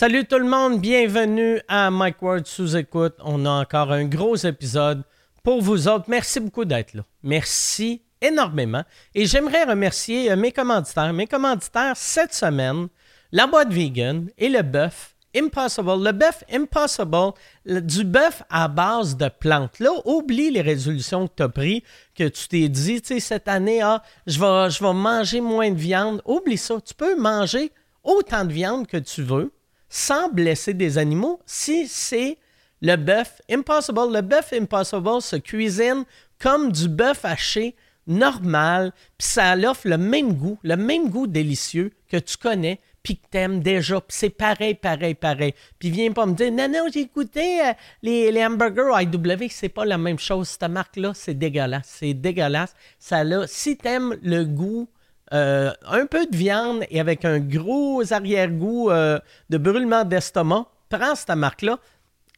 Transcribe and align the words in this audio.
Salut 0.00 0.24
tout 0.24 0.38
le 0.38 0.48
monde, 0.48 0.80
bienvenue 0.80 1.60
à 1.68 1.90
Mike 1.90 2.22
Ward 2.22 2.46
sous 2.46 2.74
écoute. 2.74 3.16
On 3.22 3.44
a 3.44 3.50
encore 3.50 3.92
un 3.92 4.06
gros 4.06 4.34
épisode 4.34 5.02
pour 5.42 5.60
vous 5.60 5.88
autres. 5.88 6.06
Merci 6.08 6.40
beaucoup 6.40 6.64
d'être 6.64 6.94
là. 6.94 7.02
Merci 7.22 8.00
énormément. 8.22 8.82
Et 9.14 9.26
j'aimerais 9.26 9.64
remercier 9.64 10.32
euh, 10.32 10.36
mes 10.36 10.52
commanditaires. 10.52 11.12
Mes 11.12 11.26
commanditaires 11.26 11.98
cette 11.98 12.32
semaine, 12.32 12.88
la 13.30 13.46
boîte 13.46 13.74
vegan 13.74 14.30
et 14.38 14.48
le 14.48 14.62
bœuf 14.62 15.16
Impossible. 15.36 16.02
Le 16.02 16.12
bœuf 16.12 16.44
Impossible, 16.50 17.32
le- 17.66 17.82
du 17.82 18.02
bœuf 18.02 18.42
à 18.48 18.68
base 18.68 19.18
de 19.18 19.28
plantes. 19.28 19.80
Là, 19.80 19.90
oublie 20.06 20.50
les 20.50 20.62
résolutions 20.62 21.28
que 21.28 21.34
tu 21.36 21.42
as 21.42 21.48
prises, 21.50 21.82
que 22.14 22.26
tu 22.26 22.48
t'es 22.48 22.70
dit, 22.70 23.02
tu 23.02 23.20
cette 23.20 23.48
année, 23.48 23.82
ah, 23.82 24.02
je 24.26 24.40
vais, 24.40 24.70
je 24.70 24.82
vais 24.82 24.94
manger 24.94 25.42
moins 25.42 25.70
de 25.70 25.78
viande. 25.78 26.22
Oublie 26.24 26.56
ça. 26.56 26.80
Tu 26.80 26.94
peux 26.94 27.20
manger 27.20 27.70
autant 28.02 28.46
de 28.46 28.52
viande 28.54 28.86
que 28.86 28.96
tu 28.96 29.22
veux 29.22 29.52
sans 29.90 30.30
blesser 30.30 30.72
des 30.72 30.96
animaux 30.96 31.40
si 31.44 31.86
c'est 31.86 32.38
le 32.80 32.96
bœuf 32.96 33.42
Impossible. 33.50 34.14
Le 34.14 34.22
bœuf 34.22 34.54
Impossible 34.54 35.20
se 35.20 35.36
cuisine 35.36 36.04
comme 36.38 36.72
du 36.72 36.88
bœuf 36.88 37.24
haché 37.24 37.76
normal, 38.06 38.92
puis 39.18 39.28
ça 39.28 39.54
offre 39.56 39.86
le 39.86 39.98
même 39.98 40.32
goût, 40.32 40.58
le 40.62 40.76
même 40.76 41.10
goût 41.10 41.26
délicieux 41.26 41.92
que 42.08 42.16
tu 42.16 42.36
connais, 42.36 42.80
puis 43.02 43.16
que 43.16 43.26
t'aimes 43.30 43.60
déjà, 43.60 44.02
c'est 44.08 44.30
pareil, 44.30 44.74
pareil, 44.74 45.14
pareil. 45.14 45.54
Puis 45.78 45.90
viens 45.90 46.12
pas 46.12 46.26
me 46.26 46.34
dire, 46.34 46.50
non, 46.50 46.68
non, 46.68 46.86
j'ai 46.92 47.06
goûté 47.06 47.60
euh, 47.60 47.72
les, 48.02 48.32
les 48.32 48.44
hamburgers 48.44 49.02
IW, 49.02 49.48
c'est 49.48 49.68
pas 49.68 49.84
la 49.84 49.96
même 49.96 50.18
chose. 50.18 50.48
Cette 50.48 50.70
marque-là, 50.70 51.12
c'est 51.14 51.34
dégueulasse, 51.34 51.96
c'est 51.98 52.14
dégueulasse. 52.14 52.74
Ça 52.98 53.22
là, 53.22 53.44
si 53.46 53.76
t'aimes 53.76 54.16
le 54.22 54.44
goût 54.44 54.88
euh, 55.32 55.72
un 55.86 56.06
peu 56.06 56.26
de 56.26 56.36
viande 56.36 56.84
et 56.90 57.00
avec 57.00 57.24
un 57.24 57.38
gros 57.38 58.12
arrière-goût 58.12 58.90
euh, 58.90 59.18
de 59.48 59.58
brûlement 59.58 60.04
d'estomac, 60.04 60.66
prends 60.88 61.14
cette 61.14 61.30
marque-là. 61.30 61.78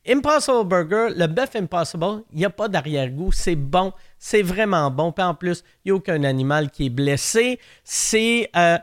Impossible 0.06 0.64
Burger, 0.64 1.14
le 1.16 1.26
bœuf 1.26 1.54
Impossible, 1.54 2.24
il 2.32 2.38
n'y 2.38 2.44
a 2.44 2.50
pas 2.50 2.68
d'arrière-goût. 2.68 3.30
C'est 3.32 3.56
bon. 3.56 3.92
C'est 4.18 4.42
vraiment 4.42 4.90
bon. 4.90 5.12
Puis 5.12 5.24
en 5.24 5.34
plus, 5.34 5.62
il 5.84 5.88
n'y 5.88 5.92
a 5.92 5.94
aucun 5.94 6.24
animal 6.24 6.70
qui 6.70 6.86
est 6.86 6.90
blessé. 6.90 7.60
C'est 7.84 8.50
euh, 8.56 8.78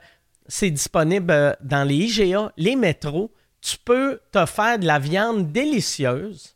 disponible 0.61 1.57
dans 1.61 1.87
les 1.87 1.95
IGA, 1.95 2.51
les 2.57 2.75
métros. 2.75 3.31
Tu 3.61 3.77
peux 3.77 4.21
te 4.31 4.45
faire 4.45 4.79
de 4.79 4.85
la 4.85 4.97
viande 4.97 5.51
délicieuse 5.51 6.55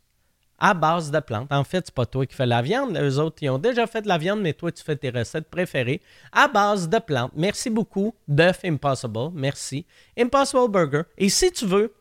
à 0.66 0.72
base 0.72 1.10
de 1.10 1.20
plantes. 1.20 1.52
En 1.52 1.62
fait, 1.62 1.82
c'est 1.84 1.94
pas 1.94 2.06
toi 2.06 2.24
qui 2.24 2.34
fais 2.34 2.46
la 2.46 2.62
viande. 2.62 2.96
Eux 2.96 3.18
autres, 3.18 3.36
ils 3.42 3.50
ont 3.50 3.58
déjà 3.58 3.86
fait 3.86 4.00
de 4.00 4.08
la 4.08 4.16
viande, 4.16 4.40
mais 4.40 4.54
toi, 4.54 4.72
tu 4.72 4.82
fais 4.82 4.96
tes 4.96 5.10
recettes 5.10 5.50
préférées 5.50 6.00
à 6.32 6.48
base 6.48 6.88
de 6.88 6.98
plantes. 7.00 7.32
Merci 7.36 7.68
beaucoup, 7.68 8.14
Bœuf 8.26 8.60
Impossible. 8.64 9.28
Merci. 9.34 9.84
Impossible 10.18 10.70
Burger. 10.70 11.02
Et 11.18 11.28
si 11.28 11.52
tu 11.52 11.66
veux 11.66 11.92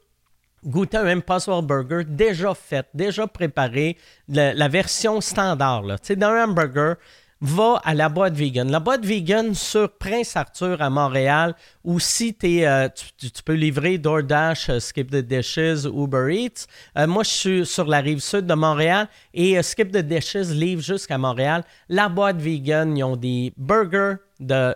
goûter 0.63 0.95
un 0.95 1.07
Impossible 1.07 1.61
Burger 1.61 2.05
déjà 2.05 2.53
fait, 2.53 2.87
déjà 2.93 3.27
préparé, 3.27 3.97
la, 4.29 4.53
la 4.53 4.69
version 4.69 5.19
standard, 5.19 5.83
tu 5.83 5.97
sais, 6.03 6.15
d'un 6.15 6.45
hamburger, 6.45 6.95
va 7.43 7.81
à 7.83 7.93
la 7.93 8.07
boîte 8.07 8.35
vegan. 8.35 8.71
La 8.71 8.79
boîte 8.79 9.05
vegan 9.05 9.53
sur 9.53 9.91
Prince 9.91 10.37
Arthur 10.37 10.81
à 10.81 10.89
Montréal, 10.89 11.55
ou 11.83 11.99
si 11.99 12.33
euh, 12.45 12.87
tu, 13.17 13.29
peux 13.43 13.53
livrer 13.53 13.97
DoorDash, 13.97 14.69
euh, 14.69 14.79
Skip 14.79 15.11
the 15.11 15.17
Dishes, 15.17 15.85
Uber 15.85 16.33
Eats. 16.33 16.67
Euh, 16.97 17.05
moi, 17.05 17.23
je 17.23 17.29
suis 17.29 17.65
sur 17.65 17.85
la 17.85 17.99
rive 17.99 18.21
sud 18.21 18.45
de 18.45 18.53
Montréal 18.53 19.09
et 19.33 19.61
Skip 19.61 19.91
the 19.91 19.97
Dishes 19.97 20.53
livre 20.53 20.81
jusqu'à 20.81 21.17
Montréal. 21.17 21.65
La 21.89 22.07
boîte 22.07 22.37
vegan, 22.37 22.97
ils 22.97 23.03
ont 23.03 23.17
des 23.17 23.51
burgers 23.57 24.15
de 24.39 24.73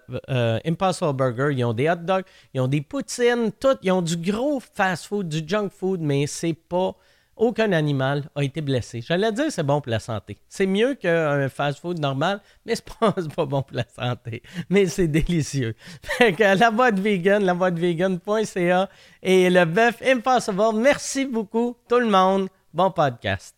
Impossible 0.65 1.13
Burger, 1.13 1.55
ils 1.55 1.63
ont 1.63 1.73
des 1.73 1.89
hot 1.89 1.95
dogs, 1.95 2.25
ils 2.53 2.59
ont 2.59 2.67
des 2.67 2.81
poutines, 2.81 3.51
tout, 3.57 3.77
ils 3.81 3.91
ont 3.93 4.01
du 4.01 4.17
gros 4.17 4.59
fast 4.59 5.05
food, 5.05 5.29
du 5.29 5.41
junk 5.47 5.69
food, 5.69 6.01
mais 6.01 6.27
c'est 6.27 6.53
pas 6.53 6.95
aucun 7.37 7.71
animal 7.71 8.23
a 8.35 8.43
été 8.43 8.61
blessé. 8.61 9.01
J'allais 9.01 9.31
dire 9.31 9.45
c'est 9.49 9.63
bon 9.63 9.81
pour 9.81 9.91
la 9.91 9.99
santé. 9.99 10.37
C'est 10.47 10.65
mieux 10.65 10.95
qu'un 10.95 11.49
fast 11.49 11.79
food 11.79 11.99
normal, 11.99 12.41
mais 12.65 12.75
c'est 12.75 12.85
pas, 12.85 13.13
bon 13.45 13.61
pour 13.61 13.75
la 13.75 13.85
santé. 13.87 14.43
Mais 14.69 14.85
c'est 14.87 15.07
délicieux. 15.07 15.75
La 16.39 16.71
boîte 16.71 16.99
vegan, 16.99 17.43
la 17.43 17.53
boîte 17.53 17.77
vegan.ca 17.77 18.89
et 19.21 19.49
le 19.49 19.65
bœuf 19.65 20.01
Impossible. 20.05 20.75
Merci 20.75 21.25
beaucoup 21.25 21.75
tout 21.87 21.99
le 21.99 22.07
monde. 22.07 22.47
Bon 22.73 22.91
podcast. 22.91 23.56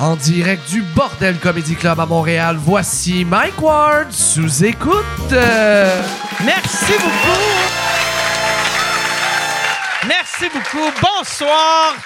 En 0.00 0.14
direct 0.14 0.70
du 0.70 0.82
Bordel 0.82 1.36
Comedy 1.40 1.74
Club 1.74 1.98
à 1.98 2.06
Montréal, 2.06 2.56
voici 2.56 3.24
Mike 3.24 3.60
Ward 3.60 4.12
sous 4.12 4.64
écoute. 4.64 5.32
Merci 6.44 6.92
beaucoup. 6.92 7.40
Merci 10.06 10.44
beaucoup. 10.54 10.88
Bonsoir. 11.02 11.96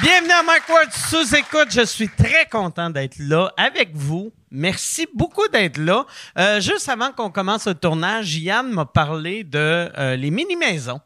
Bienvenue 0.00 0.32
à 0.32 0.42
Mike 0.42 0.66
Ward 0.70 0.90
sous 0.92 1.36
écoute. 1.36 1.68
Je 1.70 1.84
suis 1.84 2.08
très 2.08 2.46
content 2.50 2.88
d'être 2.88 3.18
là 3.18 3.52
avec 3.58 3.94
vous. 3.94 4.32
Merci 4.50 5.06
beaucoup 5.14 5.46
d'être 5.48 5.76
là. 5.76 6.06
Euh, 6.38 6.58
juste 6.58 6.88
avant 6.88 7.12
qu'on 7.12 7.30
commence 7.30 7.66
le 7.66 7.74
tournage, 7.74 8.34
Yann 8.38 8.70
m'a 8.70 8.86
parlé 8.86 9.44
de 9.44 9.90
euh, 9.98 10.16
les 10.16 10.30
mini-maisons 10.30 11.00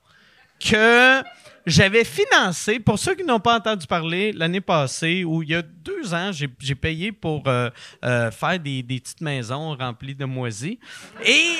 que 0.60 1.22
j'avais 1.66 2.04
financé, 2.04 2.78
pour 2.78 2.98
ceux 2.98 3.14
qui 3.16 3.24
n'ont 3.24 3.40
pas 3.40 3.56
entendu 3.56 3.86
parler, 3.88 4.32
l'année 4.32 4.60
passée, 4.60 5.24
où 5.24 5.42
il 5.42 5.50
y 5.50 5.54
a 5.54 5.62
deux 5.62 6.14
ans, 6.14 6.30
j'ai 6.32 6.74
payé 6.76 7.10
pour 7.10 7.42
euh, 7.48 7.70
euh, 8.04 8.30
faire 8.30 8.60
des, 8.60 8.84
petites 8.84 9.20
maisons 9.20 9.74
remplies 9.74 10.14
de 10.14 10.24
moisies. 10.24 10.78
Et. 11.24 11.56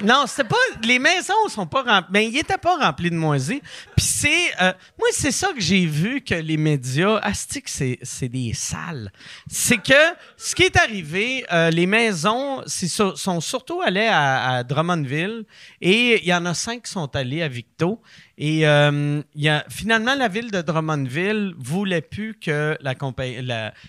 Non, 0.00 0.26
c'était 0.28 0.48
pas. 0.48 0.56
Les 0.84 1.00
maisons 1.00 1.34
sont 1.48 1.66
pas 1.66 1.82
remplies. 1.82 2.10
Mais 2.12 2.28
ils 2.28 2.38
étaient 2.38 2.56
pas 2.56 2.76
remplis 2.76 3.10
de 3.10 3.16
moisies. 3.16 3.60
Puis 3.96 4.06
c'est. 4.06 4.62
euh, 4.62 4.72
moi, 4.96 5.08
c'est 5.10 5.32
ça 5.32 5.48
que 5.52 5.60
j'ai 5.60 5.86
vu 5.86 6.20
que 6.20 6.34
les 6.34 6.56
médias. 6.56 7.16
Asti 7.16 7.60
que 7.60 7.68
c'est 7.68 7.98
c'est 8.02 8.28
des 8.28 8.52
salles. 8.54 9.10
C'est 9.48 9.78
que 9.78 10.14
ce 10.36 10.54
qui 10.54 10.62
est 10.62 10.76
arrivé, 10.76 11.44
les 11.72 11.86
maisons 11.86 12.62
sur- 12.66 13.18
sont 13.18 13.40
surtout 13.40 13.80
allées 13.80 14.06
à, 14.06 14.58
à 14.58 14.62
Drummondville 14.62 15.44
et 15.80 16.22
il 16.22 16.28
y 16.28 16.32
en 16.32 16.46
a 16.46 16.54
cinq 16.54 16.84
qui 16.84 16.92
sont 16.92 17.16
allés 17.16 17.42
à 17.42 17.48
Victo. 17.48 18.00
Et 18.40 18.68
euh, 18.68 19.20
a, 19.46 19.64
finalement, 19.68 20.14
la 20.14 20.28
ville 20.28 20.52
de 20.52 20.62
Drummondville 20.62 21.54
voulait 21.58 22.00
plus 22.00 22.34
que 22.38 22.78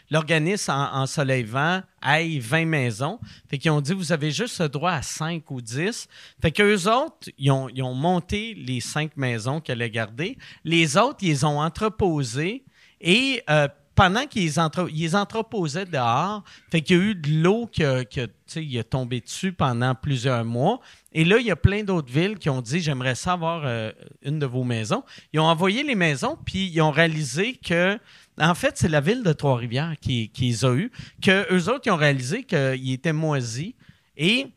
l'organisme 0.09 0.71
en, 0.71 1.01
en 1.01 1.05
soleil-vent 1.05 1.83
aille 2.01 2.39
20 2.39 2.65
maisons. 2.65 3.19
Fait 3.47 3.59
qu'ils 3.59 3.69
ont 3.69 3.79
dit, 3.79 3.93
vous 3.93 4.11
avez 4.11 4.31
juste 4.31 4.59
le 4.59 4.67
droit 4.67 4.93
à 4.93 5.01
5 5.03 5.49
ou 5.51 5.61
10. 5.61 6.07
Fait 6.41 6.51
qu'eux 6.51 6.87
autres, 6.89 7.29
ils 7.37 7.51
ont, 7.51 7.93
monté 7.93 8.55
les 8.55 8.79
5 8.79 9.15
maisons 9.17 9.61
qu'elle 9.61 9.83
allaient 9.83 9.91
garder. 9.91 10.35
Les 10.65 10.97
autres, 10.97 11.19
ils 11.21 11.29
les 11.29 11.43
ont 11.45 11.61
entreposées 11.61 12.63
et 13.01 13.43
euh, 13.51 13.67
pendant 13.93 14.25
qu'ils 14.25 14.59
entre- 14.61 14.89
les 14.91 15.13
entreposaient 15.13 15.85
dehors, 15.85 16.43
fait 16.71 16.81
qu'il 16.81 16.97
y 16.97 16.99
a 16.99 17.03
eu 17.03 17.15
de 17.15 17.43
l'eau 17.43 17.67
qui 17.67 17.83
a, 17.83 18.05
qui 18.05 18.21
a, 18.21 18.79
a 18.79 18.83
tombé 18.83 19.19
dessus 19.19 19.51
pendant 19.51 19.93
plusieurs 19.93 20.45
mois. 20.45 20.79
Et 21.11 21.25
là, 21.25 21.37
il 21.39 21.45
y 21.45 21.51
a 21.51 21.55
plein 21.55 21.83
d'autres 21.83 22.11
villes 22.11 22.37
qui 22.37 22.49
ont 22.49 22.61
dit 22.61 22.79
J'aimerais 22.79 23.15
savoir 23.15 23.91
une 24.21 24.39
de 24.39 24.45
vos 24.45 24.63
maisons. 24.63 25.03
Ils 25.33 25.39
ont 25.39 25.45
envoyé 25.45 25.83
les 25.83 25.95
maisons, 25.95 26.37
puis 26.45 26.67
ils 26.67 26.81
ont 26.81 26.91
réalisé 26.91 27.53
que, 27.55 27.97
en 28.39 28.55
fait, 28.55 28.77
c'est 28.77 28.89
la 28.89 29.01
ville 29.01 29.23
de 29.23 29.33
Trois-Rivières 29.33 29.95
qui, 29.99 30.29
qui 30.29 30.49
les 30.49 30.65
a 30.65 30.73
eu, 30.73 30.91
que 31.21 31.51
eux 31.53 31.69
autres, 31.69 31.83
ils 31.85 31.91
ont 31.91 31.97
réalisé 31.97 32.43
qu'ils 32.43 32.93
étaient 32.93 33.13
moisis. 33.13 33.73
Et 34.17 34.47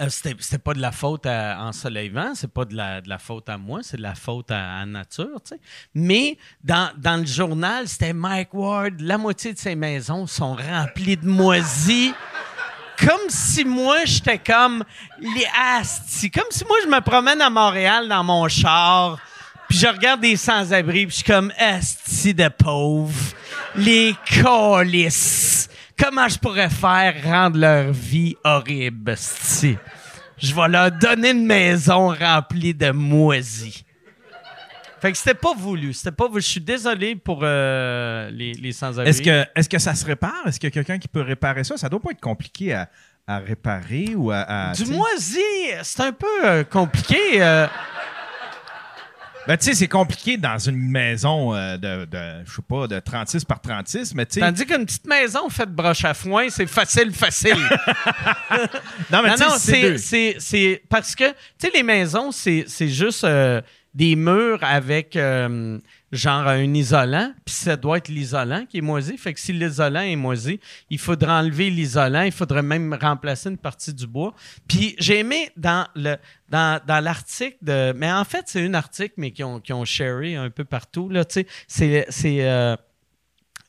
euh, 0.00 0.08
c'était 0.08 0.58
pas 0.58 0.74
de 0.74 0.80
la 0.80 0.90
faute 0.90 1.26
à 1.26 1.58
ensoleillement, 1.60 2.34
c'est 2.34 2.52
pas 2.52 2.64
de 2.64 2.74
la, 2.74 3.00
de 3.00 3.08
la 3.08 3.18
faute 3.18 3.48
à 3.48 3.58
moi, 3.58 3.80
c'est 3.82 3.98
de 3.98 4.02
la 4.02 4.14
faute 4.14 4.50
à, 4.50 4.84
nature, 4.86 5.40
tu 5.44 5.50
sais. 5.50 5.60
Mais 5.94 6.38
dans, 6.64 6.90
dans 6.96 7.20
le 7.20 7.26
journal, 7.26 7.86
c'était 7.86 8.14
Mike 8.14 8.54
Ward, 8.54 9.00
la 9.00 9.18
moitié 9.18 9.52
de 9.52 9.58
ses 9.58 9.74
maisons 9.74 10.26
sont 10.26 10.54
remplies 10.54 11.18
de 11.18 11.28
moisis. 11.28 12.12
Comme 13.06 13.28
si 13.28 13.64
moi, 13.64 14.04
j'étais 14.04 14.38
comme 14.38 14.84
les 15.20 15.46
astis. 15.78 16.30
Comme 16.30 16.50
si 16.50 16.64
moi, 16.64 16.76
je 16.84 16.88
me 16.88 17.00
promène 17.00 17.40
à 17.40 17.50
Montréal 17.50 18.08
dans 18.08 18.22
mon 18.22 18.46
char, 18.48 19.18
puis 19.68 19.78
je 19.78 19.86
regarde 19.86 20.20
des 20.20 20.36
sans-abri, 20.36 21.06
puis 21.06 21.10
je 21.10 21.16
suis 21.16 21.24
comme 21.24 21.52
asti 21.58 22.32
de 22.32 22.48
pauvres. 22.48 23.34
Les 23.74 24.14
colis. 24.42 25.68
Comment 25.98 26.28
je 26.28 26.38
pourrais 26.38 26.70
faire 26.70 27.14
rendre 27.24 27.58
leur 27.58 27.92
vie 27.92 28.36
horrible, 28.44 29.12
asti? 29.12 29.76
Je 30.38 30.54
vais 30.54 30.68
leur 30.68 30.90
donner 30.90 31.30
une 31.30 31.46
maison 31.46 32.08
remplie 32.08 32.74
de 32.74 32.90
moisis. 32.90 33.84
Fait 35.02 35.10
que 35.12 35.18
c'était 35.18 35.34
pas 35.34 35.52
voulu. 35.54 35.92
C'était 35.92 36.12
pas 36.12 36.28
voulu. 36.28 36.40
Je 36.40 36.46
suis 36.46 36.60
désolé 36.60 37.16
pour 37.16 37.40
euh, 37.42 38.30
les, 38.30 38.52
les 38.54 38.70
sans-abri. 38.72 39.10
Est-ce 39.10 39.20
que, 39.20 39.44
est 39.54 39.68
que 39.68 39.78
ça 39.80 39.96
se 39.96 40.06
répare? 40.06 40.46
Est-ce 40.46 40.60
qu'il 40.60 40.68
y 40.68 40.72
a 40.72 40.74
quelqu'un 40.74 40.98
qui 40.98 41.08
peut 41.08 41.22
réparer 41.22 41.64
ça? 41.64 41.76
Ça 41.76 41.88
doit 41.88 41.98
pas 42.00 42.12
être 42.12 42.20
compliqué 42.20 42.72
à, 42.72 42.88
à 43.26 43.38
réparer 43.40 44.14
ou 44.14 44.30
à. 44.30 44.42
à- 44.42 44.72
Du 44.74 44.84
moisi, 44.86 45.40
c'est 45.82 46.02
un 46.02 46.12
peu 46.12 46.26
euh, 46.44 46.62
compliqué. 46.62 47.18
euh. 47.42 47.66
Ben, 49.48 49.56
tu 49.56 49.64
sais, 49.64 49.74
c'est 49.74 49.88
compliqué 49.88 50.36
dans 50.36 50.56
une 50.56 50.78
maison 50.78 51.52
euh, 51.52 51.76
de, 51.76 52.04
de, 52.04 52.44
je 52.46 52.54
sais 52.54 52.62
pas, 52.62 52.86
de 52.86 53.00
36 53.00 53.44
par 53.44 53.60
36, 53.60 54.14
mais 54.14 54.24
tu 54.24 54.34
sais. 54.34 54.40
Tandis 54.40 54.64
qu'une 54.64 54.86
petite 54.86 55.04
maison 55.08 55.48
faite 55.48 55.70
de 55.70 55.74
broche 55.74 56.04
à 56.04 56.14
foin, 56.14 56.46
c'est 56.48 56.68
facile, 56.68 57.12
facile. 57.12 57.56
Non, 59.10 59.20
mais 59.24 59.34
tu 59.34 59.98
sais, 59.98 60.36
c'est 60.38 60.82
parce 60.88 61.16
que, 61.16 61.28
tu 61.28 61.34
sais, 61.58 61.70
les 61.74 61.82
maisons, 61.82 62.30
c'est, 62.30 62.66
c'est 62.68 62.88
juste 62.88 63.24
euh, 63.24 63.60
des 63.94 64.16
murs 64.16 64.60
avec 64.62 65.16
euh, 65.16 65.78
genre 66.12 66.46
un 66.46 66.74
isolant, 66.74 67.32
puis 67.44 67.54
ça 67.54 67.76
doit 67.76 67.98
être 67.98 68.08
l'isolant 68.08 68.64
qui 68.64 68.78
est 68.78 68.82
moisi. 68.82 69.18
Fait 69.18 69.34
que 69.34 69.40
si 69.40 69.52
l'isolant 69.52 70.00
est 70.00 70.16
moisi, 70.16 70.60
il 70.88 70.98
faudra 70.98 71.40
enlever 71.40 71.68
l'isolant, 71.68 72.22
il 72.22 72.32
faudrait 72.32 72.62
même 72.62 72.96
remplacer 73.00 73.50
une 73.50 73.58
partie 73.58 73.92
du 73.92 74.06
bois. 74.06 74.34
Puis 74.66 74.94
j'ai 74.98 75.18
aimé 75.18 75.50
dans 75.56 75.86
le 75.94 76.16
dans, 76.48 76.80
l'article 76.86 77.56
de. 77.62 77.92
Mais 77.96 78.10
en 78.10 78.24
fait, 78.24 78.44
c'est 78.46 78.64
un 78.64 78.74
article, 78.74 79.14
mais 79.18 79.30
qui 79.30 79.44
ont, 79.44 79.60
qui 79.60 79.72
un 79.72 80.50
peu 80.50 80.64
partout. 80.64 81.08
Là, 81.08 81.24
tu 81.24 81.40
sais, 81.40 81.46
c'est. 81.66 82.06
c'est 82.08 82.44
euh, 82.44 82.76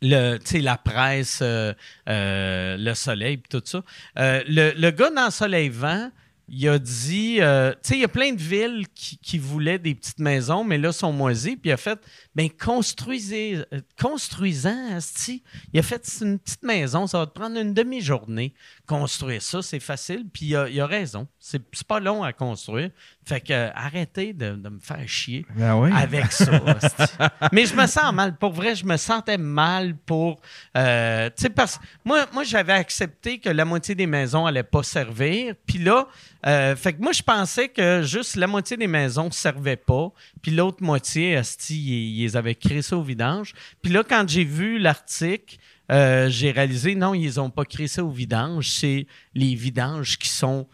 la 0.02 0.78
presse, 0.78 1.40
euh, 1.42 1.74
le 2.06 2.94
soleil, 2.94 3.42
tout 3.50 3.62
ça. 3.64 3.84
Le, 4.18 4.74
le 4.78 4.92
gars 4.92 5.12
dans 5.12 5.32
Soleil 5.32 5.70
Vent, 5.70 6.12
il 6.56 6.70
a 6.70 6.78
dit, 6.78 7.38
euh, 7.40 7.72
tu 7.72 7.78
sais, 7.82 7.96
il 7.96 8.02
y 8.02 8.06
a 8.06 8.10
plein 8.10 8.32
de 8.32 8.42
villes 8.42 8.86
qui, 8.94 9.18
qui 9.18 9.40
voulaient 9.40 9.80
des 9.80 9.96
petites 9.96 10.20
maisons, 10.20 10.64
mais 10.64 10.78
là, 10.78 10.92
sont 10.92 11.12
moisies. 11.12 11.56
Puis 11.56 11.70
il 11.70 11.74
a 11.74 11.78
fait, 11.78 12.00
ben 12.36 12.50
construisez, 12.50 13.64
euh, 13.74 13.82
construisant, 14.02 14.96
asti. 14.96 15.44
Il 15.72 15.80
a 15.80 15.84
fait 15.84 16.02
une 16.22 16.40
petite 16.40 16.64
maison, 16.64 17.06
ça 17.08 17.20
va 17.20 17.28
te 17.28 17.32
prendre 17.34 17.60
une 17.60 17.74
demi-journée. 17.74 18.54
Construire 18.88 19.42
ça, 19.42 19.62
c'est 19.62 19.80
facile. 19.80 20.26
Puis 20.34 20.48
il 20.48 20.56
a, 20.56 20.68
il 20.70 20.80
a 20.82 20.86
raison. 20.88 21.28
C'est 21.40 21.62
pas 21.88 22.00
long 22.00 22.24
à 22.24 22.34
construire. 22.34 22.90
Fait 23.26 23.40
que 23.40 23.54
euh, 23.54 23.70
arrêtez 23.74 24.34
de, 24.34 24.52
de 24.56 24.70
me 24.70 24.80
faire 24.80 25.08
chier 25.08 25.46
Ben 25.56 25.76
oui. 25.78 25.90
avec 25.96 26.32
ça. 26.32 26.60
Mais 27.52 27.66
je 27.66 27.76
me 27.76 27.86
sens 27.88 28.14
mal. 28.14 28.36
Pour 28.38 28.52
vrai, 28.52 28.76
je 28.76 28.86
me 28.86 28.98
sentais 28.98 29.38
mal 29.38 29.96
pour. 29.96 30.42
euh, 30.78 31.30
tu 31.36 31.44
sais, 31.44 31.50
parce 31.50 31.78
que 31.78 31.84
moi, 32.04 32.26
moi 32.34 32.44
j'avais 32.44 32.74
accepté 32.74 33.40
que 33.40 33.50
la 33.50 33.64
moitié 33.66 33.96
des 33.96 34.08
maisons 34.08 34.46
allaient 34.46 34.64
pas 34.64 34.84
servir. 34.84 35.56
Puis 35.66 35.78
là, 35.78 36.08
euh, 36.46 36.76
fait 36.76 36.94
que 36.94 37.02
moi, 37.02 37.14
je 37.14 37.22
pensais 37.24 37.70
que 37.70 38.02
juste 38.04 38.36
la 38.36 38.48
moitié 38.48 38.76
des 38.76 38.88
maisons 38.88 39.32
servaient 39.32 39.78
pas. 39.78 40.12
Puis 40.42 40.52
l'autre 40.52 40.84
moitié, 40.84 41.38
asti, 41.38 41.76
ils, 42.23 42.23
ils 42.24 42.38
avaient 42.38 42.56
crissées 42.56 42.96
au 42.96 43.04
vidange. 43.04 43.54
Puis 43.82 43.92
là, 43.92 44.04
quand 44.08 44.28
j'ai 44.28 44.44
vu 44.44 44.80
l'article, 44.80 45.58
euh, 45.92 46.30
j'ai 46.30 46.52
réalisé, 46.52 46.96
non, 46.96 47.14
ils 47.14 47.40
ont 47.40 47.50
pas 47.50 47.66
crissé 47.66 48.02
au 48.02 48.10
vidange. 48.10 48.70
C'est 48.70 49.08
les 49.34 49.56
vidanges 49.56 50.18
qui 50.18 50.30
sont. 50.30 50.68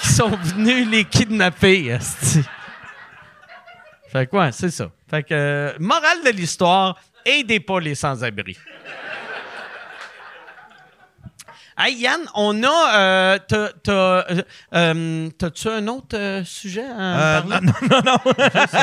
qui 0.00 0.08
sont 0.08 0.30
venus 0.30 0.88
les 0.88 1.04
kidnapper, 1.04 1.92
asti. 1.92 2.42
Fait 4.08 4.26
que 4.26 4.36
ouais, 4.36 4.52
c'est 4.52 4.70
ça. 4.70 4.90
Fait 5.08 5.22
que, 5.22 5.34
euh, 5.34 5.72
morale 5.78 6.24
de 6.24 6.30
l'histoire, 6.30 6.98
aidez 7.24 7.60
pas 7.60 7.80
les 7.80 7.94
sans-abri. 7.94 8.56
Hey 11.78 11.94
Yann, 11.96 12.20
on 12.34 12.62
a. 12.64 12.98
Euh, 12.98 13.38
t'as- 13.46 13.72
euh, 13.88 14.42
euh, 14.74 15.28
T'as-tu 15.38 15.68
un 15.68 15.86
autre 15.88 16.16
euh, 16.16 16.42
sujet 16.44 16.84
à 16.86 17.42
parler? 17.46 17.66
non, 17.66 17.72
non, 17.90 18.00
non. 18.02 18.32
Juste, 18.54 18.76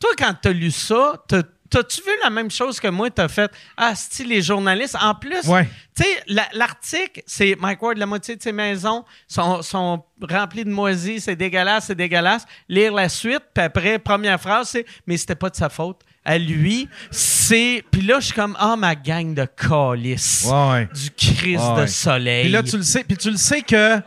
Toi, 0.00 0.10
quand 0.16 0.34
t'as 0.40 0.50
lu 0.52 0.70
ça, 0.70 1.14
t'as- 1.26 1.42
t'as-tu 1.70 2.00
vu 2.02 2.10
la 2.22 2.30
même 2.30 2.50
chose 2.50 2.78
que 2.78 2.86
moi? 2.86 3.10
T'as 3.10 3.26
fait 3.26 3.50
Ah, 3.76 3.94
style 3.96 4.28
les 4.28 4.40
journalistes? 4.42 4.96
En 5.00 5.16
plus, 5.16 5.44
Ouais. 5.48 5.68
tu 5.96 6.04
sais, 6.04 6.22
la- 6.28 6.48
l'article, 6.52 7.22
c'est 7.26 7.56
Mike 7.58 7.82
Ward, 7.82 7.98
la 7.98 8.06
moitié 8.06 8.36
de 8.36 8.42
ses 8.42 8.52
maisons 8.52 9.04
sont, 9.26 9.60
sont 9.62 10.04
remplies 10.22 10.64
de 10.64 10.70
moisies, 10.70 11.20
c'est 11.20 11.34
dégueulasse, 11.36 11.86
c'est 11.86 11.96
dégueulasse. 11.96 12.44
Lire 12.68 12.92
la 12.94 13.08
suite, 13.08 13.42
puis 13.52 13.64
après, 13.64 13.98
première 13.98 14.40
phrase, 14.40 14.68
c'est 14.68 14.86
Mais 15.08 15.16
c'était 15.16 15.34
pas 15.34 15.50
de 15.50 15.56
sa 15.56 15.68
faute. 15.68 16.02
À 16.24 16.38
lui, 16.38 16.88
c'est. 17.10 17.84
Puis 17.90 18.00
là, 18.02 18.18
je 18.20 18.26
suis 18.26 18.34
comme 18.34 18.56
Ah, 18.58 18.76
ma 18.76 18.94
gang 18.94 19.34
de. 19.34 19.42
Ouais, 19.70 20.70
ouais. 20.70 20.88
Du 20.94 21.10
Christ 21.10 21.62
Ouais, 21.76 21.82
de 21.82 21.86
soleil. 21.86 22.42
Puis 22.44 22.52
là, 22.52 22.62
tu 22.62 22.76
le 22.78 22.82
sais, 22.82 23.04
puis 23.04 23.16
tu 23.16 23.30
le 23.30 23.36
sais 23.36 23.60
que. 23.62 23.98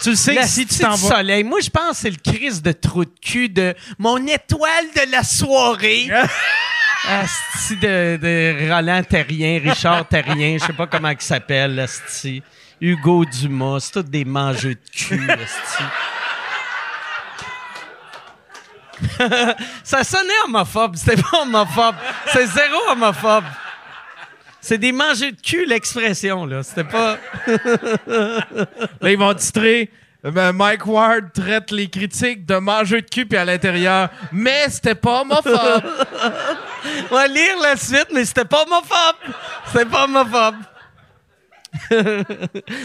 Tu 0.00 0.10
le 0.10 0.16
sais 0.16 0.34
que 0.36 0.40
La 0.40 0.46
si 0.46 0.64
tu 0.66 0.78
t'en 0.78 0.90
vas. 0.94 0.96
soleil. 1.16 1.42
Moi, 1.44 1.58
je 1.60 1.70
pense 1.70 1.90
que 1.90 1.96
c'est 1.96 2.10
le 2.10 2.16
Christ 2.32 2.64
de 2.64 2.72
trou 2.72 3.04
de 3.04 3.10
cul 3.20 3.48
de 3.48 3.74
mon 3.98 4.16
étoile 4.26 4.86
de 4.94 5.10
la 5.12 5.22
soirée. 5.24 6.08
Asti 7.08 7.76
de, 7.76 8.18
de 8.20 8.72
Roland 8.72 9.02
Terrien, 9.02 9.60
Richard 9.62 10.06
Terrien, 10.08 10.58
je 10.60 10.64
sais 10.66 10.72
pas 10.72 10.86
comment 10.86 11.10
il 11.10 11.20
s'appelle, 11.20 11.78
asti. 11.80 12.42
Hugo 12.80 13.24
Dumas, 13.24 13.80
c'est 13.80 13.92
tous 13.92 14.02
des 14.10 14.24
mangeux 14.24 14.74
de 14.74 14.90
cul, 14.92 15.30
asti. 15.30 15.84
Ça 19.84 20.04
sonnait 20.04 20.32
homophobe, 20.46 20.96
c'était 20.96 21.20
pas 21.20 21.42
homophobe. 21.42 21.94
C'est 22.32 22.46
zéro 22.46 22.90
homophobe. 22.90 23.44
C'est 24.60 24.78
des 24.78 24.92
mangeux 24.92 25.32
de 25.32 25.40
cul, 25.40 25.64
l'expression, 25.66 26.44
là. 26.44 26.62
C'était 26.62 26.84
pas... 26.84 27.16
Là, 28.06 29.10
ils 29.10 29.16
vont 29.18 29.32
titrer. 29.34 29.90
euh, 30.24 30.52
Mike 30.52 30.86
Ward 30.86 31.32
traite 31.32 31.70
les 31.70 31.88
critiques 31.88 32.44
de 32.44 32.56
mangeux 32.56 33.00
de 33.00 33.06
cul 33.08 33.24
puis 33.24 33.38
à 33.38 33.44
l'intérieur. 33.44 34.10
Mais 34.32 34.68
c'était 34.68 34.96
pas 34.96 35.22
homophobe. 35.22 35.54
On 37.10 37.14
va 37.14 37.26
lire 37.28 37.56
la 37.62 37.76
suite, 37.76 38.08
mais 38.12 38.24
c'était 38.24 38.44
pas 38.44 38.64
homophobe. 38.64 39.16
C'était 39.68 39.86
pas 39.86 40.04
homophobe. 40.04 40.56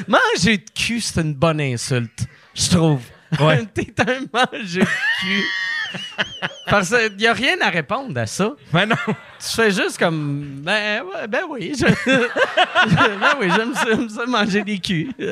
manger 0.08 0.58
de 0.58 0.70
cul, 0.76 1.02
c'est 1.02 1.22
une 1.22 1.34
bonne 1.34 1.60
insulte, 1.62 2.26
je 2.54 2.70
trouve. 2.70 3.02
Ouais. 3.40 3.66
T'es 3.74 3.94
un 4.00 4.20
manger 4.32 4.82
de 4.82 4.86
cul. 4.86 5.44
Parce 6.68 6.90
qu'il 6.90 7.18
n'y 7.18 7.28
a 7.28 7.34
rien 7.34 7.60
à 7.62 7.70
répondre 7.70 8.18
à 8.20 8.26
ça. 8.26 8.54
Ben 8.72 8.86
non. 8.88 8.96
Tu 9.08 9.48
fais 9.56 9.72
juste 9.72 9.98
comme. 10.00 10.62
Ben, 10.64 11.04
ouais, 11.04 11.28
ben 11.28 11.44
oui. 11.50 11.74
je- 11.78 11.86
ben 13.20 13.34
oui, 13.40 13.48
j'aime 13.56 13.74
ça, 14.10 14.26
manger 14.26 14.64
des 14.64 14.80
culs. 14.80 15.14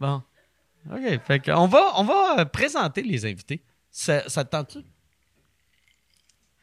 bon. 0.00 0.22
OK. 0.92 1.20
Fait 1.26 1.40
que 1.40 1.50
on 1.50 1.66
va, 1.66 1.92
on 1.96 2.04
va 2.04 2.36
euh, 2.40 2.44
présenter 2.44 3.02
les 3.02 3.24
invités. 3.26 3.62
Ça, 3.90 4.28
ça 4.28 4.44
te 4.44 4.50
tente-tu? 4.50 4.78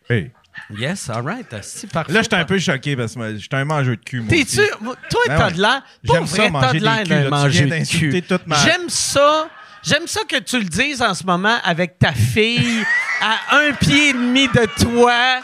Hey. 0.09 0.31
Yes, 0.69 1.09
all 1.09 1.23
right. 1.25 1.47
C'est 1.61 1.91
parfait. 1.91 2.13
Là, 2.13 2.21
j'étais 2.21 2.35
un 2.35 2.45
peu 2.45 2.59
choqué 2.59 2.95
parce 2.95 3.15
que 3.15 3.38
j'étais 3.38 3.55
un 3.55 3.65
mangeur 3.65 3.95
de 3.97 4.01
cul, 4.01 4.21
moi. 4.21 4.29
T'es-tu. 4.29 4.61
Toi, 4.79 4.95
Ben 5.27 5.38
t'as 5.38 5.47
ouais. 5.47 5.53
de 5.53 5.61
l'air. 5.61 5.83
J'aime 6.03 6.27
ça, 6.27 6.38
vrai, 6.38 6.50
manger 6.51 6.79
de 6.79 6.83
l'air 6.83 7.03
d'un 7.03 7.79
de 7.79 7.85
cul. 7.89 8.23
J'aime 8.63 8.89
ça. 8.89 9.50
J'aime 9.83 10.07
ça 10.07 10.21
que 10.27 10.39
tu 10.39 10.59
le 10.59 10.65
dises 10.65 11.01
en 11.01 11.13
ce 11.13 11.25
moment 11.25 11.57
avec 11.63 12.00
ta 12.00 12.13
fille 12.13 12.85
à 13.21 13.57
un 13.57 13.74
pied 13.74 14.09
et 14.09 14.13
demi 14.13 14.47
de 14.47 14.65
toi. 14.81 15.41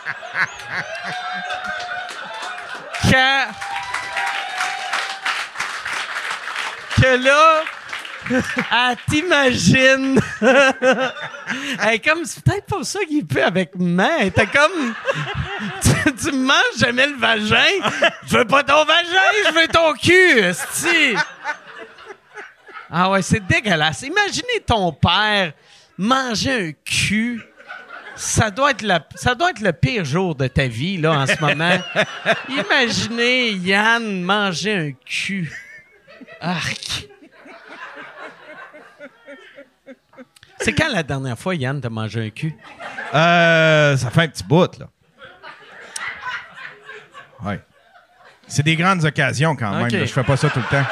Que 7.01 7.15
là. 7.15 7.63
Elle 8.31 8.97
t'imagine. 9.09 10.19
Elle 10.41 11.93
est 11.93 11.99
comme, 11.99 12.25
c'est 12.25 12.43
peut-être 12.43 12.65
pas 12.65 12.83
ça 12.83 12.99
qu'il 13.07 13.25
peut 13.25 13.43
avec 13.43 13.71
main. 13.75 14.17
Elle 14.19 14.27
était 14.27 14.45
comme, 14.47 14.93
tu, 16.21 16.31
manges 16.31 16.77
jamais 16.77 17.07
le 17.07 17.15
vagin. 17.15 17.55
Je 18.27 18.37
veux 18.37 18.45
pas 18.45 18.63
ton 18.63 18.85
vagin, 18.85 19.31
je 19.47 19.53
veux 19.53 19.67
ton 19.67 19.93
cul, 19.93 20.39
esti. 20.39 21.15
Ah 22.91 23.09
ouais, 23.11 23.21
c'est 23.21 23.45
dégueulasse. 23.45 24.01
Imaginez 24.01 24.61
ton 24.65 24.91
père 24.91 25.53
manger 25.97 26.69
un 26.69 26.71
cul. 26.85 27.41
Ça 28.15 28.51
doit, 28.51 28.71
être 28.71 28.81
la- 28.81 29.05
ça 29.15 29.33
doit 29.35 29.51
être 29.51 29.61
le 29.61 29.71
pire 29.71 30.03
jour 30.03 30.35
de 30.35 30.47
ta 30.47 30.67
vie, 30.67 30.97
là, 30.97 31.13
en 31.21 31.25
ce 31.25 31.39
moment. 31.39 31.77
Imaginez 32.49 33.51
Yann 33.51 34.21
manger 34.23 34.75
un 34.75 34.91
cul. 35.05 35.51
Arc. 36.41 37.07
C'est 40.59 40.73
quand 40.73 40.89
la 40.91 41.03
dernière 41.03 41.39
fois, 41.39 41.55
Yann, 41.55 41.79
t'a 41.79 41.89
mangé 41.89 42.25
un 42.25 42.29
cul? 42.29 42.53
Euh, 43.13 43.95
ça 43.95 44.09
fait 44.09 44.21
un 44.23 44.27
petit 44.27 44.43
bout, 44.43 44.77
là. 44.77 44.87
Ouais. 47.41 47.61
C'est 48.47 48.63
des 48.63 48.75
grandes 48.75 49.05
occasions 49.05 49.55
quand 49.55 49.71
même. 49.71 49.87
Là. 49.89 50.05
Je 50.05 50.11
fais 50.11 50.23
pas 50.23 50.35
ça 50.35 50.49
tout 50.49 50.59
le 50.59 50.65
temps. 50.65 50.85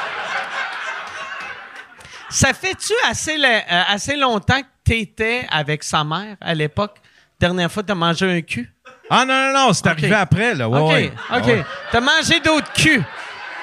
Ça 2.30 2.52
fait-tu 2.52 2.92
assez, 3.08 3.36
le- 3.38 3.44
euh, 3.46 3.82
assez 3.88 4.16
longtemps 4.16 4.60
que 4.60 4.66
t'étais 4.84 5.46
avec 5.50 5.82
sa 5.82 6.04
mère 6.04 6.36
à 6.40 6.54
l'époque? 6.54 6.96
Dernière 7.40 7.70
fois, 7.70 7.82
t'as 7.82 7.94
mangé 7.94 8.30
un 8.30 8.40
cul? 8.42 8.70
Ah 9.10 9.24
non, 9.24 9.34
non, 9.52 9.66
non, 9.66 9.72
c'est 9.72 9.86
arrivé 9.86 10.14
après, 10.14 10.54
là. 10.54 10.68
Ouais, 10.68 10.78
OK, 10.80 10.88
ouais. 10.90 11.12
OK. 11.38 11.46
Ouais, 11.46 11.64
T'as 11.90 12.00
mangé 12.00 12.40
d'autres 12.40 12.72
culs. 12.72 13.02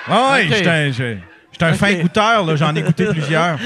ouais, 0.08 0.14
ouais, 0.14 0.46
Ok. 0.48 0.54
j'étais 0.56 0.92
j'étais 1.56 1.66
un 1.66 1.74
fin 1.74 1.94
goûteur, 1.94 2.46
là. 2.46 2.56
J'en 2.56 2.76
ai 2.76 2.82
goûté 2.82 3.06
plusieurs. 3.12 3.58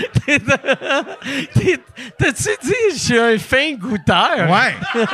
T'as-tu 2.17 2.49
dit 2.61 2.73
je 2.93 2.97
suis 2.97 3.17
un 3.17 3.37
fin 3.39 3.73
goûteur? 3.73 4.49
Ouais. 4.49 4.75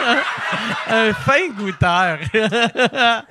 Un 0.87 1.13
fin 1.13 1.47
goûteur. 1.57 2.19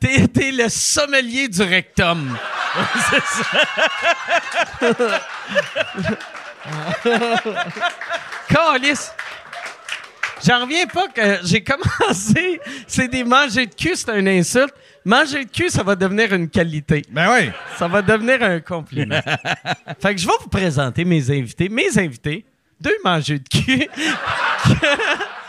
t'es, 0.00 0.26
t'es 0.28 0.50
le 0.52 0.68
sommelier 0.68 1.48
du 1.48 1.62
rectum. 1.62 2.36
C'est 3.10 3.22
ça. 3.24 3.44
Calice. 8.48 9.12
J'en 10.46 10.60
reviens 10.60 10.86
pas 10.86 11.08
que 11.08 11.38
j'ai 11.44 11.62
commencé. 11.62 12.60
C'est 12.86 13.08
des 13.08 13.24
manger 13.24 13.66
de 13.66 13.74
cul, 13.74 13.96
c'est 13.96 14.18
une 14.18 14.28
insulte. 14.28 14.74
Manger 15.04 15.44
de 15.44 15.50
cul, 15.50 15.68
ça 15.68 15.82
va 15.82 15.94
devenir 15.96 16.32
une 16.32 16.48
qualité. 16.48 17.02
Ben 17.10 17.30
oui. 17.30 17.50
Ça 17.76 17.88
va 17.88 18.00
devenir 18.00 18.42
un 18.42 18.60
compliment. 18.60 19.20
fait 20.00 20.14
que 20.14 20.20
je 20.20 20.26
vais 20.26 20.32
vous 20.40 20.48
présenter 20.48 21.04
mes 21.04 21.30
invités. 21.30 21.68
Mes 21.68 21.98
invités, 21.98 22.46
deux 22.80 22.96
mangeux 23.04 23.38
de 23.38 23.48
cul. 23.48 23.86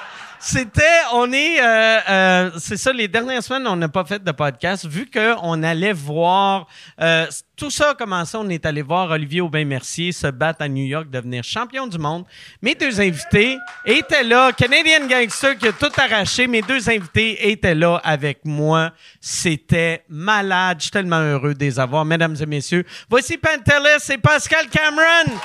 C'était, 0.47 0.83
on 1.11 1.33
est, 1.33 1.59
euh, 1.59 1.99
euh, 2.07 2.51
c'est 2.59 2.77
ça, 2.77 2.93
les 2.93 3.07
dernières 3.07 3.41
semaines, 3.41 3.65
on 3.65 3.75
n'a 3.75 3.89
pas 3.89 4.05
fait 4.05 4.23
de 4.23 4.31
podcast, 4.31 4.85
vu 4.85 5.09
qu'on 5.09 5.63
allait 5.63 5.91
voir, 5.91 6.67
euh, 7.01 7.25
tout 7.55 7.71
ça 7.71 7.89
a 7.89 7.93
commencé, 7.95 8.37
on 8.37 8.47
est 8.49 8.63
allé 8.63 8.83
voir 8.83 9.09
Olivier 9.09 9.41
Aubin-Mercier 9.41 10.11
se 10.11 10.27
battre 10.27 10.61
à 10.61 10.67
New 10.67 10.85
York, 10.85 11.09
devenir 11.09 11.43
champion 11.43 11.87
du 11.87 11.97
monde. 11.97 12.25
Mes 12.61 12.75
deux 12.75 13.01
invités 13.01 13.57
étaient 13.87 14.23
là, 14.23 14.51
Canadian 14.51 15.07
Gangster 15.09 15.57
qui 15.57 15.67
a 15.67 15.71
tout 15.71 15.91
arraché, 15.97 16.45
mes 16.45 16.61
deux 16.61 16.91
invités 16.91 17.49
étaient 17.49 17.73
là 17.73 17.99
avec 18.03 18.45
moi. 18.45 18.91
C'était 19.19 20.03
malade, 20.09 20.77
je 20.77 20.83
suis 20.83 20.91
tellement 20.91 21.21
heureux 21.21 21.55
de 21.55 21.59
les 21.59 21.79
avoir, 21.79 22.05
mesdames 22.05 22.35
et 22.39 22.45
messieurs. 22.45 22.85
Voici 23.09 23.39
Pantelis 23.39 24.13
et 24.13 24.19
Pascal 24.19 24.67
Cameron. 24.67 25.39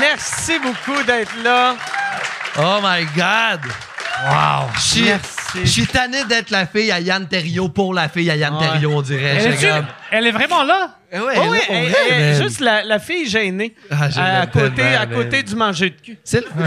Merci 0.00 0.52
beaucoup 0.62 1.02
d'être 1.04 1.32
là. 1.42 1.74
Oh 2.58 2.78
my 2.82 3.04
God! 3.16 3.60
Wow! 4.24 4.68
Je 4.76 4.80
suis- 4.80 5.02
Merci. 5.04 5.28
Je 5.54 5.66
suis 5.68 5.86
tanné 5.86 6.24
d'être 6.24 6.50
la 6.50 6.66
fille 6.66 6.90
à 6.92 7.00
Yann 7.00 7.26
Terriot 7.26 7.68
pour 7.68 7.92
la 7.92 8.08
fille 8.08 8.30
à 8.30 8.36
Yann 8.36 8.54
Ouais. 8.54 8.60
Terriot, 8.68 8.92
on 8.96 9.02
dirait. 9.02 9.36
Elle, 10.10 10.26
est 10.26 10.30
vraiment 10.30 10.62
là? 10.62 10.96
Eh 11.10 11.18
ouais, 11.18 11.34
Oh 11.36 11.40
elle 11.44 11.50
oui, 11.50 11.58
est 11.58 11.72
elle- 11.74 11.88
vrai, 11.90 11.98
elle- 12.10 12.32
man. 12.38 12.42
juste 12.48 12.60
la, 12.60 12.84
la 12.84 12.98
fille 12.98 13.28
gênée. 13.28 13.74
Ah, 13.90 14.04
à, 14.16 14.40
l'aime 14.40 14.50
côté, 14.50 14.82
à 14.82 15.06
côté 15.06 15.42
du 15.42 15.54
manger 15.56 15.90
de 15.90 16.00
cul. 16.00 16.18
C'est 16.24 16.40
le- 16.40 16.46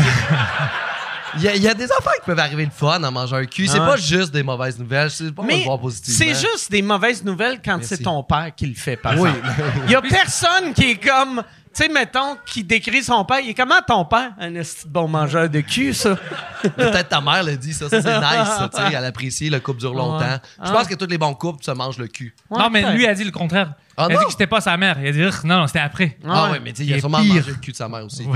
Il 1.37 1.41
y, 1.43 1.49
a, 1.49 1.55
il 1.55 1.61
y 1.61 1.67
a 1.67 1.73
des 1.73 1.83
affaires 1.91 2.13
qui 2.13 2.25
peuvent 2.27 2.39
arriver 2.39 2.63
le 2.63 2.71
fun 2.71 3.03
en 3.03 3.11
mangeant 3.11 3.35
un 3.35 3.45
cul. 3.45 3.67
C'est 3.67 3.79
Ah 3.81 3.85
pas 3.87 3.97
juste 3.97 4.31
des 4.31 4.41
mauvaises 4.43 4.79
nouvelles. 4.79 5.11
C'est 5.11 5.35
pas 5.35 5.43
Mais 5.43 5.63
voir 5.65 5.79
positivement. 5.81 6.33
c'est 6.33 6.47
juste 6.49 6.71
des 6.71 6.81
mauvaises 6.81 7.25
nouvelles 7.25 7.59
quand 7.63 7.79
c'est 7.83 7.97
ton 7.97 8.23
père 8.23 8.51
qui 8.55 8.67
le 8.67 8.73
fait, 8.75 8.95
par 8.95 9.19
Oui. 9.19 9.29
exemple. 9.29 9.49
Il 9.85 9.91
y 9.91 9.95
a 9.95 10.01
personne 10.09 10.73
qui 10.73 10.91
est 10.91 10.95
comme, 11.05 11.43
tu 11.75 11.83
sais, 11.83 11.89
mettons, 11.89 12.37
qui 12.45 12.63
décrit 12.63 13.03
son 13.03 13.25
père. 13.25 13.39
Il 13.41 13.49
est 13.49 13.53
comment 13.53 13.81
ton 13.85 14.05
père? 14.05 14.31
Un 14.39 14.51
bon 14.87 15.07
mangeur 15.07 15.49
de 15.49 15.59
cul, 15.61 15.93
ça. 15.93 16.15
Peut-être 16.63 17.09
ta 17.09 17.21
mère 17.21 17.43
l'a 17.43 17.55
dit, 17.55 17.73
ça. 17.73 17.89
Ça, 17.89 18.01
c'est 18.01 18.17
nice, 18.19 18.47
ça, 18.57 18.69
tu 18.73 18.81
sais. 18.81 18.93
Elle 18.95 19.05
apprécie, 19.05 19.49
le 19.49 19.59
couple 19.59 19.79
dure 19.81 19.93
longtemps. 19.93 20.19
Ouais. 20.25 20.39
Je 20.63 20.69
Ah. 20.69 20.71
pense 20.71 20.87
que 20.87 20.95
tous 20.95 21.07
les 21.07 21.17
bons 21.17 21.33
couples 21.33 21.63
se 21.63 21.71
mangent 21.71 21.97
le 21.97 22.07
cul. 22.07 22.33
non, 22.49 22.69
mais 22.69 22.91
lui 22.93 23.05
a 23.05 23.13
dit 23.13 23.23
le 23.23 23.31
contraire. 23.31 23.73
Ah 23.97 24.07
il 24.09 24.15
a 24.15 24.19
dit 24.19 24.25
que 24.25 24.31
c'était 24.31 24.47
pas 24.47 24.61
sa 24.61 24.75
mère. 24.77 24.97
Il 25.01 25.07
a 25.07 25.11
dit, 25.11 25.37
non, 25.47 25.57
non, 25.59 25.67
c'était 25.67 25.79
après. 25.79 26.17
Ah 26.27 26.45
ouais. 26.45 26.51
ouais, 26.51 26.59
mais 26.63 26.71
tu 26.73 26.83
sais, 26.83 26.89
il 26.89 26.93
a 26.93 26.99
sûrement 26.99 27.21
pire. 27.21 27.35
mangé 27.35 27.51
le 27.51 27.57
cul 27.57 27.71
de 27.71 27.77
sa 27.77 27.87
mère 27.89 28.05
aussi. 28.05 28.27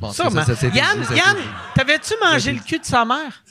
Bon, 0.00 0.10
ça, 0.10 0.24
Yann, 0.24 0.98
Yann, 1.14 1.36
t'avais-tu 1.74 2.14
mangé 2.20 2.52
le 2.52 2.58
cul 2.60 2.78
de 2.80 2.84
sa 2.84 3.04
mère? 3.04 3.42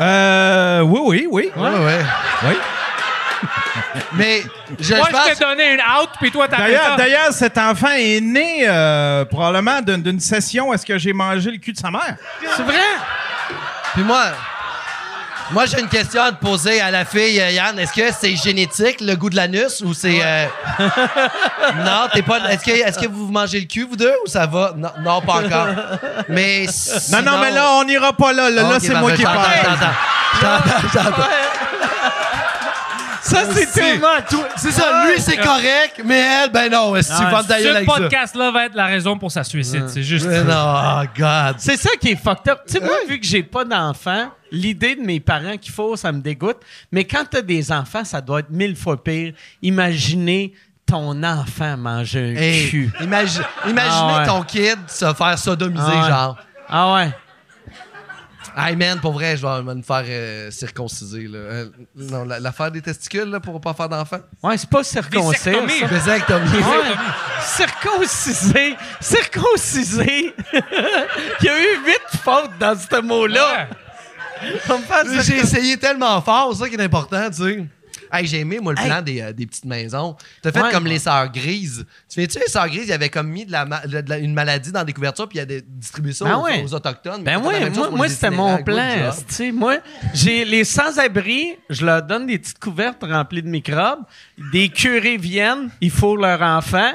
Euh, 0.00 0.80
oui, 0.82 1.00
oui, 1.04 1.28
oui. 1.30 1.50
Ouais, 1.56 1.70
ouais. 1.70 2.04
Oui. 2.44 2.54
Mais 4.12 4.42
je, 4.80 4.94
Moi, 4.94 5.06
je 5.10 5.16
je 5.30 5.34
t'ai 5.38 5.44
donné 5.44 5.74
une 5.74 5.80
out, 5.80 6.10
puis 6.20 6.30
toi, 6.30 6.46
t'as 6.48 6.58
D'ailleurs, 6.58 6.96
d'ailleurs, 6.96 7.32
cet 7.32 7.56
enfant 7.58 7.90
est 7.96 8.20
né 8.20 8.64
euh, 8.66 9.24
probablement 9.24 9.80
d'une 9.80 10.02
d'une 10.02 10.20
session. 10.20 10.72
Est-ce 10.72 10.84
que 10.86 10.98
j'ai 10.98 11.12
mangé 11.12 11.50
le 11.50 11.58
cul 11.58 11.72
de 11.72 11.78
sa 11.78 11.90
mère? 11.90 12.16
C'est 12.56 12.62
vrai? 12.62 12.74
Puis 13.94 14.02
moi, 14.02 14.22
moi 15.50 15.64
j'ai 15.66 15.80
une 15.80 15.88
question 15.88 16.22
à 16.22 16.32
te 16.32 16.44
poser 16.44 16.80
à 16.80 16.90
la 16.90 17.04
fille, 17.04 17.40
euh, 17.40 17.50
Yann. 17.50 17.78
Est-ce 17.78 17.92
que 17.92 18.12
c'est 18.18 18.36
génétique, 18.36 19.00
le 19.00 19.14
goût 19.16 19.30
de 19.30 19.36
l'anus, 19.36 19.80
ou 19.84 19.94
c'est... 19.94 20.20
euh, 20.22 20.46
non, 21.76 22.08
t'es 22.12 22.22
pas... 22.22 22.38
Est-ce 22.50 22.64
que, 22.64 22.70
est 22.70 23.00
que 23.00 23.08
vous 23.08 23.28
mangez 23.30 23.60
le 23.60 23.66
cul, 23.66 23.86
vous 23.88 23.96
deux, 23.96 24.14
ou 24.24 24.28
ça 24.28 24.46
va? 24.46 24.72
Non, 24.76 24.90
non 25.00 25.20
pas 25.20 25.34
encore. 25.44 25.68
Mais 26.28 26.64
Non, 26.66 26.72
sinon- 26.72 27.22
non, 27.22 27.38
mais 27.38 27.50
là, 27.52 27.70
on 27.72 27.84
n'ira 27.84 28.12
pas 28.12 28.32
là. 28.32 28.50
Là, 28.50 28.62
là, 28.62 28.78
c'est 28.80 28.94
moi 28.94 29.12
qui 29.12 29.22
parle. 29.22 29.38
j'entends, 29.64 29.86
j'entends, 30.40 30.88
j'entends. 30.92 31.28
Ça, 33.44 33.52
c'est 33.54 33.72
tellement 33.72 34.08
tout. 34.28 34.42
C'est 34.56 34.70
ça, 34.72 35.04
lui, 35.06 35.20
c'est 35.20 35.36
correct, 35.36 36.00
mais 36.04 36.18
elle, 36.18 36.50
ben 36.50 36.70
non, 36.70 36.94
est-ce 36.96 37.10
que 37.12 37.16
tu 37.18 37.30
vas 37.30 37.42
Ce 37.42 37.52
avec 37.68 37.88
ça? 37.88 37.94
podcast-là 37.96 38.50
va 38.50 38.64
être 38.66 38.74
la 38.74 38.86
raison 38.86 39.18
pour 39.18 39.30
sa 39.30 39.44
suicide. 39.44 39.84
C'est 39.88 40.02
juste. 40.02 40.26
Mais 40.26 40.42
non, 40.42 40.54
oh, 40.54 41.02
God. 41.16 41.56
C'est 41.58 41.76
ça 41.76 41.90
qui 42.00 42.10
est 42.12 42.16
fucked 42.16 42.48
up. 42.52 42.60
Tu 42.66 42.74
sais, 42.74 42.80
moi, 42.80 42.96
vu 43.08 43.18
que 43.20 43.26
j'ai 43.26 43.42
pas 43.42 43.64
d'enfants, 43.64 44.30
l'idée 44.50 44.94
de 44.96 45.02
mes 45.02 45.20
parents 45.20 45.56
qu'il 45.56 45.72
faut, 45.72 45.96
ça 45.96 46.12
me 46.12 46.20
dégoûte. 46.20 46.58
Mais 46.92 47.04
quand 47.04 47.24
t'as 47.30 47.42
des 47.42 47.70
enfants, 47.72 48.04
ça 48.04 48.20
doit 48.20 48.40
être 48.40 48.50
mille 48.50 48.76
fois 48.76 49.02
pire. 49.02 49.32
Imaginez 49.62 50.52
ton 50.86 51.22
enfant 51.24 51.76
manger 51.76 52.34
un 52.36 52.40
Hey, 52.40 52.68
cul. 52.70 52.92
imagi- 53.00 53.40
imaginez 53.68 53.90
Ah 54.12 54.18
ouais. 54.20 54.26
ton 54.26 54.42
kid 54.42 54.78
se 54.86 55.12
faire 55.14 55.38
sodomiser, 55.38 55.82
Ah 55.84 56.00
ouais. 56.02 56.08
genre. 56.08 56.36
Ah 56.68 56.94
ouais. 56.94 57.10
Hey 58.56 58.76
man, 58.76 59.00
pour 59.00 59.12
vrai, 59.12 59.36
je 59.36 59.46
vais 59.46 59.74
me 59.74 59.82
faire 59.82 60.04
euh, 60.06 60.50
circonciser. 60.50 61.26
Là. 61.28 61.38
Euh, 61.38 61.66
non, 61.96 62.24
la- 62.24 62.38
l'affaire 62.40 62.70
des 62.70 62.82
testicules 62.82 63.24
là, 63.30 63.40
pour 63.40 63.60
pas 63.60 63.74
faire 63.74 63.88
d'enfant. 63.88 64.18
Ouais, 64.42 64.56
c'est 64.58 64.68
pas 64.68 64.84
circoncire. 64.84 65.30
Vasectomie. 65.30 65.80
ça. 65.80 65.86
Vasectomie. 65.86 66.58
Ouais. 66.58 66.94
Circoncisé. 67.42 68.76
Circoncisé. 69.00 70.34
Il 71.40 71.44
y 71.44 71.48
a 71.48 71.58
eu 71.60 71.84
huit 71.86 72.20
fautes 72.22 72.50
dans 72.58 72.76
ce 72.78 73.00
mot-là. 73.00 73.68
On 74.68 74.78
me 74.78 74.82
fait 74.84 75.22
J'ai 75.22 75.38
essayé 75.38 75.76
tellement 75.78 76.20
fort, 76.20 76.52
c'est 76.54 76.64
ça 76.64 76.68
qui 76.68 76.74
est 76.76 76.82
important, 76.82 77.28
tu 77.30 77.36
sais. 77.42 77.64
Hey, 78.12 78.26
j'ai 78.26 78.40
aimé, 78.40 78.58
moi, 78.60 78.72
le 78.76 78.84
plan 78.84 79.02
des, 79.02 79.20
euh, 79.20 79.32
des 79.32 79.46
petites 79.46 79.64
maisons. 79.64 80.16
T'as 80.42 80.52
fait 80.52 80.62
Ouais. 80.62 80.70
comme 80.72 80.86
les 80.86 80.98
sœurs 80.98 81.30
grises. 81.30 81.84
Tu 82.08 82.20
fais-tu 82.20 82.38
les 82.38 82.46
sœurs 82.48 82.68
grises, 82.68 82.84
ils 82.88 82.92
avaient 82.92 83.08
comme 83.08 83.28
mis 83.28 83.44
de 83.46 83.52
la, 83.52 83.64
ma- 83.64 83.86
de 83.86 84.02
la- 84.08 84.18
une 84.18 84.34
maladie 84.34 84.72
dans 84.72 84.84
des 84.84 84.92
couvertures, 84.92 85.28
puis 85.28 85.38
ils 85.38 85.42
avaient 85.42 85.62
distribué 85.66 86.12
ça 86.12 86.24
Ben 86.24 86.36
aux, 86.36 86.44
ouais. 86.44 86.62
aux 86.64 86.74
Autochtones. 86.74 87.22
Ben 87.24 87.40
oui, 87.44 87.54
moi, 87.74 87.90
moi 87.90 88.08
c'était 88.08 88.30
mon 88.30 88.62
plan. 88.62 89.10
Tu 89.28 89.34
sais. 89.34 89.52
Moi, 89.52 89.76
j'ai 90.14 90.44
les 90.44 90.64
sans-abri, 90.64 91.56
je 91.70 91.84
leur 91.84 92.02
donne 92.02 92.26
des 92.26 92.38
petites 92.38 92.58
couvertes 92.58 93.02
remplies 93.02 93.42
de 93.42 93.48
microbes. 93.48 94.00
Des 94.52 94.68
curés 94.68 95.16
viennent, 95.16 95.70
ils 95.80 95.90
fourrent 95.90 96.16
leur 96.18 96.42
enfant. 96.42 96.92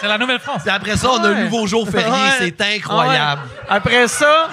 C'est 0.00 0.08
la 0.08 0.18
Nouvelle-France. 0.18 0.62
Après 0.66 0.96
ça, 0.96 1.08
on 1.10 1.16
a 1.24 1.30
Ouais. 1.30 1.34
un 1.34 1.44
nouveau 1.44 1.66
jour 1.66 1.88
férié. 1.88 2.10
Ouais. 2.10 2.28
C'est 2.38 2.60
incroyable. 2.60 3.42
Ouais. 3.42 3.66
Après 3.70 4.06
ça, 4.08 4.48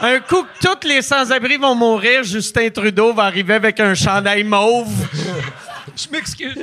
un 0.00 0.20
coup 0.20 0.42
que 0.42 0.66
tous 0.80 0.86
les 0.88 1.02
sans-abri 1.02 1.56
vont 1.56 1.74
mourir, 1.74 2.22
Justin 2.24 2.68
Trudeau 2.70 3.12
va 3.12 3.24
arriver 3.24 3.54
avec 3.54 3.80
un 3.80 3.94
chandail 3.94 4.44
mauve. 4.44 4.88
Je 5.96 6.10
m'excuse. 6.10 6.58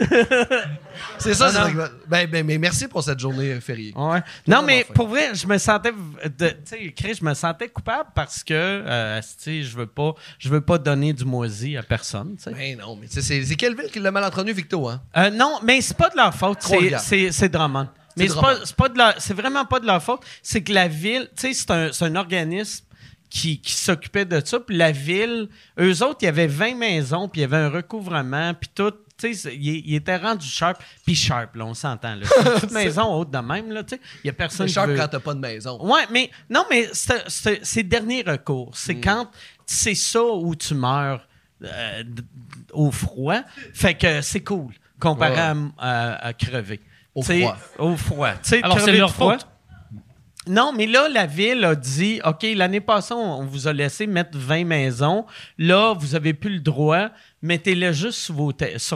C'est 1.18 1.34
ça, 1.34 1.50
Ah, 1.58 1.68
ben, 2.08 2.28
ben, 2.30 2.46
mais 2.46 2.58
merci 2.60 2.88
pour 2.88 3.02
cette 3.04 3.20
journée 3.20 3.54
euh, 3.54 3.60
fériée. 3.62 3.92
Ouais. 3.96 4.22
Non, 4.46 4.62
mais 4.62 4.84
enfin. 4.84 4.94
pour 4.94 5.08
vrai, 5.08 5.34
je 5.34 5.48
me 5.48 5.58
sentais, 5.58 5.92
tu 5.92 6.46
sais, 6.66 6.94
Chris, 6.96 7.16
je 7.20 7.26
me 7.26 7.34
sentais 7.34 7.70
coupable 7.70 8.10
parce 8.14 8.44
que, 8.44 8.54
euh, 8.54 9.20
tu 9.22 9.28
sais, 9.38 9.64
je 9.64 9.76
veux 9.76 9.88
pas, 9.88 10.14
je 10.38 10.50
veux 10.50 10.62
pas 10.62 10.78
donner 10.78 11.14
du 11.14 11.26
moisi 11.26 11.76
à 11.78 11.82
personne, 11.84 12.36
tu 12.38 12.44
sais. 12.44 12.52
Ben 12.52 12.78
non, 12.78 12.96
mais 12.96 13.08
c'est 13.10 13.56
quelle 13.56 13.76
ville 13.76 13.90
qui 13.92 14.00
l'a 14.00 14.12
mal 14.12 14.24
entretenu, 14.24 14.52
Victo, 14.54 14.88
hein? 14.88 15.02
Euh, 15.18 15.30
non, 15.32 15.60
mais 15.64 15.82
c'est 15.82 15.98
pas 15.98 16.10
de 16.10 16.18
leur 16.18 16.34
faute. 16.36 16.60
C'est, 16.62 17.50
Drummond. 17.50 17.88
Mais 18.18 18.28
c'est, 18.28 18.40
pas, 18.40 18.56
c'est, 18.64 18.76
pas 18.76 18.90
de 18.90 18.98
leur- 18.98 19.16
c'est 19.18 19.34
vraiment 19.34 19.66
pas 19.66 19.80
de 19.80 19.88
leur 19.88 20.04
faute. 20.04 20.22
C'est 20.44 20.62
que 20.62 20.72
la 20.74 20.88
ville, 20.88 21.28
tu 21.36 21.48
sais, 21.48 21.54
c'est 21.54 21.72
un, 21.72 21.92
c'est 21.92 22.06
un 22.06 22.16
organisme 22.16 22.86
qui, 23.34 23.60
qui 23.60 23.72
s'occupait 23.74 24.26
de 24.26 24.40
ça. 24.46 24.60
Puis 24.60 24.78
la 24.78 24.92
ville, 24.92 25.50
eux 25.80 26.04
autres, 26.04 26.20
il 26.22 26.26
y 26.26 26.28
avait 26.28 26.46
20 26.46 26.76
maisons, 26.76 27.28
puis 27.28 27.42
il 27.42 27.44
y 27.44 27.46
avait 27.46 27.58
un 27.58 27.70
recouvrement, 27.70 28.54
puis 28.54 28.70
tout. 28.76 28.92
Tu 29.18 29.28
sais, 29.28 29.34
c'est- 29.34 29.56
ils 29.56 29.84
ils 29.88 29.96
étaient 29.96 30.18
rendus 30.18 30.48
sharp. 30.48 30.82
Puis 31.06 31.16
sharp, 31.16 31.56
là, 31.56 31.66
on 31.66 31.74
s'entend. 31.74 32.16
Là. 32.16 32.22
C'est 32.28 32.40
une 32.48 32.54
petite 32.56 32.72
maison 32.72 33.14
haute 33.16 33.32
de 33.32 33.38
même, 33.40 33.72
là, 33.72 33.84
tu 33.84 33.96
sais. 33.96 34.02
Il 34.24 34.28
y 34.28 34.30
a 34.30 34.34
personne 34.34 34.68
C'est 34.68 34.72
qui 34.72 34.74
sharp 34.76 34.90
veut- 34.90 34.98
quand 34.98 35.08
t'as 35.08 35.20
pas 35.20 35.34
de 35.34 35.40
maison. 35.40 35.84
Ouais, 35.84 36.04
mais 36.12 36.30
non, 36.50 36.64
mais 36.70 36.90
c'est- 36.94 37.24
c'est 37.28 37.60
c'est 37.66 37.84
dernier 37.84 38.22
recours. 38.26 38.72
C'est 38.76 39.00
quand 39.00 39.30
c'est 39.66 39.96
ça 39.96 40.24
où 40.24 40.56
tu 40.56 40.74
meurs 40.76 41.28
euh, 41.64 42.04
d- 42.04 42.22
au 42.74 42.92
froid. 42.92 43.42
Fait 43.74 43.94
que 43.96 44.22
c'est 44.22 44.42
cool 44.42 44.74
comparé 45.00 45.34
Ouais. 45.34 45.40
à, 45.40 45.56
à- 45.78 46.28
à 46.28 46.34
crever. 46.34 46.82
Au 47.16 47.22
T'sais, 47.22 47.42
froid. 47.42 47.58
Au 47.80 47.96
froid. 47.96 48.32
T'sais, 48.42 48.62
Alors, 48.64 48.80
c'est 48.80 48.92
leur 48.98 49.12
froid? 49.14 49.38
faute. 49.38 49.48
Non, 50.48 50.74
mais 50.76 50.88
là, 50.88 51.08
la 51.08 51.26
ville 51.26 51.64
a 51.64 51.74
dit 51.76 52.20
OK, 52.26 52.46
l'année 52.56 52.82
passée, 52.82 53.14
on, 53.14 53.46
vous 53.46 53.68
a 53.68 53.74
laissé 53.74 54.08
mettre 54.08 54.38
20 54.38 54.66
maisons. 54.66 55.26
Là, 55.58 55.94
vous 55.94 56.16
avez 56.16 56.34
plus 56.34 56.56
le 56.56 56.60
droit. 56.60 57.10
Mettez-le 57.42 57.94
juste 57.94 58.20
sur 58.20 58.34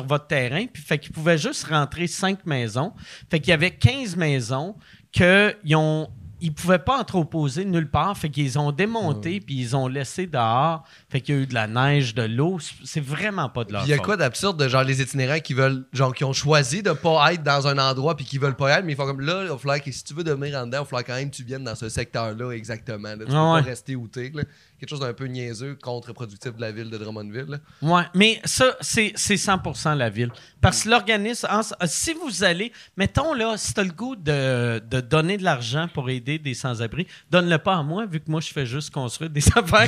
votre 0.06 0.28
terrain. 0.28 0.66
Puis, 0.66 0.84
fait 0.84 0.98
qu'ils 0.98 1.14
pouvaient 1.14 1.38
juste 1.38 1.66
rentrer 1.66 2.08
5 2.08 2.46
maisons. 2.46 2.94
Fait 3.30 3.40
qu'il 3.40 3.52
y 3.52 3.54
avait 3.54 3.72
15 3.72 4.18
maisons 4.18 4.76
qu'ils 5.12 5.76
ont 5.76 6.10
ils 6.40 6.54
pouvaient 6.54 6.80
pas 6.80 7.00
entreposer 7.00 7.66
nulle 7.66 7.90
part. 7.90 8.18
Fait 8.18 8.30
qu'ils 8.30 8.60
ont 8.60 8.72
démonté, 8.72 9.40
puis 9.40 9.56
ils 9.56 9.76
ont 9.76 9.88
laissé 9.88 10.28
dehors. 10.28 10.84
Fait 11.10 11.22
qu'il 11.22 11.36
y 11.36 11.38
a 11.38 11.42
eu 11.42 11.48
de 11.48 11.54
la 11.54 11.68
neige, 11.68 12.14
de 12.14 12.24
l'eau. 12.24 12.58
C'est 12.84 13.02
vraiment 13.04 13.50
pas 13.50 13.64
de 13.64 13.74
leur 13.74 13.84
il 13.84 13.90
y 13.90 13.94
a 13.94 13.98
faute. 13.98 14.06
quoi 14.06 14.18
d'absurde 14.18 14.62
de 14.64 14.68
genre 14.68 14.84
les 14.84 15.02
itinérants 15.02 15.40
qui 15.40 15.54
veulent, 15.54 15.86
genre 15.94 16.14
qui 16.14 16.24
ont 16.24 16.34
choisi 16.34 16.84
de 16.84 16.92
pas 16.92 17.34
être 17.34 17.44
dans 17.44 17.68
un 17.68 17.78
endroit 17.78 18.16
puis 18.16 18.26
qui 18.26 18.38
veulent 18.38 18.56
pas 18.56 18.70
y 18.70 18.78
être, 18.80 18.86
mais 18.86 18.94
ils 18.94 18.96
font 18.96 19.06
comme 19.06 19.22
là, 19.22 19.44
il 19.44 19.50
va 19.50 19.58
falloir 19.58 19.82
que 19.82 19.92
si 19.92 20.04
tu 20.04 20.14
veux 20.14 20.24
devenir 20.24 20.58
en 20.60 20.66
dedans, 20.68 20.78
il 20.78 20.82
va 20.82 20.86
falloir 20.86 21.04
quand 21.06 21.16
même 21.16 21.30
que 21.32 21.36
tu 21.36 21.44
viennes 21.44 21.64
dans 21.64 21.76
ce 21.76 21.90
secteur-là 21.90 22.52
exactement. 22.52 23.10
là. 23.10 23.18
Tu 23.18 23.26
peux 23.26 23.34
Ah 23.34 23.54
ouais. 23.54 23.62
pas 23.62 23.66
rester 23.70 23.96
où 23.96 24.08
t'es. 24.08 24.32
Quelque 24.80 24.90
chose 24.90 25.00
d'un 25.00 25.14
peu 25.14 25.26
niaiseux, 25.26 25.76
contre-productif 25.82 26.56
de 26.56 26.62
la 26.62 26.72
ville 26.72 26.90
de 26.90 26.98
Drummondville. 26.98 27.60
Ouais, 27.82 28.04
mais 28.14 28.40
ça, 28.46 28.76
c'est 28.82 29.12
c'est 29.16 29.38
100 29.38 29.96
la 29.96 30.10
ville. 30.10 30.32
Parce 30.62 30.84
que 30.84 30.90
l'organisme, 30.90 31.48
en- 31.50 31.62
si 31.88 32.14
vous 32.14 32.44
allez, 32.44 32.72
mettons 32.96 33.34
là, 33.34 33.56
si 33.58 33.74
tu 33.74 33.80
as 33.80 33.84
le 33.84 33.92
goût 33.92 34.16
de, 34.16 34.80
de 34.80 35.02
donner 35.02 35.38
de 35.38 35.44
l'argent 35.44 35.88
pour 35.94 36.10
aider 36.10 36.38
des 36.38 36.54
sans-abri, 36.54 37.08
donne-le 37.32 37.58
pas 37.58 37.76
à 37.78 37.84
moi, 37.84 38.06
vu 38.06 38.20
que 38.20 38.30
moi, 38.30 38.40
je 38.42 38.50
fais 38.54 38.66
juste 38.66 38.92
construire 38.92 39.30
des 39.32 39.44
affaires 39.56 39.88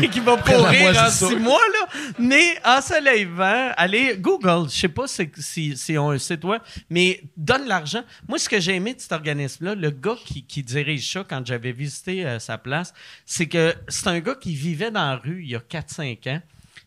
qui, 0.00 0.08
qui 0.08 0.20
vont 0.20 0.38
pourrir 0.38 0.92
moi, 0.92 1.06
en 1.06 1.10
six 1.10 1.36
mois. 1.36 1.60
Là. 1.72 2.00
Mais 2.18 2.54
ensoleillement, 2.64 3.72
allez, 3.76 4.16
Google, 4.18 4.68
je 4.70 4.74
sais 4.80 4.88
pas 4.88 5.06
si, 5.06 5.28
si, 5.38 5.76
si 5.76 5.98
on 5.98 6.10
a 6.10 6.14
un 6.14 6.18
site 6.18 6.44
web, 6.44 6.60
mais 6.88 7.22
donne 7.36 7.66
l'argent. 7.66 8.02
Moi, 8.28 8.38
ce 8.38 8.48
que 8.48 8.60
j'ai 8.60 8.74
aimé 8.74 8.94
de 8.94 9.00
cet 9.00 9.12
organisme-là, 9.12 9.74
le 9.74 9.90
gars 9.90 10.16
qui, 10.24 10.44
qui 10.44 10.62
dirige 10.62 11.12
ça 11.12 11.24
quand 11.28 11.44
j'avais 11.44 11.72
visité 11.72 12.24
euh, 12.24 12.38
sa 12.38 12.58
place, 12.58 12.92
c'est 13.26 13.46
que 13.46 13.74
c'est 13.88 14.08
un 14.08 14.13
gars 14.20 14.34
qui 14.34 14.54
vivait 14.54 14.90
dans 14.90 15.10
la 15.10 15.16
rue 15.16 15.42
il 15.42 15.50
y 15.50 15.56
a 15.56 15.60
4-5 15.60 16.28
ans. 16.30 16.40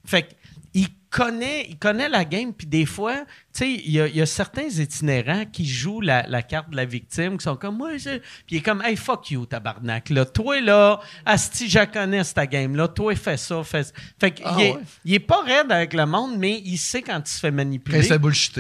Fait 0.05 0.23
que, 0.23 0.27
il 0.73 0.87
connaît, 1.09 1.65
il 1.69 1.77
connaît 1.77 2.09
la 2.09 2.23
game, 2.25 2.53
puis 2.53 2.67
des 2.67 2.85
fois, 2.85 3.15
tu 3.15 3.23
sais, 3.53 3.71
il 3.71 3.89
y, 3.91 3.99
a- 4.01 4.07
il 4.07 4.15
y 4.15 4.21
a 4.21 4.25
certains 4.25 4.67
itinérants 4.67 5.45
qui 5.51 5.65
jouent 5.65 6.01
la, 6.01 6.27
la 6.27 6.43
carte 6.43 6.69
de 6.69 6.75
la 6.75 6.85
victime, 6.85 7.37
qui 7.37 7.43
sont 7.45 7.55
comme, 7.55 7.77
moi, 7.77 7.97
je... 7.97 8.17
puis 8.19 8.21
il 8.51 8.57
est 8.57 8.61
comme, 8.61 8.83
hey, 8.85 8.95
fuck 8.97 9.31
you, 9.31 9.45
tabarnak, 9.45 10.09
là. 10.09 10.25
Toi, 10.25 10.59
là, 10.61 10.99
asti, 11.25 11.69
je 11.69 11.79
connais, 11.85 12.23
cette 12.25 12.49
game-là. 12.51 12.89
Toi, 12.89 13.15
fais 13.15 13.37
ça, 13.37 13.63
fais 13.63 13.83
ça. 13.85 13.91
Fait 14.19 14.31
qu'il 14.31 14.45
Ah 14.47 14.57
est, 14.59 14.73
ouais. 14.73 14.81
est 15.13 15.19
pas 15.19 15.41
raide 15.41 15.71
avec 15.71 15.93
le 15.93 16.05
monde, 16.05 16.37
mais 16.37 16.61
il 16.63 16.77
sait 16.77 17.01
quand 17.01 17.21
il 17.25 17.29
se 17.31 17.39
fait 17.39 17.51
manipuler. 17.51 17.97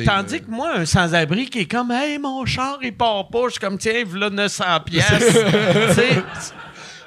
il. 0.01 0.05
Tandis 0.05 0.33
là. 0.35 0.39
que 0.39 0.49
moi, 0.49 0.77
un 0.77 0.85
sans-abri 0.85 1.49
qui 1.49 1.59
est 1.59 1.71
comme, 1.71 1.91
hey, 1.91 2.17
mon 2.17 2.45
char, 2.45 2.79
il 2.81 2.95
part 2.95 3.27
pas, 3.27 3.43
je 3.47 3.51
suis 3.51 3.59
comme, 3.59 3.77
tiens, 3.77 4.03
voilà 4.05 4.29
900 4.31 4.63
pièces. 4.85 5.05
tu 5.09 5.93
sais, 5.93 6.23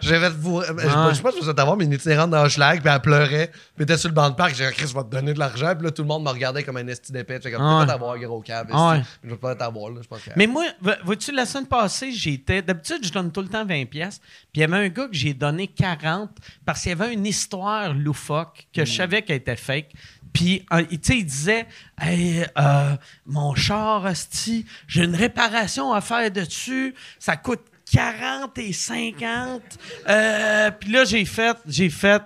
J'avais 0.00 0.28
vous. 0.30 0.62
Je, 0.62 0.72
Ouais. 0.72 0.82
je 1.10 1.14
sais 1.14 1.22
pas 1.22 1.32
si 1.32 1.40
vous 1.40 1.48
êtes 1.50 1.58
à 1.58 1.64
voir, 1.64 1.76
mais 1.76 1.84
une 1.84 1.92
itinérante 1.92 2.30
dans 2.30 2.48
Schlag, 2.48 2.80
puis 2.80 2.90
elle 2.92 3.00
pleurait, 3.00 3.50
puis 3.76 3.84
était 3.84 3.96
sur 3.96 4.08
le 4.08 4.14
banc 4.14 4.30
de 4.30 4.34
parc. 4.34 4.54
J'ai 4.54 4.66
dit, 4.68 4.72
Chris, 4.74 4.88
je 4.88 4.94
vais 4.94 5.02
te 5.04 5.08
donner 5.10 5.32
de 5.34 5.38
l'argent. 5.38 5.74
Puis 5.74 5.84
là, 5.84 5.90
tout 5.90 6.02
le 6.02 6.08
monde 6.08 6.24
me 6.24 6.28
regardait 6.30 6.62
comme 6.62 6.76
un 6.76 6.86
esti 6.86 7.12
d'épée. 7.12 7.38
Fait 7.40 7.50
comme, 7.52 7.62
Ah 7.62 7.78
ouais. 7.78 7.84
peut 7.84 7.90
t'avoir, 7.92 8.18
gros 8.18 8.40
cave. 8.40 8.66
Ah 8.72 8.90
ouais. 8.92 9.02
Je 9.24 9.30
vais 9.30 9.36
pas 9.36 9.54
t'avoir, 9.54 9.90
là. 9.90 10.00
Je 10.02 10.08
pense 10.08 10.20
que. 10.22 10.30
Mais 10.36 10.46
moi, 10.46 10.64
vois-tu, 11.04 11.32
la 11.32 11.46
semaine 11.46 11.66
passée, 11.66 12.12
j'étais. 12.12 12.62
D'habitude, 12.62 13.04
je 13.04 13.12
donne 13.12 13.30
tout 13.32 13.42
le 13.42 13.48
temps 13.48 13.64
20$. 13.64 13.86
pièces. 13.86 14.18
Puis 14.18 14.56
il 14.56 14.60
y 14.60 14.64
avait 14.64 14.76
un 14.76 14.88
gars 14.88 15.06
que 15.08 15.14
j'ai 15.14 15.34
donné 15.34 15.66
40 15.68 16.30
parce 16.64 16.82
qu'il 16.82 16.90
y 16.90 16.92
avait 16.92 17.12
une 17.12 17.26
histoire 17.26 17.94
loufoque 17.94 18.66
que 18.74 18.84
je 18.84 18.92
savais 18.92 19.22
qu'elle 19.22 19.36
était 19.36 19.56
fake. 19.56 19.92
Puis, 20.32 20.64
euh, 20.72 20.84
il- 20.92 21.00
tu 21.00 21.12
sais, 21.12 21.18
il 21.18 21.24
disait 21.26 21.66
Hey, 22.00 22.46
euh, 22.56 22.96
mon 23.26 23.54
char, 23.56 24.06
asti, 24.06 24.64
j'ai 24.86 25.02
une 25.04 25.16
réparation 25.16 25.92
à 25.92 26.00
faire 26.00 26.30
dessus. 26.30 26.94
Ça 27.18 27.36
coûte 27.36 27.60
40 27.92 28.58
et 28.58 28.72
50. 28.72 29.62
Euh, 30.08 30.70
puis 30.78 30.92
là, 30.92 31.04
j'ai 31.04 31.24
fait. 31.24 31.56
J'ai 31.66 31.90
fait. 31.90 32.22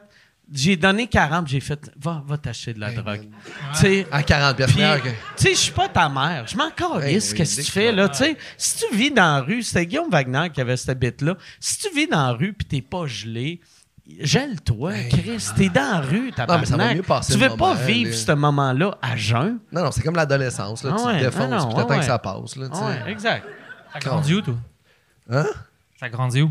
J'ai 0.52 0.76
donné 0.76 1.06
40, 1.06 1.46
puis 1.46 1.54
j'ai 1.54 1.60
fait, 1.60 1.90
va, 1.98 2.22
va 2.26 2.36
t'acheter 2.36 2.74
de 2.74 2.80
la 2.80 2.92
drogue. 2.92 3.30
Tu 3.72 3.80
sais, 3.80 4.06
À 4.12 4.22
40 4.22 4.56
pièces. 4.56 4.70
puis, 4.72 4.80
mais, 4.80 4.96
ok. 4.96 5.02
tu 5.02 5.42
sais, 5.42 5.50
je 5.54 5.58
suis 5.58 5.72
pas 5.72 5.88
ta 5.88 6.06
mère. 6.10 6.44
Je 6.46 6.54
m'en 6.54 6.70
calisse, 6.70 7.30
Hey, 7.30 7.36
qu'est-ce 7.38 7.56
que 7.56 7.62
tu 7.62 7.70
fais, 7.70 7.90
là, 7.90 8.10
tu 8.10 8.18
sais. 8.18 8.36
Si 8.58 8.76
tu 8.86 8.94
vis 8.94 9.10
dans 9.10 9.36
la 9.36 9.40
rue, 9.40 9.62
c'était 9.62 9.86
Guillaume 9.86 10.10
Wagner 10.10 10.50
qui 10.52 10.60
avait 10.60 10.76
cette 10.76 10.98
bête-là. 10.98 11.36
Si 11.58 11.78
tu 11.78 11.88
vis 11.94 12.06
dans 12.06 12.26
la 12.26 12.32
rue 12.32 12.52
puis 12.52 12.66
t'es 12.66 12.82
pas 12.82 13.06
gelé, 13.06 13.58
gèle-toi, 14.20 14.92
Chris. 15.08 15.46
T'es 15.56 15.70
dans 15.70 15.92
la 15.92 16.00
rue, 16.00 16.30
t'as 16.36 16.44
va 16.44 16.94
mieux 16.94 17.02
passer 17.02 17.32
Tu 17.32 17.38
veux 17.38 17.48
pas 17.48 17.56
moment, 17.56 17.86
vivre 17.86 18.14
ce 18.14 18.32
moment-là 18.32 18.98
à 19.00 19.16
jeun? 19.16 19.58
Non, 19.72 19.84
non, 19.84 19.90
c'est 19.92 20.02
comme 20.02 20.16
l'adolescence, 20.16 20.84
là. 20.84 20.90
Ah 20.92 21.00
tu 21.00 21.06
ouais, 21.06 21.18
te 21.20 21.24
défonces, 21.24 21.42
ah 21.50 21.56
non, 21.56 21.66
puis 21.68 21.74
t'attends 21.76 21.88
ouais, 21.88 21.98
que 22.00 22.04
ça 22.04 22.12
ouais. 22.12 22.18
passe, 22.42 22.56
là. 22.56 22.68
tu. 22.68 22.84
Ouais, 23.06 23.12
exact. 23.12 23.46
Ça 23.94 23.98
grandit 23.98 24.34
où, 24.34 24.40
toi? 24.42 24.54
Hein? 25.30 25.46
Ça 25.98 26.08
grandit 26.08 26.42
où? 26.42 26.50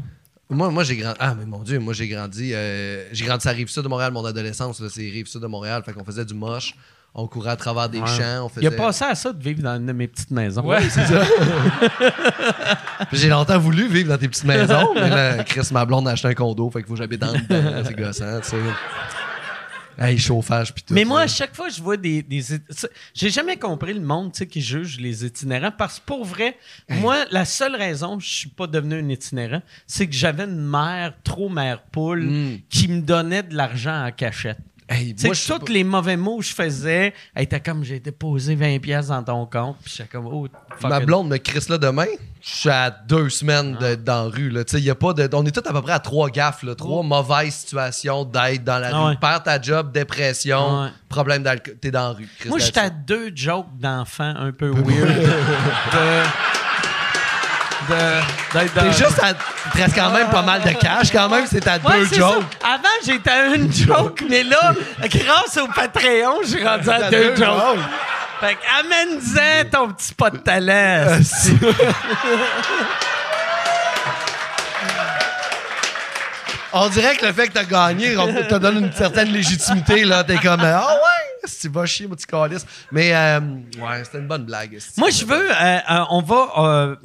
Moi, 0.50 0.70
moi 0.70 0.84
j'ai 0.84 0.98
grandi. 0.98 1.18
Ah, 1.20 1.34
mais 1.36 1.46
mon 1.46 1.60
Dieu, 1.64 1.80
moi, 1.80 1.94
j'ai 1.94 2.08
grandi. 2.08 2.52
euh, 2.54 3.06
j'ai 3.12 3.26
grandi 3.26 3.48
à 3.48 3.52
Rive-Sud 3.52 3.84
de 3.84 3.88
Montréal, 3.88 4.12
mon 4.12 4.24
adolescence. 4.26 4.80
là, 4.80 4.88
C'est 4.90 5.02
Rive-Sud 5.02 5.42
de 5.42 5.48
Montréal. 5.48 5.82
Fait 5.86 5.94
qu'on 5.94 6.04
faisait 6.04 6.26
du 6.26 6.34
moche. 6.34 6.76
On 7.16 7.28
courait 7.28 7.52
à 7.52 7.56
travers 7.56 7.90
des 7.90 8.00
champs. 8.00 8.46
On 8.46 8.50
faisait... 8.50 8.62
Il 8.66 8.68
a 8.68 8.72
passé 8.72 9.06
à 9.06 9.14
ça 9.14 9.32
de 9.32 9.42
vivre 9.44 9.62
dans 9.62 9.76
une 9.76 9.86
de 9.86 9.92
mes 9.94 10.08
petites 10.08 10.32
maisons. 10.32 10.66
Ouais. 10.66 10.82
C'est 10.90 11.06
ça. 11.06 11.22
Puis 13.10 13.18
j'ai 13.20 13.30
longtemps 13.30 13.60
voulu 13.60 13.88
vivre 13.88 14.10
dans 14.10 14.18
tes 14.18 14.28
petites 14.28 14.46
maisons, 14.46 14.94
mais 14.96 15.10
là, 15.10 15.44
Chris, 15.44 15.68
ma 15.72 15.86
blonde 15.86 16.08
a 16.08 16.12
acheté 16.12 16.30
un 16.30 16.34
condo, 16.34 16.70
fait 16.72 16.80
qu'il 16.80 16.88
faut 16.88 16.94
que 16.94 17.00
j'habite 17.00 17.22
dans 17.22 17.32
dedans. 17.34 17.70
là, 17.72 17.84
C'est 17.86 17.96
gossant, 17.96 18.40
tu 18.42 18.50
sais. 18.50 18.58
Hey, 19.98 20.18
chauffage, 20.18 20.74
puis 20.74 20.84
tout. 20.84 20.94
Mais 20.94 21.06
moi, 21.06 21.20
là. 21.20 21.26
à 21.26 21.28
chaque 21.28 21.56
fois, 21.56 21.70
je 21.70 21.82
vois 21.82 21.98
des. 21.98 22.22
des 22.24 22.42
J'ai 23.14 23.30
jamais 23.30 23.58
compris 23.58 23.94
le 23.94 24.02
monde 24.02 24.32
qui 24.32 24.62
juge 24.62 25.00
les 25.00 25.26
itinérants 25.26 25.72
parce 25.78 26.00
que 26.00 26.06
pour 26.06 26.26
vrai, 26.26 26.58
moi, 26.90 27.26
la 27.32 27.46
seule 27.46 27.76
raison 27.76 28.18
que 28.18 28.24
je 28.24 28.30
suis 28.30 28.50
pas 28.50 28.68
devenu 28.68 28.96
un 28.96 29.10
itinérant, 29.10 29.62
c'est 29.88 30.08
que 30.08 30.14
j'avais 30.16 30.44
une 30.46 30.58
mère 30.60 31.14
trop 31.24 31.50
mère 31.50 31.84
poule 31.84 32.24
Mm. 32.24 32.60
qui 32.70 32.88
me 32.88 33.02
donnait 33.02 33.44
de 33.44 33.56
l'argent 33.56 34.06
en 34.06 34.12
cachette. 34.12 34.58
Hey, 34.90 35.16
moi, 35.24 35.34
je 35.34 35.54
tous 35.54 35.72
les 35.72 35.84
mauvais 35.84 36.18
mots 36.18 36.40
que 36.40 36.46
je 36.46 36.54
faisais, 36.54 37.14
elle 37.34 37.44
était 37.44 37.60
comme 37.62 37.84
j'ai 37.84 38.00
déposé 38.00 38.56
20$ 38.56 38.80
piastres 38.80 39.12
dans 39.12 39.24
ton 39.24 39.46
compte, 39.46 39.78
puis 39.84 39.94
j'étais 39.96 40.10
comme 40.10 40.28
oh, 40.28 40.48
Ma 40.82 41.00
blonde 41.00 41.30
me 41.30 41.38
crisse 41.38 41.70
là 41.70 41.78
demain. 41.78 42.06
Je 42.42 42.50
suis 42.56 42.70
à 42.70 42.90
deux 42.90 43.30
semaines 43.30 43.78
de- 43.78 43.96
dans 43.96 44.24
la 44.26 44.30
rue. 44.30 44.50
Là. 44.50 44.66
Tu 44.66 44.76
sais, 44.78 44.82
y 44.82 44.90
a 44.90 44.96
pas 44.96 45.14
de, 45.14 45.30
on 45.34 45.46
est 45.46 45.52
tous 45.52 45.68
à 45.70 45.72
peu 45.72 45.82
près 45.82 45.94
à 45.94 46.00
trois 46.00 46.30
gaffes, 46.30 46.64
là, 46.64 46.76
trois 46.76 47.02
mauvaises 47.02 47.54
situations 47.56 48.26
d'être 48.26 48.66
dans 48.66 48.80
la 48.80 48.90
Ah 48.94 49.00
rue. 49.04 49.10
ouais. 49.12 49.18
Perds 49.22 49.44
ta 49.44 49.62
job, 49.62 49.94
dépression, 49.94 50.84
Ouais. 50.84 50.90
problème 51.08 51.44
d'alcool. 51.44 51.76
T'es 51.80 51.90
dans 51.92 52.10
la 52.10 52.12
rue. 52.12 52.28
Moi, 52.48 52.60
j'étais 52.60 52.82
à 52.82 52.90
deux 52.90 53.32
jokes 53.34 53.68
d'enfants 53.80 54.34
un 54.38 54.52
peu 54.52 54.70
weird. 54.72 54.84
de. 55.94 56.24
De- 57.90 58.60
d'être 58.60 58.74
dans- 58.74 58.82
T'es 58.84 58.92
juste 58.94 59.20
à 59.22 59.34
presque 59.70 59.96
quand 59.96 60.10
même 60.12 60.28
pas 60.30 60.42
mal 60.42 60.62
de 60.62 60.70
cash, 60.72 61.12
quand 61.12 61.30
même, 61.30 61.46
c'est 61.50 61.68
à 61.68 61.74
Ouais, 61.78 62.00
deux 62.00 62.06
c'est 62.08 62.16
jokes. 62.18 62.44
ça. 62.62 62.68
Avant, 62.74 62.84
j'étais 63.06 63.30
à 63.30 63.46
une 63.48 63.72
joke, 63.74 64.24
mais 64.30 64.44
là, 64.44 64.74
grâce 65.04 65.58
au 65.58 65.68
Patreon, 65.68 66.40
j'ai 66.46 66.66
rendu 66.68 66.90
à 66.90 67.10
deux, 67.10 67.18
deux 67.30 67.36
jokes. 67.36 67.46
jokes. 67.46 67.80
Fait 68.40 68.56
que 68.56 68.60
amène-en 68.80 69.70
ton 69.72 69.88
petit 69.94 70.14
pas 70.14 70.30
de 70.30 70.38
talent. 70.38 71.18
On 76.76 76.90
dirait 76.90 77.16
que 77.16 77.26
le 77.28 77.34
fait 77.34 77.48
que 77.50 77.54
t'as 77.54 77.64
gagné 77.66 78.18
on 78.18 78.26
te 78.34 78.56
donne 78.56 78.86
une 78.86 78.94
certaine 78.94 79.32
légitimité. 79.32 80.04
là. 80.06 80.24
T'es 80.24 80.38
comme, 80.38 80.62
ah 80.64 80.88
ouais, 80.88 81.23
tu 81.62 81.70
vas 81.70 81.86
chier, 81.86 82.08
mon 82.08 82.16
petit 82.16 82.26
calice. 82.26 82.66
Mais, 82.92 83.16
euh, 83.16 83.40
ouais, 83.40 84.04
c'était 84.04 84.20
une 84.20 84.28
bonne 84.28 84.46
blague. 84.46 84.78
Moi, 84.98 85.10
je 85.10 85.26
veux, 85.26 85.52
euh, 85.52 85.78
euh, 85.90 86.06
on 86.10 86.22
va, 86.22 86.98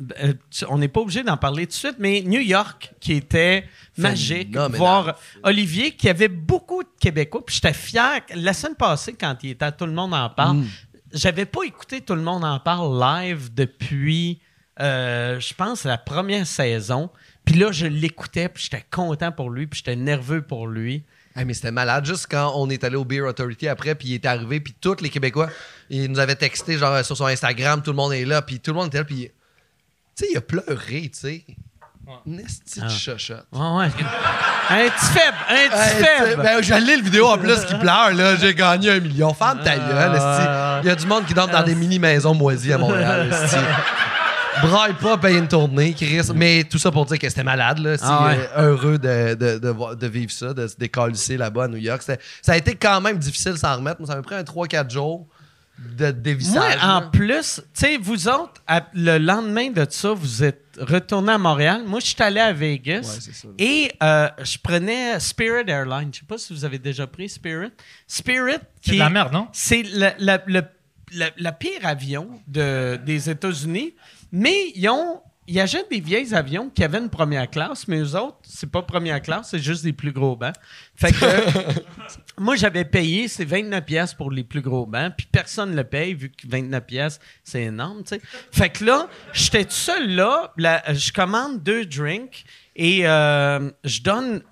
on 0.69 0.79
n'est 0.79 0.89
pas 0.89 1.01
obligé 1.01 1.23
d'en 1.23 1.37
parler 1.37 1.67
tout 1.67 1.71
de 1.71 1.75
suite, 1.75 1.97
mais 1.99 2.23
New 2.23 2.41
York, 2.41 2.93
qui 3.01 3.15
était 3.15 3.65
magique, 3.97 4.53
Phénoménal. 4.53 4.79
voir 4.79 5.15
Olivier, 5.43 5.93
qui 5.93 6.09
avait 6.09 6.29
beaucoup 6.29 6.83
de 6.83 6.89
Québécois, 7.01 7.45
puis 7.45 7.57
j'étais 7.57 7.75
fier. 7.75 8.21
La 8.35 8.53
semaine 8.53 8.77
passée, 8.77 9.15
quand 9.19 9.37
il 9.43 9.51
était 9.51 9.65
à 9.65 9.73
Tout 9.73 9.87
le 9.87 9.93
monde 9.93 10.15
en 10.15 10.31
parle, 10.31 10.65
j'avais 11.13 11.47
pas 11.47 11.63
écouté 11.65 12.01
Tout 12.01 12.15
le 12.15 12.23
monde 12.23 12.45
en 12.45 12.61
parle 12.61 12.99
live 13.01 13.53
depuis, 13.55 14.41
je 14.79 15.55
pense, 15.55 15.85
la 15.85 15.99
première 15.99 16.47
saison. 16.47 17.11
Puis 17.45 17.57
là, 17.57 17.73
je 17.73 17.87
l'écoutais, 17.87 18.49
puis 18.51 18.65
j'étais 18.65 18.85
content 18.91 19.33
pour 19.33 19.51
lui, 19.51 19.67
puis 19.67 19.79
j'étais 19.79 19.97
nerveux 19.97 20.43
pour 20.43 20.67
lui. 20.67 21.05
Hey, 21.37 21.45
mais 21.45 21.55
c'était 21.55 21.71
malade. 21.71 22.05
Juste 22.05 22.27
quand 22.31 22.53
on 22.57 22.69
est 22.71 22.83
allé 22.85 22.97
au 22.97 23.05
Beer 23.05 23.21
Authority 23.23 23.69
après, 23.69 23.95
puis 23.95 24.09
il 24.09 24.15
est 24.15 24.27
arrivé, 24.27 24.61
puis 24.61 24.75
tous 24.81 24.97
les 25.01 25.09
Québécois, 25.09 25.49
ils 25.91 26.11
nous 26.11 26.19
avaient 26.19 26.35
texté 26.35 26.77
genre 26.79 27.05
sur 27.05 27.17
son 27.17 27.27
Instagram, 27.27 27.81
tout 27.83 27.91
le 27.93 27.97
monde 27.97 28.13
est 28.13 28.25
là, 28.25 28.43
puis 28.43 28.59
tout 28.61 28.73
le 28.73 28.77
monde 28.79 28.89
était 28.89 28.99
là, 28.99 29.05
puis 29.05 29.31
tu 30.17 30.25
sais, 30.25 30.27
il 30.33 30.37
a 30.37 30.41
pleuré, 30.41 31.11
tu 31.13 31.19
sais. 31.21 31.45
Une 32.27 32.43
Ah. 32.83 32.89
chochotte. 32.89 33.47
Ouais, 33.53 33.61
ouais. 33.61 33.85
un 34.71 34.89
petit 34.89 35.07
faible, 35.13 35.37
un 35.51 35.69
petit 35.69 36.05
faible. 36.05 36.43
ben, 36.43 36.63
j'ai 36.63 36.73
allé 36.73 36.97
le 36.97 37.03
vidéo 37.03 37.27
en 37.27 37.37
plus 37.37 37.63
qui 37.67 37.75
pleure, 37.75 38.13
là. 38.15 38.35
J'ai 38.37 38.55
gagné 38.55 38.91
un 38.93 39.01
million. 39.01 39.35
Femme 39.35 39.61
ta 39.63 39.77
gueule, 39.77 40.15
esti. 40.15 40.83
Il 40.85 40.89
y 40.89 40.91
a 40.91 40.95
du 40.95 41.07
monde 41.07 41.27
qui 41.27 41.35
dort 41.35 41.49
dans 41.49 41.63
des 41.63 41.75
mini-maisons 41.75 42.33
moisies 42.35 42.73
à 42.73 42.79
Montréal. 42.79 43.31
Braille 44.63 44.95
pas, 45.01 45.17
paye 45.19 45.37
une 45.39 45.49
tournée, 45.49 45.93
Chris. 45.95 46.21
Mais 46.35 46.65
tout 46.65 46.79
ça 46.79 46.91
pour 46.91 47.05
dire 47.07 47.19
que 47.19 47.29
c'était 47.29 47.45
malade, 47.45 47.79
là. 47.79 47.97
Ah 48.03 48.27
ouais. 48.27 48.39
euh, 48.57 48.71
heureux 48.71 48.99
de, 48.99 49.35
de, 49.35 49.59
de, 49.59 49.69
voir- 49.69 49.97
de 49.97 50.07
vivre 50.07 50.31
ça, 50.33 50.53
de 50.55 50.67
se 50.67 50.77
décalisser 50.77 51.37
là-bas 51.37 51.65
à 51.65 51.69
New 51.69 51.77
York. 51.79 52.03
Ça 52.03 52.53
a 52.53 52.57
été 52.57 52.75
quand 52.75 53.01
même 53.01 53.19
difficile 53.19 53.57
s'en 53.57 53.77
remettre. 53.77 54.01
Moi, 54.01 54.07
ça 54.09 54.17
m'a 54.17 54.23
pris 54.23 54.35
un 54.35 54.43
3-4 54.43 54.91
jours 54.91 55.27
de 55.97 56.11
dévissage. 56.11 56.55
Moi, 56.55 56.67
en 56.83 57.01
là. 57.01 57.09
plus, 57.13 57.57
tu 57.57 57.63
sais, 57.75 57.97
vous 57.99 58.27
autres, 58.29 58.61
à- 58.67 58.87
le 58.95 59.19
lendemain 59.19 59.71
de 59.71 59.87
ça, 59.89 60.13
vous 60.13 60.43
êtes 60.43 60.65
retourné 60.81 61.33
à 61.33 61.39
Montréal. 61.39 61.83
Moi, 61.87 62.01
je 62.01 62.07
suis 62.07 62.23
allé 62.23 62.41
à 62.41 62.53
Vegas. 62.53 63.01
Ouais, 63.03 63.21
c'est 63.21 63.33
ça. 63.35 63.49
Et 63.59 63.93
euh, 64.03 64.29
je 64.43 64.59
prenais 64.61 65.21
Spirit 65.21 65.69
Airlines. 65.69 66.11
Je 66.13 66.19
sais 66.21 66.27
pas 66.27 66.37
si 66.39 66.53
vous 66.53 66.65
avez 66.65 66.79
déjà 66.81 67.07
pris 67.07 67.29
Spirit. 67.29 67.71
Spirit, 68.09 68.59
C'est 68.83 68.91
qui 68.91 68.97
de 68.97 68.99
la 68.99 69.11
merde, 69.11 69.33
non? 69.33 69.47
c'est 69.53 69.83
le- 69.85 70.11
la- 70.19 71.31
la 71.39 71.53
pire 71.53 71.85
avion 71.85 72.29
de, 72.47 72.97
des 72.97 73.31
États-Unis, 73.31 73.95
mais 74.33 74.73
ils 74.75 74.89
ont 74.89 75.21
il 75.51 75.59
achète 75.61 75.89
des 75.89 76.01
vieilles 76.01 76.35
avions 76.35 76.69
qui 76.69 76.85
avaient 76.85 76.99
une 76.99 77.09
première 77.09 77.49
classe, 77.49 77.89
mais 77.89 77.99
eux 77.99 78.15
autres, 78.15 78.37
c'est 78.43 78.71
pas 78.71 78.83
première 78.83 79.23
classe, 79.23 79.49
c'est 79.51 79.59
juste 79.59 79.83
des 79.83 79.95
plus 79.95 80.13
gros 80.13 80.37
bancs. 80.37 80.55
Fait 80.95 81.11
que 81.11 81.25
moi, 82.39 82.55
j'avais 82.55 82.85
payé, 82.85 83.29
c'est 83.29 83.47
29 83.47 83.83
pièces 83.83 84.13
pour 84.13 84.31
les 84.31 84.45
plus 84.45 84.61
gros 84.61 84.85
bancs, 84.85 85.15
puis 85.17 85.27
personne 85.33 85.71
ne 85.71 85.77
le 85.77 85.85
paye, 85.85 86.13
vu 86.13 86.29
que 86.31 86.47
29 86.47 86.85
pièces 86.85 87.19
c'est 87.43 87.63
énorme, 87.63 88.03
tu 88.05 88.17
sais. 88.17 88.21
Fait 88.53 88.69
que 88.69 88.85
là, 88.85 89.09
j'étais 89.33 89.65
tout 89.65 89.71
seul 89.71 90.11
là, 90.11 90.53
je 90.59 91.13
commande 91.13 91.63
deux 91.63 91.87
drinks, 91.87 92.45
et 92.77 93.09
euh, 93.09 93.71
je 93.85 94.03
donne... 94.03 94.43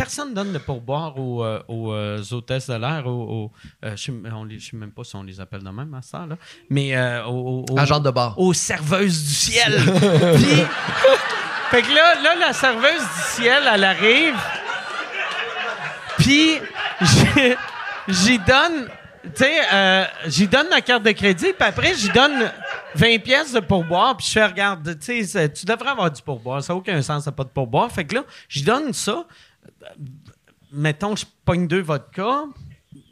Personne 0.00 0.32
donne 0.32 0.52
de 0.52 0.58
pourboire 0.58 1.18
aux, 1.18 1.44
euh, 1.44 1.62
aux, 1.68 1.92
euh, 1.92 2.22
hôtesses 2.32 2.68
de 2.68 2.74
l'air, 2.74 3.06
aux, 3.06 3.52
euh, 3.84 3.94
je 3.96 4.10
je 4.58 4.58
sais 4.70 4.76
même 4.76 4.92
pas 4.92 5.04
si 5.04 5.14
on 5.14 5.22
les 5.22 5.40
appelle 5.40 5.62
de 5.62 5.68
même 5.68 5.92
à 5.92 6.00
ça, 6.00 6.24
là, 6.26 6.36
mais 6.70 6.96
euh, 6.96 7.24
aux, 7.26 7.66
aux- 7.70 7.78
Agent 7.78 8.00
de 8.00 8.10
bar. 8.10 8.38
aux 8.38 8.54
serveuses 8.54 9.22
du 9.22 9.34
ciel. 9.34 9.74
Puis, 10.36 10.62
fait 11.70 11.82
que 11.82 11.94
là, 11.94 12.14
là, 12.22 12.34
la 12.46 12.52
serveuse 12.54 13.02
du 13.02 13.22
ciel, 13.42 13.62
elle 13.74 13.84
arrive. 13.84 14.36
Puis, 16.18 16.52
j'y 18.08 18.38
donne, 18.38 18.86
tu 19.24 19.30
sais, 19.44 19.60
euh, 19.72 20.04
j'y 20.26 20.48
donne 20.48 20.68
ma 20.70 20.80
carte 20.80 21.02
de 21.02 21.12
crédit, 21.12 21.52
puis 21.58 21.68
après, 21.68 21.94
j'y 21.94 22.08
donne 22.10 22.50
20 22.94 23.18
pièces 23.22 23.52
de 23.52 23.60
pourboire, 23.60 24.16
puis 24.16 24.26
je 24.26 24.32
fais, 24.32 24.46
regarde, 24.46 24.98
tu 24.98 25.24
sais, 25.24 25.48
tu 25.52 25.64
devrais 25.66 25.90
avoir 25.90 26.10
du 26.10 26.20
pourboire, 26.22 26.62
ça 26.62 26.72
n'a 26.72 26.78
aucun 26.78 27.00
sens, 27.02 27.24
ça 27.24 27.30
n'a 27.30 27.36
pas 27.36 27.44
de 27.44 27.50
pourboire. 27.50 27.90
Fait 27.92 28.04
que 28.04 28.16
là, 28.16 28.24
j'y 28.48 28.62
donne 28.62 28.92
ça. 28.92 29.24
Mettons, 30.72 31.16
je 31.16 31.24
pogne 31.44 31.66
deux 31.66 31.82
vodka. 31.82 32.44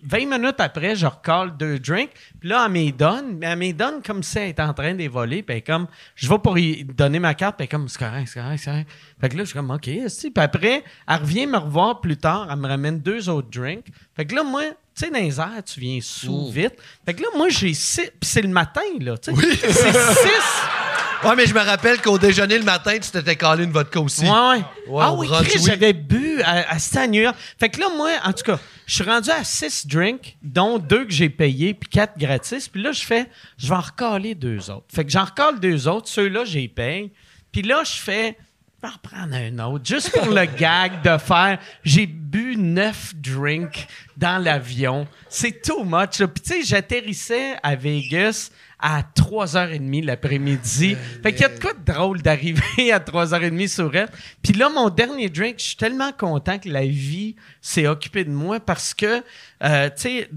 20 0.04 0.26
minutes 0.26 0.60
après, 0.60 0.96
je 0.96 1.06
recale 1.06 1.56
deux 1.56 1.78
drinks. 1.78 2.10
Puis 2.40 2.48
là, 2.48 2.66
elle 2.66 2.72
me 2.72 2.90
donne. 2.90 3.38
Mais 3.38 3.46
elle 3.46 3.58
me 3.58 3.72
donne 3.72 4.02
comme 4.02 4.22
si 4.22 4.38
elle 4.38 4.50
était 4.50 4.62
en 4.62 4.72
train 4.72 4.92
de 4.92 4.98
les 4.98 5.08
voler. 5.08 5.42
Puis 5.42 5.62
comme, 5.62 5.86
je 6.14 6.28
vais 6.28 6.38
pour 6.38 6.54
lui 6.54 6.84
donner 6.84 7.18
ma 7.18 7.34
carte. 7.34 7.56
Puis 7.58 7.68
comme, 7.68 7.88
c'est 7.88 7.98
correct, 7.98 8.28
c'est 8.32 8.40
correct, 8.40 8.58
c'est 8.58 8.70
correct. 8.70 8.90
Fait 9.20 9.28
que 9.28 9.36
là, 9.36 9.44
je 9.44 9.48
suis 9.48 9.56
comme, 9.56 9.70
OK. 9.70 9.88
esti. 9.88 10.30
Puis 10.30 10.42
après, 10.42 10.84
elle 11.06 11.16
revient 11.16 11.46
me 11.46 11.58
revoir 11.58 12.00
plus 12.00 12.16
tard. 12.16 12.48
Elle 12.50 12.58
me 12.58 12.68
ramène 12.68 13.00
deux 13.00 13.28
autres 13.28 13.50
drinks. 13.50 13.86
Fait 14.14 14.24
que 14.24 14.34
là, 14.34 14.44
moi, 14.44 14.62
tu 14.94 15.04
sais, 15.04 15.10
dans 15.10 15.18
les 15.18 15.40
airs, 15.40 15.62
tu 15.64 15.80
viens 15.80 15.98
sous 16.00 16.50
vite. 16.50 16.74
Fait 17.04 17.14
que 17.14 17.22
là, 17.22 17.28
moi, 17.36 17.48
j'ai 17.48 17.74
six. 17.74 18.10
Puis 18.20 18.30
c'est 18.30 18.42
le 18.42 18.48
matin, 18.48 18.80
là. 19.00 19.18
tu 19.18 19.34
sais. 19.34 19.56
C'est 19.56 19.92
six. 19.92 20.62
Ouais, 21.24 21.34
mais 21.36 21.46
je 21.46 21.54
me 21.54 21.60
rappelle 21.60 22.00
qu'au 22.00 22.16
déjeuner 22.16 22.58
le 22.58 22.64
matin, 22.64 22.96
tu 22.98 23.10
t'étais 23.10 23.34
calé 23.34 23.64
une 23.64 23.72
vodka 23.72 24.00
aussi. 24.00 24.22
Ouais, 24.22 24.30
ouais. 24.30 24.62
Ouais, 24.86 25.02
ah 25.04 25.12
oui, 25.14 25.26
Chris, 25.44 25.58
oui. 25.58 25.64
j'avais 25.66 25.92
bu 25.92 26.40
à, 26.42 26.72
à. 26.72 26.78
Fait 26.78 27.68
que 27.68 27.80
là, 27.80 27.88
moi, 27.96 28.10
en 28.24 28.32
tout 28.32 28.44
cas, 28.44 28.58
je 28.86 28.94
suis 28.94 29.04
rendu 29.04 29.28
à 29.30 29.42
six 29.42 29.86
drinks, 29.86 30.36
dont 30.42 30.78
deux 30.78 31.04
que 31.04 31.12
j'ai 31.12 31.28
payés, 31.28 31.74
puis 31.74 31.88
quatre 31.88 32.16
gratis. 32.18 32.68
Puis 32.68 32.80
là, 32.82 32.92
je 32.92 33.02
fais, 33.04 33.26
je 33.58 33.68
vais 33.68 33.74
en 33.74 33.80
recaler 33.80 34.34
deux 34.34 34.70
autres. 34.70 34.86
Fait 34.94 35.04
que 35.04 35.10
j'en 35.10 35.24
recale 35.24 35.58
deux 35.58 35.88
autres. 35.88 36.08
Ceux-là, 36.08 36.44
j'ai 36.44 36.68
paye. 36.68 37.10
Puis 37.50 37.62
là, 37.62 37.82
je 37.84 38.00
fais, 38.00 38.38
je 38.80 38.86
vais 38.86 38.92
en 38.92 38.96
reprendre 38.96 39.34
un 39.34 39.58
autre, 39.66 39.84
juste 39.84 40.12
pour 40.12 40.32
le 40.32 40.44
gag 40.58 41.02
de 41.02 41.18
faire, 41.18 41.58
j'ai 41.82 42.06
bu 42.06 42.56
neuf 42.56 43.12
drinks 43.16 43.88
dans 44.16 44.38
l'avion. 44.38 45.08
C'est 45.28 45.62
too 45.62 45.82
much. 45.82 46.20
là. 46.20 46.28
Puis 46.28 46.42
tu 46.44 46.52
sais, 46.52 46.62
j'atterrissais 46.62 47.56
à 47.62 47.74
Vegas 47.74 48.50
à 48.80 49.02
3h30 49.02 50.04
l'après-midi. 50.04 50.96
Fait 51.22 51.32
qu'il 51.32 51.42
y 51.42 51.44
a 51.44 51.48
de 51.48 51.58
quoi 51.58 51.72
de 51.72 51.84
drôle 51.84 52.22
d'arriver 52.22 52.92
à 52.92 52.98
3h30 52.98 53.68
sur 53.68 53.94
elle. 53.94 54.08
Puis 54.42 54.52
là, 54.52 54.68
mon 54.68 54.88
dernier 54.88 55.28
drink, 55.28 55.56
je 55.58 55.64
suis 55.64 55.76
tellement 55.76 56.12
content 56.12 56.58
que 56.58 56.68
la 56.68 56.86
vie 56.86 57.36
s'est 57.60 57.86
occupée 57.86 58.24
de 58.24 58.30
moi 58.30 58.60
parce 58.60 58.94
que, 58.94 59.22
euh, 59.64 59.90
tu 59.90 60.02
sais, 60.02 60.30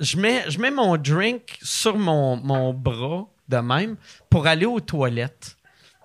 je 0.00 0.16
mets, 0.18 0.44
je 0.48 0.58
mets 0.58 0.70
mon 0.70 0.96
drink 0.96 1.58
sur 1.62 1.96
mon, 1.96 2.36
mon 2.36 2.74
bras 2.74 3.26
de 3.48 3.56
même 3.56 3.96
pour 4.28 4.46
aller 4.46 4.66
aux 4.66 4.80
toilettes. 4.80 5.57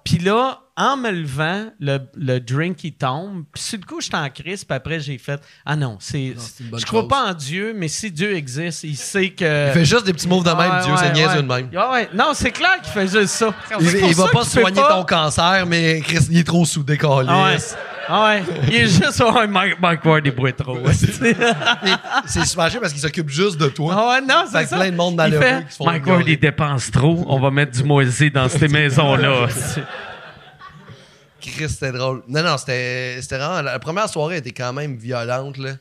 Puis 0.03 0.17
là, 0.17 0.59
en 0.75 0.97
me 0.97 1.11
levant, 1.11 1.67
le, 1.79 1.99
le 2.15 2.39
drink, 2.39 2.83
il 2.83 2.93
tombe. 2.93 3.43
Puis 3.53 3.63
sur 3.63 3.79
le 3.79 3.85
coup, 3.85 4.01
j'étais 4.01 4.17
en 4.17 4.29
crise. 4.29 4.65
Puis 4.65 4.75
après, 4.75 4.99
j'ai 4.99 5.17
fait 5.17 5.39
«Ah 5.65 5.75
non, 5.75 5.97
c'est... 5.99 6.35
Je 6.59 6.85
crois 6.85 7.01
chose. 7.01 7.09
pas 7.09 7.29
en 7.29 7.33
Dieu, 7.33 7.73
mais 7.75 7.87
si 7.87 8.11
Dieu 8.11 8.35
existe, 8.35 8.83
il 8.83 8.97
sait 8.97 9.29
que... 9.29 9.69
Il 9.69 9.73
fait 9.73 9.85
juste 9.85 10.05
des 10.05 10.13
petits 10.13 10.27
moves 10.27 10.43
de 10.43 10.49
même, 10.49 10.81
Dieu, 10.83 10.91
ouais, 10.91 10.97
c'est 10.97 11.25
ouais. 11.27 11.35
de 11.37 11.41
même. 11.41 11.69
Ouais, 11.71 11.91
ouais. 11.91 12.09
Non, 12.13 12.31
c'est 12.33 12.51
clair 12.51 12.81
qu'il 12.81 12.91
fait 12.91 13.07
juste 13.07 13.27
ça. 13.27 13.53
Il, 13.79 13.87
il 13.87 14.15
va 14.15 14.25
ça 14.25 14.31
pas 14.31 14.43
soigner 14.43 14.81
ton 14.81 15.05
cancer, 15.05 15.65
mais 15.67 16.01
Chris, 16.01 16.27
il 16.29 16.39
est 16.39 16.43
trop 16.43 16.65
soudé, 16.65 16.97
câlisse. 16.97 17.75
Ah. 17.77 17.92
Ah 18.07 18.25
ouais? 18.25 18.43
Il 18.67 18.75
est 18.75 18.87
juste... 18.87 19.19
Ouais, 19.23 19.47
Mike, 19.47 19.79
Mike 19.81 20.03
Ward, 20.05 20.21
il 20.25 20.31
boit 20.35 20.51
trop. 20.51 20.77
C'est 20.91 22.45
super 22.45 22.79
parce 22.79 22.91
qu'il 22.91 23.01
s'occupe 23.01 23.29
juste 23.29 23.57
de 23.57 23.67
toi. 23.69 23.95
Ah 23.97 24.09
ouais, 24.09 24.21
non, 24.21 24.43
c'est 24.51 24.65
ça. 24.65 24.75
plein 24.77 24.91
de 24.91 24.95
monde 24.95 25.13
Il 25.13 25.17
malheureux 25.17 25.41
fait, 25.43 25.65
qui 25.65 25.71
se 25.71 25.77
font 25.77 25.85
Mike 25.85 26.05
Ward, 26.07 26.23
il 26.27 26.39
dépense 26.39 26.91
trop. 26.91 27.23
On 27.27 27.39
va 27.39 27.49
mettre 27.51 27.71
du 27.71 27.83
moisi 27.83 28.29
dans 28.31 28.49
ces 28.49 28.67
maisons-là. 28.67 29.47
Chris, 31.41 31.69
c'était 31.69 31.91
drôle. 31.91 32.23
Non, 32.27 32.41
non, 32.43 32.57
c'était 32.57 33.17
c'était 33.21 33.37
vraiment. 33.37 33.61
La 33.61 33.77
première 33.79 34.07
soirée 34.09 34.37
était 34.37 34.51
quand 34.51 34.71
même 34.73 34.95
violente, 34.95 35.57
là. 35.57 35.71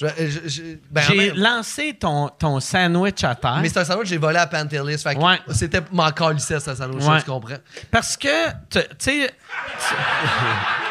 Ben, 0.00 0.12
en 0.96 1.00
J'ai 1.08 1.16
même- 1.16 1.36
lancé 1.36 1.96
ton, 1.98 2.28
ton 2.28 2.60
sandwich 2.60 3.24
à 3.24 3.34
terre. 3.34 3.58
mais 3.60 3.68
c'est 3.68 3.80
un 3.80 3.84
sandwich 3.84 4.04
que 4.04 4.10
j'ai 4.10 4.18
volé 4.18 4.36
à 4.38 4.46
Pantelis. 4.46 4.98
Fait 4.98 5.16
Ouais. 5.16 5.40
c'était 5.50 5.80
m'en 5.90 6.10
calissait, 6.12 6.60
ce 6.60 6.72
sandwich 6.74 7.04
Ouais. 7.04 7.18
tu 7.18 7.24
comprends? 7.28 7.56
Parce 7.90 8.16
que, 8.16 8.50
tu 8.70 8.78
sais. 8.98 9.30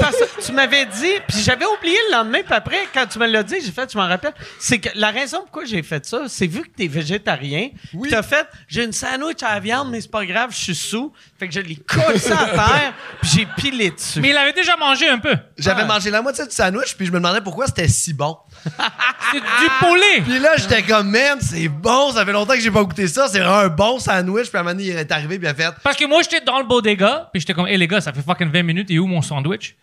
parce 0.00 0.16
que 0.16 0.44
tu 0.46 0.52
m'avais 0.52 0.86
dit, 0.86 1.12
puis 1.28 1.38
j'avais 1.42 1.64
oublié 1.64 1.96
le 2.10 2.16
lendemain, 2.16 2.40
puis 2.44 2.54
après, 2.54 2.88
quand 2.92 3.06
tu 3.06 3.18
me 3.18 3.26
l'as 3.26 3.42
dit, 3.42 3.56
j'ai 3.64 3.72
fait, 3.72 3.90
je 3.92 3.98
m'en 3.98 4.06
rappelle, 4.06 4.32
c'est 4.58 4.78
que 4.78 4.88
la 4.94 5.10
raison 5.10 5.40
pourquoi 5.42 5.64
j'ai 5.64 5.82
fait 5.82 6.04
ça, 6.04 6.22
c'est 6.28 6.46
vu 6.46 6.62
que 6.62 6.68
t'es 6.76 6.86
végétarien, 6.86 7.70
Oui. 7.94 8.08
t'as 8.10 8.22
fait, 8.22 8.46
j'ai 8.68 8.84
une 8.84 8.92
sandwich 8.92 9.42
à 9.42 9.54
la 9.54 9.60
viande, 9.60 9.90
mais 9.90 10.00
c'est 10.00 10.10
pas 10.10 10.24
grave, 10.24 10.50
je 10.52 10.56
suis 10.56 10.74
sous, 10.74 11.12
fait 11.38 11.48
que 11.48 11.54
je 11.54 11.60
l'ai 11.60 11.76
collé 11.76 12.18
ça 12.18 12.38
à 12.40 12.46
terre, 12.48 12.94
puis 13.20 13.30
j'ai 13.34 13.46
pilé 13.56 13.90
dessus. 13.90 14.20
Mais 14.20 14.30
il 14.30 14.36
avait 14.36 14.52
déjà 14.52 14.76
mangé 14.76 15.08
un 15.08 15.18
peu. 15.18 15.34
J'avais 15.58 15.82
Ah. 15.82 15.86
mangé 15.86 16.10
la 16.10 16.22
moitié 16.22 16.44
du 16.46 16.52
sandwich, 16.54 16.94
puis 16.96 17.06
je 17.06 17.10
me 17.12 17.16
demandais 17.18 17.40
pourquoi 17.40 17.66
c'était 17.66 17.88
si 17.88 18.12
bon. 18.12 18.36
C'est 19.32 19.40
du 19.40 19.70
poulet. 19.80 20.20
Puis 20.22 20.38
là, 20.38 20.56
j'étais 20.56 20.82
comme, 20.82 21.10
man, 21.10 21.38
c'est 21.40 21.68
bon, 21.68 22.12
ça 22.12 22.24
fait 22.24 22.32
longtemps 22.32 22.54
que 22.54 22.60
j'ai 22.60 22.70
pas 22.70 22.84
goûté 22.84 23.08
ça, 23.08 23.26
c'est 23.28 23.40
vraiment 23.40 23.58
un 23.58 23.68
bon 23.68 23.98
sandwich. 23.98 24.48
Puis 24.48 24.56
à 24.56 24.60
un 24.60 24.62
moment 24.62 24.74
donné, 24.74 24.90
il 24.90 24.96
est 24.96 25.10
arrivé, 25.10 25.38
puis 25.38 25.46
il 25.46 25.50
a 25.50 25.54
fait, 25.54 25.74
Parce 25.82 25.96
que 25.96 26.04
moi, 26.06 26.22
j'étais 26.22 26.40
dans 26.44 26.58
le 26.58 26.64
bodega, 26.64 27.28
puis 27.32 27.40
j'étais 27.40 27.54
comme, 27.54 27.66
hé 27.66 27.76
les 27.76 27.88
gars, 27.88 28.00
ça 28.00 28.12
fait 28.12 28.22
fucking 28.22 28.50
20 28.50 28.62
minutes, 28.62 28.90
et 28.90 28.98
où 28.98 29.06
mon 29.06 29.22
sandwich? 29.22 29.76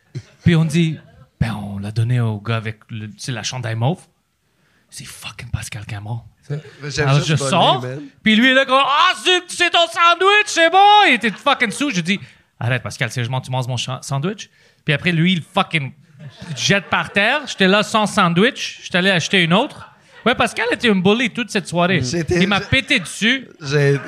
Puis 0.44 0.56
on 0.56 0.66
dit, 0.66 0.98
ben 1.40 1.56
on 1.56 1.80
l'a 1.80 1.92
donné 1.92 2.20
au 2.22 2.40
gars 2.40 2.56
avec 2.56 2.80
le, 2.90 3.10
c'est 3.18 3.32
la 3.32 3.44
chandail 3.44 3.76
mauve. 3.76 4.00
C'est 4.90 5.06
fucking 5.06 5.50
Pascal 5.50 5.86
Cameron. 5.86 6.22
j'aime 6.84 7.08
Alors 7.08 7.24
je 7.24 7.36
sors, 7.36 7.86
puis 8.22 8.36
lui 8.36 8.52
il 8.52 8.58
est 8.58 8.66
comme, 8.66 8.82
ah, 8.86 9.14
c'est, 9.24 9.44
c'est 9.48 9.70
ton 9.70 9.88
sandwich, 9.88 10.48
c'est 10.48 10.70
bon! 10.70 10.78
Il 11.08 11.16
était 11.16 11.32
fucking 11.32 11.72
sous. 11.72 11.90
Je 11.90 12.02
dis, 12.02 12.20
arrête 12.60 12.84
Pascal, 12.84 13.12
sérieusement, 13.12 13.42
tu 13.42 13.52
manges 13.52 13.68
mon 13.68 13.78
sandwich? 13.78 14.50
Puis 14.86 14.94
après, 14.94 15.12
lui, 15.12 15.34
il 15.34 15.42
fucking 15.42 15.94
jette 16.56 16.86
par 16.86 17.12
terre. 17.12 17.42
J'étais 17.48 17.68
là 17.68 17.84
sans 17.84 18.06
sandwich. 18.06 18.80
J'étais 18.84 18.98
allé 18.98 19.12
acheter 19.12 19.44
une 19.44 19.54
autre. 19.54 19.90
Ouais, 20.26 20.36
Pascal 20.36 20.68
était 20.72 20.90
un 20.90 20.96
bully 20.96 21.30
toute 21.32 21.50
cette 21.50 21.68
soirée. 21.68 22.02
J'étais- 22.02 22.42
Il 22.42 22.48
m'a 22.48 22.62
pété 22.62 23.00
dessus. 23.00 23.50
J'ai 23.62 24.00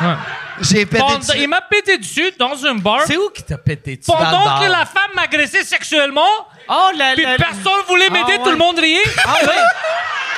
Ouais. 0.00 0.14
j'ai 0.62 0.86
pété 0.86 1.02
Pendant- 1.02 1.18
dessus. 1.18 1.32
il 1.38 1.48
m'a 1.48 1.60
pété 1.60 1.98
dessus 1.98 2.32
dans 2.38 2.64
un 2.64 2.74
bar. 2.76 3.02
C'est 3.06 3.18
où 3.18 3.28
qui 3.28 3.42
t'a 3.42 3.58
pété 3.58 3.96
dessus? 3.96 4.10
dans 4.10 4.18
le 4.18 4.24
Pendant 4.24 4.44
bar. 4.44 4.60
que 4.60 4.66
la 4.70 4.86
femme 4.86 5.10
m'agressait 5.14 5.62
sexuellement, 5.64 6.22
Oh, 6.68 6.90
la, 6.96 7.12
puis 7.12 7.24
la- 7.24 7.36
personne 7.36 7.72
voulait 7.86 8.06
Ah 8.08 8.12
m'aider, 8.12 8.38
ouais. 8.38 8.42
tout 8.44 8.50
le 8.50 8.56
monde 8.56 8.78
riait. 8.78 8.98
Ah 9.24 9.34
ouais. 9.42 9.48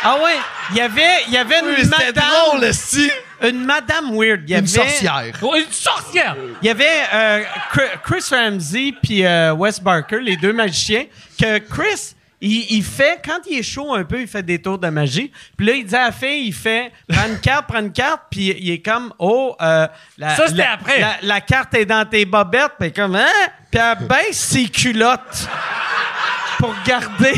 Ah 0.02 0.16
ouais. 0.24 0.36
Il 0.70 0.76
y 0.78 0.80
avait, 0.80 1.22
il 1.28 1.32
y 1.34 1.36
avait 1.36 1.60
Oui, 1.62 1.74
une 1.78 1.84
c'était 1.84 2.06
madame. 2.06 2.24
drôle, 2.48 2.64
esti. 2.64 3.08
Une 3.48 3.64
madame 3.64 4.10
weird. 4.16 4.42
Il 4.46 4.50
y 4.50 4.52
Une 4.52 4.58
avait, 4.58 4.66
sorcière. 4.66 5.38
Oh, 5.42 5.54
une 5.56 5.72
sorcière. 5.72 6.36
Il 6.62 6.66
y 6.66 6.70
avait 6.70 6.86
euh, 7.12 7.42
Chri- 7.72 7.98
Chris 8.02 8.24
Ramsey 8.34 8.94
puis 9.02 9.24
euh, 9.24 9.52
Wes 9.54 9.80
Barker, 9.80 10.20
les 10.20 10.36
deux 10.36 10.52
magiciens, 10.52 11.04
que 11.40 11.58
Chris, 11.58 12.14
il, 12.40 12.66
il 12.70 12.82
fait, 12.84 13.20
quand 13.24 13.38
il 13.48 13.58
est 13.58 13.62
chaud 13.62 13.94
un 13.94 14.04
peu, 14.04 14.20
il 14.20 14.26
fait 14.26 14.42
des 14.42 14.60
tours 14.60 14.78
de 14.78 14.88
magie. 14.88 15.30
Puis 15.56 15.66
là, 15.66 15.72
il 15.74 15.84
dit 15.84 15.94
à 15.94 16.06
la 16.06 16.12
fille, 16.12 16.46
il 16.48 16.52
fait, 16.52 16.90
prends 17.08 17.26
une 17.28 17.38
carte, 17.38 17.66
prends 17.68 17.78
une 17.80 17.92
carte, 17.92 18.22
puis 18.30 18.54
il 18.58 18.70
est 18.72 18.80
comme, 18.80 19.12
oh, 19.18 19.54
euh, 19.62 19.86
la, 20.18 20.36
Ça, 20.36 20.46
c'était 20.48 20.58
la- 20.62 20.72
après. 20.72 21.00
La, 21.00 21.16
la 21.22 21.40
carte 21.40 21.74
est 21.74 21.84
dans 21.86 22.04
tes 22.08 22.24
bobettes, 22.24 22.72
puis 22.80 22.92
comme, 22.92 23.14
hein? 23.14 23.26
Puis 23.70 23.80
elle 23.80 24.06
baisse 24.08 24.38
ses 24.38 24.68
culottes 24.68 25.48
pour 26.58 26.74
garder. 26.84 27.32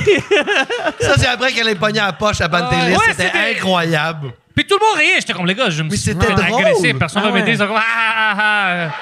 Ça, 1.00 1.14
c'est 1.18 1.26
après 1.28 1.52
qu'elle 1.52 1.68
est 1.68 1.74
pognée 1.74 2.00
à 2.00 2.06
la 2.06 2.12
poche 2.14 2.40
à 2.40 2.48
Pantelis. 2.48 2.92
Ouais, 2.92 2.98
c'était 3.10 3.24
c'était- 3.26 3.56
incroyable. 3.56 4.32
Puis 4.54 4.64
tout 4.66 4.76
le 4.80 4.86
monde 4.86 4.98
riait. 4.98 5.16
J'étais 5.20 5.32
comme, 5.32 5.46
les 5.46 5.54
gars, 5.54 5.68
je 5.70 5.82
me 5.82 5.90
Mais 5.90 5.96
suis 5.96 6.12
c'était 6.12 6.26
fait 6.26 6.34
drôle. 6.34 6.64
agresser. 6.64 6.94
Personne 6.94 7.22
Ah 7.24 7.28
va 7.28 7.32
m'aider. 7.32 7.52
Ils 7.52 7.58
sont 7.58 7.66
comme, 7.66 7.76
ah, 7.76 7.82
ah, 8.16 8.34
ah. 8.38 8.94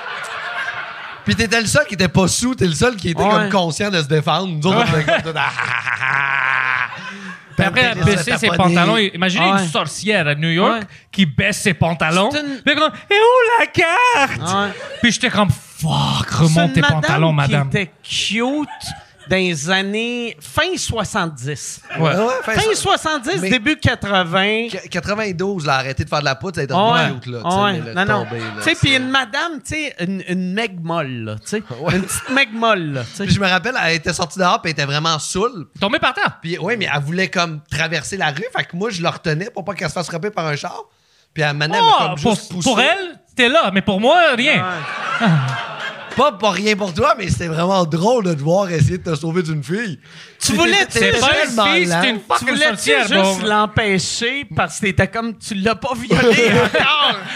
Puis 1.25 1.37
t'étais 1.37 1.61
le 1.61 1.67
seul 1.67 1.87
qui 1.87 1.95
était 1.95 2.09
pas 2.09 2.27
sous, 2.27 2.55
t'es 2.55 2.67
le 2.67 2.73
seul 2.73 2.97
qui 2.97 3.11
était 3.11 3.23
Ouais. 3.23 3.29
comme 3.31 3.49
conscient 3.51 3.91
de 3.91 4.03
se 4.03 4.09
défendre. 4.09 4.49
Nous 4.49 4.67
autres, 4.67 4.89
on 4.93 4.99
était 5.01 5.23
comme 5.23 5.37
ah, 5.37 5.51
ah, 5.57 5.63
ah, 5.71 5.97
ah. 6.01 7.01
Puis 7.57 7.67
après, 7.67 7.93
elle 7.95 8.03
baissait 8.05 8.31
elle 8.33 8.39
ses 8.39 8.49
taponné. 8.49 8.75
pantalons. 8.75 8.97
Imaginez 8.97 9.45
Ouais. 9.53 9.63
une 9.63 9.69
sorcière 9.69 10.27
à 10.27 10.35
New 10.35 10.49
York 10.49 10.73
Ouais. 10.81 10.87
qui 11.13 11.27
baisse 11.27 11.61
ses 11.61 11.75
pantalons. 11.75 12.31
C'est 12.33 12.41
une- 12.41 12.61
Puis 12.65 12.75
comme, 12.75 12.91
et 13.11 13.15
où 13.15 13.61
la 13.61 13.67
carte? 13.67 14.41
Ouais. 14.41 14.73
Puis 15.03 15.13
j'étais 15.13 15.31
comme, 15.31 15.51
fuck, 15.51 16.27
C'est 16.29 16.35
remonte 16.39 16.69
une 16.69 16.73
tes 16.73 16.81
pantalons, 16.81 17.33
madame. 17.33 17.69
qui 17.71 17.77
était 17.77 17.93
cute, 18.03 18.69
dans 19.33 19.39
les 19.39 19.71
années 19.71 20.37
fin 20.41 20.77
70. 20.77 21.81
Ouais. 21.99 22.11
Ah 22.15 22.21
ouais, 22.27 22.33
fin- 22.45 22.53
Fin 22.53 22.75
70, 22.75 23.41
Mais- 23.41 23.49
début 23.49 23.77
80. 23.79 24.69
Qu- 24.71 24.89
92, 24.91 25.65
là, 25.65 25.77
arrêté 25.77 26.05
de 26.05 26.09
faire 26.11 26.21
de 26.21 26.27
la 26.27 26.35
poudre, 26.35 26.57
ça 26.57 26.61
a 26.61 26.65
été 26.65 26.75
Ouais. 26.75 27.15
cute, 27.23 27.33
là. 27.33 27.39
Ouais. 27.63 27.95
Non, 27.95 28.05
non. 28.05 28.27
Tu 28.27 28.63
sais, 28.63 28.75
puis 28.75 28.95
une 28.95 29.09
madame, 29.09 29.63
tu 29.65 29.75
sais, 29.75 29.95
une, 30.01 30.23
une 30.29 30.53
meg 30.53 30.79
molle, 30.85 31.25
là, 31.25 31.35
tu 31.37 31.47
sais. 31.49 31.63
Ouais. 31.81 31.97
Une 31.97 32.03
petite 32.03 32.29
meg 32.31 32.53
molle. 32.53 33.03
Puis 33.19 33.31
je 33.31 33.41
me 33.41 33.49
rappelle, 33.49 33.75
elle 33.83 33.95
était 33.97 34.13
sortie 34.13 34.39
dehors, 34.39 34.61
puis 34.61 34.71
elle 34.71 34.79
était 34.83 34.85
vraiment 34.85 35.19
saoule. 35.19 35.67
Tombé 35.81 35.99
par 35.99 36.13
terre. 36.13 36.39
Puis 36.43 36.59
oui, 36.61 36.75
mais 36.77 36.89
elle 36.95 37.01
voulait 37.01 37.29
comme 37.29 37.61
traverser 37.71 38.19
la 38.19 38.27
rue, 38.33 38.45
fait 38.55 38.65
que 38.65 38.77
moi, 38.77 38.91
je 38.91 39.03
la 39.03 39.11
retenais 39.13 39.49
pour 39.51 39.65
pas 39.65 39.73
qu'elle 39.75 39.89
se 39.89 39.95
fasse 39.95 40.09
frapper 40.09 40.31
par 40.31 40.47
un 40.47 40.57
char. 40.57 40.83
Puis 41.33 41.43
elle 41.43 41.57
menait, 41.57 41.79
Oh, 41.81 41.93
comme 41.99 42.21
pour, 42.21 42.35
juste 42.35 42.53
poussé. 42.53 42.69
pour 42.69 42.79
elle, 42.81 43.19
t'es 43.35 43.49
là, 43.49 43.71
mais 43.73 43.81
pour 43.81 43.99
moi, 43.99 44.19
rien. 44.37 44.63
Pas 46.17 46.33
pour 46.33 46.53
rien 46.53 46.77
pour 46.77 46.93
toi, 46.93 47.15
mais 47.19 47.29
c'était 47.29 47.47
vraiment 47.49 47.85
drôle 47.85 48.25
de 48.25 48.35
te 48.35 48.41
voir 48.41 48.71
essayer 48.71 48.99
de 48.99 49.11
te 49.11 49.15
sauver 49.15 49.43
d'une 49.43 49.63
fille. 49.63 49.99
Tu 50.41 50.53
voulais- 50.53 50.85
T'étais 50.87 51.13
C'est 51.13 51.21
pas 51.21 51.29
tellement 51.31 51.67
une 51.67 51.73
fille, 51.75 51.85
lent. 51.87 51.99
c'est 52.03 52.11
une 52.11 52.19
Tu 52.19 52.25
fucking 52.29 52.49
voulais-tu 52.49 52.67
sorcière, 52.69 53.03
juste 53.09 53.41
bon. 53.43 53.47
l'empêcher 53.49 54.47
parce 54.57 54.81
que 54.81 54.87
t'étais 54.87 55.09
comme 55.09 55.39
tu 55.39 55.55
l'as 55.55 55.75
pas 55.75 55.95
violé 55.95 56.51
encore? 56.65 57.19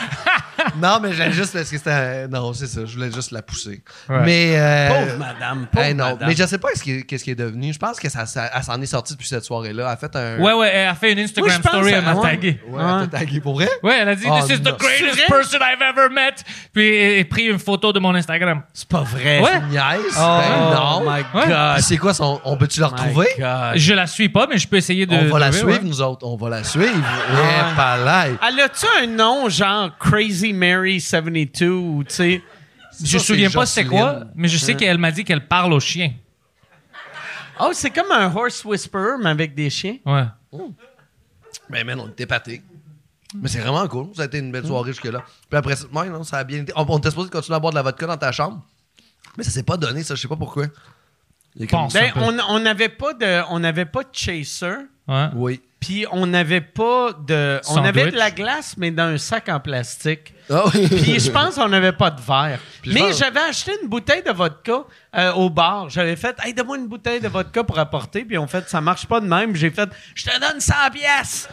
Non, 0.83 0.99
mais 1.01 1.13
j'allais 1.13 1.33
juste 1.33 1.53
parce 1.53 1.71
que 1.71 1.77
c'était. 1.77 2.27
Non, 2.29 2.53
c'est 2.53 2.67
ça, 2.67 2.81
je 2.85 2.95
voulais 2.95 3.13
juste 3.13 3.31
la 3.31 3.41
pousser. 3.43 3.83
Ouais. 4.09 4.21
Mais. 4.25 4.55
euh, 4.57 4.89
Pauvre 4.89 5.19
madame, 5.19 5.67
pauvre 5.71 5.85
hey, 5.85 5.95
non, 5.95 6.05
madame. 6.07 6.29
mais 6.29 6.35
je 6.35 6.45
sais 6.45 6.59
pas 6.59 6.69
ce 6.75 6.83
qui, 6.83 7.05
qu'est-ce 7.07 7.25
qui 7.25 7.31
est 7.31 7.35
devenu. 7.37 7.73
Je 7.73 7.79
pense 7.79 8.01
que 8.01 8.09
ça, 8.09 8.27
ça- 8.27 8.51
elle 8.55 8.63
s'en 8.63 8.81
est 8.81 8.87
sortie 8.87 9.13
depuis 9.15 9.29
cette 9.29 9.45
soirée-là. 9.45 9.85
Elle 9.87 9.93
a 9.93 9.97
fait 9.97 10.17
un. 10.17 10.39
Ouais, 10.41 10.53
ouais, 10.55 10.71
elle 10.73 10.89
a 10.89 10.95
fait 10.95 11.13
une 11.13 11.19
Instagram 11.21 11.47
Moi, 11.53 11.57
je 11.57 11.63
pense 11.63 11.73
story, 11.73 11.93
elle 11.93 12.05
m'a 12.05 12.11
à- 12.13 12.15
ouais. 12.17 12.23
tagué. 12.31 12.61
Ouais, 12.69 12.83
elle 13.03 13.09
t'a 13.09 13.19
tagué 13.19 13.41
pour 13.41 13.55
vrai? 13.55 13.69
Ouais, 13.83 13.99
elle 14.01 14.09
a 14.09 14.15
dit 14.17 14.25
Oh, 14.29 14.39
This 14.41 14.57
is 14.59 14.63
non. 14.63 14.73
the 14.73 14.79
greatest 14.79 15.15
C'est 15.15 15.27
vrai? 15.29 15.39
person 15.41 15.59
I've 15.61 15.83
ever 15.83 16.09
met. 16.13 16.35
Puis 16.73 16.97
elle 16.97 17.21
a 17.21 17.25
pris 17.27 17.45
une 17.45 17.59
photo 17.59 17.93
de 17.93 17.99
mon 18.01 18.15
Instagram. 18.15 18.63
C'est 18.73 18.89
pas 18.89 19.03
vrai. 19.03 19.41
Ouais. 19.41 19.61
Nice. 19.71 20.17
Oh, 20.19 20.39
ben 20.41 20.75
non. 20.75 21.01
my 21.01 21.07
Ouais. 21.07 21.23
Puis 21.33 21.49
God. 21.49 21.81
c'est 21.81 21.97
quoi 21.97 22.13
son. 22.13 22.41
On 22.45 22.57
peut-tu 22.57 22.81
My 22.81 22.87
retrouver? 22.87 23.27
Je 23.75 23.95
la 23.95 24.07
suis 24.07 24.29
pas, 24.29 24.47
mais 24.47 24.59
je 24.59 24.69
peux 24.69 24.77
essayer 24.77 25.07
de. 25.07 25.15
On 25.15 25.29
va 25.33 25.39
la 25.39 25.51
trouver, 25.51 25.73
suivre, 25.73 25.83
ouais. 25.83 25.89
nous 25.89 26.03
autres. 26.03 26.27
On 26.27 26.37
va 26.37 26.51
la 26.51 26.65
suivre. 26.65 26.93
Eh, 26.95 27.77
pas 27.77 27.97
là. 27.97 28.27
Elle 28.47 28.61
a-tu 28.61 28.87
un 29.03 29.07
nom 29.07 29.49
genre 29.49 29.97
Crazy 29.99 30.53
Mary 30.53 31.01
72 31.01 31.71
ou 31.71 32.05
tu 32.05 32.15
sais? 32.15 32.43
Je 33.01 33.07
Ça, 33.07 33.15
me 33.17 33.23
souviens 33.23 33.49
c'est 33.51 33.55
pas 33.55 33.67
c'est 33.67 33.85
quoi, 33.85 33.99
Jocelyne. 34.13 34.31
mais 34.35 34.49
je 34.49 34.57
sais 34.59 34.75
qu'elle 34.75 34.99
m'a 34.99 35.11
dit 35.11 35.25
qu'elle 35.25 35.47
parle 35.47 35.73
aux 35.73 35.81
chiens. 35.81 36.13
Oh, 37.61 37.71
c'est 37.73 37.91
comme 37.91 38.11
un 38.11 38.35
horse 38.35 38.65
whisperer 38.65 39.17
mais 39.23 39.31
avec 39.31 39.55
des 39.55 39.71
chiens. 39.71 39.97
Ouais. 40.05 40.25
Ben, 41.71 41.85
man, 41.85 42.01
on 42.01 42.09
était 42.09 42.27
pâtés. 42.27 42.63
Mais 43.35 43.49
c'est 43.49 43.59
vraiment 43.61 43.87
cool. 43.89 44.09
Ça 44.15 44.23
a 44.23 44.25
été 44.27 44.39
une 44.39 44.53
belle 44.53 44.65
soirée 44.67 44.93
jusque-là. 44.93 45.23
Puis 45.51 45.59
après, 45.59 45.77
ça- 45.77 45.87
ouais, 45.93 46.09
non, 46.09 46.23
ça 46.25 46.39
a 46.39 46.45
bien 46.45 46.63
été. 46.63 46.73
On, 46.77 46.87
on 46.89 46.99
était 46.99 47.11
supposé 47.11 47.29
continuer 47.31 47.57
à 47.57 47.61
boire 47.61 47.73
de 47.73 47.77
la 47.77 47.83
vodka 47.83 48.07
dans 48.07 48.17
ta 48.17 48.31
chambre. 48.33 48.63
Mais 49.37 49.45
ça 49.45 49.51
s'est 49.51 49.65
pas 49.65 49.77
donné, 49.77 50.03
ça. 50.05 50.15
Je 50.15 50.23
sais 50.23 50.29
pas 50.29 50.37
pourquoi. 50.37 50.67
Ben, 51.59 52.13
on 52.49 52.59
n'avait 52.61 52.89
pas 52.91 53.15
de 53.15 53.43
on 53.51 53.59
n'avait 53.61 53.87
pas 53.87 54.03
de 54.03 54.09
chaser. 54.13 54.77
Ouais. 55.09 55.29
Oui. 55.35 55.61
Puis 55.81 56.05
on 56.11 56.27
n'avait 56.27 56.61
pas 56.61 57.13
de. 57.13 57.61
On 57.69 57.75
Sandwich. 57.75 57.89
avait 57.89 58.11
de 58.11 58.17
la 58.17 58.31
glace, 58.31 58.75
mais 58.77 58.91
dans 58.91 59.05
un 59.05 59.19
sac 59.19 59.49
en 59.49 59.61
plastique. 59.61 60.35
Ah 60.51 60.65
oui. 60.75 60.87
Puis 60.89 61.21
je 61.21 61.31
pense 61.31 61.55
qu'on 61.57 61.69
n'avait 61.69 61.93
pas 61.93 62.11
de 62.11 62.21
verre. 62.21 62.59
Puis 62.83 62.93
Mais 62.95 63.01
pense- 63.01 63.19
j'avais 63.19 63.41
acheté 63.41 63.73
une 63.83 63.89
bouteille 63.89 64.23
de 64.23 64.33
vodka 64.33 64.85
euh, 65.17 65.33
au 65.35 65.49
bar. 65.51 65.89
J'avais 65.91 66.17
fait, 66.17 66.37
hey, 66.45 66.55
donne-moi 66.55 66.79
une 66.79 66.89
bouteille 66.89 67.21
de 67.21 67.29
vodka 67.29 67.63
pour 67.65 67.79
apporter. 67.79 68.25
Puis 68.25 68.37
on 68.39 68.47
fait, 68.47 68.69
ça 68.69 68.81
marche 68.81 69.07
pas 69.07 69.21
de 69.21 69.27
même. 69.27 69.55
J'ai 69.55 69.71
fait, 69.71 69.89
je 70.15 70.25
te 70.25 70.41
donne 70.41 70.61
100 70.61 70.75
pièces. 70.93 71.49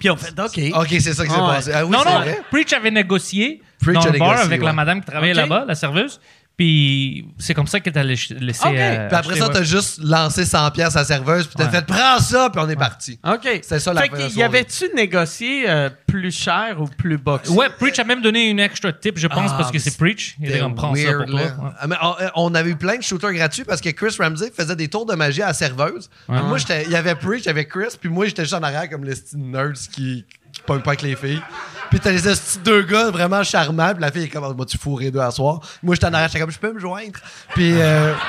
Puis 0.00 0.10
on 0.10 0.16
fait, 0.16 0.32
OK. 0.40 0.58
Ok, 0.74 0.88
c'est 0.98 1.12
ça 1.12 1.24
qui 1.24 1.30
s'est 1.30 1.36
Ah 1.38 1.46
ouais. 1.48 1.54
passé. 1.54 1.70
Ah 1.72 1.84
oui, 1.84 1.90
non, 1.92 1.98
c'est 2.02 2.10
non, 2.12 2.18
vrai? 2.20 2.40
Preach 2.50 2.72
avait 2.72 2.90
négocié 2.90 3.62
Preach 3.80 3.94
dans 3.94 4.00
a 4.02 4.10
le 4.10 4.18
bar 4.18 4.28
négocié, 4.30 4.46
avec 4.46 4.60
ouais. 4.60 4.66
la 4.66 4.72
madame 4.72 5.00
qui 5.00 5.06
travaillait 5.06 5.34
Ok. 5.34 5.48
là-bas, 5.48 5.64
la 5.68 5.74
serveuse. 5.74 6.20
Puis 6.60 7.26
c'est 7.38 7.54
comme 7.54 7.66
ça 7.66 7.80
qu'elle 7.80 7.94
t'a 7.94 8.02
laissé. 8.04 8.34
laissé, 8.34 8.68
Ok. 8.68 8.74
euh, 8.76 9.08
Puis 9.08 9.16
après 9.16 9.36
ça, 9.36 9.48
t'as 9.48 9.62
juste 9.62 9.98
lancé 10.04 10.44
100 10.44 10.70
pièces 10.72 10.94
à 10.94 10.98
la 10.98 11.04
serveuse, 11.06 11.46
puis 11.46 11.54
t'as 11.56 11.64
Ouais. 11.64 11.70
fait 11.70 11.86
prends 11.86 12.18
ça, 12.18 12.50
puis 12.52 12.60
on 12.62 12.68
est 12.68 12.76
parti. 12.76 13.18
OK. 13.26 13.40
C'était 13.62 13.78
ça, 13.78 13.94
la 13.94 14.02
Fait 14.02 14.10
qu'il 14.10 14.36
y 14.36 14.42
avait-tu 14.42 14.84
négocié 14.94 15.64
euh, 15.70 15.88
plus 16.06 16.30
cher 16.30 16.76
ou 16.78 16.84
plus 16.84 17.16
bas 17.16 17.40
que? 17.42 17.48
Ouais, 17.48 17.70
Preach 17.70 17.98
a 17.98 18.04
même 18.04 18.20
donné 18.20 18.50
une 18.50 18.60
extra 18.60 18.92
tip, 18.92 19.16
je 19.16 19.26
pense, 19.26 19.52
Ah, 19.54 19.56
parce 19.56 19.70
que 19.72 19.78
c'est 19.78 19.96
Preach. 19.96 20.36
Il 20.38 20.58
comme 20.58 20.74
prends 20.74 20.94
ça 20.94 21.12
pour 21.14 21.24
toi. 21.24 21.40
Ouais. 21.40 21.50
Ah, 21.80 21.86
mais 21.86 21.96
on, 22.02 22.50
on 22.50 22.54
avait 22.54 22.70
eu 22.72 22.76
plein 22.76 22.98
de 22.98 23.02
shooters 23.02 23.32
gratuits 23.32 23.64
parce 23.64 23.80
que 23.80 23.88
Chris 23.88 24.14
Ramsey 24.18 24.50
faisait 24.54 24.76
des 24.76 24.88
tours 24.88 25.06
de 25.06 25.14
magie 25.14 25.40
à 25.40 25.46
la 25.46 25.54
serveuse. 25.54 26.10
Puis 26.28 26.36
Moi, 26.42 26.58
j'étais- 26.58 26.84
il 26.84 26.90
y 26.90 26.96
avait 26.96 27.14
Preach, 27.14 27.44
il 27.44 27.46
y 27.46 27.48
avait 27.48 27.64
Chris, 27.64 27.96
puis 27.98 28.10
moi, 28.10 28.26
j'étais 28.26 28.42
juste 28.42 28.52
en 28.52 28.62
arrière 28.62 28.90
comme 28.90 29.04
les 29.04 29.12
petits 29.14 29.38
nerds 29.38 29.72
qui, 29.90 30.26
qui 30.70 30.74
pognent 30.74 30.82
pas 30.82 30.90
avec 30.90 31.02
les 31.02 31.16
filles. 31.16 31.42
Puis 31.90 31.98
t'as 31.98 32.12
les 32.12 32.20
petits 32.20 32.58
deux 32.58 32.82
gars 32.82 33.10
vraiment 33.10 33.42
charmants, 33.42 33.90
puis 33.92 34.00
la 34.00 34.12
fille 34.12 34.22
est 34.24 34.28
comme, 34.28 34.54
moi, 34.54 34.66
tu 34.66 34.78
fourré 34.78 35.10
deux 35.10 35.18
à 35.18 35.32
soir? 35.32 35.58
Moi, 35.82 35.96
j'étais 35.96 36.06
en 36.06 36.14
arrière, 36.14 36.28
j'étais 36.28 36.40
comme, 36.40 36.52
je 36.52 36.58
peux 36.58 36.72
me 36.72 36.78
joindre? 36.78 37.18
Puis, 37.54 37.72
euh, 37.80 38.14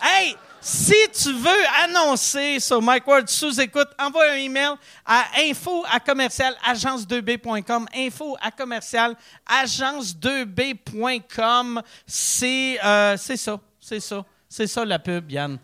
Hey, 0.00 0.36
si 0.60 0.94
tu 1.12 1.32
veux 1.32 1.66
annoncer 1.82 2.60
sur 2.60 2.80
Mike 2.80 3.04
Ward 3.08 3.28
sous 3.28 3.60
écoute, 3.60 3.88
envoie 3.98 4.30
un 4.30 4.36
email 4.36 4.74
à 5.04 5.24
info 5.40 5.84
à 5.90 5.98
commercial 5.98 6.54
agence2b.com. 6.70 7.88
Info 7.96 8.36
à 8.40 8.52
commercial 8.52 9.16
agence2b.com. 9.48 11.82
C'est 12.06 12.78
euh, 12.84 13.16
c'est 13.16 13.36
ça, 13.36 13.58
c'est 13.80 13.98
ça, 13.98 14.24
c'est 14.48 14.68
ça 14.68 14.84
la 14.84 15.00
pub, 15.00 15.28
Yann. 15.30 15.58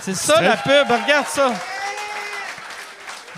C'est 0.00 0.14
ça 0.14 0.40
la 0.40 0.56
pub, 0.56 0.88
regarde 0.88 1.26
ça. 1.26 1.52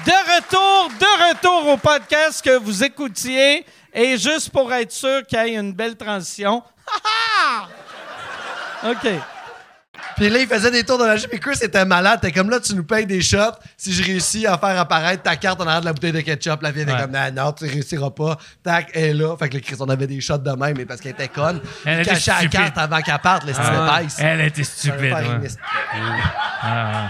De 0.06 0.12
retour, 0.36 0.90
de 1.00 1.28
retour 1.30 1.68
au 1.72 1.76
podcast 1.76 2.42
que 2.44 2.56
vous 2.58 2.84
écoutiez. 2.84 3.66
Et 3.92 4.16
juste 4.18 4.50
pour 4.50 4.72
être 4.72 4.92
sûr 4.92 5.26
qu'il 5.26 5.38
y 5.38 5.42
ait 5.42 5.54
une 5.56 5.72
belle 5.72 5.96
transition. 5.96 6.62
OK. 8.84 9.08
puis 10.16 10.28
là, 10.28 10.38
il 10.38 10.46
faisait 10.46 10.70
des 10.70 10.84
tours 10.84 10.98
de 10.98 11.04
magie, 11.04 11.26
puis 11.26 11.40
Chris 11.40 11.58
était 11.62 11.84
malade. 11.84 12.20
T'es 12.20 12.30
comme 12.30 12.50
là, 12.50 12.60
tu 12.60 12.74
nous 12.74 12.84
payes 12.84 13.06
des 13.06 13.22
shots 13.22 13.56
si 13.76 13.92
je 13.92 14.04
réussis 14.04 14.46
à 14.46 14.58
faire 14.58 14.78
apparaître 14.78 15.22
ta 15.22 15.34
carte 15.36 15.60
en 15.60 15.66
arrière 15.66 15.80
de 15.80 15.86
la 15.86 15.92
bouteille 15.94 16.12
de 16.12 16.20
ketchup. 16.20 16.60
La 16.62 16.72
fille 16.72 16.82
était 16.82 16.92
Ouais. 16.92 17.00
comme, 17.00 17.10
non, 17.12 17.32
non, 17.32 17.52
tu 17.52 17.64
réussiras 17.64 18.10
pas. 18.10 18.36
Tac, 18.62 18.90
elle 18.92 19.02
est 19.04 19.14
là. 19.14 19.34
Fait 19.38 19.48
que 19.48 19.54
le 19.54 19.60
Chris, 19.60 19.76
on 19.80 19.88
avait 19.88 20.06
des 20.06 20.20
shots 20.20 20.38
de 20.38 20.50
même, 20.52 20.76
mais 20.76 20.84
parce 20.84 21.00
qu'elle 21.00 21.12
était 21.12 21.28
conne. 21.28 21.60
Elle 21.86 21.94
Il 21.98 22.00
était 22.02 22.10
cachait 22.10 22.30
la 22.30 22.36
stupide. 22.38 22.52
carte 22.60 22.78
avant 22.78 23.00
qu'elle 23.00 23.18
parte, 23.18 23.44
les 23.44 23.54
Ah, 23.58 24.00
elle 24.18 24.40
était 24.42 24.62
stupide. 24.62 25.00
ouais. 25.00 25.48
Ah, 26.62 27.08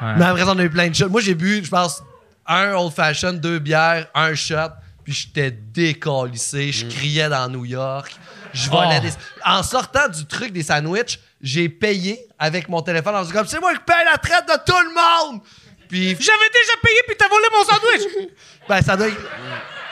Mais 0.00 0.24
après 0.24 0.42
on 0.44 0.58
a 0.58 0.62
eu 0.64 0.70
plein 0.70 0.88
de 0.88 0.94
shots. 0.94 1.08
Moi, 1.08 1.20
j'ai 1.20 1.34
bu, 1.34 1.64
je 1.64 1.70
pense, 1.70 2.02
un 2.46 2.72
old 2.74 2.92
fashion, 2.92 3.32
deux 3.32 3.58
bières, 3.58 4.06
un 4.14 4.34
shot, 4.34 4.70
puis 5.04 5.12
j'étais 5.12 5.50
décalissé. 5.50 6.70
Je 6.72 6.86
criais 6.86 7.28
dans 7.28 7.48
New 7.48 7.64
York. 7.64 8.14
Je 8.52 8.68
volais 8.70 8.98
Oh. 8.98 9.02
des. 9.02 9.10
En 9.44 9.62
sortant 9.62 10.08
du 10.08 10.24
truc 10.26 10.52
des 10.52 10.62
sandwichs, 10.62 11.18
j'ai 11.40 11.68
payé 11.68 12.26
avec 12.38 12.68
mon 12.68 12.80
téléphone 12.82 13.14
en 13.16 13.22
disant 13.22 13.34
comme 13.34 13.46
c'est 13.46 13.60
moi 13.60 13.72
qui 13.74 13.80
paye 13.86 14.04
la 14.10 14.16
traite 14.16 14.46
de 14.46 14.54
tout 14.64 14.78
le 14.78 14.94
monde! 14.94 15.40
Puis, 15.88 16.08
J'avais 16.08 16.18
déjà 16.18 16.72
payé, 16.82 16.96
puis 17.06 17.16
t'as 17.16 17.28
volé 17.28 17.44
mon 17.52 17.64
sandwich. 17.64 18.28
ben, 18.68 18.82
ça 18.82 18.96
doit. 18.96 19.06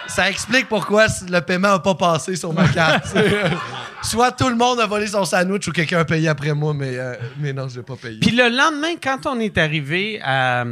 Ça 0.07 0.29
explique 0.31 0.69
pourquoi 0.69 1.07
le 1.29 1.41
paiement 1.41 1.69
n'a 1.69 1.79
pas 1.79 1.95
passé 1.95 2.37
sur 2.37 2.53
ma 2.53 2.69
carte. 2.69 3.07
Soit 4.03 4.33
tout 4.33 4.49
le 4.49 4.55
monde 4.55 4.79
a 4.81 4.87
volé 4.87 5.07
son 5.07 5.25
sandwich 5.25 5.67
ou 5.67 5.73
quelqu'un 5.73 6.01
a 6.01 6.05
payé 6.05 6.29
après 6.29 6.53
moi, 6.53 6.75
mais, 6.75 6.97
euh, 6.99 7.15
mais 7.39 7.53
non, 7.55 7.69
je 7.69 7.77
l'ai 7.79 7.83
pas 7.83 7.97
payé. 7.97 8.19
Puis 8.21 8.31
le 8.33 8.49
lendemain, 8.51 8.95
quand 9.03 9.27
on 9.27 9.41
est 9.41 9.57
arrivé 9.59 10.21
à. 10.23 10.65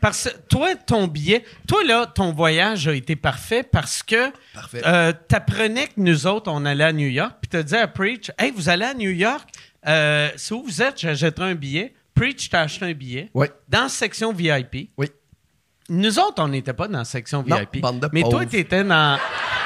Parce 0.00 0.24
que 0.30 0.36
toi, 0.48 0.74
ton 0.74 1.06
billet, 1.06 1.44
toi 1.68 1.84
là, 1.84 2.06
ton 2.06 2.32
voyage 2.32 2.88
a 2.88 2.94
été 2.94 3.16
parfait 3.16 3.62
parce 3.62 4.02
que 4.02 4.30
Parfait. 4.54 4.80
euh, 4.86 5.12
t'apprenais 5.28 5.88
que 5.88 5.92
nous 5.98 6.26
autres, 6.26 6.50
on 6.50 6.64
allait 6.64 6.84
à 6.84 6.92
New 6.94 7.08
York, 7.08 7.34
puis 7.42 7.50
t'as 7.50 7.62
dit 7.62 7.76
à 7.76 7.86
Preach, 7.86 8.30
hey, 8.38 8.50
vous 8.50 8.70
allez 8.70 8.86
à 8.86 8.94
New 8.94 9.10
York, 9.10 9.46
euh, 9.86 10.30
c'est 10.36 10.54
où 10.54 10.62
vous 10.64 10.80
êtes, 10.80 10.98
j'achèterai 10.98 11.50
un 11.50 11.54
billet. 11.54 11.92
Preach 12.14 12.48
t'a 12.48 12.62
acheté 12.62 12.86
un 12.86 12.92
billet 12.94 13.30
Oui. 13.34 13.46
dans 13.68 13.82
la 13.82 13.88
section 13.90 14.32
VIP. 14.32 14.88
Oui. 14.96 15.06
Nous 15.90 16.18
autres, 16.20 16.42
on 16.42 16.48
n'était 16.48 16.72
pas 16.72 16.86
dans 16.88 16.98
la 16.98 17.04
section 17.04 17.44
Non, 17.46 17.56
VIP. 17.56 17.80
bande 17.82 18.00
de 18.00 18.08
mais 18.12 18.22
toi, 18.22 18.46
tu 18.46 18.56
étais 18.56 18.84
dans, 18.84 19.18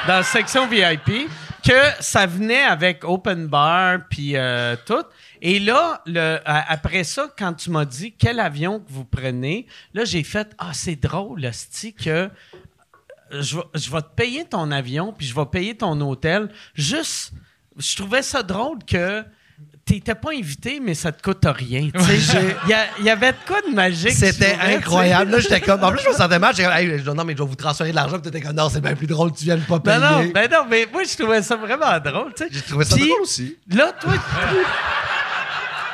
dans 0.07 0.13
la 0.15 0.23
section 0.23 0.67
VIP, 0.67 1.29
que 1.63 1.79
ça 1.99 2.25
venait 2.25 2.63
avec 2.63 3.03
open 3.03 3.47
bar, 3.47 3.99
puis 4.09 4.35
euh, 4.35 4.75
tout. 4.85 5.03
Et 5.41 5.59
là, 5.59 6.01
le, 6.07 6.39
à- 6.45 6.71
après 6.71 7.03
ça, 7.03 7.27
quand 7.37 7.53
tu 7.53 7.69
m'as 7.69 7.85
dit 7.85 8.13
quel 8.17 8.39
avion 8.39 8.79
que 8.79 8.91
vous 8.91 9.05
prenez, 9.05 9.67
là, 9.93 10.03
j'ai 10.03 10.23
fait 10.23 10.49
Ah, 10.57 10.71
c'est 10.73 10.95
drôle, 10.95 11.47
Sti, 11.53 11.93
que 11.93 12.29
je 13.31 13.57
je 13.73 13.91
vais 13.91 14.01
te 14.01 14.15
payer 14.15 14.45
ton 14.45 14.71
avion, 14.71 15.13
puis 15.13 15.25
je 15.27 15.35
vais 15.35 15.45
payer 15.45 15.75
ton 15.75 15.99
hôtel. 16.01 16.49
Juste, 16.73 17.33
je 17.77 17.95
trouvais 17.95 18.21
ça 18.23 18.41
drôle 18.43 18.79
que. 18.83 19.23
T'étais 19.85 20.15
pas 20.15 20.31
invité, 20.31 20.79
mais 20.79 20.95
ça 20.95 21.11
te 21.11 21.21
coûte 21.21 21.45
rien. 21.45 21.89
Il 21.93 23.05
y, 23.05 23.09
avait 23.09 23.33
de 23.33 23.37
quoi 23.45 23.61
de 23.61 23.71
magique. 23.71 24.13
C'était 24.13 24.57
incroyable. 24.59 25.29
Là, 25.29 25.39
j'étais 25.39 25.61
comme. 25.61 25.83
En 25.83 25.91
plus, 25.91 26.01
je 26.03 26.09
me 26.09 26.13
sentais 26.13 26.39
mal. 26.39 26.55
J'étais 26.55 26.67
comme, 26.67 26.75
Hey, 26.75 27.03
non, 27.05 27.23
mais 27.23 27.33
je 27.33 27.43
vais 27.43 27.47
vous 27.47 27.55
transférer 27.55 27.91
de 27.91 27.95
l'argent. 27.95 28.19
Puis 28.19 28.31
t'étais 28.31 28.41
comme, 28.41 28.55
non, 28.55 28.67
c'est 28.67 28.81
bien 28.81 28.95
plus 28.95 29.05
drôle, 29.05 29.31
tu 29.31 29.43
viennes 29.43 29.61
pas 29.61 29.79
payer. 29.79 29.99
Non, 29.99 30.23
non, 30.23 30.31
ben 30.33 30.49
non, 30.51 30.65
mais 30.67 30.87
moi, 30.91 31.03
je 31.03 31.15
trouvais 31.15 31.43
ça 31.43 31.55
vraiment 31.55 31.99
drôle. 31.99 32.33
J'ai 32.51 32.61
trouvé 32.61 32.83
ça 32.83 32.95
Puis, 32.95 33.07
drôle 33.07 33.21
aussi. 33.21 33.57
Là, 33.69 33.91
toi, 34.01 34.13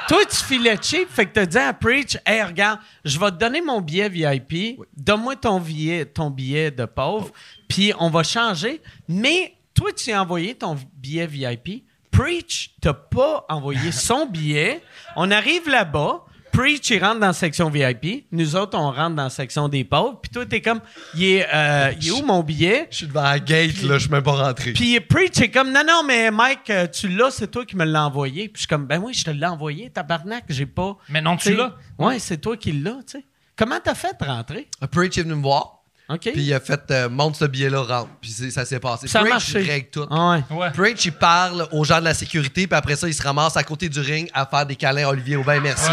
toi, 0.08 0.20
tu 0.30 0.38
filais 0.38 0.78
cheap, 0.82 1.10
fait 1.10 1.26
que 1.26 1.34
t'as 1.34 1.46
dit 1.46 1.58
à 1.58 1.74
Preach, 1.74 2.18
hey, 2.26 2.44
regarde, 2.44 2.80
je 3.04 3.20
vais 3.20 3.32
te 3.32 3.36
donner 3.36 3.62
mon 3.62 3.82
billet 3.82 4.08
VIP, 4.08 4.80
donne-moi 4.96 5.36
ton 5.36 5.60
billet, 5.60 6.06
ton 6.06 6.30
billet 6.30 6.72
de 6.72 6.86
pauvre, 6.86 7.32
puis 7.68 7.92
on 8.00 8.10
va 8.10 8.24
changer. 8.24 8.82
Mais 9.10 9.54
toi, 9.74 9.92
tu 9.92 10.14
as 10.14 10.22
envoyé 10.22 10.56
ton 10.56 10.78
billet 10.96 11.28
VIP. 11.28 11.84
Preach 12.22 12.76
t'a 12.80 12.94
pas 12.94 13.46
envoyé 13.50 13.92
son 13.92 14.28
billet. 14.28 14.82
On 15.16 15.32
arrive 15.32 15.68
là-bas. 15.68 16.26
Preach, 16.52 16.90
il 16.90 17.04
rentre 17.04 17.20
dans 17.20 17.28
la 17.28 17.34
section 17.34 17.70
VIP. 17.70 18.28
Nous 18.32 18.56
autres, 18.56 18.78
on 18.78 18.92
rentre 18.92 19.16
dans 19.16 19.24
la 19.24 19.30
section 19.30 19.70
des 19.70 19.84
pauvres. 19.84 20.20
Puis 20.22 20.30
toi, 20.30 20.46
t'es 20.46 20.62
comme, 20.62 20.82
il 21.16 21.24
est, 21.24 21.48
euh, 21.52 21.94
il 22.00 22.10
est 22.10 22.12
où 22.12 22.24
mon 22.24 22.44
billet? 22.44 22.88
Je 22.92 22.98
suis 22.98 23.08
devant 23.08 23.24
la 23.24 23.40
gate, 23.40 23.82
là, 23.84 23.96
je 23.96 24.04
suis 24.04 24.10
même 24.12 24.22
pas 24.22 24.34
rentré. 24.34 24.74
Puis 24.74 25.00
Preach 25.00 25.40
est 25.40 25.50
comme, 25.50 25.72
non, 25.72 25.84
non, 25.88 26.04
mais 26.06 26.30
Mike, 26.30 26.70
euh, 26.70 26.88
tu 26.88 27.08
l'as, 27.08 27.32
c'est 27.32 27.50
toi 27.50 27.66
qui 27.66 27.78
me 27.78 27.86
l'as 27.86 28.06
envoyé. 28.06 28.50
Puis 28.50 28.56
je 28.56 28.60
suis 28.60 28.68
comme, 28.68 28.86
ben 28.86 29.02
oui, 29.04 29.14
je 29.14 29.24
te 29.24 29.32
l'ai 29.32 29.46
envoyé, 29.48 29.90
tabarnak, 29.90 30.44
j'ai 30.50 30.66
pas. 30.66 30.98
Mais 31.10 31.22
non, 31.22 31.38
tu 31.38 31.56
l'as. 31.56 31.76
Ouais, 31.98 32.20
c'est 32.20 32.38
toi 32.38 32.58
qui 32.58 32.74
l'as, 32.74 33.00
tu 33.08 33.20
sais. 33.20 33.26
Comment 33.56 33.80
t'as 33.84 33.96
fait 33.96 34.16
de 34.20 34.26
rentrer? 34.26 34.68
Preach 34.92 35.18
est 35.18 35.24
venu 35.24 35.36
me 35.36 35.44
voir, 35.44 35.81
OK. 36.14 36.20
puis 36.22 36.44
il 36.44 36.54
a 36.54 36.60
fait 36.60 36.82
euh, 36.92 37.10
monte 37.10 37.36
ce 37.38 37.46
billet-là, 37.46 37.82
rentre. 37.82 38.10
Puis 38.22 38.32
ça 38.52 38.66
s'est 38.66 38.80
passé. 38.80 39.08
Ça 39.08 39.22
Preach 39.22 39.54
règle 39.54 39.90
tout. 39.90 40.06
Ah 40.10 40.32
ouais. 40.32 40.58
Ouais. 40.58 40.70
Preach, 40.72 41.06
il 41.06 41.12
parle 41.14 41.68
aux 41.72 41.84
gens 41.84 42.00
de 42.00 42.06
la 42.06 42.14
sécurité, 42.14 42.68
puis 42.68 42.78
après 42.78 42.96
ça, 42.96 43.08
il 43.08 43.14
se 43.14 43.24
ramasse 43.24 43.56
à 43.58 43.64
côté 43.64 43.90
du 43.90 44.00
ring 44.00 44.30
à 44.34 44.46
faire 44.46 44.66
des 44.66 44.76
câlins 44.76 45.06
à 45.06 45.10
Olivier 45.10 45.38
Aubin-Mercier. 45.38 45.92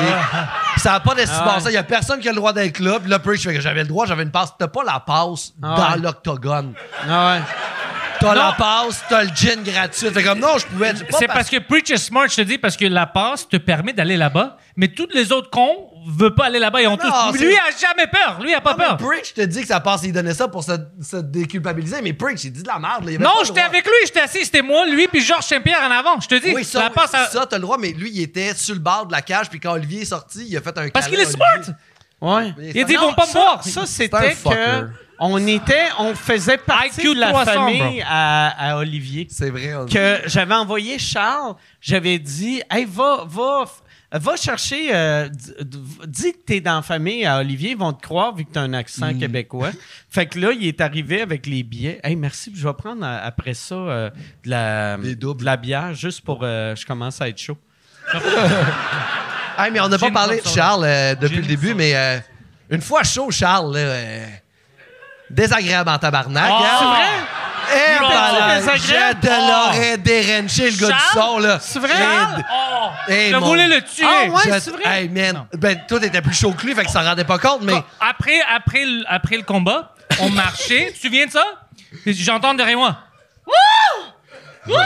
Ça 0.78 0.92
n'a 0.92 1.00
pas 1.00 1.14
d'estime 1.14 1.42
Ah 1.44 1.60
ça. 1.60 1.70
Il 1.70 1.74
y 1.74 1.76
a 1.76 1.82
personne 1.82 2.20
qui 2.20 2.28
a 2.28 2.32
le 2.32 2.36
droit 2.36 2.52
d'être 2.52 2.78
là. 2.80 2.98
Puis 3.00 3.10
là, 3.10 3.18
Preach 3.18 3.42
fait 3.42 3.54
que 3.54 3.60
j'avais 3.60 3.82
le 3.82 3.88
droit, 3.88 4.06
j'avais 4.06 4.22
une 4.22 4.30
passe. 4.30 4.52
T'as 4.58 4.68
pas 4.68 4.84
la 4.84 5.00
passe 5.00 5.52
Ah 5.62 5.94
dans 5.94 6.02
l'octogone. 6.02 6.74
Ah 7.08 7.34
ouais. 7.34 7.42
T'as 8.20 8.34
Non. 8.34 8.40
la 8.40 8.52
passe, 8.52 9.04
t'as 9.08 9.22
le 9.24 9.30
gin 9.34 9.62
gratuit. 9.62 10.10
Fait 10.10 10.22
comme 10.22 10.38
non, 10.40 10.58
je 10.58 10.66
pouvais. 10.66 10.92
C'est 11.18 11.26
parce 11.28 11.48
que 11.48 11.58
Preach 11.58 11.90
est 11.90 11.96
smart, 11.98 12.26
je 12.28 12.36
te 12.36 12.40
dis, 12.42 12.58
parce 12.58 12.76
que 12.76 12.84
la 12.84 13.06
passe 13.06 13.48
te 13.48 13.56
permet 13.56 13.92
d'aller 13.92 14.16
là-bas, 14.16 14.56
mais 14.76 14.88
tous 14.88 15.08
les 15.14 15.30
autres 15.32 15.50
cons 15.50 15.90
veulent 16.06 16.34
pas 16.34 16.46
aller 16.46 16.58
là-bas. 16.58 16.80
Ils 16.82 16.88
ont 16.88 16.96
tous. 16.96 17.12
c'est- 17.32 17.38
Lui 17.44 17.54
a 17.56 17.70
jamais 17.80 18.06
peur. 18.06 18.40
Lui 18.42 18.54
a 18.54 18.60
pas 18.60 18.74
peur. 18.74 18.96
Preach 18.96 19.34
te 19.34 19.42
dit 19.42 19.60
que 19.62 19.68
ça 19.68 19.80
passe, 19.80 20.02
il 20.04 20.12
donnait 20.12 20.34
ça 20.34 20.48
pour 20.48 20.64
se, 20.64 20.72
se 21.02 21.16
déculpabiliser, 21.18 22.00
mais 22.02 22.12
Preach, 22.12 22.42
il 22.44 22.52
dit 22.52 22.62
de 22.62 22.68
la 22.68 22.78
merde. 22.78 23.04
là. 23.04 23.12
Il 23.12 23.20
Non, 23.20 23.30
j'étais 23.44 23.60
avec 23.60 23.84
lui, 23.84 23.92
j'étais 24.04 24.20
assis, 24.20 24.44
c'était 24.44 24.62
moi, 24.62 24.86
lui, 24.86 25.06
puis 25.08 25.20
Georges 25.20 25.44
Saint-Pierre 25.44 25.82
en 25.86 25.90
avant. 25.90 26.18
Je 26.20 26.28
te 26.28 26.34
dis, 26.34 26.52
Oui, 26.54 26.64
ça, 26.64 26.80
la 26.80 26.86
oui, 26.86 26.92
passe 26.94 27.14
à- 27.14 27.26
ça, 27.26 27.46
t'as 27.46 27.56
le 27.56 27.62
droit, 27.62 27.78
mais 27.78 27.92
lui, 27.92 28.10
il 28.12 28.22
était 28.22 28.54
sur 28.54 28.74
le 28.74 28.80
bord 28.80 29.06
de 29.06 29.12
la 29.12 29.22
cage, 29.22 29.48
puis 29.50 29.60
quand 29.60 29.72
Olivier 29.72 30.02
est 30.02 30.06
sorti, 30.06 30.44
il 30.48 30.56
a 30.56 30.60
fait 30.60 30.76
un 30.78 30.88
Parce 30.88 31.06
qu'il 31.08 31.20
est 31.20 31.24
smart. 31.24 31.46
Ouais. 32.20 32.52
Il 32.58 32.80
a 32.80 32.84
dit, 32.84 32.92
ils 32.94 32.96
Non, 32.96 33.08
vont 33.08 33.14
pas 33.14 33.26
me 33.26 33.30
ça- 33.32 33.38
voir. 33.38 33.64
Ça, 33.64 33.82
un 33.82 33.86
c'était 33.86 34.30
fucker. 34.32 34.56
que 34.56 34.88
on 35.20 35.44
était, 35.46 35.88
on 35.98 36.14
faisait 36.14 36.58
partie 36.58 37.00
IQ 37.00 37.14
de 37.14 37.20
la 37.20 37.28
300, 37.30 37.52
famille 37.52 38.02
à, 38.06 38.70
à 38.72 38.76
Olivier. 38.78 39.26
C'est 39.30 39.50
vrai. 39.50 39.74
on- 39.74 39.86
Que 39.86 40.20
j'avais 40.26 40.54
envoyé 40.54 40.98
Charles, 40.98 41.54
j'avais 41.80 42.18
dit, 42.18 42.62
hey, 42.70 42.84
va, 42.84 43.24
va, 43.26 43.64
va 44.12 44.36
chercher, 44.36 44.94
euh, 44.94 45.28
dis 46.06 46.32
que 46.32 46.38
t'es 46.46 46.60
dans 46.60 46.76
la 46.76 46.82
famille 46.82 47.26
à 47.26 47.38
Olivier, 47.40 47.70
ils 47.72 47.76
vont 47.76 47.92
te 47.92 48.00
croire 48.02 48.34
vu 48.34 48.44
que 48.44 48.52
t'as 48.52 48.62
un 48.62 48.72
accent 48.74 49.12
Mm. 49.12 49.18
québécois. 49.18 49.70
Fait 50.10 50.26
que 50.26 50.38
là, 50.38 50.52
il 50.52 50.66
est 50.66 50.80
arrivé 50.80 51.20
avec 51.20 51.46
les 51.46 51.62
billets. 51.62 52.00
Hey, 52.04 52.14
merci, 52.16 52.52
je 52.54 52.66
vais 52.66 52.74
prendre 52.74 53.04
euh, 53.04 53.18
après 53.22 53.54
ça 53.54 53.74
euh, 53.74 54.10
de, 54.44 54.50
la, 54.50 54.96
Des 54.98 55.14
doubles. 55.16 55.40
de 55.40 55.44
la 55.46 55.56
bière 55.56 55.94
juste 55.94 56.20
pour, 56.22 56.40
euh, 56.42 56.74
je 56.76 56.86
commence 56.86 57.20
à 57.20 57.28
être 57.28 57.38
chaud. 57.38 57.58
Hey, 59.60 59.72
mais 59.72 59.80
on 59.80 59.88
n'a 59.88 59.98
pas 59.98 60.10
parlé 60.12 60.40
de. 60.40 60.46
Charles 60.46 60.84
euh, 60.84 61.14
depuis 61.16 61.38
le 61.38 61.42
début, 61.46 61.74
mais 61.74 61.92
euh, 61.96 62.18
une 62.70 62.80
fois 62.80 63.02
chaud, 63.02 63.30
Charles, 63.32 63.74
là, 63.74 63.80
euh, 63.80 64.26
désagréable 65.30 65.90
en 65.90 65.98
tabarnak. 65.98 66.50
Ah! 66.50 66.58
hein? 66.62 66.76
C'est 66.78 66.84
vrai? 66.86 67.06
Eh, 67.70 68.00
malade, 68.00 68.60
Désagréable? 68.60 69.18
Je 69.22 69.28
te 69.28 69.32
Oh. 69.34 69.46
l'aurais 69.48 69.96
dérenché, 69.98 70.70
le 70.70 70.76
gars 70.78 70.86
du 70.94 71.00
son, 71.12 71.38
là. 71.38 71.58
C'est 71.60 71.78
vrai? 71.78 71.94
Oh, 72.50 72.88
Hey, 73.08 73.30
je 73.30 73.36
mon- 73.36 73.46
voulais 73.46 73.66
le 73.68 73.82
tuer. 73.82 74.06
Ah, 74.06 74.24
ouais? 74.30 74.40
je- 74.46 74.58
c'est 74.60 74.70
vrai? 74.70 74.82
Hey, 75.02 75.08
man. 75.10 75.46
Ben, 75.52 75.78
toi, 75.86 76.00
t'étais 76.00 76.22
plus 76.22 76.34
chaud 76.34 76.52
que 76.52 76.64
lui, 76.66 76.74
fait 76.74 76.80
qu'il 76.82 76.90
s'en 76.90 77.02
rendait 77.04 77.24
pas 77.24 77.38
compte, 77.38 77.60
mais. 77.62 77.74
Après, 78.00 78.40
après, 78.54 78.84
le- 78.86 79.04
après 79.06 79.36
le 79.36 79.42
combat, 79.42 79.92
on 80.20 80.30
marchait. 80.30 80.86
tu 80.94 80.98
te 80.98 81.06
souviens 81.06 81.26
de 81.26 81.30
ça? 81.30 81.44
Puis 82.04 82.14
J'entends 82.14 82.54
derrière 82.54 82.78
moi. 82.78 82.96
Wouh! 83.46 84.72
Wouh! 84.72 84.78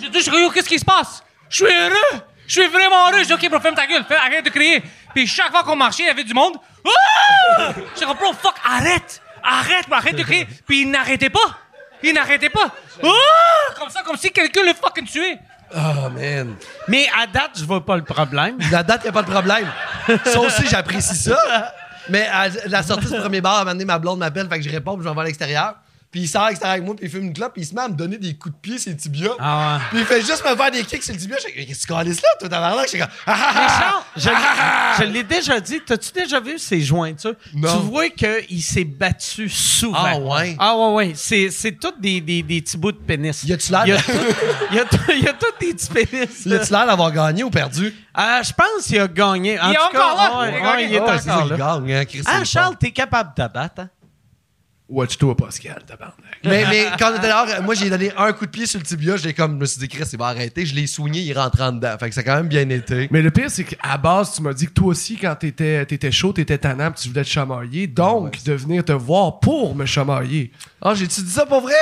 J'ai 0.00 0.08
dit, 0.08 0.20
je 0.22 0.30
dis, 0.30 0.50
qu'est-ce 0.54 0.68
qui 0.68 0.78
se 0.80 0.84
passe? 0.84 1.22
Je 1.48 1.64
suis 1.64 1.72
heureux! 1.72 2.20
Je 2.48 2.60
suis 2.60 2.68
vraiment 2.68 3.08
heureux! 3.10 3.20
Je 3.20 3.26
dis, 3.26 3.32
OK, 3.32 3.48
bro, 3.48 3.60
ferme 3.60 3.74
ta 3.76 3.86
gueule, 3.86 4.04
fais- 4.08 4.16
arrête 4.16 4.44
de 4.44 4.50
crier. 4.50 4.82
Puis 5.14 5.26
chaque 5.28 5.50
fois 5.50 5.62
qu'on 5.62 5.76
marchait, 5.76 6.02
il 6.02 6.06
y 6.06 6.10
avait 6.10 6.24
du 6.24 6.34
monde. 6.34 6.54
Wouh! 6.84 7.74
Je 7.94 8.00
dis, 8.00 8.04
bro, 8.06 8.32
fuck, 8.32 8.54
arrête! 8.68 9.22
Arrête, 9.46 9.86
arrête 9.90 10.16
de 10.16 10.22
crier. 10.22 10.46
Puis 10.66 10.82
il 10.82 10.90
n'arrêtait 10.90 11.30
pas. 11.30 11.58
Il 12.02 12.14
n'arrêtait 12.14 12.50
pas. 12.50 12.70
Wouh! 13.02 13.10
Comme 13.78 13.88
ça, 13.90 14.02
comme 14.02 14.16
si 14.16 14.30
quelqu'un 14.30 14.64
le 14.64 14.74
fucking 14.74 15.06
tuait. 15.06 15.38
Oh, 15.74 16.08
man. 16.10 16.56
Mais 16.88 17.06
à 17.18 17.26
date, 17.26 17.52
je 17.58 17.64
vois 17.64 17.84
pas 17.84 17.96
le 17.96 18.04
problème. 18.04 18.58
La 18.70 18.82
date, 18.82 19.04
y 19.04 19.08
a 19.08 19.12
pas 19.12 19.22
de 19.22 19.30
problème. 19.30 19.66
Ça 20.24 20.40
aussi, 20.40 20.66
j'apprécie 20.68 21.16
ça. 21.16 21.72
Mais 22.08 22.26
à 22.26 22.48
la 22.66 22.82
sortie 22.82 23.06
du 23.06 23.18
premier 23.18 23.40
bar, 23.40 23.54
à 23.54 23.56
un 23.56 23.64
moment 23.64 23.72
donné, 23.72 23.84
ma 23.84 23.98
blonde 23.98 24.20
m'appelle, 24.20 24.48
fait 24.48 24.58
que 24.58 24.64
je 24.64 24.70
réponds, 24.70 24.94
puis 24.94 25.02
je 25.02 25.08
m'en 25.08 25.14
vais 25.14 25.22
à 25.22 25.24
l'extérieur. 25.24 25.74
Puis 26.16 26.22
il 26.24 26.28
sort 26.28 26.48
avec 26.62 26.82
moi, 26.82 26.96
puis 26.96 27.04
il 27.04 27.10
fume 27.10 27.24
une 27.24 27.34
clope, 27.34 27.52
puis 27.52 27.60
il 27.60 27.66
se 27.66 27.74
met 27.74 27.82
à 27.82 27.88
me 27.88 27.94
donner 27.94 28.16
des 28.16 28.32
coups 28.36 28.54
de 28.54 28.58
pied 28.58 28.78
sur 28.78 28.90
le 28.90 28.96
tibia. 28.96 29.32
Ah 29.38 29.74
ouais. 29.76 29.82
Puis 29.90 29.98
il 29.98 30.06
fait 30.06 30.20
juste 30.22 30.42
me 30.50 30.56
faire 30.56 30.70
des 30.70 30.82
kicks 30.82 31.02
sur 31.02 31.12
le 31.12 31.20
tibia. 31.20 31.36
Je 31.38 31.52
qu'est-ce 31.66 31.82
que 31.82 31.92
tu 31.92 31.92
calisses 31.94 32.22
là, 32.22 32.28
toi, 32.40 32.48
t'as 32.48 32.74
l'air 32.74 32.82
J'étais 32.86 32.98
comme, 33.00 33.08
ah, 33.26 33.36
ah, 33.36 33.52
Mais 33.54 33.60
ah, 33.66 33.80
Charles, 33.82 34.02
je, 34.16 34.28
ah, 34.32 34.94
l'ai- 34.98 35.06
je 35.06 35.12
l'ai 35.12 35.22
déjà 35.24 35.60
dit. 35.60 35.78
T'as-tu 35.84 36.12
déjà 36.12 36.40
vu 36.40 36.58
ses 36.58 36.80
jointures? 36.80 37.34
Non. 37.52 37.70
Tu 37.70 37.84
vois 37.90 38.08
qu'il 38.08 38.62
s'est 38.62 38.84
battu 38.84 39.50
souvent. 39.50 39.98
Ah 39.98 40.18
ouais? 40.18 40.56
Ah 40.58 40.74
ouais, 40.74 40.94
ouais. 40.94 41.12
C'est, 41.14 41.50
c'est 41.50 41.72
tous 41.72 41.92
des, 42.00 42.22
des, 42.22 42.42
des 42.42 42.62
petits 42.62 42.78
bouts 42.78 42.92
de 42.92 42.96
pénis. 42.96 43.44
Y 43.44 43.52
a-tu 43.52 43.70
l'air 43.72 43.82
Il 43.86 43.90
y 43.90 43.92
a 43.92 43.98
il 44.70 44.76
y 44.76 44.80
a 44.80 44.84
tout- 44.86 44.96
il 45.10 45.22
y 45.22 45.28
a 45.28 45.34
tous 45.34 45.52
des 45.66 45.74
petits 45.74 45.88
pénis. 46.06 46.46
Y 46.46 46.54
a-tu 46.54 46.72
l'air 46.72 46.86
d'avoir 46.86 47.12
gagné 47.12 47.44
ou 47.44 47.50
perdu? 47.50 47.94
Ah, 48.14 48.40
je 48.42 48.52
pense 48.54 48.86
qu'il 48.86 48.98
a 48.98 49.06
gagné. 49.06 49.60
En 49.60 49.68
Il 49.68 49.74
est 49.74 49.76
tout 49.76 49.96
encore 49.98 50.16
là. 50.16 50.38
ouais, 50.40 50.48
Il 50.48 50.54
a 50.54 50.56
ouais, 50.56 50.62
gagné. 50.62 50.84
il 50.88 50.94
est 50.94 51.00
Ouais, 51.00 51.18
c'est 51.18 51.24
ça, 51.28 51.34
encore 51.36 51.46
il 51.48 51.50
là. 51.58 51.78
gagne, 51.78 51.92
hein, 51.92 52.22
Ah, 52.24 52.38
le 52.38 52.44
Charles, 52.46 52.76
t'es 52.80 52.90
capable 52.90 53.34
de 53.36 53.42
te 53.42 53.52
battre. 53.52 53.82
hein? 53.82 53.90
Watch-toi, 54.88 55.36
Pascal, 55.36 55.82
tabarnak. 55.84 56.14
Mais, 56.44 56.64
mais 56.70 56.86
quand 56.96 57.10
on 57.12 57.16
était 57.16 57.26
dehors, 57.26 57.46
moi, 57.64 57.74
j'ai 57.74 57.90
donné 57.90 58.12
un 58.16 58.32
coup 58.32 58.46
de 58.46 58.50
pied 58.52 58.66
sur 58.66 58.78
le 58.78 58.84
tibia. 58.84 59.16
J'ai 59.16 59.32
comme, 59.34 59.54
je 59.54 59.56
me 59.56 59.64
suis 59.66 59.80
dit, 59.80 59.88
Chris, 59.88 60.04
il 60.12 60.18
va 60.18 60.26
arrêter. 60.26 60.64
Je 60.64 60.76
l'ai 60.76 60.86
soigné, 60.86 61.22
il 61.22 61.36
rentre 61.36 61.60
en 61.60 61.72
dedans. 61.72 61.96
Fait 61.98 62.08
que 62.08 62.14
ça 62.14 62.20
a 62.20 62.24
quand 62.24 62.36
même 62.36 62.46
bien 62.46 62.68
été. 62.70 63.08
Mais 63.10 63.20
le 63.20 63.32
pire, 63.32 63.50
c'est 63.50 63.64
qu'à 63.64 63.96
base, 63.98 64.34
tu 64.36 64.42
m'as 64.42 64.52
dit 64.52 64.66
que 64.66 64.72
toi 64.72 64.86
aussi, 64.88 65.16
quand 65.16 65.34
t'étais 65.34 65.82
étais 65.82 66.12
chaud, 66.12 66.32
t'étais 66.32 66.58
tannant, 66.58 66.92
pis 66.92 67.02
tu 67.02 67.08
voulais 67.08 67.24
te 67.24 67.28
chamailler. 67.28 67.88
Donc, 67.88 68.40
de 68.44 68.52
venir 68.52 68.84
te 68.84 68.92
voir 68.92 69.40
pour 69.40 69.74
me 69.74 69.86
chamailler. 69.86 70.52
Ah, 70.80 70.94
j'ai-tu 70.94 71.20
dit 71.22 71.30
ça 71.32 71.46
pour 71.46 71.62
vrai? 71.62 71.74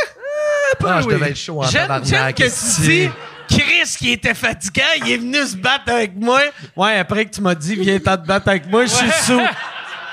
Ah, 0.82 1.02
je 1.02 1.06
oui. 1.06 1.12
devais 1.14 1.30
être 1.30 1.36
chaud 1.36 1.62
en 1.62 1.66
J'aime, 1.68 1.86
tabarnak. 1.86 2.36
que 2.36 2.44
tu 2.44 2.80
dis 2.86 3.08
Chris 3.48 3.96
qui 3.98 4.10
était 4.12 4.32
fatiguant, 4.34 4.82
il 5.04 5.12
est 5.12 5.18
venu 5.18 5.36
se 5.46 5.56
battre 5.56 5.90
avec 5.92 6.16
moi. 6.16 6.40
Ouais, 6.74 6.94
après 6.96 7.26
que 7.26 7.34
tu 7.34 7.42
m'as 7.42 7.54
dit 7.54 7.74
viens 7.76 7.98
t'en 8.00 8.16
te 8.16 8.26
battre 8.26 8.48
avec 8.48 8.66
moi, 8.70 8.86
je 8.86 8.90
suis 8.94 9.10
sous. 9.26 9.40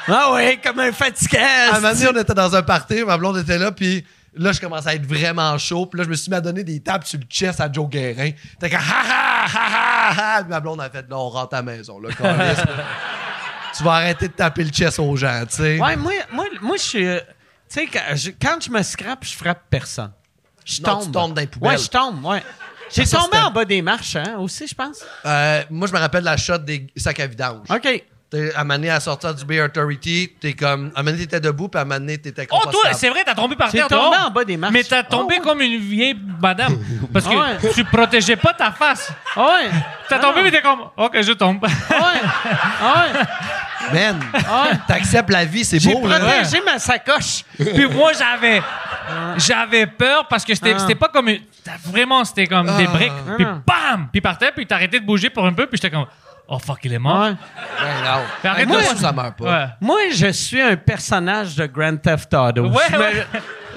Ah 0.08 0.34
ouais, 0.34 0.60
comme 0.64 0.80
un 0.80 0.92
fatiguant. 0.92 1.40
À 1.72 1.78
un 1.78 1.80
moment 1.80 1.94
donné, 1.94 2.08
on 2.08 2.20
était 2.22 2.34
dans 2.34 2.56
un 2.56 2.62
party, 2.64 3.04
ma 3.04 3.18
blonde 3.18 3.38
était 3.38 3.58
là, 3.58 3.72
puis 3.72 4.06
là, 4.36 4.52
je 4.52 4.60
commençais 4.60 4.90
à 4.90 4.96
être 4.96 5.06
vraiment 5.06 5.58
chaud. 5.58 5.86
Puis 5.86 5.98
là, 6.00 6.04
je 6.06 6.10
me 6.10 6.16
suis 6.16 6.30
mis 6.30 6.38
à 6.38 6.42
donner 6.42 6.64
des 6.64 6.80
tapes 6.82 7.06
sur 7.06 7.20
le 7.20 7.26
chest 7.30 7.60
à 7.62 7.72
Joe 7.72 7.88
Guérin. 7.90 8.32
T'es 8.60 8.70
comme, 8.70 8.80
ha 8.80 9.04
ha, 9.10 9.46
ha 9.46 10.10
ha, 10.10 10.38
ha. 10.40 10.44
Ma 10.44 10.60
blonde 10.60 10.82
a 10.82 10.90
fait, 10.90 11.06
là, 11.10 11.18
on 11.18 11.30
rentre 11.30 11.54
à 11.54 11.58
la 11.58 11.64
maison, 11.64 12.00
là. 12.00 12.10
Tu 13.78 13.84
vas 13.84 13.94
arrêter 13.94 14.28
de 14.28 14.34
taper 14.34 14.64
le 14.66 14.70
chest 14.70 15.00
aux 15.00 15.16
gens, 15.16 15.44
tu 15.50 15.56
sais. 15.56 15.80
Ouais, 15.80 15.96
moi, 15.96 16.12
moi, 16.32 16.46
moi 16.62 16.76
je 16.76 16.82
suis. 16.82 17.06
euh, 17.08 17.20
Tu 17.70 17.80
sais, 17.80 17.88
quand 17.88 18.02
je, 18.16 18.32
quand 18.32 18.58
je 18.62 18.70
me 18.70 18.84
scrape, 18.84 19.24
je 19.24 19.34
frappe 19.34 19.62
personne. 19.70 20.12
Je 20.66 20.82
Non, 20.82 20.96
tombe. 20.96 21.06
tu 21.06 21.12
tombes 21.12 21.34
dans 21.34 21.42
les 21.42 21.48
poubelles. 21.48 21.72
Ouais, 21.72 21.78
je 21.78 21.88
tombe, 21.88 22.26
ouais. 22.26 22.44
J'ai 22.94 23.06
tombé 23.06 23.38
en 23.38 23.50
bas 23.50 23.64
des 23.64 23.82
marches, 23.82 24.18
hein, 24.18 24.36
aussi, 24.40 24.68
je 24.68 24.76
pense. 24.76 25.00
Euh, 25.26 25.64
moi, 25.70 25.88
je 25.88 25.94
me 25.94 26.00
rappelle 26.00 26.26
la 26.26 26.36
shot 26.36 26.58
des 26.58 26.88
sacs 26.98 27.22
à 27.22 27.28
vidange. 27.28 27.66
OK. 27.70 28.04
T'es- 28.32 28.54
À 28.56 28.64
donné, 28.64 28.90
à 28.90 29.02
sortir 29.02 29.36
du 29.36 29.44
Bay 29.44 29.62
Authority, 29.62 30.32
t'es 30.40 30.54
comme. 30.54 30.90
À 30.96 31.04
donné, 31.04 31.18
t'étais 31.18 31.42
debout, 31.42 31.68
puis 31.68 31.82
à 31.82 31.86
t'étais 32.18 32.48
Oh, 32.50 32.60
toi, 32.72 32.94
c'est 32.94 33.10
vrai, 33.10 33.24
t'as 33.26 33.36
tombé 33.36 33.58
par 33.58 33.70
terre 33.70 33.90
tombé 33.90 34.16
dehors. 34.16 34.28
en 34.28 34.32
bas 34.32 34.46
des 34.46 34.56
marches. 34.56 34.74
Mais 34.74 34.84
t'as 34.84 35.04
tombé 35.04 35.36
Ah 35.38 35.42
ouais. 35.42 35.46
comme 35.46 35.62
une 35.62 35.80
vieille 35.82 36.18
madame. 36.42 36.78
Parce 37.14 37.26
que 37.28 37.34
Ah 37.36 37.58
ouais. 37.62 37.72
tu 37.74 37.84
protégeais 37.84 38.38
pas 38.38 38.54
ta 38.54 38.72
face. 38.72 39.12
Ah 39.36 39.42
ouais. 39.62 39.70
T'as 40.08 40.16
Ah 40.16 40.20
tombé, 40.20 40.38
non. 40.38 40.44
mais 40.46 40.52
t'es 40.52 40.62
comme, 40.62 40.80
OK, 40.96 41.22
je 41.22 41.34
tombe. 41.34 41.60
Ah 41.66 41.94
ouais. 41.94 42.22
Ah 42.82 43.06
ouais. 43.14 43.94
Man, 43.94 44.22
t'acceptes 44.88 45.30
la 45.30 45.44
vie, 45.44 45.66
c'est 45.66 45.80
J'ai 45.80 45.92
beau, 45.94 46.08
là. 46.08 46.20
protégé 46.20 46.62
ma 46.66 46.80
sacoche. 46.80 47.44
Puis 47.58 47.88
moi, 47.90 48.12
j'avais, 48.18 48.62
j'avais 49.38 49.88
peur 49.88 50.28
parce 50.30 50.46
que 50.46 50.56
c'était, 50.56 50.74
Ah. 50.76 50.80
c'était 50.80 50.96
pas 50.96 51.10
comme 51.10 51.28
une, 51.28 51.42
vraiment, 51.86 52.24
c'était 52.24 52.48
comme 52.48 52.68
des 52.78 52.88
briques. 52.88 53.12
Ah 53.28 53.34
Puis 53.36 53.46
bam! 53.46 54.08
Puis 54.10 54.20
il 54.20 54.22
partait, 54.22 54.52
puis 54.56 54.66
t'arrêtais 54.66 55.02
de 55.02 55.06
bouger 55.06 55.30
pour 55.30 55.46
un 55.46 55.52
peu, 55.54 55.68
puis 55.68 55.78
j'étais 55.82 55.94
comme, 55.94 56.06
oh 56.54 56.60
fuck, 56.60 56.80
il 56.84 56.94
est 56.94 57.00
mort? 57.00 57.24
Ouais. 57.26 57.36
Ben 57.80 58.04
non. 58.04 58.22
Mais 58.44 58.50
arrête 58.50 58.68
moi, 58.68 58.82
de- 58.82 58.98
ça 58.98 59.12
meurt 59.12 59.38
pas. 59.38 59.44
Ouais. 59.46 59.66
Moi, 59.80 60.00
je 60.14 60.28
suis 60.28 60.62
un 60.62 60.76
personnage 60.76 61.56
de 61.56 61.66
Grand 61.66 61.98
Theft 61.98 62.34
Auto. 62.34 62.68
Ouais, 62.68 62.84
je, 62.90 62.96
me- 62.96 63.00
ouais. 63.02 63.26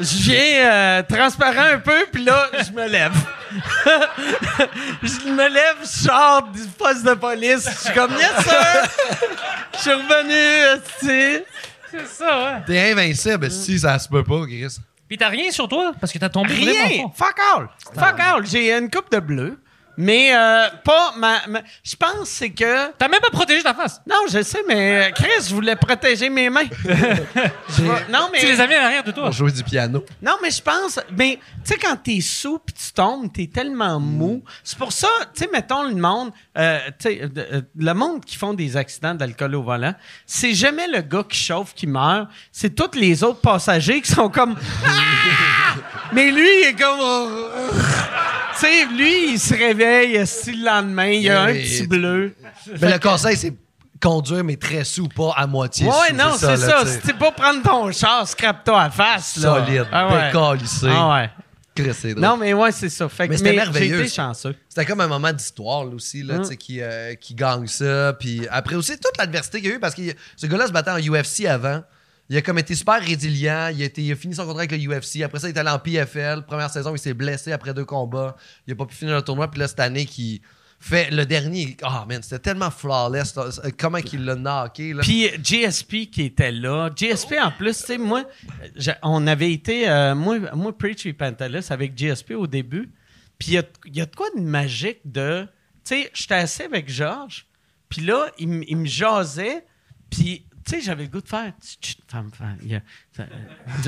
je 0.00 0.16
viens 0.18 0.70
euh, 0.72 1.02
transparent 1.08 1.74
un 1.74 1.78
peu, 1.78 2.06
puis 2.12 2.24
là, 2.24 2.48
je 2.66 2.72
me 2.72 2.86
lève. 2.88 3.14
je 5.02 5.28
me 5.30 5.48
lève, 5.48 5.76
je 5.82 5.86
sors 5.86 6.42
du 6.52 6.62
poste 6.78 7.04
de 7.04 7.14
police. 7.14 7.68
Je 7.70 7.84
suis 7.84 7.94
comme, 7.94 8.12
yes, 8.12 8.44
sir! 8.44 9.28
Je 9.74 9.78
suis 9.78 9.92
revenu, 9.92 10.80
tu 11.00 11.06
sais. 11.06 11.46
C'est 11.90 12.06
ça, 12.08 12.38
ouais. 12.38 12.62
T'es 12.66 12.92
invincible, 12.92 13.50
si 13.50 13.78
ça 13.78 13.98
se 13.98 14.08
peut 14.08 14.24
pas, 14.24 14.42
Chris. 14.46 14.78
Puis 15.06 15.16
t'as 15.18 15.28
rien 15.28 15.50
sur 15.50 15.68
toi 15.68 15.92
parce 16.00 16.12
que 16.12 16.18
t'as 16.18 16.28
tombé 16.28 16.54
Rien! 16.54 17.08
Fuck 17.14 17.36
all! 17.54 17.68
Fuck 17.94 18.18
all! 18.20 18.46
J'ai 18.46 18.72
une 18.76 18.90
coupe 18.90 19.12
de 19.12 19.20
bleu. 19.20 19.60
Mais 19.96 20.34
euh, 20.34 20.68
pas 20.84 21.12
ma. 21.16 21.46
ma- 21.48 21.62
je 21.82 21.94
pense 21.96 22.28
c'est 22.28 22.50
que. 22.50 22.90
T'as 22.98 23.08
même 23.08 23.20
pas 23.20 23.30
protégé 23.30 23.62
ta 23.62 23.74
face. 23.74 24.00
Non, 24.08 24.16
je 24.30 24.42
sais, 24.42 24.62
mais 24.66 25.08
euh, 25.08 25.10
Chris, 25.12 25.46
je 25.48 25.54
voulais 25.54 25.76
protéger 25.76 26.28
mes 26.30 26.50
mains. 26.50 26.64
Je 26.84 27.82
vais- 27.82 28.06
non, 28.10 28.28
mais. 28.32 28.40
Tu 28.40 28.46
les 28.46 28.60
as 28.60 28.66
mis 28.66 28.76
en 28.76 28.82
arrière 28.84 29.04
de 29.04 29.10
toi. 29.10 29.24
Pour 29.24 29.32
jouer 29.32 29.50
du 29.52 29.62
piano. 29.62 30.04
Non, 30.22 30.34
mais 30.42 30.50
je 30.50 30.62
pense. 30.62 30.98
Mais, 31.16 31.38
tu 31.64 31.72
sais, 31.72 31.78
quand 31.78 31.96
t'es 31.96 32.20
sous 32.20 32.58
puis 32.58 32.74
tu 32.74 32.92
tombes, 32.92 33.32
t'es 33.32 33.46
tellement 33.52 33.98
mou. 34.00 34.42
C'est 34.62 34.78
pour 34.78 34.92
ça, 34.92 35.08
tu 35.34 35.42
sais, 35.44 35.50
mettons 35.52 35.82
le 35.84 35.94
monde, 35.94 36.32
euh, 36.58 36.78
tu 36.98 37.08
sais, 37.08 37.20
euh, 37.22 37.28
euh, 37.52 37.62
le 37.76 37.92
monde 37.94 38.24
qui 38.24 38.36
font 38.36 38.54
des 38.54 38.76
accidents 38.76 39.14
d'alcool 39.14 39.54
au 39.54 39.62
volant, 39.62 39.94
c'est 40.26 40.54
jamais 40.54 40.86
le 40.88 41.00
gars 41.00 41.24
qui 41.28 41.38
chauffe 41.38 41.74
qui 41.74 41.86
meurt, 41.86 42.28
c'est 42.52 42.74
tous 42.74 42.98
les 42.98 43.22
autres 43.24 43.40
passagers 43.40 44.00
qui 44.00 44.10
sont 44.12 44.28
comme. 44.28 44.56
Ah! 44.86 46.10
Mais 46.12 46.30
lui, 46.30 46.46
il 46.62 46.68
est 46.68 46.74
comme. 46.80 47.00
Sais, 48.64 48.86
lui, 48.86 49.32
il 49.32 49.38
se 49.38 49.54
réveille, 49.54 50.14
esti, 50.16 50.52
le 50.52 50.64
lendemain, 50.64 51.06
il 51.08 51.22
y 51.22 51.28
a 51.30 51.42
un 51.42 51.52
petit 51.52 51.86
bleu. 51.86 52.34
Mais 52.80 52.92
le 52.92 52.98
conseil, 52.98 53.36
c'est 53.36 53.52
conduire, 54.00 54.42
mais 54.44 54.56
très 54.56 54.84
sous, 54.84 55.08
pas 55.08 55.32
à 55.36 55.46
moitié 55.46 55.86
Ouais, 55.86 55.92
sous. 56.10 56.14
non, 56.16 56.34
c'est 56.38 56.46
là, 56.46 56.56
ça. 56.56 56.78
tu 56.82 56.88
sais. 56.88 57.00
C'est 57.04 57.18
pas 57.18 57.32
prendre 57.32 57.62
ton 57.62 57.90
char, 57.92 58.26
scrape-toi 58.26 58.80
à 58.82 58.90
face, 58.90 59.36
là. 59.36 59.64
Solide, 59.66 59.86
Ah 59.92 60.08
ouais. 60.08 60.26
décalissé. 60.26 60.86
Ah 60.90 61.14
ouais. 61.14 61.30
Chris, 61.74 61.90
c'est 61.92 62.14
drôle. 62.14 62.22
Non, 62.22 62.36
mais 62.36 62.54
ouais, 62.54 62.70
c'est 62.72 62.88
ça. 62.88 63.08
Fait 63.08 63.24
que, 63.26 63.32
Mais 63.32 63.36
c'était 63.38 63.50
mais 63.50 63.56
merveilleux, 63.56 63.96
J'ai 63.96 64.00
été 64.02 64.08
ça. 64.10 64.22
chanceux. 64.28 64.54
C'était 64.68 64.84
comme 64.86 65.00
un 65.00 65.08
moment 65.08 65.32
d'histoire 65.32 65.84
là, 65.84 65.94
aussi, 65.94 66.22
là, 66.22 66.34
Hum. 66.36 66.42
tu 66.42 66.48
sais, 66.48 66.56
qui, 66.56 66.80
euh, 66.80 67.14
qui 67.16 67.34
gagne 67.34 67.66
ça. 67.66 68.14
Puis 68.18 68.46
après 68.50 68.76
aussi, 68.76 68.92
toute 68.98 69.16
l'adversité 69.18 69.60
qu'il 69.60 69.70
y 69.70 69.72
a 69.72 69.76
eu, 69.76 69.80
parce 69.80 69.94
que 69.94 70.02
ce 70.36 70.46
gars-là 70.46 70.68
se 70.68 70.72
battait 70.72 70.92
en 70.92 70.98
UFC 70.98 71.46
avant. 71.46 71.82
Il 72.30 72.36
a 72.36 72.42
comme 72.42 72.58
été 72.58 72.74
super 72.74 73.00
résilient. 73.00 73.70
Il 73.76 74.12
a, 74.12 74.16
fini 74.16 74.34
son 74.34 74.46
contrat 74.46 74.62
avec 74.62 74.72
le 74.72 74.78
UFC. 74.78 75.22
Après 75.22 75.38
ça, 75.38 75.48
il 75.48 75.54
est 75.54 75.58
allé 75.58 75.70
en 75.70 75.78
PFL. 75.78 76.44
Première 76.46 76.70
saison, 76.70 76.94
il 76.94 76.98
s'est 76.98 77.14
blessé 77.14 77.52
après 77.52 77.74
deux 77.74 77.84
combats. 77.84 78.36
Il 78.66 78.72
a 78.72 78.76
pas 78.76 78.86
pu 78.86 78.94
finir 78.94 79.14
le 79.14 79.22
tournoi. 79.22 79.50
Puis 79.50 79.60
là, 79.60 79.68
cette 79.68 79.80
année, 79.80 80.06
qui 80.06 80.40
fait 80.80 81.10
le 81.10 81.24
dernier. 81.24 81.76
Ah, 81.82 82.04
man, 82.08 82.22
c'était 82.22 82.38
tellement 82.38 82.70
flawless. 82.70 83.36
là. 83.36 83.50
Comment 83.78 84.00
qu'il 84.00 84.24
l'a 84.24 84.36
knocké. 84.36 84.94
Puis 85.00 85.30
GSP 85.42 86.10
qui 86.10 86.22
était 86.22 86.52
là. 86.52 86.90
GSP, 86.94 87.34
en 87.42 87.50
plus, 87.50 87.78
tu 87.78 87.86
sais, 87.86 87.98
moi, 87.98 88.24
on 89.02 89.26
avait 89.26 89.52
été, 89.52 89.88
euh, 89.88 90.14
moi, 90.14 90.38
moi, 90.54 90.76
Preach 90.76 91.06
et 91.06 91.12
Pantelis 91.12 91.66
avec 91.70 91.96
GSP 91.96 92.32
au 92.32 92.46
début. 92.46 92.90
Puis 93.38 93.52
il 93.52 93.54
y 93.54 93.58
a, 93.58 93.64
y 93.86 94.00
a 94.00 94.06
de 94.06 94.14
quoi 94.14 94.26
de 94.36 94.40
magique 94.40 95.00
de. 95.04 95.46
Tu 95.84 95.94
sais, 95.96 96.10
j'étais 96.14 96.34
assis 96.34 96.62
avec 96.62 96.90
Georges. 96.90 97.46
Puis 97.88 98.02
là, 98.02 98.26
il, 98.38 98.64
il 98.68 98.76
me 98.76 98.86
jasait. 98.86 99.64
Puis, 100.10 100.46
tu 100.64 100.72
sais, 100.76 100.80
j'avais 100.80 101.04
le 101.04 101.08
goût 101.10 101.20
de 101.20 101.28
faire. 101.28 101.52
Il 102.62 102.82
ça- 103.16 103.26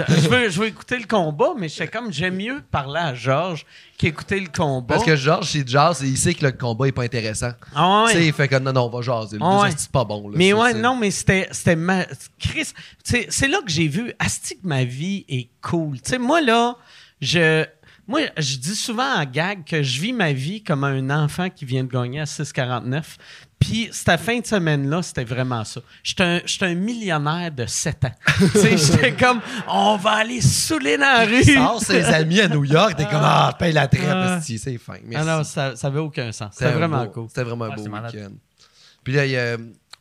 je, 0.09 0.29
veux, 0.29 0.51
je 0.51 0.61
veux 0.61 0.67
écouter 0.67 0.99
le 0.99 1.07
combat, 1.07 1.55
mais 1.59 1.69
j'étais 1.69 1.89
comme, 1.89 2.13
j'aime 2.13 2.37
mieux 2.37 2.61
parler 2.71 3.01
à 3.01 3.15
Georges 3.15 3.65
qu'écouter 3.99 4.39
le 4.41 4.49
combat. 4.49 4.95
Parce 4.95 5.05
que 5.07 5.17
Georges, 5.17 5.51
c'est 5.51 5.67
jazz 5.69 6.03
et 6.03 6.07
il 6.09 6.17
sait 6.19 6.35
que 6.35 6.45
le 6.45 6.53
combat 6.53 6.89
est 6.89 6.93
pas 6.93 7.03
intéressant. 7.05 7.53
Ah 7.75 8.05
ouais. 8.05 8.13
Tu 8.13 8.19
sais, 8.19 8.27
il 8.27 8.33
fait 8.33 8.49
que 8.49 8.57
non, 8.59 8.73
non, 8.73 8.83
on 8.85 8.89
va 8.91 9.03
jaser. 9.03 9.39
Le 9.39 9.43
Ah 9.45 9.63
ouais. 9.63 9.71
c'est 9.77 9.91
pas 9.91 10.05
bon. 10.05 10.29
Là, 10.29 10.35
Mais 10.39 10.53
ouais, 10.53 10.73
c'est- 10.73 10.81
non, 10.81 10.97
mais 10.97 11.11
c'était. 11.11 11.49
c'était 11.53 11.77
ma... 11.77 12.05
Chris, 12.39 12.73
c'est 13.03 13.27
c'est 13.31 13.49
là 13.49 13.59
que 13.65 13.71
j'ai 13.71 13.89
vu. 13.89 14.13
Asti 14.19 14.59
que 14.61 14.67
ma 14.67 14.85
vie 14.85 15.25
est 15.29 15.49
cool. 15.63 16.01
Tu 16.01 16.11
sais, 16.11 16.19
moi, 16.19 16.41
là, 16.41 16.77
je. 17.21 17.65
Moi, 18.09 18.21
je 18.39 18.57
dis 18.59 18.77
souvent 18.77 19.17
à 19.17 19.27
Gag 19.27 19.65
que 19.65 19.83
je 19.83 20.01
vis 20.01 20.13
ma 20.13 20.33
vie 20.33 20.63
comme 20.63 20.85
un 20.85 21.11
enfant 21.11 21.51
qui 21.51 21.65
vient 21.65 21.83
de 21.83 21.89
gagner 21.91 22.21
à 22.21 22.25
6,49. 22.25 23.17
Puis, 23.59 23.89
cette 23.91 24.21
fin 24.21 24.39
de 24.39 24.47
semaine-là, 24.47 25.03
c'était 25.03 25.25
vraiment 25.25 25.65
ça. 25.65 25.81
J'étais 26.03 26.23
un, 26.23 26.41
j'étais 26.45 26.67
un 26.67 26.75
millionnaire 26.75 27.51
de 27.51 27.65
7 27.67 28.05
ans. 28.05 28.11
tu 28.39 28.49
sais, 28.49 28.77
j'étais 28.77 29.13
comme, 29.13 29.41
on 29.67 29.97
va 29.97 30.11
aller 30.13 30.41
saouler 30.43 30.97
dans 30.99 31.05
la 31.05 31.25
Il 31.25 31.37
rue. 31.37 31.55
sort 31.55 31.81
ses 31.83 32.05
amis 32.15 32.41
à 32.41 32.49
New 32.49 32.65
York, 32.65 32.95
t'es 32.97 33.05
comme, 33.05 33.15
ah, 33.23 33.51
je 33.55 33.57
paye 33.59 33.73
la 33.73 33.89
traite, 33.89 34.05
Ah. 34.09 34.41
c'est 34.43 34.79
fin. 34.79 34.95
Ah 34.97 35.01
Merci. 35.05 35.27
non, 35.29 35.45
ça 35.45 35.73
n'avait 35.83 36.01
aucun 36.01 36.31
sens. 36.33 36.51
C'était 36.53 36.67
un 36.67 36.73
vraiment 36.77 37.05
beau- 37.07 37.11
cool. 37.11 37.27
C'était 37.29 37.43
vraiment 37.45 37.65
un 37.65 37.71
Ah, 37.73 37.77
beau 37.77 37.83
week-end. 37.83 38.31
Puis 39.03 39.15
là, 39.15 39.25
il 39.25 39.33
y 39.33 39.37
a, 39.39 39.57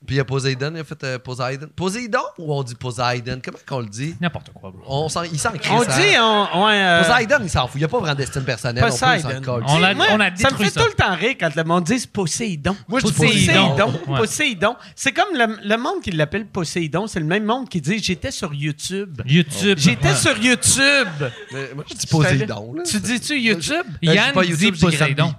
puis 0.05 0.15
il 0.15 0.17
y 0.17 0.21
a 0.21 0.25
Poseidon, 0.25 0.71
il 0.75 0.79
a 0.79 0.83
fait 0.83 1.03
euh, 1.03 1.19
Poseidon. 1.19 1.67
Poseidon 1.75 2.19
ou 2.37 2.53
on 2.53 2.63
dit 2.63 2.75
Poseidon? 2.75 3.39
Comment 3.43 3.57
qu'on 3.67 3.79
le 3.81 3.87
dit? 3.87 4.15
N'importe 4.21 4.51
quoi, 4.53 4.71
bro. 4.71 4.81
On 4.87 5.09
s'en, 5.09 5.23
il 5.23 5.37
s'en 5.39 5.51
crisse, 5.51 5.69
On 5.71 5.81
hein? 5.81 5.85
dit, 5.85 6.17
on. 6.19 6.65
ouais, 6.67 6.81
euh, 6.83 7.03
Poseidon, 7.03 7.37
il 7.43 7.49
s'en 7.49 7.67
fout. 7.67 7.75
Il 7.75 7.79
n'y 7.79 7.83
a 7.85 7.87
pas 7.87 7.99
vraiment 7.99 8.15
d'estime 8.15 8.43
personnelle. 8.43 8.83
Poseidon. 8.85 9.41
colle. 9.43 9.63
On 9.67 9.79
l'a- 9.79 9.93
Moi, 9.93 10.05
on 10.11 10.19
a 10.19 10.35
ça 10.35 10.51
me 10.51 10.55
fait 10.57 10.69
ça. 10.69 10.81
tout 10.81 10.87
le 10.87 10.93
temps 10.93 11.15
rire 11.15 11.35
quand 11.39 11.53
le 11.55 11.63
monde 11.63 11.83
dit 11.83 12.07
Poséidon. 12.07 12.75
Moi, 12.87 12.99
je 13.01 13.07
dis 13.07 13.13
Poséidon. 13.13 13.69
Poséidon. 13.75 13.99
Ouais. 14.07 14.17
Poséidon. 14.19 14.75
C'est 14.95 15.11
comme 15.11 15.33
le, 15.35 15.57
le 15.67 15.77
monde 15.77 16.01
qui 16.03 16.11
l'appelle 16.11 16.45
Poséidon, 16.45 17.07
c'est 17.07 17.19
le 17.19 17.25
même 17.25 17.43
monde 17.45 17.67
qui 17.67 17.81
dit 17.81 17.99
j'étais 18.01 18.31
sur 18.31 18.53
YouTube. 18.53 19.21
YouTube. 19.25 19.77
J'étais 19.79 20.09
Ouais. 20.09 20.15
sur 20.15 20.37
YouTube. 20.37 21.07
Mais 21.51 21.73
Moi, 21.75 21.83
je 21.89 21.95
dis 21.95 22.07
Poseidon. 22.07 22.73
là. 22.75 22.83
Tu 22.83 22.99
dis-tu 22.99 23.39
YouTube? 23.39 23.73
Euh, 23.85 23.97
je 24.03 24.11
Yann 24.11 24.33
pas 24.33 24.43
dit 24.43 24.51
YouTube. 24.51 24.89
Granby. 24.91 25.33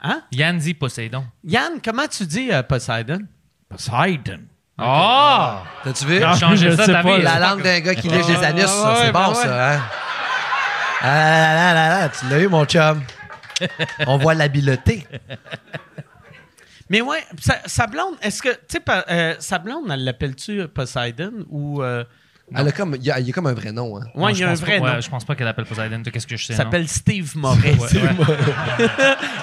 Hein? 0.00 0.22
Yann 0.30 0.58
dit 0.58 0.74
Poséidon. 0.74 1.24
Yann, 1.44 1.72
comment 1.84 2.06
tu 2.06 2.24
dis 2.24 2.50
euh, 2.52 2.62
Poseidon? 2.62 3.18
Poseidon. 3.68 4.40
Oh! 4.80 5.54
T'as-tu 5.84 6.06
vu? 6.06 6.20
Changé 6.38 6.70
je 6.70 6.76
ça, 6.76 6.86
sais 6.86 6.92
ta 6.92 7.02
pas, 7.02 7.16
vie. 7.18 7.22
La 7.22 7.38
langue 7.38 7.62
d'un 7.62 7.80
gars 7.80 7.94
qui 7.94 8.08
lèche 8.08 8.26
des 8.26 8.36
anus, 8.44 8.66
ça, 8.66 8.92
ouais, 8.92 8.98
c'est 9.06 9.12
ben 9.12 9.22
bon, 9.24 9.28
ouais. 9.30 9.34
ça, 9.34 9.74
hein? 9.74 9.80
Ah 11.00 11.06
là 11.06 11.54
là 11.54 11.74
là 11.74 11.88
là, 12.00 12.08
tu 12.08 12.26
l'as 12.28 12.38
eu, 12.40 12.48
mon 12.48 12.64
chum. 12.64 13.02
On 14.06 14.18
voit 14.18 14.34
l'habileté. 14.34 15.06
Mais 16.90 17.00
ouais, 17.02 17.22
sa, 17.40 17.56
sa 17.66 17.86
blonde, 17.86 18.14
est-ce 18.22 18.40
que, 18.42 18.48
tu 18.50 18.78
sais, 18.78 18.82
euh, 19.10 19.34
sa 19.40 19.58
blonde, 19.58 19.90
elle 19.90 20.04
l'appelle-tu 20.04 20.66
Poseidon 20.68 21.44
ou. 21.50 21.82
euh, 21.82 22.04
Elle 22.54 22.68
a 22.68 22.72
comme, 22.72 22.94
il 22.96 23.04
y 23.04 23.10
a, 23.10 23.20
il 23.20 23.26
y 23.26 23.30
a 23.30 23.32
comme 23.32 23.46
un 23.48 23.52
vrai 23.52 23.72
nom, 23.72 23.96
hein. 23.98 24.04
ouais, 24.14 24.22
Non, 24.22 24.28
il 24.30 24.36
y 24.36 24.38
je 24.38 24.44
a 24.44 24.46
un 24.46 24.50
pense 24.52 24.60
vrai 24.60 24.78
pas- 24.80 24.86
nom. 24.88 24.94
ouais, 24.94 25.02
je 25.02 25.10
pense 25.10 25.24
pas 25.24 25.34
qu'elle 25.34 25.48
appelle 25.48 25.66
Poséidon. 25.66 26.02
Toi, 26.02 26.10
Qu'est-ce 26.12 26.26
que 26.26 26.36
je 26.36 26.46
sais? 26.46 26.52
Il 26.54 26.56
non? 26.56 26.62
s'appelle 26.64 26.88
Steve 26.88 27.36
Moret. 27.36 27.74
Ouais, 27.78 27.88
ouais. 28.00 28.88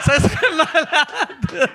Ça 0.03 0.19
serait 0.19 0.55
malade. 0.57 1.69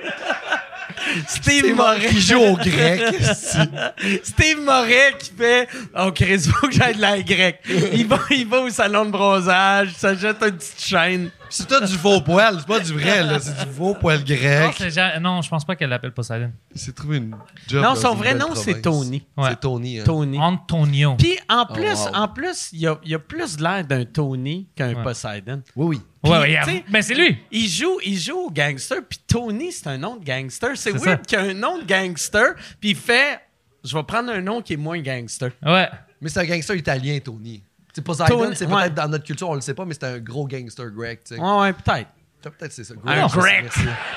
Steve 1.28 1.74
Moret. 1.74 2.08
Qui 2.08 2.20
joue 2.20 2.38
au 2.40 2.56
grec. 2.56 3.02
Steve 4.22 4.60
Moret 4.62 5.14
qui 5.18 5.30
fait 5.36 5.68
Oh, 5.98 6.10
Chris, 6.14 6.40
faut 6.40 6.66
que 6.68 6.72
j'aille 6.74 6.96
de 6.96 7.00
la 7.00 7.20
grecque. 7.22 7.60
Il 7.92 8.06
va, 8.06 8.18
il 8.30 8.46
va 8.46 8.60
au 8.60 8.70
salon 8.70 9.06
de 9.06 9.10
bronzage, 9.10 9.92
s'achète 9.94 10.42
une 10.42 10.52
petite 10.56 10.80
chaîne. 10.80 11.30
C'est 11.52 11.66
tout 11.66 11.84
du 11.84 11.94
faux 11.94 12.20
poil, 12.20 12.56
c'est 12.60 12.66
pas 12.66 12.78
du 12.78 12.92
vrai, 12.92 13.24
là. 13.24 13.40
C'est 13.40 13.66
du 13.66 13.72
faux 13.72 13.94
poil 13.94 14.22
grec. 14.24 14.80
ja- 14.88 15.18
non, 15.18 15.42
je 15.42 15.48
pense 15.48 15.64
pas 15.64 15.74
qu'elle 15.74 15.90
l'appelle 15.90 16.12
Poséidon. 16.12 16.52
Il 16.72 16.80
s'est 16.80 16.92
trouvé 16.92 17.16
une 17.16 17.34
job. 17.66 17.82
Non, 17.82 17.96
son 17.96 18.14
vrai 18.14 18.34
nom, 18.34 18.54
c'est. 18.54 18.80
Tony. 18.80 19.26
Ouais. 19.36 19.50
C'est 19.50 19.60
Tony. 19.60 19.98
Hein. 19.98 20.04
Tony. 20.04 20.38
Antonio. 20.38 21.16
Puis 21.18 21.36
en 21.48 21.66
plus, 21.66 21.92
wow. 22.06 22.14
en 22.14 22.28
plus, 22.28 22.70
il 22.72 22.80
y 22.80 22.86
a, 22.86 22.98
il 23.04 23.10
y 23.10 23.14
a 23.14 23.18
plus 23.18 23.58
l'air 23.58 23.84
d'un 23.84 24.04
Tony 24.04 24.68
qu'un 24.76 24.94
Ouais. 24.94 25.02
Poseidon. 25.02 25.62
Oui, 25.74 25.86
oui. 25.96 26.00
Ouais, 26.22 26.38
ouais, 26.38 26.60
sais, 26.64 26.84
mais 26.90 27.00
c'est 27.00 27.14
lui. 27.14 27.38
Il 27.50 27.68
joue, 27.68 27.98
il 28.04 28.18
joue 28.18 28.38
au 28.38 28.50
gangster, 28.50 28.98
puis 29.08 29.18
Tony, 29.26 29.72
c'est 29.72 29.86
un 29.86 29.96
nom 29.96 30.16
de 30.16 30.24
gangster. 30.24 30.76
C'est 30.76 30.92
weird 30.92 31.24
qu'il 31.24 31.38
y 31.38 31.40
a 31.40 31.44
un 31.44 31.54
nom 31.54 31.78
de 31.78 31.84
gangster, 31.84 32.54
puis 32.78 32.90
il 32.90 32.96
fait 32.96 33.40
Je 33.82 33.96
vais 33.96 34.02
prendre 34.02 34.30
un 34.30 34.42
nom 34.42 34.60
qui 34.60 34.74
est 34.74 34.76
moins 34.76 35.00
gangster. 35.00 35.50
Ouais. 35.64 35.88
Mais 36.20 36.28
c'est 36.28 36.40
un 36.40 36.44
gangster 36.44 36.76
italien, 36.76 37.18
Tony. 37.24 37.62
C'est 37.94 38.02
Poseidon, 38.02 38.38
Tony, 38.38 38.54
c'est 38.54 38.66
ouais. 38.66 38.82
peut-être 38.82 38.94
dans 38.94 39.08
notre 39.08 39.24
culture, 39.24 39.48
on 39.48 39.54
le 39.54 39.62
sait 39.62 39.74
pas, 39.74 39.84
mais 39.84 39.94
c'est 39.94 40.04
un 40.04 40.18
gros 40.18 40.46
gangster 40.46 40.90
grec, 40.90 41.24
tu 41.24 41.34
sais. 41.34 41.40
Ouais, 41.40 41.60
ouais, 41.60 41.72
peut-être. 41.72 42.10
Peut-être 42.42 42.72
c'est 42.72 42.84
ça. 42.84 42.94
Un 43.04 43.26
grec. 43.26 43.70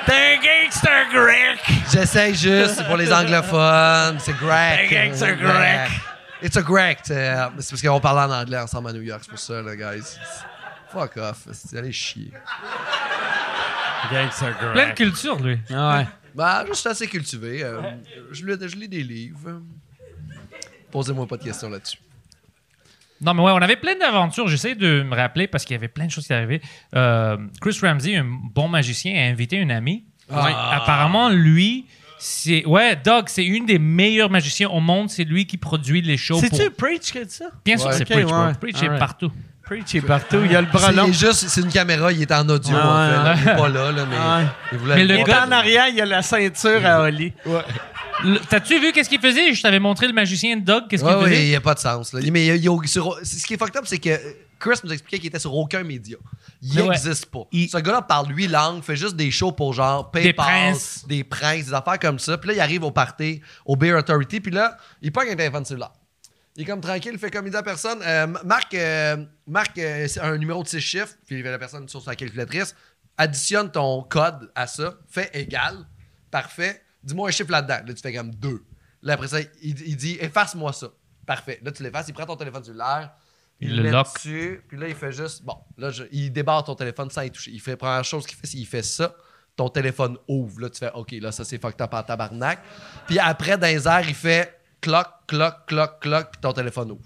T'es 0.06 0.14
un 0.14 0.36
gangster 0.38 1.06
grec. 1.14 1.60
J'essaie 1.91 2.34
juste, 2.34 2.76
c'est 2.76 2.86
pour 2.86 2.97
les 2.97 3.12
anglophones. 3.12 4.18
C'est 4.20 4.38
grec. 4.38 4.91
Un 4.91 5.08
gangster 5.08 5.36
grec. 5.36 5.89
It's 6.41 6.58
a 6.58 6.62
grec. 6.62 6.99
C'est 7.04 7.36
parce 7.58 7.82
qu'on 7.82 7.99
parle 7.99 8.32
en 8.32 8.41
anglais 8.41 8.60
ensemble 8.60 8.89
à 8.89 8.93
New 8.93 9.01
York, 9.01 9.22
c'est 9.24 9.30
pour 9.30 9.39
ça, 9.39 9.62
là, 9.62 9.76
guys. 9.76 10.18
Fuck 10.94 11.18
off. 11.18 11.48
C'est 11.52 11.78
allez 11.78 11.91
chier. 11.91 12.32
Gangster 14.12 14.54
Pleine 14.74 14.94
culture, 14.94 15.39
lui. 15.41 15.58
Ouais. 15.70 16.08
Bah, 16.36 16.66
je 16.68 16.74
suis 16.74 16.89
assez 16.89 17.08
cultivé. 17.08 17.64
euh, 17.64 17.82
je, 18.32 18.46
lis, 18.46 18.56
je 18.70 18.76
lis 18.76 18.88
des 18.88 19.04
livres. 19.04 19.62
Posez-moi 20.91 21.28
pas 21.28 21.38
de 21.38 21.44
questions 21.44 21.70
là-dessus. 21.70 21.98
Non, 23.22 23.34
mais 23.34 23.41
ouais, 23.41 23.52
on 23.52 23.58
avait 23.62 23.78
plein 23.78 23.96
d'aventures. 23.96 24.48
J'essaie 24.48 24.76
de 24.76 25.04
me 25.04 25.16
rappeler 25.16 25.48
parce 25.48 25.64
qu'il 25.64 25.74
y 25.76 25.78
avait 25.78 25.88
plein 25.88 26.06
de 26.08 26.12
choses 26.12 26.28
qui 26.28 26.34
arrivaient. 26.34 26.62
Euh, 26.96 27.38
Chris 27.62 27.78
Ramsey, 27.82 28.16
un 28.18 28.26
bon 28.26 28.68
magicien, 28.68 29.14
a 29.16 29.32
invité 29.32 29.56
une 29.58 29.72
amie. 29.72 30.04
Ah. 30.30 30.44
Ouais, 30.46 30.52
apparemment, 30.54 31.30
lui, 31.30 31.86
c'est. 32.20 32.66
Ouais, 32.66 32.96
Doug, 32.98 33.26
c'est 33.28 33.46
une 33.46 33.66
des 33.66 33.80
meilleurs 33.80 34.30
magiciens 34.30 34.70
au 34.70 34.80
monde. 34.82 35.10
C'est 35.10 35.24
lui 35.24 35.46
qui 35.46 35.58
produit 35.58 36.02
les 36.02 36.18
shows. 36.18 36.39
C'est-tu 36.39 36.70
pour- 36.72 36.88
Preach 36.88 37.12
qui 37.12 37.20
a 37.20 37.24
dit 37.26 37.34
ça? 37.34 37.46
Bien 37.64 37.78
sûr, 37.78 37.94
c'est 37.94 38.02
Ok, 38.04 38.10
Preach, 38.10 38.32
ouais. 38.32 38.54
Preach 38.60 38.84
est 38.84 38.98
partout. 38.98 39.32
Preach 39.74 39.95
est 39.95 40.01
partout. 40.01 40.41
Il 40.45 40.51
y 40.51 40.55
a 40.55 40.61
le 40.61 40.67
bras 40.67 40.88
C'est 40.89 40.93
long. 40.93 41.05
il 41.07 41.09
est 41.09 41.13
juste, 41.13 41.47
c'est 41.47 41.61
une 41.61 41.71
caméra, 41.71 42.11
il 42.11 42.21
est 42.21 42.32
en 42.32 42.47
audio, 42.49 42.74
Ouais, 42.76 42.82
en 42.82 42.86
fait. 43.07 43.11
là. 43.24 43.36
Il 43.36 43.47
est 43.49 43.55
pas 43.55 43.69
là, 43.69 43.91
là, 43.91 44.05
mais 44.09 44.15
Ouais. 44.17 44.49
il 44.71 44.78
voulait 44.78 44.95
Mais 44.95 45.03
le 45.05 45.15
Il 45.15 45.21
est 45.21 45.24
gars- 45.24 45.45
en 45.47 45.51
arrière, 45.51 45.88
il 45.89 45.95
y 45.95 46.01
a 46.01 46.05
la 46.05 46.21
ceinture 46.21 46.86
à 46.86 47.01
Oli. 47.01 47.34
Le- 48.24 48.39
T'as-tu 48.47 48.80
vu 48.80 48.91
qu'est-ce 48.91 49.09
qu'il 49.09 49.19
faisait? 49.19 49.53
Je 49.53 49.61
t'avais 49.61 49.80
montré 49.80 50.07
le 50.07 50.13
magicien 50.13 50.55
de 50.57 50.61
Doug. 50.63 50.84
Qu'est-ce 50.89 51.03
qu'il 51.03 51.11
Ouais, 51.11 51.17
ouais, 51.24 51.30
faisait? 51.32 51.43
il 51.45 51.49
n'y 51.49 51.55
a 51.55 51.61
pas 51.61 51.74
de 51.74 51.80
sens. 51.80 52.13
Là. 52.13 52.19
Mais 52.32 52.43
il 52.43 52.47
y 52.47 52.51
a- 52.51 52.55
il 52.55 52.63
y 52.63 52.67
a- 52.69 52.78
sur- 52.88 53.17
c'est- 53.24 53.39
ce 53.39 53.45
qui 53.47 53.55
est 53.55 53.57
fucked 53.57 53.76
up, 53.76 53.84
c'est 53.88 53.97
que 53.97 54.11
Chris 54.59 54.76
nous 54.84 54.93
expliquait 54.93 55.17
qu'il 55.17 55.28
était 55.28 55.39
sur 55.39 55.53
aucun 55.55 55.84
média. 55.84 56.17
Il 56.61 56.80
Ouais. 56.80 56.88
n'existe 56.89 57.26
pas. 57.26 57.41
Il- 57.51 57.67
Ce 57.67 57.78
gars-là 57.78 58.01
parle 58.03 58.28
huit 58.34 58.47
langues, 58.47 58.82
fait 58.84 58.95
juste 58.95 59.15
des 59.15 59.32
shows 59.32 59.51
pour 59.51 59.74
genre 59.74 60.09
Des 60.13 60.21
PayPal, 60.21 60.45
princes. 60.45 61.03
des 61.07 61.24
princes, 61.24 61.65
des 61.65 61.74
affaires 61.74 61.99
comme 61.99 62.19
ça. 62.19 62.38
Puis 62.38 62.49
là, 62.49 62.53
il 62.55 62.59
arrive 62.61 62.84
au 62.84 62.91
party, 62.91 63.41
au 63.65 63.76
Beer 63.76 63.93
Authority, 63.95 64.39
puis 64.39 64.51
là, 64.51 64.78
il 65.01 65.11
pogne 65.11 65.30
un 65.32 65.36
téléphone 65.36 65.65
cellulaire. 65.65 65.91
Il 66.56 66.64
est 66.64 66.66
comme 66.66 66.82
tranquille, 66.82 67.14
il 67.14 67.20
fait 67.20 67.32
comme 67.32 67.47
il 67.47 67.49
dit 67.49 67.58
à 67.58 67.64
personne. 67.64 67.99
Euh, 68.04 68.28
Marc, 68.45 68.74
euh, 68.76 69.18
Marc 69.47 69.78
euh, 69.80 70.08
c'est 70.08 70.20
un 70.20 70.38
numéro 70.38 70.62
de 70.62 70.68
six 70.68 70.80
chiffres, 70.82 71.16
puis 71.26 71.39
il 71.39 71.43
la 71.43 71.58
personne 71.58 71.88
sur 71.89 72.01
sa 72.01 72.16
calculatrice. 72.16 72.76
additionne 73.18 73.72
ton 73.72 74.04
code 74.04 74.51
à 74.56 74.68
ça, 74.68 74.95
fais 75.10 75.30
égal, 75.34 75.78
parfait, 76.30 76.82
dis-moi 77.04 77.30
un 77.30 77.32
chiffre 77.32 77.51
là-dedans. 77.51 77.80
Là, 77.88 77.93
tu 77.93 78.01
fais 78.01 78.14
comme 78.14 78.32
2. 78.36 78.64
Là, 79.01 79.14
après 79.14 79.28
ça, 79.28 79.39
il, 79.41 79.49
il 79.82 79.95
dit 79.97 80.18
efface-moi 80.22 80.72
ça. 80.74 80.88
Parfait. 81.26 81.60
Là, 81.64 81.72
tu 81.72 81.82
l'effaces, 81.84 82.08
il 82.08 82.14
prend 82.14 82.26
ton 82.26 82.36
téléphone 82.36 82.64
cellulaire, 82.64 83.12
Il 83.60 83.76
le 83.78 83.84
met 83.84 83.91
lock. 83.91 84.14
dessus, 84.14 84.62
puis 84.68 84.78
là, 84.78 84.88
il 84.88 84.95
fait 84.95 85.12
juste, 85.12 85.43
bon, 85.43 85.58
là, 85.78 85.89
je- 85.89 86.04
il 86.12 86.32
débarre 86.32 86.64
ton 86.64 86.76
téléphone 86.76 87.10
sans 87.10 87.22
y 87.22 87.32
toucher. 87.32 87.51
Il 87.51 87.62
fait, 87.62 87.72
la 87.72 87.78
première 87.78 88.04
chose 88.04 88.26
qu'il 88.28 88.38
fait, 88.38 88.45
c'est 88.47 88.58
qu'il 88.58 88.68
fait 88.68 88.84
ça, 88.84 89.16
ton 89.56 89.70
téléphone 89.70 90.18
ouvre. 90.28 90.60
Là, 90.62 90.70
tu 90.70 90.80
fais, 90.80 90.91
OK, 90.93 91.12
là, 91.14 91.32
ça, 91.32 91.43
c'est 91.45 91.60
fucked 91.62 91.82
up 91.82 91.93
en 91.93 92.04
tabarnak. 92.04 92.60
Puis 93.08 93.18
après, 93.20 93.58
dans 93.58 93.68
les 93.68 93.88
airs, 93.88 94.08
il 94.08 94.16
fait 94.16 94.60
cloc, 94.84 95.07
cloc, 95.27 95.53
cloc, 95.65 95.99
cloc, 96.01 96.27
puis 96.31 96.41
ton 96.41 96.51
téléphone 96.53 96.91
ouvre. 96.91 97.01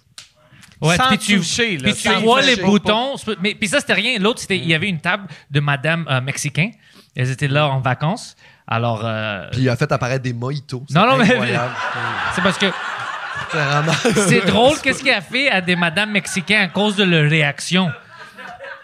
Ouais, 0.82 0.96
Sans 0.98 1.08
puis 1.10 1.18
tu, 1.18 1.38
toucher, 1.38 1.78
là, 1.78 1.84
puis 1.84 1.94
tu 1.94 2.08
sans 2.10 2.20
vois 2.22 2.42
toucher. 2.42 2.56
les 2.58 2.62
boutons. 2.64 3.16
Mais 3.42 3.56
puis 3.56 3.68
ça, 3.68 3.80
c'était 3.80 3.94
rien. 3.94 4.20
L'autre, 4.20 4.42
c'était, 4.42 4.58
il 4.58 4.68
y 4.68 4.74
avait 4.76 4.90
une 4.90 5.00
table 5.00 5.28
de 5.50 5.60
madame 5.60 6.06
euh, 6.10 6.22
mexicain. 6.22 6.70
Elles 7.16 7.32
étaient 7.32 7.48
là 7.48 7.68
en 7.68 7.80
vacances. 7.80 8.36
Alors, 8.68 9.02
euh, 9.04 9.48
Puis 9.52 9.62
il 9.62 9.70
a 9.70 9.76
fait 9.76 9.92
apparaître 9.92 10.22
des 10.24 10.34
mojitos. 10.34 10.84
C'est 10.88 10.94
Non, 10.94 11.08
non, 11.08 11.18
mais- 11.18 11.26
c'est 12.36 12.42
parce 12.44 12.58
que 12.58 12.68
C'est 13.52 13.58
vraiment- 13.58 13.94
c'est 14.28 14.46
drôle 14.46 14.78
qu'est-ce 14.84 15.02
qu'il 15.02 15.12
a 15.12 15.22
fait 15.22 15.50
à 15.50 15.62
des 15.62 15.76
madames 15.76 16.12
mexicains 16.12 16.62
à 16.62 16.68
cause 16.68 16.96
de 16.96 17.04
leur 17.06 17.30
réaction? 17.30 17.90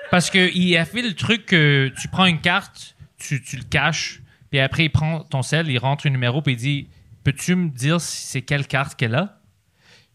Parce 0.09 0.29
qu'il 0.29 0.77
a 0.77 0.85
fait 0.85 1.01
le 1.01 1.13
truc 1.13 1.45
que 1.45 1.91
tu 1.99 2.07
prends 2.07 2.25
une 2.25 2.39
carte, 2.39 2.95
tu, 3.17 3.41
tu 3.41 3.57
le 3.57 3.63
caches, 3.63 4.19
puis 4.51 4.59
après 4.59 4.85
il 4.85 4.89
prend 4.89 5.21
ton 5.21 5.41
sel, 5.41 5.69
il 5.69 5.77
rentre 5.79 6.07
un 6.07 6.11
numéro, 6.11 6.41
puis 6.41 6.53
il 6.53 6.57
dit 6.57 6.87
Peux-tu 7.23 7.55
me 7.55 7.69
dire 7.69 8.01
si 8.01 8.27
c'est 8.27 8.41
quelle 8.41 8.67
carte 8.67 8.95
qu'elle 8.95 9.15
a? 9.15 9.37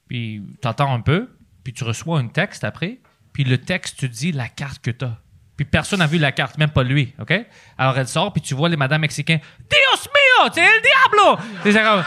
Puis 0.09 0.42
t'entends 0.61 0.92
un 0.94 1.00
peu, 1.00 1.28
puis 1.64 1.72
tu 1.72 1.84
reçois 1.84 2.18
un 2.18 2.28
texte 2.28 2.64
après, 2.64 2.98
puis 3.32 3.44
le 3.44 3.59
texte 3.59 4.00
te 4.00 4.06
dit 4.06 4.32
la 4.32 4.48
carte 4.48 4.82
que 4.82 4.90
t'as. 4.90 5.16
Puis 5.56 5.64
personne 5.64 5.98
n'a 5.98 6.06
vu 6.06 6.18
la 6.18 6.32
carte, 6.32 6.56
même 6.59 6.70
pas 6.70 6.82
lui, 6.84 7.14
OK? 7.18 7.32
Alors 7.76 7.98
elle 7.98 8.06
sort, 8.09 8.32
puis 8.32 8.40
tu 8.42 8.54
vois 8.54 8.68
les 8.68 8.76
madames 8.76 9.00
mexicains 9.00 9.38
Dios 9.59 10.09
mío, 10.14 10.50
c'est 10.54 10.61
el 10.61 10.82
diablo! 10.82 11.38
C'est 11.64 11.72
comme. 11.82 12.04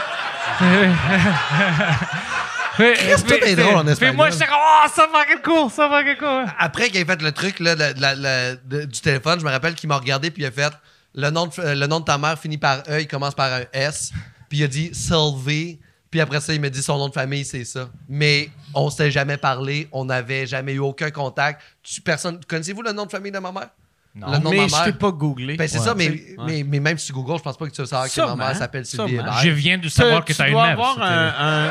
Chris, 2.74 3.22
tout 3.26 3.34
est 3.34 3.54
drôle 3.54 3.74
en 3.76 3.86
espagnol. 3.86 4.16
moi, 4.16 4.30
j'étais 4.30 4.46
comme, 4.46 4.56
oh, 4.58 4.88
ça 4.92 5.06
fucking 5.12 5.42
cool, 5.42 5.70
ça 5.70 5.88
fucking 5.90 6.16
cool. 6.16 6.46
Après 6.58 6.88
qu'il 6.88 7.00
ait 7.00 7.04
fait 7.04 7.20
le 7.20 7.32
truc 7.32 7.60
là, 7.60 7.74
de- 7.76 8.84
du 8.86 9.00
téléphone, 9.00 9.38
je 9.40 9.44
me 9.44 9.50
rappelle 9.50 9.74
qu'il 9.74 9.88
m'a 9.88 9.98
regardé 9.98 10.30
puis 10.30 10.42
il 10.42 10.46
a 10.46 10.50
fait 10.50 10.72
le 11.14 11.28
nom, 11.30 11.46
de, 11.46 11.52
le 11.78 11.86
nom 11.86 12.00
de 12.00 12.04
ta 12.06 12.16
mère 12.16 12.38
finit 12.38 12.56
par 12.56 12.78
E, 12.88 13.00
il 13.02 13.06
commence 13.08 13.34
par 13.34 13.52
un 13.52 13.62
S. 13.74 14.12
Puis 14.52 14.58
il 14.58 14.64
a 14.64 14.68
dit 14.68 14.90
Sylvie. 14.92 15.78
Puis 16.10 16.20
après 16.20 16.38
ça, 16.42 16.52
il 16.52 16.60
m'a 16.60 16.68
dit 16.68 16.82
son 16.82 16.98
nom 16.98 17.08
de 17.08 17.14
famille, 17.14 17.42
c'est 17.42 17.64
ça. 17.64 17.88
Mais 18.06 18.50
on 18.74 18.90
s'était 18.90 19.10
jamais 19.10 19.38
parlé, 19.38 19.88
on 19.92 20.04
n'avait 20.04 20.46
jamais 20.46 20.74
eu 20.74 20.78
aucun 20.78 21.10
contact. 21.10 21.62
Tu, 21.82 22.02
personne, 22.02 22.38
connaissez-vous 22.46 22.82
le 22.82 22.92
nom 22.92 23.06
de 23.06 23.10
famille 23.10 23.32
de 23.32 23.38
ma 23.38 23.50
mère? 23.50 23.68
Non. 24.14 24.30
Le 24.30 24.36
nom 24.40 24.50
de 24.50 24.56
mais 24.56 24.66
ma 24.66 24.78
je 24.80 24.84
t'ai 24.90 24.92
pas 24.92 25.10
googlé. 25.10 25.56
Ben, 25.56 25.66
c'est 25.66 25.78
Ouais. 25.78 25.84
ça, 25.86 25.94
mais, 25.94 26.08
Ouais. 26.10 26.36
mais, 26.46 26.64
mais 26.68 26.80
même 26.80 26.98
si 26.98 27.06
tu 27.06 27.12
googles, 27.14 27.38
je 27.38 27.42
pense 27.42 27.56
pas 27.56 27.64
que 27.66 27.70
tu 27.72 27.80
vas 27.80 27.86
savoir 27.86 28.12
que 28.12 28.36
ma 28.36 28.46
mère 28.48 28.56
s'appelle 28.58 28.84
Sylvie. 28.84 29.14
Hébert. 29.14 29.38
Je 29.42 29.48
viens 29.48 29.78
de 29.78 29.88
savoir 29.88 30.22
que 30.22 30.32
tu 30.34 30.36
t'as 30.38 30.48
une 30.48 30.54
mère. 30.54 30.64
avoir 30.64 31.00
un, 31.00 31.34
un- 31.38 31.70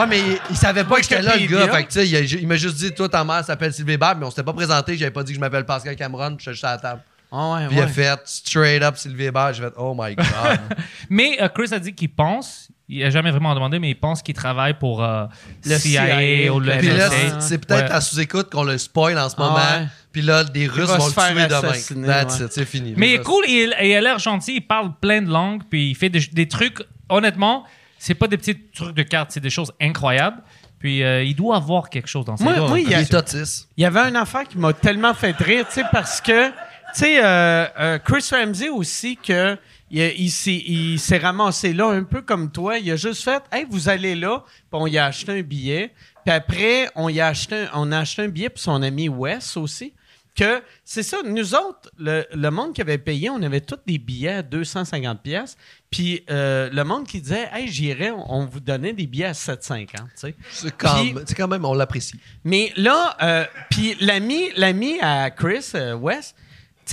Ouais, 0.00 0.06
mais 0.08 0.18
il, 0.18 0.38
il 0.50 0.56
savait 0.56 0.82
pas 0.82 0.96
que 0.96 1.02
j'étais 1.02 1.22
là, 1.22 1.36
le 1.36 1.46
gars. 1.46 1.68
Fait 1.72 1.84
que, 1.84 2.36
il, 2.40 2.48
m'a 2.48 2.56
juste 2.56 2.78
dit, 2.78 2.90
toi, 2.92 3.08
ta 3.08 3.22
mère 3.22 3.44
s'appelle 3.44 3.72
Sylvie 3.72 3.92
Hébert, 3.92 4.16
mais 4.16 4.26
on 4.26 4.30
s'était 4.30 4.42
pas 4.42 4.52
présenté. 4.54 4.96
J'avais 4.98 5.12
pas 5.12 5.22
dit 5.22 5.30
que 5.30 5.36
je 5.36 5.40
m'appelle 5.40 5.64
Pascal 5.64 5.94
Cameron, 5.94 6.34
puis 6.34 6.44
j'étais 6.46 6.54
juste 6.54 6.64
à 6.64 6.72
la 6.72 6.78
table. 6.78 7.02
Ah 7.30 7.52
ouais, 7.54 7.66
Puis 7.68 7.76
il 7.76 7.82
a 7.82 7.86
fait 7.88 8.20
straight 8.24 8.82
up 8.82 8.96
Sylvie 8.96 9.24
Hébert. 9.24 9.52
J'ai 9.52 9.62
fait, 9.62 9.72
oh 9.76 9.94
my 9.98 10.14
god. 10.14 10.26
Mais 11.10 11.36
euh, 11.40 11.48
Chris 11.48 11.68
a 11.72 11.78
dit 11.78 11.94
qu'il 11.94 12.08
pense, 12.10 12.68
il 12.88 13.04
a 13.04 13.10
jamais 13.10 13.30
vraiment 13.30 13.54
demandé, 13.54 13.78
mais 13.78 13.90
il 13.90 13.94
pense 14.00 14.22
qu'il 14.22 14.34
travaille 14.34 14.72
pour 14.78 15.04
euh, 15.04 15.26
Le 15.66 15.76
CIA, 15.78 16.06
CIA, 16.20 16.52
ou 16.54 16.58
le 16.60 16.72
Puis 16.78 16.88
là, 16.88 17.08
NSA. 17.10 17.40
c'est- 17.40 17.58
peut-être 17.58 17.88
Ouais. 17.90 17.92
à 17.92 18.00
sous-écoute 18.00 18.50
qu'on 18.50 18.62
le 18.64 18.78
spoil 18.78 19.18
en 19.18 19.28
ce 19.28 19.36
moment. 19.36 19.56
Ah 19.58 19.78
ouais. 19.80 19.86
Puis 20.10 20.22
là, 20.22 20.42
des 20.42 20.66
Russes 20.66 20.88
vont 20.88 21.00
se 21.00 21.08
le 21.08 21.12
faire 21.12 21.34
tuer 21.34 21.94
demain. 21.94 22.06
That's 22.06 22.40
it, 22.40 22.50
c'est 22.52 22.64
fini. 22.64 22.94
Mais 22.96 23.10
il 23.10 23.14
est 23.16 23.22
cool, 23.22 23.44
et 23.46 23.64
il, 23.64 23.74
il 23.88 23.94
a 23.94 24.00
l'air 24.00 24.18
gentil, 24.18 24.54
il 24.56 24.60
parle 24.66 24.92
plein 24.98 25.20
de 25.20 25.28
langues, 25.30 25.62
puis 25.68 25.90
il 25.90 25.94
fait 25.94 26.08
des, 26.08 26.20
des 26.32 26.48
trucs, 26.48 26.78
honnêtement, 27.10 27.64
c'est 27.98 28.14
pas 28.14 28.26
des 28.26 28.38
petits 28.38 28.58
trucs 28.74 28.96
de 28.96 29.02
cartes, 29.02 29.32
c'est 29.32 29.40
des 29.40 29.50
choses 29.50 29.70
incroyables. 29.82 30.38
Puis 30.78 31.02
euh, 31.02 31.24
il 31.24 31.34
doit 31.34 31.56
avoir 31.56 31.90
quelque 31.90 32.06
chose 32.08 32.24
dans 32.24 32.36
ses 32.38 32.44
Moi- 32.44 32.54
doigts. 32.54 32.68
moi, 32.68 32.80
il 32.80 32.88
y 32.88 32.94
a- 32.94 33.00
Il 33.00 33.02
est 33.02 33.14
autiste. 33.14 33.68
Il 33.76 33.82
y 33.82 33.84
avait 33.84 34.00
une 34.08 34.16
affaire 34.16 34.44
qui 34.44 34.56
m'a 34.56 34.72
tellement 34.72 35.12
fait 35.12 35.36
rire, 35.36 35.66
tu 35.68 35.74
sais, 35.74 35.84
parce 35.92 36.20
que, 36.22 36.50
tu 36.94 37.00
sais, 37.00 37.24
euh, 37.24 37.66
euh, 37.78 37.98
Chris 37.98 38.24
Ramsey 38.30 38.68
aussi, 38.68 39.16
que 39.16 39.56
il, 39.90 40.00
il 40.18 40.30
s'est- 40.30 40.52
il 40.66 40.98
s'est 40.98 41.18
ramassé 41.18 41.72
là 41.72 41.88
un 41.88 42.02
peu 42.04 42.22
comme 42.22 42.50
toi. 42.50 42.78
Il 42.78 42.90
a 42.90 42.96
juste 42.96 43.24
fait, 43.24 43.42
hey, 43.52 43.66
vous 43.68 43.88
allez 43.88 44.14
là, 44.14 44.44
puis 44.46 44.64
on 44.72 44.86
y 44.86 44.98
a 44.98 45.06
acheté 45.06 45.32
un 45.38 45.42
billet. 45.42 45.92
Puis 46.24 46.34
après, 46.34 46.90
on 46.94 47.08
y 47.08 47.20
a 47.20 47.28
acheté 47.28 47.54
un, 47.56 47.68
on 47.74 47.92
a 47.92 47.98
acheté 48.00 48.22
un 48.22 48.28
billet 48.28 48.48
pour 48.50 48.60
son 48.60 48.82
ami 48.82 49.08
Wes 49.08 49.56
aussi. 49.56 49.94
Que 50.36 50.62
c'est 50.84 51.02
ça, 51.02 51.16
nous 51.24 51.54
autres, 51.56 51.90
le, 51.98 52.24
le 52.32 52.50
monde 52.52 52.72
qui 52.72 52.80
avait 52.80 52.98
payé, 52.98 53.28
on 53.28 53.42
avait 53.42 53.60
tous 53.60 53.78
des 53.86 53.98
billets 53.98 54.34
à 54.34 54.42
250 54.42 55.20
pièces. 55.20 55.56
Puis 55.90 56.22
euh, 56.30 56.68
le 56.72 56.84
monde 56.84 57.08
qui 57.08 57.20
disait, 57.20 57.48
hey, 57.52 57.66
j'irais, 57.66 58.10
on, 58.12 58.32
on 58.42 58.46
vous 58.46 58.60
donnait 58.60 58.92
des 58.92 59.06
billets 59.08 59.24
à 59.24 59.34
750, 59.34 59.88
tu 59.90 60.06
sais. 60.14 60.34
C'est 60.52 60.76
quand, 60.76 60.94
quand 61.36 61.48
même, 61.48 61.64
on 61.64 61.74
l'apprécie. 61.74 62.20
Mais 62.44 62.72
là, 62.76 63.16
euh, 63.20 63.44
puis 63.68 63.96
l'ami, 64.00 64.50
l'ami 64.56 64.98
à 65.00 65.28
Chris, 65.32 65.72
West, 65.98 66.36
tu 66.38 66.44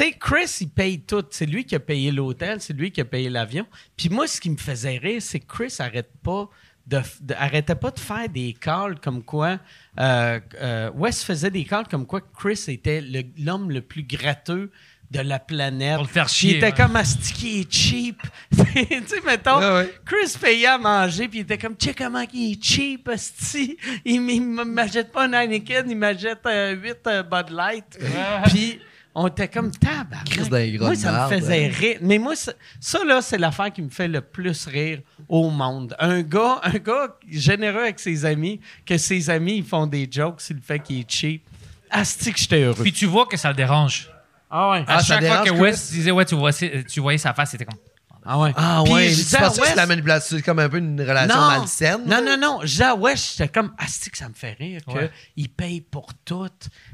sais, 0.03 0.11
Chris, 0.19 0.57
il 0.61 0.69
paye 0.69 0.99
tout. 1.01 1.23
C'est 1.29 1.45
lui 1.45 1.65
qui 1.65 1.75
a 1.75 1.79
payé 1.79 2.11
l'hôtel, 2.11 2.61
c'est 2.61 2.73
lui 2.73 2.91
qui 2.91 3.01
a 3.01 3.05
payé 3.05 3.29
l'avion. 3.29 3.65
Puis 3.97 4.09
moi, 4.09 4.27
ce 4.27 4.39
qui 4.41 4.49
me 4.49 4.57
faisait 4.57 4.97
rire, 4.97 5.21
c'est 5.21 5.39
que 5.39 5.47
Chris 5.47 5.73
arrête 5.79 6.09
pas 6.23 6.49
de, 6.87 6.99
de- 7.21 7.33
arrêtait 7.33 7.75
pas 7.75 7.91
de 7.91 7.99
faire 7.99 8.29
des 8.29 8.53
calls 8.53 8.99
comme 8.99 9.23
quoi. 9.23 9.59
Euh, 9.99 10.39
euh, 10.61 10.91
West 10.93 11.23
faisait 11.23 11.49
des 11.51 11.63
calls 11.65 11.87
comme 11.87 12.05
quoi 12.05 12.21
Chris 12.21 12.63
était 12.67 13.01
le- 13.01 13.23
l'homme 13.43 13.71
le, 13.71 13.81
plus 13.81 14.03
gratteux 14.03 14.71
de 15.11 15.19
la 15.19 15.39
planète. 15.39 15.95
Pour 15.95 16.03
le 16.03 16.09
faire 16.09 16.27
chier, 16.29 16.51
Il 16.51 16.57
était 16.57 16.65
ouais. 16.67 16.71
comme 16.73 16.95
Asti 16.95 17.61
est 17.61 17.71
cheap? 17.71 18.21
tu 18.51 18.63
sais, 18.63 19.21
mettons, 19.25 19.59
Ouais, 19.59 19.73
ouais. 19.85 19.93
Chris 20.05 20.35
payait 20.39 20.65
à 20.67 20.77
manger, 20.77 21.27
puis 21.27 21.39
il 21.39 21.41
était 21.43 21.57
comme, 21.57 21.75
check 21.75 21.97
comment 21.97 22.25
il 22.33 22.53
est 22.53 22.63
cheap, 22.63 23.07
Asti. 23.09 23.77
Il 24.03 24.29
il 24.29 24.41
m'achète 24.41 25.11
pas 25.11 25.25
un 25.25 25.33
Heineken, 25.33 25.89
il 25.89 25.97
m'achète 25.97 26.39
8 26.45 26.97
Bud 27.31 27.49
Light. 27.51 27.99
Puis 28.47 28.79
on 29.15 29.27
était 29.27 29.47
comme 29.47 29.71
tabac. 29.71 30.23
Chris 30.29 30.49
d'ingrat 30.49 30.87
Moi, 30.87 30.95
ça 30.95 31.27
me 31.29 31.35
faisait 31.35 31.65
hein. 31.67 31.71
rire. 31.73 31.97
Mais 32.01 32.17
moi, 32.19 32.35
ça, 32.35 32.51
ça, 32.79 33.03
là, 33.05 33.21
c'est 33.21 33.37
l'affaire 33.37 33.71
qui 33.71 33.81
me 33.81 33.89
fait 33.89 34.09
le 34.09 34.19
plus 34.21 34.67
rire 34.67 34.99
au 35.29 35.49
monde. 35.49 35.95
Un 35.99 36.21
gars, 36.21 36.59
un 36.63 36.77
gars 36.77 37.15
généreux 37.29 37.83
avec 37.83 37.99
ses 37.99 38.25
amis, 38.25 38.59
que 38.85 38.97
ses 38.97 39.29
amis, 39.29 39.57
ils 39.57 39.63
font 39.65 39.87
des 39.87 40.07
jokes 40.11 40.41
sur 40.41 40.55
le 40.55 40.61
fait 40.61 40.79
qu'il 40.79 40.99
est 40.99 41.09
cheap. 41.09 41.43
Asti 41.89 42.33
que 42.33 42.39
j'étais 42.39 42.61
heureux. 42.63 42.83
Puis 42.83 42.91
tu 42.91 43.05
vois 43.05 43.25
que 43.25 43.37
ça 43.37 43.49
le 43.49 43.55
dérange. 43.55 44.09
ah 44.51 44.71
ouais. 44.71 44.79
À 44.79 44.97
Ah, 44.97 44.99
ça 44.99 45.19
chaque 45.19 45.25
fois 45.25 45.43
que? 45.45 45.51
West 45.51 45.91
disait, 45.93 46.11
ouais, 46.11 46.25
tu, 46.25 46.35
vois, 46.35 46.51
tu 46.51 46.99
voyais 46.99 47.17
sa 47.17 47.33
face, 47.33 47.51
c'était 47.51 47.65
comme. 47.65 47.79
Ah 48.27 48.39
ouais. 48.39 48.53
Ah 48.55 48.81
Puis 48.83 48.93
ouais, 48.93 49.09
je 49.09 49.37
penses 49.37 49.59
que 49.59 49.67
c'est 49.67 49.75
la 49.75 49.85
manipulation, 49.85 50.37
c'est 50.37 50.41
comme 50.43 50.57
un 50.59 50.67
peu 50.67 50.77
une 50.79 50.99
relation 50.99 51.39
non, 51.39 51.47
malsaine? 51.47 52.05
Non, 52.07 52.23
non, 52.23 52.37
non. 52.37 52.59
Genre, 52.63 52.99
ouais, 52.99 53.15
j'étais 53.15 53.47
comme, 53.49 53.73
asti 53.77 54.09
que 54.09 54.17
ça 54.17 54.27
me 54.27 54.33
fait 54.33 54.53
rire 54.53 54.81
Ouais. 54.87 55.11
qu'il 55.35 55.49
paye 55.49 55.81
pour 55.81 56.11
tout, 56.25 56.49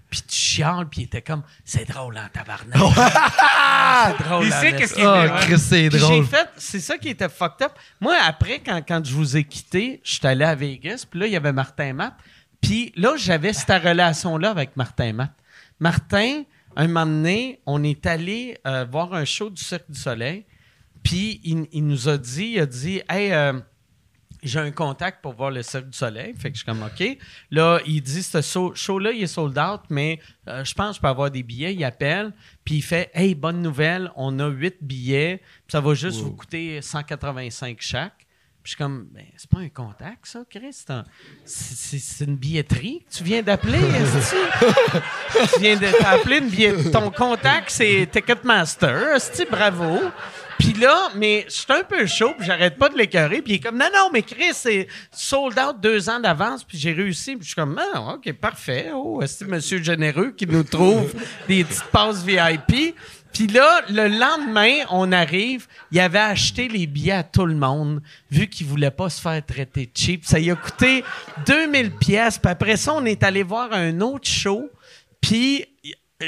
puis 0.09 0.21
tu 0.23 0.35
chiales, 0.35 0.87
puis 0.89 1.01
il 1.01 1.03
était 1.05 1.21
comme, 1.21 1.43
c'est 1.63 1.87
drôle 1.89 2.17
en 2.17 2.27
tabarnak. 2.27 2.75
c'est 4.17 4.23
drôle 4.25 4.45
Il 4.45 4.51
sait 4.51 4.75
qu'est-ce 4.75 4.93
qu'il 4.93 5.05
Ah, 5.05 5.23
fait. 5.27 5.31
ouais. 5.33 5.39
Chris, 5.41 5.59
c'est 5.59 5.89
Puis 5.89 5.99
j'ai 5.99 6.05
drôle. 6.05 6.25
fait, 6.25 6.49
c'est 6.57 6.79
ça 6.81 6.97
qui 6.97 7.07
était 7.09 7.29
fucked 7.29 7.61
up. 7.65 7.71
Moi, 8.01 8.15
après, 8.25 8.59
quand, 8.59 8.81
quand 8.85 9.05
je 9.05 9.13
vous 9.13 9.37
ai 9.37 9.43
quitté, 9.45 10.01
je 10.03 10.15
suis 10.15 10.27
allé 10.27 10.43
à 10.43 10.53
Vegas, 10.55 11.05
puis 11.09 11.19
là, 11.21 11.27
il 11.27 11.31
y 11.33 11.37
avait 11.37 11.53
Martin 11.53 11.93
Matt. 11.93 12.13
Puis 12.59 12.91
là, 12.97 13.13
j'avais 13.17 13.53
cette 13.53 13.69
relation-là 13.83 14.49
avec 14.51 14.75
Martin 14.75 15.13
Matt. 15.13 15.31
Martin, 15.79 16.43
un 16.75 16.87
moment 16.87 17.05
donné, 17.05 17.59
on 17.65 17.83
est 17.83 18.05
allé 18.05 18.57
euh, 18.67 18.85
voir 18.91 19.13
un 19.13 19.25
show 19.25 19.49
du 19.49 19.63
Cirque 19.63 19.89
du 19.89 19.99
Soleil, 19.99 20.45
puis 21.03 21.39
il, 21.43 21.67
il 21.71 21.85
nous 21.87 22.07
a 22.09 22.17
dit, 22.17 22.45
il 22.55 22.59
a 22.59 22.65
dit, 22.65 23.01
hey, 23.09 23.31
euh, 23.31 23.53
j'ai 24.43 24.59
un 24.59 24.71
contact 24.71 25.21
pour 25.21 25.33
voir 25.33 25.51
le 25.51 25.61
Cirque 25.61 25.89
du 25.89 25.97
Soleil. 25.97 26.33
Fait 26.35 26.49
que 26.49 26.57
je 26.57 26.63
suis 26.63 26.65
comme, 26.65 26.81
OK. 26.83 27.17
Là, 27.51 27.79
il 27.85 28.01
dit, 28.01 28.23
ce 28.23 28.41
show- 28.41 28.73
show-là, 28.73 29.11
il 29.11 29.21
est 29.23 29.27
sold 29.27 29.57
out, 29.59 29.81
mais 29.89 30.19
euh, 30.47 30.63
je 30.63 30.73
pense 30.73 30.89
que 30.91 30.95
je 30.95 31.01
peux 31.01 31.07
avoir 31.07 31.29
des 31.29 31.43
billets. 31.43 31.75
Il 31.75 31.83
appelle, 31.83 32.33
puis 32.63 32.75
il 32.75 32.81
fait, 32.81 33.11
hey, 33.13 33.35
bonne 33.35 33.61
nouvelle, 33.61 34.11
on 34.15 34.39
a 34.39 34.47
huit 34.47 34.77
billets, 34.81 35.37
puis 35.37 35.71
ça 35.71 35.79
va 35.79 35.93
juste 35.93 36.21
vous 36.21 36.31
coûter 36.35 36.81
185 36.81 37.77
chaque. 37.79 38.13
Puis 38.63 38.73
je 38.73 38.75
suis 38.75 38.83
comme, 38.83 39.07
ben, 39.11 39.25
c'est 39.37 39.49
pas 39.49 39.57
un 39.59 39.69
contact, 39.69 40.25
ça, 40.27 40.43
Chris. 40.47 40.67
C'est, 40.71 40.91
un- 40.91 41.03
c'est- 41.45 41.75
c'est- 41.75 41.97
c'est 41.99 42.25
une 42.25 42.35
billetterie 42.37 43.03
que 43.09 43.15
tu 43.17 43.23
viens 43.23 43.41
d'appeler, 43.41 43.79
est-ce 43.95 44.35
Tu 45.55 45.59
viens 45.61 45.77
de 45.77 45.99
t'appeler 45.99 46.37
une 46.37 46.49
billetterie. 46.49 46.91
Ton 46.91 47.09
contact, 47.09 47.71
c'est 47.71 48.07
Ticketmaster, 48.11 49.15
est 49.15 49.49
bravo. 49.49 49.99
Puis 50.61 50.73
là, 50.73 51.09
mais 51.15 51.43
suis 51.47 51.65
un 51.69 51.83
peu 51.83 52.05
chaud, 52.05 52.35
puis 52.37 52.45
j'arrête 52.45 52.77
pas 52.77 52.87
de 52.87 52.95
l'écœurer. 52.95 53.41
Puis 53.41 53.53
il 53.53 53.55
est 53.55 53.59
comme, 53.59 53.79
non, 53.79 53.89
non, 53.91 54.09
mais 54.13 54.21
Chris, 54.21 54.53
c'est 54.53 54.87
sold 55.11 55.57
out 55.57 55.81
deux 55.81 56.07
ans 56.07 56.19
d'avance, 56.19 56.63
puis 56.63 56.77
j'ai 56.77 56.93
réussi. 56.93 57.31
Puis 57.35 57.41
je 57.41 57.47
suis 57.47 57.55
comme, 57.55 57.81
ah, 57.95 58.13
OK, 58.13 58.31
parfait. 58.33 58.91
Oh, 58.93 59.19
c'est 59.25 59.47
monsieur 59.47 59.81
généreux 59.81 60.35
qui 60.37 60.45
nous 60.45 60.61
trouve 60.61 61.15
des 61.47 61.63
petites 61.63 61.85
passes 61.85 62.23
VIP. 62.23 62.95
Puis 63.33 63.47
là, 63.47 63.81
le 63.89 64.07
lendemain, 64.07 64.85
on 64.91 65.11
arrive, 65.11 65.65
il 65.91 65.99
avait 65.99 66.19
acheté 66.19 66.67
les 66.67 66.85
billets 66.85 67.13
à 67.13 67.23
tout 67.23 67.47
le 67.47 67.55
monde, 67.55 67.99
vu 68.29 68.47
qu'il 68.47 68.67
voulait 68.67 68.91
pas 68.91 69.09
se 69.09 69.19
faire 69.19 69.43
traiter 69.43 69.87
de 69.87 69.91
cheap. 69.95 70.25
Ça 70.25 70.37
lui 70.37 70.51
a 70.51 70.55
coûté 70.55 71.03
2000 71.47 71.89
pièces. 71.89 72.37
Puis 72.37 72.51
après 72.51 72.77
ça, 72.77 72.93
on 72.93 73.05
est 73.05 73.23
allé 73.23 73.41
voir 73.41 73.73
un 73.73 73.99
autre 74.01 74.27
show. 74.27 74.69
Puis 75.21 75.65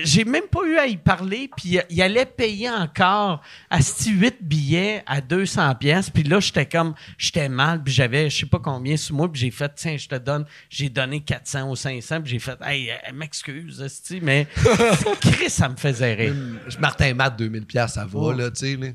j'ai 0.03 0.25
même 0.25 0.47
pas 0.51 0.61
eu 0.65 0.77
à 0.77 0.87
y 0.87 0.97
parler, 0.97 1.49
puis 1.55 1.77
il 1.89 2.01
allait 2.01 2.25
payer 2.25 2.69
encore 2.69 3.41
à 3.69 3.79
8 3.79 4.37
billets 4.41 5.03
à 5.05 5.21
200 5.21 5.75
pièces, 5.75 6.09
puis 6.09 6.23
là 6.23 6.39
j'étais 6.39 6.65
comme 6.65 6.93
j'étais 7.17 7.49
mal, 7.49 7.83
puis 7.83 7.93
j'avais 7.93 8.29
je 8.29 8.39
sais 8.39 8.45
pas 8.45 8.59
combien 8.59 8.97
sous 8.97 9.15
moi, 9.15 9.31
puis 9.31 9.41
j'ai 9.41 9.51
fait 9.51 9.71
tiens, 9.75 9.97
je 9.97 10.07
te 10.07 10.15
donne, 10.15 10.45
j'ai 10.69 10.89
donné 10.89 11.21
400 11.21 11.69
ou 11.69 11.75
500, 11.75 12.21
puis 12.21 12.31
j'ai 12.31 12.39
fait 12.39 12.57
hey, 12.63 12.89
euh, 12.91 13.13
m'excuse, 13.13 13.83
mais 14.21 14.47
Chris 15.21 15.49
ça 15.49 15.69
me 15.69 15.75
faisait 15.75 16.13
rire. 16.13 16.35
Martin 16.79 17.13
Matt, 17.13 17.37
2000 17.37 17.65
pièces 17.65 17.93
ça 17.93 18.05
va, 18.05 18.19
Oh. 18.19 18.31
là, 18.31 18.49
tu 18.51 18.59
sais. 18.65 18.75
là. 18.75 18.87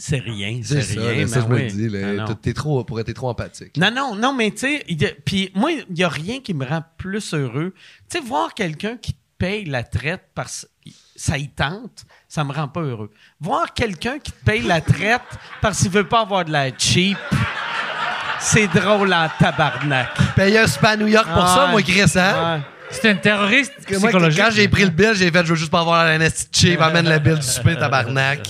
C'est 0.00 0.18
rien, 0.20 0.60
c'est 0.62 0.80
C'est 0.82 0.94
ça, 0.94 1.08
rien, 1.08 1.26
ça, 1.26 1.40
mais 1.40 1.42
je 1.42 1.48
me 1.48 1.54
oui. 1.56 1.62
le 1.64 1.70
dis. 1.70 1.88
là. 1.88 2.26
Ah. 2.28 2.34
T'es- 2.40 2.52
trop, 2.52 2.84
pour 2.84 3.00
être 3.00 3.12
trop 3.14 3.30
empathique. 3.30 3.76
Non, 3.76 3.90
non, 3.90 4.14
non, 4.14 4.32
mais 4.32 4.52
tu 4.52 4.58
sais, 4.58 4.84
puis 5.24 5.50
moi, 5.56 5.72
il 5.72 5.92
n'y 5.92 6.04
a 6.04 6.08
rien 6.08 6.38
qui 6.40 6.54
me 6.54 6.64
rend 6.64 6.84
plus 6.98 7.34
heureux. 7.34 7.74
Tu 8.08 8.18
sais, 8.18 8.24
voir 8.24 8.54
quelqu'un 8.54 8.96
qui 8.96 9.16
paye 9.38 9.64
la 9.64 9.82
traite 9.84 10.22
parce 10.34 10.66
que 10.84 10.90
ça 11.16 11.38
y 11.38 11.48
tente, 11.48 12.04
ça 12.28 12.44
me 12.44 12.52
rend 12.52 12.68
pas 12.68 12.80
heureux. 12.80 13.10
Voir 13.40 13.72
quelqu'un 13.74 14.18
qui 14.18 14.32
te 14.32 14.44
paye 14.44 14.62
la 14.62 14.80
traite 14.80 15.22
parce 15.60 15.78
qu'il 15.80 15.90
veut 15.90 16.06
pas 16.08 16.20
avoir 16.20 16.44
de 16.44 16.52
la 16.52 16.70
cheap, 16.76 17.18
c'est 18.40 18.68
drôle 18.68 19.12
en 19.12 19.28
tabarnak. 19.38 20.10
Payer 20.36 20.58
un 20.60 20.66
super 20.66 20.90
à 20.90 20.96
New 20.96 21.06
York 21.08 21.26
pour 21.32 21.46
ça, 21.48 21.66
moi, 21.68 21.82
Chris, 21.82 22.04
hein? 22.16 22.62
C'est 22.90 23.10
un 23.10 23.16
terroriste 23.16 23.72
Moi, 23.90 23.98
psychologique. 24.08 24.42
quand 24.42 24.50
j'ai 24.50 24.66
pris 24.68 24.84
le 24.84 24.90
bill, 24.90 25.12
j'ai 25.14 25.30
fait, 25.30 25.44
je 25.44 25.50
veux 25.50 25.56
juste 25.56 25.70
pas 25.70 25.80
avoir 25.80 26.04
la 26.06 26.16
NST 26.18 26.48
cheap, 26.56 26.80
amène 26.80 27.08
le 27.08 27.18
bill 27.18 27.34
du 27.36 27.42
souper, 27.46 27.76
tabarnak. 27.76 28.48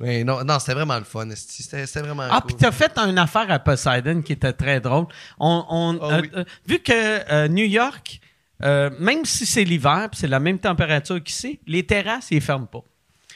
Oui, 0.00 0.22
non, 0.24 0.44
non 0.44 0.58
c'était 0.58 0.74
vraiment 0.74 0.98
le 0.98 1.04
fun. 1.04 1.28
C'était 1.34 2.00
vraiment 2.00 2.24
Ah, 2.30 2.40
cool. 2.40 2.46
puis 2.48 2.56
t'as 2.56 2.72
fait 2.72 2.96
une 2.98 3.16
affaire 3.18 3.50
à 3.50 3.58
Poseidon 3.58 4.22
qui 4.22 4.32
était 4.32 4.52
très 4.52 4.80
drôle. 4.80 5.06
On, 5.38 5.64
on- 5.68 5.98
Ah 6.02 6.14
euh, 6.14 6.20
oui. 6.20 6.30
euh, 6.36 6.44
vu 6.66 6.78
que 6.80 6.92
euh, 7.32 7.48
New 7.48 7.64
York, 7.64 8.20
euh, 8.62 8.90
même 8.98 9.24
si 9.24 9.46
c'est 9.46 9.64
l'hiver, 9.64 10.08
c'est 10.12 10.28
la 10.28 10.40
même 10.40 10.58
température 10.58 11.22
qu'ici, 11.22 11.60
les 11.66 11.84
terrasses, 11.84 12.28
ils 12.30 12.40
ferment 12.40 12.66
pas. 12.66 12.82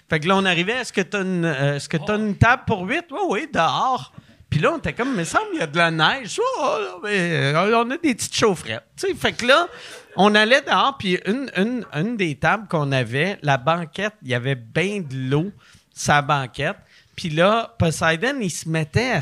Fait 0.09 0.21
que 0.21 0.29
là, 0.29 0.37
on 0.37 0.45
arrivait, 0.45 0.73
est-ce 0.73 0.93
que 0.93 1.03
t'as 1.03 1.23
une, 1.23 1.45
euh, 1.45 1.79
que 1.79 1.97
t'as 1.99 2.17
une 2.17 2.37
table 2.37 2.63
pour 2.67 2.83
huit? 2.83 3.05
Oui, 3.11 3.21
oui, 3.29 3.49
dehors. 3.53 4.13
Puis 4.49 4.61
là, 4.61 4.73
on 4.73 4.79
était 4.79 4.95
comme, 4.95 5.15
mais 5.15 5.27
ça, 5.27 5.41
il 5.53 5.59
y 5.59 5.63
a 5.63 5.67
de 5.67 5.77
la 5.77 5.91
neige. 5.91 6.41
Oh, 6.41 6.61
oh, 6.61 7.01
mais, 7.03 7.53
euh, 7.53 7.85
on 7.85 7.91
a 7.91 7.99
des 7.99 8.15
petites 8.15 8.35
chaufferettes. 8.35 8.87
Tu 8.97 9.15
fait 9.15 9.33
que 9.33 9.45
là, 9.45 9.69
on 10.17 10.35
allait 10.35 10.63
dehors, 10.63 10.97
puis 10.99 11.19
une, 11.27 11.51
une, 11.57 11.85
une 11.93 12.17
des 12.17 12.37
tables 12.37 12.67
qu'on 12.69 12.91
avait, 12.93 13.39
la 13.43 13.59
banquette, 13.59 14.15
il 14.23 14.29
y 14.29 14.35
avait 14.35 14.55
bien 14.55 15.01
de 15.01 15.31
l'eau, 15.31 15.53
sa 15.93 16.23
banquette. 16.23 16.77
Puis 17.19 17.31
là, 17.31 17.75
Poseidon, 17.81 18.39
il 18.41 18.49
se 18.49 18.69
mettait 18.69 19.11
à 19.11 19.21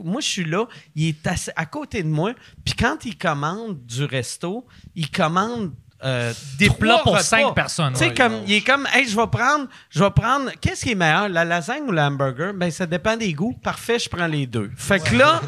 Moi, 0.00 0.20
je 0.20 0.26
suis 0.26 0.44
là, 0.44 0.66
il 0.96 1.10
est 1.10 1.28
à 1.54 1.64
côté 1.64 2.02
de 2.02 2.08
moi. 2.08 2.32
Puis 2.64 2.74
quand 2.74 3.04
il 3.04 3.16
commande 3.16 3.86
du 3.86 4.04
resto, 4.04 4.66
il 4.96 5.08
commande 5.12 5.70
euh, 6.02 6.32
Des 6.58 6.68
plats 6.68 6.98
pour 7.04 7.20
cinq 7.20 7.54
personnes. 7.54 7.92
Tu 7.92 8.00
sais, 8.00 8.08
Ouais, 8.08 8.14
comme, 8.14 8.32
il 8.48 8.54
est 8.54 8.66
comme, 8.66 8.84
hey, 8.92 9.06
je 9.06 9.14
vais 9.14 9.28
prendre, 9.28 9.68
je 9.90 10.02
vais 10.02 10.10
prendre, 10.10 10.50
qu'est-ce 10.60 10.82
qui 10.84 10.90
est 10.90 10.96
meilleur, 10.96 11.28
la 11.28 11.44
lasagne 11.44 11.84
ou 11.86 11.92
le 11.92 12.00
hamburger? 12.00 12.52
Ben, 12.52 12.68
ça 12.72 12.84
dépend 12.84 13.16
des 13.16 13.32
goûts. 13.32 13.52
Parfait, 13.62 14.00
je 14.00 14.08
prends 14.08 14.26
les 14.26 14.48
deux. 14.48 14.72
Fait 14.76 14.98
que 14.98 15.14
là, 15.14 15.40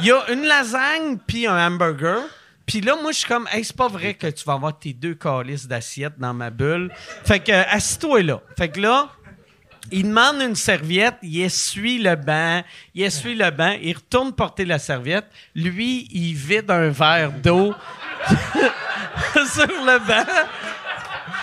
il 0.00 0.06
y 0.06 0.12
a 0.12 0.30
une 0.32 0.44
lasagne 0.44 1.18
puis 1.26 1.46
un 1.46 1.66
hamburger. 1.66 2.22
Puis 2.64 2.80
là, 2.80 2.96
moi, 3.02 3.12
je 3.12 3.18
suis 3.18 3.28
comme, 3.28 3.46
hey, 3.52 3.62
c'est 3.62 3.76
pas 3.76 3.88
vrai 3.88 4.14
que 4.14 4.28
tu 4.28 4.42
vas 4.46 4.54
avoir 4.54 4.78
tes 4.78 4.94
deux 4.94 5.16
calices 5.16 5.66
d'assiettes 5.68 6.18
dans 6.18 6.32
ma 6.32 6.48
bulle. 6.48 6.90
Fait 7.24 7.40
que, 7.40 7.52
euh, 7.52 7.62
assis-toi 7.68 8.22
là. 8.22 8.40
Fait 8.56 8.70
que 8.70 8.80
là, 8.80 9.10
il 9.90 10.04
demande 10.04 10.40
une 10.42 10.56
serviette, 10.56 11.16
il 11.22 11.42
essuie 11.42 11.98
le 11.98 12.16
banc, 12.16 12.62
il 12.94 13.02
essuie 13.02 13.34
le 13.34 13.50
banc, 13.50 13.76
il 13.80 13.94
retourne 13.94 14.32
porter 14.32 14.64
la 14.64 14.78
serviette. 14.78 15.26
Lui, 15.54 16.08
il 16.12 16.34
vide 16.34 16.70
un 16.70 16.88
verre 16.88 17.32
d'eau 17.32 17.74
sur 18.28 19.66
le 19.66 19.98
banc. 20.06 20.24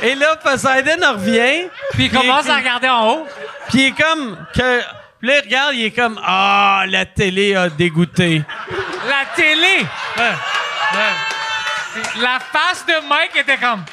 Et 0.02 0.16
là, 0.16 0.36
Poseidon 0.36 1.14
revient. 1.14 1.70
Puis 1.94 2.06
il 2.06 2.12
commence 2.12 2.48
à 2.48 2.58
regarder 2.58 2.88
en 2.88 3.10
haut. 3.10 3.28
Puis 3.70 3.80
il 3.80 3.86
est 3.88 3.92
comme 3.92 4.38
que 4.54 4.82
puis 5.20 5.30
là, 5.30 5.40
il 5.40 5.46
regarde, 5.46 5.74
il 5.76 5.86
est 5.86 5.92
comme 5.92 6.20
ah, 6.24 6.84
la 6.88 7.06
télé 7.06 7.56
a 7.56 7.70
dégoûté. 7.70 8.44
La 9.08 9.26
télé! 9.36 9.86
Ouais. 10.16 10.24
Ouais. 10.94 12.22
La 12.22 12.40
face 12.40 12.86
de 12.86 13.08
Mike 13.08 13.36
était 13.36 13.58
comme. 13.58 13.84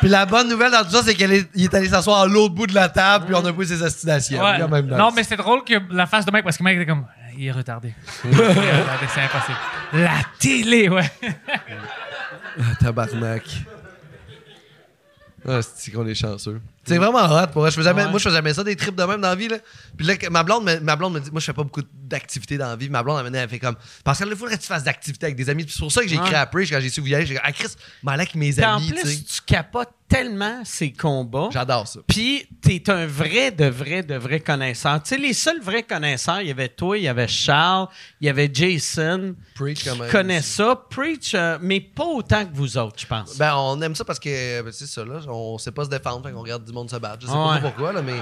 Puis 0.00 0.08
la 0.08 0.26
bonne 0.26 0.48
nouvelle 0.48 0.72
dans 0.72 0.82
tout 0.82 0.90
ça, 0.90 1.02
c'est 1.02 1.14
qu'il 1.14 1.30
est, 1.32 1.48
est 1.56 1.74
allé 1.74 1.88
s'asseoir 1.88 2.22
à 2.22 2.26
l'autre 2.26 2.54
bout 2.54 2.66
de 2.66 2.74
la 2.74 2.88
table, 2.88 3.26
puis 3.26 3.34
on 3.34 3.44
a 3.44 3.52
pris 3.52 3.66
ses 3.66 3.82
ostinations. 3.82 4.42
Ouais. 4.42 4.66
Même. 4.66 4.86
Non, 4.86 5.10
mais 5.14 5.22
c'était 5.22 5.36
drôle 5.36 5.62
que 5.64 5.74
la 5.92 6.06
face 6.06 6.24
de 6.24 6.30
Mike, 6.30 6.44
parce 6.44 6.56
que 6.56 6.62
Mike 6.62 6.76
était 6.76 6.86
comme. 6.86 7.06
Il 7.38 7.46
est 7.46 7.52
retardé. 7.52 7.94
Il 8.24 8.30
est 8.30 8.34
retardé, 8.34 9.06
c'est 9.14 9.20
impossible. 9.20 9.58
La 9.92 10.10
télé, 10.38 10.88
ouais. 10.88 11.10
Ah, 12.58 12.74
tabarnak. 12.80 13.44
Ah, 15.48 15.60
c'est 15.62 15.90
qu'on 15.90 16.06
est 16.06 16.14
chanceux. 16.14 16.60
C'est 16.84 16.96
vraiment 16.96 17.24
hot 17.24 17.46
pour 17.52 17.62
vrai. 17.62 17.70
Je 17.70 17.76
fais 17.76 17.82
jamais, 17.82 18.06
Moi, 18.08 18.18
je 18.18 18.24
fais 18.28 18.34
jamais 18.34 18.54
ça, 18.54 18.64
des 18.64 18.74
trips 18.74 18.94
de 18.96 19.02
même 19.04 19.20
dans 19.20 19.28
la 19.28 19.34
vie. 19.34 19.48
Là. 19.48 19.58
Puis 19.96 20.06
là, 20.06 20.16
que 20.16 20.28
ma 20.28 20.42
blonde, 20.42 20.64
me, 20.64 20.80
ma 20.80 20.96
blonde 20.96 21.14
me 21.14 21.20
dit 21.20 21.30
Moi, 21.30 21.40
je 21.40 21.44
fais 21.46 21.52
pas 21.52 21.62
beaucoup 21.62 21.82
d'activités 21.94 22.56
dans 22.58 22.68
la 22.68 22.76
vie. 22.76 22.88
Ma 22.88 23.02
blonde, 23.02 23.22
elle, 23.26 23.34
elle 23.36 23.48
fait 23.48 23.58
comme 23.58 23.76
Pascal, 24.02 24.28
il 24.30 24.36
faudrait 24.36 24.56
que 24.56 24.62
tu 24.62 24.66
fasses 24.66 24.84
d'activités 24.84 25.26
avec 25.26 25.36
des 25.36 25.48
amis. 25.50 25.64
Puis 25.64 25.74
c'est 25.74 25.80
pour 25.80 25.92
ça 25.92 26.02
que 26.02 26.08
j'ai 26.08 26.16
écrit 26.16 26.30
Ouais. 26.30 26.34
à 26.36 26.46
Preach 26.46 26.70
quand 26.70 26.80
j'ai 26.80 26.88
su 26.90 27.00
vous 27.00 27.08
y 27.08 27.14
aller. 27.14 27.26
J'ai 27.26 27.34
dit 27.34 27.40
Ah, 27.42 27.52
Chris, 27.52 27.68
m'en 28.02 28.12
avec 28.12 28.34
mes 28.34 28.52
Puis 28.52 28.64
en 28.64 28.76
amis. 28.78 28.88
sais. 28.88 29.02
plus, 29.02 29.24
tu 29.24 29.40
capotes 29.46 29.90
tellement 30.08 30.62
ces 30.64 30.92
combats. 30.92 31.50
J'adore 31.52 31.86
ça. 31.86 32.00
Puis 32.08 32.44
t'es 32.62 32.90
un 32.90 33.06
vrai, 33.06 33.52
de 33.52 33.66
vrai, 33.66 34.02
de 34.02 34.16
vrai 34.16 34.40
connaisseur. 34.40 35.00
Tu 35.04 35.10
sais, 35.10 35.16
les 35.18 35.32
seuls 35.34 35.60
vrais 35.60 35.84
connaisseurs, 35.84 36.40
il 36.40 36.48
y 36.48 36.50
avait 36.50 36.68
toi, 36.68 36.98
il 36.98 37.04
y 37.04 37.08
avait 37.08 37.28
Charles, 37.28 37.86
il 38.20 38.26
y 38.26 38.28
avait 38.28 38.50
Jason. 38.52 39.36
Preach 39.54 39.84
qui 39.84 39.90
connaissent 40.10 40.50
ça? 40.54 40.74
Preach, 40.90 41.32
euh, 41.34 41.58
mais 41.62 41.80
pas 41.80 42.06
autant 42.06 42.44
que 42.44 42.52
vous 42.54 42.76
autres, 42.76 42.96
je 42.98 43.06
pense. 43.06 43.38
Ben, 43.38 43.54
on 43.54 43.80
aime 43.82 43.94
ça 43.94 44.04
parce 44.04 44.18
que, 44.18 44.62
ben, 44.62 44.72
c'est 44.72 44.88
ça, 44.88 45.04
là. 45.04 45.20
On 45.28 45.58
sait 45.58 45.70
pas 45.70 45.84
se 45.84 45.90
défendre, 45.90 46.26
fait 46.26 46.32
qu'on 46.32 46.40
regarde 46.42 46.64
du 46.70 46.74
monde 46.76 46.90
se 46.90 46.96
battre. 46.96 47.18
Je 47.22 47.26
sais 47.26 47.32
Ouais. 47.32 47.38
pas 47.54 47.60
pourquoi, 47.60 47.92
là, 47.92 48.02
mais. 48.02 48.14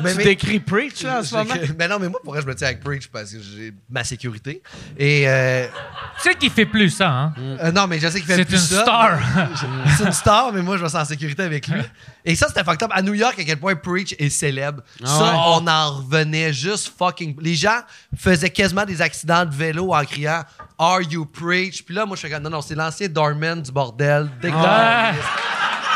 Mais, 0.00 0.12
tu 0.12 0.18
mais- 0.18 0.24
décris 0.26 0.60
Preach, 0.60 1.02
là, 1.02 1.18
en 1.18 1.22
ce 1.24 1.34
moment? 1.34 1.54
je- 1.60 1.72
ben 1.72 1.90
non, 1.90 1.98
mais 1.98 2.08
moi, 2.08 2.20
pour 2.22 2.32
vrai, 2.32 2.40
je 2.40 2.46
me 2.46 2.54
tiens 2.54 2.68
avec 2.68 2.78
Preach 2.78 3.08
parce 3.08 3.32
que 3.32 3.38
j'ai 3.40 3.72
ma 3.90 4.04
sécurité. 4.04 4.62
Et. 4.96 5.24
Euh, 5.26 5.66
Tu 6.22 6.28
sais 6.28 6.34
qu'il 6.36 6.50
fait 6.50 6.66
plus 6.66 6.90
ça, 6.90 7.10
hein? 7.10 7.34
euh, 7.36 7.72
non, 7.72 7.88
mais 7.88 7.98
je 7.98 8.06
sais 8.06 8.18
qu'il 8.20 8.26
fait 8.28 8.36
C'est 8.36 8.44
plus 8.44 8.54
une 8.70 8.76
ça. 8.76 8.82
star. 8.82 9.18
c'est 9.98 10.04
une 10.04 10.12
star, 10.12 10.52
mais 10.52 10.62
moi, 10.62 10.76
je 10.76 10.84
me 10.84 10.88
sens 10.88 11.02
en 11.02 11.04
sécurité 11.04 11.42
avec 11.42 11.66
lui. 11.66 11.80
Et 12.24 12.36
ça, 12.36 12.46
c'était 12.46 12.62
fucked 12.62 12.84
up. 12.84 12.90
À 12.94 13.02
New 13.02 13.14
York, 13.14 13.40
à 13.40 13.44
quel 13.44 13.58
point 13.58 13.74
Preach 13.74 14.14
est 14.20 14.28
célèbre. 14.30 14.82
ça, 15.04 15.18
ouais. 15.24 15.30
on 15.34 15.66
en 15.66 15.96
revenait 15.96 16.52
juste 16.52 16.92
fucking. 16.96 17.34
Les 17.40 17.56
gens 17.56 17.80
faisaient 18.16 18.50
quasiment 18.50 18.84
des 18.84 19.02
accidents 19.02 19.44
de 19.44 19.52
vélo 19.54 19.92
en 19.92 20.04
criant 20.04 20.44
Are 20.78 21.02
you 21.02 21.26
Preach? 21.26 21.82
Puis 21.84 21.96
là, 21.96 22.06
moi, 22.06 22.14
je 22.14 22.20
fais 22.20 22.30
comme 22.30 22.44
non, 22.44 22.50
non, 22.50 22.60
c'est 22.62 22.76
l'ancien 22.76 23.08
Dorman 23.08 23.60
du 23.60 23.72
bordel. 23.72 24.28
Dégueulasse. 24.40 25.16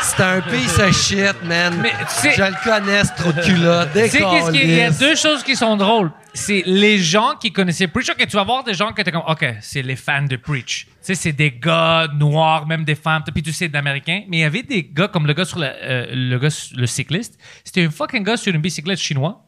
C'est 0.03 0.21
un 0.21 0.41
piece 0.41 0.77
of 0.79 0.95
shit, 0.95 1.41
man. 1.43 1.79
Mais 1.81 1.91
tu 1.91 2.05
sais- 2.07 2.33
je 2.35 2.43
le 2.43 2.63
connais, 2.63 3.03
ce 3.05 3.11
trou 3.15 3.31
de 3.31 3.41
culotte. 3.41 3.89
Tu 3.93 3.99
sais 4.09 4.19
qu'est-ce 4.19 4.51
il 4.53 4.69
y 4.75 4.81
a? 4.81 4.91
Deux 4.91 5.15
choses 5.15 5.43
qui 5.43 5.55
sont 5.55 5.75
drôles. 5.77 6.11
C'est 6.33 6.63
les 6.65 6.97
gens 6.99 7.33
qui 7.39 7.51
connaissaient 7.53 7.87
Preach. 7.87 8.09
Ok, 8.09 8.17
tu 8.27 8.35
vas 8.35 8.43
voir 8.43 8.63
des 8.63 8.73
gens 8.73 8.91
que 8.91 9.01
t'es 9.01 9.11
comme, 9.11 9.23
ok, 9.27 9.45
c'est 9.61 9.81
les 9.81 9.95
fans 9.95 10.23
de 10.23 10.35
Preach. 10.35 10.85
Tu 10.85 10.91
sais, 11.01 11.15
c'est 11.15 11.31
des 11.31 11.51
gars 11.51 12.07
noirs, 12.17 12.65
même 12.67 12.83
des 12.83 12.95
femmes, 12.95 13.23
puis 13.33 13.41
tu 13.43 13.53
sais, 13.53 13.67
d'américains. 13.67 14.23
Mais 14.27 14.37
il 14.37 14.41
y 14.41 14.43
avait 14.43 14.63
des 14.63 14.83
gars 14.83 15.07
comme 15.07 15.25
le 15.27 15.33
gars 15.33 15.45
sur 15.45 15.59
la- 15.59 15.73
euh, 15.81 16.05
le 16.11 16.37
gars, 16.37 16.49
le 16.75 16.85
cycliste. 16.87 17.37
C'était 17.63 17.85
un 17.85 17.89
fucking 17.91 18.23
gars 18.23 18.37
sur 18.37 18.53
une 18.53 18.61
bicyclette 18.61 18.99
chinois. 18.99 19.45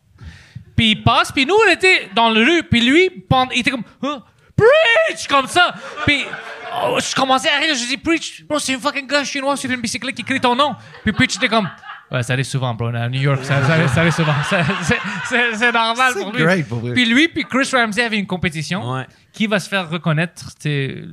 Puis 0.76 0.92
il 0.92 1.04
passe, 1.04 1.32
puis 1.32 1.46
nous, 1.46 1.56
on 1.68 1.72
était 1.72 2.10
dans 2.16 2.30
le 2.30 2.42
rue, 2.44 2.64
puis 2.64 2.82
lui, 2.82 3.10
il 3.54 3.60
était 3.60 3.72
comme, 3.72 3.84
Huh? 4.04 4.20
Preach! 4.58 5.28
Comme 5.28 5.48
ça. 5.48 5.74
Puis 6.06 6.24
oh, 6.84 7.00
je 7.00 7.16
commençais 7.16 7.50
à 7.50 7.60
rire, 7.60 7.76
je 7.76 7.88
dis, 7.88 7.98
Preach, 7.98 8.44
bro, 8.48 8.60
c'est 8.60 8.76
un 8.76 8.80
fucking 8.80 9.08
gars 9.08 9.24
chinois 9.24 9.56
sur 9.58 9.70
une 9.72 9.82
bicyclette 9.82 10.16
qui 10.16 10.24
crie 10.24 10.40
ton 10.42 10.56
nom. 10.56 10.76
Puis 11.04 11.12
Preach 11.14 11.36
était 11.38 11.48
comme, 11.48 11.70
ouais, 12.12 12.24
ça 12.24 12.34
arrive 12.34 12.46
souvent, 12.46 12.74
bro, 12.74 12.88
à 12.88 13.10
New 13.10 13.22
York, 13.22 13.44
ça, 13.44 13.64
ça 13.64 13.74
arrive, 13.74 13.88
ça 13.90 14.02
arrive 14.02 14.14
souvent. 14.14 14.34
C'est- 15.30 15.72
normal 15.72 16.14
pour 16.14 16.32
lui. 16.32 16.44
great, 16.44 16.68
pour 16.68 16.80
vrai. 16.80 16.94
Puis 16.94 17.06
lui, 17.06 17.28
puis 17.28 17.44
Chris 17.44 17.70
Ramsey 17.74 18.04
avait 18.04 18.18
une 18.20 18.28
compétition 18.28 18.94
Ouais. 18.94 19.06
qui 19.34 19.48
va 19.48 19.60
se 19.60 19.68
faire 19.70 19.90
reconnaître 19.90 20.46
tu 20.56 20.62
sais, 20.62 21.04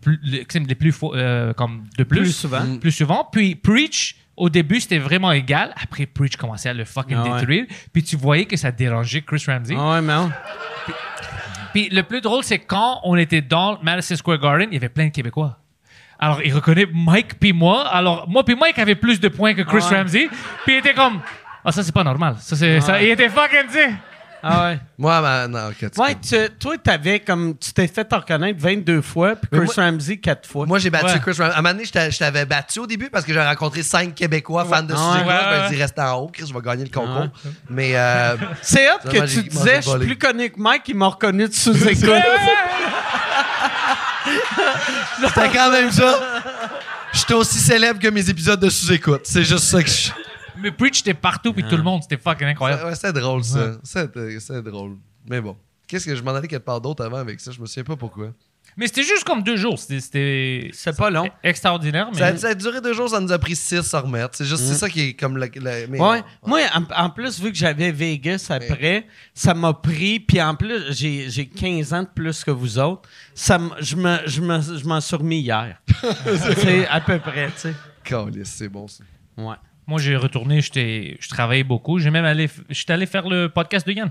plus, 0.00 0.20
les, 0.22 0.74
plus 0.74 0.94
euh, 1.02 1.52
comme 1.54 1.84
de 1.98 2.04
plus, 2.04 2.20
Plus 2.20 2.32
souvent. 2.32 2.78
plus 2.80 2.92
souvent. 2.92 3.28
Puis 3.30 3.54
Preach, 3.56 4.16
au 4.36 4.48
début, 4.50 4.80
c'était 4.80 4.98
vraiment 4.98 5.32
égal. 5.32 5.72
Après, 5.82 6.06
Preach 6.06 6.36
commençait 6.36 6.68
à 6.68 6.74
le 6.74 6.84
fucking 6.84 7.16
Ah 7.18 7.24
ouais. 7.24 7.40
détruire. 7.40 7.64
Puis 7.92 8.02
tu 8.04 8.16
voyais 8.16 8.44
que 8.44 8.56
ça 8.56 8.70
dérangeait 8.70 9.22
Chris 9.22 9.42
Ramsey. 9.46 9.74
Ah 9.78 9.92
ouais, 9.94 10.00
mais 10.02 10.12
Puis 11.76 11.90
le 11.90 12.04
plus 12.04 12.22
drôle, 12.22 12.42
c'est 12.42 12.60
quand 12.60 13.00
on 13.04 13.16
était 13.18 13.42
dans 13.42 13.78
Madison 13.82 14.16
Square 14.16 14.38
Garden, 14.38 14.68
il 14.70 14.72
y 14.72 14.76
avait 14.78 14.88
plein 14.88 15.08
de 15.08 15.10
Québécois. 15.10 15.58
Alors, 16.18 16.40
il 16.42 16.54
reconnaît 16.54 16.86
Mike 16.90 17.38
puis 17.38 17.52
moi. 17.52 17.86
Alors, 17.88 18.26
moi 18.26 18.42
puis 18.46 18.56
Mike 18.58 18.78
avait 18.78 18.94
plus 18.94 19.20
de 19.20 19.28
points 19.28 19.52
que 19.52 19.60
Chris 19.60 19.84
ouais. 19.90 19.98
Ramsey. 19.98 20.30
Puis 20.64 20.76
il 20.76 20.78
était 20.78 20.94
comme, 20.94 21.20
ah, 21.62 21.72
ça, 21.72 21.82
c'est 21.82 21.92
pas 21.92 22.02
normal. 22.02 22.36
Ça, 22.38 22.56
c'est, 22.56 22.80
ça, 22.80 23.02
il 23.02 23.10
était 23.10 23.28
fucking, 23.28 23.66
tu 23.66 23.72
sais. 23.74 23.90
Ah 24.42 24.66
ouais. 24.68 24.78
Moi, 24.98 25.20
man, 25.20 25.50
non, 25.50 25.68
ok, 25.70 25.90
tu 25.92 26.00
Ouais, 26.00 26.14
tu- 26.14 26.50
toi, 26.58 26.78
t'avais 26.78 27.20
comme. 27.20 27.56
Tu 27.58 27.72
t'es 27.72 27.86
fait 27.88 28.04
te 28.04 28.14
reconnaître 28.14 28.58
22 28.60 29.00
fois, 29.02 29.34
puis 29.36 29.48
Mais 29.52 29.58
Chris 29.66 29.72
moi- 29.76 29.84
Ramsey 29.84 30.16
4 30.18 30.48
fois. 30.48 30.66
Moi, 30.66 30.78
j'ai 30.78 30.90
battu 30.90 31.06
Ouais. 31.06 31.20
Chris 31.20 31.32
Ramsey. 31.38 31.54
À 31.54 31.58
un 31.58 31.62
moment 31.62 31.72
donné, 31.72 31.84
je 31.84 31.92
t'a- 31.92 32.10
je 32.10 32.18
t'avais 32.18 32.44
battu 32.46 32.78
au 32.80 32.86
début 32.86 33.10
parce 33.10 33.24
que 33.24 33.32
j'avais 33.32 33.48
rencontré 33.48 33.82
cinq 33.82 34.14
Québécois 34.14 34.64
fans 34.64 34.82
de 34.82 34.92
Ouais. 34.92 34.98
ce 34.98 35.18
jeu-là. 35.18 35.26
Ouais, 35.26 35.40
Je 35.42 35.58
me 35.58 35.62
ouais. 35.64 35.68
dis, 35.70 35.76
reste 35.82 35.98
en 35.98 36.14
haut, 36.20 36.28
Chris, 36.32 36.46
je 36.48 36.54
vais 36.54 36.60
gagner 36.60 36.84
le 36.84 36.90
concours. 36.90 37.28
Mais, 37.68 37.92
euh, 37.96 38.36
c'est 38.62 38.88
hot 38.90 38.98
que 39.04 39.10
tu 39.10 39.16
j'ai- 39.26 39.40
moi, 39.42 39.42
disais, 39.50 39.70
j'ai 39.70 39.76
je 39.76 39.80
suis 39.82 39.90
volé. 39.90 40.06
plus 40.06 40.18
connu 40.18 40.50
que 40.50 40.60
Mike, 40.60 40.82
il 40.88 40.96
m'a 40.96 41.06
reconnu 41.08 41.48
de 41.48 41.54
sous-écoute. 41.54 42.10
c'était 45.28 45.48
quand 45.52 45.70
même 45.70 45.90
ça. 45.90 46.18
J'étais 47.12 47.34
aussi 47.34 47.58
célèbre 47.58 47.98
que 48.00 48.08
mes 48.08 48.28
épisodes 48.28 48.60
de 48.60 48.68
sous-écoute. 48.70 49.22
C'est 49.24 49.44
juste 49.44 49.64
ça 49.64 49.82
que 49.82 49.88
je. 49.88 50.10
Mais 50.70 50.72
Preach, 50.72 51.00
était 51.00 51.14
partout, 51.14 51.52
puis 51.52 51.62
tout 51.64 51.76
le 51.76 51.82
monde, 51.82 52.02
c'était 52.02 52.16
fucking 52.20 52.48
incroyable. 52.48 52.84
Ouais, 52.86 52.94
c'est 52.94 53.12
drôle, 53.12 53.44
ça. 53.44 53.72
C'est 53.84 54.10
c'est 54.40 54.62
drôle. 54.62 54.96
Mais 55.28 55.40
bon. 55.40 55.56
Qu'est-ce 55.86 56.06
que 56.06 56.16
je 56.16 56.22
m'en 56.22 56.32
allais 56.34 56.48
quelque 56.48 56.64
part 56.64 56.80
d'autre 56.80 57.04
avant 57.04 57.18
avec 57.18 57.38
ça? 57.40 57.52
Je 57.52 57.60
me 57.60 57.66
souviens 57.66 57.84
pas 57.84 57.94
pourquoi. 57.96 58.32
Mais 58.76 58.88
c'était 58.88 59.04
juste 59.04 59.22
comme 59.24 59.42
deux 59.42 59.56
jours. 59.56 59.78
C'était- 59.78 60.00
C'était 60.00 60.70
C'est 60.74 60.96
pas 60.96 61.08
long. 61.08 61.30
extraordinaire. 61.42 62.08
Mais... 62.12 62.18
Ça, 62.18 62.36
ça 62.36 62.48
a 62.48 62.54
duré 62.54 62.80
deux 62.80 62.92
jours, 62.92 63.08
ça 63.08 63.20
nous 63.20 63.30
a 63.32 63.38
pris 63.38 63.54
six 63.56 63.94
à 63.94 64.00
remettre. 64.00 64.34
C'est 64.36 64.44
juste 64.44 64.64
c'est 64.64 64.74
ça 64.74 64.88
qui 64.90 65.00
est 65.10 65.14
comme 65.14 65.36
la. 65.38 65.46
la- 65.54 65.86
mais 65.86 65.98
Ouais. 66.00 66.22
Moi, 66.44 66.60
en, 66.74 67.04
en 67.04 67.10
plus, 67.10 67.40
vu 67.40 67.52
que 67.52 67.56
j'avais 67.56 67.90
Vegas 67.92 68.48
après, 68.50 69.06
ça 69.32 69.54
m'a 69.54 69.72
pris. 69.72 70.18
Puis 70.20 70.42
en 70.42 70.56
plus, 70.56 70.92
j'ai 70.92 71.30
j'ai 71.30 71.46
15 71.46 71.92
ans 71.94 72.02
de 72.02 72.08
plus 72.08 72.42
que 72.44 72.50
vous 72.50 72.78
autres. 72.78 73.08
Ça 73.34 73.58
je 73.80 73.94
me- 73.96 74.18
je 74.26 74.40
me- 74.42 74.60
je 74.78 74.84
m'en 74.86 75.00
suis 75.00 75.16
remis 75.16 75.40
hier. 75.40 75.80
C'est 76.56 76.86
à 76.88 77.00
peu 77.00 77.18
près, 77.20 77.46
tu 77.52 77.72
sais. 77.72 77.74
C'est 78.44 78.68
bon 78.68 78.88
ça. 78.88 79.04
Ouais. 79.38 79.56
Moi, 79.86 80.00
j'ai 80.00 80.16
retourné, 80.16 80.60
j'étais- 80.60 81.16
je 81.20 81.28
travaillais 81.28 81.64
beaucoup. 81.64 81.98
J'ai 81.98 82.10
même 82.10 82.24
allé, 82.24 82.48
j'étais 82.70 82.92
allé 82.92 83.06
faire 83.06 83.28
le 83.28 83.48
podcast 83.48 83.86
de 83.86 83.92
Yann. 83.92 84.10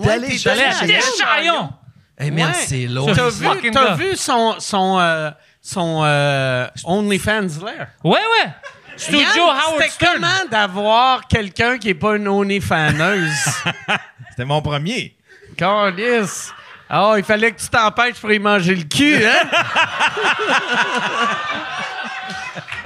T'es 0.00 0.10
allé- 0.10 0.28
t'es 0.28 0.38
J'allais 0.38 0.62
allé 0.64 0.74
à 0.74 0.78
à 0.78 0.86
Deschaillons. 0.86 1.70
Hey, 2.18 2.30
man, 2.30 2.46
Ouais. 2.46 2.52
c'est 2.54 2.86
lourd. 2.86 3.10
T'as 3.14 3.28
vu, 3.30 3.70
t'as 3.72 3.94
vu 3.94 4.16
son, 4.16 4.54
son, 4.58 4.98
euh, 5.00 5.30
son 5.60 6.02
euh, 6.04 6.66
OnlyFans 6.84 7.48
l'air? 7.64 7.88
Ouais, 8.04 8.18
ouais. 8.20 8.50
Studio 8.96 9.20
Yann, 9.20 9.38
Howard 9.38 9.60
C'était 9.78 9.90
Stern. 9.90 10.12
comment 10.14 10.50
d'avoir 10.50 11.26
quelqu'un 11.26 11.76
qui 11.78 11.90
est 11.90 11.94
pas 11.94 12.16
une 12.16 12.28
OnlyFaneuse? 12.28 13.48
C'était 14.30 14.44
mon 14.46 14.62
premier. 14.62 15.16
Calice! 15.56 16.52
Oh, 16.90 17.14
il 17.18 17.24
fallait 17.24 17.50
que 17.52 17.60
tu 17.60 17.68
t'empêches 17.68 18.20
pour 18.20 18.32
y 18.32 18.38
manger 18.38 18.74
le 18.76 18.84
cul, 18.84 19.22
hein? 19.26 19.48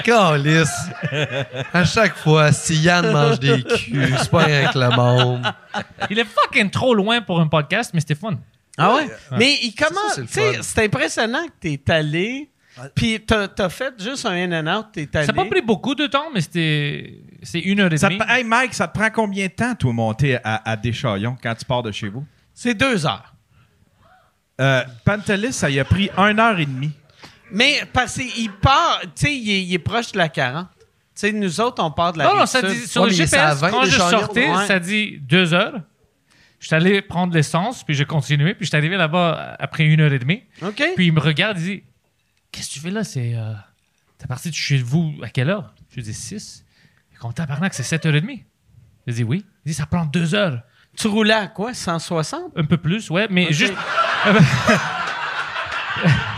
Calisse. 0.04 0.88
À 1.72 1.84
chaque 1.84 2.16
fois, 2.16 2.52
si 2.52 2.76
Yann 2.76 3.10
mange 3.12 3.38
des 3.40 3.62
culs, 3.62 4.14
c'est 4.18 4.30
pas 4.30 4.44
rien 4.44 4.70
que 4.72 4.78
le 4.78 4.90
monde. 4.96 5.46
Il 6.10 6.18
est 6.18 6.24
fucking 6.24 6.70
trop 6.70 6.94
loin 6.94 7.20
pour 7.20 7.40
un 7.40 7.46
podcast, 7.46 7.90
mais 7.94 8.00
c'était 8.00 8.14
fun. 8.14 8.38
Ah 8.78 8.94
ouais? 8.94 9.08
Mais 9.36 9.58
il 9.62 9.74
commence. 9.74 10.16
Tu 10.16 10.26
sais, 10.28 10.58
c'est 10.62 10.84
impressionnant 10.84 11.44
que 11.46 11.68
t'es 11.76 11.92
allé, 11.92 12.50
puis 12.94 13.20
t'as 13.20 13.48
t'as 13.48 13.68
fait 13.68 13.94
juste 14.02 14.24
un 14.26 14.32
in 14.32 14.66
and 14.66 14.78
out, 14.78 14.86
t'es 14.92 15.08
allé. 15.14 15.26
Ça 15.26 15.32
n'a 15.32 15.42
pas 15.42 15.48
pris 15.48 15.60
beaucoup 15.60 15.94
de 15.94 16.06
temps, 16.06 16.30
mais 16.32 16.40
c'était 16.40 17.18
c'est 17.42 17.60
une 17.60 17.80
heure 17.80 17.92
et 17.92 17.96
demie. 17.96 18.18
hey 18.28 18.44
Mike, 18.44 18.74
ça 18.74 18.88
te 18.88 18.98
prend 18.98 19.10
combien 19.10 19.46
de 19.46 19.52
temps, 19.52 19.74
toi, 19.74 19.92
monter 19.92 20.38
à, 20.44 20.70
à 20.70 20.76
Deschaillons 20.76 21.36
quand 21.42 21.54
tu 21.54 21.64
pars 21.64 21.82
de 21.82 21.92
chez 21.92 22.08
vous? 22.08 22.24
C'est 22.54 22.74
deux 22.74 23.06
heures. 23.06 23.34
Euh, 24.60 24.82
Pantelis, 25.04 25.54
ça 25.54 25.70
y 25.70 25.80
a 25.80 25.84
pris 25.84 26.10
une 26.16 26.38
heure 26.38 26.58
et 26.58 26.66
demie. 26.66 26.92
Mais 27.52 27.82
parce 27.92 28.14
qu'il 28.16 28.50
part, 28.52 29.00
tu 29.02 29.10
sais, 29.26 29.34
il, 29.36 29.50
est- 29.50 29.62
il 29.64 29.74
est 29.74 29.78
proche 29.78 30.12
de 30.12 30.18
la 30.18 30.28
40. 30.28 30.68
Tu 30.72 30.78
sais, 31.14 31.32
nous 31.32 31.60
autres, 31.60 31.82
on 31.82 31.90
part 31.90 32.12
de 32.12 32.18
la 32.18 32.24
Non, 32.24 32.30
non, 32.34 32.40
rive 32.40 32.46
ça 32.48 32.60
sud. 32.60 32.68
dit, 32.70 32.86
sur 32.86 33.02
Ouais, 33.02 33.08
le 33.10 33.12
mais 33.12 33.16
GPS, 33.26 33.58
20 33.60 33.70
quand 33.70 33.84
je 33.84 33.98
sortais, 33.98 34.48
ouais. 34.50 34.66
ça 34.66 34.78
dit 34.78 35.18
deux 35.20 35.52
heures. 35.52 35.80
Je 36.60 36.66
suis 36.66 36.76
allé 36.76 37.02
prendre 37.02 37.34
l'essence, 37.34 37.82
puis 37.84 37.94
j'ai 37.94 38.04
continué, 38.04 38.54
puis 38.54 38.64
je 38.66 38.70
suis 38.70 38.76
arrivé 38.76 38.96
là-bas 38.96 39.56
après 39.58 39.84
une 39.84 40.00
heure 40.00 40.12
et 40.12 40.18
demie. 40.18 40.42
OK? 40.62 40.82
Puis 40.94 41.06
il 41.06 41.12
me 41.12 41.20
regarde, 41.20 41.58
il 41.58 41.64
dit 41.64 41.82
Qu'est-ce 42.52 42.68
que 42.68 42.74
tu 42.74 42.80
fais 42.80 42.90
là? 42.90 43.04
C'est. 43.04 43.34
Euh, 43.34 43.52
T'es 44.18 44.26
parti 44.26 44.50
de 44.50 44.54
chez 44.54 44.76
vous 44.78 45.14
à 45.22 45.28
quelle 45.30 45.48
heure? 45.48 45.72
Je 45.90 45.96
lui 45.96 46.02
dis 46.02 46.12
6. 46.14 46.64
Comme 47.18 47.32
tabarnak, 47.32 47.72
c'est 47.74 47.82
7h30. 47.82 48.44
Il 49.06 49.14
dit 49.14 49.24
Oui. 49.24 49.44
Il 49.64 49.70
dit 49.70 49.74
Ça 49.74 49.86
prend 49.86 50.04
deux 50.04 50.34
heures. 50.34 50.60
tu 50.96 51.06
roulais 51.08 51.32
à 51.34 51.46
quoi? 51.48 51.72
160? 51.72 52.52
Un 52.56 52.64
peu 52.64 52.76
plus, 52.76 53.08
ouais, 53.10 53.26
mais 53.30 53.52
juste. 53.52 53.74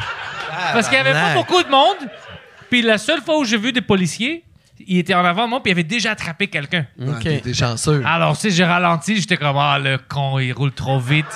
Parce 0.73 0.89
qu'il 0.89 1.01
n'y 1.01 1.09
avait 1.09 1.13
pas 1.13 1.35
beaucoup 1.35 1.63
de 1.63 1.69
monde. 1.69 1.97
Puis 2.71 2.83
la 2.83 2.99
seule 2.99 3.21
fois 3.21 3.39
où 3.39 3.45
j'ai 3.45 3.59
vu 3.59 3.73
des 3.73 3.83
policiers, 3.83 4.45
il 4.87 4.99
était 4.99 5.15
en 5.15 5.25
avant 5.25 5.45
de 5.45 5.51
moi, 5.51 5.63
puis 5.63 5.71
il 5.71 5.75
avait 5.75 5.85
déjà 5.85 6.13
attrapé 6.13 6.49
quelqu'un. 6.49 6.87
OK. 7.01 7.43
T'es 7.43 7.55
chanceux. 7.55 8.03
Alors, 8.07 8.35
tu 8.35 8.43
sais, 8.43 8.51
j'ai 8.51 8.65
ralenti, 8.65 9.21
j'étais 9.21 9.37
comme, 9.37 9.57
ah, 9.59 9.79
le 9.79 9.99
con, 9.99 10.39
il 10.39 10.53
roule 10.53 10.73
trop 10.73 10.99
vite. 10.99 11.27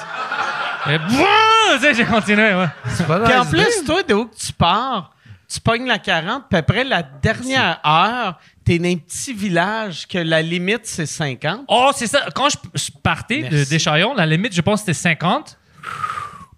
Et 0.88 0.98
boum! 0.98 1.26
Tu 1.74 1.80
sais, 1.80 1.94
j'ai 1.94 2.04
continué, 2.04 2.54
ouais. 2.54 2.68
C'est 2.88 3.06
pas 3.06 3.20
Puis 3.20 3.34
en 3.34 3.44
plus, 3.44 3.84
toi, 3.84 4.02
de 4.02 4.14
où 4.14 4.26
que 4.26 4.36
tu 4.36 4.52
pars, 4.52 5.12
tu 5.48 5.60
pognes 5.60 5.86
la 5.86 5.98
40, 5.98 6.44
puis 6.48 6.58
après 6.58 6.84
la 6.84 7.02
dernière 7.02 7.80
heure, 7.84 8.38
t'es 8.64 8.78
dans 8.78 8.88
un 8.88 8.96
petit 8.96 9.32
village 9.32 10.06
que 10.06 10.18
la 10.18 10.42
limite, 10.42 10.82
c'est 10.84 11.06
50. 11.06 11.62
Oh, 11.68 11.90
c'est 11.94 12.06
ça. 12.06 12.26
Quand 12.34 12.48
je, 12.48 12.90
partais 13.02 13.42
de 13.42 13.54
Merci. 13.54 13.70
Deschaillons, 13.70 14.14
la 14.14 14.26
limite, 14.26 14.54
je 14.54 14.60
pense 14.60 14.80
que 14.80 14.92
c'était 14.92 15.10
50. 15.10 15.58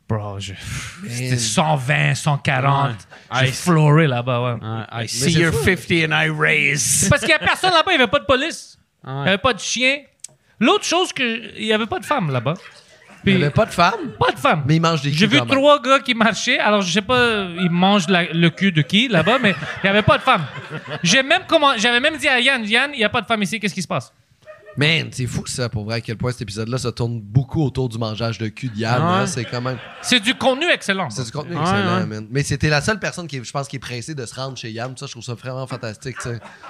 Bro, 0.09 0.39
je- 0.41 0.55
c'était 1.07 1.37
120, 1.37 2.15
140. 2.15 2.97
J'ai 3.41 3.53
floré 3.53 4.07
là-bas, 4.07 4.41
ouais. 4.43 5.05
I 5.05 5.09
see 5.09 5.33
your 5.39 5.53
50 5.53 6.07
and 6.11 6.13
I 6.13 6.31
raise. 6.31 7.09
Parce 7.11 7.21
qu'il 7.21 7.29
n'y 7.29 7.35
a 7.35 7.39
personne 7.39 7.73
là-bas, 7.73 7.93
il 7.93 7.97
n'y 7.97 8.03
avait 8.03 8.11
pas 8.11 8.21
de 8.21 8.25
police. 8.25 8.79
Il 9.05 9.11
Ouais. 9.11 9.23
n'y 9.23 9.29
avait 9.29 9.39
pas 9.39 9.53
de 9.53 9.61
chien. 9.61 9.99
L'autre 10.61 10.85
chose, 10.85 11.13
que 11.13 11.57
il 11.59 11.67
n'y 11.67 11.73
avait 11.73 11.87
pas 11.87 11.99
de 11.99 12.05
femmes 12.05 12.31
là-bas. 12.33 12.55
Il 13.27 13.37
n'y 13.37 13.43
avait 13.43 13.51
pas 13.53 13.67
de 13.67 13.71
femme, 13.73 14.13
pas 14.19 14.31
de 14.33 14.39
femmes. 14.39 14.63
mais 14.65 14.77
il 14.77 14.81
mange 14.81 15.03
des 15.03 15.13
J'ai 15.13 15.27
vu 15.27 15.39
trois 15.47 15.83
gars 15.83 15.99
qui 16.01 16.15
marchaient. 16.15 16.59
Alors, 16.59 16.81
je 16.81 16.91
sais 16.91 17.03
pas, 17.03 17.47
ils 17.59 17.69
mangent 17.71 18.09
la- 18.09 18.33
le 18.33 18.49
cul 18.49 18.73
de 18.73 18.81
qui 18.81 19.09
là-bas, 19.09 19.39
mais 19.43 19.51
il 19.51 19.81
n'y 19.85 19.91
avait 19.91 20.03
pas 20.03 20.17
de 20.17 20.23
femmes. 20.23 20.47
J'ai 21.03 21.23
même 21.23 21.43
comment, 21.47 21.77
j'avais 21.77 22.01
même 22.01 22.17
dit 22.17 22.29
à 22.29 22.41
Yann, 22.41 22.65
Yann, 22.65 22.91
il 22.95 22.99
n'y 22.99 23.05
a 23.05 23.09
pas 23.11 23.21
de 23.21 23.27
femme 23.27 23.43
ici, 23.43 23.61
qu'est-ce 23.61 23.75
qui 23.75 23.83
se 23.83 23.89
passe? 23.89 24.13
Man, 24.79 25.09
c'est 25.11 25.27
fou 25.27 25.45
ça, 25.47 25.69
pour 25.69 25.85
vrai, 25.85 25.97
à 25.97 26.01
quel 26.01 26.17
point 26.17 26.31
cet 26.33 26.43
épisode-là 26.43 26.79
se 26.79 26.89
tourne 26.89 27.21
beaucoup 27.21 27.63
autour 27.65 27.89
du 27.89 27.99
mangeage 27.99 28.39
de 28.39 28.47
cul 28.49 28.69
de 28.69 28.79
Yann. 28.79 28.95
Ah 28.99 29.07
ouais. 29.17 29.19
hein, 29.23 29.27
C'est 29.27 29.45
quand 29.45 29.61
même. 29.61 29.77
C'est 30.03 30.21
du 30.21 30.35
contenu 30.35 30.67
excellent. 30.73 31.11
C'est 31.11 31.25
du 31.25 31.33
contenu 31.33 31.57
Ouais, 31.57 31.61
excellent, 31.63 31.99
ouais. 32.01 32.07
man. 32.07 32.27
Mais 32.31 32.43
c'était 32.45 32.69
la 32.71 32.81
seule 32.81 33.01
personne 33.01 33.27
qui, 33.27 33.43
je 33.43 33.51
pense, 33.51 33.67
qui 33.67 33.77
est 33.77 33.81
pressée 33.81 34.15
de 34.15 34.25
se 34.25 34.35
rendre 34.35 34.57
chez 34.57 34.71
Yann. 34.71 34.97
Ça, 34.97 35.07
je 35.07 35.11
trouve 35.13 35.25
ça 35.25 35.35
vraiment 35.35 35.67
fantastique. 35.67 36.17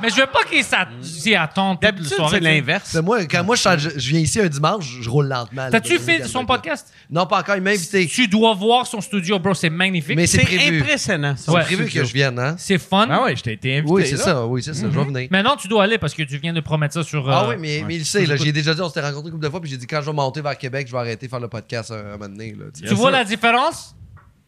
Mais 0.00 0.09
je 0.09 0.16
veux 0.16 0.26
pas 0.26 0.42
qu'ils 0.50 0.64
s'att- 0.64 0.88
s'y 1.02 1.34
attendent 1.34 1.76
toute 1.76 1.84
la 1.84 1.92
D'habitude, 1.92 2.16
soirée. 2.16 2.36
c'est 2.38 2.40
l'inverse. 2.44 2.88
C'est 2.90 3.02
moi, 3.02 3.22
quand 3.26 3.44
moi, 3.44 3.56
je, 3.56 3.98
viens 3.98 4.20
ici 4.20 4.40
un 4.40 4.48
dimanche, 4.48 4.98
je 5.02 5.11
roule 5.11 5.28
lentement. 5.28 5.68
T'as-tu 5.70 5.98
fait 5.98 6.24
son 6.26 6.46
podcast? 6.46 6.90
Non, 7.11 7.26
pas 7.26 7.40
encore. 7.40 7.56
Il 7.56 7.62
m'a 7.62 7.70
invité. 7.70 8.06
Tu 8.06 8.26
dois 8.26 8.54
voir 8.54 8.86
son 8.86 9.02
studio, 9.02 9.38
bro, 9.38 9.52
c'est 9.52 9.68
magnifique. 9.70 10.16
Mais 10.16 10.26
c'est 10.26 10.42
impressionnant. 10.42 11.34
C'est 11.36 11.50
Ouais. 11.50 11.62
prévu 11.62 11.86
que 11.86 12.04
je 12.04 12.12
vienne, 12.14 12.38
hein? 12.38 12.54
c'est 12.59 12.78
fun. 12.78 13.06
Ah 13.11 13.24
ouais, 13.24 13.36
je 13.36 13.42
t'ai 13.42 13.52
été 13.52 13.76
invité. 13.76 13.92
Oui, 13.92 14.06
c'est 14.06 14.16
ça. 14.16 14.46
Oui, 14.46 14.62
c'est 14.62 14.72
ça. 14.72 14.86
Je 14.90 14.98
vais 14.98 15.04
venir. 15.04 15.28
Maintenant, 15.30 15.56
tu 15.56 15.68
dois 15.68 15.84
aller 15.84 15.98
parce 15.98 16.14
que 16.14 16.22
tu 16.22 16.38
viens 16.38 16.54
de 16.54 16.61
promettre 16.61 16.94
ça 16.94 17.02
sur. 17.02 17.28
Ah 17.30 17.44
euh, 17.44 17.48
oui, 17.50 17.56
mais 17.59 17.97
il 17.99 18.05
sait, 18.07 18.26
là, 18.26 18.36
j'ai 18.36 18.53
déjà 18.53 18.74
dit, 18.74 18.80
on 18.80 18.88
s'était 18.88 19.01
rencontrés 19.01 19.26
une 19.28 19.32
couple 19.32 19.44
de 19.44 19.51
fois, 19.51 19.61
puis 19.61 19.70
j'ai 19.70 19.76
dit, 19.76 19.86
quand 19.86 20.01
je 20.01 20.07
vais 20.07 20.12
monter 20.12 20.40
vers 20.40 20.57
Québec, 20.57 20.86
je 20.86 20.92
vais 20.92 20.99
arrêter 20.99 21.26
de 21.26 21.30
faire 21.30 21.40
le 21.40 21.49
podcast 21.49 21.90
un, 21.90 21.99
un 21.99 22.03
moment 22.12 22.28
donné. 22.28 22.53
Là, 22.53 22.66
tu 22.74 22.94
vois 22.94 23.11
la 23.11 23.24
différence? 23.24 23.94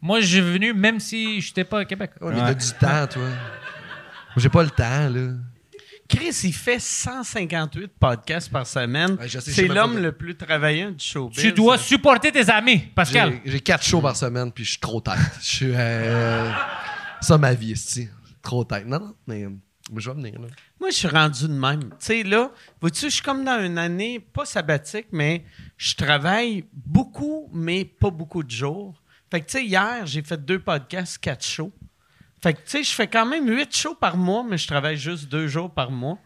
Moi, 0.03 0.21
j'ai 0.21 0.41
venu 0.41 0.73
même 0.73 0.99
si 0.99 1.41
je 1.41 1.49
n'étais 1.51 1.65
pas 1.65 1.81
à 1.81 1.85
Québec. 1.85 2.13
Ouais, 2.21 2.33
mais 2.33 2.41
t'as 2.41 2.55
du 2.55 2.71
temps, 2.73 3.07
toi. 3.07 3.23
Moi, 3.23 4.37
J'ai 4.37 4.49
pas 4.49 4.63
le 4.63 4.71
temps, 4.71 5.09
là. 5.11 5.33
Chris, 6.09 6.41
il 6.45 6.53
fait 6.53 6.81
158 6.81 7.93
podcasts 8.01 8.51
par 8.51 8.67
semaine. 8.67 9.13
Ouais, 9.13 9.29
je 9.29 9.39
je 9.39 9.51
c'est 9.51 9.69
l'homme 9.69 9.99
le 9.99 10.11
plus 10.11 10.37
travaillant 10.37 10.91
du 10.91 11.05
showbiz. 11.05 11.41
Tu 11.41 11.53
dois 11.53 11.79
supporter 11.79 12.33
tes 12.33 12.51
amis, 12.51 12.79
Pascal. 12.79 13.35
J'ai- 13.45 13.61
quatre 13.61 13.85
shows 13.85 14.01
par 14.01 14.17
semaine, 14.17 14.51
puis 14.51 14.65
je 14.65 14.71
suis 14.71 14.81
trop 14.81 15.01
tête. 15.01 15.15
Je 15.41 15.47
suis. 15.47 15.73
Euh, 15.73 16.51
ça, 17.21 17.39
ma 17.39 17.55
vie, 17.55 17.73
ici. 17.73 18.09
Trop 18.43 18.65
tête. 18.65 18.87
Non, 18.87 18.99
non, 18.99 19.15
mais, 19.27 19.45
euh, 19.45 19.51
je 19.97 20.11
vais 20.11 20.17
venir. 20.17 20.41
Moi, 20.79 20.91
je 20.91 20.97
suis 20.97 21.09
rendu 21.09 21.49
de 21.49 21.53
même. 21.53 21.91
Tu 21.99 22.23
sais, 22.23 22.25
je 22.25 23.09
suis 23.09 23.23
comme 23.23 23.45
dans 23.45 23.65
une 23.65 23.79
année, 23.79 24.21
pas 24.21 24.45
sabbatique, 24.45 25.09
mais 25.13 25.45
je 25.77 25.95
travaille 25.95 26.65
beaucoup, 26.73 27.49
mais 27.53 27.85
pas 27.85 28.11
beaucoup 28.11 28.43
de 28.43 28.51
jours. 28.51 28.95
Fait 29.31 29.41
que, 29.41 29.47
tu 29.47 29.53
sais, 29.59 29.65
hier, 29.65 30.07
j'ai 30.07 30.23
fait 30.23 30.45
deux 30.45 30.59
podcasts, 30.59 31.19
quatre 31.19 31.45
shows. 31.45 31.73
Fait 32.43 32.55
que, 32.55 32.61
tu 32.61 32.69
sais, 32.69 32.83
je 32.83 32.93
fais 32.93 33.07
quand 33.07 33.27
même 33.27 33.49
huit 33.49 33.75
shows 33.75 33.95
par 33.95 34.17
mois, 34.17 34.45
mais 34.49 34.59
je 34.59 34.67
travaille 34.67 34.97
juste 34.97 35.29
deux 35.29 35.47
jours 35.47 35.71
par 35.71 35.91
mois. 35.91 36.19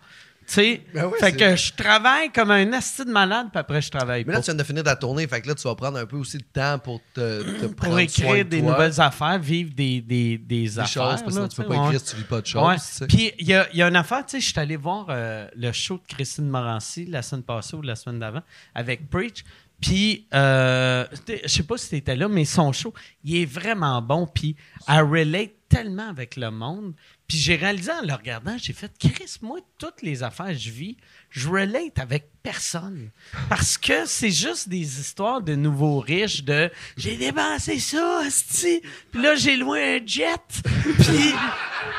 Tu 0.46 0.52
sais, 0.54 0.82
Ben 0.92 1.06
ouais, 1.06 1.18
fait 1.18 1.32
que 1.32 1.56
je 1.56 1.72
travaille 1.72 2.30
comme 2.32 2.50
un 2.50 2.72
asti 2.72 3.04
de 3.04 3.10
malade, 3.10 3.48
puis 3.50 3.58
après, 3.58 3.80
je 3.80 3.90
travaille 3.90 4.24
Mais 4.24 4.32
pas. 4.32 4.38
là, 4.38 4.40
tu 4.40 4.50
viens 4.50 4.54
de 4.54 4.62
finir 4.62 4.82
ta 4.84 4.96
tournée, 4.96 5.26
fait 5.26 5.40
que 5.40 5.48
là, 5.48 5.54
tu 5.54 5.62
vas 5.62 5.74
prendre 5.74 5.98
un 5.98 6.06
peu 6.06 6.16
aussi 6.16 6.38
de 6.38 6.44
temps 6.44 6.78
pour 6.78 7.00
te, 7.14 7.42
te 7.42 7.66
pour 7.66 7.74
prendre 7.76 7.92
soin 7.94 8.00
écrire 8.02 8.44
de 8.44 8.50
des 8.50 8.60
toi, 8.60 8.72
nouvelles 8.72 9.00
affaires, 9.00 9.38
vivre 9.38 9.70
des, 9.74 10.00
des, 10.00 10.38
des, 10.38 10.38
des 10.38 10.78
affaires. 10.78 11.12
choses, 11.12 11.22
parce 11.22 11.38
que 11.38 11.46
tu 11.48 11.56
peux 11.62 11.68
pas 11.68 11.74
ouais. 11.80 11.86
écrire 11.86 12.00
si 12.00 12.06
tu 12.06 12.16
vis 12.16 12.24
pas 12.24 12.40
de 12.40 12.46
choses. 12.46 12.62
Ouais. 13.00 13.06
Puis 13.08 13.32
il 13.38 13.46
y 13.48 13.54
a, 13.54 13.66
il 13.72 13.78
y 13.78 13.82
a 13.82 13.88
une 13.88 13.96
affaire, 13.96 14.24
tu 14.26 14.32
sais, 14.32 14.40
je 14.40 14.50
suis 14.50 14.60
allé 14.60 14.76
voir 14.76 15.06
euh, 15.08 15.48
le 15.56 15.72
show 15.72 15.94
de 15.96 16.14
Christine 16.14 16.48
Morancy 16.48 17.06
la 17.06 17.22
semaine 17.22 17.42
passée 17.44 17.76
ou 17.76 17.82
la 17.82 17.96
semaine 17.96 18.18
d'avant 18.20 18.42
avec 18.74 19.08
Preach. 19.08 19.44
Puis, 19.80 20.26
euh, 20.32 21.04
je 21.28 21.48
sais 21.48 21.62
pas 21.64 21.76
si 21.76 21.88
tu 21.90 21.96
étais 21.96 22.16
là, 22.16 22.28
mais 22.28 22.44
son 22.46 22.72
show, 22.72 22.94
il 23.22 23.36
est 23.42 23.44
vraiment 23.44 24.00
bon. 24.00 24.26
Puis, 24.26 24.56
elle 24.88 25.02
relate 25.02 25.50
tellement 25.68 26.08
avec 26.08 26.36
le 26.36 26.50
monde. 26.50 26.94
Puis, 27.26 27.38
j'ai 27.38 27.56
réalisé 27.56 27.90
en 27.90 28.02
le 28.02 28.12
regardant, 28.12 28.56
j'ai 28.58 28.72
fait, 28.74 28.92
Chris, 28.98 29.36
moi, 29.40 29.58
toutes 29.78 30.02
les 30.02 30.22
affaires 30.22 30.48
que 30.48 30.54
je 30.58 30.70
vis, 30.70 30.96
je 31.30 31.48
relate 31.48 31.98
avec 31.98 32.28
personne. 32.42 33.08
Parce 33.48 33.78
que 33.78 34.04
c'est 34.04 34.30
juste 34.30 34.68
des 34.68 35.00
histoires 35.00 35.40
de 35.40 35.54
nouveaux 35.54 36.00
riches, 36.00 36.44
de 36.44 36.70
j'ai 36.98 37.16
dépensé 37.16 37.78
ça, 37.78 38.20
asti. 38.26 38.82
Puis 39.10 39.22
là, 39.22 39.34
j'ai 39.36 39.56
loué 39.56 39.96
un 40.02 40.06
jet. 40.06 40.36
Puis. 40.98 41.32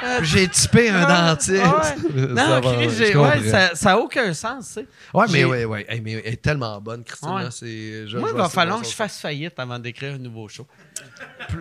euh, 0.03 0.19
J'ai 0.21 0.47
typé 0.47 0.89
un 0.89 1.07
dentiste. 1.07 1.49
ouais. 1.51 2.27
Non, 2.27 2.61
Chris, 2.61 3.15
ouais, 3.15 3.49
ça 3.49 3.75
ça 3.75 3.91
a 3.93 3.97
aucun 3.97 4.31
sens, 4.35 4.67
tu 4.67 4.73
sais. 4.81 4.87
Ouais, 5.13 5.25
mais 5.31 5.43
ouais, 5.43 5.65
ouais. 5.65 5.85
Hey, 5.89 6.01
mais 6.01 6.21
elle 6.23 6.33
est 6.33 6.41
tellement 6.41 6.79
bonne. 6.79 6.99
Ouais. 7.23 7.49
je- 7.51 8.17
Moi, 8.19 8.29
il 8.31 8.37
va 8.37 8.47
falloir 8.47 8.79
que 8.81 8.87
je 8.87 8.93
fasse 8.93 9.19
faillite 9.19 9.57
avant 9.57 9.79
d'écrire 9.79 10.13
un 10.13 10.17
nouveau 10.19 10.47
show. 10.47 10.67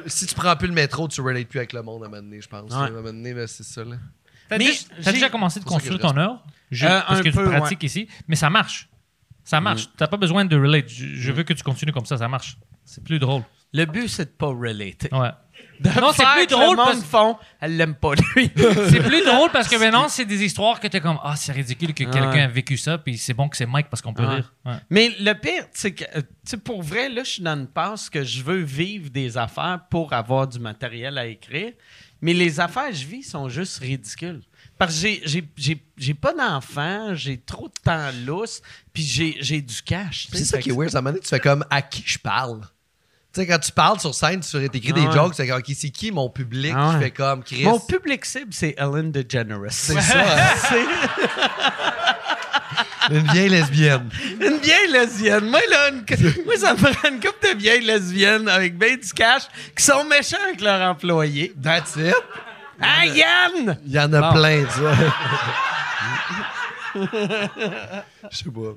Si 0.06 0.26
tu 0.26 0.34
prends 0.34 0.54
plus 0.56 0.68
le 0.68 0.74
métro, 0.74 1.08
tu 1.08 1.20
relates 1.20 1.48
plus 1.48 1.58
avec 1.58 1.72
le 1.72 1.82
monde 1.82 2.02
à 2.02 2.06
un 2.06 2.08
moment 2.10 2.22
donné, 2.22 2.40
je 2.40 2.48
pense. 2.48 2.72
À 2.72 2.76
un 2.76 2.90
moment 2.90 3.02
donné, 3.02 3.32
là, 3.32 3.46
c'est 3.56 3.62
ça, 3.64 3.84
là. 3.84 3.96
T'as 4.48 4.58
Mais 4.58 4.66
déjà, 4.66 4.78
t'as 4.96 5.02
j'ai- 5.04 5.12
déjà 5.12 5.30
commencé 5.30 5.58
de 5.60 5.64
pour 5.64 5.72
ça 5.72 5.78
que 5.78 5.82
construire 5.88 6.08
je 6.08 6.14
ton 6.14 6.20
œuvre? 6.20 6.44
Je- 6.70 6.86
Euh, 6.86 7.00
parce 7.06 7.20
un 7.20 7.22
que 7.22 7.28
peu, 7.30 7.44
tu 7.44 7.50
pratiques 7.58 7.82
ici, 7.82 8.08
mais 8.28 8.36
ça 8.36 8.50
marche. 8.50 8.88
Ça 9.44 9.60
marche. 9.60 9.88
T'as 9.96 10.06
pas 10.06 10.16
besoin 10.16 10.44
de 10.44 10.56
relate. 10.56 10.88
Je, 10.88 11.06
je 11.06 11.32
veux 11.32 11.42
que 11.42 11.52
tu 11.52 11.62
continues 11.62 11.92
comme 11.92 12.06
ça, 12.06 12.16
ça 12.18 12.28
marche. 12.28 12.56
C'est 12.84 13.02
plus 13.04 13.18
drôle. 13.18 13.42
Le 13.72 13.84
but, 13.86 14.08
c'est 14.08 14.24
de 14.26 14.30
pas 14.30 14.46
relater. 14.46 15.08
Ouais. 15.12 15.30
De 15.80 15.88
Non, 16.00 16.12
c'est 16.12 16.22
faire 16.22 16.34
plus 16.34 16.46
que 16.46 16.50
drôle 16.52 16.76
Le 16.76 16.76
monde 16.76 16.86
parce- 16.86 17.04
font, 17.04 17.36
elle 17.60 17.76
l'aime 17.76 17.94
pas, 17.96 18.14
lui. 18.14 18.50
C'est 18.90 19.02
plus 19.02 19.24
drôle 19.24 19.50
parce 19.50 19.66
que 19.68 19.76
maintenant, 19.78 20.08
c'est 20.08 20.24
des 20.24 20.44
histoires 20.44 20.78
que 20.78 20.86
t'es 20.86 21.00
comme, 21.00 21.18
ah, 21.24 21.34
c'est 21.36 21.50
ridicule 21.52 21.92
que 21.94 22.04
quelqu'un 22.04 22.44
a 22.44 22.46
vécu 22.46 22.76
ça, 22.76 22.98
puis 22.98 23.18
c'est 23.18 23.34
bon 23.34 23.48
que 23.48 23.56
c'est 23.56 23.66
Mike 23.66 23.88
parce 23.90 24.00
qu'on 24.00 24.14
peut 24.14 24.24
Ouais. 24.24 24.36
rire. 24.36 24.52
Ouais. 24.64 24.74
Mais 24.90 25.10
le 25.20 25.32
pire, 25.34 25.64
c'est 25.72 25.92
que, 25.92 26.04
euh, 26.16 26.20
tu 26.20 26.26
sais, 26.44 26.56
pour 26.58 26.82
vrai, 26.82 27.08
là, 27.08 27.24
je 27.24 27.30
suis 27.30 27.42
dans 27.42 27.56
une 27.58 27.66
passe 27.66 28.08
que 28.08 28.22
je 28.22 28.42
veux 28.42 28.60
vivre 28.62 29.10
des 29.10 29.36
affaires 29.36 29.80
pour 29.90 30.12
avoir 30.12 30.46
du 30.46 30.58
matériel 30.60 31.18
à 31.18 31.26
écrire. 31.26 31.72
Mais 32.24 32.32
les 32.32 32.58
affaires 32.58 32.88
que 32.88 32.94
je 32.96 33.04
vis 33.06 33.22
sont 33.22 33.50
juste 33.50 33.76
ridicules. 33.80 34.40
Parce 34.78 34.98
que 34.98 35.08
j'ai- 35.26 36.14
pas 36.14 36.32
d'enfants, 36.32 37.14
j'ai 37.14 37.36
trop 37.36 37.68
de 37.68 37.74
temps 37.84 38.10
lousse, 38.26 38.62
puis 38.94 39.02
j'ai 39.04 39.60
du 39.60 39.82
cash. 39.82 40.28
tu. 40.30 40.38
C'est 40.38 40.44
ça 40.46 40.58
qui 40.58 40.70
est 40.70 40.72
weird. 40.72 40.94
À 40.94 40.98
un 40.98 41.00
moment 41.02 41.10
donné, 41.12 41.20
tu 41.22 41.28
fais 41.28 41.38
comme 41.38 41.66
à 41.68 41.82
qui 41.82 42.02
je 42.06 42.18
parle? 42.18 42.62
Tu 43.32 43.40
sais, 43.40 43.46
quand 43.46 43.58
tu 43.58 43.72
parles 43.72 44.00
sur 44.00 44.14
scène, 44.14 44.40
tu 44.40 44.68
t'écris 44.70 44.92
Ah 44.96 45.00
des 45.00 45.06
ouais. 45.06 45.12
jokes, 45.12 45.34
c'est 45.34 45.46
comme, 45.46 45.58
OK, 45.58 45.70
c'est 45.74 45.90
qui 45.90 46.10
mon 46.12 46.30
public? 46.30 46.72
Ah 46.74 46.88
ouais. 46.88 46.94
Je 46.94 46.98
fais 47.00 47.10
comme 47.10 47.44
Chris. 47.44 47.64
Mon 47.64 47.78
public 47.78 48.24
cible, 48.24 48.54
c'est 48.54 48.74
Ellen 48.78 49.12
DeGeneres. 49.12 49.70
C'est 49.72 50.00
ça. 50.00 50.24
hein? 50.24 50.54
Une 53.10 53.26
vieille 53.32 53.48
lesbienne. 53.48 54.08
Une 54.40 54.58
vieille 54.58 54.90
lesbienne. 54.90 55.44
Moi, 55.50 55.60
là, 55.70 55.90
une- 55.90 56.04
moi, 56.46 56.56
ça 56.56 56.74
me 56.74 56.78
prend 56.78 57.08
une 57.08 57.20
couple 57.20 57.52
de 57.54 57.58
vieilles 57.58 57.84
lesbiennes 57.84 58.48
avec 58.48 58.76
bien 58.78 58.96
du 58.96 59.12
cash 59.12 59.42
qui 59.76 59.82
sont 59.84 60.04
méchants 60.04 60.36
avec 60.46 60.60
leurs 60.60 60.80
employés. 60.90 61.54
That's 61.62 61.96
it. 61.96 62.14
Ah, 62.80 63.06
Yann! 63.06 63.78
Il 63.86 63.92
y 63.92 63.98
en 64.00 64.12
a 64.12 64.20
Bon. 64.20 64.32
plein, 64.32 64.62
de 64.62 64.68
ça. 64.68 64.94
Je 68.30 68.36
sais 68.36 68.50
pas. 68.50 68.74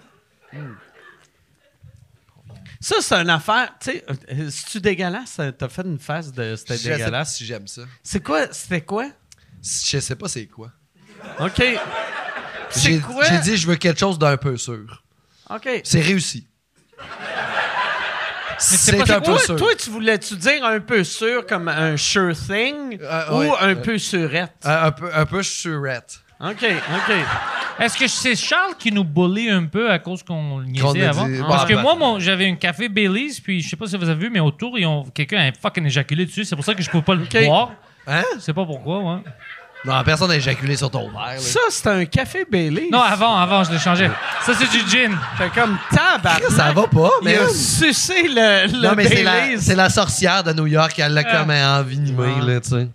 Ça, 2.79 2.95
c'est 3.01 3.15
une 3.15 3.29
affaire. 3.29 3.73
Tu 3.79 3.91
sais, 3.91 4.05
euh, 4.09 4.49
c'est-tu 4.51 4.79
dégueulasse? 4.79 5.39
T'as 5.57 5.69
fait 5.69 5.81
une 5.83 5.99
face 5.99 6.31
de 6.31 6.55
c'était 6.55 6.75
Je 6.77 6.83
sais 6.83 6.89
pas 6.91 6.97
dégueulasse. 6.97 7.35
si 7.35 7.45
j'aime 7.45 7.67
ça. 7.67 7.81
C'est 8.03 8.23
quoi? 8.23 8.51
C'était 8.53 8.81
quoi? 8.81 9.09
Je 9.63 9.99
sais 9.99 10.15
pas 10.15 10.27
c'est 10.27 10.45
quoi. 10.45 10.71
OK. 11.39 11.63
C'est 12.69 12.91
J'ai 12.91 12.99
quoi? 12.99 13.23
j'ai 13.23 13.39
dit, 13.39 13.57
je 13.57 13.67
veux 13.67 13.75
quelque 13.75 13.99
chose 13.99 14.19
d'un 14.19 14.37
peu 14.37 14.57
sûr. 14.57 15.03
OK. 15.49 15.69
C'est 15.83 16.01
réussi. 16.01 16.45
c'est 18.59 18.99
un 18.99 19.05
Toi, 19.05 19.21
peu 19.21 19.37
sûr. 19.37 19.55
toi, 19.55 19.69
tu 19.77 19.89
voulais-tu 19.89 20.35
dire 20.35 20.65
un 20.65 20.79
peu 20.79 21.03
sûr 21.03 21.45
comme 21.45 21.67
un 21.67 21.95
sure 21.95 22.33
thing 22.35 22.97
Euh, 23.01 23.31
ou 23.31 23.37
ouais. 23.39 23.51
un 23.61 23.75
peu 23.75 23.97
surette? 23.97 24.53
Un, 24.63 24.85
un 24.87 24.91
peu, 24.91 25.09
un 25.13 25.25
peu 25.25 25.43
surette. 25.43 26.19
OK, 26.39 26.63
OK. 26.65 27.15
Est-ce 27.79 27.97
que 27.97 28.07
c'est 28.07 28.35
Charles 28.35 28.75
qui 28.77 28.91
nous 28.91 29.03
bully 29.03 29.49
un 29.49 29.65
peu 29.65 29.89
à 29.91 29.99
cause 29.99 30.23
qu'on 30.23 30.61
niaisait 30.61 31.05
a 31.05 31.09
avant? 31.09 31.27
dit- 31.27 31.39
Parce 31.47 31.63
Bah, 31.63 31.69
que 31.69 31.75
bah. 31.75 31.95
moi, 31.95 32.19
j'avais 32.19 32.47
un 32.49 32.55
café 32.55 32.89
Baileys, 32.89 33.39
puis 33.43 33.61
je 33.61 33.69
sais 33.69 33.75
pas 33.75 33.87
si 33.87 33.95
vous 33.97 34.09
avez 34.09 34.19
vu, 34.25 34.29
mais 34.31 34.39
autour, 34.39 34.77
ils 34.77 34.85
ont, 34.85 35.03
quelqu'un 35.05 35.39
a 35.47 35.51
fucking 35.53 35.85
éjaculé 35.85 36.25
dessus. 36.25 36.43
C'est 36.45 36.55
pour 36.55 36.65
ça 36.65 36.73
que 36.75 36.81
je 36.81 36.89
pouvais 36.89 37.03
pas 37.03 37.15
le 37.15 37.23
Ok. 37.23 37.45
boire. 37.45 37.71
Hein? 38.07 38.23
Je 38.35 38.39
sais 38.41 38.53
pas 38.53 38.65
pourquoi, 38.65 38.99
ouais. 38.99 39.19
Non, 39.85 40.03
personne 40.03 40.29
n'a 40.29 40.35
éjaculé 40.35 40.75
sur 40.75 40.89
ton 40.91 41.09
verre. 41.09 41.35
là. 41.35 41.37
Ça, 41.39 41.59
c'est 41.69 41.87
un 41.87 42.03
café 42.05 42.45
Bailey. 42.49 42.89
Non, 42.91 42.99
avant, 43.01 43.35
avant, 43.37 43.63
je 43.63 43.71
l'ai 43.71 43.79
changé. 43.79 44.09
Ça, 44.45 44.53
c'est 44.53 44.67
du 44.67 44.79
gin. 44.89 45.15
Fait 45.37 45.49
comme 45.53 45.77
tabarnak. 45.91 46.43
Ça 46.51 46.71
va 46.73 46.87
pas, 46.87 47.09
Il 47.21 47.25
mais. 47.25 47.37
a 47.37 47.47
sucé 47.49 48.23
le, 48.23 48.67
le 48.71 48.81
Non, 48.87 48.93
mais 48.95 49.07
c'est 49.07 49.23
la, 49.23 49.31
Baileys. 49.31 49.57
c'est 49.61 49.75
la 49.75 49.89
sorcière 49.89 50.43
de 50.43 50.51
New 50.53 50.67
York. 50.67 50.93
Elle 50.97 51.13
l'a 51.13 51.23
Ah. 51.25 51.37
comme 51.39 51.51
envenimé, 51.51 52.33
Ah. 52.41 52.45
là, 52.45 52.59
tu 52.59 52.69
sais. 52.69 52.87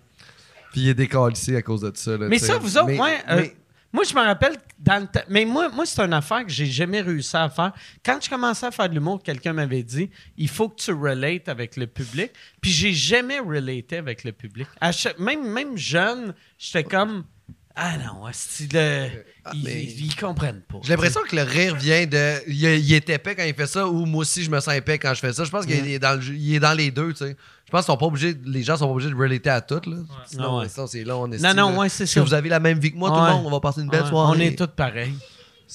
Puis 0.71 0.81
il 0.81 0.89
est 0.89 0.93
décalissé 0.93 1.55
à 1.55 1.61
cause 1.61 1.81
de 1.81 1.91
ça. 1.95 2.11
Là, 2.11 2.27
Mais 2.29 2.37
tu 2.39 2.45
ça, 2.45 2.57
vous 2.57 2.77
autres, 2.77 2.87
Mais- 2.87 2.99
ouais, 2.99 3.17
euh, 3.29 3.35
mais- 3.41 3.55
moi, 3.93 4.03
je 4.03 4.15
me 4.15 4.21
rappelle, 4.21 4.57
dans 4.79 5.03
le 5.03 5.21
mais 5.29 5.45
moi, 5.45 5.69
moi 5.69 5.85
c'est 5.85 6.01
une 6.01 6.13
affaire 6.13 6.43
que 6.43 6.51
j'ai 6.51 6.65
jamais 6.65 7.01
réussi 7.01 7.37
à 7.37 7.47
faire. 7.47 7.73
Quand 8.03 8.17
je 8.19 8.27
commençais 8.27 8.65
à 8.65 8.71
faire 8.71 8.89
de 8.89 8.95
l'humour, 8.95 9.21
quelqu'un 9.21 9.53
m'avait 9.53 9.83
dit 9.83 10.09
il 10.35 10.49
faut 10.49 10.67
que 10.67 10.81
tu 10.81 10.91
relates 10.91 11.47
avec 11.47 11.77
le 11.77 11.85
public. 11.85 12.31
Puis 12.59 12.71
j'ai 12.71 12.91
jamais 12.91 13.37
relaté 13.39 13.97
avec 13.97 14.23
le 14.23 14.31
public. 14.31 14.67
Même, 15.19 15.47
même 15.47 15.77
jeune, 15.77 16.33
j'étais 16.57 16.83
comme 16.83 17.23
Ah 17.75 17.97
non, 17.97 18.27
le- 18.27 18.31
ils, 19.55 19.63
mais- 19.63 19.83
ils- 19.83 20.05
ils 20.05 20.15
comprennent 20.15 20.61
pas. 20.61 20.77
J'ai 20.83 20.89
l'impression 20.91 21.21
que 21.27 21.35
le 21.35 21.41
rire 21.41 21.75
vient 21.75 22.05
de. 22.05 22.47
Il, 22.47 22.63
il 22.63 22.93
est 22.93 23.09
épais 23.09 23.35
quand 23.35 23.43
il 23.43 23.55
fait 23.55 23.65
ça, 23.65 23.87
ou 23.87 24.05
moi 24.05 24.21
aussi 24.21 24.43
je 24.43 24.51
me 24.51 24.59
sens 24.59 24.75
épais 24.75 24.99
quand 24.99 25.11
je 25.15 25.19
fais 25.19 25.33
ça. 25.33 25.43
Je 25.43 25.49
pense 25.49 25.65
qu'il 25.65 25.87
est 25.87 25.97
dans, 25.97 26.13
le 26.15 26.21
jeu- 26.21 26.35
il 26.35 26.53
est 26.55 26.59
dans 26.59 26.73
les 26.77 26.91
deux, 26.91 27.13
tu 27.13 27.25
sais. 27.25 27.35
Je 27.65 27.71
pense 27.71 27.81
qu'ils 27.85 27.91
sont 27.93 27.97
pas 27.97 28.05
obligés, 28.05 28.35
les 28.45 28.61
gens 28.61 28.77
sont 28.77 28.85
pas 28.85 28.91
obligés 28.93 29.09
de 29.09 29.15
relater 29.15 29.49
à 29.49 29.61
tout, 29.61 29.81
là. 29.89 29.97
Sinon, 30.27 30.43
Ah 30.43 30.57
ouais. 30.59 30.69
sinon, 30.69 30.85
c'est 30.85 31.03
là, 31.03 31.17
on 31.17 31.31
est 31.31 31.39
Non, 31.41 31.53
non, 31.55 31.77
ouais, 31.79 31.89
c'est 31.89 32.05
ça. 32.05 32.19
que 32.21 32.25
vous 32.25 32.33
avez 32.35 32.47
la 32.49 32.59
même 32.59 32.77
vie 32.77 32.91
que 32.91 32.97
moi, 32.97 33.09
tout 33.09 33.15
le 33.15 33.21
monde? 33.21 33.45
On 33.47 33.49
va 33.51 33.59
passer 33.59 33.81
une 33.81 33.89
belle 33.89 34.03
Ouais, 34.03 34.09
soirée. 34.09 34.37
on 34.37 34.39
est 34.39 34.55
tous 34.55 34.67
pareils. 34.75 35.13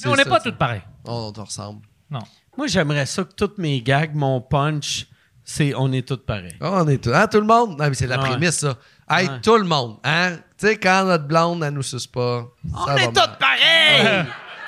On 0.06 0.14
n'est 0.14 0.24
pas 0.24 0.38
tous 0.40 0.52
pareils. 0.52 0.82
On, 1.04 1.12
on 1.28 1.32
te 1.32 1.40
ressemble. 1.40 1.80
Non. 2.08 2.20
Moi, 2.56 2.68
j'aimerais 2.68 3.06
ça 3.06 3.24
que 3.24 3.32
toutes 3.34 3.58
mes 3.58 3.82
gags, 3.82 4.14
mon 4.14 4.40
punch, 4.40 5.06
c'est 5.44 5.74
on 5.74 5.92
est 5.92 6.06
tous 6.06 6.18
pareils. 6.18 6.54
Ah, 6.60 6.82
on 6.84 6.88
est 6.88 6.98
tous. 7.02 7.12
Hein, 7.12 7.26
tout 7.26 7.40
le 7.40 7.46
monde? 7.46 7.70
Non, 7.78 7.88
mais 7.88 7.94
c'est 7.94 8.06
la 8.06 8.20
Ouais. 8.22 8.28
prémisse, 8.30 8.58
ça. 8.58 8.76
Hey, 9.10 9.28
tout 9.42 9.56
le 9.56 9.64
monde, 9.64 9.96
hein? 10.04 10.36
Tu 10.58 10.66
sais, 10.66 10.76
quand 10.76 11.04
notre 11.04 11.24
blonde, 11.24 11.62
elle 11.64 11.72
nous 11.72 11.82
suce 11.82 12.06
pas. 12.06 12.44
On 12.74 12.86
ça 12.86 12.96
est 12.96 13.06
tous 13.06 13.38
pareils! 13.38 14.26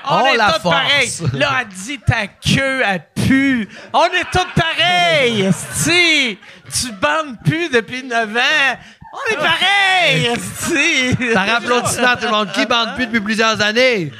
On, 0.09 0.27
est 0.27 0.37
tous 0.37 0.63
pareils! 0.63 1.11
Là, 1.35 1.59
elle 1.61 1.69
dit 1.69 1.99
ta 1.99 2.27
queue, 2.27 2.83
elle 2.87 3.05
pue. 3.15 3.69
On 3.93 4.05
est 4.07 4.31
tous 4.33 4.47
pareils! 4.55 5.43
esti. 5.47 6.39
Tu 6.73 6.93
bandes 6.93 7.37
plus 7.45 7.69
depuis 7.69 8.03
9 8.03 8.37
ans. 8.37 8.79
On 9.13 9.33
est 9.33 9.37
pareils! 9.37 10.27
esti. 10.27 11.35
Par 11.35 11.57
applaudissement, 11.57 12.17
tout 12.17 12.27
le 12.27 12.31
monde. 12.31 12.53
Qui 12.53 12.65
bande 12.65 12.95
plus 12.95 13.07
depuis 13.07 13.21
plusieurs 13.21 13.61
années? 13.61 14.11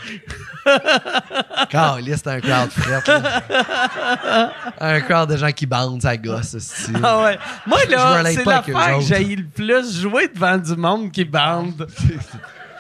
Caliste, 1.71 2.25
c'est 2.25 2.31
un 2.31 2.41
crowd 2.41 2.71
fret. 2.71 3.03
là. 3.07 4.53
Un 4.81 5.01
crowd 5.01 5.31
de 5.31 5.37
gens 5.37 5.53
qui 5.53 5.67
bandent, 5.67 6.03
ça 6.03 6.17
gosse, 6.17 6.55
esti. 6.55 6.93
Ah 7.03 7.23
ouais. 7.23 7.39
Moi, 7.67 7.79
là, 7.89 8.23
c'est 8.25 8.45
l'affaire 8.45 8.65
que 8.99 9.01
j'ai 9.01 9.37
le 9.37 9.45
plus 9.45 10.01
jouer 10.01 10.29
devant 10.29 10.57
du 10.59 10.77
monde 10.77 11.11
qui 11.11 11.25
bande. 11.25 11.87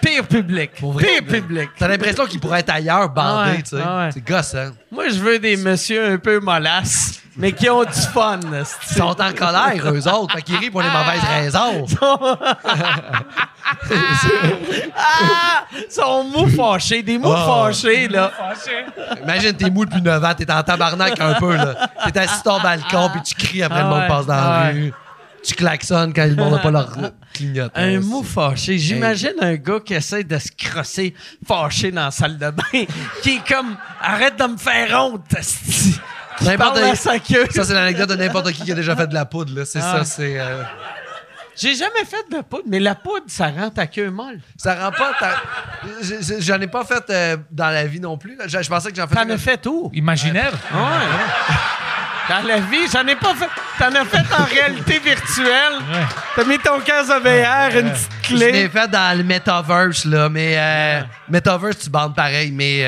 Pire 0.02 0.26
public. 0.26 0.70
vrai, 0.92 1.04
Pire 1.04 1.40
public. 1.42 1.68
T'as 1.78 1.88
l'impression 1.88 2.24
qu'ils 2.26 2.40
pourraient 2.40 2.60
être 2.60 2.70
ailleurs 2.72 3.12
Ouais, 3.48 3.62
tu 3.62 3.70
sais. 3.70 3.76
ouais. 3.76 4.08
C'est 4.12 4.26
gossant. 4.26 4.70
Moi, 4.90 5.08
je 5.10 5.18
veux 5.18 5.38
des 5.38 5.56
messieurs 5.56 6.12
un 6.14 6.16
peu 6.18 6.40
mollasses, 6.40 7.20
mais 7.40 7.52
qui 7.52 7.68
ont 7.68 7.82
du 7.82 7.90
fun. 8.12 8.38
Ils 8.52 8.94
sont 8.96 9.20
en 9.20 9.32
colère, 9.32 9.82
eux 9.92 10.06
autres. 10.08 10.34
Fait 10.34 10.42
qu'ils 10.42 10.56
rient 10.56 10.70
pour 10.70 10.82
les 10.82 10.88
mauvaises 10.90 11.24
raisons. 11.28 11.86
Ah! 14.96 15.64
Ils 15.72 15.90
sont 15.92 16.24
mous 16.24 16.48
fâchés, 16.48 17.02
des 17.02 17.18
mous 17.18 17.32
Ah. 17.32 17.66
fâchés, 17.66 18.08
là. 18.08 18.30
Imagine, 19.22 19.52
t'es 19.54 19.70
mou 19.70 19.84
depuis 19.84 20.02
9 20.02 20.22
ans, 20.24 20.34
t'es 20.36 20.50
en 20.50 20.62
tabarnak 20.62 21.18
un 21.20 21.34
peu, 21.34 21.56
là. 21.56 21.88
T'es 22.12 22.18
assis 22.20 22.34
sur 22.34 22.42
ton 22.44 22.60
balcon, 22.60 23.10
puis 23.12 23.22
tu 23.22 23.34
cries 23.34 23.62
après 23.62 23.80
Ah 23.80 23.84
le 23.84 23.88
monde 23.88 24.00
ouais, 24.00 24.08
passe 24.08 24.26
dans 24.26 24.34
la 24.34 24.60
ouais. 24.66 24.72
rue. 24.72 24.92
Tu 25.42 25.54
klaxonnes 25.54 26.12
quand 26.12 26.26
le 26.26 26.34
monde 26.36 26.52
n'a 26.52 26.58
pas 26.58 26.70
leur 26.70 26.90
clignotant. 27.32 27.80
Un 27.80 28.00
mou 28.00 28.22
fâché. 28.22 28.76
J'imagine 28.78 29.32
un 29.40 29.54
gars 29.54 29.80
qui 29.84 29.94
essaie 29.94 30.22
de 30.22 30.38
se 30.38 30.48
crosser 30.56 31.14
fâché 31.46 31.90
dans 31.90 32.04
la 32.04 32.10
salle 32.10 32.36
de 32.36 32.50
bain, 32.50 32.84
qui 33.22 33.36
est 33.36 33.48
comme 33.48 33.74
«Arrête 34.02 34.36
de 34.38 34.44
me 34.44 34.58
faire 34.58 35.02
honte, 35.02 35.22
esti.» 35.34 35.98
Qui 36.00 36.00
N'importe- 36.42 36.74
parle 36.74 36.90
à 36.90 36.94
sa 36.94 37.18
queue. 37.18 37.46
Ça, 37.50 37.64
c'est 37.64 37.74
l'anecdote 37.74 38.08
de 38.10 38.16
n'importe 38.16 38.52
qui 38.52 38.62
qui 38.64 38.72
a 38.72 38.74
déjà 38.74 38.94
fait 38.96 39.06
de 39.06 39.14
la 39.14 39.24
poudre, 39.24 39.54
là. 39.58 39.64
C'est 39.64 39.78
Ah. 39.80 39.98
ça, 39.98 40.04
c'est... 40.04 40.38
euh, 40.40 40.62
J'ai 41.56 41.74
jamais 41.74 42.04
fait 42.08 42.24
de 42.34 42.42
poudre, 42.42 42.64
mais 42.66 42.80
la 42.80 42.94
poudre, 42.94 43.24
ça 43.28 43.48
rend 43.48 43.68
ta 43.70 43.86
queue 43.86 44.10
molle. 44.10 44.38
Ça 44.56 44.74
rend 44.74 44.92
pas... 44.92 45.12
ta- 45.18 45.42
J'en 46.40 46.60
ai 46.60 46.66
pas 46.68 46.84
fait 46.84 47.04
euh, 47.10 47.36
dans 47.50 47.68
la 47.68 47.84
vie 47.86 48.00
non 48.00 48.16
plus. 48.16 48.38
Je 48.46 48.62
je 48.62 48.68
pensais 48.68 48.90
que 48.90 48.96
j'en 48.96 49.06
faisais... 49.06 49.20
T'en 49.22 49.28
as 49.30 49.38
fait 49.38 49.66
où? 49.66 49.90
Imaginaire. 49.92 50.52
Ouais. 50.72 51.58
Dans 52.28 52.46
la 52.46 52.58
vie, 52.60 52.86
j'en 52.92 53.04
ai 53.08 53.16
pas 53.16 53.34
fait. 53.34 53.48
T'en 53.78 53.92
as 53.94 54.04
fait 54.04 54.24
en 54.40 54.44
réalité 54.44 55.00
virtuelle. 55.00 55.74
Ouais. 55.92 56.04
T'as 56.36 56.44
mis 56.44 56.58
ton 56.58 56.78
casque 56.80 57.10
VR, 57.10 57.76
une 57.76 57.90
petite 57.90 58.08
Je 58.28 58.36
l'ai 58.36 58.50
clé. 58.50 58.68
fait 58.68 58.88
dans 58.88 59.18
le 59.18 59.24
Metaverse, 59.24 60.04
là, 60.04 60.28
mais... 60.28 60.54
Euh, 60.56 61.00
Metaverse, 61.28 61.78
tu 61.78 61.90
bandes 61.90 62.14
pareil, 62.14 62.52
mais... 62.52 62.84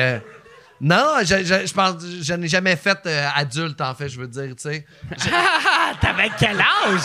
non, 0.83 1.15
je, 1.21 1.43
je, 1.43 1.65
je 1.67 1.73
pense... 1.73 1.95
Je 2.21 2.33
n'ai 2.33 2.47
jamais 2.47 2.75
fait 2.75 2.99
euh, 3.05 3.27
adulte, 3.35 3.79
en 3.81 3.95
fait, 3.95 4.09
je 4.09 4.19
veux 4.19 4.27
dire, 4.27 4.49
tu 4.55 4.63
sais. 4.69 4.85
T'avais 6.01 6.29
quel 6.37 6.59
âge? 6.59 7.01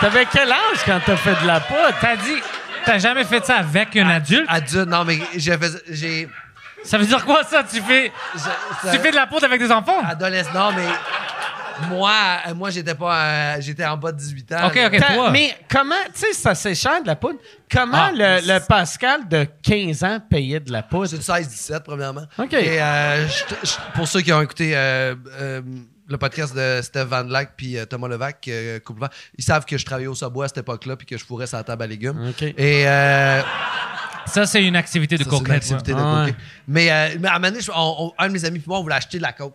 T'avais 0.00 0.26
quel 0.30 0.50
âge 0.50 0.78
quand 0.84 1.00
t'as 1.06 1.16
fait 1.16 1.40
de 1.40 1.46
la 1.46 1.60
poudre? 1.60 1.94
T'as 2.00 2.16
dit, 2.16 2.36
t'as 2.84 2.98
jamais 2.98 3.24
fait 3.24 3.44
ça 3.46 3.56
avec 3.58 3.94
un 3.96 4.08
adulte? 4.10 4.46
Adulte, 4.48 4.88
non, 4.88 5.04
mais 5.04 5.20
j'ai 5.36 5.56
fait... 5.56 5.72
J'ai... 5.90 6.28
Ça 6.84 6.98
veut 6.98 7.06
dire 7.06 7.24
quoi, 7.24 7.42
ça? 7.44 7.62
Tu 7.64 7.80
fais, 7.80 8.12
je- 8.34 8.90
tu 8.90 8.98
fais 8.98 9.10
de 9.10 9.16
la 9.16 9.26
poudre 9.26 9.44
avec 9.44 9.60
des 9.60 9.70
enfants? 9.72 10.00
Adolescent, 10.06 10.52
non, 10.54 10.72
mais... 10.72 10.86
Moi, 11.90 12.12
euh, 12.48 12.54
moi 12.54 12.70
j'étais 12.70 12.94
pas... 12.94 13.16
euh, 13.22 13.56
j'étais 13.60 13.84
en 13.84 13.96
bas 13.96 14.12
de 14.12 14.18
18 14.18 14.52
ans. 14.52 14.66
OK. 14.68 14.78
OK, 14.86 15.00
toi. 15.14 15.30
Mais 15.30 15.56
comment, 15.70 15.94
tu 16.14 16.20
sais, 16.20 16.32
ça 16.32 16.54
c'est 16.54 16.74
cher 16.74 17.02
de 17.02 17.06
la 17.06 17.16
poudre. 17.16 17.38
Comment 17.70 17.92
Ah, 17.94 18.12
le, 18.12 18.40
le 18.54 18.60
Pascal 18.66 19.28
de 19.28 19.46
15 19.62 20.04
ans 20.04 20.18
payait 20.30 20.60
de 20.60 20.72
la 20.72 20.82
poudre? 20.82 21.06
C'est 21.06 21.16
du 21.18 21.22
16-17, 21.22 21.80
premièrement. 21.82 22.24
OK. 22.38 22.52
Et 22.54 22.80
euh, 22.80 23.26
pour 23.94 24.08
ceux 24.08 24.20
qui 24.20 24.32
ont 24.32 24.40
écouté 24.42 24.76
euh, 24.76 25.14
euh, 25.40 25.62
le 26.08 26.16
podcast 26.18 26.54
de 26.54 26.80
Steph 26.82 27.04
Van 27.04 27.24
Lack 27.24 27.54
puis 27.56 27.76
euh, 27.76 27.84
Thomas 27.84 28.08
Levac, 28.08 28.46
euh, 28.48 28.78
Couple 28.80 29.06
ils 29.36 29.44
savent 29.44 29.64
que 29.64 29.76
je 29.76 29.84
travaillais 29.84 30.06
au 30.08 30.14
Subway 30.14 30.44
à 30.44 30.48
cette 30.48 30.58
époque-là 30.58 30.96
puis 30.96 31.06
que 31.06 31.18
je 31.18 31.24
fourrais 31.24 31.46
sa 31.48 31.62
table 31.64 31.82
à 31.82 31.86
légumes. 31.86 32.28
OK. 32.28 32.42
Et 32.42 32.86
euh, 32.88 33.42
Ça, 34.26 34.46
c'est 34.46 34.64
une 34.64 34.76
activité 34.76 35.16
de 35.16 35.22
c'est 35.24 35.28
une 35.30 35.42
de 35.82 35.92
Ah 35.96 36.24
ouais. 36.24 36.34
Mais, 36.68 36.90
euh, 36.90 37.16
mais 37.20 37.28
à 37.28 37.32
un 37.32 37.38
moment 37.38 37.48
donné, 37.50 37.60
je- 37.60 37.70
on- 37.72 38.06
on- 38.06 38.12
un 38.18 38.28
de 38.28 38.32
mes 38.32 38.44
amis 38.44 38.58
puis 38.58 38.68
moi, 38.68 38.78
on 38.78 38.82
voulait 38.82 38.94
acheter 38.96 39.18
de 39.18 39.22
la 39.22 39.32
coke. 39.32 39.54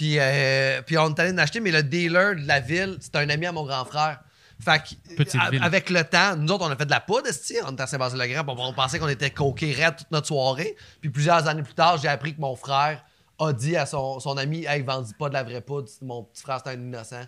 Puis, 0.00 0.18
euh, 0.18 0.80
puis 0.80 0.96
on 0.96 1.10
est 1.10 1.20
allé 1.20 1.30
en 1.32 1.36
acheter, 1.36 1.60
mais 1.60 1.70
le 1.70 1.82
dealer 1.82 2.34
de 2.34 2.46
la 2.46 2.58
ville, 2.58 2.96
c'était 3.02 3.18
un 3.18 3.28
ami 3.28 3.44
à 3.44 3.52
mon 3.52 3.66
grand 3.66 3.84
frère. 3.84 4.20
Fait 4.58 4.82
que, 4.82 5.62
avec 5.62 5.90
le 5.90 6.02
temps, 6.04 6.36
nous 6.36 6.50
autres, 6.54 6.64
on 6.66 6.70
a 6.70 6.76
fait 6.76 6.86
de 6.86 6.90
la 6.90 7.00
poudre, 7.00 7.28
on 7.66 7.72
était 7.72 7.82
à 7.82 7.86
Saint-Basile-le-Grand, 7.86 8.44
on 8.48 8.72
pensait 8.72 8.98
qu'on 8.98 9.08
était 9.08 9.28
coqués 9.28 9.72
raides 9.72 9.96
toute 9.96 10.10
notre 10.10 10.28
soirée. 10.28 10.74
Puis 11.02 11.10
plusieurs 11.10 11.46
années 11.48 11.62
plus 11.62 11.74
tard, 11.74 11.98
j'ai 11.98 12.08
appris 12.08 12.34
que 12.34 12.40
mon 12.40 12.56
frère 12.56 13.04
a 13.38 13.52
dit 13.52 13.76
à 13.76 13.84
son, 13.84 14.20
son 14.20 14.38
ami 14.38 14.64
Hey, 14.64 14.80
vendis 14.80 15.12
pas 15.12 15.28
de 15.28 15.34
la 15.34 15.42
vraie 15.42 15.60
poudre, 15.60 15.90
mon 16.00 16.22
petit 16.22 16.40
frère, 16.40 16.62
c'est 16.64 16.70
un 16.70 16.80
innocent. 16.80 17.26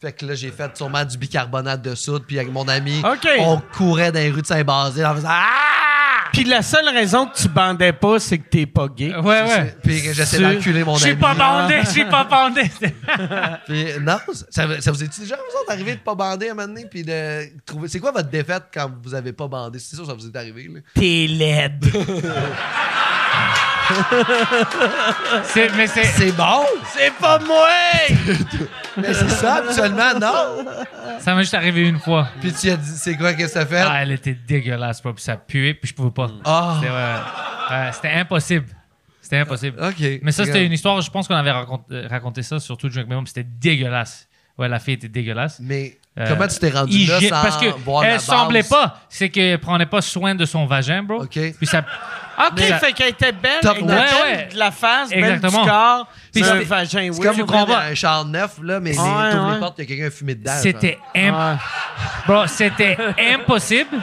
Fait 0.00 0.12
que 0.12 0.26
là, 0.26 0.34
j'ai 0.34 0.50
fait 0.50 0.76
sûrement 0.76 1.04
du 1.04 1.16
bicarbonate 1.16 1.80
de 1.80 1.94
soude, 1.94 2.24
puis 2.26 2.38
avec 2.38 2.52
mon 2.52 2.68
ami, 2.68 3.02
on 3.40 3.60
courait 3.72 4.12
dans 4.12 4.18
les 4.20 4.30
rues 4.30 4.42
de 4.42 4.46
Saint-Basile 4.46 5.06
en 5.06 5.14
faisant 5.14 5.28
Ah! 5.30 5.50
Puis 6.32 6.42
la 6.44 6.62
seule 6.62 6.88
raison 6.88 7.26
que 7.26 7.36
tu 7.38 7.46
bandais 7.48 7.92
pas, 7.92 8.18
c'est 8.18 8.38
que 8.38 8.48
t'es 8.48 8.66
pas 8.66 8.88
gay. 8.88 9.14
Ouais, 9.14 9.42
ouais. 9.44 9.76
Puis 9.84 10.02
que 10.02 10.12
j'essaie 10.12 10.40
d'enculer 10.40 10.82
mon 10.82 10.96
Je 10.96 11.04
ami. 11.04 11.12
suis 11.12 11.20
pas 11.20 11.32
bandé, 11.34 11.76
je 11.84 11.88
suis 11.90 12.04
pas 12.06 12.24
bandé. 12.24 12.62
Puis, 13.66 13.86
non, 14.00 14.16
ça, 14.50 14.80
ça 14.80 14.90
vous 14.90 15.04
est 15.04 15.20
déjà 15.20 15.36
vous 15.36 15.60
autres 15.60 15.70
arrivé 15.70 15.92
de 15.94 16.00
pas 16.00 16.16
bander 16.16 16.48
à 16.48 16.50
un 16.50 16.54
moment 16.54 16.66
donné 16.66 16.86
puis 16.90 17.04
de 17.04 17.44
trouver. 17.64 17.86
C'est 17.86 18.00
quoi 18.00 18.10
votre 18.10 18.28
défaite 18.30 18.64
quand 18.74 18.90
vous 19.00 19.14
avez 19.14 19.32
pas 19.32 19.46
bandé? 19.46 19.78
C'est 19.78 19.94
sûr 19.94 20.04
que 20.04 20.10
ça 20.10 20.16
vous 20.16 20.26
est 20.26 20.36
arrivé. 20.36 20.68
Là. 20.74 20.80
T'es 20.96 21.26
laide. 21.28 21.84
C'est- 25.44 25.70
mais 25.76 25.86
c'est. 25.86 26.04
C'est 26.04 26.32
bon, 26.32 26.64
c'est 26.96 27.12
pas 27.14 27.38
moi! 27.38 27.68
mais 28.96 29.12
c'est 29.14 29.28
ça 29.30 29.56
habituellement, 29.56 30.18
non? 30.20 30.64
Ça 31.20 31.34
m'est 31.34 31.42
juste 31.42 31.54
arrivé 31.54 31.88
une 31.88 31.98
fois. 31.98 32.28
Puis 32.40 32.52
tu 32.52 32.70
as 32.70 32.76
dit, 32.76 32.90
c'est 32.96 33.16
quoi 33.16 33.32
que 33.34 33.46
ça 33.48 33.64
fait? 33.66 33.80
Ah, 33.86 34.02
elle 34.02 34.12
était 34.12 34.34
dégueulasse, 34.34 35.02
bro, 35.02 35.12
puis 35.12 35.22
ça 35.24 35.36
puait, 35.36 35.74
puis 35.74 35.88
je 35.90 35.94
pouvais 35.94 36.10
pas. 36.10 36.28
Ah, 36.44 37.90
C'était 37.92 38.12
impossible. 38.12 38.66
C'était 39.20 39.38
impossible. 39.38 39.78
ok. 39.82 40.20
Mais 40.22 40.32
ça, 40.32 40.44
c'était 40.44 40.64
une 40.66 40.72
histoire, 40.72 41.00
je 41.00 41.10
pense 41.10 41.26
qu'on 41.28 41.34
avait 41.34 41.50
raconté, 41.50 41.94
euh, 41.94 42.06
raconté 42.08 42.42
ça 42.42 42.60
sur 42.60 42.76
tout 42.76 42.88
Drink 42.90 43.06
Minimum, 43.06 43.26
c'était 43.26 43.44
dégueulasse. 43.44 44.28
Ouais, 44.58 44.68
la 44.68 44.78
fille 44.78 44.94
était 44.94 45.08
dégueulasse. 45.08 45.58
Mais 45.60 45.98
Euh, 46.16 46.26
comment 46.28 46.46
tu 46.46 46.58
t'es 46.60 46.70
rendu 46.70 47.06
là 47.06 47.20
sans 47.20 47.28
parce 47.42 47.56
que 47.56 47.66
voir 47.80 48.04
elle 48.04 48.20
semblait 48.20 48.62
pas, 48.62 49.00
c'est 49.08 49.30
qu'elle 49.30 49.58
prenait 49.58 49.86
pas 49.86 50.00
soin 50.00 50.34
de 50.36 50.44
son 50.44 50.64
vagin, 50.66 51.02
bro. 51.02 51.24
OK. 51.24 51.30
Puis 51.56 51.66
ça 51.66 51.84
OK, 52.38 52.60
Ça- 52.60 52.78
fait 52.78 52.92
qu'elle 52.92 53.08
était 53.08 53.32
belle, 53.32 53.60
Top 53.62 53.76
elle 53.78 53.84
était 53.84 53.92
ouais, 53.94 54.36
belle 54.36 54.48
de 54.52 54.58
la 54.58 54.70
face, 54.70 55.10
belle 55.10 55.18
Exactement. 55.24 55.62
du 55.62 55.68
corps, 55.68 56.06
Puis 56.32 56.40
puis 56.42 56.42
un 56.50 56.52
c'était- 56.54 56.64
vagin, 56.64 57.10
C'est 57.12 57.20
oui. 57.28 57.46
comme 57.46 57.70
un 57.70 57.94
char 57.94 58.24
neuf, 58.24 58.52
là, 58.62 58.80
mais 58.80 58.90
les, 58.92 58.98
Ouais, 58.98 59.04
ouais. 59.04 59.52
les 59.54 59.58
portes, 59.60 59.74
il 59.78 59.82
y 59.82 59.84
a 59.84 59.86
quelqu'un 59.88 60.02
qui 60.02 60.06
a 60.08 60.10
fumé 60.10 60.34
dedans. 60.34 60.52
c'était 60.60 60.98
imp- 61.14 61.34
Ouais. 61.34 61.56
bro, 62.26 62.46
c'était 62.46 62.96
impossible. 63.34 63.96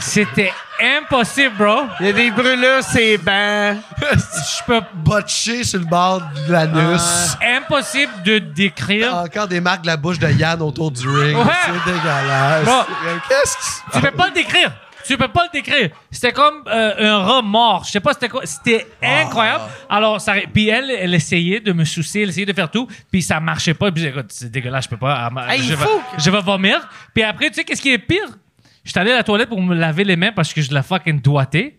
C'était 0.00 0.52
impossible, 0.82 1.54
bro. 1.56 1.82
Il 2.00 2.06
y 2.06 2.08
a 2.08 2.12
des 2.12 2.30
brûlures, 2.30 2.82
c'est 2.82 3.16
ben. 3.18 3.78
Je 4.00 4.64
peux. 4.66 4.80
Botché 4.94 5.62
sur 5.64 5.78
le 5.78 5.84
bord 5.84 6.20
de 6.46 6.52
l'anus. 6.52 7.36
impossible 7.56 8.12
de 8.24 8.38
décrire. 8.38 9.14
Encore 9.16 9.46
des 9.46 9.60
marques 9.60 9.82
de 9.82 9.86
la 9.86 9.96
bouche 9.96 10.18
de 10.18 10.28
Yann 10.30 10.60
autour 10.62 10.90
du 10.90 11.08
ring. 11.08 11.36
Ouais. 11.36 11.44
C'est 11.66 11.92
dégueulasse. 11.92 12.64
Bon. 12.64 12.84
Qu'est-ce 13.28 13.56
qui 13.56 13.64
se 13.64 13.80
Tu 13.92 14.00
peux 14.00 14.10
pas 14.16 14.26
le 14.28 14.32
décrire. 14.34 14.70
Tu 15.04 15.16
peux 15.16 15.28
pas 15.28 15.44
le 15.44 15.50
décrire. 15.52 15.90
C'était 16.10 16.32
comme 16.32 16.64
euh, 16.66 16.94
un 16.98 17.18
rat 17.18 17.42
mort. 17.42 17.84
Je 17.84 17.90
sais 17.90 18.00
pas 18.00 18.12
c'était 18.12 18.28
quoi. 18.28 18.44
C'était 18.44 18.86
incroyable. 19.02 19.64
Alors, 19.88 20.20
ça, 20.20 20.34
puis 20.52 20.68
elle, 20.68 20.90
elle 20.90 21.14
essayait 21.14 21.60
de 21.60 21.72
me 21.72 21.84
soucier, 21.84 22.22
elle 22.22 22.30
essayait 22.30 22.46
de 22.46 22.52
faire 22.52 22.70
tout, 22.70 22.88
puis 23.10 23.22
ça 23.22 23.40
marchait 23.40 23.74
pas. 23.74 23.92
Puis 23.92 24.02
j'ai 24.02 24.10
dit, 24.10 24.18
écoute, 24.18 24.30
c'est 24.30 24.50
dégueulasse, 24.50 24.84
je 24.84 24.90
peux 24.90 24.96
pas. 24.96 25.30
Ah, 25.36 25.56
il 25.56 25.62
je, 25.62 25.74
vais, 25.74 25.84
faut 25.84 26.00
je 26.16 26.30
vais 26.30 26.40
vomir. 26.40 26.88
Puis 27.12 27.22
après, 27.22 27.48
tu 27.48 27.54
sais, 27.54 27.64
qu'est-ce 27.64 27.82
qui 27.82 27.92
est 27.92 27.98
pire? 27.98 28.38
J'étais 28.84 29.00
allé 29.00 29.12
à 29.12 29.16
la 29.16 29.22
toilette 29.22 29.48
pour 29.48 29.62
me 29.62 29.74
laver 29.74 30.04
les 30.04 30.16
mains 30.16 30.32
parce 30.32 30.52
que 30.52 30.60
je 30.60 30.72
la 30.72 30.82
fucking 30.82 31.20
doigtais. 31.20 31.78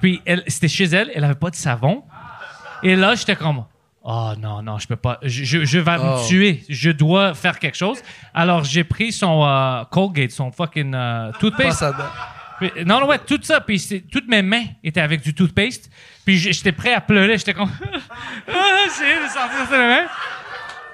Puis 0.00 0.20
elle, 0.24 0.42
c'était 0.46 0.68
chez 0.68 0.84
elle, 0.84 1.10
elle 1.14 1.24
avait 1.24 1.34
pas 1.34 1.50
de 1.50 1.56
savon. 1.56 2.04
Et 2.82 2.96
là, 2.96 3.14
j'étais 3.14 3.36
comme, 3.36 3.64
oh 4.06 4.32
non, 4.38 4.62
non, 4.62 4.78
je 4.78 4.86
peux 4.86 4.96
pas. 4.96 5.18
Je, 5.22 5.44
je, 5.44 5.64
je 5.64 5.78
vais 5.78 5.96
Oh. 5.98 6.02
me 6.22 6.28
tuer. 6.28 6.62
Je 6.68 6.90
dois 6.90 7.34
faire 7.34 7.58
quelque 7.58 7.76
chose. 7.76 7.98
Alors, 8.32 8.64
j'ai 8.64 8.84
pris 8.84 9.12
son 9.12 9.44
euh, 9.44 9.84
Colgate, 9.90 10.30
son 10.30 10.50
fucking 10.52 10.94
euh, 10.94 11.32
toothpaste. 11.40 11.84
non, 12.86 13.00
non, 13.00 13.06
ouais, 13.08 13.18
tout 13.18 13.38
ça. 13.42 13.60
Puis 13.60 14.04
toutes 14.10 14.28
mes 14.28 14.42
mains 14.42 14.64
étaient 14.82 15.00
avec 15.02 15.20
du 15.20 15.34
toothpaste. 15.34 15.90
Puis 16.24 16.38
j'étais 16.38 16.72
prêt 16.72 16.94
à 16.94 17.00
pleurer. 17.00 17.36
J'étais 17.38 17.52
comme, 17.54 17.70
ah, 18.48 18.84
j'ai 18.96 19.24
de 19.24 19.28
sortir 19.30 19.66
ses 19.68 19.76
mains. 19.76 20.06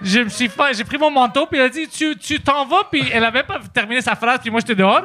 Je 0.04 0.18
me 0.18 0.28
suis 0.30 0.48
fait, 0.48 0.74
j'ai 0.74 0.82
pris 0.82 0.98
mon 0.98 1.12
manteau, 1.12 1.46
puis 1.46 1.60
elle 1.60 1.66
a 1.66 1.68
dit, 1.68 1.86
tu 1.86 2.16
tu 2.18 2.40
t'en 2.40 2.66
vas, 2.66 2.82
puis 2.90 3.04
elle 3.12 3.22
avait 3.24 3.44
pas 3.44 3.60
terminé 3.72 4.00
sa 4.00 4.16
phrase, 4.16 4.40
puis 4.40 4.50
moi 4.50 4.58
j'étais 4.58 4.74
dehors. 4.74 5.04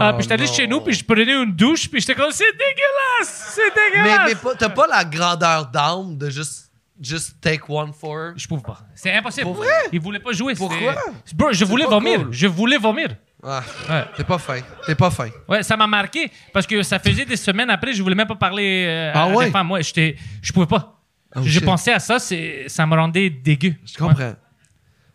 Ah, 0.00 0.14
puis 0.14 0.22
j'étais 0.22 0.32
allé 0.32 0.46
chez 0.46 0.66
nous, 0.66 0.80
puis 0.80 0.94
je 0.94 1.04
prenais 1.04 1.34
une 1.42 1.52
douche, 1.52 1.90
puis 1.90 2.00
j'étais 2.00 2.14
comme, 2.14 2.30
c'est 2.30 2.44
dégueulasse, 2.52 3.52
c'est 3.54 3.60
Mais, 3.76 3.90
dégueulasse. 4.02 4.28
mais 4.30 4.34
pas- 4.36 4.54
t'as 4.58 4.70
pas 4.70 4.86
la 4.86 5.04
grandeur 5.04 5.66
d'âme 5.66 6.16
de 6.16 6.30
juste, 6.30 6.69
just 7.00 7.40
take 7.40 7.62
one 7.68 7.92
for? 7.92 8.32
Je 8.36 8.46
pouvais 8.46 8.62
pas. 8.62 8.78
C'est 8.94 9.12
impossible. 9.12 9.44
Pour 9.46 9.54
vrai? 9.54 9.68
Il 9.92 10.00
voulait 10.00 10.18
pas 10.20 10.32
jouer. 10.32 10.54
Pourquoi? 10.54 10.94
Bro, 11.34 11.52
je 11.52 11.64
voulais 11.64 11.86
vomir. 11.86 12.18
cool. 12.24 12.28
Je 12.32 12.46
voulais 12.46 12.76
vomir. 12.78 13.08
Ah, 13.42 13.62
Ouais. 13.88 14.04
t'es 14.16 14.24
pas 14.24 14.36
fin. 14.38 14.58
T'es 14.86 14.94
pas 14.94 15.10
fin. 15.10 15.28
Ouais, 15.48 15.62
ça 15.62 15.76
m'a 15.76 15.86
marqué 15.86 16.30
parce 16.52 16.66
que 16.66 16.82
ça 16.82 16.98
faisait 16.98 17.24
des 17.24 17.36
semaines 17.36 17.70
après, 17.70 17.92
je 17.94 18.02
voulais 18.02 18.14
même 18.14 18.28
pas 18.28 18.34
parler 18.34 18.84
euh, 18.86 19.12
Ah 19.14 19.22
à 19.24 19.28
ouais? 19.28 19.46
des 19.46 19.50
femmes. 19.50 19.70
Ouais, 19.70 19.82
j'étais, 19.82 20.16
je 20.42 20.52
pouvais 20.52 20.66
pas. 20.66 21.00
Oh, 21.34 21.40
je 21.42 21.48
shit. 21.50 21.64
pensais 21.64 21.92
à 21.92 22.00
ça, 22.00 22.18
c'est, 22.18 22.64
ça 22.68 22.84
me 22.86 22.94
rendait 22.96 23.30
dégueu. 23.30 23.74
Je 23.86 23.96
comprends. 23.96 24.34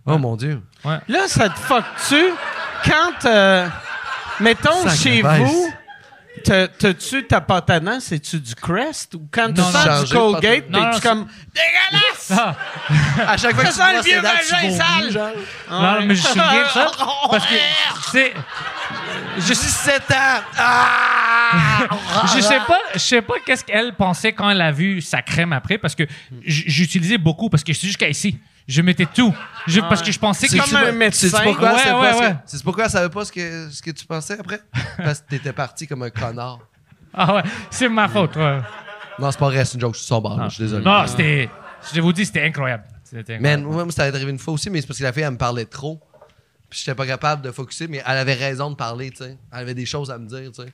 Oh 0.07 0.17
mon 0.17 0.35
Dieu. 0.35 0.61
Là, 1.07 1.27
ça 1.27 1.49
te 1.49 1.57
fuck-tu? 1.59 2.23
Quand, 2.83 3.25
euh, 3.25 3.67
mettons, 4.39 4.83
Sacré 4.83 4.97
chez 4.97 5.23
baisse. 5.23 5.39
vous, 5.41 5.73
t'as-tu 6.45 7.27
ta 7.27 7.39
dents, 7.79 7.99
c'est-tu 7.99 8.39
du 8.39 8.55
Crest? 8.55 9.15
Ou 9.15 9.27
quand 9.31 9.51
tu 9.53 9.61
sens 9.61 10.03
du 10.05 10.13
Colgate, 10.13 10.71
t'es-tu 10.71 11.01
comme 11.01 11.27
dégueulasse? 11.53 12.31
À 13.27 13.37
chaque 13.37 13.55
fois 13.55 13.63
que 13.63 13.69
tu 13.69 13.75
sent 13.75 13.95
le 13.95 14.01
vieux 14.01 14.21
vagin 14.21 14.71
sale. 14.71 15.33
non, 15.69 16.05
mais 16.05 16.15
je 16.15 16.21
souviens 16.21 16.63
de 16.63 16.69
ça 16.69 16.91
parce 17.29 17.45
que 17.45 17.55
c'est, 18.11 18.33
Je 19.37 19.53
suis 19.53 19.71
7 19.71 20.01
ans. 20.11 20.41
Ah! 20.57 21.87
je 22.35 22.41
sais 22.41 22.59
pas, 22.67 22.79
je 22.93 22.99
sais 22.99 23.21
pas 23.21 23.35
qu'est-ce 23.45 23.63
qu'elle 23.63 23.93
pensait 23.93 24.33
quand 24.33 24.49
elle 24.49 24.61
a 24.61 24.71
vu 24.71 25.01
sa 25.01 25.21
crème 25.21 25.53
après 25.53 25.77
parce 25.77 25.95
que 25.95 26.03
j'utilisais 26.43 27.17
beaucoup 27.17 27.49
parce 27.49 27.63
que 27.63 27.73
je 27.73 27.77
suis 27.77 27.87
jusqu'à 27.87 28.09
ici. 28.09 28.39
Je 28.67 28.81
mettais 28.81 29.05
tout. 29.05 29.33
Je- 29.67 29.79
parce 29.81 30.01
que 30.01 30.11
je 30.11 30.17
pensais 30.19 30.47
que 30.47 30.57
comme 30.57 30.75
un 30.75 30.91
médecin. 30.91 31.27
C'est 31.29 31.43
pourquoi, 31.43 31.73
Ouais, 31.73 31.79
c'est 31.83 31.93
ouais, 31.93 32.35
que- 32.59 32.63
pourquoi 32.63 32.85
elle 32.85 32.89
savait 32.89 33.09
pas 33.09 33.23
ce 33.25 33.31
que, 33.31 33.69
ce 33.69 33.81
que 33.81 33.91
tu 33.91 34.05
pensais 34.05 34.39
après? 34.39 34.59
Parce 34.97 35.19
que 35.21 35.29
t'étais 35.29 35.53
parti 35.53 35.85
comme 35.87 36.03
un 36.03 36.09
connard. 36.09 36.59
Ah 37.13 37.35
ouais, 37.35 37.43
c'est 37.69 37.87
ma 37.89 38.07
faute. 38.07 38.35
ouais. 38.35 38.59
Non, 39.19 39.31
c'est 39.31 39.39
pas 39.39 39.45
vrai, 39.49 39.63
c'est 39.63 39.75
une 39.75 39.81
joke, 39.81 39.93
je 39.93 39.99
suis 39.99 40.07
sombre, 40.07 40.37
je 40.49 40.53
suis 40.55 40.63
désolé. 40.65 40.83
Non, 40.83 41.05
c'était, 41.07 41.49
je 41.93 42.01
vous 42.01 42.11
dis, 42.11 42.25
c'était 42.25 42.43
incroyable. 42.43 42.83
C'était 43.03 43.39
Man, 43.39 43.59
incroyable. 43.61 43.83
moi, 43.85 43.91
ça 43.93 44.03
m'est 44.05 44.15
arrivé 44.15 44.31
une 44.31 44.39
fois 44.39 44.53
aussi, 44.55 44.69
mais 44.69 44.81
c'est 44.81 44.87
parce 44.87 44.99
que 44.99 45.03
la 45.03 45.13
fille, 45.13 45.23
elle 45.23 45.31
me 45.31 45.37
parlait 45.37 45.65
trop. 45.65 46.01
Puis 46.69 46.79
j'étais 46.83 46.95
pas 46.95 47.05
capable 47.05 47.41
de 47.43 47.51
focuser, 47.51 47.87
mais 47.87 48.01
elle 48.05 48.17
avait 48.17 48.33
raison 48.33 48.71
de 48.71 48.75
parler, 48.75 49.11
tu 49.11 49.17
sais. 49.23 49.37
Elle 49.53 49.59
avait 49.59 49.73
des 49.75 49.85
choses 49.85 50.09
à 50.11 50.17
me 50.17 50.27
dire, 50.27 50.51
tu 50.51 50.63
sais. 50.63 50.73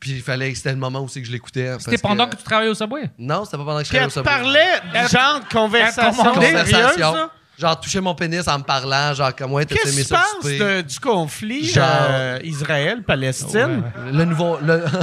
Puis 0.00 0.10
il 0.12 0.22
fallait 0.22 0.50
que 0.52 0.56
c'était 0.56 0.70
le 0.70 0.76
moment 0.76 1.00
aussi 1.00 1.20
que 1.20 1.26
je 1.26 1.32
l'écoutais. 1.32 1.74
C'était 1.80 1.98
pendant 1.98 2.28
que... 2.28 2.36
tu 2.36 2.42
travaillais 2.44 2.70
au 2.70 2.74
Subway? 2.74 3.10
Non, 3.18 3.44
c'était 3.44 3.56
pas 3.56 3.64
pendant 3.64 3.78
que 3.80 3.84
je 3.84 3.88
travaillais 3.90 4.06
au 4.06 4.10
Subway. 4.10 4.30
parlait 4.30 4.80
du 4.92 5.08
genre 5.08 5.40
de 5.40 5.48
conversation 5.52 6.12
sérieuse, 6.34 6.34
Conversation. 6.34 7.12
là? 7.14 7.30
Genre, 7.58 7.80
toucher 7.80 8.00
mon 8.00 8.14
pénis 8.14 8.46
en 8.46 8.58
me 8.58 8.62
parlant, 8.62 9.12
genre, 9.14 9.34
comme, 9.34 9.52
ouais, 9.54 9.64
t'as 9.66 9.74
Qu'est-ce 9.74 9.88
aimé 9.92 10.02
que 10.02 10.08
tu 10.08 10.14
ça 10.14 10.18
penses 10.22 10.42
souper? 10.52 10.58
de- 10.60 10.80
du 10.82 11.00
conflit 11.00 11.66
Genre- 11.66 11.84
euh, 12.10 12.38
Israël-Palestine? 12.44 13.82
Le 14.12 14.24
nouveau. 14.24 14.58
Le... 14.62 14.84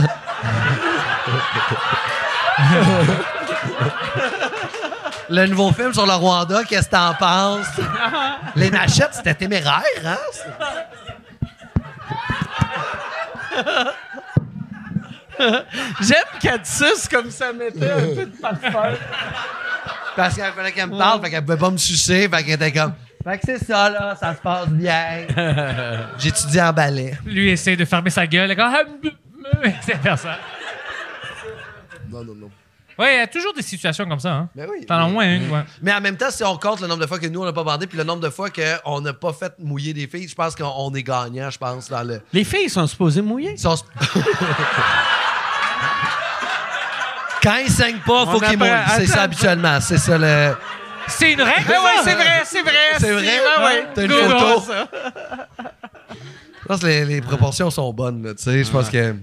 le 5.30 5.48
nouveau 5.48 5.72
film 5.74 5.94
sur 5.94 6.06
le 6.06 6.14
Rwanda, 6.14 6.64
qu'est-ce 6.64 6.86
que 6.88 6.92
t'en 6.92 7.14
penses? 7.16 7.66
Les 8.56 8.72
machettes, 8.72 9.14
c'était 9.16 9.34
téméraire, 9.34 9.82
hein? 10.06 10.18
J'aime 16.02 16.40
qu'elle 16.40 16.66
suce 16.66 17.08
comme 17.10 17.30
ça 17.32 17.54
mettait 17.54 17.92
un 17.92 18.16
peu 18.16 18.26
de 18.26 18.38
parfum. 18.42 18.94
Parce 20.16 20.36
qu'elle 20.36 20.54
fallait 20.54 20.72
qu'elle 20.72 20.90
me 20.90 20.98
parle, 20.98 21.22
fait 21.22 21.30
qu'elle 21.30 21.44
pouvait 21.44 21.58
pas 21.58 21.72
me 21.72 21.78
sucer, 21.78 22.30
fait 22.30 22.44
qu'elle 22.44 22.54
était 22.56 22.72
comme. 22.72 22.94
Fait 23.24 23.38
que 23.40 23.44
c'est 23.46 23.66
ça, 23.66 23.90
là, 23.90 24.16
ça 24.16 24.36
se 24.36 24.40
passe 24.40 24.70
bien. 24.70 25.26
J'étudie 26.18 26.62
en 26.62 26.72
ballet. 26.72 27.18
Lui 27.26 27.50
essaie 27.50 27.76
de 27.76 27.84
fermer 27.84 28.12
sa 28.12 28.28
gueule. 28.28 28.56
Ah, 28.58 28.84
C'est 29.82 29.98
faire 29.98 30.18
ça. 30.18 30.38
Non, 32.10 32.24
non, 32.24 32.36
non. 32.36 32.52
Ouais, 32.98 33.16
il 33.16 33.18
y 33.18 33.22
a 33.22 33.28
toujours 33.28 33.54
des 33.54 33.62
situations 33.62 34.08
comme 34.08 34.20
ça. 34.20 34.32
Hein. 34.32 34.50
Mais 34.56 34.66
oui. 34.70 34.86
T'en 34.86 34.96
as 34.96 35.06
au 35.06 35.10
moins 35.10 35.26
une, 35.26 35.50
ouais. 35.50 35.64
Mais 35.82 35.92
en 35.92 36.00
même 36.00 36.16
temps, 36.16 36.32
si 36.32 36.44
on 36.44 36.56
compte 36.56 36.80
le 36.80 36.88
nombre 36.88 37.02
de 37.02 37.08
fois 37.08 37.20
que 37.20 37.28
nous, 37.28 37.42
on 37.42 37.46
n'a 37.46 37.52
pas 37.52 37.64
bandé, 37.64 37.88
puis 37.88 37.98
le 37.98 38.06
nombre 38.06 38.22
de 38.22 38.30
fois 38.30 38.50
qu'on 38.50 39.02
n'a 39.02 39.14
pas 39.14 39.34
fait 39.34 39.54
mouiller 39.60 39.94
des 39.94 40.08
filles, 40.08 40.30
je 40.30 40.36
pense 40.36 40.56
qu'on 40.56 40.72
on 40.78 40.94
est 40.94 41.04
gagnant, 41.04 41.50
je 41.50 41.58
pense, 41.58 41.90
dans 41.90 42.04
le. 42.04 42.22
Les 42.32 42.46
filles 42.46 42.70
sont 42.70 42.88
supposées 42.88 43.22
mouiller. 43.22 43.56
Quand 47.46 47.58
il 47.64 47.70
saigne 47.72 48.00
pas, 48.06 48.26
faut 48.26 48.40
qu'il 48.40 48.58
mouille. 48.58 48.70
C'est 48.98 49.06
ça 49.08 49.22
habituellement. 49.24 49.80
C'est 49.80 49.98
ça 50.00 50.18
le. 50.18 50.56
C'est 51.08 51.34
une 51.34 51.42
règle, 51.44 51.70
ouais, 51.70 51.76
ça? 51.98 52.04
c'est 52.04 52.16
vrai, 52.16 52.42
c'est 52.46 52.62
vrai. 52.64 52.72
C'est 52.98 53.12
vrai? 53.14 53.40
Ben 53.58 53.64
ouais. 53.66 53.88
T'as 53.94 54.04
une 54.06 54.10
photo? 54.12 54.64
Je 56.62 56.68
pense 56.68 56.80
que 56.82 56.88
les, 56.88 57.06
les 57.06 57.22
proportions 57.22 57.70
sont 57.70 57.94
bonnes, 57.94 58.34
tu 58.36 58.44
sais. 58.44 58.64
Je 58.64 58.72
pense 58.72 58.90
que. 58.90 59.16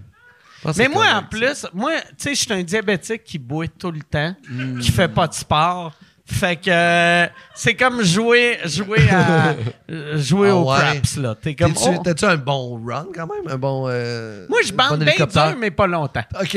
pense 0.62 0.77
que 0.77 0.83
Mais 0.83 0.89
moi, 0.89 1.07
en 1.14 1.23
plus, 1.25 1.66
moi, 1.75 1.93
tu 2.11 2.14
sais, 2.18 2.35
je 2.37 2.41
suis 2.41 2.53
un 2.53 2.62
diabétique 2.62 3.25
qui 3.25 3.39
boit 3.39 3.66
tout 3.66 3.91
le 3.91 4.01
temps, 4.03 4.35
Hmm. 4.49 4.79
qui 4.79 4.93
fait 4.93 5.09
pas 5.09 5.27
de 5.27 5.35
sport. 5.35 5.93
Fait 6.33 6.57
que 6.57 6.70
euh, 6.70 7.26
c'est 7.55 7.74
comme 7.74 8.03
jouer, 8.03 8.59
jouer 8.64 9.09
à 9.11 9.55
jouer 10.16 10.49
Ah 10.51 10.55
au 10.57 10.70
ouais. 10.72 10.78
craps 10.78 11.16
là. 11.18 11.35
T'es 11.41 11.55
comme 11.55 11.72
T'es-tu- 11.74 11.97
oh. 11.99 12.03
T'as-tu 12.03 12.24
un 12.24 12.37
bon 12.37 12.80
run 12.85 13.07
quand 13.14 13.26
même? 13.26 13.53
Un 13.53 13.59
bon. 13.59 13.87
euh, 13.89 14.47
Moi, 14.49 14.61
je 14.64 14.72
bon 14.72 14.85
bande 14.89 15.05
bien 15.05 15.14
dur, 15.26 15.55
mais 15.59 15.70
pas 15.70 15.87
longtemps. 15.87 16.24
OK. 16.41 16.57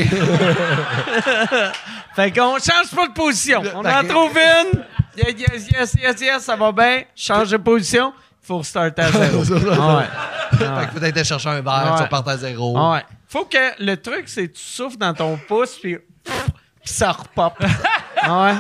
Fait 2.16 2.32
qu'on 2.32 2.58
change 2.58 2.90
pas 2.96 3.08
de 3.08 3.14
position. 3.14 3.62
On 3.76 3.80
en 3.86 4.04
trouve 4.08 4.38
une. 4.38 4.84
Yes, 5.18 5.34
yes, 5.38 5.68
yes, 5.72 5.94
yes, 6.02 6.22
yes, 6.22 6.44
ça 6.44 6.56
va 6.56 6.72
bien. 6.72 7.04
Change 7.16 7.52
de 7.52 7.58
position. 7.58 8.14
Faut 8.42 8.60
restarter 8.60 9.02
à 9.02 9.12
zéro. 9.12 9.44
Ah 9.72 9.98
ouais. 9.98 10.58
fait 10.58 10.66
que 10.66 10.94
faut 10.94 11.00
peut-être 11.00 11.24
chercher 11.26 11.50
un 11.50 11.62
verre, 11.62 11.90
Ouais. 11.92 11.98
tu 11.98 12.04
repartes 12.04 12.28
à 12.30 12.38
zéro. 12.38 12.78
Ah 12.78 12.92
ouais. 12.94 13.06
Faut 13.28 13.46
que 13.46 13.84
le 13.84 13.96
truc, 13.98 14.24
c'est 14.28 14.48
que 14.48 14.54
tu 14.54 14.62
souffles 14.64 14.98
dans 14.98 15.14
ton 15.14 15.38
pouce, 15.48 15.78
puis 15.82 15.98
puis 16.24 16.94
ça 16.94 17.12
repop. 17.12 17.54
Ah 18.22 18.44
ouais. 18.46 18.54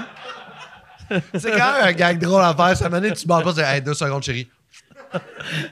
C'est 1.35 1.51
quand 1.51 1.73
même 1.73 1.83
un 1.83 1.93
gag 1.93 2.19
drôle 2.19 2.41
à 2.43 2.53
faire. 2.55 2.75
Ça 2.77 2.89
m'a 2.89 2.99
donné, 2.99 3.13
tu 3.13 3.27
bandes 3.27 3.43
pas, 3.43 3.53
c'est 3.53 3.63
hey, 3.63 3.81
deux 3.81 3.93
secondes, 3.93 4.23
chérie. 4.23 4.47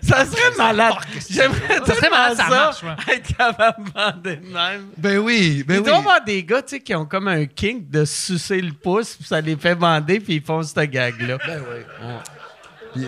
Ça 0.01 0.25
serait 0.25 0.55
malade. 0.57 0.93
J'aimerais 1.29 1.79
Ça 1.85 1.95
serait 1.95 2.09
malade, 2.09 2.37
ça 2.37 2.47
marche, 2.49 2.83
ouais. 2.83 3.15
être 3.15 3.35
capable 3.35 3.83
de 3.85 3.91
bander 3.91 4.35
de 4.37 4.47
même. 4.53 4.87
Ben 4.97 5.17
oui, 5.17 5.63
ben 5.67 5.75
Il 5.75 5.79
oui. 5.79 5.85
doit 5.85 5.95
y 5.95 5.99
avoir 5.99 6.23
des 6.23 6.43
gars, 6.43 6.61
tu 6.61 6.69
sais, 6.69 6.79
qui 6.79 6.95
ont 6.95 7.05
comme 7.05 7.27
un 7.27 7.45
kink 7.45 7.89
de 7.89 8.05
sucer 8.05 8.61
le 8.61 8.71
pouce, 8.71 9.15
puis 9.15 9.25
ça 9.25 9.41
les 9.41 9.55
fait 9.57 9.75
bander, 9.75 10.19
puis 10.19 10.35
ils 10.35 10.41
font 10.41 10.63
ce 10.63 10.79
gag-là. 10.79 11.37
Ben 11.45 11.61
oui. 11.69 12.21
Puis, 12.93 13.07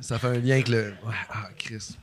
ça 0.00 0.18
fait 0.18 0.28
un 0.28 0.38
lien 0.38 0.54
avec 0.54 0.68
le. 0.68 0.94
Ouais, 1.04 1.14
ah, 1.30 1.48
Chris. 1.58 1.96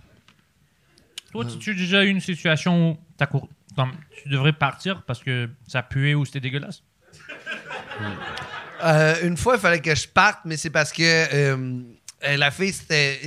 Toi, 1.31 1.45
tu 1.45 1.57
tu 1.59 1.71
as 1.71 1.73
déjà 1.75 2.03
eu 2.03 2.07
une 2.09 2.21
situation 2.21 2.91
où 2.91 2.97
t'as 3.17 3.27
cour- 3.27 3.47
comme, 3.75 3.91
tu 4.23 4.29
devrais 4.29 4.51
partir 4.53 5.03
parce 5.03 5.19
que 5.23 5.47
ça 5.67 5.83
puait 5.83 6.15
ou 6.15 6.25
c'était 6.25 6.39
dégueulasse? 6.41 6.81
Euh, 8.83 9.15
une 9.23 9.37
fois, 9.37 9.55
il 9.55 9.59
fallait 9.59 9.81
que 9.81 9.93
je 9.93 10.07
parte, 10.07 10.39
mais 10.45 10.57
c'est 10.57 10.69
parce 10.69 10.91
que 10.91 11.03
euh, 11.03 11.81
euh, 12.23 12.37
la 12.37 12.51
fille, 12.51 12.73
c'était. 12.73 13.19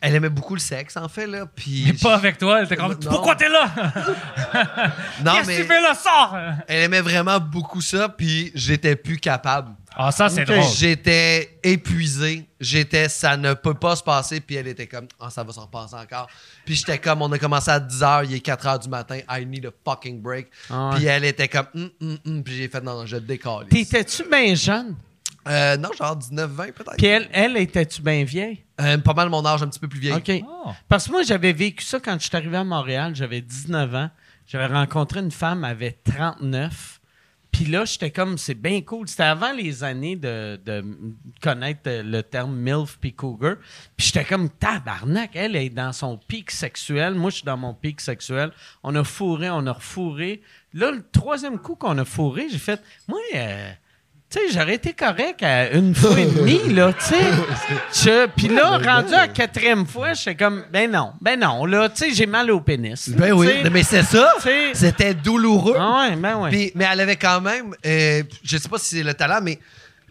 Elle 0.00 0.14
aimait 0.16 0.28
beaucoup 0.28 0.54
le 0.54 0.60
sexe, 0.60 0.96
en 0.96 1.08
fait, 1.08 1.26
là. 1.26 1.46
Puis. 1.46 1.84
Mais 1.86 1.92
pas 1.92 2.14
avec 2.14 2.38
toi, 2.38 2.58
elle 2.58 2.66
était 2.66 2.76
comme 2.76 2.92
Non. 2.92 3.10
Pourquoi 3.10 3.36
t'es 3.36 3.48
là? 3.48 3.70
Non, 5.24 5.32
Qu'est-ce 5.32 5.42
que 5.42 5.46
mais 5.46 5.56
tu 5.58 5.64
fais 5.64 5.80
là? 5.80 5.94
Sors! 5.94 6.36
elle 6.66 6.82
aimait 6.82 7.00
vraiment 7.00 7.38
beaucoup 7.38 7.80
ça, 7.80 8.08
puis 8.08 8.50
j'étais 8.54 8.96
plus 8.96 9.18
capable. 9.18 9.74
Ah, 9.96 10.12
ça, 10.12 10.28
c'est 10.28 10.44
drôle. 10.44 10.62
J'étais 10.76 11.58
épuisé. 11.62 12.48
J'étais, 12.60 13.08
ça 13.08 13.36
ne 13.36 13.54
peut 13.54 13.74
pas 13.74 13.96
se 13.96 14.02
passer. 14.02 14.40
Puis 14.40 14.56
elle 14.56 14.68
était 14.68 14.86
comme, 14.86 15.06
ah, 15.18 15.30
ça 15.30 15.42
va 15.42 15.52
s'en 15.52 15.62
repasser 15.62 15.96
encore. 15.96 16.28
Puis 16.64 16.76
j'étais 16.76 16.98
comme, 16.98 17.22
on 17.22 17.32
a 17.32 17.38
commencé 17.38 17.70
à 17.70 17.80
10 17.80 18.00
h, 18.00 18.26
il 18.26 18.34
est 18.34 18.40
4 18.40 18.66
h 18.66 18.82
du 18.82 18.88
matin. 18.88 19.18
I 19.28 19.44
need 19.44 19.66
a 19.66 19.70
fucking 19.84 20.20
break. 20.22 20.48
Ah 20.70 20.90
ouais. 20.90 20.96
Puis 20.96 21.06
elle 21.06 21.24
était 21.24 21.48
comme, 21.48 21.66
hum, 21.74 21.90
hum, 22.00 22.18
hum. 22.24 22.42
Puis 22.44 22.56
j'ai 22.56 22.68
fait, 22.68 22.80
non, 22.80 23.04
je 23.04 23.16
décolle. 23.16 23.66
T'étais-tu 23.66 24.24
bien 24.30 24.54
jeune? 24.54 24.94
Euh, 25.48 25.76
non, 25.76 25.90
genre 25.96 26.16
19, 26.16 26.50
20 26.50 26.64
peut-être. 26.72 26.96
Puis 26.96 27.06
elle, 27.06 27.28
elle 27.32 27.56
était-tu 27.56 28.02
bien 28.02 28.24
vieille? 28.24 28.64
Euh, 28.80 28.98
pas 28.98 29.14
mal 29.14 29.28
mon 29.28 29.44
âge, 29.44 29.62
un 29.62 29.68
petit 29.68 29.80
peu 29.80 29.88
plus 29.88 30.00
vieille. 30.00 30.14
OK. 30.14 30.30
Oh. 30.46 30.70
Parce 30.88 31.06
que 31.06 31.12
moi, 31.12 31.22
j'avais 31.22 31.52
vécu 31.52 31.84
ça 31.84 31.98
quand 32.00 32.14
je 32.18 32.26
suis 32.26 32.36
arrivé 32.36 32.56
à 32.56 32.64
Montréal. 32.64 33.14
J'avais 33.14 33.40
19 33.40 33.94
ans. 33.94 34.10
J'avais 34.46 34.66
rencontré 34.66 35.20
une 35.20 35.30
femme, 35.30 35.64
elle 35.64 35.70
avait 35.70 35.98
39. 36.04 37.00
Puis 37.52 37.64
là, 37.64 37.84
j'étais 37.84 38.10
comme, 38.10 38.38
c'est 38.38 38.54
bien 38.54 38.80
cool. 38.80 39.08
C'était 39.08 39.24
avant 39.24 39.52
les 39.52 39.82
années 39.84 40.16
de, 40.16 40.60
de 40.64 40.84
connaître 41.40 41.82
le 41.86 42.22
terme 42.22 42.56
MILF 42.56 42.98
puis 43.00 43.12
Cougar. 43.12 43.56
Puis 43.96 44.08
j'étais 44.08 44.24
comme, 44.24 44.48
tabarnak, 44.48 45.30
elle 45.34 45.56
est 45.56 45.70
dans 45.70 45.92
son 45.92 46.16
pic 46.16 46.50
sexuel. 46.50 47.14
Moi, 47.14 47.30
je 47.30 47.36
suis 47.36 47.44
dans 47.44 47.56
mon 47.56 47.74
pic 47.74 48.00
sexuel. 48.00 48.52
On 48.82 48.94
a 48.94 49.04
fourré, 49.04 49.50
on 49.50 49.66
a 49.66 49.72
refourré. 49.72 50.42
Là, 50.74 50.90
le 50.90 51.04
troisième 51.10 51.58
coup 51.58 51.74
qu'on 51.74 51.98
a 51.98 52.04
fourré, 52.04 52.48
j'ai 52.50 52.58
fait, 52.58 52.80
moi, 53.08 53.18
euh, 53.34 53.72
tu 54.30 54.38
sais, 54.38 54.44
j'aurais 54.52 54.74
été 54.76 54.92
correct 54.92 55.42
à 55.42 55.70
une 55.72 55.92
fois 55.94 56.18
et 56.18 56.26
demie, 56.26 56.72
là, 56.72 56.92
tu 56.92 57.04
sais. 57.06 57.20
Je- 57.92 58.26
Puis 58.36 58.46
là, 58.48 58.78
rendu 58.78 59.12
à 59.14 59.26
quatrième 59.26 59.84
fois, 59.86 60.12
j'étais 60.14 60.36
comme, 60.36 60.62
ben 60.72 60.88
non, 60.90 61.12
ben 61.20 61.38
non, 61.40 61.64
là, 61.66 61.88
tu 61.88 62.04
sais, 62.04 62.14
j'ai 62.14 62.26
mal 62.26 62.50
au 62.52 62.60
pénis. 62.60 63.08
là, 63.08 63.16
Ben 63.18 63.32
oui, 63.32 63.46
mais 63.72 63.82
c'est 63.82 64.02
ça. 64.04 64.34
C'était 64.72 65.14
douloureux. 65.14 65.76
Ah 65.78 66.06
ouais, 66.10 66.16
ben 66.16 66.36
ouais. 66.36 66.72
Mais 66.76 66.86
elle 66.92 67.00
avait 67.00 67.16
quand 67.16 67.40
même, 67.40 67.74
euh, 67.84 68.22
je 68.44 68.56
sais 68.56 68.68
pas 68.68 68.78
si 68.78 68.96
c'est 68.96 69.02
le 69.02 69.14
talent, 69.14 69.40
mais 69.42 69.58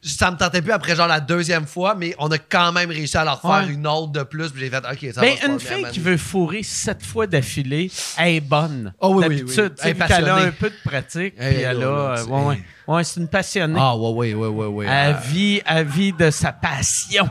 ça 0.01 0.31
me 0.31 0.37
tentait 0.37 0.61
plus 0.61 0.71
après 0.71 0.95
genre 0.95 1.07
la 1.07 1.19
deuxième 1.19 1.65
fois, 1.65 1.95
mais 1.95 2.15
on 2.19 2.29
a 2.31 2.37
quand 2.37 2.71
même 2.71 2.89
réussi 2.89 3.17
à 3.17 3.23
leur 3.25 3.41
faire 3.41 3.49
Ouais. 3.65 3.73
une 3.73 3.85
autre 3.87 4.11
de 4.11 4.23
plus. 4.23 4.49
Puis 4.51 4.61
j'ai 4.61 4.69
fait, 4.69 4.77
OK, 4.77 5.13
ça 5.13 5.21
Ben, 5.21 5.35
va 5.37 5.47
une 5.47 5.59
fille 5.59 5.85
qui 5.91 5.99
veut 5.99 6.17
fourrer 6.17 6.63
sept 6.63 7.03
fois 7.05 7.27
d'affilée, 7.27 7.91
elle 8.17 8.35
est 8.35 8.39
bonne. 8.41 8.93
Oh 8.99 9.09
oui, 9.15 9.25
oui, 9.27 9.37
D'habitude, 9.39 9.73
oui. 9.83 9.93
Elle 10.09 10.29
a 10.29 10.35
un 10.35 10.51
peu 10.51 10.69
de 10.69 10.75
pratique, 10.89 11.33
Elle 11.37 11.53
puis 11.53 11.61
est 11.63 11.65
elle 11.65 11.79
là, 11.79 11.87
a... 11.87 11.89
euh, 11.89 12.17
c'est- 12.17 12.29
ouais, 12.29 12.45
ouais. 12.45 12.63
Ouais, 12.87 13.03
c'est 13.03 13.19
une 13.19 13.27
passionnée. 13.27 13.79
Ah, 13.79 13.95
ouais, 13.95 14.11
ouais, 14.11 14.33
ouais, 14.33 14.47
ouais, 14.47 14.65
ouais. 14.67 14.85
Elle 14.87 15.15
Ah, 15.17 15.21
vit, 15.27 15.61
elle 15.65 15.85
vit 15.87 16.11
de 16.13 16.31
sa 16.31 16.51
passion. 16.51 17.29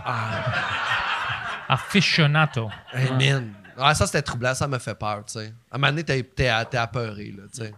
Aficionato. 1.68 2.70
hey, 2.94 3.10
man. 3.12 3.52
Ah, 3.76 3.94
ça, 3.94 4.06
c'était 4.06 4.22
troublant. 4.22 4.54
Ça 4.54 4.66
m'a 4.66 4.78
fait 4.78 4.94
peur, 4.94 5.22
tu 5.26 5.34
sais. 5.34 5.52
À 5.70 5.76
un 5.76 5.78
moment 5.78 5.90
donné, 5.92 6.04
t'es, 6.04 6.22
t'es, 6.22 6.50
t'es 6.70 6.76
apeuré, 6.76 7.34
là, 7.36 7.44
tu 7.52 7.60
sais. 7.62 7.72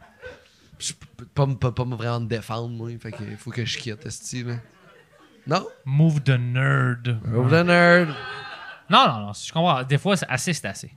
Je 0.78 0.92
peux 1.16 1.26
pas, 1.26 1.44
me- 1.46 1.56
pas, 1.56 1.72
pas 1.72 1.84
me 1.84 1.94
vraiment 1.94 2.20
me 2.20 2.26
défendre, 2.26 2.68
moi. 2.70 2.88
Fait 3.00 3.12
qu'il 3.12 3.36
faut 3.36 3.50
que 3.50 3.64
je 3.64 3.76
quitte, 3.78 4.04
là. 4.04 4.54
Non? 5.46 5.66
Move 5.84 6.22
the 6.22 6.38
nerd. 6.38 7.18
Over 7.34 7.50
the 7.62 7.66
nerd. 7.66 8.08
Non, 8.88 9.06
non, 9.06 9.18
non. 9.26 9.32
Je 9.32 9.52
comprends. 9.52 9.82
Des 9.82 9.98
fois, 9.98 10.16
c'est 10.16 10.26
assez, 10.28 10.52
c'est 10.52 10.66
assez. 10.66 10.90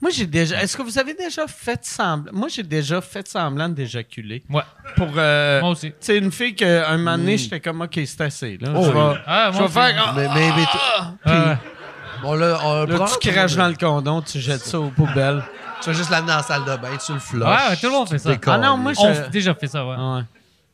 Moi, 0.00 0.10
j'ai 0.12 0.26
déjà... 0.26 0.62
Est-ce 0.62 0.76
que 0.76 0.82
vous 0.82 0.96
avez 0.98 1.12
déjà 1.14 1.46
fait 1.48 1.84
semblant... 1.84 2.32
Moi, 2.32 2.48
j'ai 2.48 2.62
déjà 2.62 3.00
fait 3.00 3.26
semblant 3.26 3.68
d'éjaculer. 3.68 4.44
Ouais. 4.48 4.62
Pour... 4.96 5.08
euh, 5.16 5.60
Moi 5.60 5.70
aussi. 5.70 5.88
Tu 5.90 5.96
sais, 6.00 6.18
une 6.18 6.30
fille 6.30 6.54
qu'à 6.54 6.88
un 6.90 6.98
moment 6.98 7.18
donné, 7.18 7.36
j'étais 7.36 7.58
comme, 7.58 7.80
OK, 7.82 7.98
c'est 8.06 8.20
assez. 8.20 8.56
Là. 8.58 8.68
Oh, 8.76 8.84
je 8.84 8.90
oui. 8.90 8.94
vais, 8.94 9.20
Ah, 9.26 9.50
je 9.52 9.58
vais 9.60 9.68
faire... 9.68 10.12
Mais, 10.14 10.28
mais, 10.28 10.50
mais 10.56 10.64
t- 10.64 11.30
Euh, 11.30 11.54
on 12.22 12.34
l'a, 12.34 12.58
on 12.64 12.84
Là, 12.84 12.94
prend- 12.94 13.06
tu 13.20 13.28
craches 13.28 13.56
dans 13.56 13.66
le 13.68 13.74
condom, 13.74 14.22
tu 14.22 14.38
jettes 14.38 14.60
ça 14.64 14.78
aux 14.78 14.90
poubelles. 14.90 15.42
Tu 15.82 15.90
vas 15.90 15.96
juste 15.96 16.10
l'amener 16.10 16.28
dans 16.30 16.36
la 16.38 16.42
salle 16.44 16.64
de 16.64 16.76
bain, 16.76 16.96
tu 17.04 17.12
le 17.12 17.18
flushes. 17.18 17.42
Ouais, 17.42 17.48
ouais, 17.48 17.76
tout 17.80 17.86
le 17.86 17.92
monde 17.92 18.08
fait 18.08 18.18
ça. 18.18 18.30
Décolle. 18.30 18.54
Ah 18.54 18.58
non, 18.58 18.76
moi, 18.76 18.92
je- 18.92 19.00
a 19.04 19.28
déjà 19.28 19.54
fait 19.54 19.66
ça, 19.68 19.84
ouais. 19.84 19.96
Ah 19.98 20.22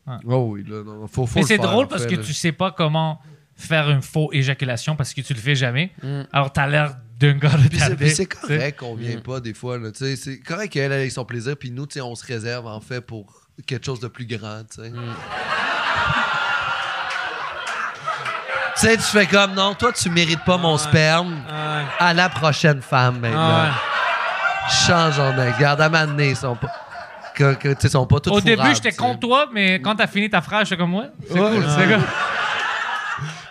ouais. 0.07 0.17
Oh 0.27 0.49
oui, 0.53 0.65
là, 0.67 0.83
non, 0.85 1.07
faut, 1.07 1.27
faut 1.27 1.39
Mais 1.41 1.45
c'est 1.45 1.59
drôle 1.59 1.85
en 1.85 1.89
parce 1.89 2.03
fait, 2.03 2.11
que 2.11 2.17
là. 2.17 2.23
tu 2.23 2.33
sais 2.33 2.53
pas 2.53 2.71
comment 2.71 3.21
faire 3.57 3.91
une 3.91 4.03
faux 4.03 4.31
éjaculation 4.33 4.97
parce 4.97 5.15
que 5.15 5.21
tu 5.21 5.33
le 5.35 5.41
fais 5.41 5.55
jamais. 5.55 5.93
Mm. 6.03 6.23
Alors, 6.33 6.53
t'as 6.53 6.67
l'air 6.67 6.97
d'un 7.19 7.35
gars 7.35 7.51
Puis 7.51 7.63
c'est, 7.63 7.69
puis 7.71 7.79
retardé. 7.79 8.11
c'est 8.11 8.27
correct 8.27 8.79
qu'on 8.81 8.95
vient 8.97 9.21
pas 9.21 9.41
des 9.41 9.55
fois. 9.55 9.79
Là, 9.79 9.93
tu 9.93 9.99
sais, 10.05 10.17
c'est 10.17 10.41
correct 10.41 10.71
qu'elle 10.71 10.93
ait 10.93 11.11
son 11.11 11.25
plaisir, 11.25 11.57
puis 11.57 11.71
nous, 11.71 11.87
tu 11.87 11.95
sais, 11.95 12.01
on 12.01 12.15
se 12.15 12.27
réserve 12.27 12.67
en 12.67 12.81
fait 12.81 13.01
pour 13.01 13.47
quelque 13.67 13.87
chose 13.87 14.01
de 14.01 14.09
plus 14.09 14.27
grand. 14.27 14.63
Tu 14.69 14.83
sais, 14.83 14.93
Tu 18.77 18.81
sais, 18.81 18.97
tu 18.97 19.03
fais 19.03 19.27
comme 19.27 19.55
non, 19.55 19.75
toi, 19.75 19.93
tu 19.93 20.11
mérites 20.11 20.45
pas 20.45 20.57
mon 20.59 20.77
sperme. 20.77 21.41
Ah. 21.49 21.85
À 22.01 22.13
la 22.13 22.29
prochaine 22.29 22.83
femme 22.83 23.21
maintenant. 23.21 23.69
Ah 23.69 23.75
Changeons 24.87 25.31
de 25.31 25.61
garde 25.61 25.81
à 25.81 25.89
m'amener, 25.89 26.31
ils 26.31 26.37
sont 26.37 26.57
pas. 26.57 26.73
Que, 27.35 27.55
que, 27.55 27.68
tu 27.68 27.74
sais, 27.80 27.89
ils 27.89 27.91
sont 27.91 28.07
pas 28.07 28.20
tous 28.20 28.30
Au 28.30 28.41
début, 28.41 28.74
j'étais 28.74 28.93
contre 28.93 29.20
toi, 29.20 29.49
mais 29.53 29.80
quand 29.80 29.97
t'as 29.97 30.07
fini 30.07 30.30
ta 30.30 30.41
phrase, 30.41 30.68
j'étais 30.68 30.80
comme 30.80 30.91
moi. 30.91 31.07
C'est 31.26 31.39
Ouais. 31.41 31.51
cool. 31.51 31.64
c'est 31.68 31.87
cool. 31.87 32.03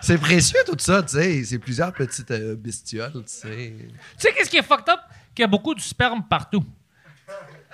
C'est 0.00 0.18
précieux 0.18 0.58
tout 0.66 0.76
ça, 0.78 1.02
tu 1.02 1.16
sais. 1.16 1.44
C'est 1.44 1.58
plusieurs 1.58 1.90
petites 1.92 2.30
euh, 2.30 2.54
bestioles, 2.56 3.10
tu 3.12 3.22
sais. 3.26 3.74
Tu 3.78 3.88
sais, 4.18 4.32
qu'est-ce 4.34 4.50
qui 4.50 4.58
est 4.58 4.62
fucked 4.62 4.86
up? 4.90 5.00
Qu'il 5.34 5.42
y 5.42 5.44
a 5.44 5.48
beaucoup 5.48 5.74
de 5.74 5.80
sperme 5.80 6.22
partout. 6.28 6.62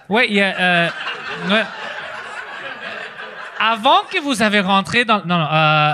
Ouais, 0.09 0.29
il 0.29 0.35
y 0.37 0.41
a. 0.41 0.61
euh, 0.61 0.89
ouais. 1.51 1.63
Avant 3.59 4.03
que 4.13 4.21
vous 4.21 4.43
avez 4.43 4.61
rentré 4.61 5.05
dans. 5.05 5.25
Non, 5.25 5.39
non. 5.39 5.49
euh, 5.53 5.93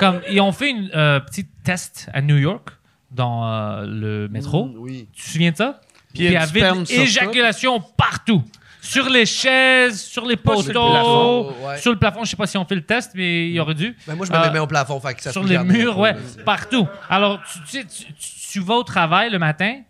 comme, 0.00 0.20
ils 0.28 0.40
ont 0.40 0.52
fait 0.52 0.70
une 0.70 0.90
euh, 0.94 1.20
petite 1.20 1.50
test 1.64 2.08
à 2.12 2.20
New 2.22 2.36
York, 2.36 2.70
dans 3.12 3.46
euh, 3.48 3.86
le 3.86 4.28
métro. 4.28 4.66
Mm, 4.66 4.74
oui. 4.78 5.08
Tu 5.12 5.22
te 5.22 5.30
souviens 5.30 5.50
de 5.52 5.56
ça? 5.56 5.80
Puis 6.12 6.24
il 6.24 6.32
y 6.32 6.36
avait 6.36 6.72
éjaculation 6.88 7.80
partout. 7.80 8.42
Sur 8.88 9.08
les 9.10 9.26
chaises, 9.26 10.00
sur 10.00 10.24
les 10.24 10.36
Pas 10.36 10.54
poteaux, 10.54 10.62
sur 10.62 10.72
le 10.72 10.90
plafond, 10.90 11.54
ouais. 11.66 11.78
sur 11.78 11.92
le 11.92 11.98
plafond. 11.98 12.24
Je 12.24 12.30
sais 12.30 12.36
pas 12.36 12.46
si 12.46 12.56
on 12.56 12.64
fait 12.64 12.74
le 12.74 12.84
test, 12.86 13.12
mais 13.14 13.50
il 13.50 13.60
aurait 13.60 13.74
dû. 13.74 13.94
Ben, 14.06 14.14
moi, 14.14 14.24
je 14.26 14.32
me 14.32 14.36
Euh, 14.36 14.50
mets 14.50 14.58
au 14.58 14.66
plafond, 14.66 14.98
fait 14.98 15.14
que 15.14 15.22
ça 15.22 15.30
sur 15.32 15.44
les 15.44 15.58
murs, 15.58 15.98
ouais, 15.98 16.14
là, 16.14 16.18
partout. 16.44 16.88
Alors, 17.10 17.40
tu, 17.70 17.86
tu, 17.86 18.06
tu, 18.50 18.60
vas 18.60 18.74
au 18.76 18.82
travail 18.84 19.30
le 19.30 19.38
matin, 19.38 19.80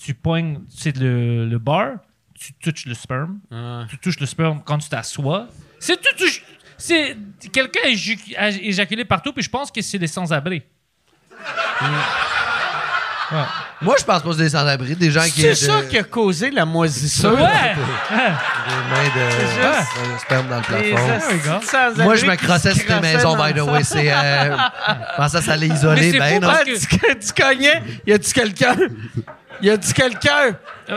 tu 0.00 0.14
pognes 0.14 0.60
c'est 0.68 0.96
le, 0.96 1.46
le 1.46 1.58
bar, 1.58 1.94
tu 2.38 2.52
touches 2.54 2.86
le 2.86 2.94
sperme, 2.94 3.40
Ah. 3.50 3.86
tu 3.90 3.98
touches 3.98 4.20
le 4.20 4.26
sperme 4.26 4.60
quand 4.64 4.78
tu 4.78 4.88
t'assois. 4.88 5.48
C'est 5.80 6.00
touches. 6.16 6.42
C'est 6.78 7.16
quelqu'un 7.52 7.88
éjaculé 7.88 9.04
partout, 9.04 9.32
puis 9.32 9.42
je 9.42 9.50
pense 9.50 9.70
que 9.72 9.80
c'est 9.82 9.98
les 9.98 10.06
sans-abri. 10.06 10.62
Moi, 13.82 13.94
je 13.98 14.04
pense 14.04 14.22
pas 14.22 14.28
que 14.30 14.36
c'est 14.36 14.42
des 14.44 14.48
sans-abri, 14.50 14.94
des 14.96 15.10
gens 15.10 15.22
qui. 15.24 15.40
C'est 15.42 15.50
de- 15.50 15.54
ça 15.54 15.82
qui 15.88 15.98
a 15.98 16.02
causé 16.04 16.50
la 16.50 16.64
moisissure. 16.64 17.32
Ouais! 17.32 17.40
Des 17.40 18.16
mains 18.16 19.10
de, 19.14 19.30
juste- 19.30 20.14
de 20.14 20.18
sperme 20.20 20.48
dans 20.48 20.56
le 20.56 20.62
plafond. 20.62 22.02
Moi, 22.04 22.16
je 22.16 22.26
me 22.26 22.36
crossais 22.36 22.74
sur 22.74 22.86
tes 22.86 23.00
maisons, 23.00 23.36
by 23.36 23.52
the 23.54 23.60
way. 23.62 23.84
C'est. 23.84 24.10
Euh, 24.12 24.56
je 24.56 25.16
pensais 25.16 25.38
que 25.38 25.44
ça 25.44 25.52
allait 25.52 25.68
isoler. 25.68 26.00
Mais 26.00 26.12
c'est 26.12 26.18
Ben 26.18 26.34
fou 26.34 26.40
non? 26.40 26.48
parce 26.48 26.86
que- 26.86 27.14
tu, 27.14 27.42
cognais. 27.42 27.82
Y 28.06 28.12
a-tu 28.12 28.32
quelqu'un? 28.32 28.76
Y 29.62 29.70
a-tu 29.70 29.92
quelqu'un? 29.92 30.56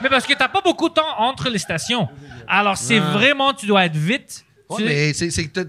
Mais 0.00 0.08
parce 0.08 0.24
que 0.26 0.34
t'as 0.34 0.48
pas 0.48 0.60
beaucoup 0.62 0.88
de 0.88 0.94
temps 0.94 1.18
entre 1.18 1.48
les 1.48 1.58
stations. 1.58 2.08
Alors, 2.46 2.76
c'est 2.76 2.98
vraiment, 3.00 3.52
tu 3.52 3.66
dois 3.66 3.84
être 3.84 3.96
vite. 3.96 4.44
Ouais, 4.70 4.76
Tu- 4.78 4.84
mais 4.84 5.12
c'est 5.14 5.30
c'est 5.30 5.46
que 5.46 5.60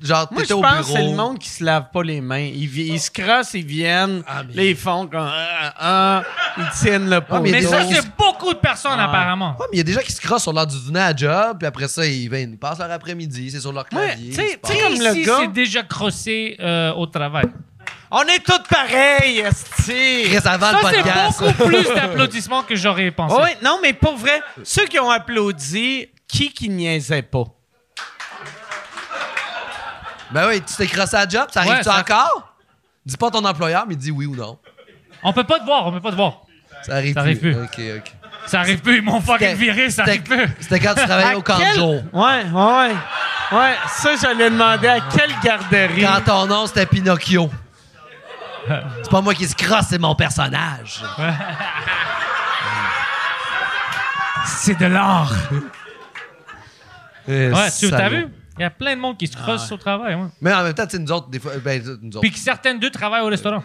genre, 0.00 0.28
Moi, 0.30 0.42
je 0.48 0.54
au 0.54 0.60
pense 0.60 0.70
bureau. 0.72 0.82
que 0.82 0.92
c'est 1.00 1.02
le 1.10 1.16
monde 1.16 1.38
qui 1.38 1.48
se 1.48 1.64
lave 1.64 1.86
pas 1.92 2.02
les 2.02 2.20
mains. 2.20 2.38
Ils, 2.54 3.00
se 3.00 3.10
crossent, 3.10 3.54
ils 3.54 3.64
viennent, 3.66 4.22
Ah, 4.26 4.42
mais- 4.46 4.54
là, 4.54 4.62
ils 4.64 4.76
font 4.76 5.06
comme... 5.06 5.28
ah, 5.30 5.74
ah, 5.78 6.22
ils 6.58 6.70
tiennent 6.78 7.08
le 7.10 7.20
pot. 7.20 7.40
mais 7.40 7.50
Mais 7.50 7.62
ça, 7.62 7.80
c'est 7.90 8.04
beaucoup 8.16 8.52
de 8.52 8.58
personnes, 8.58 8.98
apparemment. 9.00 9.56
Ouais, 9.58 9.66
mais 9.70 9.76
il 9.76 9.78
y 9.78 9.80
a 9.80 9.84
des 9.84 9.92
gens 9.92 10.00
qui 10.00 10.12
se 10.12 10.20
crossent 10.20 10.42
sur 10.42 10.52
l'heure 10.52 10.66
du 10.66 10.78
dîner 10.78 11.00
à 11.00 11.14
job, 11.16 11.56
puis 11.58 11.66
après 11.66 11.88
ça, 11.88 12.04
ils, 12.06 12.28
viennent, 12.28 12.52
ils 12.52 12.58
passent 12.58 12.78
leur 12.78 12.90
après-midi, 12.90 13.50
c'est 13.50 13.60
sur 13.60 13.72
leur 13.72 13.86
clavier. 13.86 14.30
tu 14.30 14.34
sais- 14.36 14.58
comme 14.62 14.98
le 14.98 15.10
Ici, 15.12 15.22
gars- 15.22 15.38
c'est 15.42 15.52
déjà 15.52 15.82
crossé 15.82 16.56
euh, 16.60 16.92
au 16.94 17.06
travail. 17.06 17.46
On 18.10 18.22
est 18.22 18.38
tous 18.44 18.62
pareils, 18.70 19.40
esti. 19.40 20.36
Avant 20.44 20.70
Ça, 20.70 20.78
le 20.80 20.88
c'est 20.88 20.96
podcast. 21.02 21.42
beaucoup 21.42 21.64
plus 21.68 21.84
d'applaudissements 21.94 22.62
que 22.62 22.76
j'aurais 22.76 23.10
pensé. 23.10 23.34
Oui, 23.42 23.50
non, 23.64 23.78
mais 23.82 23.92
pour 23.92 24.16
vrai, 24.16 24.40
ceux 24.62 24.84
qui 24.86 24.98
ont 25.00 25.10
applaudi, 25.10 26.06
qui 26.28 26.50
qui 26.52 26.68
niaisait 26.68 27.22
pas? 27.22 27.44
Ben 30.32 30.48
oui, 30.48 30.60
tu 30.62 30.74
t'es 30.74 30.86
crossé 30.86 31.16
à 31.16 31.28
job, 31.28 31.46
ça 31.52 31.62
Ouais, 31.62 31.68
arrive-tu 31.70 31.84
ça- 31.90 31.98
encore? 32.00 32.54
Dis 33.04 33.16
pas 33.16 33.30
ton 33.30 33.44
employeur, 33.44 33.84
mais 33.88 33.94
dis 33.94 34.10
oui 34.10 34.26
ou 34.26 34.34
non. 34.34 34.58
On 35.22 35.32
peut 35.32 35.44
pas 35.44 35.58
te 35.60 35.64
voir, 35.64 35.86
on 35.86 35.92
peut 35.92 36.00
pas 36.00 36.10
te 36.10 36.16
voir. 36.16 36.40
Ça 36.82 36.96
arrive 36.96 37.14
Ça 37.14 37.20
arrive 37.20 37.38
plus. 37.40 37.54
Ok, 37.56 37.80
ok. 37.98 38.12
Ça 38.46 38.60
arrive 38.60 38.80
plus, 38.80 38.96
ils 38.98 39.02
m'ont 39.02 39.20
fucking 39.20 39.54
viré, 39.54 39.90
ça 39.90 40.02
arrive 40.02 40.22
C'était 40.24 40.36
plus. 40.36 40.56
c'était 40.60 40.80
quand 40.80 40.94
tu 40.94 41.04
travaillais 41.04 41.34
au 41.34 41.42
camp 41.42 41.56
de 41.58 41.62
quel- 41.62 41.74
jour. 41.74 42.02
Ouais, 42.12 42.44
ouais, 42.44 42.88
ouais. 42.88 42.94
Ouais, 43.52 43.74
ça, 43.88 44.10
j'allais 44.20 44.50
demander 44.50 44.88
à 44.88 45.00
quelle 45.00 45.32
garderie? 45.42 46.02
Quand 46.02 46.20
ton 46.24 46.46
nom, 46.46 46.66
c'était 46.66 46.86
Pinocchio. 46.86 47.50
C'est 49.02 49.10
pas 49.10 49.20
moi 49.20 49.34
qui 49.34 49.46
se 49.46 49.54
crosse, 49.54 49.86
c'est 49.90 49.98
mon 49.98 50.14
personnage. 50.16 51.02
C'est 54.44 54.78
de 54.78 54.86
l'art. 54.86 55.32
Euh, 57.28 57.52
Ouais, 57.52 57.70
tu 57.78 57.90
t'as 57.90 58.08
vu? 58.08 58.26
Il 58.58 58.62
y 58.62 58.64
a 58.64 58.70
plein 58.70 58.96
de 58.96 59.00
monde 59.00 59.16
qui 59.18 59.26
se 59.26 59.36
crosse 59.36 59.70
au 59.70 59.76
travail. 59.76 60.14
Ouais. 60.14 60.28
Mais 60.40 60.52
en 60.54 60.62
même 60.62 60.72
temps, 60.74 60.86
tu 60.86 60.96
sais, 60.96 61.02
nous 61.02 61.12
autres, 61.12 61.28
des 61.28 61.38
fois, 61.38 61.52
ben, 61.62 61.82
nous 62.02 62.08
autres. 62.10 62.20
Puis 62.20 62.30
que 62.32 62.38
certaines 62.38 62.78
d'eux 62.78 62.90
travaillent 62.90 63.22
au 63.22 63.26
restaurant. 63.28 63.62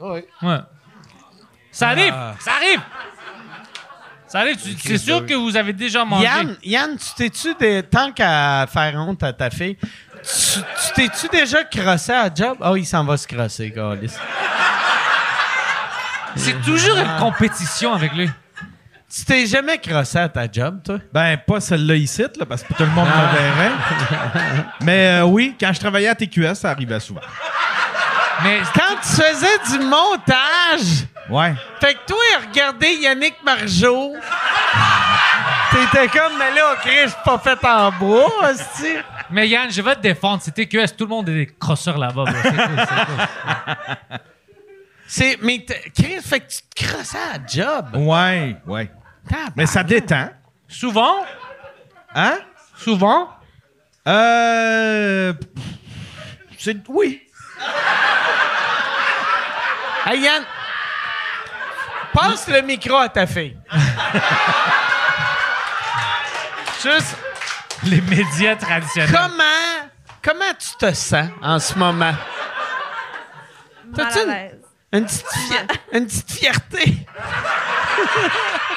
Ouais. 0.00 0.26
Ouais. 0.42 0.58
Ça 1.70 1.88
arrive, 1.90 2.12
ça 2.40 2.52
arrive. 2.54 2.80
Ça 4.26 4.38
arrive. 4.40 4.56
tu- 4.56 4.76
C'est 4.78 4.98
sûr 4.98 5.24
que 5.26 5.34
vous 5.34 5.56
avez 5.56 5.72
déjà 5.72 6.04
mangé. 6.04 6.24
Yann, 6.24 6.56
Yann, 6.64 6.96
tu 6.96 7.14
t'es-tu, 7.16 7.54
des- 7.54 7.82
tant 7.82 8.10
qu'à 8.12 8.66
faire 8.66 8.94
honte 8.96 9.22
à 9.22 9.32
ta 9.32 9.50
fille, 9.50 9.76
tu 9.76 10.60
tu 10.60 10.92
t'es-tu 10.94 11.28
déjà 11.28 11.62
crossé 11.64 12.12
à 12.12 12.28
job? 12.34 12.56
Oh, 12.60 12.74
il 12.76 12.84
s'en 12.86 13.04
va 13.04 13.16
se 13.16 13.26
crosser, 13.26 13.70
Gaulis. 13.70 14.12
C'est 16.36 16.60
toujours 16.62 16.96
une 16.96 17.16
compétition 17.18 17.92
avec 17.92 18.12
lui. 18.14 18.28
Tu 19.14 19.24
t'es 19.26 19.44
jamais 19.46 19.76
crossé 19.78 20.16
à 20.18 20.28
ta 20.28 20.50
job, 20.50 20.80
toi? 20.82 20.96
Ben, 21.12 21.36
pas 21.36 21.60
celle-là 21.60 21.96
ici, 21.96 22.22
là, 22.22 22.46
parce 22.48 22.62
que 22.62 22.72
tout 22.72 22.82
le 22.82 22.88
monde 22.90 23.06
me 23.08 23.38
verrait. 23.38 23.72
Mais 24.80 25.20
euh, 25.20 25.24
oui, 25.24 25.54
quand 25.60 25.70
je 25.72 25.80
travaillais 25.80 26.08
à 26.08 26.14
TQS, 26.14 26.54
ça 26.54 26.70
arrivait 26.70 26.98
souvent. 27.00 27.20
Mais 28.42 28.60
Quand 28.74 28.96
tu 29.02 29.08
faisais 29.08 29.78
du 29.78 29.84
montage, 29.84 31.04
Ouais. 31.28 31.54
fait 31.80 31.94
que 31.94 31.98
toi, 32.06 32.18
regarder 32.50 32.94
Yannick 32.94 33.34
Margeau, 33.44 34.14
t'étais 35.70 36.08
comme, 36.08 36.32
mais 36.38 36.50
là, 36.54 36.74
Chris, 36.80 36.90
je 37.04 37.08
suis 37.10 37.18
pas 37.24 37.38
fait 37.38 37.64
en 37.66 37.92
bois, 37.92 38.30
hostie. 38.50 38.96
Mais 39.30 39.46
Yann, 39.48 39.70
je 39.70 39.80
vais 39.82 39.94
te 39.94 40.00
défendre. 40.00 40.42
C'était 40.42 40.66
TQS, 40.66 40.96
tout 40.96 41.04
le 41.04 41.10
monde 41.10 41.28
est 41.28 41.34
des 41.34 41.46
crosseurs 41.46 41.98
là-bas. 41.98 42.24
bro. 42.24 42.34
C'est 42.42 42.50
cool, 42.50 42.76
c'est 42.78 43.04
cool. 43.06 44.18
C'est, 45.06 45.38
mais 45.42 45.64
Chris, 45.94 46.20
fait 46.24 46.40
que 46.40 46.46
tu 46.50 46.58
te 46.74 46.84
crossais 46.86 47.18
à 47.18 47.38
la 47.38 47.46
job. 47.46 47.86
Ouais, 47.94 48.56
ouais. 48.66 48.90
Mais 49.56 49.66
ça 49.66 49.82
détend. 49.82 50.28
Souvent, 50.68 51.24
Hein? 52.14 52.38
souvent, 52.76 53.28
Euh. 54.06 55.32
C'est. 56.58 56.76
Oui. 56.88 57.22
Hey, 60.06 60.20
Yann, 60.20 60.42
passe 62.12 62.48
le 62.48 62.62
micro 62.62 62.96
à 62.96 63.08
ta 63.08 63.26
fille. 63.26 63.56
Juste, 66.82 67.16
les 67.84 68.00
médias 68.00 68.56
traditionnels. 68.56 69.12
comment, 69.12 69.88
comment 70.22 70.52
tu 70.58 70.76
te 70.76 70.92
sens 70.92 71.28
en 71.40 71.58
ce 71.60 71.78
moment? 71.78 72.12
Mal 72.12 72.16
T'as-tu 73.94 74.18
à 74.18 74.22
une- 74.22 74.28
l'aise. 74.30 74.58
Une 74.94 75.04
petite, 75.06 75.26
fi- 75.28 75.96
une 75.96 76.06
petite 76.06 76.30
fierté? 76.32 77.06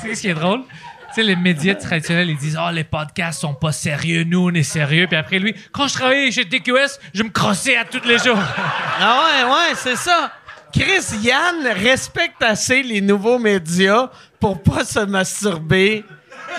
Tu 0.00 0.08
sais 0.08 0.14
ce 0.14 0.20
qui 0.20 0.28
est 0.28 0.34
drôle? 0.34 0.62
Tu 1.08 1.14
sais, 1.14 1.22
les 1.22 1.36
médias 1.36 1.74
traditionnels, 1.74 2.28
ils 2.28 2.36
disent 2.36 2.58
«Oh, 2.62 2.70
les 2.72 2.84
podcasts 2.84 3.40
sont 3.40 3.54
pas 3.54 3.72
sérieux, 3.72 4.24
nous, 4.24 4.48
on 4.48 4.54
est 4.54 4.62
sérieux.» 4.62 5.06
Puis 5.08 5.16
après, 5.16 5.38
lui, 5.38 5.54
quand 5.72 5.88
je 5.88 5.94
travaillais 5.94 6.30
chez 6.30 6.46
TQS, 6.46 6.98
je 7.14 7.22
me 7.22 7.30
crossais 7.30 7.76
à 7.76 7.84
tous 7.84 8.04
les 8.04 8.18
jours. 8.18 8.38
Ah 8.98 9.22
ouais, 9.24 9.44
ouais, 9.50 9.74
c'est 9.74 9.96
ça. 9.96 10.32
Chris, 10.72 11.18
Yann 11.22 11.66
respecte 11.66 12.42
assez 12.42 12.82
les 12.82 13.00
nouveaux 13.00 13.38
médias 13.38 14.08
pour 14.40 14.62
pas 14.62 14.84
se 14.84 15.00
masturber 15.00 16.04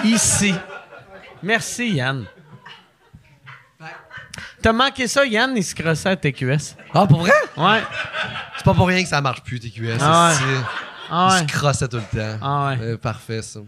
ici. 0.04 0.54
Merci, 1.44 1.90
Yann. 1.92 2.26
T'as 4.62 4.74
manqué 4.74 5.08
ça, 5.08 5.26
Yann, 5.26 5.54
il 5.56 5.64
se 5.64 5.76
crossait 5.76 6.10
à 6.10 6.16
TQS. 6.16 6.76
Ah, 6.94 7.06
pour 7.06 7.20
vrai? 7.20 7.32
Ouais. 7.56 7.82
C'est 8.56 8.66
pas 8.66 8.74
pour 8.74 8.88
rien 8.88 9.04
que 9.04 9.10
ça 9.10 9.22
marche 9.22 9.42
plus, 9.44 9.60
TQS. 9.60 9.98
Ah 10.02 10.32
ouais. 10.32 10.58
C'est- 11.08 11.14
Ah 11.14 11.30
Il 11.30 11.34
ouais. 11.44 11.48
se 11.50 11.54
crossait 11.58 11.88
tout 11.88 11.98
le 11.98 12.18
temps. 12.20 12.38
Ah 12.42 12.68
ouais. 12.70 12.78
Euh, 12.82 12.98
parfait, 12.98 13.42
ça. 13.42 13.60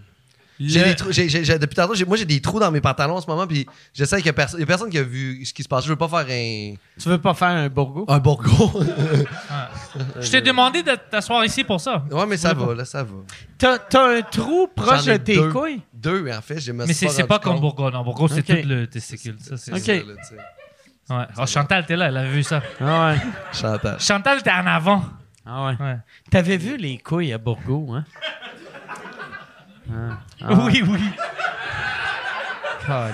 J'ai 0.61 0.83
des 0.83 0.93
trous, 0.95 1.09
j'ai- 1.13 1.29
j'ai- 1.29 1.45
j'ai- 1.45 1.57
depuis 1.57 1.73
tantôt, 1.75 1.95
j'ai- 1.95 2.03
moi 2.03 2.17
j'ai 2.17 2.25
des 2.25 2.41
trous 2.41 2.59
dans 2.59 2.69
mes 2.69 2.81
pantalons 2.81 3.15
en 3.15 3.21
ce 3.21 3.27
moment, 3.27 3.47
puis 3.47 3.65
j'essaie 3.93 4.17
qu'il 4.17 4.25
y 4.25 4.29
a 4.29 4.33
personne, 4.33 4.59
il 4.59 4.63
y 4.63 4.63
a 4.63 4.65
personne 4.67 4.89
qui 4.89 4.97
a 4.97 5.03
vu 5.03 5.45
ce 5.45 5.53
qui 5.53 5.63
se 5.63 5.69
passe. 5.69 5.85
Je 5.85 5.89
veux 5.89 5.95
pas 5.95 6.09
faire 6.09 6.25
un, 6.29 6.73
Tu 6.99 7.07
veux 7.07 7.17
pas 7.17 7.33
faire 7.33 7.47
un 7.47 7.69
bourgo? 7.69 8.03
un 8.09 8.19
bourgo. 8.19 8.73
Je 10.19 10.29
t'ai 10.29 10.41
demandé 10.41 10.83
de 10.83 10.91
t'asseoir 11.09 11.45
ici 11.45 11.63
pour 11.63 11.79
ça. 11.79 12.03
ouais, 12.11 12.25
mais 12.25 12.35
ça 12.35 12.53
va, 12.53 12.73
là, 12.75 12.83
ça 12.83 13.03
va. 13.03 13.13
T'as, 13.57 13.77
t'as 13.79 14.17
un 14.17 14.21
trou 14.21 14.67
proche 14.75 15.05
J'en 15.05 15.13
de 15.13 15.17
tes 15.17 15.35
deux. 15.35 15.49
couilles? 15.49 15.81
Deux, 15.93 16.29
en 16.29 16.41
fait, 16.41 16.59
j'ai 16.59 16.73
me 16.73 16.85
Mais 16.85 16.91
c'est 16.93 17.23
pas 17.23 17.39
comme. 17.39 17.61
Bourgogne. 17.61 17.93
Non, 17.93 18.03
Bourgogne, 18.03 18.27
c'est 18.27 18.43
tout 18.43 18.67
le 18.67 18.85
testicule. 18.87 19.37
Ça, 19.39 19.55
c'est 19.55 19.71
Ok. 19.71 19.79
Ça, 19.79 19.93
là, 19.93 20.01
tu 20.01 20.35
sais. 20.35 21.13
Ouais. 21.15 21.25
Oh, 21.37 21.45
Chantal, 21.45 21.85
t'es 21.85 21.95
là, 21.95 22.07
elle 22.09 22.17
avait 22.17 22.31
vu 22.31 22.43
ça. 22.43 22.61
Ah 22.81 23.11
ouais. 23.11 23.17
Chantal. 23.53 23.97
Chantal, 23.99 24.43
t'es 24.43 24.51
en 24.51 24.67
avant. 24.67 25.03
Ah 25.51 25.65
ouais. 25.65 25.75
Ouais. 25.79 25.97
T'avais 26.29 26.57
vu 26.57 26.77
les 26.77 26.97
couilles 26.99 27.33
à 27.33 27.37
Bourgo, 27.39 27.93
hein? 27.93 28.05
Oui, 30.49 30.83
oui. 30.87 30.99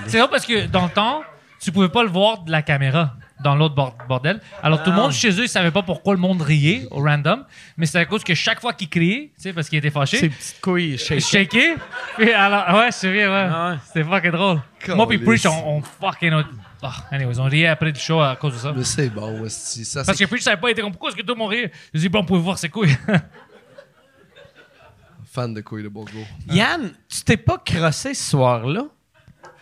C'est 0.06 0.18
vrai 0.18 0.28
parce 0.30 0.46
que 0.46 0.66
dans 0.66 0.84
le 0.84 0.90
temps, 0.90 1.22
tu 1.60 1.72
pouvais 1.72 1.88
pas 1.88 2.02
le 2.02 2.08
voir 2.08 2.42
de 2.44 2.50
la 2.50 2.62
caméra 2.62 3.14
dans 3.42 3.54
l'autre 3.54 3.74
bord- 3.74 3.96
bordel. 4.08 4.40
Alors 4.62 4.82
tout 4.82 4.90
le 4.90 4.96
monde 4.96 5.12
chez 5.12 5.30
eux, 5.30 5.44
ils 5.44 5.48
savaient 5.48 5.70
pas 5.70 5.82
pourquoi 5.82 6.14
le 6.14 6.20
monde 6.20 6.40
riait 6.40 6.86
au 6.90 7.02
random, 7.02 7.44
mais 7.76 7.84
c'est 7.86 7.98
à 7.98 8.04
cause 8.06 8.24
que 8.24 8.34
chaque 8.34 8.60
fois 8.60 8.72
qu'ils 8.72 8.88
criaient, 8.88 9.30
tu 9.36 9.42
sais, 9.42 9.52
parce 9.52 9.68
qu'ils 9.68 9.78
étaient 9.78 9.88
Ces 9.88 9.94
fâchés, 9.94 10.28
petites 10.30 10.60
couilles 10.62 10.98
shaké. 10.98 11.74
alors, 12.34 12.78
ouais, 12.78 12.90
c'est 12.92 13.08
vrai, 13.08 13.26
ouais. 13.26 13.48
Ah 13.52 13.70
ouais. 13.70 13.76
C'était 13.86 14.04
fucking 14.04 14.30
drôle. 14.30 14.60
Moi 14.88 15.06
puis. 15.08 15.18
Preach, 15.18 15.44
on, 15.46 15.76
on 15.78 15.82
fucking. 15.82 16.32
Ah, 16.88 17.14
anyways, 17.14 17.38
on 17.40 17.44
riait 17.44 17.66
après 17.68 17.90
le 17.90 17.98
show 17.98 18.20
à 18.20 18.36
cause 18.36 18.54
de 18.54 18.58
ça. 18.58 18.72
Mais 18.76 18.84
c'est 18.84 19.08
bon, 19.10 19.40
aussi. 19.42 19.84
Ça, 19.84 20.04
Parce 20.04 20.18
que 20.18 20.24
Preach 20.24 20.42
savait 20.42 20.60
pas, 20.60 20.68
il 20.68 20.72
était 20.72 20.82
comme 20.82 20.92
pourquoi 20.92 21.08
est-ce 21.10 21.16
que 21.16 21.22
tout 21.22 21.32
le 21.34 21.38
monde 21.38 21.50
riait? 21.50 21.72
Je 21.92 22.00
dis, 22.00 22.08
bon, 22.08 22.20
on 22.20 22.24
pouvait 22.24 22.40
voir 22.40 22.58
ses 22.58 22.68
couilles. 22.68 22.96
fan 25.32 25.52
de 25.52 25.60
couilles 25.60 25.82
de 25.82 25.88
bourgo. 25.88 26.18
Yann, 26.48 26.92
tu 27.08 27.22
t'es 27.22 27.36
pas 27.36 27.58
crossé 27.58 28.14
ce 28.14 28.30
soir-là? 28.30 28.84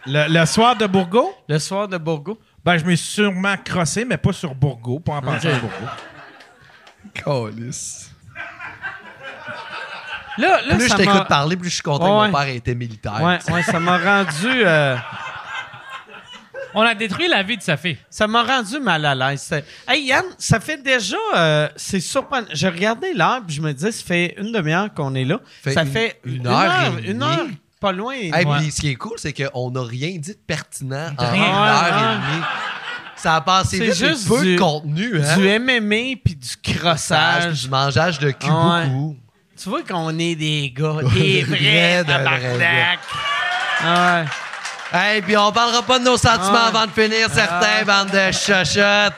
Le, 0.07 0.27
le 0.41 0.45
soir 0.47 0.77
de 0.77 0.87
Bourgo, 0.87 1.35
Le 1.49 1.59
soir 1.59 1.89
de 1.89 1.97
Bourgo? 1.97 2.39
ben, 2.63 2.77
je 2.77 2.85
me 2.85 2.95
suis 2.95 3.09
sûrement 3.23 3.57
crossé, 3.65 4.05
mais 4.05 4.19
pas 4.19 4.33
sur 4.35 4.55
Bourgo, 4.55 5.01
pas 5.01 5.15
en 5.15 5.23
pensant 5.23 5.49
à 5.49 5.59
Bourgo. 5.59 5.87
Calice. 7.15 8.11
Là, 10.37 10.61
là 10.67 10.75
Plus 10.77 10.85
je 10.89 10.91
m'a... 10.91 10.97
t'écoute 10.97 11.29
parler, 11.29 11.57
plus 11.57 11.69
je 11.71 11.75
suis 11.75 11.83
content 11.83 12.21
Ouais. 12.21 12.27
que 12.29 12.33
mon 12.33 12.39
père 12.39 12.49
était 12.55 12.75
militaire. 12.75 13.21
Ouais, 13.23 13.39
ouais, 13.53 13.63
ça 13.63 13.81
m'a 13.81 13.97
rendu... 13.99 14.47
euh, 14.47 14.97
on 16.75 16.83
a 16.83 16.95
détruit 16.95 17.29
la 17.29 17.43
vie 17.43 17.57
de 17.57 17.63
sa 17.63 17.77
fille. 17.77 17.97
ça 18.11 18.27
m'a 18.27 18.43
rendu 18.43 18.79
mal 18.81 19.05
à 19.07 19.15
l'aise. 19.15 19.51
Hey, 19.89 20.05
Yann, 20.05 20.25
ça 20.39 20.61
fait 20.61 20.83
déjà... 20.83 21.17
euh, 21.37 21.69
c'est 21.77 22.01
surprenant. 22.01 22.47
J'ai 22.53 22.69
regardé 22.69 23.13
l'heure, 23.15 23.41
puis 23.47 23.57
je 23.57 23.63
me 23.63 23.73
dis, 23.73 23.93
ça 23.93 24.05
fait 24.05 24.35
une 24.39 24.53
demi-heure 24.53 24.93
qu'on 24.95 25.15
est 25.15 25.25
là. 25.25 25.41
Fait 25.63 25.73
ça 25.73 25.83
une- 25.83 25.91
fait 25.93 26.21
une 26.25 26.47
heure 26.47 26.95
et 26.99 27.07
Une 27.11 27.19
demie. 27.19 27.25
heure, 27.25 27.47
pas 27.81 27.93
loin. 27.93 28.15
Hey, 28.15 28.45
Ouais. 28.45 28.59
puis 28.59 28.71
ce 28.71 28.81
qui 28.81 28.89
est 28.91 28.95
cool, 28.97 29.15
c'est 29.19 29.33
qu'on 29.33 29.71
n'a 29.71 29.83
rien 29.83 30.17
dit 30.19 30.33
de 30.33 30.39
pertinent 30.47 31.11
en 31.19 31.31
rien. 31.31 31.43
une 31.45 31.53
heure 31.69 31.87
et 31.87 32.33
demie. 32.33 32.45
Ça 33.17 33.37
a 33.37 33.41
passé 33.41 33.79
C'est 33.79 33.85
vite, 33.87 33.95
juste 33.95 34.29
peu 34.29 34.43
du- 34.43 34.55
de 34.55 34.59
contenu, 34.59 35.21
hein? 35.23 35.37
Du 35.39 35.47
MMA 35.49 36.17
puis 36.23 36.35
du 36.37 36.75
crossage. 36.79 37.63
du 37.63 37.69
mangeage 37.71 38.19
de 38.19 38.31
cul 38.33 38.49
Ah 38.51 38.81
ouais. 38.81 38.87
beaucoup. 38.89 39.17
Tu 39.57 39.69
vois 39.69 39.83
qu'on 39.83 40.19
est 40.19 40.35
des 40.35 40.73
gars, 40.77 40.97
des 41.15 41.43
vrais 41.43 41.43
Vrais 41.43 42.05
de 42.05 42.13
vrais 42.13 42.25
tabarnak. 42.25 42.99
Ouais. 43.85 44.25
Hey, 44.93 45.23
puis 45.23 45.37
on 45.37 45.51
parlera 45.51 45.83
pas 45.83 45.99
de 45.99 46.05
nos 46.05 46.17
sentiments 46.17 46.53
Ah. 46.65 46.69
avant 46.69 46.87
de 46.87 46.91
finir, 46.93 47.29
certains, 47.33 47.85
bande 47.85 48.11
de 48.11 48.31
chochottes. 48.33 49.15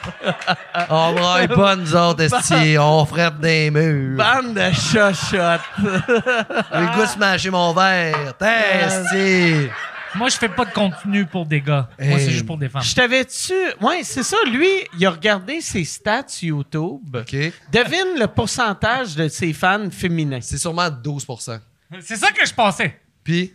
on 0.89 1.13
braille 1.13 1.49
pas, 1.49 1.77
nous 1.77 1.95
autres, 1.95 2.23
esti. 2.23 2.79
On 2.79 3.05
frette 3.05 3.39
des 3.41 3.71
murs. 3.71 4.17
Bande 4.17 4.55
de 4.55 4.73
chochottes. 4.73 5.61
J'ai 5.79 6.81
le 6.81 6.95
goût 6.95 7.03
de 7.03 7.07
smasher 7.09 7.51
mon 7.51 7.73
verre. 7.75 8.35
T'es, 8.39 8.85
esti. 8.87 9.69
Moi, 10.15 10.31
je 10.31 10.37
fais 10.39 10.49
pas 10.49 10.65
de 10.65 10.71
contenu 10.73 11.27
pour 11.27 11.45
des 11.45 11.61
gars. 11.61 11.91
Moi, 11.99 12.19
c'est 12.21 12.31
juste 12.31 12.47
pour 12.47 12.57
des 12.57 12.71
femmes. 12.71 12.83
Je 12.83 12.95
t'avais-tu? 12.95 13.53
Ouais, 13.83 14.01
c'est 14.03 14.23
ça. 14.23 14.37
Lui, 14.51 14.71
il 14.99 15.05
a 15.05 15.11
regardé 15.11 15.61
ses 15.61 15.85
stats 15.85 16.25
YouTube. 16.41 17.15
OK. 17.15 17.37
Devine 17.71 18.19
le 18.19 18.27
pourcentage 18.27 19.15
de 19.15 19.29
ses 19.29 19.53
fans 19.53 19.91
féminins. 19.91 20.41
C'est 20.41 20.57
sûrement 20.57 20.89
12% 20.89 21.59
C'est 22.01 22.17
ça 22.17 22.33
que 22.33 22.47
je 22.47 22.55
pensais. 22.55 22.99
Puis? 23.23 23.53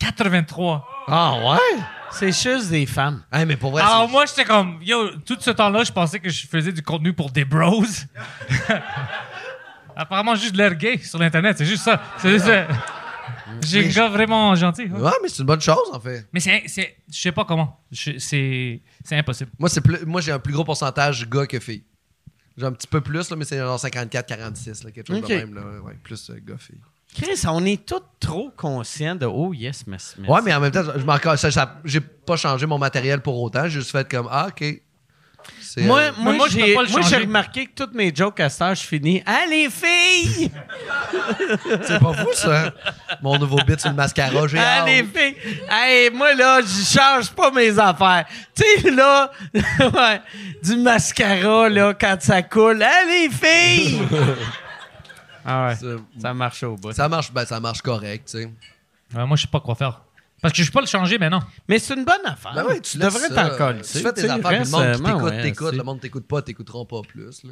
83. 0.00 0.88
Ah, 1.06 1.34
ouais? 1.52 1.82
C'est 2.12 2.32
juste 2.32 2.70
des 2.70 2.86
femmes. 2.86 3.22
Hey, 3.32 3.46
mais 3.46 3.56
pour 3.56 3.70
vrai, 3.70 3.82
Alors, 3.82 4.06
c'est- 4.06 4.10
moi, 4.12 4.26
j'étais 4.26 4.44
comme, 4.44 4.80
yo, 4.82 5.10
tout 5.24 5.36
ce 5.38 5.50
temps-là, 5.50 5.84
je 5.84 5.92
pensais 5.92 6.18
que 6.18 6.28
je 6.28 6.44
faisais 6.48 6.72
du 6.72 6.82
contenu 6.82 7.12
pour 7.12 7.30
des 7.30 7.44
bros. 7.44 7.84
Apparemment, 9.96 10.34
juste 10.34 10.52
de 10.52 10.58
l'air 10.58 10.74
gay 10.74 10.98
sur 10.98 11.18
l'Internet. 11.18 11.58
C'est 11.58 11.66
juste 11.66 11.84
ça. 11.84 12.00
C'est 12.18 12.30
juste 12.30 12.46
ça. 12.46 12.66
J'ai 13.64 13.86
un 13.86 13.92
gars 13.92 14.08
vraiment 14.08 14.54
gentil. 14.54 14.84
ouais. 14.86 15.00
Ouais, 15.00 15.12
mais 15.22 15.28
c'est 15.28 15.40
une 15.40 15.46
bonne 15.46 15.60
chose, 15.60 15.90
en 15.92 16.00
fait. 16.00 16.26
Mais 16.32 16.40
c'est, 16.40 16.62
c'est, 16.66 16.96
je 17.12 17.18
sais 17.20 17.32
pas 17.32 17.44
comment. 17.44 17.80
Je- 17.90 18.18
C'est, 18.18 18.80
c'est 19.04 19.16
impossible. 19.18 19.50
Moi, 19.58 19.68
c'est 19.68 19.80
plus, 19.80 20.04
moi 20.06 20.20
j'ai 20.20 20.32
un 20.32 20.38
plus 20.38 20.52
gros 20.52 20.64
pourcentage 20.64 21.28
gars 21.28 21.46
que 21.46 21.58
filles. 21.60 21.84
J'ai 22.56 22.66
un 22.66 22.72
petit 22.72 22.86
peu 22.86 23.00
plus, 23.00 23.28
là, 23.30 23.36
mais 23.36 23.44
c'est 23.44 23.58
genre 23.58 23.78
54-46, 23.78 24.84
là, 24.84 24.90
quelque 24.90 25.06
chose 25.08 25.18
Ok. 25.18 25.28
de 25.28 25.34
même. 25.34 25.54
Là, 25.54 25.62
ouais, 25.82 25.94
plus 26.02 26.30
euh, 26.30 26.38
gars-filles. 26.44 26.80
Chris, 27.14 27.42
on 27.48 27.64
est 27.64 27.84
tous 27.84 28.00
trop 28.20 28.50
conscients 28.56 29.14
de 29.16 29.26
oh 29.26 29.52
yes, 29.52 29.84
merci. 29.86 30.14
merci. 30.18 30.32
Ouais, 30.32 30.40
mais 30.44 30.54
en 30.54 30.60
même 30.60 30.70
temps, 30.70 30.84
je 30.96 31.04
m'en 31.04 31.18
ça- 31.36 31.50
ça- 31.50 31.74
j'ai 31.84 32.00
pas 32.00 32.36
changé 32.36 32.66
mon 32.66 32.78
matériel 32.78 33.20
pour 33.20 33.40
autant. 33.42 33.64
J'ai 33.64 33.80
juste 33.80 33.90
fait 33.90 34.08
comme, 34.08 34.28
ah, 34.30 34.48
OK. 34.48 34.64
Moi, 35.78 36.00
euh, 36.00 36.10
moi, 36.18 36.48
j'ai, 36.50 36.74
moi, 36.74 36.84
j'ai 37.08 37.16
remarqué 37.16 37.66
que 37.66 37.72
toutes 37.74 37.94
mes 37.94 38.12
jokes 38.14 38.40
à 38.40 38.48
heure, 38.60 38.74
je 38.74 38.82
finis. 38.82 39.22
Ah, 39.24 39.44
les 39.48 39.68
filles! 39.70 40.50
c'est 41.82 41.98
pas 42.00 42.12
fou, 42.12 42.28
ça. 42.34 42.72
Mon 43.22 43.38
nouveau 43.38 43.58
bit 43.66 43.80
sur 43.80 43.90
le 43.90 43.96
mascara, 43.96 44.46
j'ai 44.48 44.58
Ah, 44.58 44.80
hâte. 44.80 44.86
les 44.86 45.04
filles! 45.04 45.36
Hey, 45.70 46.10
moi, 46.10 46.34
là, 46.34 46.60
je 46.60 46.84
change 46.98 47.30
pas 47.30 47.50
mes 47.52 47.78
affaires. 47.78 48.26
Tu 48.54 48.62
sais, 48.82 48.90
là, 48.90 49.30
ouais, 49.54 50.20
du 50.62 50.76
mascara, 50.76 51.68
là, 51.68 51.94
quand 51.98 52.16
ça 52.20 52.42
coule. 52.42 52.82
Ah, 52.82 53.04
les 53.08 53.28
filles! 53.30 54.00
Ah 55.44 55.66
ouais, 55.68 55.74
Ça, 55.76 55.86
ça 56.20 56.34
marche 56.34 56.62
au 56.62 56.76
bout. 56.76 56.92
ça 56.92 57.08
marche, 57.08 57.32
ben, 57.32 57.44
ça 57.44 57.60
marche 57.60 57.82
correct, 57.82 58.24
tu 58.30 58.38
sais. 58.42 58.44
Ouais, 59.16 59.26
moi, 59.26 59.36
je 59.36 59.42
sais 59.42 59.48
pas 59.48 59.60
quoi 59.60 59.74
faire. 59.74 60.02
Parce 60.42 60.54
que 60.54 60.62
je 60.62 60.68
peux 60.70 60.74
pas 60.74 60.80
le 60.80 60.86
changer 60.86 61.18
maintenant. 61.18 61.42
Mais 61.68 61.78
c'est 61.78 61.92
une 61.94 62.04
bonne 62.04 62.24
affaire. 62.24 62.52
Ben 62.54 62.64
ouais, 62.64 62.80
tu 62.80 62.96
devrais 62.96 63.28
t'en 63.28 63.56
coller. 63.56 63.82
Tu 63.82 63.98
fais 63.98 64.12
tes 64.12 64.28
affaires, 64.30 64.64
le 64.64 64.70
monde 64.70 64.92
qui 64.94 65.02
t'écoute, 65.02 65.42
t'écoute. 65.42 65.74
Le 65.74 65.82
monde 65.82 66.00
t'écoute 66.00 66.26
pas, 66.26 66.40
t'écouteront 66.42 66.84
pas 66.86 67.02
plus, 67.06 67.42
là. 67.44 67.50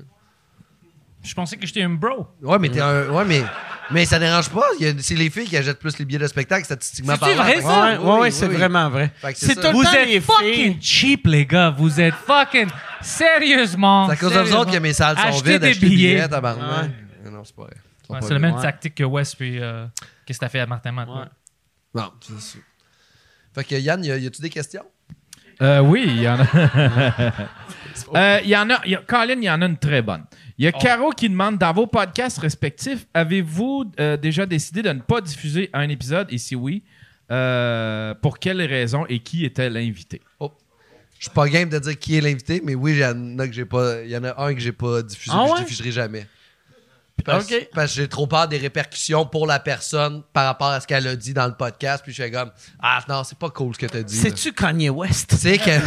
Je 1.20 1.34
pensais 1.34 1.56
que 1.56 1.66
j'étais 1.66 1.82
un 1.82 1.90
bro. 1.90 2.28
Ouais, 2.40 2.58
mais 2.60 2.68
t'es 2.70 2.80
un. 2.80 3.08
Ouais, 3.10 3.24
mais. 3.24 3.42
Mais 3.90 4.04
ça 4.04 4.18
dérange 4.20 4.48
pas. 4.50 4.62
Il 4.78 4.86
y 4.86 4.88
a- 4.88 4.92
C'est 5.00 5.16
les 5.16 5.28
filles 5.30 5.46
qui 5.46 5.56
achètent 5.56 5.80
plus 5.80 5.98
les 5.98 6.04
billets 6.04 6.18
de 6.20 6.26
spectacle, 6.28 6.64
statistiquement 6.64 7.16
parlant. 7.18 7.34
vrai, 7.36 7.52
Fait 7.54 7.58
que- 7.58 7.62
ça? 7.64 7.68
Ouais, 7.68 7.90
ouais, 7.90 7.98
Oui, 7.98 8.10
ouais, 8.12 8.20
oui, 8.20 8.32
c'est 8.32 8.46
oui. 8.46 8.54
vraiment 8.54 8.88
vrai. 8.88 9.10
C'est 9.34 9.34
C'est 9.34 9.54
tout 9.56 9.62
le 9.62 9.72
Vous 9.72 9.82
temps 9.82 9.92
êtes 9.94 10.08
les 10.08 10.20
fucking 10.20 10.52
filles. 10.54 10.78
cheap, 10.80 11.26
les 11.26 11.44
gars. 11.44 11.70
Vous 11.76 12.00
êtes 12.00 12.14
fucking... 12.14 12.68
Sérieusement. 13.00 14.06
C'est 14.06 14.12
à 14.12 14.16
cause 14.16 14.32
de 14.32 14.38
vous 14.40 14.54
autres 14.54 14.72
que 14.72 14.78
mes 14.78 14.92
salles 14.92 15.18
sont 15.18 15.30
vides. 15.42 15.60
des 15.60 15.68
Achetez 15.68 15.80
des 15.80 15.86
billets. 15.88 16.14
billets, 16.14 16.28
tabarnak. 16.28 16.90
Non, 17.38 17.44
c'est 17.44 17.54
pas 17.54 17.62
vrai. 17.62 17.74
Ils 17.76 18.06
sont 18.06 18.12
Ouais, 18.14 18.20
pas 18.20 18.26
c'est 18.26 18.32
la 18.34 18.40
même 18.40 18.54
Ouais. 18.56 18.62
tactique 18.62 18.94
que 18.96 19.04
West 19.04 19.36
puis 19.36 19.60
euh, 19.60 19.86
qu'est-ce 20.26 20.38
que 20.40 20.44
t'as 20.44 20.48
fait 20.48 20.58
à 20.60 20.66
Martin 20.66 20.90
Matt. 20.92 21.08
Ouais. 21.08 21.14
Non, 21.94 22.12
c'est 22.20 22.40
sûr. 22.40 22.60
Fait 23.54 23.62
que 23.64 23.74
Yann, 23.76 24.04
y 24.04 24.10
a- 24.10 24.16
y 24.18 24.26
a-tu 24.26 24.42
des 24.42 24.50
questions? 24.50 24.84
Euh, 25.62 25.80
oui, 25.80 26.04
il 26.06 26.20
y 26.22 26.28
en 26.28 26.38
a. 26.40 26.44
Euh, 28.14 28.38
Il 28.44 28.48
y 28.50 28.56
en 28.56 28.70
a. 28.70 28.86
y 28.86 28.94
a- 28.94 29.02
Colin, 29.02 29.34
il 29.38 29.44
y 29.44 29.50
en 29.50 29.60
a 29.60 29.66
une 29.66 29.76
très 29.76 30.02
bonne. 30.02 30.24
Il 30.56 30.64
y 30.64 30.68
a 30.68 30.72
Caro 30.72 31.10
qui 31.10 31.28
demande 31.28 31.58
dans 31.58 31.72
vos 31.72 31.86
podcasts 31.88 32.38
respectifs, 32.38 33.06
avez-vous 33.12 33.90
euh, 33.98 34.16
déjà 34.16 34.46
décidé 34.46 34.82
de 34.82 34.90
ne 34.90 35.00
pas 35.00 35.20
diffuser 35.20 35.68
un 35.72 35.88
épisode? 35.88 36.28
Et 36.30 36.38
si 36.38 36.54
oui, 36.54 36.84
euh, 37.32 38.14
pour 38.14 38.38
quelles 38.38 38.62
raisons 38.62 39.04
et 39.08 39.18
qui 39.20 39.44
était 39.44 39.68
l'invité? 39.68 40.20
Je 40.40 41.24
suis 41.24 41.30
pas 41.34 41.48
game 41.48 41.68
de 41.68 41.78
dire 41.80 41.98
qui 41.98 42.16
est 42.16 42.20
l'invité, 42.20 42.62
mais 42.64 42.76
oui, 42.76 42.92
il 42.92 42.98
y 42.98 43.04
en 43.04 43.38
a 43.40 43.48
que 43.48 43.52
j'ai 43.52 43.64
pas. 43.64 44.02
Il 44.04 44.10
y 44.10 44.16
en 44.16 44.22
a 44.22 44.40
un 44.40 44.54
que 44.54 44.60
j'ai 44.60 44.70
pas 44.72 45.02
diffusé, 45.02 45.34
Ah 45.36 45.44
que 45.46 45.50
ouais? 45.50 45.56
je 45.58 45.62
diffuserai 45.64 45.90
jamais. 45.90 46.28
Parce, 47.24 47.46
parce 47.74 47.90
que 47.90 47.96
j'ai 47.96 48.08
trop 48.08 48.26
peur 48.26 48.48
des 48.48 48.58
répercussions 48.58 49.26
pour 49.26 49.46
la 49.46 49.58
personne 49.58 50.22
par 50.32 50.46
rapport 50.46 50.68
à 50.68 50.80
ce 50.80 50.86
qu'elle 50.86 51.06
a 51.06 51.16
dit 51.16 51.34
dans 51.34 51.46
le 51.46 51.54
podcast. 51.54 52.02
Puis 52.02 52.12
je 52.12 52.22
fais 52.22 52.30
comme 52.30 52.50
Ah 52.82 53.00
non, 53.08 53.24
c'est 53.24 53.38
pas 53.38 53.50
cool 53.50 53.74
ce 53.74 53.78
que 53.80 53.86
t'as 53.86 54.02
dit. 54.02 54.16
C'est-tu 54.16 54.52
Kanye 54.52 54.90
West? 54.90 55.34
C'est 55.36 55.58
que. 55.58 55.70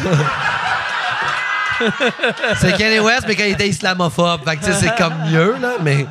c'est 2.59 2.77
Kanye 2.77 2.99
West, 2.99 3.25
mais 3.27 3.35
quand 3.35 3.45
il 3.45 3.53
était 3.53 3.69
islamophobe. 3.69 4.43
Fait 4.43 4.57
que, 4.57 4.65
tu 4.65 4.71
sais, 4.71 4.79
c'est 4.79 4.95
comme 4.95 5.15
mieux, 5.29 5.55
là, 5.59 5.77
mais. 5.81 6.05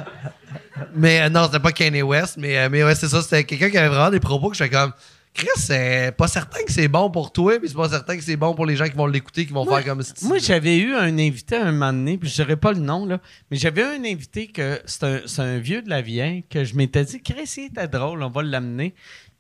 Mais 0.94 1.20
euh, 1.20 1.28
non, 1.28 1.44
c'était 1.44 1.60
pas 1.60 1.72
Kanye 1.72 2.02
West, 2.02 2.36
mais, 2.38 2.58
euh, 2.58 2.68
mais 2.70 2.82
ouais, 2.82 2.94
c'est 2.94 3.08
ça. 3.08 3.22
C'était 3.22 3.44
quelqu'un 3.44 3.70
qui 3.70 3.78
avait 3.78 3.88
vraiment 3.88 4.10
des 4.10 4.20
propos 4.20 4.48
que 4.48 4.56
je 4.56 4.64
fais 4.64 4.70
comme. 4.70 4.92
Chris, 5.32 5.48
c'est 5.56 6.12
pas 6.16 6.26
certain 6.28 6.62
que 6.64 6.72
c'est 6.72 6.88
bon 6.88 7.08
pour 7.10 7.32
toi, 7.32 7.58
puis 7.58 7.68
c'est 7.68 7.76
pas 7.76 7.88
certain 7.88 8.16
que 8.16 8.22
c'est 8.22 8.36
bon 8.36 8.54
pour 8.54 8.66
les 8.66 8.76
gens 8.76 8.86
qui 8.86 8.96
vont 8.96 9.06
l'écouter, 9.06 9.46
qui 9.46 9.52
vont 9.52 9.64
Moi- 9.64 9.80
faire 9.80 9.92
comme 9.94 10.02
si. 10.02 10.12
Moi, 10.26 10.38
j'avais 10.38 10.76
eu 10.78 10.94
un 10.94 11.16
invité 11.18 11.56
à 11.56 11.66
un 11.66 11.72
moment 11.72 11.92
donné, 11.92 12.18
puis 12.18 12.28
je 12.28 12.34
dirais 12.34 12.56
pas 12.56 12.72
le 12.72 12.80
nom, 12.80 13.06
là, 13.06 13.20
mais 13.50 13.56
j'avais 13.56 13.82
eu 13.82 13.84
un 14.00 14.04
invité 14.04 14.48
que 14.48 14.80
c'est 14.86 15.38
un, 15.40 15.58
vieux 15.58 15.82
de 15.82 15.88
la 15.88 16.02
vieille 16.02 16.42
que 16.50 16.64
je 16.64 16.74
m'étais 16.74 17.04
dit, 17.04 17.22
Chris, 17.22 17.52
il 17.58 17.64
était 17.66 17.88
drôle, 17.88 18.22
on 18.22 18.28
va 18.28 18.42
l'amener. 18.42 18.94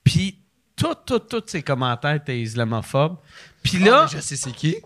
Puis, 0.04 0.38
tout, 0.76 0.94
tout, 1.04 1.18
tous 1.18 1.42
ses 1.46 1.62
commentaires 1.62 2.14
étaient 2.14 2.40
islamophobes. 2.40 3.16
Puis 3.62 3.78
Ah, 3.82 3.84
là, 3.84 4.06
je 4.10 4.20
sais 4.20 4.36
c'est 4.36 4.52
qui. 4.52 4.76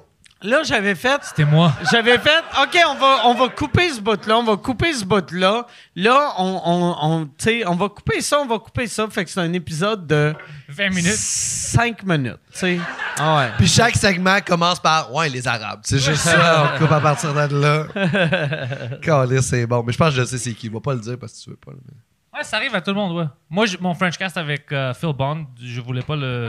Là, 0.45 0.63
j'avais 0.63 0.95
fait, 0.95 1.21
C'était 1.23 1.45
moi. 1.45 1.73
j'avais 1.91 2.19
fait, 2.19 2.43
OK, 2.63 2.79
on 2.89 2.95
va, 2.95 3.17
on 3.25 3.35
va 3.35 3.49
couper 3.49 3.91
ce 3.91 4.01
bout-là, 4.01 4.37
on 4.39 4.45
va 4.45 4.57
couper 4.57 4.93
ce 4.93 5.05
bout-là. 5.05 5.67
Là, 5.97 6.35
on, 6.39 6.61
on, 6.65 6.97
on, 7.03 7.25
tu 7.27 7.33
sais, 7.39 7.67
on 7.67 7.75
va 7.75 7.89
couper 7.89 8.21
ça, 8.21 8.39
on 8.41 8.47
va 8.47 8.59
couper 8.59 8.87
ça. 8.87 9.09
Fait 9.11 9.25
que 9.25 9.31
c'est 9.31 9.41
un 9.41 9.53
épisode 9.53 10.07
de 10.07 10.35
20 10.69 10.89
minutes. 10.91 11.13
5 11.15 12.03
minutes, 12.05 12.39
tu 12.53 12.59
sais. 12.59 12.79
Ah 13.19 13.39
ouais. 13.39 13.51
Puis 13.59 13.67
chaque 13.67 13.97
segment 13.97 14.39
commence 14.47 14.79
par 14.81 15.13
Ouais, 15.13 15.29
les 15.29 15.47
Arabes. 15.49 15.81
C'est 15.85 15.99
juste 15.99 16.23
ça, 16.23 16.71
on 16.75 16.79
coupe 16.79 16.93
à 16.93 17.01
partir 17.01 17.33
de 17.35 17.61
là. 17.61 18.99
Calisse, 19.03 19.47
c'est 19.47 19.67
bon. 19.67 19.83
Mais 19.85 19.93
je 19.93 19.99
pense 19.99 20.15
que 20.15 20.21
je 20.21 20.25
sais 20.25 20.39
c'est 20.39 20.53
qui. 20.53 20.69
Va 20.69 20.81
pas 20.81 20.95
le 20.95 21.01
dire 21.01 21.17
parce 21.19 21.33
que 21.33 21.39
tu 21.45 21.51
veux 21.51 21.57
pas. 21.57 21.73
mais- 21.73 21.95
Ouais, 22.35 22.43
ça 22.43 22.57
arrive 22.57 22.75
à 22.75 22.81
tout 22.81 22.91
le 22.91 22.97
monde, 22.97 23.17
ouais. 23.17 23.25
Moi, 23.49 23.67
j'ai- 23.67 23.79
mon 23.81 23.95
Frenchcast 23.95 24.37
avec 24.37 24.71
euh, 24.73 24.93
Phil 24.95 25.13
Bond, 25.13 25.47
je 25.63 25.81
voulais 25.81 26.03
pas 26.03 26.17
le, 26.17 26.49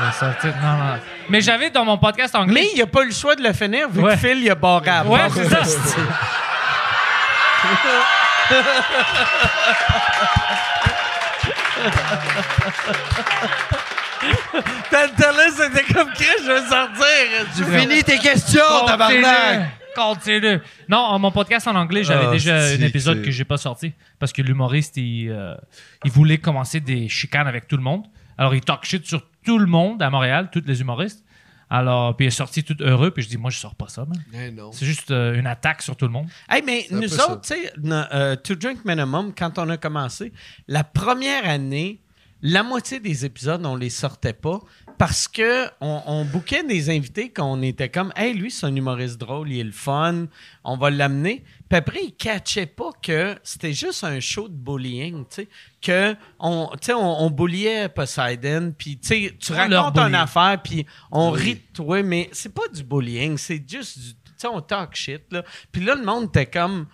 le 0.00 0.12
sortir. 0.12 0.52
Non, 0.60 0.72
non. 0.72 0.98
Mais 1.28 1.40
j'avais 1.40 1.70
dans 1.70 1.84
mon 1.84 1.96
podcast 1.98 2.34
anglais. 2.34 2.62
Mais 2.62 2.68
il 2.74 2.82
a 2.82 2.86
pas 2.86 3.02
eu 3.02 3.06
le 3.08 3.12
choix 3.14 3.36
de 3.36 3.42
le 3.42 3.52
finir 3.52 3.88
vu 3.88 4.00
Ouais. 4.02 4.12
que 4.14 4.18
Phil 4.18 4.38
il 4.42 4.50
a 4.50 4.54
barré 4.56 4.90
à 4.90 5.04
Ouais, 5.04 5.20
c'est 5.32 5.44
ça. 5.48 5.62
T'as 14.90 15.32
là, 15.32 15.46
c'était 15.54 15.92
comme 15.92 16.10
Chris, 16.12 16.26
je 16.44 16.50
veux 16.52 16.68
sortir. 16.68 17.46
Tu 17.56 17.64
finis 17.64 18.02
tes 18.04 18.18
questions, 18.18 18.86
tabarnak! 18.86 19.68
Continue. 19.94 20.60
Non, 20.88 21.18
mon 21.18 21.30
podcast 21.30 21.66
en 21.68 21.74
anglais, 21.74 22.04
j'avais 22.04 22.26
Ah, 22.26 22.30
déjà 22.32 22.56
un 22.56 22.80
épisode 22.80 23.22
que- 23.22 23.30
j'ai 23.30 23.44
pas 23.44 23.56
sorti 23.56 23.92
parce 24.18 24.32
que 24.32 24.42
l'humoriste, 24.42 24.96
il, 24.96 25.30
euh, 25.30 25.54
il 26.04 26.10
voulait 26.10 26.38
commencer 26.38 26.80
des 26.80 27.08
chicanes 27.08 27.46
avec 27.46 27.68
tout 27.68 27.76
le 27.76 27.82
monde. 27.82 28.04
Alors, 28.38 28.54
il 28.54 28.60
talk 28.60 28.84
shit 28.84 29.06
sur 29.06 29.22
tout 29.44 29.58
le 29.58 29.66
monde 29.66 30.02
à 30.02 30.10
Montréal, 30.10 30.48
tous 30.52 30.62
les 30.66 30.80
humoristes. 30.80 31.24
Alors, 31.70 32.14
puis 32.16 32.26
il 32.26 32.28
est 32.28 32.30
sorti 32.30 32.62
tout 32.62 32.76
heureux, 32.80 33.10
puis 33.10 33.22
je 33.22 33.28
dis, 33.28 33.38
moi, 33.38 33.50
je 33.50 33.58
sors 33.58 33.74
pas 33.74 33.88
ça, 33.88 34.04
man. 34.04 34.22
Eh. 34.34 34.52
C'est 34.72 34.84
juste 34.86 35.10
euh, 35.10 35.34
une 35.38 35.46
attaque 35.46 35.82
sur 35.82 35.96
tout 35.96 36.04
le 36.04 36.12
monde. 36.12 36.26
Hey, 36.48 36.62
mais 36.64 36.86
nous 36.90 37.14
autres, 37.20 37.40
tu 37.40 37.54
sais, 37.54 37.72
euh, 37.84 38.36
To 38.36 38.54
Drink 38.54 38.84
Minimum, 38.84 39.32
quand 39.36 39.58
on 39.58 39.68
a 39.70 39.76
commencé, 39.76 40.32
la 40.68 40.84
première 40.84 41.48
année, 41.48 42.00
la 42.42 42.62
moitié 42.62 43.00
des 43.00 43.24
épisodes, 43.24 43.64
on 43.64 43.76
les 43.76 43.88
sortait 43.88 44.34
pas 44.34 44.60
parce 44.98 45.28
que 45.28 45.66
on, 45.80 46.02
on 46.06 46.24
bouquait 46.24 46.62
des 46.62 46.90
invités 46.90 47.30
qu'on 47.30 47.60
était 47.62 47.88
comme, 47.88 48.12
hey, 48.16 48.34
lui, 48.34 48.50
c'est 48.50 48.66
un 48.66 48.74
humoriste 48.74 49.18
drôle, 49.18 49.50
il 49.50 49.60
est 49.60 49.64
le 49.64 49.72
fun, 49.72 50.26
on 50.64 50.76
va 50.76 50.90
l'amener. 50.90 51.42
Puis 51.68 51.78
après, 51.78 52.00
ils 52.04 52.14
catchaient 52.14 52.66
pas 52.66 52.90
que 53.02 53.36
c'était 53.42 53.72
juste 53.72 54.04
un 54.04 54.20
show 54.20 54.48
de 54.48 54.54
bullying, 54.54 55.24
tu 55.28 55.42
sais, 55.42 55.48
que 55.82 56.14
on, 56.38 56.70
tu 56.80 56.86
sais, 56.86 56.94
on, 56.94 57.22
on 57.22 57.30
bulliait 57.30 57.88
Poseidon, 57.88 58.72
puis 58.76 58.98
tu 58.98 59.32
racontes 59.52 59.98
une 59.98 60.14
affaire, 60.14 60.60
puis 60.62 60.86
on 61.10 61.32
Oui. 61.32 61.40
rit 61.40 61.54
de 61.54 61.72
toi, 61.72 62.02
mais 62.02 62.28
c'est 62.32 62.52
pas 62.54 62.68
du 62.72 62.82
bullying, 62.82 63.36
c'est 63.38 63.62
juste 63.68 63.98
du, 63.98 64.14
tu 64.14 64.18
sais, 64.36 64.46
on 64.46 64.60
talk 64.60 64.94
shit, 64.94 65.22
là. 65.32 65.44
Puis 65.72 65.82
là, 65.84 65.94
le 65.94 66.04
monde 66.04 66.26
était 66.26 66.46
comme, 66.46 66.86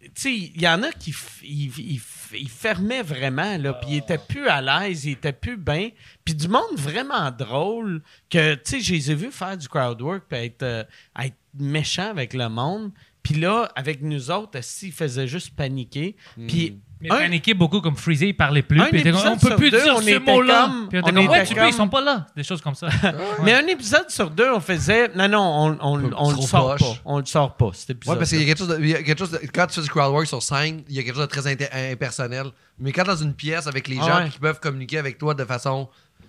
tu 0.00 0.10
sais, 0.14 0.34
il 0.34 0.60
y 0.60 0.68
en 0.68 0.82
a 0.82 0.90
qui 0.92 1.14
ils, 1.42 1.78
ils 1.78 2.00
il 2.32 2.48
fermait 2.48 3.02
vraiment, 3.02 3.56
là, 3.58 3.74
puis 3.74 3.90
il 3.92 3.96
était 3.98 4.18
plus 4.18 4.48
à 4.48 4.60
l'aise, 4.60 5.04
il 5.04 5.12
était 5.12 5.32
plus 5.32 5.56
bien. 5.56 5.90
Puis 6.24 6.34
du 6.34 6.48
monde 6.48 6.76
vraiment 6.76 7.30
drôle, 7.30 8.02
que, 8.30 8.54
tu 8.54 8.60
sais, 8.64 8.80
je 8.80 8.92
les 8.92 9.10
ai 9.10 9.14
vus 9.14 9.30
faire 9.30 9.56
du 9.56 9.68
crowd 9.68 10.00
work, 10.00 10.24
puis 10.28 10.38
être, 10.38 10.62
euh, 10.62 10.84
être 11.18 11.36
méchant 11.58 12.10
avec 12.10 12.34
le 12.34 12.48
monde. 12.48 12.92
Puis 13.22 13.34
là, 13.34 13.70
avec 13.74 14.02
nous 14.02 14.30
autres, 14.30 14.62
s'il 14.62 14.92
faisait 14.92 15.28
juste 15.28 15.54
paniquer. 15.54 16.16
Puis 16.46 16.78
Mais 17.00 17.10
un- 17.10 17.18
paniqué 17.18 17.54
beaucoup 17.54 17.80
comme 17.80 17.94
Freezy, 17.96 18.28
il 18.28 18.32
parlait 18.34 18.62
plus. 18.62 18.80
Un 18.80 18.86
Puis 18.86 19.00
était 19.00 19.10
comme, 19.12 19.20
épisode 19.20 19.34
on 19.36 19.38
peut 19.38 19.46
sur 19.48 19.56
plus 19.56 19.70
deux, 19.70 19.82
dire 19.82 19.94
on 19.96 20.00
ce 20.02 20.08
était 20.08 20.18
mot-là. 20.32 20.66
Puis 20.68 20.76
on 20.76 20.84
était 20.86 20.98
on 20.98 21.02
comme, 21.02 21.16
ouais, 21.28 21.38
était 21.38 21.46
tu 21.48 21.54
peux, 21.54 21.66
ils 21.68 21.72
sont 21.72 21.88
pas 21.88 22.00
là. 22.00 22.26
Des 22.36 22.42
choses 22.42 22.60
comme 22.60 22.74
ça. 22.74 22.88
Mais 23.44 23.54
un 23.54 23.66
épisode 23.66 24.10
sur 24.10 24.30
deux, 24.30 24.50
on 24.52 24.58
faisait. 24.60 25.08
Non, 25.14 25.28
non, 25.28 25.40
on, 25.40 25.78
on, 25.80 26.12
on 26.16 26.30
le 26.32 26.42
sort 26.42 26.70
poche. 26.76 26.80
pas. 26.80 27.00
On 27.04 27.18
le 27.20 27.24
sort 27.26 27.56
pas, 27.56 27.70
cet 27.74 27.90
épisode. 27.90 28.14
Ouais, 28.14 28.18
parce 28.18 28.30
qu'il 28.30 28.40
y 28.40 28.42
a 28.42 28.46
quelque 28.46 28.58
chose 28.58 28.68
de, 28.68 28.78
il 28.80 28.88
y 28.88 28.94
a 28.94 29.02
quelque 29.02 29.18
chose 29.18 29.30
de- 29.30 29.40
quand 29.52 29.66
tu 29.68 29.74
fais 29.76 29.82
du 29.82 29.88
crowd 29.88 30.12
work 30.12 30.26
sur 30.26 30.42
scène, 30.42 30.82
il 30.88 30.94
y 30.96 30.98
a 30.98 31.02
quelque 31.04 31.14
chose 31.16 31.26
de 31.28 31.30
très 31.30 31.46
impersonnel. 31.92 32.46
Mais 32.78 32.92
quand 32.92 33.04
dans 33.04 33.16
une 33.16 33.34
pièce 33.34 33.66
avec 33.66 33.88
les 33.88 33.98
Ah 34.00 34.06
gens 34.06 34.18
ouais. 34.24 34.28
qui 34.30 34.38
peuvent 34.38 34.60
communiquer 34.60 34.98
avec 34.98 35.18
toi 35.18 35.34
de 35.34 35.44
façon, 35.44 35.88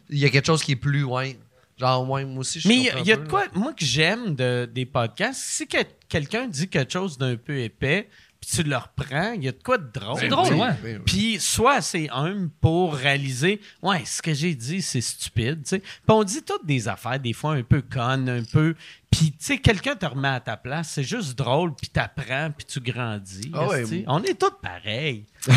il 0.09 0.19
y 0.19 0.25
a 0.25 0.29
quelque 0.29 0.45
chose 0.47 0.63
qui 0.63 0.73
est 0.73 0.75
plus, 0.75 1.03
ouais. 1.03 1.37
Genre, 1.77 2.09
ouais, 2.09 2.25
moi 2.25 2.39
aussi, 2.41 2.59
je 2.59 2.67
Mais 2.67 2.75
il 2.75 3.05
y 3.07 3.11
a- 3.13 3.15
de 3.15 3.27
quoi, 3.27 3.43
moi, 3.53 3.71
que 3.71 3.85
j'aime 3.85 4.35
de, 4.35 4.69
des 4.71 4.85
podcasts, 4.85 5.39
si 5.41 5.65
que- 5.65 5.77
quelqu'un 6.09 6.47
dit 6.47 6.67
quelque 6.67 6.91
chose 6.91 7.17
d'un 7.17 7.37
peu 7.37 7.57
épais, 7.57 8.09
puis 8.41 8.49
tu 8.55 8.63
le 8.63 8.77
reprends, 8.77 9.33
il 9.33 9.43
y 9.43 9.47
a 9.47 9.51
de 9.51 9.61
quoi 9.63 9.77
de 9.77 9.91
drôle. 9.91 10.19
C'est 10.19 10.27
drôle, 10.29 10.53
Oui, 10.53 10.59
ouais. 10.59 10.69
oui, 10.83 10.91
oui. 10.93 11.01
Puis 11.05 11.39
soit 11.39 11.75
assez 11.75 12.07
humble 12.11 12.49
pour 12.61 12.95
réaliser, 12.95 13.59
ouais, 13.81 14.03
ce 14.05 14.21
que 14.21 14.33
j'ai 14.33 14.55
dit, 14.55 14.81
c'est 14.81 15.01
stupide, 15.01 15.63
tu 15.63 15.69
sais. 15.69 15.79
Puis 15.79 15.89
on 16.07 16.23
dit 16.23 16.41
toutes 16.43 16.65
des 16.65 16.87
affaires, 16.87 17.19
des 17.19 17.33
fois 17.33 17.53
un 17.53 17.63
peu 17.63 17.81
connes, 17.81 18.29
un 18.29 18.43
peu. 18.43 18.75
Puis, 19.11 19.31
tu 19.31 19.37
sais, 19.39 19.57
quelqu'un 19.57 19.95
te 19.95 20.05
remet 20.05 20.27
à 20.27 20.39
ta 20.39 20.55
place, 20.55 20.89
c'est 20.89 21.03
juste 21.03 21.35
drôle, 21.37 21.73
puis 21.75 21.89
t'apprends, 21.89 22.51
puis 22.55 22.65
tu 22.65 22.79
grandis. 22.79 23.51
Ah. 23.53 23.67
On 24.07 24.21
est 24.23 24.39
tous 24.39 24.53
pareils. 24.61 25.25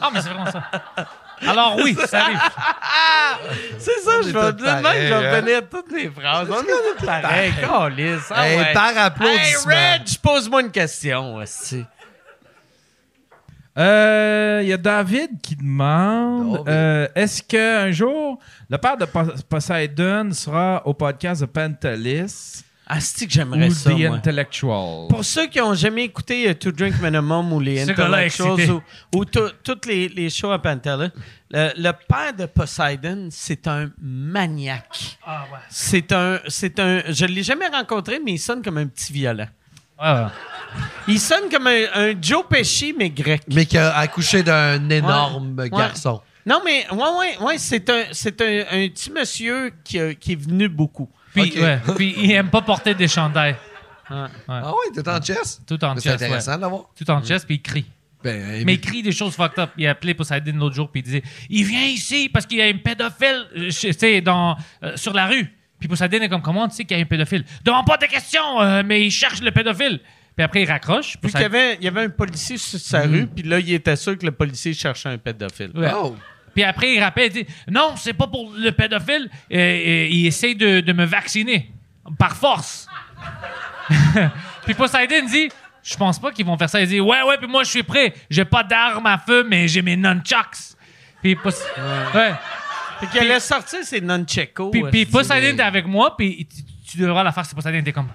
Ah, 0.00 0.10
mais 0.12 0.20
c'est 0.20 0.28
vraiment 0.28 0.50
ça. 0.50 0.62
Alors 1.46 1.76
oui, 1.76 1.96
ça 2.06 2.24
arrive. 2.24 2.38
C'est 3.78 4.00
ça, 4.00 4.10
je 4.22 4.28
vais 4.28 4.52
dire, 4.52 4.82
même, 4.82 4.92
je 4.94 5.14
vais 5.14 5.26
hein. 5.26 5.40
finir 5.42 5.62
toutes 5.70 5.92
les 5.92 6.10
phrases. 6.10 6.48
On 6.50 6.60
est 6.60 6.98
tous 6.98 7.06
pareils. 7.06 7.52
Ah 7.64 8.46
Hey, 8.46 8.72
par 8.74 8.90
Hey, 8.90 8.98
applaudissement. 8.98 9.72
Reg, 9.72 10.18
pose-moi 10.22 10.60
une 10.62 10.70
question, 10.70 11.36
aussi. 11.36 11.84
Euh, 13.78 14.60
Il 14.62 14.68
y 14.68 14.72
a 14.72 14.76
David 14.76 15.40
qui 15.42 15.56
demande 15.56 16.58
Oh, 16.60 16.64
mais- 16.66 16.72
euh, 16.72 17.08
est-ce 17.14 17.42
qu'un 17.42 17.90
jour, 17.92 18.38
le 18.68 18.76
père 18.78 18.96
de 18.96 19.04
Pos- 19.04 19.42
Poseidon 19.48 20.30
sera 20.32 20.82
au 20.86 20.92
podcast 20.92 21.40
de 21.42 21.46
Pantelis? 21.46 22.64
Ah, 22.92 22.98
c'est 22.98 23.26
que 23.26 23.32
j'aimerais 23.32 23.70
ça, 23.70 23.90
The 23.90 23.98
moi. 23.98 24.16
Intellectual 24.16 25.06
Pour 25.08 25.24
ceux 25.24 25.46
qui 25.46 25.60
ont 25.60 25.74
jamais 25.74 26.04
écouté 26.04 26.48
euh, 26.48 26.54
To 26.54 26.72
Drink 26.72 27.00
Minimum 27.00 27.52
ou 27.52 27.60
les 27.60 27.88
Intellectuals 27.88 28.68
ou, 28.72 28.82
ou 29.14 29.24
tout- 29.24 29.52
toutes 29.62 29.86
les, 29.86 30.08
les 30.08 30.28
shows 30.28 30.50
à 30.50 30.58
Pantella, 30.60 31.10
le, 31.52 31.70
le 31.76 31.92
père 32.08 32.32
de 32.36 32.46
Poseidon, 32.46 33.28
c'est 33.30 33.68
un 33.68 33.90
maniaque. 34.02 35.18
Ah, 35.24 35.44
ouais. 35.52 35.58
C'est 35.68 36.10
un, 36.12 36.40
c'est 36.48 36.80
un, 36.80 37.02
je 37.08 37.26
l'ai 37.26 37.44
jamais 37.44 37.68
rencontré, 37.68 38.18
mais 38.24 38.32
il 38.32 38.38
sonne 38.38 38.60
comme 38.60 38.78
un 38.78 38.86
petit 38.88 39.12
violent. 39.12 39.46
Ouais. 40.02 40.24
Il 41.06 41.20
sonne 41.20 41.48
comme 41.48 41.66
un, 41.68 41.84
un 41.94 42.14
Joe 42.20 42.42
Pesci, 42.50 42.92
mais 42.98 43.10
grec. 43.10 43.42
Mais 43.52 43.66
qui 43.66 43.78
a 43.78 43.96
accouché 43.98 44.42
d'un 44.42 44.88
énorme 44.90 45.54
Ouais. 45.58 45.70
garçon. 45.70 46.20
Non, 46.46 46.60
mais 46.64 46.86
ouais, 46.90 46.98
ouais, 47.18 47.38
ouais, 47.46 47.58
c'est 47.58 47.88
un, 47.90 48.04
c'est 48.12 48.40
un, 48.40 48.60
un 48.70 48.88
petit 48.88 49.12
monsieur 49.12 49.72
qui 49.84 49.98
est 49.98 50.34
venu 50.40 50.68
beaucoup. 50.68 51.08
Puis, 51.34 51.60
ouais, 51.60 51.80
puis 51.96 52.14
il 52.18 52.32
aime 52.32 52.50
pas 52.50 52.62
porter 52.62 52.94
des 52.94 53.08
chandails. 53.08 53.56
Ah 54.08 54.28
ouais, 54.48 54.92
t'es 54.92 55.08
en 55.08 55.22
chess? 55.22 55.60
Tout 55.66 55.82
en 55.84 55.94
C'est 55.96 56.10
chest, 56.10 56.20
ouais. 56.20 56.26
intéressant 56.26 56.58
d'avoir. 56.58 56.86
Tout 56.96 57.08
en 57.10 57.22
chest, 57.22 57.46
puis 57.46 57.56
il 57.56 57.62
crie. 57.62 57.86
Ben, 58.22 58.64
Mais 58.66 58.74
il 58.74 58.80
crie 58.80 59.02
des 59.02 59.12
choses 59.12 59.34
fucked 59.34 59.58
up. 59.58 59.70
Il 59.78 59.86
a 59.86 59.90
appelé 59.90 60.14
Poseidon 60.14 60.52
l'autre 60.56 60.74
jour, 60.74 60.90
puis 60.90 61.00
il 61.00 61.04
disait 61.04 61.22
Il 61.48 61.64
vient 61.64 61.86
ici 61.86 62.28
parce 62.28 62.44
qu'il 62.44 62.58
y 62.58 62.62
a 62.62 62.66
un 62.66 62.76
pédophile 62.76 63.46
euh, 63.56 63.70
tu 63.70 63.92
sais, 63.92 64.20
dans, 64.20 64.56
euh, 64.82 64.96
sur 64.96 65.14
la 65.14 65.26
rue. 65.26 65.46
Puis 65.78 65.88
Poseidon 65.88 66.18
est 66.18 66.28
comme 66.28 66.42
Comment 66.42 66.68
tu 66.68 66.76
sais 66.76 66.84
qu'il 66.84 66.98
y 66.98 67.00
a 67.00 67.02
un 67.02 67.06
pédophile 67.06 67.44
Demande 67.64 67.86
pas 67.86 67.96
de 67.96 68.04
questions, 68.06 68.60
euh, 68.60 68.82
mais 68.84 69.06
il 69.06 69.10
cherche 69.10 69.40
le 69.40 69.50
pédophile. 69.50 70.00
Puis 70.36 70.44
après, 70.44 70.62
il 70.62 70.70
raccroche. 70.70 71.16
Puis 71.20 71.30
qu'il 71.30 71.40
y 71.40 71.44
avait, 71.44 71.76
il 71.76 71.84
y 71.84 71.88
avait 71.88 72.02
un 72.02 72.10
policier 72.10 72.58
sur 72.58 72.78
sa 72.78 73.02
rue, 73.02 73.26
puis 73.26 73.42
là, 73.42 73.58
il 73.58 73.72
était 73.72 73.96
sûr 73.96 74.16
que 74.18 74.26
le 74.26 74.32
policier 74.32 74.74
cherchait 74.74 75.08
un 75.08 75.18
pédophile. 75.18 75.70
Ouais. 75.74 75.90
Oh. 75.94 76.14
Puis 76.60 76.68
après, 76.68 76.92
il 76.92 77.02
rappelle, 77.02 77.34
il 77.34 77.44
dit 77.44 77.52
Non, 77.70 77.94
c'est 77.96 78.12
pas 78.12 78.26
pour 78.26 78.52
le 78.54 78.70
pédophile. 78.72 79.30
Euh, 79.50 79.56
euh, 79.56 80.08
il 80.10 80.26
essaie 80.26 80.54
de, 80.54 80.80
de 80.80 80.92
me 80.92 81.06
vacciner. 81.06 81.70
Par 82.18 82.36
force. 82.36 82.86
puis 84.66 84.74
Poseidon 84.74 85.24
dit 85.26 85.48
Je 85.82 85.96
pense 85.96 86.18
pas 86.18 86.32
qu'ils 86.32 86.44
vont 86.44 86.58
faire 86.58 86.68
ça. 86.68 86.82
Il 86.82 86.86
dit 86.86 87.00
Ouais, 87.00 87.22
ouais, 87.22 87.38
puis 87.38 87.46
moi, 87.46 87.64
je 87.64 87.70
suis 87.70 87.82
prêt. 87.82 88.12
J'ai 88.28 88.44
pas 88.44 88.62
d'arme 88.62 89.06
à 89.06 89.16
feu, 89.16 89.42
mais 89.48 89.68
j'ai 89.68 89.80
mes 89.80 89.96
nunchucks. 89.96 90.76
Puis, 91.22 91.34
Pos- 91.34 91.64
ouais. 92.14 92.34
Fait 93.00 93.06
qu'il 93.06 93.20
allait 93.20 93.40
sortir 93.40 93.82
ses 93.82 94.02
nunchakos. 94.02 94.70
Puis, 94.70 94.82
puis 94.90 95.00
esti. 95.00 95.12
Poseidon 95.12 95.54
était 95.54 95.62
avec 95.62 95.86
moi, 95.86 96.14
puis 96.14 96.46
tu, 96.46 96.62
tu 96.92 96.98
devras 96.98 97.22
la 97.22 97.32
faire. 97.32 97.46
C'est 97.46 97.54
Poseidon 97.54 97.78
était 97.78 97.92
comme 97.94 98.10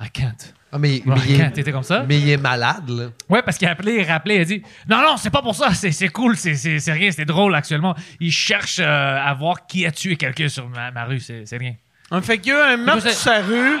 I 0.00 0.08
can't. 0.10 0.54
Ah, 0.76 0.78
mais, 0.78 1.02
mais 1.06 1.14
il 1.26 1.40
est, 1.40 1.50
T'étais 1.52 1.72
comme 1.72 1.82
ça? 1.82 2.04
mais 2.06 2.18
il 2.18 2.28
est 2.30 2.36
malade, 2.36 2.88
là. 2.88 3.04
Ouais, 3.30 3.40
parce 3.42 3.56
qu'il 3.56 3.66
a 3.66 3.70
appelé, 3.70 3.94
il 3.94 4.10
rappelait, 4.10 4.36
il 4.36 4.40
a 4.42 4.44
dit 4.44 4.62
Non, 4.88 4.98
non, 5.00 5.16
c'est 5.16 5.30
pas 5.30 5.40
pour 5.40 5.54
ça, 5.54 5.72
c'est, 5.72 5.90
c'est 5.90 6.08
cool, 6.08 6.36
c'est, 6.36 6.54
c'est, 6.54 6.78
c'est 6.78 6.92
rien, 6.92 7.10
c'est 7.10 7.24
drôle 7.24 7.54
actuellement. 7.54 7.94
Il 8.20 8.30
cherche 8.30 8.78
euh, 8.80 9.18
à 9.26 9.32
voir 9.34 9.66
qui 9.66 9.86
a 9.86 9.90
tué 9.90 10.16
quelqu'un 10.16 10.48
sur 10.48 10.68
ma, 10.68 10.90
ma 10.90 11.04
rue, 11.04 11.20
c'est, 11.20 11.46
c'est 11.46 11.56
rien. 11.56 11.72
On 12.10 12.20
fait 12.20 12.38
qu'il 12.38 12.52
y 12.52 12.54
a 12.54 12.58
eu 12.70 12.74
un 12.74 12.76
meurtre 12.76 13.02
sur 13.02 13.10
sa 13.12 13.38
rue, 13.40 13.78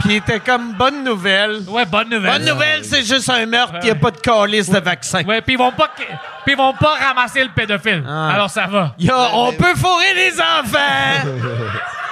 puis 0.00 0.10
il 0.10 0.16
était 0.16 0.40
comme 0.40 0.72
bonne 0.74 1.04
nouvelle. 1.04 1.60
Ouais, 1.68 1.84
bonne 1.84 2.08
nouvelle. 2.08 2.40
Bonne 2.40 2.48
nouvelle, 2.54 2.82
c'est 2.84 3.02
juste 3.04 3.28
un 3.28 3.44
meurtre, 3.44 3.72
puis 3.72 3.80
il 3.82 3.86
n'y 3.86 3.90
a 3.90 3.94
pas 3.96 4.10
de 4.10 4.16
calice 4.18 4.70
de 4.70 4.78
vaccin. 4.78 5.22
Ouais, 5.24 5.42
puis 5.42 5.54
ils 5.54 5.58
vont 5.58 5.72
pas, 5.72 5.90
puis 5.96 6.54
ils 6.54 6.56
vont 6.56 6.72
pas 6.72 6.94
ramasser 6.94 7.42
le 7.42 7.50
pédophile. 7.50 8.04
Ah. 8.08 8.30
Alors 8.32 8.48
ça 8.48 8.66
va. 8.68 8.94
Il 8.98 9.06
y 9.06 9.10
a- 9.10 9.34
on 9.34 9.52
peut 9.52 9.74
fourrer 9.74 10.14
les 10.14 10.32
enfants! 10.40 11.28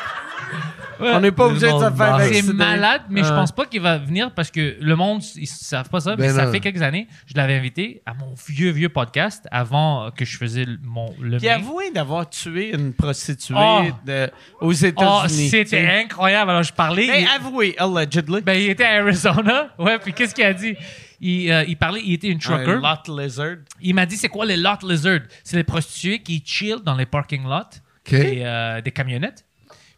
On 1.00 1.20
n'est 1.20 1.32
pas 1.32 1.46
obligé 1.46 1.66
de 1.66 1.72
se 1.72 1.78
faire 1.78 1.90
monde 1.90 2.20
C'est 2.22 2.30
vacciner. 2.30 2.52
malade, 2.52 3.02
mais 3.10 3.22
je 3.22 3.28
Ah. 3.32 3.36
pense 3.36 3.52
pas 3.52 3.66
qu'il 3.66 3.80
va 3.80 3.98
venir 3.98 4.32
parce 4.32 4.50
que 4.50 4.76
le 4.80 4.96
monde, 4.96 5.22
ils 5.36 5.46
savent 5.46 5.88
pas 5.90 6.00
ça. 6.00 6.16
Ben 6.16 6.26
mais 6.26 6.32
ça 6.32 6.46
non. 6.46 6.52
fait 6.52 6.60
quelques 6.60 6.82
années, 6.82 7.06
je 7.26 7.34
l'avais 7.34 7.54
invité 7.54 8.02
à 8.06 8.14
mon 8.14 8.34
vieux, 8.48 8.70
vieux 8.70 8.88
podcast 8.88 9.46
avant 9.50 10.10
que 10.10 10.24
je 10.24 10.36
faisais 10.36 10.64
le- 10.64 10.78
mon, 10.82 11.14
le 11.20 11.38
Puis 11.38 11.48
avouez 11.48 11.90
d'avoir 11.90 12.28
tué 12.30 12.74
une 12.74 12.92
prostituée 12.92 13.56
Oh. 13.58 13.82
de- 14.06 14.30
aux 14.60 14.68
Oh, 14.72 14.86
États-Unis. 14.86 15.48
c'était 15.48 15.86
incroyable. 15.86 16.50
Alors 16.50 16.62
je 16.62 16.72
parlais. 16.72 17.06
Mais 17.06 17.22
il- 17.22 17.28
avouez, 17.28 17.74
allegedly. 17.78 18.40
Ben, 18.42 18.54
il 18.54 18.70
était 18.70 18.84
à 18.84 19.02
Arizona. 19.02 19.68
Ouais, 19.78 19.98
puis 19.98 20.12
qu'est-ce 20.12 20.34
qu'il 20.34 20.44
a 20.44 20.52
dit? 20.54 20.74
Il, 21.20 21.50
euh, 21.50 21.64
il 21.66 21.76
parlait, 21.76 22.02
il 22.04 22.12
était 22.14 22.28
une 22.28 22.38
trucker. 22.38 22.72
un 22.72 22.80
lot 22.80 23.08
lizard. 23.20 23.56
Il 23.80 23.94
m'a 23.94 24.04
dit, 24.04 24.16
c'est 24.16 24.28
quoi 24.28 24.44
les 24.44 24.56
lot 24.56 24.82
lizards? 24.82 25.20
C'est 25.44 25.56
les 25.56 25.64
prostituées 25.64 26.18
qui 26.18 26.42
chill 26.44 26.76
dans 26.84 26.94
les 26.94 27.06
parking 27.06 27.44
lots 27.44 27.80
euh, 28.12 28.80
des 28.82 28.90
camionnettes. 28.90 29.44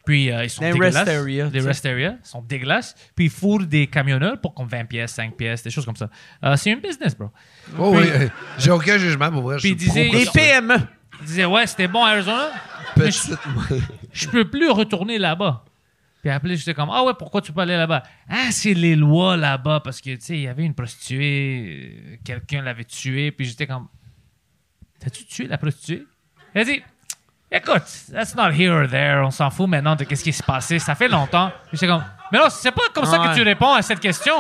Puis, 0.09 0.31
euh, 0.33 0.45
ils 0.45 0.49
sont 0.49 0.63
Les 0.65 0.73
dégueulasses. 0.73 0.95
rest 0.97 1.09
area, 1.09 1.51
sais. 1.51 1.61
rest 1.61 1.85
area 1.87 2.17
sont 2.23 2.41
dégueulasses. 2.41 2.95
Puis, 3.15 3.27
ils 3.27 3.31
fourrent 3.31 3.67
des 3.67 3.87
camionneurs 3.89 4.41
pour 4.41 4.55
comme 4.55 4.67
20 4.67 4.87
pièces, 4.87 5.13
5 5.13 5.37
pièces, 5.37 5.63
des 5.63 5.69
choses 5.69 5.85
comme 5.85 5.97
ça. 5.97 6.09
Euh, 6.45 6.57
c'est 6.57 6.73
un 6.73 6.77
business, 6.79 7.15
bro. 7.15 7.31
Oh, 7.79 7.93
oui. 7.95 8.05
euh, 8.09 8.27
J'ai 8.57 8.71
aucun 8.71 8.97
jugement 8.97 9.31
pour 9.31 9.43
vrai. 9.43 9.59
Puis 9.59 9.69
je 9.69 9.75
il 9.75 9.81
suis 9.81 9.89
disait- 9.91 10.09
Les. 10.11 10.25
PME. 10.33 10.77
Il 11.21 11.27
disait, 11.27 11.45
ouais, 11.45 11.67
c'était 11.67 11.89
bon 11.89 12.03
à 12.05 12.13
Arizona, 12.13 12.49
mais 12.97 13.11
je, 13.11 13.19
je 14.13 14.29
peux 14.29 14.49
plus 14.49 14.71
retourner 14.71 15.19
là-bas. 15.19 15.67
Puis 16.23 16.31
après, 16.31 16.57
j'étais 16.57 16.73
comme, 16.73 16.89
ah 16.91 17.05
ouais, 17.05 17.13
pourquoi 17.19 17.43
tu 17.43 17.53
peux 17.53 17.61
aller 17.61 17.77
là-bas? 17.77 18.03
Ah, 18.31 18.47
c'est 18.51 18.73
les 18.73 18.97
lois 18.97 19.37
là-bas, 19.37 19.81
parce 19.85 20.01
que, 20.01 20.15
tu 20.15 20.21
sais, 20.23 20.35
il 20.37 20.43
y 20.43 20.49
avait 20.49 20.65
une 20.65 20.75
prostituée, 20.75 22.01
euh, 22.13 22.17
quelqu'un 22.25 22.63
l'avait 22.63 22.85
tuée, 22.85 23.31
puis 23.31 23.45
j'étais 23.45 23.67
comme, 23.67 23.89
t'as-tu 25.01 25.27
tué 25.27 25.47
la 25.49 25.59
prostituée? 25.59 26.05
Elle 26.55 26.65
dit, 26.65 26.83
écoute, 27.51 27.83
that's 28.13 28.35
not 28.35 28.51
here 28.53 28.73
or 28.73 28.87
there, 28.89 29.21
on 29.25 29.31
s'en 29.31 29.51
fout 29.51 29.69
maintenant 29.69 29.97
de 29.97 30.05
qu'est-ce 30.05 30.23
qui 30.25 30.33
s'est 30.33 30.43
passé, 30.47 30.79
ça 30.79 30.95
fait 30.95 31.09
longtemps. 31.09 31.51
Puis 31.73 31.87
comme, 31.87 32.03
mais 32.31 32.39
non, 32.39 32.47
c'est 32.51 32.71
pas 32.73 32.83
comme 32.95 33.07
ça 33.07 33.19
Ouais. 33.21 33.29
que 33.31 33.35
tu 33.37 33.43
réponds 33.43 33.73
à 33.75 33.81
cette 33.83 34.01
question. 34.01 34.35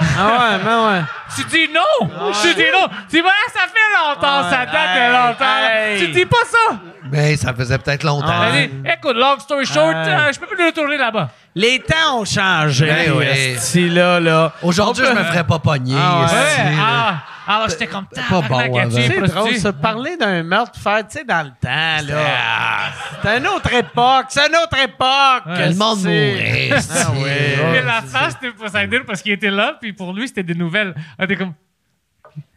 Ah 0.00 0.26
ouais, 0.26 0.58
mais 0.64 0.70
ouais. 0.98 1.02
Tu 1.34 1.44
dis 1.44 1.72
non! 1.72 2.08
Tu 2.42 2.54
dis 2.54 2.70
non! 2.72 2.88
Tu 3.08 3.16
dis, 3.16 3.22
ouais, 3.22 3.30
ça 3.52 3.60
fait 3.60 3.96
longtemps, 3.96 4.42
Ouais. 4.44 4.50
ça 4.50 4.66
date 4.66 4.96
de 4.96 5.12
longtemps. 5.28 5.68
hey. 5.72 5.98
Tu 5.98 6.08
dis 6.12 6.26
pas 6.26 6.44
ça! 6.46 6.76
Mais 7.10 7.36
ça 7.36 7.52
faisait 7.54 7.78
peut-être 7.78 8.04
longtemps. 8.04 8.26
Ah. 8.30 8.50
Dit, 8.52 8.70
écoute, 8.84 9.16
long 9.16 9.38
story 9.38 9.64
short, 9.66 9.94
euh, 9.94 10.30
je 10.32 10.38
peux 10.40 10.46
plus 10.46 10.64
retourner 10.66 10.96
là-bas. 10.98 11.30
Les 11.54 11.78
temps 11.80 12.20
ont 12.20 12.24
changé. 12.24 12.86
Ben 12.86 13.12
oui. 13.14 13.88
là, 13.90 14.18
là. 14.20 14.52
Aujourd'hui, 14.62 15.04
je 15.06 15.12
me 15.12 15.24
ferais 15.24 15.44
pas 15.44 15.58
pogner. 15.58 15.96
Ah 15.98 16.20
ouais. 16.20 16.24
esti, 16.24 16.60
Ouais, 16.62 16.76
là. 16.76 17.22
Ah, 17.46 17.56
alors 17.56 17.68
j'étais 17.68 17.86
comme 17.86 18.06
C'était 18.12 18.28
pas 18.28 18.40
bon 18.42 18.58
avant. 18.58 18.82
une 18.84 18.90
C'est 18.90 19.08
drôle, 19.08 19.28
prostituée? 19.30 19.58
ça. 19.58 19.72
Parler 19.72 20.16
d'un 20.16 20.42
meurtre, 20.42 20.78
faire, 20.78 21.06
tu 21.06 21.18
sais, 21.18 21.24
dans 21.24 21.42
le 21.44 21.50
temps, 21.50 22.06
là. 22.08 22.90
C'est 23.22 23.38
une 23.38 23.46
autre 23.46 23.72
époque. 23.74 24.26
C'est 24.28 24.46
une 24.48 24.56
autre 24.56 24.78
époque. 24.82 25.46
Ouais. 25.46 25.68
Le 25.70 25.74
monde 25.74 25.98
mourait. 25.98 26.70
Ah 26.72 27.10
ouais. 27.12 27.58
Mais 27.72 27.82
la 27.82 28.02
face, 28.02 28.34
c'était 28.40 28.52
Poseidon 28.54 29.00
parce 29.06 29.22
qu'il 29.22 29.32
était 29.32 29.50
là, 29.50 29.76
puis 29.80 29.92
pour 29.92 30.12
lui, 30.12 30.28
c'était 30.28 30.42
des 30.42 30.54
nouvelles. 30.54 30.94
Elle 31.18 31.24
était 31.24 31.36
comme, 31.36 31.54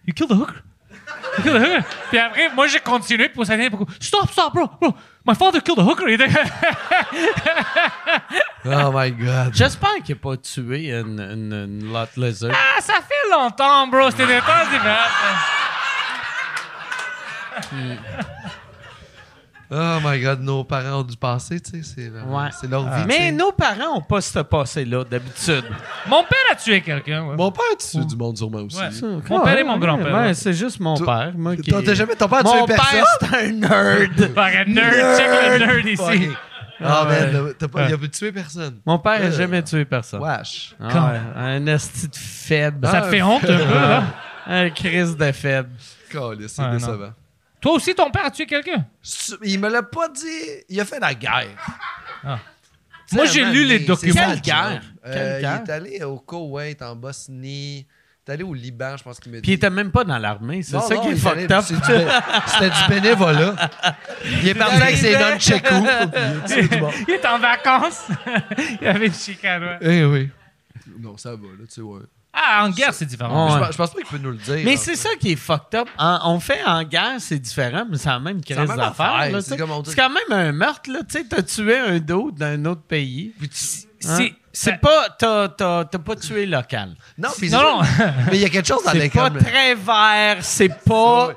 You 0.08 0.14
killed 0.14 0.30
the 0.30 0.34
hooker? 0.34 0.62
You 1.38 1.44
killed 1.44 1.56
the 1.56 1.66
hooker? 1.66 1.84
Puis 2.10 2.18
après, 2.20 2.50
moi, 2.54 2.68
j'ai 2.68 2.80
continué, 2.80 3.26
puis 3.30 3.36
Poseidon 3.38 3.68
beaucoup, 3.76 3.92
Stop, 4.00 4.30
stop, 4.32 4.54
bro, 4.54 4.70
bro. 4.80 4.94
My 5.26 5.34
father 5.34 5.60
killed 5.60 5.80
a 5.80 5.84
hooker. 5.84 6.08
Il 6.08 6.22
Oh 8.66 8.92
my 8.92 9.12
God. 9.12 9.54
J'espère 9.54 9.96
qu'il 10.04 10.16
n'a 10.16 10.22
pas 10.22 10.38
tué 10.38 10.92
une, 10.92 11.20
une, 11.20 11.54
une 11.54 11.92
lot 11.92 12.08
lizard. 12.16 12.52
ah, 12.54 12.80
ça 12.82 12.96
fait 12.96 13.30
longtemps, 13.32 13.88
bro. 13.88 14.10
C'était 14.12 14.28
des 14.28 14.40
temps 14.40 14.66
différents. 14.72 15.10
Oh 19.72 19.98
my 20.04 20.22
God, 20.22 20.42
nos 20.42 20.64
parents 20.64 21.00
ont 21.00 21.04
dû 21.04 21.18
passer, 21.18 21.60
tu 21.60 21.72
sais, 21.72 21.82
c'est 21.84 22.10
vraiment- 22.10 22.38
Ouais. 22.44 22.50
c'est 22.60 22.70
leur 22.70 22.84
vie. 22.86 23.02
tu 23.02 23.08
Mais 23.08 23.32
nos 23.32 23.52
parents 23.52 23.96
n'ont 23.96 24.02
pas 24.02 24.22
ce 24.22 24.40
passé-là, 24.40 25.04
d'habitude. 25.04 25.64
Mon 26.08 26.24
père 26.24 26.38
a 26.52 26.56
tué 26.56 26.82
quelqu'un. 26.82 27.24
ouais. 27.26 27.36
Mon 27.36 27.52
père 27.52 27.66
a 27.74 27.76
tué 27.76 28.06
du 28.06 28.16
monde 28.16 28.38
sûrement 28.38 28.60
aussi. 28.60 28.78
Ouais. 28.78 29.20
Mon 29.30 29.40
père 29.42 29.58
et 29.58 29.64
mon 29.64 29.78
grand-père. 29.80 30.14
Ouais, 30.14 30.20
ouais. 30.28 30.34
c'est 30.36 30.54
juste 30.54 30.80
mon 30.80 30.96
Toi- 30.96 31.06
père. 31.06 31.34
Moi, 31.36 31.56
qui... 31.56 31.72
Jamais 31.96 32.16
ton 32.16 32.28
père 32.28 32.40
a 32.40 32.44
tué 32.44 32.60
Mon 32.60 32.66
personne? 32.66 33.00
père, 33.00 33.18
c'est 33.22 33.36
un 33.48 33.52
nerd. 33.52 34.16
Fucking 34.36 34.74
nerd. 34.76 35.18
Check 35.18 35.60
le 35.60 35.66
nerd 35.66 35.88
ici. 35.88 36.30
Ah, 36.84 37.06
ouais. 37.08 37.32
man, 37.32 37.54
t'as 37.58 37.68
pas, 37.70 37.88
il 37.90 37.94
a 37.94 38.08
tué 38.10 38.32
personne. 38.34 38.80
Mon 38.86 39.00
père 39.00 39.20
n'a 39.20 39.26
Euh, 39.28 39.32
jamais 39.32 39.64
tué 39.64 39.86
personne. 39.86 40.22
Wesh. 40.22 40.76
Ah 40.80 41.14
un 41.38 41.66
esti 41.68 42.08
de 42.10 42.16
faible. 42.16 42.86
Ça 42.88 43.02
te 43.02 43.08
fait 43.08 43.22
honte 43.22 43.44
un 43.46 43.58
peu, 43.58 43.74
là? 43.74 44.04
Un 44.48 44.70
crise 44.70 45.18
de 45.18 45.32
faible. 45.32 45.70
C'est 46.48 46.70
décevant. 46.72 47.14
Toi 47.66 47.74
aussi, 47.74 47.96
ton 47.96 48.12
père 48.12 48.26
a 48.26 48.30
tué 48.30 48.46
quelqu'un? 48.46 48.86
Il 49.42 49.60
me 49.60 49.68
l'a 49.70 49.82
pas 49.82 50.08
dit. 50.10 50.22
Il 50.70 50.80
a 50.80 50.86
fait 50.86 51.00
la 51.00 51.16
guerre. 51.16 51.48
Ah. 52.24 52.38
Moi, 53.12 53.26
j'ai 53.26 53.44
lu 53.44 53.66
les 53.66 53.80
documents. 53.80 54.14
Quelle 54.14 54.40
guerre? 54.40 54.84
Euh, 55.04 55.42
guerre? 55.42 55.62
Il 55.64 55.68
est 55.68 55.74
allé 55.74 56.04
au 56.04 56.20
Koweït, 56.20 56.80
en 56.84 56.96
Bosnie. 56.96 57.80
Il 57.80 57.86
est 58.30 58.34
allé 58.34 58.44
au 58.44 58.54
Liban, 58.54 58.98
je 58.98 59.04
pense 59.04 59.20
qu'il 59.20 59.32
m'a 59.32 59.38
dit. 59.38 59.42
Puis 59.42 59.54
il 59.54 59.56
était 59.56 59.72
même 59.72 59.92
pas 59.92 60.04
dans 60.04 60.20
l'armée. 60.20 60.62
C'est 60.62 60.80
ça 60.80 60.96
qui 60.96 61.08
est 61.08 61.16
fucked 61.16 61.52
up. 61.52 61.64
C'était 61.66 62.70
du 62.70 62.88
bénévolat. 62.88 63.56
Il 64.44 64.48
est 64.48 64.54
parti 64.54 64.76
avec 64.76 64.98
ses 64.98 65.18
nunchakus. 65.18 65.90
Il 67.08 67.14
est 67.16 67.26
en 67.26 67.40
vacances. 67.40 68.10
Il 68.80 68.88
avait 68.88 69.08
une 69.08 69.14
chicane, 69.14 69.64
ouais. 69.64 69.78
Eh 69.82 70.06
oui. 70.06 70.30
Non, 71.00 71.18
ça 71.18 71.32
va, 71.32 71.38
là, 71.38 71.66
tu 71.68 71.74
sais, 71.74 71.82
ouais. 71.82 72.02
Ah, 72.36 72.66
en 72.66 72.70
guerre, 72.70 72.94
c'est 72.94 73.06
différent. 73.06 73.46
Ouais. 73.48 73.54
Je, 73.54 73.58
pense- 73.60 73.72
je 73.72 73.78
pense 73.78 73.90
pas 73.92 73.98
qu'il 74.02 74.08
peut 74.08 74.18
nous 74.18 74.32
le 74.32 74.38
dire. 74.38 74.62
Mais 74.66 74.76
c'est 74.78 74.96
ça 74.96 75.10
qui 75.20 75.32
est 75.32 75.36
fucked 75.38 75.80
up. 75.80 75.88
En- 75.98 76.34
on 76.34 76.40
fait 76.40 76.64
en 76.66 76.84
guerre, 76.84 77.16
c'est 77.20 77.40
différent, 77.40 77.86
mais 77.90 77.98
c'est 77.98 78.10
la 78.10 78.20
même 78.20 78.44
crise 78.44 78.58
d'affaires. 78.58 78.84
affaire, 78.84 79.32
là, 79.32 79.42
c'est 79.42 79.44
tu 79.46 79.50
sais. 79.52 79.58
comme 79.58 79.72
on 79.72 79.82
dit. 79.82 79.90
C'est 79.92 79.96
quand 79.96 80.10
même 80.10 80.32
un 80.32 80.52
meurtre, 80.52 80.92
là. 80.92 81.00
Tu 81.08 81.18
sais, 81.20 81.26
t'as 81.30 81.42
tué 81.44 81.78
un 81.80 82.00
dos 82.00 82.32
d'un 82.32 82.66
autre 82.66 82.82
pays. 82.84 83.34
Hein? 83.42 83.48
C'est. 84.18 84.34
C'est 84.58 84.80
pas. 84.80 85.10
T'as 85.18 85.50
t'as- 85.50 85.84
t'as 85.86 85.98
pas 86.00 86.16
tué 86.16 86.46
local. 86.46 86.96
Non, 87.18 87.30
puis 87.38 87.50
Non, 87.50 87.82
c'est- 87.84 88.04
non. 88.06 88.12
Mais 88.32 88.38
il 88.38 88.42
y 88.42 88.46
a 88.46 88.50
quelque 88.50 88.68
chose 88.68 88.84
dans 88.86 88.92
C'est 88.92 89.00
les 89.00 89.10
pas 89.10 89.30
très 89.30 89.76
vert, 89.76 90.38
c'est 90.42 90.70
pas. 90.86 91.32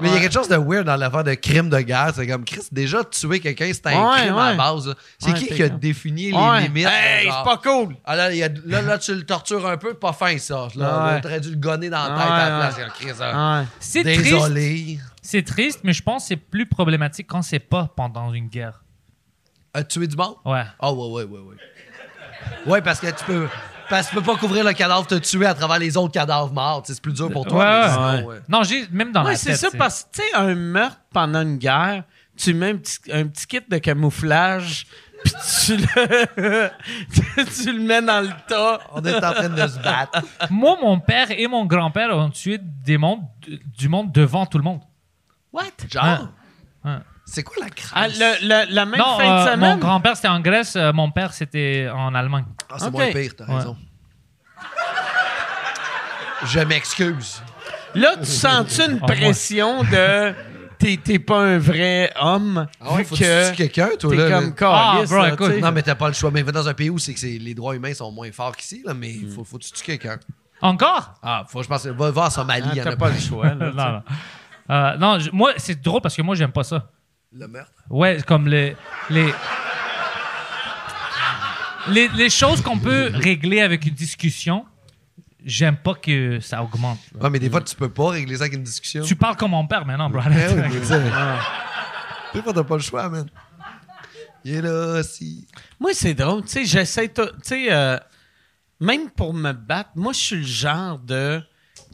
Mais 0.00 0.08
il 0.08 0.14
y 0.14 0.16
a 0.16 0.20
quelque 0.20 0.32
chose 0.32 0.48
de 0.48 0.56
weird 0.56 0.86
dans 0.86 0.96
l'affaire 0.96 1.24
de 1.24 1.34
crime 1.34 1.68
de 1.70 1.80
guerre. 1.80 2.12
C'est 2.14 2.26
comme, 2.26 2.44
Chris, 2.44 2.66
déjà, 2.72 3.04
tuer 3.04 3.40
quelqu'un, 3.40 3.70
c'est 3.72 3.86
un 3.86 4.10
crime 4.12 4.36
à 4.36 4.50
la 4.50 4.56
base. 4.56 4.94
C'est 5.18 5.34
qui 5.34 5.46
qui 5.46 5.62
a 5.62 5.68
défini 5.68 6.32
les 6.32 6.60
limites? 6.62 6.86
Hey, 6.86 7.26
genre? 7.26 7.44
c'est 7.44 7.50
pas 7.50 7.56
cool. 7.58 7.96
Ah, 8.04 8.16
là, 8.16 8.30
là, 8.30 8.98
tu 8.98 9.14
le 9.14 9.24
tortures 9.24 9.66
un 9.66 9.76
peu, 9.76 9.94
pas 9.94 10.12
fin, 10.12 10.36
ça. 10.38 10.68
Là, 10.76 11.20
t'aurais 11.20 11.40
dû 11.40 11.50
le 11.50 11.56
gonner 11.56 11.90
dans 11.90 12.02
la 12.02 12.08
tête 12.08 12.30
à 12.30 12.48
la 12.48 12.70
place. 12.70 12.92
Chris, 12.94 13.10
hein. 13.20 13.66
C'est 13.78 14.02
triste. 14.02 14.22
Désolé. 14.22 14.98
C'est 15.22 15.42
triste, 15.42 15.80
mais 15.84 15.92
je 15.92 16.02
pense 16.02 16.22
que 16.22 16.28
c'est 16.28 16.36
plus 16.36 16.66
problématique 16.66 17.26
quand 17.28 17.42
c'est 17.42 17.58
pas 17.58 17.90
pendant 17.94 18.32
une 18.32 18.48
guerre. 18.48 18.82
Tué 19.88 20.06
du 20.06 20.16
monde? 20.16 20.34
Ouais. 20.44 20.64
Ah, 20.78 20.92
ouais, 20.92 21.08
ouais, 21.08 21.24
ouais, 21.24 21.38
ouais. 21.38 21.56
Ouais, 22.66 22.82
parce 22.82 23.00
que 23.00 23.06
tu 23.06 23.24
peux. 23.24 23.48
Parce 23.90 24.06
que 24.06 24.14
tu 24.14 24.22
peux 24.22 24.32
pas 24.32 24.38
couvrir 24.38 24.64
le 24.64 24.72
cadavre, 24.72 25.06
te 25.06 25.16
tuer 25.16 25.46
à 25.46 25.54
travers 25.54 25.78
les 25.78 25.96
autres 25.96 26.12
cadavres 26.12 26.52
morts. 26.52 26.82
C'est 26.86 27.00
plus 27.02 27.12
dur 27.12 27.30
pour 27.30 27.44
toi. 27.44 27.64
Ouais, 27.64 27.80
mais 27.82 27.90
sinon, 28.18 28.28
ouais. 28.28 28.40
Non, 28.48 28.62
j'ai 28.62 28.86
même 28.90 29.10
dans 29.12 29.24
Ouais, 29.24 29.32
la 29.32 29.36
c'est 29.36 29.50
tête. 29.50 29.56
ça, 29.58 29.68
c'est- 29.70 29.76
parce 29.78 30.04
que, 30.04 30.08
tu 30.20 30.22
sais, 30.22 30.34
un 30.34 30.54
meurtre 30.54 31.00
pendant 31.12 31.42
une 31.42 31.58
guerre, 31.58 32.04
tu 32.36 32.54
mets 32.54 32.70
un 32.70 32.76
petit, 32.76 32.98
un 33.12 33.26
petit 33.26 33.46
kit 33.46 33.60
de 33.68 33.78
camouflage, 33.78 34.86
puis 35.24 35.34
tu 35.66 35.76
le, 35.76 35.84
tu 37.62 37.72
le 37.72 37.80
mets 37.82 38.00
dans 38.00 38.20
le 38.22 38.30
tas. 38.48 38.78
On 38.92 39.04
est 39.04 39.16
en 39.16 39.32
train 39.32 39.48
de 39.48 39.66
se 39.66 39.78
battre. 39.80 40.22
Moi, 40.50 40.78
mon 40.80 40.98
père 41.00 41.30
et 41.30 41.46
mon 41.46 41.66
grand-père 41.66 42.16
ont 42.16 42.30
tué 42.30 42.58
des 42.62 42.96
mondes, 42.96 43.20
du 43.76 43.88
monde 43.88 44.12
devant 44.12 44.46
tout 44.46 44.56
le 44.58 44.64
monde. 44.64 44.80
What? 45.52 45.64
Genre? 45.90 46.28
Ouais. 46.84 46.96
C'est 47.32 47.42
quoi 47.44 47.56
la 47.64 47.70
crasse? 47.70 47.92
Ah, 47.94 48.08
le- 48.08 48.46
le- 48.66 48.74
la 48.74 48.86
même 48.86 48.98
non, 48.98 49.16
fin 49.16 49.22
euh, 49.24 49.44
de 49.44 49.60
mon 49.60 49.66
semaine? 49.66 49.78
grand-père 49.78 50.16
c'était 50.16 50.28
en 50.28 50.40
Grèce, 50.40 50.74
euh, 50.76 50.92
mon 50.92 51.10
père 51.12 51.32
c'était 51.32 51.88
en 51.94 52.12
Allemagne. 52.14 52.44
Ah, 52.68 52.74
c'est 52.78 52.86
Ok. 52.86 52.92
moins 52.92 53.12
pire, 53.12 53.32
t'as 53.36 53.46
Ouais. 53.46 53.54
raison. 53.56 53.76
Je 56.46 56.60
m'excuse. 56.60 57.42
Là, 57.94 58.14
tu 58.18 58.26
sens-tu 58.26 58.82
une 58.82 59.00
pression 59.00 59.82
de 59.84 60.32
t'es, 60.78 60.96
t'es 61.02 61.18
pas 61.18 61.40
un 61.40 61.58
vrai 61.58 62.12
homme 62.20 62.66
Ah 62.80 62.92
ouais, 62.92 62.98
vu 62.98 63.04
faut 63.04 63.16
que 63.16 63.44
tu 63.46 63.50
tues 63.50 63.56
quelqu'un, 63.56 63.90
toi, 63.98 64.10
t'es 64.10 64.28
là. 64.28 64.40
comme. 64.40 64.54
Ah, 64.72 64.92
calice, 64.96 65.10
bro, 65.10 65.18
là, 65.22 65.28
écoute, 65.34 65.46
tu 65.48 65.54
sais. 65.54 65.60
Non, 65.60 65.72
mais 65.72 65.82
t'as 65.82 65.94
pas 65.94 66.08
le 66.08 66.14
choix. 66.14 66.30
Mais 66.30 66.42
dans 66.42 66.68
un 66.68 66.74
pays 66.74 66.88
où 66.90 66.98
c'est 66.98 67.12
que 67.12 67.20
c'est- 67.20 67.38
les 67.38 67.54
droits 67.54 67.74
humains 67.76 67.92
sont 67.94 68.10
moins 68.10 68.30
forts 68.32 68.56
qu'ici, 68.56 68.82
là, 68.84 68.94
mais 68.94 69.10
il 69.10 69.30
faut, 69.30 69.44
faut 69.44 69.58
que 69.58 69.64
tu 69.64 69.72
tues 69.72 69.84
quelqu'un? 69.84 70.18
Encore? 70.62 71.14
Ah, 71.22 71.44
faut, 71.48 71.62
je 71.62 71.68
pense, 71.68 71.86
va, 71.86 72.10
va 72.10 72.22
en 72.26 72.30
Somalie, 72.30 72.62
Ah, 72.66 72.70
il 72.72 72.78
y 72.78 72.80
en 72.80 72.84
t'as 72.84 72.90
pas 72.92 72.96
pas. 72.96 73.10
le 73.10 73.18
choix. 73.20 73.46
là, 73.46 73.54
non, 73.54 73.70
tu 73.70 73.76
sais. 73.76 73.84
non. 73.84 74.02
Euh, 74.70 74.96
non, 74.96 75.18
je- 75.18 75.30
moi, 75.32 75.52
c'est 75.58 75.80
drôle 75.82 76.00
parce 76.00 76.14
que 76.16 76.22
moi, 76.22 76.34
j'aime 76.34 76.52
pas 76.52 76.62
ça. 76.64 76.86
Le 77.32 77.46
meurtre? 77.46 77.72
Ouais, 77.88 78.18
comme 78.26 78.48
les. 78.48 78.76
Les, 79.08 79.32
les, 81.88 82.08
les 82.08 82.30
choses 82.30 82.60
qu'on 82.60 82.78
peut 82.78 83.10
régler 83.12 83.60
avec 83.60 83.86
une 83.86 83.94
discussion, 83.94 84.64
j'aime 85.44 85.76
pas 85.76 85.94
que 85.94 86.40
ça 86.40 86.62
augmente. 86.62 86.98
là. 87.14 87.22
Ouais, 87.24 87.30
mais 87.30 87.38
des 87.38 87.48
fois, 87.50 87.60
tu 87.62 87.74
peux 87.76 87.88
pas 87.90 88.10
régler 88.10 88.36
ça 88.36 88.42
avec 88.44 88.54
une 88.54 88.62
discussion. 88.62 89.02
Tu 89.04 89.16
parles 89.16 89.36
comme 89.36 89.52
mon 89.52 89.66
père 89.66 89.86
maintenant, 89.86 90.10
bro. 90.10 90.20
Arrête. 90.20 90.52
oui, 90.56 90.62
mais 90.72 90.80
tu 90.80 90.86
sais. 90.86 91.02
Des 92.34 92.42
fois, 92.42 92.52
t'as 92.52 92.62
pas 92.64 92.76
le 92.76 92.82
choix, 92.82 93.08
man. 93.08 93.28
Il 94.44 94.54
est 94.54 94.62
là, 94.62 95.02
si. 95.02 95.46
Moi, 95.80 95.90
c'est 95.94 96.14
drôle. 96.14 96.42
Tu 96.42 96.48
sais, 96.48 96.64
j'essaie. 96.64 97.08
Tu 97.08 97.22
sais, 97.42 97.72
euh, 97.72 97.98
même 98.78 99.10
pour 99.10 99.34
me 99.34 99.52
battre, 99.52 99.90
moi, 99.96 100.12
je 100.12 100.18
suis 100.18 100.36
le 100.36 100.42
genre 100.46 100.98
de. 100.98 101.42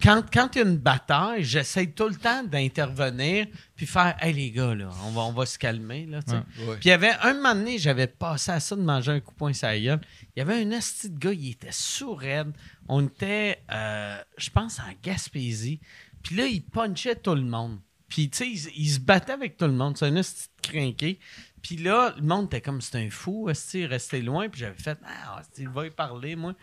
Quand 0.02 0.22
quand 0.32 0.54
il 0.54 0.58
y 0.58 0.62
a 0.62 0.64
une 0.66 0.76
bataille, 0.76 1.42
j'essaie 1.42 1.86
tout 1.86 2.08
le 2.08 2.16
temps 2.16 2.42
d'intervenir 2.42 3.46
puis 3.74 3.86
faire 3.86 4.16
Hey, 4.20 4.32
les 4.32 4.50
gars, 4.50 4.74
là, 4.74 4.90
on 5.04 5.10
va, 5.10 5.22
on 5.22 5.32
va 5.32 5.46
se 5.46 5.58
calmer. 5.58 6.06
Là. 6.06 6.20
Ouais. 6.28 6.76
Puis 6.76 6.86
il 6.86 6.88
y 6.88 6.92
avait 6.92 7.12
un 7.22 7.34
moment 7.34 7.54
donné, 7.54 7.78
j'avais 7.78 8.06
passé 8.06 8.50
à 8.52 8.60
ça 8.60 8.76
de 8.76 8.82
manger 8.82 9.12
un 9.12 9.20
coup 9.20 9.32
de 9.32 9.38
poing 9.38 9.52
sur 9.52 9.68
la 9.68 9.78
gueule. 9.80 10.00
Il 10.34 10.40
y 10.40 10.42
avait 10.42 10.62
un 10.62 10.70
esti 10.70 11.10
de 11.10 11.18
gars, 11.18 11.32
il 11.32 11.50
était 11.50 11.72
sourd. 11.72 12.22
On 12.88 13.06
était, 13.06 13.62
euh, 13.72 14.18
je 14.36 14.50
pense, 14.50 14.78
en 14.78 14.92
Gaspésie. 15.02 15.80
Puis 16.22 16.36
là, 16.36 16.46
il 16.46 16.62
punchait 16.62 17.16
tout 17.16 17.34
le 17.34 17.42
monde. 17.42 17.78
Puis, 18.08 18.30
tu 18.30 18.38
sais, 18.38 18.48
il, 18.48 18.82
il 18.82 18.88
se 18.88 19.00
battait 19.00 19.32
avec 19.32 19.56
tout 19.56 19.66
le 19.66 19.72
monde. 19.72 19.96
C'est 19.96 20.06
un 20.06 20.16
esti 20.16 20.48
de 20.62 20.68
crinqué. 20.68 21.18
Puis 21.62 21.76
là, 21.76 22.14
le 22.16 22.22
monde 22.22 22.46
était 22.46 22.60
comme, 22.60 22.80
c'est 22.80 23.04
un 23.04 23.10
fou, 23.10 23.48
esti, 23.50 23.86
resté 23.86 24.22
loin. 24.22 24.48
Puis 24.48 24.60
j'avais 24.60 24.78
fait, 24.78 24.98
ah, 25.04 25.42
il 25.58 25.68
va 25.68 25.86
y 25.86 25.90
parler, 25.90 26.36
moi. 26.36 26.54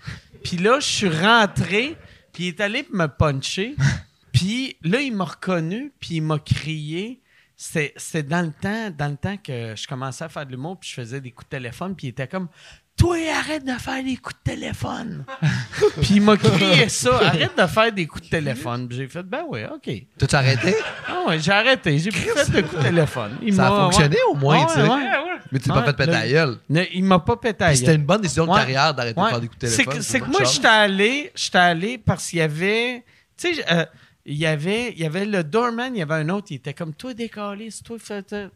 Puis 0.43 0.57
là, 0.57 0.79
je 0.79 0.87
suis 0.87 1.09
rentré, 1.09 1.97
puis 2.33 2.45
il 2.45 2.47
est 2.49 2.61
allé 2.61 2.85
me 2.91 3.07
puncher. 3.07 3.75
Puis 4.33 4.77
là, 4.81 4.99
il 4.99 5.15
m'a 5.15 5.25
reconnu, 5.25 5.93
puis 5.99 6.15
il 6.15 6.21
m'a 6.21 6.39
crié. 6.39 7.21
C'était 7.55 8.23
dans 8.23 8.41
le 8.41 8.51
temps 8.51 8.89
dans 8.89 9.11
le 9.11 9.15
temps 9.15 9.37
que 9.37 9.75
je 9.75 9.87
commençais 9.87 10.25
à 10.25 10.29
faire 10.29 10.45
de 10.47 10.51
l'humour, 10.51 10.79
puis 10.79 10.89
je 10.89 10.95
faisais 10.95 11.21
des 11.21 11.29
coups 11.29 11.45
de 11.45 11.49
téléphone, 11.57 11.95
puis 11.95 12.07
il 12.07 12.09
était 12.09 12.27
comme 12.27 12.49
Toi, 12.95 13.17
arrête 13.37 13.65
de 13.65 13.71
faire 13.73 14.03
des 14.03 14.15
coups 14.17 14.35
de 14.45 14.51
téléphone. 14.51 15.25
puis 16.01 16.15
il 16.15 16.21
m'a 16.21 16.37
crié 16.37 16.87
ça, 16.89 17.15
arrête 17.27 17.57
de 17.57 17.65
faire 17.67 17.91
des 17.91 18.05
coups 18.07 18.23
de 18.25 18.29
téléphone. 18.29 18.87
Puis 18.87 18.97
j'ai 18.97 19.07
fait 19.07 19.23
Ben 19.23 19.43
oui, 19.47 19.61
OK. 19.65 19.89
T'as-tu 20.17 20.35
arrêté? 20.35 20.75
Ah 21.07 21.27
ouais, 21.27 21.39
j'ai 21.39 21.51
arrêté, 21.51 21.97
j'ai 21.99 22.11
plus 22.11 22.21
fait 22.21 22.51
de 22.51 22.61
coups 22.61 22.77
de 22.81 22.87
téléphone. 22.89 23.37
Il 23.41 23.53
Ça 23.55 23.67
a 23.67 23.69
fonctionné 23.85 24.17
au 24.31 24.35
moins, 24.35 24.59
Ouais, 24.59 24.65
tu 24.67 24.73
sais. 24.75 24.87
ouais. 24.87 25.09
Mais 25.51 25.59
tu 25.59 25.65
t'es 25.65 25.71
Ouais, 25.71 25.79
pas 25.81 25.85
fait 25.87 25.93
péter 25.97 26.11
la 26.11 26.27
gueule. 26.27 26.57
Ne- 26.69 26.83
il 26.93 27.03
m'a 27.03 27.19
pas 27.19 27.35
pété 27.35 27.63
la 27.63 27.69
Puis 27.69 27.77
C'était 27.79 27.95
une 27.95 28.05
bonne 28.05 28.21
décision 28.21 28.45
de 28.47 28.53
carrière 28.55 28.93
d'arrêter 28.93 29.19
de 29.21 29.25
faire 29.27 29.39
des 29.41 29.47
coups 29.47 29.59
de 29.59 29.67
téléphone. 29.67 30.01
c'est 30.01 30.19
que 30.19 30.25
moi, 30.29 30.43
j'étais 30.43 30.67
allé, 30.67 31.31
j'étais 31.35 31.57
allé 31.57 31.97
parce 31.97 32.29
qu'il 32.29 32.39
y 32.39 32.41
avait, 32.43 33.03
tu 33.37 33.53
sais, 33.55 33.65
euh, 33.71 33.85
il 34.25 34.35
y 34.35 34.45
avait, 34.45 34.91
il 34.93 34.99
y 34.99 35.05
avait 35.05 35.25
le 35.25 35.43
doorman, 35.43 35.93
il 35.95 35.99
y 35.99 36.01
avait 36.01 36.13
un 36.15 36.29
autre, 36.29 36.47
il 36.51 36.55
était 36.55 36.73
comme, 36.73 36.93
toi, 36.93 37.13
décaliste, 37.13 37.83
toi, 37.85 37.97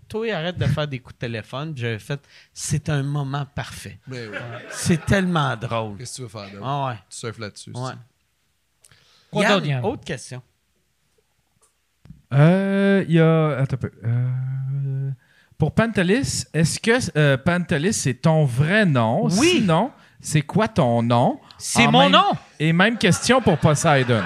toi, 0.07 0.33
arrête 0.33 0.57
de 0.57 0.65
faire 0.65 0.87
des 0.87 0.99
coups 0.99 1.15
de 1.15 1.19
téléphone. 1.19 1.73
J'avais 1.75 1.99
fait, 1.99 2.19
c'est 2.53 2.87
un 2.89 3.03
moment 3.03 3.45
parfait. 3.53 3.99
Mais 4.07 4.27
oui. 4.27 4.37
C'est 4.69 5.05
tellement 5.05 5.55
drôle. 5.57 5.97
Qu'est-ce 5.97 6.11
que 6.11 6.15
tu 6.15 6.21
veux 6.23 6.27
faire, 6.29 6.53
là? 6.53 6.59
Ah 6.63 6.87
ouais. 6.87 6.95
Tu 7.09 7.17
surfes 7.17 7.39
là-dessus. 7.39 7.71
Ouais. 7.75 7.91
Quoi 9.29 9.43
Yann, 9.43 9.53
d'autre, 9.53 9.65
Yann? 9.67 9.83
autre 9.85 10.03
question. 10.05 10.41
Euh, 12.33 13.03
Il 13.07 13.13
y 13.15 13.19
a. 13.19 13.57
Attends 13.57 13.75
un 13.75 13.77
peu. 13.77 13.91
Euh, 14.05 15.09
pour 15.57 15.73
Pantelis, 15.73 16.45
est-ce 16.53 16.79
que 16.79 17.17
euh, 17.17 17.37
Pantelis, 17.37 17.93
c'est 17.93 18.13
ton 18.13 18.45
vrai 18.45 18.85
nom? 18.85 19.25
Oui. 19.25 19.59
Sinon, 19.59 19.91
c'est 20.21 20.41
quoi 20.43 20.67
ton 20.67 21.01
nom? 21.03 21.39
C'est 21.57 21.87
mon 21.87 22.03
même- 22.03 22.11
nom. 22.11 22.31
Et 22.59 22.71
même 22.73 22.97
question 22.97 23.41
pour 23.41 23.57
Poseidon. 23.57 24.23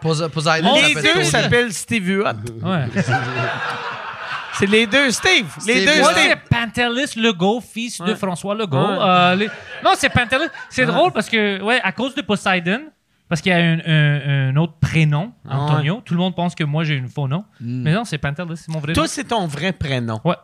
Poseidon, 0.00 0.74
les 0.74 0.80
s'appelle 0.94 1.02
deux 1.02 1.12
Tony. 1.12 1.24
s'appellent 1.24 1.72
Steve 1.72 2.06
Huot. 2.08 2.24
Ouais. 2.62 2.86
C'est 4.54 4.66
les 4.66 4.86
deux 4.88 5.10
Steve. 5.12 5.46
Les 5.66 5.82
Steve 5.82 5.86
deux. 5.94 6.00
Moi, 6.00 6.12
Steve. 6.12 6.24
c'est 6.30 6.56
Pantelis 6.56 7.12
Legault, 7.16 7.60
fils 7.60 8.00
de. 8.00 8.14
François 8.14 8.56
Legault. 8.56 8.76
Ouais. 8.78 8.98
Euh, 9.00 9.34
les- 9.36 9.46
Non, 9.84 9.92
c'est 9.94 10.08
Pantelis. 10.08 10.48
C'est 10.68 10.84
drôle 10.84 11.12
parce 11.12 11.28
que, 11.28 11.62
ouais, 11.62 11.80
à 11.82 11.92
cause 11.92 12.14
de 12.16 12.22
Poseidon, 12.22 12.80
parce 13.28 13.40
qu'il 13.40 13.52
y 13.52 13.54
a 13.54 13.58
un, 13.58 13.78
un- 13.86 14.48
un 14.50 14.56
autre 14.56 14.72
prénom, 14.80 15.32
Ah 15.48 15.60
Antonio, 15.60 16.02
tout 16.04 16.14
le 16.14 16.18
monde 16.18 16.34
pense 16.34 16.56
que 16.56 16.64
moi 16.64 16.82
j'ai 16.82 16.94
une 16.94 17.06
faux 17.08 17.28
nom. 17.28 17.44
Hmm. 17.60 17.82
Mais 17.84 17.92
non, 17.92 18.04
c'est 18.04 18.18
Pantelis, 18.18 18.56
c'est 18.56 18.72
mon 18.72 18.80
vrai 18.80 18.94
Toi, 18.94 19.04
nom. 19.04 19.08
c'est 19.08 19.24
ton 19.24 19.46
vrai 19.46 19.72
prénom. 19.72 20.20
Ouais. 20.24 20.34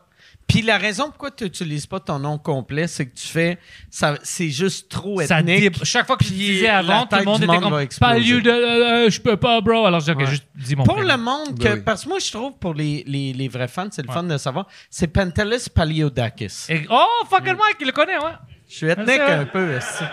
Puis 0.47 0.61
la 0.63 0.77
raison 0.79 1.07
pourquoi 1.07 1.31
tu 1.31 1.45
n'utilises 1.45 1.87
pas 1.87 1.99
ton 2.01 2.19
nom 2.19 2.37
complet, 2.39 2.87
c'est 2.87 3.07
que 3.07 3.15
tu 3.17 3.27
fais. 3.27 3.59
ça 3.91 4.17
C'est 4.23 4.51
juste 4.51 4.91
trop 4.91 5.21
Ça 5.23 5.41
ethnique. 5.41 5.73
dip. 5.73 5.85
Chaque 5.85 6.07
fois 6.07 6.17
que 6.17 6.25
je 6.25 6.31
disais 6.33 6.69
avant, 6.69 7.07
tout 7.07 7.17
le 7.17 7.25
monde 7.25 7.43
était 7.43 7.47
monde 7.53 7.63
comme 7.63 7.81
exploser. 7.81 8.13
pas 8.15 8.19
lieu 8.19 8.41
de 8.43 8.51
euh, 8.51 9.07
euh, 9.07 9.11
je 9.11 9.21
peux 9.21 9.37
pas 9.39 9.61
bro. 9.61 9.87
Alors 9.87 10.01
j'ai 10.01 10.13
Ouais. 10.15 10.27
juste 10.27 10.45
dit 10.55 10.77
mon 10.77 10.85
Pour 10.85 10.97
prénom. 10.97 11.11
le 11.13 11.17
monde, 11.19 11.59
que, 11.59 11.65
Ben 11.65 11.75
oui. 11.75 11.83
parce 11.85 12.05
que 12.05 12.09
moi, 12.11 12.19
je 12.19 12.31
trouve 12.31 12.53
pour 12.59 12.75
les, 12.75 13.03
les, 13.07 13.33
les 13.33 13.49
vrais 13.49 13.69
fans, 13.69 13.89
c'est 13.91 14.07
le 14.07 14.13
fun 14.13 14.23
de 14.23 14.37
savoir, 14.37 14.67
c'est 14.91 15.07
Pentelis 15.09 15.67
Paliodakis. 15.75 16.67
Et- 16.69 16.87
oh 16.91 17.07
fucking 17.31 17.55
Mike, 17.57 17.77
il 17.81 17.87
le 17.87 17.93
connaît 17.93 18.19
ouais. 18.19 18.33
Je 18.69 18.75
suis 18.77 18.87
ethnique 18.89 19.19
un 19.21 19.47
peu, 19.47 19.77
aussi. 19.77 20.05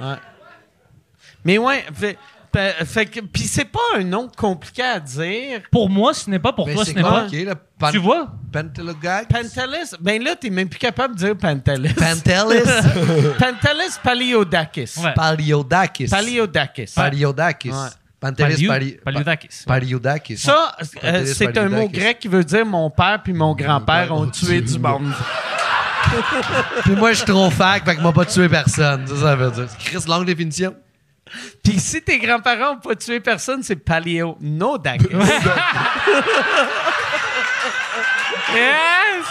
Ouais. 0.00 0.14
Mais 1.44 1.58
ouais, 1.58 1.84
fait, 1.94 2.18
fait- 2.84 3.06
que, 3.06 3.20
puis 3.20 3.42
c'est 3.42 3.64
pas 3.64 3.78
un 3.96 4.04
nom 4.04 4.28
compliqué 4.36 4.82
à 4.82 4.98
dire. 5.00 5.60
Pour 5.70 5.88
moi, 5.88 6.12
ce 6.14 6.28
n'est 6.28 6.38
pas. 6.38 6.52
Pour 6.52 6.66
Mais 6.66 6.74
toi, 6.74 6.84
c'est 6.84 6.90
ce 6.92 6.96
n'est 6.96 7.02
pas. 7.02 7.22
compliqué, 7.22 7.44
là. 7.44 7.54
Pan- 7.78 7.90
Tu 7.90 7.98
vois? 7.98 8.28
Pentelogag? 8.52 9.28
Pentelis, 9.28 9.94
ben 10.00 10.22
là, 10.22 10.36
t'es 10.36 10.50
même 10.50 10.68
plus 10.68 10.78
capable 10.78 11.14
de 11.14 11.18
dire 11.20 11.36
Pentelis. 11.36 11.94
Pantelis? 11.94 12.62
Pentelis 13.38 13.98
Paliodakis. 14.02 14.90
Ouais. 14.98 15.14
Paliodakis. 15.14 16.08
Paliodakis. 16.08 16.92
Paliodakis. 16.94 17.70
Ouais. 17.70 17.76
Pantelis 18.20 18.54
Paliou- 18.54 18.68
pali- 18.68 18.98
Paliodakis. 19.02 19.48
pa- 19.66 19.74
Paliodakis. 19.74 20.36
Ça, 20.36 20.76
euh, 20.82 20.84
Pantelis 21.12 21.34
c'est 21.34 21.56
un 21.56 21.64
mot 21.64 21.70
Paliodakis. 21.70 21.98
grec 21.98 22.18
qui 22.18 22.28
veut 22.28 22.44
dire 22.44 22.66
mon 22.66 22.90
père 22.90 23.20
puis 23.24 23.32
mon 23.32 23.54
grand-père 23.54 24.12
ont 24.14 24.26
tué 24.26 24.60
du 24.60 24.78
monde. 24.78 25.12
Puis 26.82 26.96
moi, 26.96 27.12
je 27.12 27.16
suis 27.18 27.26
trop 27.26 27.50
fac, 27.50 27.84
fait 27.84 27.96
que 27.96 28.00
m'a 28.00 28.12
pas 28.12 28.24
tué 28.24 28.48
personne. 28.48 29.06
Ça, 29.06 29.16
ça 29.16 29.36
veut 29.36 29.50
dire. 29.50 29.68
Chris, 29.78 30.04
longue 30.06 30.26
définition. 30.26 30.74
Puis 31.62 31.78
si 31.78 32.02
tes 32.02 32.18
grands-parents 32.18 32.74
n'ont 32.74 32.80
pas 32.80 32.96
tué 32.96 33.20
personne, 33.20 33.62
c'est 33.62 33.76
Paliodakis. 33.76 35.06
Yes! 38.54 39.26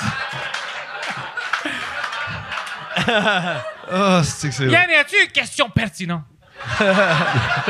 Ah, 3.92 4.22
c'est 4.24 4.50
que 4.50 4.56
c'est. 4.56 4.66
Yann, 4.68 4.90
y 4.90 4.94
a-tu 4.94 5.16
une 5.24 5.32
question 5.32 5.70
pertinente? 5.70 6.24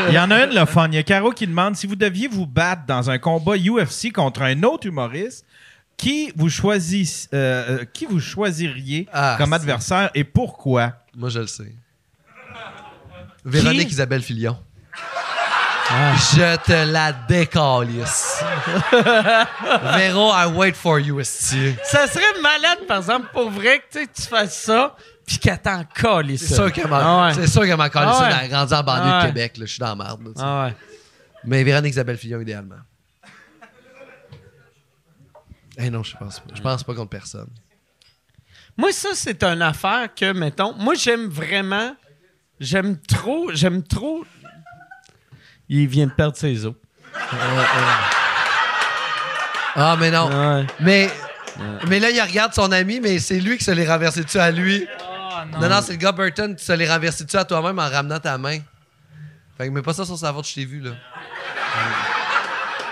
Il 0.10 0.14
y 0.14 0.20
en 0.20 0.30
a 0.32 0.44
une, 0.46 0.54
le 0.54 0.66
fun. 0.66 0.88
Il 0.90 0.96
y 0.96 0.98
a 0.98 1.04
Caro 1.04 1.32
qui 1.32 1.48
demande 1.48 1.76
si 1.76 1.88
vous 1.88 1.96
deviez 1.96 2.28
vous 2.28 2.46
battre 2.46 2.84
dans 2.88 3.10
un 3.10 3.18
combat 3.20 3.56
UFC 3.56 4.12
contre 4.12 4.42
un 4.42 4.64
autre 4.64 4.88
humoriste, 4.88 5.46
qui 5.96 6.32
vous, 6.36 6.50
euh, 6.66 7.10
euh, 7.34 7.86
qui 7.94 8.06
vous 8.06 8.20
choisiriez 8.20 9.08
Ah, 9.14 9.36
comme 9.38 9.54
adversaire 9.54 10.10
et 10.16 10.24
pourquoi? 10.24 10.94
Moi, 11.16 11.30
je 11.30 11.40
le 11.40 11.48
sais. 11.48 11.74
Véronique 13.50 13.92
Isabelle 13.92 14.22
Filion. 14.22 14.58
Ah. 15.92 16.14
Je 16.16 16.56
te 16.58 16.92
la 16.92 17.12
décalisse. 17.14 18.44
Véro, 19.96 20.32
I 20.32 20.46
wait 20.54 20.74
for 20.76 21.00
you, 21.00 21.20
esti. 21.20 21.74
Ça 21.84 22.06
serait 22.08 22.40
malade, 22.42 22.80
par 22.88 22.98
exemple, 23.00 23.28
pour 23.34 23.50
vrai, 23.50 23.82
que 23.92 24.00
tu 24.06 24.22
fasses 24.22 24.60
ça, 24.62 24.96
puis 25.26 25.40
qu'elle 25.40 25.60
t'en 25.60 25.84
colle 26.00 26.38
C'est 26.38 26.54
sûr 26.54 26.72
qu'elle 26.72 26.88
m'a 26.88 27.00
Ah 27.02 27.28
ouais. 27.28 27.34
c'est 27.34 27.48
sûr 27.48 27.62
qu'elle 27.64 27.76
m'a 27.78 27.90
Ah 27.92 28.22
ouais. 28.22 28.28
Elle 28.28 28.34
a 28.34 28.48
grandi 28.48 28.74
en 28.76 28.84
banlieue 28.84 29.02
Ah 29.12 29.18
ouais. 29.18 29.22
de 29.24 29.28
Québec. 29.34 29.58
là. 29.58 29.66
Je 29.66 29.72
suis 29.72 29.80
dans 29.80 29.88
la 29.88 29.96
merde. 29.96 30.22
là. 30.26 30.32
Ah. 30.38 30.70
Mais 31.44 31.64
Véronique 31.64 31.92
Isabelle 31.94 32.18
Fillon, 32.18 32.40
idéalement. 32.42 32.76
Eh 35.78 35.90
non, 35.90 36.04
je 36.04 36.16
pense 36.18 36.40
pas. 36.40 36.54
Je 36.54 36.62
pense 36.62 36.84
pas 36.84 36.94
contre 36.94 37.10
personne. 37.10 37.48
Moi, 38.78 38.92
ça, 38.92 39.10
c'est 39.14 39.44
une 39.44 39.62
affaire 39.62 40.10
que, 40.14 40.32
mettons, 40.34 40.74
moi, 40.74 40.94
j'aime 40.94 41.28
vraiment, 41.28 41.96
j'aime 42.60 42.98
trop, 42.98 43.50
j'aime 43.54 43.84
trop. 43.84 44.26
Il 45.68 45.88
vient 45.88 46.08
de 46.08 46.12
perdre 46.12 46.36
ses 46.36 46.66
os. 46.66 46.74
Ah, 49.76 49.96
mais 50.00 50.12
non. 50.12 50.30
Ouais. 50.30 50.66
Mais, 50.80 51.10
mais 51.88 52.00
là, 52.00 52.10
il 52.10 52.22
regarde 52.22 52.54
son 52.54 52.72
ami, 52.72 53.00
mais 53.00 53.20
c'est 53.20 53.40
lui 53.40 53.58
qui 53.58 53.64
se 53.64 53.72
l'est 53.72 53.88
renversé 53.88 54.24
dessus 54.24 54.40
à 54.40 54.52
lui? 54.52 54.88
non, 55.60 55.70
non, 55.70 55.82
c'est 55.82 55.94
le 55.94 55.98
gars 55.98 56.12
Burton 56.12 56.56
qui 56.56 56.66
se 56.66 56.74
l'est 56.74 56.92
renversé 56.92 57.24
dessus 57.24 57.38
à 57.38 57.46
toi-même 57.46 57.80
en 57.80 57.90
ramenant 57.90 58.20
ta 58.20 58.38
main. 58.38 58.60
Fait 59.58 59.68
que 59.68 59.72
mets 59.72 59.82
pas 59.82 59.94
ça 59.94 60.06
sur 60.06 60.18
sa 60.18 60.34
faute, 60.34 60.48
je 60.48 60.56
t'ai 60.56 60.66
vu, 60.66 60.80
là. 60.80 60.92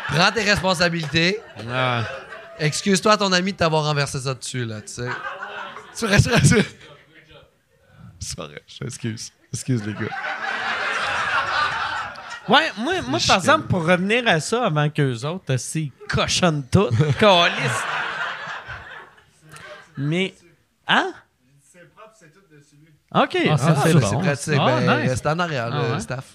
Prends 0.07 0.31
tes 0.31 0.44
responsabilités. 0.44 1.39
Excuse-toi 2.60 3.14
à 3.14 3.18
ton 3.18 3.31
ami 3.31 3.53
de 3.53 3.57
t'avoir 3.57 3.84
renversé 3.84 4.19
ça 4.19 4.34
dessus, 4.34 4.65
là, 4.65 4.81
tu 4.81 4.94
sais. 4.94 5.10
Tu 5.98 6.06
restes... 6.06 6.30
C'est 8.19 8.38
vrai, 8.38 8.64
je 8.68 8.84
m'excuse. 8.84 9.31
Excuse, 9.53 9.86
les 9.86 9.94
gars. 9.94 9.99
Ouais, 12.49 12.72
moi, 12.78 12.94
moi 13.07 13.19
par 13.28 13.38
exemple, 13.38 13.68
pour 13.68 13.86
revenir 13.86 14.26
à 14.28 14.40
ça 14.40 14.65
avant 14.65 14.90
qu'eux 14.90 15.26
autres, 15.26 15.57
c'est 15.57 15.91
cochonnent 16.07 16.64
tout. 16.72 16.88
Calice. 17.19 17.82
Mais. 19.98 20.34
Hein? 20.88 21.11
OK. 23.14 23.38
Ah, 23.49 23.56
ah, 23.57 23.57
c'est 23.57 23.91
c'est 23.94 23.94
C'est 23.94 23.94
bon. 24.11 24.19
pratique. 24.22 24.53
Ah, 24.60 24.80
ben, 24.82 25.02
nice. 25.02 25.10
reste 25.11 25.28
en 25.28 25.40
arrière, 25.40 25.69
Ah, 25.72 25.88
le 25.88 25.94
ouais. 25.94 25.99
staff. 25.99 26.26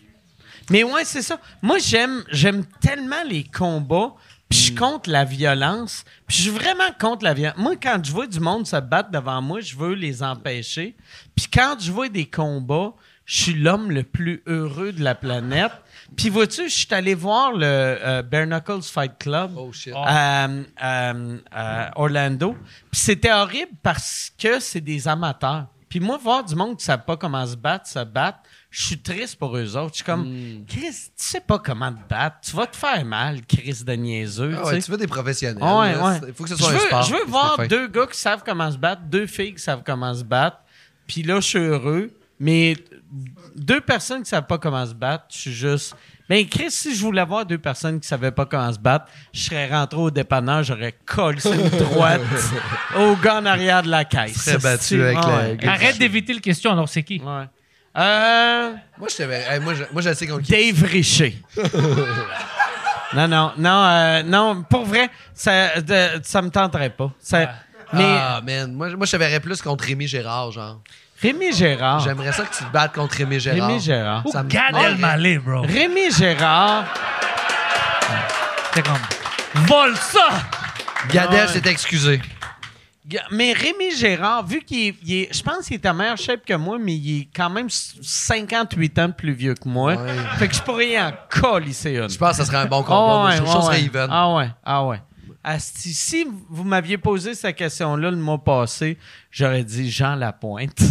Mais 0.70 0.82
ouais, 0.84 1.04
c'est 1.04 1.22
ça. 1.22 1.38
Moi, 1.60 1.78
j'aime, 1.78 2.22
j'aime 2.30 2.64
tellement 2.80 3.22
les 3.28 3.44
combats, 3.44 4.12
puis 4.52 4.58
je 4.58 4.64
suis 4.66 4.74
contre 4.74 5.08
la 5.08 5.24
violence, 5.24 6.04
puis 6.26 6.36
je 6.36 6.42
suis 6.42 6.50
vraiment 6.50 6.90
contre 7.00 7.24
la 7.24 7.32
violence. 7.32 7.56
Moi, 7.56 7.74
quand 7.82 7.98
je 8.04 8.12
vois 8.12 8.26
du 8.26 8.38
monde 8.38 8.66
se 8.66 8.76
battre 8.76 9.10
devant 9.10 9.40
moi, 9.40 9.60
je 9.60 9.74
veux 9.74 9.94
les 9.94 10.22
empêcher. 10.22 10.94
Puis 11.34 11.46
quand 11.50 11.76
je 11.80 11.90
vois 11.90 12.10
des 12.10 12.26
combats, 12.26 12.92
je 13.24 13.42
suis 13.44 13.54
l'homme 13.54 13.90
le 13.90 14.02
plus 14.02 14.42
heureux 14.46 14.92
de 14.92 15.02
la 15.02 15.14
planète. 15.14 15.72
Puis 16.16 16.28
vois-tu, 16.28 16.64
je 16.68 16.74
suis 16.74 16.88
allé 16.92 17.14
voir 17.14 17.52
le 17.52 17.64
euh, 17.64 18.22
Bare 18.22 18.44
Knuckles 18.46 18.82
Fight 18.82 19.12
Club 19.18 19.52
Oh 19.56 19.72
shit. 19.72 19.94
à, 19.96 20.48
à- 20.76 21.12
à 21.50 21.98
Orlando. 21.98 22.52
Puis 22.90 23.00
c'était 23.00 23.32
horrible 23.32 23.72
parce 23.82 24.30
que 24.38 24.60
c'est 24.60 24.82
des 24.82 25.08
amateurs. 25.08 25.68
Puis 25.88 25.98
moi, 26.00 26.18
voir 26.18 26.44
du 26.44 26.54
monde 26.54 26.70
qui 26.76 26.82
ne 26.84 26.86
savent 26.86 27.04
pas 27.06 27.16
comment 27.16 27.46
se 27.46 27.56
battre, 27.56 27.86
se 27.86 28.04
battre, 28.04 28.40
je 28.74 28.82
suis 28.86 28.98
triste 28.98 29.36
pour 29.36 29.54
eux 29.56 29.76
autres. 29.76 29.90
Je 29.90 29.96
suis 29.96 30.04
comme, 30.04 30.22
Hmm. 30.24 30.64
Chris, 30.66 30.90
tu 30.90 31.12
sais 31.16 31.40
pas 31.40 31.58
comment 31.58 31.92
te 31.92 31.98
battre. 32.08 32.36
Tu 32.42 32.56
vas 32.56 32.66
te 32.66 32.74
faire 32.76 33.04
mal, 33.04 33.42
Chris 33.46 33.82
de 33.86 33.92
niaiseux. 33.92 34.54
Ah 34.56 34.62
tu 34.62 34.74
ouais, 34.74 34.80
tu 34.80 34.90
veux 34.90 34.96
des 34.96 35.06
professionnels. 35.06 35.58
Ah 35.60 35.78
ouais, 35.80 35.92
là. 35.92 36.08
ouais. 36.22 36.32
Faut 36.34 36.44
que 36.44 36.48
ce 36.50 36.54
Je 36.56 36.62
soit 36.62 36.70
veux, 36.72 36.76
un 36.78 36.86
sport. 36.86 37.02
je 37.02 37.14
veux 37.14 37.24
voir 37.26 37.58
deux 37.68 37.86
gars 37.88 38.06
qui 38.10 38.18
savent 38.18 38.42
comment 38.44 38.70
se 38.72 38.78
battre, 38.78 39.02
deux 39.02 39.26
filles 39.26 39.54
qui 39.54 39.62
savent 39.62 39.82
comment 39.84 40.14
se 40.14 40.24
battre. 40.24 40.56
Puis 41.06 41.22
là, 41.22 41.36
je 41.40 41.46
suis 41.46 41.58
heureux. 41.58 42.10
Mais 42.40 42.76
deux 43.54 43.80
personnes 43.82 44.22
qui 44.22 44.30
savent 44.30 44.46
pas 44.46 44.58
comment 44.58 44.84
se 44.86 44.94
battre, 44.94 45.26
je 45.32 45.38
suis 45.38 45.52
juste. 45.52 45.94
Ben, 46.28 46.48
Chris, 46.48 46.70
si 46.70 46.94
je 46.96 47.02
voulais 47.02 47.24
voir 47.26 47.44
deux 47.44 47.58
personnes 47.58 48.00
qui 48.00 48.08
savaient 48.08 48.30
pas 48.32 48.46
comment 48.46 48.72
se 48.72 48.78
battre, 48.78 49.04
je 49.34 49.42
serais 49.42 49.68
rentré 49.68 49.98
au 50.00 50.10
dépanneur, 50.10 50.62
j'aurais 50.62 50.94
collé 51.04 51.38
sur 51.40 51.52
une 51.52 51.68
droite 51.68 52.22
au 52.96 53.14
gars 53.16 53.36
en 53.40 53.44
arrière 53.46 53.82
de 53.82 53.90
la 53.90 54.04
caisse. 54.06 54.42
serais 54.42 54.56
battu 54.58 55.02
avec 55.02 55.18
Ah 55.20 55.28
la- 55.28 55.36
ouais. 55.50 55.66
Arrête 55.68 55.98
d'éviter 55.98 56.32
le 56.32 56.40
question, 56.40 56.72
alors 56.72 56.88
c'est 56.88 57.02
qui? 57.02 57.20
Ouais. 57.20 57.44
Euh, 57.96 58.72
Moi, 58.98 59.08
je 59.10 59.14
savais. 59.14 59.44
hey, 59.50 59.60
moi, 59.60 59.74
je, 59.74 59.84
moi, 59.92 60.00
je 60.02 60.14
sais 60.14 60.26
qui. 60.26 60.32
Dave 60.50 60.82
Richer. 60.90 61.42
non, 63.14 63.28
non, 63.28 63.52
non, 63.58 63.84
euh, 63.84 64.22
non, 64.22 64.62
pour 64.62 64.84
vrai, 64.86 65.10
ça, 65.34 65.80
de- 65.80 66.20
ça 66.22 66.40
me 66.40 66.48
tenterait 66.50 66.90
pas. 66.90 67.10
Ça- 67.20 67.50
Mais 67.92 68.04
Ah, 68.18 68.40
man. 68.42 68.72
Moi, 68.72 68.88
moi, 68.96 69.04
je 69.04 69.12
te 69.12 69.16
verrais 69.18 69.40
plus 69.40 69.60
contre 69.60 69.84
Rémi 69.84 70.06
Gérard, 70.08 70.50
genre. 70.52 70.80
Rémi 71.20 71.52
Gérard. 71.52 72.00
J'aimerais 72.00 72.32
ça 72.32 72.44
que 72.44 72.56
tu 72.56 72.64
te 72.64 72.72
battes 72.72 72.94
contre 72.94 73.16
Rémi 73.18 73.38
Gérard. 73.38 73.68
Rémi 73.68 73.80
Gérard. 73.80 74.24
Ça 74.32 74.42
me- 74.42 74.48
Gad 74.48 74.74
Ouais. 74.74 74.84
Elmaleh, 74.86 75.38
bro. 75.38 75.60
Rémi 75.60 76.10
Gérard. 76.10 76.84
C'est 78.72 78.82
comme. 78.82 78.96
Vole 79.66 79.94
ça! 79.98 80.28
Gadel 81.10 81.46
s'est 81.50 81.68
excusé. 81.68 82.22
Mais 83.30 83.52
Rémi 83.52 83.94
Gérard, 83.96 84.44
vu 84.46 84.60
qu'il 84.62 84.88
est, 85.08 85.34
je 85.34 85.42
pense 85.42 85.66
qu'il 85.66 85.74
est 85.74 85.86
à 85.86 85.92
meilleure 85.92 86.16
shape 86.16 86.44
que 86.46 86.54
moi, 86.54 86.78
mais 86.80 86.94
il 86.94 87.20
est 87.22 87.28
quand 87.34 87.50
même 87.50 87.66
s- 87.66 87.94
58 88.02 88.98
ans 88.98 89.10
plus 89.10 89.32
vieux 89.32 89.54
que 89.54 89.68
moi. 89.68 89.94
Ouais. 89.94 90.14
Fait 90.38 90.48
que 90.48 90.54
je 90.54 90.62
pourrais 90.62 90.90
y 90.90 91.00
en 91.00 91.12
colisser 91.28 91.92
une. 91.96 92.08
Je 92.10 92.18
pense 92.18 92.36
que 92.36 92.42
ce 92.42 92.44
serait 92.44 92.58
un 92.58 92.66
bon 92.66 92.82
combat. 92.82 92.96
Ah 92.96 93.24
ouais, 93.26 93.36
je 93.36 93.42
que 93.42 93.46
ouais, 93.46 93.52
ça 93.52 93.60
serait 93.62 93.76
ouais. 93.76 93.82
even. 93.84 94.08
Ah 94.10 94.34
ouais, 94.34 94.50
ah 94.64 94.84
ouais. 94.86 95.00
Asti, 95.44 95.92
si 95.92 96.26
vous 96.50 96.62
m'aviez 96.64 96.98
posé 96.98 97.34
cette 97.34 97.56
question-là 97.56 98.10
le 98.12 98.16
mois 98.16 98.38
passé, 98.42 98.96
j'aurais 99.30 99.64
dit 99.64 99.90
Jean 99.90 100.14
Lapointe. 100.14 100.78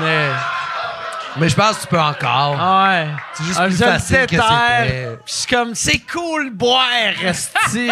Mais, 0.00 0.30
Mais 1.38 1.48
je 1.48 1.54
pense 1.54 1.76
que 1.76 1.82
tu 1.82 1.86
peux 1.88 2.00
encore. 2.00 2.56
ah 2.60 2.88
ouais. 2.90 3.08
C'est 3.34 3.44
juste 3.44 3.58
Ah, 3.60 3.66
plus 3.66 3.76
facile 3.78 4.26
que 4.26 4.36
c'était. 4.36 5.18
Je 5.26 5.32
suis 5.32 5.46
comme, 5.54 5.74
c'est 5.74 5.98
cool 6.00 6.50
boire, 6.50 6.84
Esti. 7.22 7.90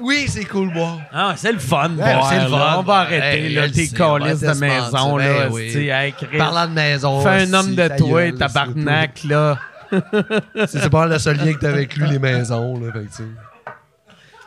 Oui, 0.00 0.26
c'est 0.28 0.44
cool, 0.44 0.72
boire. 0.72 0.98
Ah, 1.12 1.34
c'est 1.36 1.52
le 1.52 1.58
fun, 1.60 1.90
Ouais, 1.90 1.96
boire, 2.14 2.28
c'est 2.28 2.36
le 2.44 2.50
là. 2.50 2.58
fun. 2.58 2.76
On 2.78 2.82
va 2.82 2.94
arrêter, 2.96 3.44
Hey, 3.46 3.54
là, 3.54 3.68
tes 3.70 3.88
calices 3.88 4.40
de 4.40 4.52
maison, 4.54 5.12
mentir. 5.12 5.16
là, 5.18 5.44
Ben 5.46 5.52
oui. 5.52 5.88
Hey. 5.88 6.14
Parlant 6.36 6.66
de 6.66 6.72
maison. 6.72 7.20
Fais 7.22 7.28
un 7.42 7.54
homme 7.54 7.74
de 7.74 7.88
toi, 7.96 8.32
tabarnak, 8.32 9.24
là. 9.24 9.58
C'est 10.66 10.90
pas 10.90 11.06
le 11.06 11.18
seul 11.20 11.36
lien 11.36 11.52
que 11.54 11.60
t'as 11.60 11.68
avec 11.70 11.94
lui, 11.96 12.08
les 12.08 12.18
maisons, 12.18 12.80
là. 12.80 12.92
Fait 12.92 13.06
que, 13.06 13.12
sais. 13.14 13.22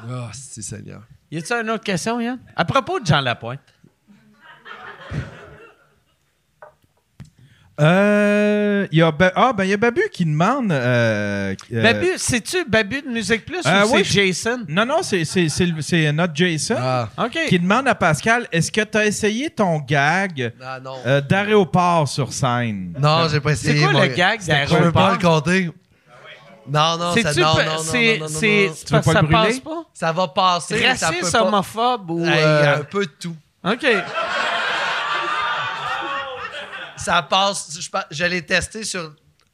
Ah, 0.10 0.30
c'est 0.34 0.62
Seigneur. 0.62 1.02
Y 1.32 1.38
a-tu 1.38 1.54
une 1.54 1.70
autre 1.70 1.84
question, 1.84 2.20
Yann? 2.20 2.40
À 2.56 2.66
propos 2.66 3.00
de 3.00 3.06
Jean 3.06 3.22
Lapointe. 3.22 3.60
Euh, 7.80 8.88
il 8.92 8.98
y 8.98 9.02
a 9.02 9.12
Ba- 9.12 9.32
ah, 9.36 9.54
ben, 9.54 9.64
il 9.64 9.70
y 9.70 9.74
a 9.74 9.78
Babu 9.78 10.02
qui 10.12 10.26
demande. 10.26 10.72
euh, 10.72 11.56
euh, 11.74 11.82
Babu, 11.84 12.08
c'est-tu 12.18 12.66
Babu 12.68 13.02
de 13.02 13.08
Musique 13.08 13.46
Plus 13.46 13.62
Euh, 13.66 13.86
ou 13.86 13.96
oui, 13.96 14.02
c'est 14.06 14.28
Jason? 14.28 14.60
Non, 14.68 14.86
non, 14.86 14.98
c'est, 15.02 15.24
c'est, 15.26 15.48
c'est, 15.50 15.68
c'est 15.82 16.12
notre 16.12 16.36
Jason 16.36 16.76
Ah. 16.78 17.08
Qui 17.48 17.58
demande 17.60 17.88
à 17.88 17.96
Pascal 17.96 18.48
est-ce 18.52 18.72
que 18.72 18.82
tu 18.82 18.98
as 18.98 19.06
essayé 19.06 19.50
ton 19.50 19.80
gag 19.80 20.52
Ah, 20.62 20.80
euh, 21.06 21.22
d'aéroport 21.22 22.08
sur 22.08 22.34
scène? 22.34 22.94
Non, 23.00 23.28
j'ai 23.32 23.40
pas 23.40 23.56
C'est 23.56 23.70
essayé. 23.70 23.84
quoi 23.84 23.94
mon 23.94 24.02
le 24.02 24.08
gag 24.08 24.40
Je 24.42 24.46
veux 24.76 24.92
pas 24.92 25.12
d'aéroport? 25.12 25.12
le 25.12 25.18
compter. 25.18 25.72
Non, 26.72 26.98
non, 26.98 27.16
ça, 27.16 27.34
non, 27.34 27.48
non, 27.48 27.56
non, 27.56 27.56
c'est- 27.56 27.64
non, 27.64 27.66
non, 27.66 27.76
non, 27.76 27.80
c'est- 27.80 28.18
non. 28.20 28.28
c'est 28.28 28.72
Tu 28.86 28.94
veux 28.94 29.02
parce 29.02 29.06
que 29.08 29.12
pas 29.12 29.14
ça 29.14 29.22
brûler? 29.24 29.38
passe 29.48 29.60
pas? 29.60 29.84
Ça 29.94 30.12
va 30.12 30.28
passer, 30.28 30.86
Raciste, 30.88 31.36
homophobe 31.36 32.12
ou... 32.12 32.26
Hey, 32.26 32.44
Un 32.44 32.84
peu 32.84 33.06
de 33.06 33.12
tout. 33.20 33.36
OK. 33.64 33.86
Ça 37.04 37.22
passe. 37.24 37.78
Je, 37.80 37.90
je 38.12 38.26
l'ai 38.26 38.46
testé 38.46 38.84
sur 38.84 39.12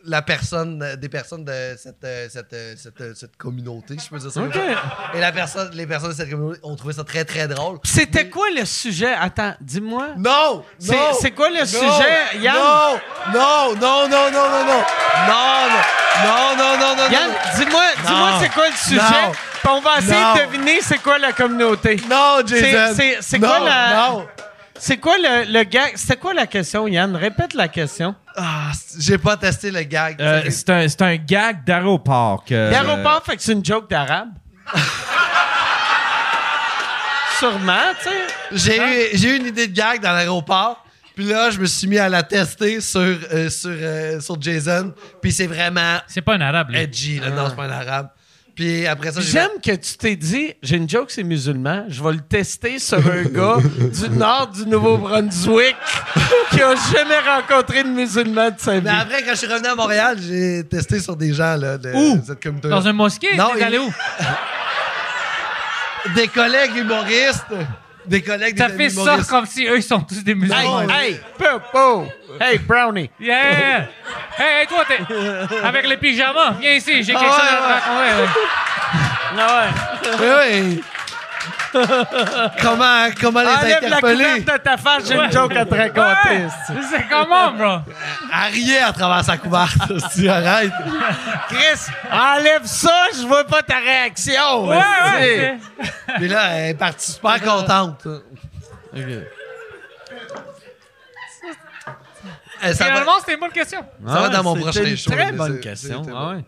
la 0.07 0.21
personne, 0.21 0.83
euh, 0.83 0.95
des 0.95 1.09
personnes 1.09 1.43
de 1.43 1.75
cette, 1.81 2.03
euh, 2.03 2.27
cette, 2.31 2.53
euh, 2.53 2.75
cette, 2.77 3.17
cette 3.17 3.37
communauté, 3.37 3.95
je 4.03 4.07
peux 4.07 4.19
dire 4.19 4.31
ça. 4.31 4.39
comme 4.39 4.49
OK. 4.49 4.53
ça. 4.53 5.17
Et 5.17 5.19
la 5.19 5.31
personne, 5.31 5.71
les 5.73 5.87
personnes 5.87 6.11
de 6.11 6.15
cette 6.15 6.29
communauté 6.29 6.59
ont 6.61 6.75
trouvé 6.75 6.93
ça 6.93 7.03
très, 7.03 7.25
très 7.25 7.47
drôle. 7.47 7.79
C'était 7.83 8.29
quoi 8.29 8.45
le 8.55 8.65
sujet? 8.65 9.13
Attends, 9.19 9.55
dis-moi. 9.61 10.09
Non! 10.17 10.63
C'est- 10.77 11.31
quoi 11.31 11.49
le 11.49 11.59
non, 11.61 11.65
sujet, 11.65 12.39
Yann? 12.39 12.55
Non! 12.55 12.99
Non, 13.33 13.75
non, 13.75 14.07
non, 14.09 14.31
non, 14.31 14.49
non, 14.49 14.65
non! 14.65 14.83
Non, 15.27 15.67
non, 16.23 16.55
non, 16.57 16.77
non, 16.77 16.95
non, 16.97 17.09
Yann, 17.11 17.31
dis-moi 17.57 17.83
dis-moi 18.05 18.37
c'est 18.41 18.49
quoi 18.49 18.69
le 18.69 18.75
sujet? 18.75 19.01
Non. 19.01 19.31
On 19.67 19.81
va 19.81 19.97
essayer 19.97 20.21
Non. 20.21 20.35
de 20.35 20.39
deviner 20.45 20.79
c'est 20.81 20.99
quoi 20.99 21.17
la 21.17 21.31
communauté. 21.33 21.95
Non, 22.07 22.41
Jason! 22.45 22.93
c'est- 23.21 23.39
quoi 23.39 23.59
la- 23.59 23.95
Non! 23.95 24.27
C'est 24.77 24.97
quoi 24.97 25.17
le, 25.17 25.51
le 25.51 25.63
gag? 25.63 25.93
C'était 25.95 26.17
quoi 26.17 26.33
la 26.33 26.47
question, 26.47 26.87
Yann? 26.87 27.15
Répète 27.15 27.53
la 27.53 27.67
question. 27.69 28.13
Ah, 28.35 28.71
j'ai 28.99 29.17
pas 29.17 29.37
testé 29.37 29.71
le 29.71 29.81
gag. 29.83 30.21
Euh, 30.21 30.41
c'est, 30.49 30.69
un, 30.69 30.87
c'est 30.87 31.01
un 31.01 31.15
gag 31.15 31.63
d'aéroport. 31.63 32.43
Que, 32.45 32.69
L'aéroport, 32.71 33.23
fait 33.25 33.37
que 33.37 33.41
c'est 33.41 33.53
une 33.53 33.63
joke 33.63 33.89
d'arabe. 33.89 34.29
Sûrement, 37.39 37.73
tu 38.01 38.09
sais. 38.09 38.15
J'ai 38.51 38.77
eu, 38.77 39.17
j'ai 39.17 39.29
eu 39.29 39.37
une 39.39 39.47
idée 39.47 39.67
de 39.67 39.73
gag 39.73 40.01
dans 40.01 40.11
l'aéroport. 40.13 40.81
Puis 41.15 41.25
là, 41.25 41.49
je 41.49 41.59
me 41.59 41.65
suis 41.65 41.87
mis 41.87 41.97
à 41.97 42.09
la 42.09 42.23
tester 42.23 42.81
sur, 42.81 42.99
euh, 43.01 43.49
sur, 43.49 43.69
euh, 43.71 44.19
sur 44.19 44.41
Jason. 44.41 44.93
Puis 45.21 45.31
c'est 45.31 45.47
vraiment 45.47 45.99
C'est 46.07 46.21
pas 46.21 46.33
un 46.35 46.41
arabe, 46.41 46.69
lui. 46.71 46.77
edgy. 46.79 47.19
Là. 47.19 47.29
Non, 47.29 47.47
c'est 47.49 47.55
pas 47.55 47.63
un 47.65 47.71
arabe. 47.71 48.09
Puis 48.55 48.87
après 48.87 49.11
ça, 49.11 49.19
j'ai 49.19 49.31
J'aime 49.31 49.49
que 49.61 49.71
tu 49.75 49.97
t'es 49.97 50.15
dit, 50.15 50.53
j'ai 50.63 50.77
une 50.77 50.89
joke, 50.89 51.11
c'est 51.11 51.23
musulman, 51.23 51.83
je 51.89 52.01
vais 52.01 52.13
le 52.13 52.21
tester 52.21 52.79
sur 52.79 52.99
un 53.05 53.23
gars 53.25 53.57
du 53.59 54.09
nord 54.11 54.47
du 54.47 54.65
Nouveau-Brunswick 54.65 55.75
qui 56.51 56.61
a 56.61 56.73
jamais 56.93 57.19
rencontré 57.19 57.83
de 57.83 57.89
musulman 57.89 58.51
de 58.51 58.55
sa 58.59 58.75
vie. 58.79 58.81
Mais 58.85 58.91
après, 58.91 59.23
quand 59.23 59.31
je 59.31 59.35
suis 59.39 59.47
revenu 59.47 59.67
à 59.67 59.75
Montréal, 59.75 60.17
j'ai 60.25 60.63
testé 60.69 61.01
sur 61.01 61.17
des 61.17 61.33
gens 61.33 61.57
là, 61.57 61.77
de 61.77 61.91
Où? 61.93 62.21
cette 62.25 62.41
communauté. 62.41 62.69
Dans 62.69 62.87
un 62.87 62.93
mosquée? 62.93 63.35
Non, 63.35 63.49
T'es 63.55 63.63
allé 63.63 63.77
il- 63.77 63.81
où? 63.81 63.93
Des 66.15 66.27
collègues 66.27 66.75
humoristes. 66.77 67.45
Des 68.07 68.21
collègues 68.21 68.57
Ça 68.57 68.69
des 68.69 68.77
fait 68.77 68.89
ça 68.89 69.17
comme 69.29 69.45
si 69.45 69.65
eux, 69.65 69.77
ils 69.77 69.83
sont 69.83 69.99
tous 70.01 70.23
des 70.23 70.35
musulmans. 70.35 70.81
Hey, 70.81 71.11
hey, 71.13 71.19
Popo! 71.37 72.07
Hey, 72.39 72.57
Brownie! 72.59 73.09
Yeah! 73.19 73.87
Hey, 74.37 74.61
hey, 74.61 74.67
toi, 74.67 74.83
t'es 74.87 74.99
avec 75.63 75.87
les 75.87 75.97
pyjamas, 75.97 76.55
viens 76.59 76.73
ici, 76.73 77.03
j'ai 77.03 77.13
quelque 77.13 77.25
Ah, 77.25 77.31
chose 77.31 77.41
ouais, 77.41 77.49
à 77.49 77.57
te 77.57 78.27
raconter. 78.27 78.39
Ah 79.37 79.67
ouais. 80.37 80.79
Comment, 82.61 83.07
comment 83.19 83.41
les 83.41 83.47
Enlève 83.47 83.89
la 83.89 83.99
couverte 84.01 84.45
de 84.45 84.57
ta 84.57 84.77
face, 84.77 85.07
j'ai 85.07 85.15
une 85.15 85.31
joke 85.31 85.55
à 85.55 85.65
te 85.65 85.75
raconter. 85.75 86.45
Ouais, 86.45 86.81
c'est 86.89 87.07
comment, 87.09 87.51
bro? 87.51 87.77
Rier 88.51 88.79
à 88.79 88.93
travers 88.93 89.23
sa 89.23 89.37
couverte. 89.37 89.91
si 90.11 90.27
arrête. 90.27 90.71
Chris, 91.49 91.91
enlève 92.11 92.65
ça, 92.65 93.07
je 93.13 93.25
vois 93.27 93.43
pas 93.43 93.61
ta 93.61 93.77
réaction. 93.79 94.67
Ouais, 94.67 94.77
ouais. 94.77 95.57
Puis 96.15 96.27
là, 96.27 96.49
elle 96.53 96.69
est 96.71 96.73
partie 96.75 97.11
super 97.11 97.41
contente. 97.41 98.07
Eh, 102.63 102.73
ça 102.73 102.85
va, 102.85 102.91
Finalement, 102.91 103.11
c'était 103.19 103.33
une 103.33 103.39
bonne 103.39 103.51
question. 103.51 103.85
ça 104.07 104.13
va 104.13 104.29
dans 104.29 104.43
mon 104.43 104.55
prochain 104.55 104.83
une 104.85 104.97
show. 104.97 105.11
Très 105.11 105.31
bonne 105.31 105.59
question. 105.59 106.03
ah 106.15 106.29
ouais. 106.29 106.43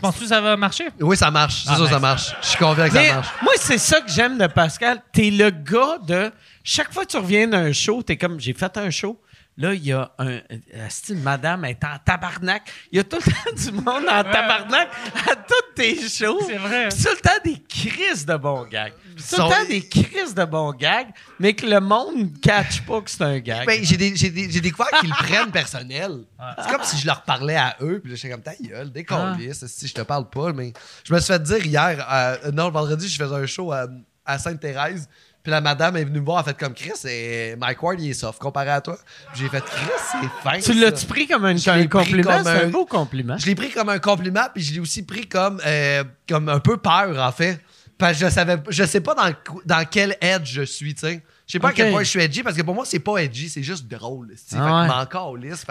Tu 0.00 0.06
penses 0.06 0.18
que 0.18 0.26
ça 0.26 0.40
va 0.40 0.56
marcher? 0.56 0.88
Oui, 1.00 1.16
ça 1.16 1.30
marche. 1.30 1.62
C'est 1.64 1.70
Ah, 1.72 1.76
sûr, 1.76 1.86
ça 1.86 1.92
nice. 1.94 2.00
marche. 2.00 2.34
Je 2.42 2.46
suis 2.48 2.58
convaincu 2.58 2.90
que 2.90 2.94
Mais 2.98 3.08
ça 3.08 3.14
marche. 3.16 3.28
moi, 3.42 3.52
c'est 3.58 3.78
ça 3.78 4.00
que 4.00 4.10
j'aime 4.10 4.38
de 4.38 4.46
Pascal. 4.46 5.02
T'es 5.12 5.30
le 5.30 5.50
gars 5.50 5.98
de. 6.06 6.30
Chaque 6.64 6.92
fois 6.92 7.04
que 7.04 7.10
tu 7.10 7.16
reviens 7.18 7.46
d'un 7.48 7.72
show, 7.72 8.02
t'es 8.02 8.16
comme 8.16 8.40
j'ai 8.40 8.54
fait 8.54 8.74
un 8.78 8.90
show. 8.90 9.20
Là, 9.60 9.74
il 9.74 9.84
y 9.86 9.92
a 9.92 10.10
un. 10.18 10.28
euh, 10.28 10.88
une 11.10 11.22
madame 11.22 11.64
est 11.66 11.84
en 11.84 11.98
tabarnak. 12.02 12.62
Il 12.90 12.96
y 12.96 13.00
a 13.00 13.04
tout 13.04 13.18
le 13.18 13.22
temps 13.30 13.62
du 13.64 13.72
monde 13.72 14.04
en 14.08 14.22
tabarnak 14.24 14.88
à 15.30 15.36
toutes 15.36 15.74
tes 15.74 15.96
shows. 16.08 16.40
C'est 16.46 16.56
vrai. 16.56 16.88
Puis 16.88 17.02
tout 17.04 17.10
le 17.10 17.20
temps 17.20 17.42
des 17.44 17.62
crises 17.68 18.24
de 18.24 18.36
bons 18.36 18.64
gags. 18.64 18.94
Puis 19.14 19.24
Tout 19.28 19.36
le 19.42 19.48
temps 19.50 19.68
des 19.68 19.86
crises 19.86 20.34
de 20.34 20.44
bons 20.46 20.72
gags, 20.72 21.08
mais 21.38 21.52
que 21.52 21.66
le 21.66 21.78
monde 21.80 22.16
ne 22.16 22.38
catch 22.38 22.80
pas 22.86 23.02
que 23.02 23.10
c'est 23.10 23.22
un 23.22 23.38
gag. 23.38 23.66
Ben, 23.66 23.84
j'ai, 23.84 23.96
des- 23.98 24.16
j'ai, 24.16 24.30
des- 24.30 24.50
j'ai 24.50 24.60
découvert 24.62 24.88
qu'ils 25.00 25.10
le 25.10 25.14
prennent 25.14 25.50
personnel. 25.52 26.20
C'est 26.58 26.70
comme 26.72 26.82
si 26.84 26.96
je 26.98 27.06
leur 27.06 27.22
parlais 27.22 27.56
à 27.56 27.76
eux, 27.82 28.00
puis 28.00 28.10
là, 28.12 28.16
j'étais 28.16 28.30
comme 28.30 28.42
ta 28.42 28.54
gueule, 28.54 28.90
décollisse, 28.90 29.66
si 29.66 29.86
je 29.88 29.94
te 29.94 30.00
parle 30.02 30.30
pas. 30.30 30.52
Mais 30.54 30.72
je 31.04 31.12
me 31.12 31.20
suis 31.20 31.32
fait 31.34 31.42
dire 31.42 31.66
hier, 31.66 32.06
euh, 32.10 32.50
non, 32.52 32.66
le 32.68 32.72
vendredi, 32.72 33.08
je 33.08 33.22
faisais 33.22 33.34
un 33.34 33.46
show 33.46 33.72
à, 33.72 33.86
à 34.24 34.38
Sainte-Thérèse, 34.38 35.06
puis 35.42 35.50
la 35.50 35.60
madame 35.60 35.96
est 35.96 36.04
venue 36.04 36.20
me 36.20 36.24
voir, 36.24 36.38
elle 36.44 36.50
a 36.50 36.54
fait 36.54 36.58
comme 36.64 36.74
Chris, 36.74 36.92
et 37.08 37.56
Mike 37.56 37.82
Ward, 37.82 38.00
il 38.00 38.10
est 38.10 38.14
soft 38.14 38.38
comparé 38.38 38.70
à 38.70 38.80
toi. 38.80 38.98
Puis 39.32 39.42
j'ai 39.42 39.48
fait 39.48 39.62
Chris, 39.64 39.90
c'est 40.10 40.50
fin. 40.50 40.58
tu 40.60 40.78
l'as-tu 40.78 41.06
pris 41.06 41.26
comme 41.26 41.44
un, 41.44 41.54
compliment? 41.86 42.42
C'est 42.42 42.48
un 42.48 42.66
un- 42.66 42.68
beau 42.68 42.84
compliment. 42.84 43.38
Je 43.38 43.46
l'ai 43.46 43.54
pris 43.54 43.70
comme 43.70 43.88
un 43.88 43.98
compliment, 43.98 44.44
puis 44.54 44.62
je 44.62 44.74
l'ai 44.74 44.80
aussi 44.80 45.02
pris 45.02 45.26
comme, 45.26 45.60
euh, 45.64 46.04
comme 46.28 46.48
un 46.48 46.60
peu 46.60 46.76
peur, 46.76 47.18
en 47.18 47.32
fait. 47.32 47.60
Parce 47.96 48.18
que 48.18 48.26
je 48.26 48.30
savais, 48.30 48.56
je 48.68 48.84
sais 48.84 49.00
pas 49.00 49.14
dans, 49.14 49.30
dans 49.66 49.84
quel 49.86 50.16
edge 50.20 50.52
je 50.52 50.62
suis, 50.62 50.94
tu 50.94 51.00
sais. 51.06 51.22
Je 51.50 51.54
sais 51.54 51.58
pas 51.58 51.70
à 51.70 51.72
quel 51.72 51.90
point 51.90 52.04
je 52.04 52.08
suis 52.08 52.20
edgy, 52.20 52.44
parce 52.44 52.56
que 52.56 52.62
pour 52.62 52.76
moi, 52.76 52.84
c'est 52.84 53.00
pas 53.00 53.16
edgy, 53.16 53.48
c'est 53.48 53.64
juste 53.64 53.88
drôle. 53.88 54.28
que 54.36 54.56
Ah 54.56 54.82
ouais. 54.82 54.86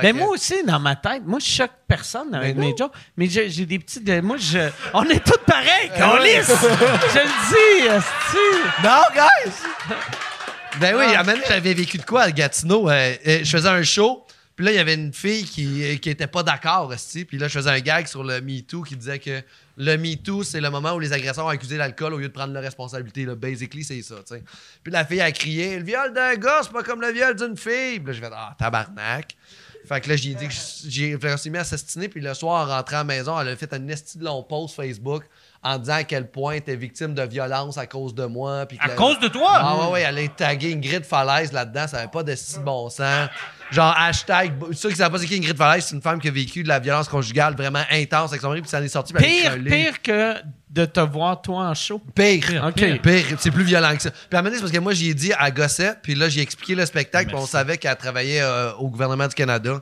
Mais 0.03 0.11
que- 0.11 0.18
moi 0.18 0.27
aussi, 0.27 0.61
dans 0.65 0.77
ma 0.80 0.97
tête, 0.97 1.22
moi, 1.26 1.39
je 1.39 1.45
choque 1.49 1.72
personne 1.88 2.35
avec 2.35 2.57
Mais 2.57 2.65
mes 2.72 2.76
jokes. 2.77 2.91
Mais 3.15 3.30
j'ai 3.30 3.65
des 3.65 3.80
petits. 3.80 4.01
de- 4.01 4.19
moi, 4.19 4.35
je. 4.35 4.69
On 4.93 5.06
est 5.06 5.23
tous 5.23 5.39
pareils, 5.47 5.89
Ah 5.97 6.15
ouais. 6.15 6.34
câlisse! 6.34 6.49
Je 6.49 7.19
le 7.19 7.49
dis, 7.49 7.88
esti. 7.88 8.84
Non, 8.84 9.03
guys! 9.15 9.53
ben 10.81 10.95
oui, 10.97 11.06
moment 11.23 11.23
donné, 11.23 11.41
j'avais 11.47 11.73
vécu 11.73 11.97
de 11.97 12.03
quoi 12.06 12.23
à 12.23 12.31
Gatineau? 12.31 12.89
Euh, 12.89 13.15
euh, 13.26 13.39
je 13.43 13.49
faisais 13.49 13.69
un 13.69 13.84
show, 13.84 14.26
puis 14.57 14.65
là, 14.65 14.72
il 14.73 14.76
y 14.76 14.80
avait 14.80 14.95
une 14.95 15.14
fille 15.14 15.45
qui, 15.45 15.84
euh, 15.84 15.95
qui 15.95 16.10
était 16.10 16.27
pas 16.27 16.43
d'accord. 16.43 16.91
Puis 17.26 17.38
là, 17.38 17.47
je 17.47 17.53
faisais 17.53 17.69
un 17.69 17.80
gag 17.80 18.06
sur 18.07 18.26
le 18.26 18.41
MeToo 18.41 18.84
qui 18.84 18.97
disait 18.97 19.19
que 19.19 19.41
le 19.80 19.97
MeToo, 19.97 20.43
c'est 20.43 20.60
le 20.60 20.69
moment 20.69 20.93
où 20.93 20.99
les 20.99 21.14
agresseurs 21.14 21.45
ont 21.45 21.49
accusé 21.49 21.77
l'alcool 21.77 22.14
au 22.14 22.18
lieu 22.18 22.27
de 22.27 22.34
prendre 22.34 22.53
leur 22.53 22.61
responsabilité. 22.61 23.26
Basically, 23.26 23.85
c'est 23.85 24.01
ça, 24.01 24.15
tu 24.27 24.35
sais. 24.35 24.43
Puis 24.84 24.91
la 24.91 25.06
fille 25.06 25.22
a 25.22 25.31
crié 25.31 25.77
«Le 25.80 25.85
viol 25.85 26.14
d'un 26.14 26.35
gars, 26.35 26.60
c'est 26.64 26.73
pas 26.73 26.84
comme 26.84 26.99
le 26.99 27.11
viol 27.14 27.34
d'une 27.34 27.56
fille!» 27.56 27.99
Puis 28.03 28.07
là, 28.07 28.11
j'ai 28.11 28.19
fait 28.19 28.31
«Ah, 28.34 28.56
tabarnak!» 28.60 29.38
Fait 29.88 30.01
que 30.01 30.10
là, 30.10 30.18
j'ai 30.18 30.35
dit 30.35 30.47
que 30.49 30.53
j'ai 30.88 31.18
mis 31.49 31.57
à 31.57 31.64
s'estiner, 31.64 32.10
puis 32.10 32.19
le 32.19 32.34
soir, 32.34 32.68
en 32.68 32.76
rentrant 32.76 32.97
à 32.97 32.99
la 32.99 33.03
maison, 33.06 33.39
elle 33.39 33.47
a 33.47 33.56
fait 33.56 33.73
un 33.73 33.88
esti 33.88 34.18
de 34.18 34.26
long 34.26 34.43
post 34.43 34.76
Facebook 34.76 35.23
en 35.61 35.77
disant 35.77 35.94
à 35.95 36.03
quel 36.03 36.30
point 36.31 36.53
elle 36.53 36.57
était 36.60 36.76
victime 36.76 37.14
de 37.14 37.22
violence 37.23 37.77
à 37.77 37.86
cause 37.86 38.15
de 38.15 38.26
moi. 38.26 38.65
puis 38.65 38.77
À 38.81 38.88
la- 38.88 38.94
cause 38.95 39.19
de 39.19 39.27
toi? 39.27 39.52
Ah 39.56 39.77
ouais, 39.77 39.91
ouais, 39.94 40.02
elle 40.02 40.18
a 40.19 40.27
tagué 40.30 40.73
Ingrid 40.73 41.03
Falaise 41.03 41.52
là-dedans, 41.52 41.88
ça 41.88 41.98
n'avait 41.98 42.10
pas 42.11 42.23
de 42.23 42.34
si 42.36 42.60
bon 42.60 42.90
sens. 42.90 43.27
Genre, 43.72 43.94
hashtag, 43.98 44.53
ceux 44.72 44.90
qui 44.90 44.95
savent 44.95 45.11
pas 45.11 45.18
c'est 45.19 45.26
qui 45.27 45.36
Ingrid 45.36 45.57
Falaise, 45.57 45.86
c'est 45.86 45.95
une 45.95 46.02
femme 46.02 46.19
qui 46.19 46.27
a 46.27 46.31
vécu 46.31 46.64
de 46.64 46.68
la 46.69 46.80
violence 46.80 47.07
conjugale 47.10 47.56
vraiment 47.56 47.84
intense 47.91 48.30
avec 48.31 48.41
son 48.41 48.48
mari, 48.49 48.61
puis 48.61 48.69
ça 48.69 48.80
en 48.80 48.84
est 48.84 48.88
sorti. 48.88 49.14
puis 49.14 49.23
Pire, 49.26 49.57
pire 49.65 50.02
que 50.02 50.36
de 50.69 50.86
te 50.86 50.99
voir, 51.02 51.41
toi, 51.41 51.68
en 51.68 51.73
show. 51.73 52.02
Pire. 52.15 52.64
OK. 52.68 53.02
Pire. 53.02 53.26
C'est 53.40 53.52
plus 53.52 53.64
violent 53.64 53.95
que 53.95 54.02
ça. 54.03 54.11
Puis 54.11 54.19
à 54.31 54.38
un 54.38 54.41
moment 54.41 54.45
donné, 54.45 54.56
c'est 54.57 54.61
parce 54.61 54.72
que 54.72 54.77
moi, 54.80 54.94
j'y 54.94 55.10
ai 55.10 55.14
dit 55.14 55.34
à 55.38 55.52
Gosset, 55.52 55.95
puis 56.02 56.15
là, 56.15 56.30
j'ai 56.30 56.41
expliqué 56.41 56.73
le 56.76 56.86
spectacle, 56.86 57.27
puis 57.27 57.36
on 57.36 57.45
savait 57.45 57.77
qu'elle 57.77 57.95
travaillait 57.98 58.41
euh, 58.41 58.72
au 58.76 58.88
gouvernement 58.88 59.27
du 59.27 59.36
Canada. 59.36 59.81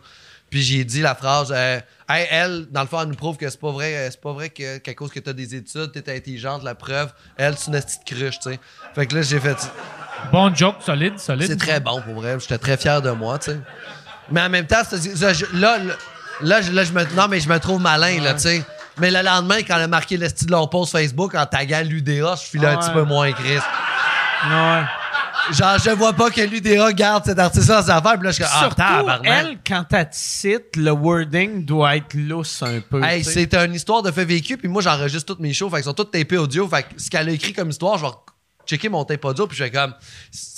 Puis 0.50 0.62
j'ai 0.62 0.84
dit 0.86 1.02
la 1.02 1.14
phrase 1.16 1.54
euh, 1.56 1.80
Hey, 2.10 2.26
elle, 2.32 2.68
dans 2.72 2.82
le 2.82 2.88
fond, 2.88 3.02
elle 3.02 3.10
nous 3.10 3.16
prouve 3.16 3.36
que 3.38 3.50
c'est 3.50 3.60
pas 3.60 3.72
vrai, 3.72 3.94
euh, 3.96 4.08
c'est 4.10 4.22
pas 4.22 4.32
vrai 4.32 4.50
que, 4.50 4.78
qu'à 4.78 4.94
cause 4.94 5.12
que 5.12 5.20
t'as 5.20 5.34
des 5.34 5.56
études, 5.56 5.92
t'es 5.92 6.16
intelligente, 6.16 6.64
la 6.64 6.74
preuve. 6.74 7.12
Elle, 7.36 7.58
c'est 7.58 7.68
une 7.72 7.82
petite 7.82 8.06
cruche, 8.06 8.40
tu 8.40 8.52
sais. 8.52 8.60
Fait 8.96 9.06
que 9.08 9.16
là, 9.16 9.22
j'ai 9.24 9.40
fait. 9.42 9.58
Bon 10.32 10.54
joke, 10.56 10.78
solide, 10.86 11.20
solide. 11.20 11.48
C'est 11.48 11.58
très 11.58 11.80
bon 11.82 12.02
pour 12.02 12.16
vrai. 12.16 12.38
J'étais 12.40 12.58
très 12.58 12.78
fier 12.78 13.02
de 13.02 13.12
moi, 13.12 13.38
tu 13.40 13.52
sais. 13.52 13.60
Mais 14.32 14.42
en 14.42 14.50
même 14.50 14.66
temps, 14.68 14.82
là, 14.92 15.32
là, 15.54 15.78
là, 16.42 16.62
je- 16.62 16.72
là, 16.72 16.84
je 16.84 16.92
me, 16.94 17.04
non, 17.16 17.28
mais 17.28 17.40
je 17.42 17.50
me 17.50 17.60
trouve 17.60 17.82
malin, 17.82 18.22
là, 18.22 18.34
tu 18.34 18.40
sais. 18.42 18.64
Mais 19.00 19.12
le 19.12 19.22
lendemain, 19.22 19.58
quand 19.60 19.76
elle 19.76 19.84
a 19.84 19.88
marqué 19.88 20.18
le 20.18 20.28
style 20.30 20.48
de 20.48 20.54
long 20.54 20.68
post 20.68 20.92
Facebook 20.94 21.36
en 21.36 21.46
taguant 21.46 21.82
l'UDA, 21.84 22.36
je 22.36 22.48
suis 22.48 22.58
là 22.60 22.72
un 22.72 22.76
Ouais. 22.76 22.80
petit 22.80 22.92
peu 22.92 23.04
moins 23.04 23.32
Chris. 23.34 23.58
Ouais. 24.50 24.82
Genre, 25.52 25.78
je 25.80 25.90
vois 25.92 26.14
pas 26.14 26.30
que 26.30 26.42
l'UDA 26.42 26.92
garde 26.94 27.26
cet 27.26 27.40
artiste 27.40 27.68
dans 27.68 27.82
ses 27.82 27.90
affaires. 27.90 28.16
Puis 28.16 28.24
là, 28.24 28.32
je 28.32 28.36
suis 28.36 28.44
comme, 28.44 28.52
ah, 28.54 28.60
Surtout, 28.64 29.24
elle, 29.24 29.58
quand 29.66 29.86
elle 29.92 30.10
te 30.10 30.16
cite, 30.16 30.76
le 30.76 30.92
wording 30.92 31.64
doit 31.66 31.98
être 31.98 32.14
lousse 32.14 32.62
un 32.64 32.82
peu. 32.82 33.04
Hey, 33.04 33.24
c'est 33.24 33.54
une 33.54 33.74
histoire 33.74 34.04
de 34.04 34.12
fait 34.12 34.26
vécu, 34.26 34.58
puis 34.58 34.68
moi, 34.68 34.82
j'enregistre 34.82 35.26
toutes 35.34 35.40
mes 35.40 35.54
shows. 35.54 35.70
Fait 35.70 35.78
qu'ils 35.78 35.86
sont 35.86 35.94
toutes 35.94 36.12
tapés 36.12 36.38
audio. 36.38 36.68
Fait 36.68 36.84
que 36.84 36.90
ce 37.02 37.10
qu'elle 37.10 37.30
a 37.30 37.32
écrit 37.32 37.54
comme 37.54 37.70
histoire, 37.70 37.98
je 37.98 38.06
vais 38.06 38.12
checker 38.68 38.90
mon 38.90 39.04
tape 39.06 39.24
audio, 39.26 39.48
puis 39.48 39.58
je 39.58 39.64
fais 39.64 39.72
comme, 39.72 39.94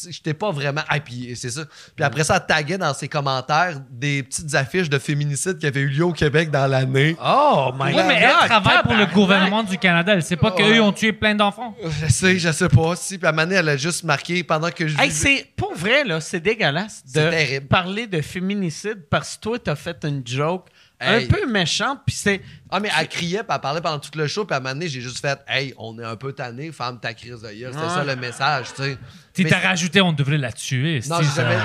j'étais 0.10 0.34
pas 0.34 0.52
vraiment. 0.52 0.82
Ah, 0.88 1.00
puis 1.00 1.34
c'est 1.36 1.50
ça. 1.50 1.62
Puis 1.96 2.04
après 2.06 2.24
ça, 2.24 2.38
elle 2.38 2.46
taguait 2.56 2.78
dans 2.78 2.94
ses 2.94 3.08
commentaires 3.08 3.80
des 3.90 4.24
petites 4.24 4.54
affiches 4.56 4.90
de 4.90 4.98
féminicide 5.00 5.58
qui 5.58 5.68
avaient 5.68 5.82
eu 5.82 5.90
lieu 5.90 6.06
au 6.06 6.14
Québec 6.14 6.50
dans 6.52 6.68
l'année. 6.68 7.16
Oh 7.24 7.72
my 7.78 7.88
Oui, 7.88 7.94
God. 7.94 8.06
mais 8.08 8.22
elle 8.22 8.48
travaille 8.48 8.84
pour 8.84 8.96
le 8.96 9.06
gouvernement 9.08 9.64
du 9.64 9.78
Canada. 9.78 10.14
Elle 10.14 10.24
sait 10.24 10.38
pas 10.38 10.52
qu'eux 10.52 10.82
ont 10.82 10.92
tué 10.94 11.14
plein 11.14 11.36
d'enfants. 11.36 11.76
Je 12.02 12.08
sais, 12.12 12.40
je 12.40 12.52
sais 12.52 12.70
pas. 12.70 12.96
Si, 12.96 13.18
puis 13.18 13.28
à 13.28 13.32
donné, 13.32 13.56
elle 13.56 13.70
a 13.70 13.78
juste 13.78 14.04
marqué 14.04 14.44
pendant 14.44 14.70
que 14.72 14.88
je. 14.88 15.00
Hey, 15.00 15.12
c'est 15.12 15.48
pour 15.56 15.74
vrai 15.76 16.04
là, 16.04 16.22
c'est 16.22 16.40
dégueulasse 16.40 17.04
de 17.14 17.60
parler 17.60 18.08
de 18.08 18.22
féminicide 18.22 19.04
parce 19.10 19.36
que 19.36 19.42
toi 19.42 19.60
t'as 19.60 19.76
fait 19.76 19.98
une 20.04 20.26
joke 20.26 20.68
Hey. 21.02 21.26
un 21.26 21.28
peu 21.28 21.46
méchante 21.48 22.02
puis 22.06 22.14
c'est 22.14 22.42
Ah, 22.70 22.80
mais 22.82 22.90
elle 23.00 23.08
criait, 23.08 23.38
puis 23.44 23.48
elle 23.56 23.62
parlait 23.62 23.80
pendant 23.82 24.00
tout 24.00 24.12
le 24.16 24.28
show, 24.28 24.44
puis 24.46 24.54
à 24.54 24.58
un 24.58 24.60
moment 24.60 24.74
donné, 24.74 24.88
j'ai 24.90 25.00
juste 25.02 25.20
fait, 25.20 25.40
hey, 25.48 25.74
on 25.78 25.98
est 25.98 26.04
un 26.04 26.16
peu 26.18 26.34
tanné, 26.34 26.72
femme 26.74 27.00
ta 27.00 27.14
crise 27.14 27.42
de 27.42 27.48
gueule. 27.50 27.72
C'était 27.74 27.86
Ouais. 27.86 27.94
ça 27.94 28.04
le 28.04 28.16
message, 28.18 28.68
tu 28.76 28.84
sais. 28.84 28.98
Tu 29.34 29.46
t'as 29.46 29.60
rajouté, 29.60 30.02
on 30.02 30.12
devrait 30.14 30.38
la 30.38 30.52
tuer. 30.52 31.00
Non, 31.08 31.18
j'ai 31.22 31.28
ça- 31.30 31.50
jamais. 31.50 31.58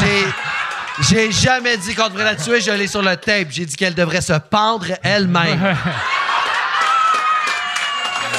j'ai. 0.00 0.24
J'ai 0.98 1.30
jamais 1.30 1.76
dit 1.76 1.94
qu'on 1.94 2.08
devrait 2.08 2.24
la 2.24 2.36
tuer, 2.36 2.58
je 2.60 2.70
l'ai 2.70 2.86
sur 2.86 3.02
le 3.02 3.14
tape. 3.18 3.48
J'ai 3.50 3.66
dit 3.66 3.76
qu'elle 3.76 3.94
devrait 3.94 4.22
se 4.22 4.32
pendre 4.32 4.86
elle-même. 5.02 5.76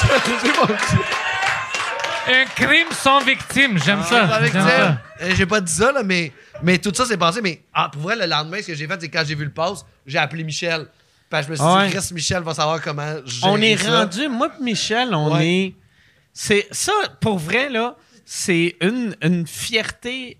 Un 2.28 2.44
crime 2.44 2.88
sans 2.92 3.20
victime. 3.20 3.78
J'aime 3.82 4.02
ça. 4.02 4.40
J'aime 4.42 4.52
ça, 4.52 4.68
ça. 4.68 5.02
euh, 5.22 5.32
J'ai 5.34 5.46
pas 5.46 5.60
dit 5.60 5.72
ça, 5.72 5.92
là, 5.92 6.02
mais, 6.02 6.32
mais 6.62 6.78
tout 6.78 6.92
ça 6.94 7.04
s'est 7.06 7.16
passé. 7.16 7.40
Mais 7.42 7.62
ah, 7.72 7.88
pour 7.92 8.02
vrai, 8.02 8.16
le 8.16 8.26
lendemain, 8.26 8.58
ce 8.60 8.66
que 8.68 8.74
j'ai 8.74 8.86
fait, 8.86 9.00
c'est 9.00 9.08
quand 9.08 9.22
j'ai 9.26 9.34
vu 9.34 9.44
le 9.44 9.50
post, 9.50 9.86
j'ai 10.06 10.18
appelé 10.18 10.44
Michel. 10.44 10.86
Puis 11.30 11.42
je 11.42 11.50
me 11.50 11.56
suis 11.56 11.64
Ouais. 11.64 11.88
dit, 11.88 11.94
Chris 11.96 12.08
Michel 12.14 12.42
va 12.42 12.54
savoir 12.54 12.80
comment 12.80 13.14
on 13.42 13.60
est 13.60 13.76
ça. 13.76 14.00
rendu 14.00 14.28
moi 14.28 14.48
et 14.58 14.62
Michel 14.62 15.14
on 15.14 15.34
Ouais. 15.34 15.46
est 15.46 15.74
c'est 16.32 16.66
ça 16.70 16.92
pour 17.20 17.38
vrai 17.38 17.68
là 17.68 17.96
c'est 18.24 18.76
une, 18.80 19.14
une 19.20 19.46
fierté 19.46 20.38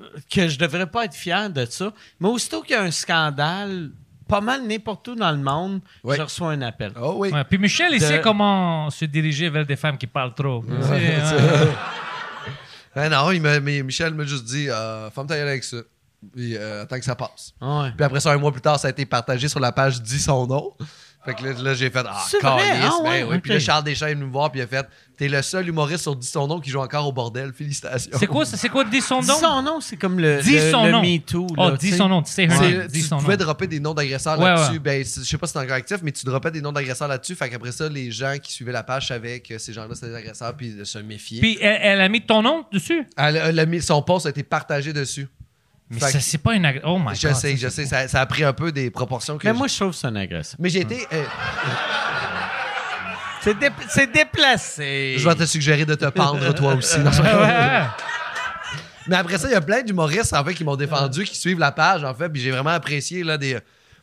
euh, 0.00 0.02
que 0.28 0.48
je 0.48 0.58
devrais 0.58 0.86
pas 0.88 1.04
être 1.04 1.14
fier 1.14 1.48
de 1.48 1.64
ça 1.64 1.92
mais 2.18 2.26
aussitôt 2.28 2.60
qu'il 2.62 2.72
y 2.72 2.74
a 2.74 2.82
un 2.82 2.90
scandale 2.90 3.92
pas 4.30 4.40
mal 4.40 4.66
n'importe 4.66 5.08
où 5.08 5.14
dans 5.14 5.30
le 5.32 5.38
monde 5.38 5.80
je 6.04 6.20
reçois 6.22 6.52
un 6.52 6.62
appel 6.62 6.92
Oh 7.00 7.14
oui. 7.18 7.30
Ouais, 7.30 7.44
Puis 7.44 7.58
Michel, 7.58 7.90
il 7.92 8.00
De- 8.00 8.04
sait 8.04 8.20
comment 8.20 8.88
se 8.90 9.04
diriger 9.04 9.50
vers 9.50 9.66
des 9.66 9.76
femmes 9.76 9.98
qui 9.98 10.06
parlent 10.06 10.34
trop. 10.34 10.64
Euh, 10.92 11.66
Ah 12.94 13.08
non, 13.08 13.30
il 13.30 13.40
mais 13.40 13.82
Michel 13.82 14.14
m'a 14.14 14.24
juste 14.24 14.44
dit, 14.44 14.68
euh, 14.68 15.10
femme 15.10 15.26
ta 15.26 15.36
gueule 15.36 15.48
avec 15.48 15.62
ça. 15.64 15.76
Puis 16.34 16.56
euh, 16.56 16.82
attends 16.82 16.98
que 16.98 17.04
ça 17.04 17.14
passe. 17.14 17.54
Ouais. 17.60 17.92
Puis 17.96 18.04
après 18.04 18.20
ça, 18.20 18.32
un 18.32 18.36
mois 18.36 18.50
plus 18.52 18.60
tard, 18.60 18.78
ça 18.80 18.88
a 18.88 18.90
été 18.90 19.06
partagé 19.06 19.48
sur 19.48 19.60
la 19.60 19.72
page 19.72 20.02
Dis 20.02 20.18
son 20.18 20.46
nom. 20.46 20.72
Fait 21.22 21.34
que 21.34 21.44
là, 21.44 21.52
là, 21.62 21.74
j'ai 21.74 21.90
fait 21.90 22.02
Ah, 22.08 22.24
C'est 22.26 22.40
vrai? 22.40 22.62
calice, 22.62 22.84
Ah 22.98 23.00
ben 23.04 23.26
oui. 23.28 23.38
Puis 23.40 23.52
là, 23.52 23.58
Charles 23.58 23.84
Deschamps 23.84 24.06
est 24.06 24.14
venu 24.14 24.24
me 24.24 24.32
voir, 24.32 24.50
puis 24.50 24.60
il 24.60 24.62
a 24.62 24.66
fait 24.66 24.86
T'es 25.18 25.28
le 25.28 25.42
seul 25.42 25.68
humoriste 25.68 26.04
sur 26.04 26.16
Dis 26.16 26.26
son 26.26 26.46
nom 26.46 26.60
qui 26.60 26.70
joue 26.70 26.78
encore 26.80 27.06
au 27.06 27.12
bordel. 27.12 27.52
Félicitations. 27.52 28.10
c'est 28.18 28.26
quoi, 28.26 28.46
ça? 28.46 28.56
c'est 28.56 28.70
quoi, 28.70 28.84
dis 28.84 29.02
son 29.02 29.20
Dis 29.20 29.28
nom? 29.28 29.34
son 29.34 29.60
nom, 29.62 29.80
c'est 29.82 29.98
comme 29.98 30.18
le, 30.18 30.40
Dis 30.40 30.52
le, 30.54 30.70
son 30.70 30.86
le 30.86 30.92
nom. 30.92 31.02
Me 31.02 31.18
Too. 31.18 31.46
Oh, 31.58 31.68
là, 31.68 31.70
dis 31.72 31.88
tu 31.88 31.92
sais. 31.92 31.98
son 31.98 32.08
nom. 32.08 32.22
Tu 32.22 32.32
sais, 32.32 32.48
C'est-. 32.48 32.88
Dis 32.88 33.02
tu 33.02 33.06
son 33.06 33.18
pouvais 33.18 33.36
nom. 33.36 33.44
dropper 33.44 33.66
des 33.66 33.80
noms 33.80 33.92
d'agresseurs 33.92 34.38
Ouais, 34.38 34.46
là-dessus. 34.46 34.72
ouais. 34.72 34.78
Ben, 34.78 35.04
c'est- 35.04 35.20
je 35.22 35.28
sais 35.28 35.36
pas 35.36 35.46
si 35.46 35.52
c'est 35.52 35.58
encore 35.58 35.74
actif, 35.74 35.98
mais 36.02 36.12
tu 36.12 36.24
droppais 36.24 36.50
des 36.50 36.62
noms 36.62 36.72
d'agresseurs 36.72 37.06
là-dessus. 37.08 37.34
Fait 37.34 37.50
qu'après 37.50 37.72
ça, 37.72 37.86
les 37.90 38.10
gens 38.10 38.36
qui 38.42 38.50
suivaient 38.50 38.72
la 38.72 38.82
page 38.82 39.08
savaient 39.08 39.40
que 39.40 39.58
ces 39.58 39.74
gens-là, 39.74 39.94
c'était 39.94 40.08
des 40.08 40.14
agresseurs, 40.14 40.54
puis 40.56 40.74
de 40.74 40.84
se 40.84 40.98
méfier. 41.00 41.38
Puis 41.42 41.58
elle, 41.60 41.78
elle 41.82 42.00
a 42.00 42.08
mis 42.08 42.22
ton 42.22 42.40
nom 42.40 42.64
dessus? 42.72 43.06
Elle, 43.18 43.36
elle 43.36 43.58
a 43.58 43.66
mis- 43.66 43.82
son 43.82 44.00
post 44.00 44.24
a 44.24 44.30
été 44.30 44.42
partagé 44.42 44.94
dessus. 44.94 45.28
Mais 45.90 45.98
Fait 45.98 46.12
ça, 46.12 46.20
c'est 46.20 46.38
pas 46.38 46.54
une 46.54 46.64
agression. 46.64 46.88
Oh 46.94 46.98
my 46.98 47.16
je 47.16 47.26
God. 47.28 47.36
sais, 47.36 47.56
je 47.56 47.68
sais. 47.68 47.84
Ça, 47.84 48.06
ça 48.06 48.20
a 48.20 48.26
pris 48.26 48.44
un 48.44 48.52
peu 48.52 48.70
des 48.70 48.90
proportions 48.90 49.36
que 49.38 49.46
Mais 49.46 49.52
moi, 49.52 49.66
je 49.66 49.74
trouve 49.74 49.90
que 49.90 49.96
c'est 49.96 50.06
une 50.06 50.16
agression. 50.16 50.56
Mais 50.60 50.68
j'ai 50.68 50.80
été. 50.82 51.04
euh, 51.12 51.24
C'est 53.42 53.58
dé- 53.58 53.70
c'est 53.88 54.12
déplacé. 54.12 55.14
je 55.16 55.26
vais 55.26 55.34
te 55.34 55.46
suggérer 55.46 55.86
de 55.86 55.94
te 55.94 56.04
pendre, 56.10 56.52
toi 56.54 56.74
aussi. 56.74 56.98
Mais 59.08 59.16
après 59.16 59.38
ça, 59.38 59.48
il 59.48 59.52
y 59.52 59.56
a 59.56 59.60
plein 59.62 59.82
d'humoristes 59.82 60.34
en 60.34 60.44
fait 60.44 60.54
qui 60.54 60.62
m'ont 60.62 60.76
défendu, 60.76 61.24
qui 61.24 61.36
suivent 61.36 61.58
la 61.58 61.72
page 61.72 62.04
en 62.04 62.14
fait, 62.14 62.28
puis 62.28 62.40
j'ai 62.40 62.50
vraiment 62.50 62.70
apprécié 62.70 63.24
là 63.24 63.38
des, 63.38 63.58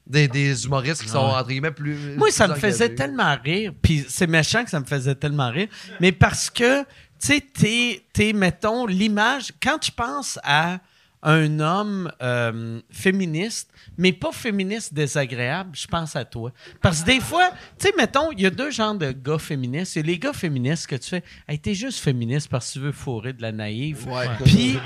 des, 0.07 0.27
des 0.27 0.65
humoristes 0.65 1.03
qui 1.03 1.09
sont 1.09 1.19
entre 1.19 1.47
guillemets 1.49 1.72
plus. 1.72 2.15
Moi, 2.18 2.31
ça 2.31 2.47
me 2.47 2.55
faisait 2.55 2.95
tellement 2.95 3.38
rire. 3.43 3.73
Puis 3.81 4.05
c'est 4.09 4.27
méchant 4.27 4.64
que 4.64 4.72
ça 4.72 4.80
me 4.80 4.85
faisait 4.85 5.15
tellement 5.15 5.51
rire. 5.51 5.68
Mais 5.99 6.11
parce 6.11 6.49
que, 6.49 6.81
tu 6.81 6.88
sais, 7.19 7.39
t'es, 7.53 8.03
t'es, 8.11 8.34
mettons, 8.34 8.88
l'image. 8.88 9.51
Quand 9.61 9.77
tu 9.77 9.91
penses 9.91 10.39
à 10.43 10.80
un 11.29 11.59
homme 11.59 12.09
euh, 12.21 12.79
féministe, 12.89 13.69
mais 13.97 14.13
pas 14.13 14.31
féministe 14.31 14.93
désagréable, 14.93 15.71
je 15.73 15.85
pense 15.85 16.15
à 16.15 16.23
toi. 16.23 16.51
Parce 16.81 17.01
que 17.01 17.07
des 17.07 17.19
fois, 17.19 17.49
tu 17.77 17.87
sais, 17.87 17.93
mettons, 17.97 18.31
il 18.31 18.41
y 18.41 18.45
a 18.45 18.49
deux 18.49 18.71
genres 18.71 18.95
de 18.95 19.11
gars 19.11 19.37
féministes. 19.37 19.95
Il 19.95 19.99
y 19.99 20.03
a 20.03 20.05
les 20.13 20.19
gars 20.19 20.31
féministes 20.33 20.87
que 20.87 20.95
tu 20.95 21.09
fais, 21.09 21.23
hey, 21.47 21.59
t'es 21.59 21.73
juste 21.73 21.99
féministe 21.99 22.47
parce 22.49 22.67
que 22.69 22.73
tu 22.73 22.79
veux 22.79 22.91
fourrer 22.93 23.33
de 23.33 23.41
la 23.41 23.51
naïve. 23.51 24.07
Ouais. 24.07 24.27
Puis, 24.45 24.79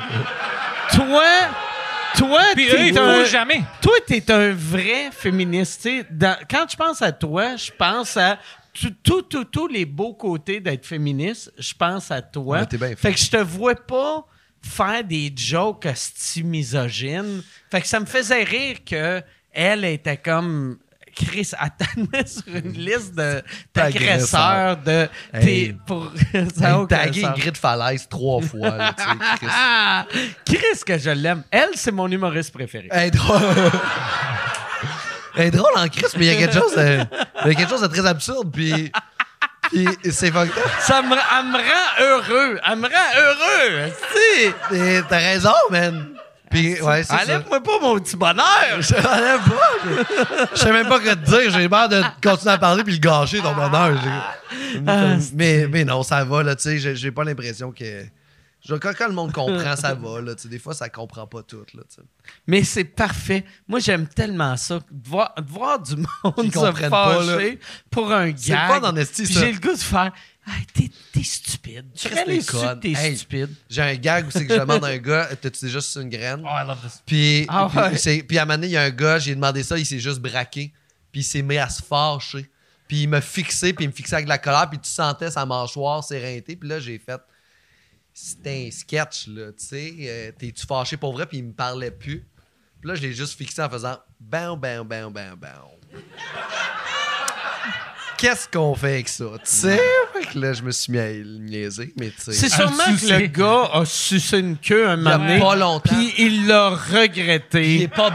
toi, 0.93 1.23
toi, 2.17 2.41
Puis 2.55 2.67
t'es 2.67 2.75
eux, 2.75 2.87
ils 2.87 2.97
un- 2.97 3.23
jamais. 3.25 3.61
toi, 3.81 3.93
t'es 4.07 4.31
un 4.31 4.51
vrai 4.51 5.09
féministe. 5.11 5.87
Dans- 6.09 6.37
quand 6.49 6.65
je 6.69 6.75
pense 6.75 7.01
à 7.01 7.11
toi, 7.11 7.55
je 7.55 7.71
pense 7.77 8.17
à 8.17 8.37
tout- 8.73 8.93
tout- 9.03 9.21
tout- 9.23 9.45
tous 9.45 9.67
les 9.67 9.85
beaux 9.85 10.13
côtés 10.13 10.59
d'être 10.59 10.85
féministe. 10.85 11.51
Je 11.57 11.73
pense 11.73 12.09
à 12.11 12.21
toi. 12.21 12.59
Ouais, 12.61 12.65
t'es 12.65 12.77
bien 12.77 12.95
fait 12.95 13.13
que 13.13 13.19
je 13.19 13.29
te 13.29 13.37
vois 13.37 13.75
pas 13.75 14.25
faire 14.61 15.03
des 15.03 15.31
jokes 15.35 15.87
misogynes. 16.43 17.43
Fait 17.69 17.81
que 17.81 17.87
ça 17.87 17.99
me 17.99 18.05
faisait 18.05 18.43
rire 18.43 18.77
que 18.85 19.21
elle 19.53 19.83
était 19.85 20.17
comme 20.17 20.77
Chris, 21.13 21.51
attends 21.57 21.85
sur 22.25 22.55
une 22.55 22.71
liste 22.71 23.13
de 23.15 23.43
d'agresseurs 23.73 24.77
de 24.77 25.09
Hey. 25.33 25.43
t'es 25.69 25.75
pour 25.85 26.09
ça 26.55 26.79
Hey, 26.79 26.87
tagué. 26.87 27.25
Ingrid 27.25 27.57
Falaise 27.57 28.07
trois 28.07 28.41
fois. 28.41 28.69
Là, 28.69 28.95
Chris. 28.95 29.47
Chris 30.45 30.79
que 30.85 30.97
je 30.97 31.09
l'aime. 31.09 31.43
Elle, 31.51 31.71
c'est 31.75 31.91
mon 31.91 32.09
humoriste 32.09 32.53
préféré. 32.53 32.87
Elle 32.91 33.07
est 33.07 33.11
drôle. 33.11 33.41
Elle 35.35 35.47
est 35.47 35.51
drôle 35.51 35.71
en 35.77 35.87
Chris, 35.87 36.05
mais 36.17 36.25
il 36.27 36.33
y 36.33 36.35
a 36.35 36.37
quelque 36.47 36.59
chose 36.59 36.75
de, 36.75 36.99
il 37.45 37.47
y 37.47 37.51
a 37.51 37.55
quelque 37.55 37.69
chose 37.69 37.81
de 37.81 37.87
très 37.87 38.05
absurde. 38.05 38.51
Puis, 38.51 38.91
puis 39.71 40.11
c'est 40.11 40.31
fucked 40.31 40.57
up. 40.57 40.69
Ça 40.79 41.01
me, 41.01 41.15
elle 41.15 41.45
me 41.45 41.57
rend 41.57 42.01
heureux. 42.01 42.59
Elle 42.69 42.77
me 42.77 42.87
rend 42.87 43.11
heureux. 43.17 45.03
T'as 45.09 45.17
raison, 45.17 45.53
man. 45.69 46.07
Puis, 46.49 46.81
ouais. 46.81 47.03
Enlève-moi 47.09 47.63
pas 47.63 47.79
mon 47.81 47.97
petit 47.99 48.17
bonheur. 48.17 48.45
Je 48.79 48.93
l'enlève 48.95 49.39
pas. 49.39 49.71
Je 49.85 50.55
je 50.55 50.59
sais 50.59 50.71
même 50.73 50.87
pas 50.87 50.99
quoi 50.99 51.15
te 51.15 51.25
dire. 51.29 51.49
J'ai 51.51 51.69
peur 51.69 51.87
de 51.87 52.01
continuer 52.21 52.53
à 52.53 52.57
parler 52.57 52.83
puis 52.83 52.93
le 52.93 52.99
gâcher, 52.99 53.39
ton 53.39 53.53
bonheur. 53.53 53.97
Ah, 54.85 55.15
mais, 55.33 55.67
mais 55.67 55.85
non, 55.85 56.03
ça 56.03 56.25
va, 56.25 56.43
là, 56.43 56.55
tu 56.55 56.79
sais. 56.79 56.95
J'ai 56.95 57.11
pas 57.11 57.23
l'impression 57.23 57.71
que. 57.71 58.03
Je- 58.63 58.75
Quand, 58.75 58.93
quand 58.97 59.07
le 59.07 59.13
monde 59.13 59.31
comprend, 59.33 59.75
ça 59.75 59.93
va, 59.95 60.21
là. 60.21 60.33
Des 60.45 60.59
fois, 60.59 60.73
ça 60.73 60.89
comprend 60.89 61.27
pas 61.27 61.43
tout, 61.43 61.63
là. 61.73 61.83
Mais 62.47 62.63
c'est 62.63 62.83
parfait. 62.83 63.43
Moi, 63.67 63.79
j'aime 63.79 64.07
tellement 64.07 64.55
ça. 64.57 64.79
De 64.91 65.09
voir, 65.09 65.33
de 65.35 65.49
voir 65.49 65.79
du 65.81 65.95
monde 65.97 66.51
se 66.51 66.89
pas, 66.89 67.23
fâcher 67.23 67.59
pour 67.89 68.11
un 68.11 68.29
gag. 68.31 69.05
C'est. 69.11 69.25
J'ai 69.25 69.51
le 69.51 69.59
goût 69.59 69.73
de 69.73 69.77
faire 69.77 70.11
Hey, 70.47 70.65
t'es, 70.73 70.91
t'es 71.13 71.21
stupide. 71.23 71.85
Tu 71.93 72.07
Chris, 72.07 72.15
t'es 72.15 72.23
réalises 72.23 72.45
que 72.47 72.51
conne. 72.57 72.79
t'es 72.79 72.91
Hey. 72.93 73.15
stupide. 73.15 73.49
J'ai 73.69 73.81
un 73.83 73.93
gag 73.95 74.25
où 74.25 74.31
c'est 74.31 74.47
que 74.47 74.55
je 74.55 74.59
demande 74.59 74.83
à 74.83 74.87
un 74.87 74.97
gars, 74.97 75.29
t'as-tu 75.39 75.65
déjà 75.65 75.79
sucé 75.79 76.01
une 76.01 76.09
graine? 76.09 76.41
Oh, 76.43 76.47
I 76.49 76.65
love 76.67 76.79
this. 76.83 76.99
Puis, 77.05 77.45
Ah 77.47 77.67
puis, 77.69 77.77
ouais. 77.79 77.97
c'est- 77.97 78.23
puis 78.23 78.39
à 78.39 78.41
un 78.41 78.45
moment 78.45 78.55
donné, 78.57 78.67
il 78.67 78.71
y 78.73 78.77
a 78.77 78.81
un 78.81 78.89
gars, 78.89 79.19
j'ai 79.19 79.35
demandé 79.35 79.61
ça, 79.61 79.77
il 79.77 79.85
s'est 79.85 79.99
juste 79.99 80.17
braqué. 80.19 80.73
Puis 81.11 81.21
il 81.21 81.23
s'est 81.23 81.43
mis 81.43 81.59
à 81.59 81.69
se 81.69 81.83
fâcher. 81.83 82.49
Puis 82.87 83.03
il 83.03 83.07
m'a 83.07 83.21
fixé, 83.21 83.71
puis 83.73 83.85
il 83.85 83.89
me 83.89 83.93
fixait 83.93 84.15
avec 84.15 84.25
de 84.25 84.29
la 84.29 84.39
colère, 84.39 84.67
puis 84.67 84.79
tu 84.79 84.89
sentais 84.89 85.29
sa 85.29 85.45
mâchoire 85.45 86.03
s'éreinter. 86.03 86.55
Puis 86.55 86.67
là, 86.67 86.79
j'ai 86.79 86.97
fait. 86.97 87.21
C'était 88.13 88.67
un 88.67 88.71
sketch, 88.71 89.27
là, 89.27 89.51
tu 89.53 89.65
sais. 89.65 89.93
euh, 89.99 90.31
T'es-tu 90.37 90.65
fâché 90.65 90.97
pour 90.97 91.13
vrai? 91.13 91.25
Puis 91.25 91.37
il 91.37 91.45
me 91.45 91.53
parlait 91.53 91.91
plus. 91.91 92.27
Puis 92.79 92.89
là, 92.89 92.95
je 92.95 93.01
l'ai 93.01 93.13
juste 93.13 93.37
fixé 93.37 93.61
en 93.61 93.69
faisant 93.69 93.97
bam, 94.19 94.59
bam, 94.59 94.85
bam, 94.87 95.11
bam, 95.13 95.35
bam. 95.35 95.61
Qu'est-ce 98.17 98.47
qu'on 98.47 98.75
fait 98.75 98.93
avec 98.93 99.09
ça? 99.09 99.25
Tu 99.39 99.39
sais? 99.45 99.79
Que 100.33 100.39
là, 100.39 100.53
je 100.53 100.61
me 100.61 100.71
suis 100.71 100.91
mis 100.91 100.99
à 100.99 101.07
niaiser, 101.11 101.93
mais 101.99 102.07
tu 102.09 102.31
sais. 102.31 102.33
C'est 102.33 102.53
À 102.53 102.55
sûrement 102.57 102.83
que 102.99 103.13
le 103.13 103.27
gars 103.27 103.69
a 103.73 103.85
sucé 103.85 104.39
une 104.39 104.57
queue 104.57 104.87
un 104.89 104.95
moment 104.97 105.17
donné, 105.17 105.39
pas 105.39 105.55
longtemps. 105.55 105.93
Puis 105.93 106.13
il 106.17 106.47
l'a 106.47 106.71
Il 106.89 106.95
est 106.95 106.99
regretté. 107.01 107.87
pas. 107.87 108.09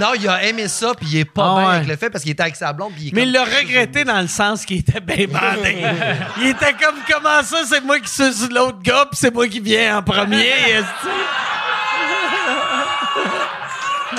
Non, 0.00 0.08
il 0.18 0.28
a 0.28 0.42
aimé 0.44 0.68
ça, 0.68 0.92
puis 0.96 1.06
il 1.12 1.18
est 1.18 1.24
pas 1.24 1.44
Ah 1.44 1.54
bien 1.60 1.68
ouais. 1.68 1.76
avec 1.76 1.88
le 1.88 1.96
fait 1.96 2.10
parce 2.10 2.22
qu'il 2.24 2.32
était 2.32 2.42
avec 2.42 2.56
sa 2.56 2.72
blonde, 2.72 2.92
puis 2.94 3.04
il 3.04 3.08
est 3.08 3.12
Mais 3.14 3.22
il 3.22 3.32
l'a 3.32 3.44
regretté 3.44 4.04
dans 4.04 4.20
le 4.20 4.28
sens 4.28 4.64
qu'il 4.64 4.78
était 4.78 5.00
bien 5.00 5.26
bandé. 5.26 5.76
il 6.40 6.46
était 6.48 6.72
comme 6.72 6.96
comment 7.10 7.42
ça, 7.42 7.58
c'est 7.68 7.80
moi 7.82 7.98
qui 8.00 8.10
suce 8.10 8.48
l'autre 8.50 8.78
gars, 8.82 9.06
puis 9.10 9.18
c'est 9.20 9.32
moi 9.34 9.46
qui 9.48 9.60
viens 9.60 9.98
en 9.98 10.02
premier. 10.02 10.52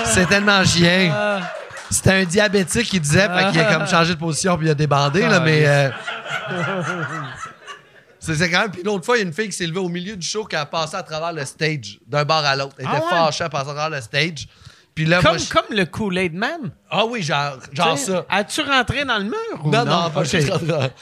C'est 0.05 0.25
tellement 0.27 0.63
chien. 0.63 1.11
Ah. 1.13 1.39
C'était 1.89 2.13
un 2.13 2.23
diabétique 2.23 2.89
qui 2.89 2.99
disait, 2.99 3.27
fait 3.27 3.51
qu'il 3.51 3.59
a 3.59 3.73
comme 3.73 3.87
changé 3.91 4.13
de 4.13 4.19
position 4.19 4.57
puis 4.57 4.67
il 4.67 4.71
a 4.71 4.73
débandé, 4.73 5.21
là, 5.21 5.39
mais. 5.41 5.63
euh, 5.65 5.89
C'est 8.19 8.49
quand 8.51 8.61
même. 8.61 8.71
Puis 8.71 8.83
l'autre 8.83 9.03
fois, 9.05 9.17
il 9.17 9.21
y 9.21 9.23
a 9.23 9.27
une 9.27 9.33
fille 9.33 9.47
qui 9.47 9.53
s'est 9.55 9.65
levée 9.65 9.79
au 9.79 9.89
milieu 9.89 10.15
du 10.15 10.25
show 10.25 10.45
qui 10.45 10.55
a 10.55 10.65
passé 10.65 10.95
à 10.95 11.01
travers 11.03 11.33
le 11.33 11.43
stage, 11.43 11.99
d'un 12.05 12.23
bar 12.23 12.45
à 12.45 12.55
l'autre. 12.55 12.75
Elle 12.77 12.85
Ah 12.87 12.97
était 12.97 13.03
ouais? 13.05 13.09
fâchée 13.09 13.43
à 13.43 13.49
passer 13.49 13.69
à 13.71 13.73
travers 13.73 13.89
le 13.89 14.01
stage. 14.01 14.47
Puis 14.93 15.05
là, 15.05 15.21
moi, 15.21 15.31
Comme, 15.31 15.39
je- 15.39 15.49
comme 15.49 15.65
le 15.77 15.85
Kool-Aid 15.85 16.33
Man? 16.35 16.71
Ah 16.89 17.05
oui, 17.05 17.23
genre, 17.23 17.57
genre 17.71 17.97
ça. 17.97 18.25
As-tu 18.29 18.61
rentré 18.61 19.05
dans 19.05 19.17
le 19.17 19.23
mur 19.23 19.33
ou 19.63 19.69
Non, 19.71 19.85
non? 19.85 20.01
non, 20.03 20.09
pas 20.11 20.19
Ok. 20.19 20.25
juste. 20.27 20.51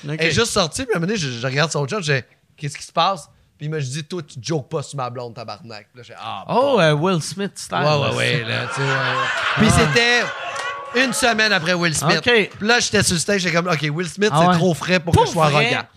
Elle 0.08 0.22
est 0.22 0.32
juste 0.32 0.52
sortie, 0.54 0.84
puis 0.84 0.94
à 0.94 0.98
un 0.98 1.00
moment 1.02 1.08
donné, 1.08 1.20
je, 1.20 1.30
je 1.30 1.46
regarde 1.46 1.72
son 1.72 1.86
job, 1.88 2.02
j'ai 2.04 2.24
qu'est-ce 2.56 2.78
qui 2.78 2.84
se 2.86 2.92
passe? 2.92 3.28
Puis 3.58 3.66
il 3.66 3.70
m'a 3.72 3.80
dit, 3.80 4.04
toi, 4.06 4.22
tu 4.22 4.40
jokes 4.42 4.70
pas 4.70 4.82
sur 4.84 4.96
ma 4.96 5.10
blonde, 5.10 5.34
tabarnak. 5.34 5.90
Puis 5.92 5.98
là, 5.98 6.04
j'ai 6.08 6.14
ah, 6.18 6.46
Oh, 6.48 6.78
euh, 6.80 6.94
Will 6.94 7.22
Smith 7.22 7.52
style. 7.56 7.80
Ouais, 7.80 7.84
ouais, 8.10 8.16
ouais. 8.16 8.44
Là, 8.46 8.68
tu 8.68 8.76
sais, 8.76 8.88
ouais. 8.88 8.96
Puis 9.58 9.70
c'était 9.72 10.22
une 10.96 11.14
semaine 11.14 11.52
après 11.54 11.74
Will 11.74 11.96
Smith. 11.96 12.18
OK. 12.26 12.50
Puis 12.58 12.68
là, 12.68 12.80
j'étais 12.80 13.04
sur 13.04 13.14
le 13.16 13.20
stage, 13.20 13.42
j'étais 13.42 13.56
comme, 13.56 13.68
OK, 13.68 13.82
Will 13.92 14.08
Smith, 14.10 14.30
Ah 14.32 14.48
c'est 14.52 14.58
trop 14.58 14.74
frais 14.74 15.00
pour, 15.00 15.14
Pour 15.14 15.24
que 15.24 15.28
je 15.30 15.34
sois 15.34 15.50
vrai? 15.50 15.74
arrogant. 15.74 15.88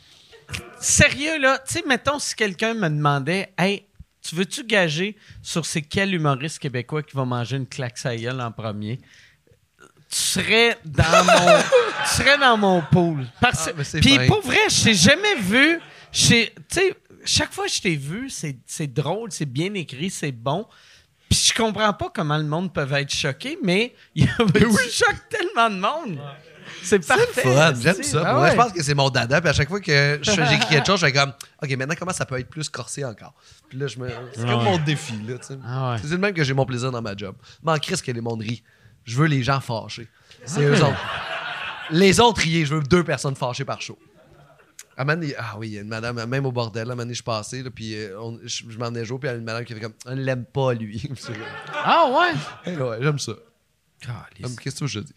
Sérieux, 0.80 1.38
là, 1.38 1.58
tu 1.66 1.74
sais, 1.74 1.82
mettons, 1.86 2.18
si 2.18 2.34
quelqu'un 2.34 2.74
me 2.74 2.88
demandait, 2.88 3.52
hey, 3.56 3.86
tu 4.20 4.34
veux-tu 4.34 4.64
gager 4.64 5.16
sur 5.42 5.64
c'est 5.66 5.82
quel 5.82 6.12
humoriste 6.14 6.58
québécois 6.58 7.02
qui 7.02 7.16
va 7.16 7.24
manger 7.24 7.56
une 7.56 7.66
claque 7.66 7.98
sa 7.98 8.14
gueule 8.16 8.40
en 8.40 8.50
premier? 8.52 9.00
Tu 10.10 10.18
serais 10.18 10.76
dans 10.84 11.24
mon, 11.24 11.58
tu 12.04 12.16
serais 12.16 12.36
dans 12.38 12.56
mon 12.56 12.82
pool. 12.82 13.26
Parce, 13.40 13.68
Ah, 13.68 13.72
mais 13.76 13.84
c'est 13.84 14.00
puis 14.00 14.16
fin. 14.16 14.26
pour 14.26 14.42
vrai, 14.42 14.58
je 14.68 14.84
t'ai 14.84 14.94
jamais 14.94 15.36
vu. 15.36 15.80
je 16.12 16.28
t'ai- 16.28 16.52
Tu 16.68 16.80
sais, 16.80 16.94
chaque 17.24 17.52
fois 17.52 17.66
que 17.66 17.72
je 17.72 17.80
t'ai 17.80 17.96
vu, 17.96 18.28
c'est 18.28 18.56
c'est 18.66 18.92
drôle, 18.92 19.32
c'est 19.32 19.46
bien 19.46 19.72
écrit, 19.74 20.10
c'est 20.10 20.32
bon. 20.32 20.66
Puis 21.32 21.48
je 21.48 21.54
comprends 21.62 21.92
pas 21.94 22.10
comment 22.14 22.36
le 22.36 22.44
monde 22.44 22.72
peut 22.74 22.86
être 22.92 23.12
choqué, 23.12 23.58
mais 23.62 23.94
il 24.14 24.26
tu 24.26 24.90
choques 24.90 25.28
tellement 25.30 25.70
de 25.70 25.80
monde. 25.80 26.18
C'est 26.82 27.06
parfait. 27.06 27.42
Fun, 27.42 27.72
j'aime 27.80 28.02
ça. 28.02 28.22
Ah 28.24 28.34
vrai, 28.34 28.42
ouais. 28.42 28.50
Je 28.50 28.56
pense 28.56 28.72
que 28.72 28.82
c'est 28.82 28.94
mon 28.94 29.08
dada. 29.08 29.40
Puis 29.40 29.48
à 29.50 29.52
chaque 29.52 29.68
fois 29.68 29.80
que 29.80 30.18
je- 30.20 30.30
j'écris 30.30 30.68
quelque 30.68 30.86
chose, 30.88 31.00
je 31.00 31.06
fais 31.06 31.12
comme, 31.12 31.32
OK, 31.62 31.70
maintenant, 31.76 31.94
comment 31.98 32.12
ça 32.12 32.26
peut 32.26 32.38
être 32.38 32.48
plus 32.50 32.68
corsé 32.68 33.04
encore? 33.04 33.34
Puis 33.68 33.78
là, 33.78 33.86
je 33.86 33.98
me. 33.98 34.08
C'est 34.34 34.46
comme 34.46 34.62
mon 34.64 34.78
défi, 34.78 35.14
là. 35.26 35.34
Ah 35.64 35.92
ouais. 35.92 35.96
C'est 36.02 36.10
le 36.10 36.18
même 36.18 36.34
que 36.34 36.44
j'ai 36.44 36.54
mon 36.54 36.66
plaisir 36.66 36.90
dans 36.90 37.00
ma 37.02 37.16
job. 37.16 37.34
Mais 37.62 37.72
en 37.72 37.78
crise 37.78 38.02
que 38.02 38.12
les 38.12 38.20
mondes 38.20 38.40
rient. 38.42 38.62
Je 39.04 39.16
veux 39.16 39.26
les 39.26 39.42
gens 39.42 39.60
fâchés. 39.60 40.08
C'est 40.44 40.62
eux 40.62 40.82
autres. 40.84 41.00
Les 41.90 42.20
autres 42.20 42.40
riés, 42.42 42.64
je 42.66 42.74
veux 42.74 42.82
deux 42.82 43.04
personnes 43.04 43.36
fâchées 43.36 43.64
par 43.64 43.80
show. 43.80 43.98
À 45.10 45.16
ah 45.38 45.56
oui, 45.58 45.68
il 45.68 45.72
y 45.74 45.78
a 45.78 45.82
une 45.82 45.88
madame, 45.88 46.24
même 46.26 46.46
au 46.46 46.52
bordel, 46.52 46.90
à 46.90 46.94
donné, 46.94 47.14
je 47.14 47.22
passais, 47.22 47.62
là, 47.62 47.70
puis 47.70 47.94
euh, 47.94 48.18
on- 48.20 48.38
je, 48.44 48.64
je 48.68 48.78
m'en 48.78 48.94
ai 48.94 49.04
joué, 49.04 49.18
puis 49.18 49.28
il 49.28 49.32
y 49.32 49.34
a 49.34 49.38
une 49.38 49.44
madame 49.44 49.64
qui 49.64 49.74
fait 49.74 49.80
comme, 49.80 49.94
on 50.06 50.14
l'aime 50.14 50.44
pas, 50.44 50.74
lui. 50.74 51.02
Ah 51.84 52.08
ouais? 52.10 52.38
Eh 52.66 52.76
ouais, 52.76 52.98
j'aime 53.00 53.18
ça. 53.18 53.32
Qu'est-ce 54.60 54.80
que 54.80 54.86
je 54.86 55.00
dis? 55.00 55.12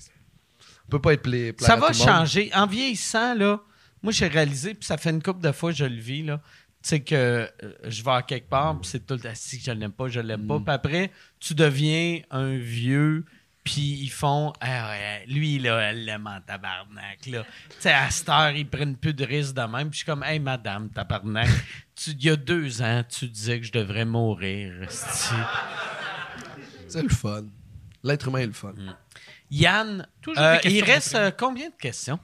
On 0.88 0.92
peut 0.92 1.02
pas 1.02 1.14
être 1.14 1.24
pla- 1.24 1.52
Ça 1.66 1.76
va 1.76 1.92
changer. 1.94 2.52
En 2.54 2.68
vieillissant, 2.68 3.34
là, 3.36 3.60
moi, 4.04 4.12
j'ai 4.12 4.28
réalisé, 4.28 4.74
puis 4.76 4.86
ça 4.86 4.98
fait 4.98 5.10
une 5.10 5.22
couple 5.24 5.42
de 5.42 5.52
fois 5.52 5.72
que 5.72 5.78
je 5.78 5.86
le 5.86 6.00
vis, 6.00 6.24
là, 6.24 6.40
tu 6.84 6.90
sais, 6.90 7.00
que 7.00 7.16
euh, 7.16 7.48
je 7.86 8.04
vais 8.04 8.12
à 8.12 8.22
quelque 8.22 8.48
part, 8.50 8.80
puis 8.80 8.88
c'est 8.90 9.06
tout 9.06 9.16
le 9.16 9.20
temps, 9.20 9.30
si 9.34 9.60
je 9.60 9.72
l'aime 9.72 9.92
pas, 9.92 10.08
je 10.08 10.20
l'aime 10.20 10.44
Mm. 10.44 10.48
pas. 10.48 10.60
Puis 10.60 10.74
après, 10.74 11.12
tu 11.40 11.56
deviens 11.56 12.22
un 12.30 12.56
vieux, 12.58 13.26
puis 13.66 14.00
ils 14.04 14.10
font, 14.10 14.54
Ah 14.62 14.90
ouais, 14.92 15.26
lui, 15.28 15.60
là, 15.60 15.80
elle 15.90 16.06
l'aime 16.06 16.26
en 16.28 16.40
tabarnak, 16.40 17.26
là. 17.26 17.44
Tu 17.70 17.76
sais, 17.80 17.92
à 17.92 18.10
cette 18.10 18.30
heure, 18.30 18.52
ils 18.52 18.66
prennent 18.70 18.96
plus 18.96 19.14
de 19.14 19.26
risques 19.26 19.56
de 19.56 19.62
même. 19.64 19.90
Puis 19.90 19.94
je 19.94 19.98
suis 19.98 20.06
comme, 20.06 20.24
hey, 20.24 20.40
madame, 20.40 20.90
tabarnak, 20.90 21.50
tu- 21.96 22.12
il 22.12 22.24
y 22.24 22.30
a 22.30 22.36
deux 22.38 22.82
ans, 22.82 23.04
tu 23.10 23.28
disais 23.28 23.60
que 23.60 23.66
je 23.66 23.72
devrais 23.74 24.06
mourir. 24.06 24.72
C'est 26.88 27.02
le 27.04 27.10
fun. 27.10 27.44
L'être 28.04 28.28
humain 28.28 28.40
est 28.40 28.46
le 28.48 28.54
fun. 28.54 28.74
Yann, 29.52 30.08
Toujours 30.22 30.42
euh, 30.44 30.58
il 30.64 30.84
reste 30.84 31.16
euh, 31.16 31.32
combien 31.38 31.70
de 31.70 31.76
questions? 31.80 32.20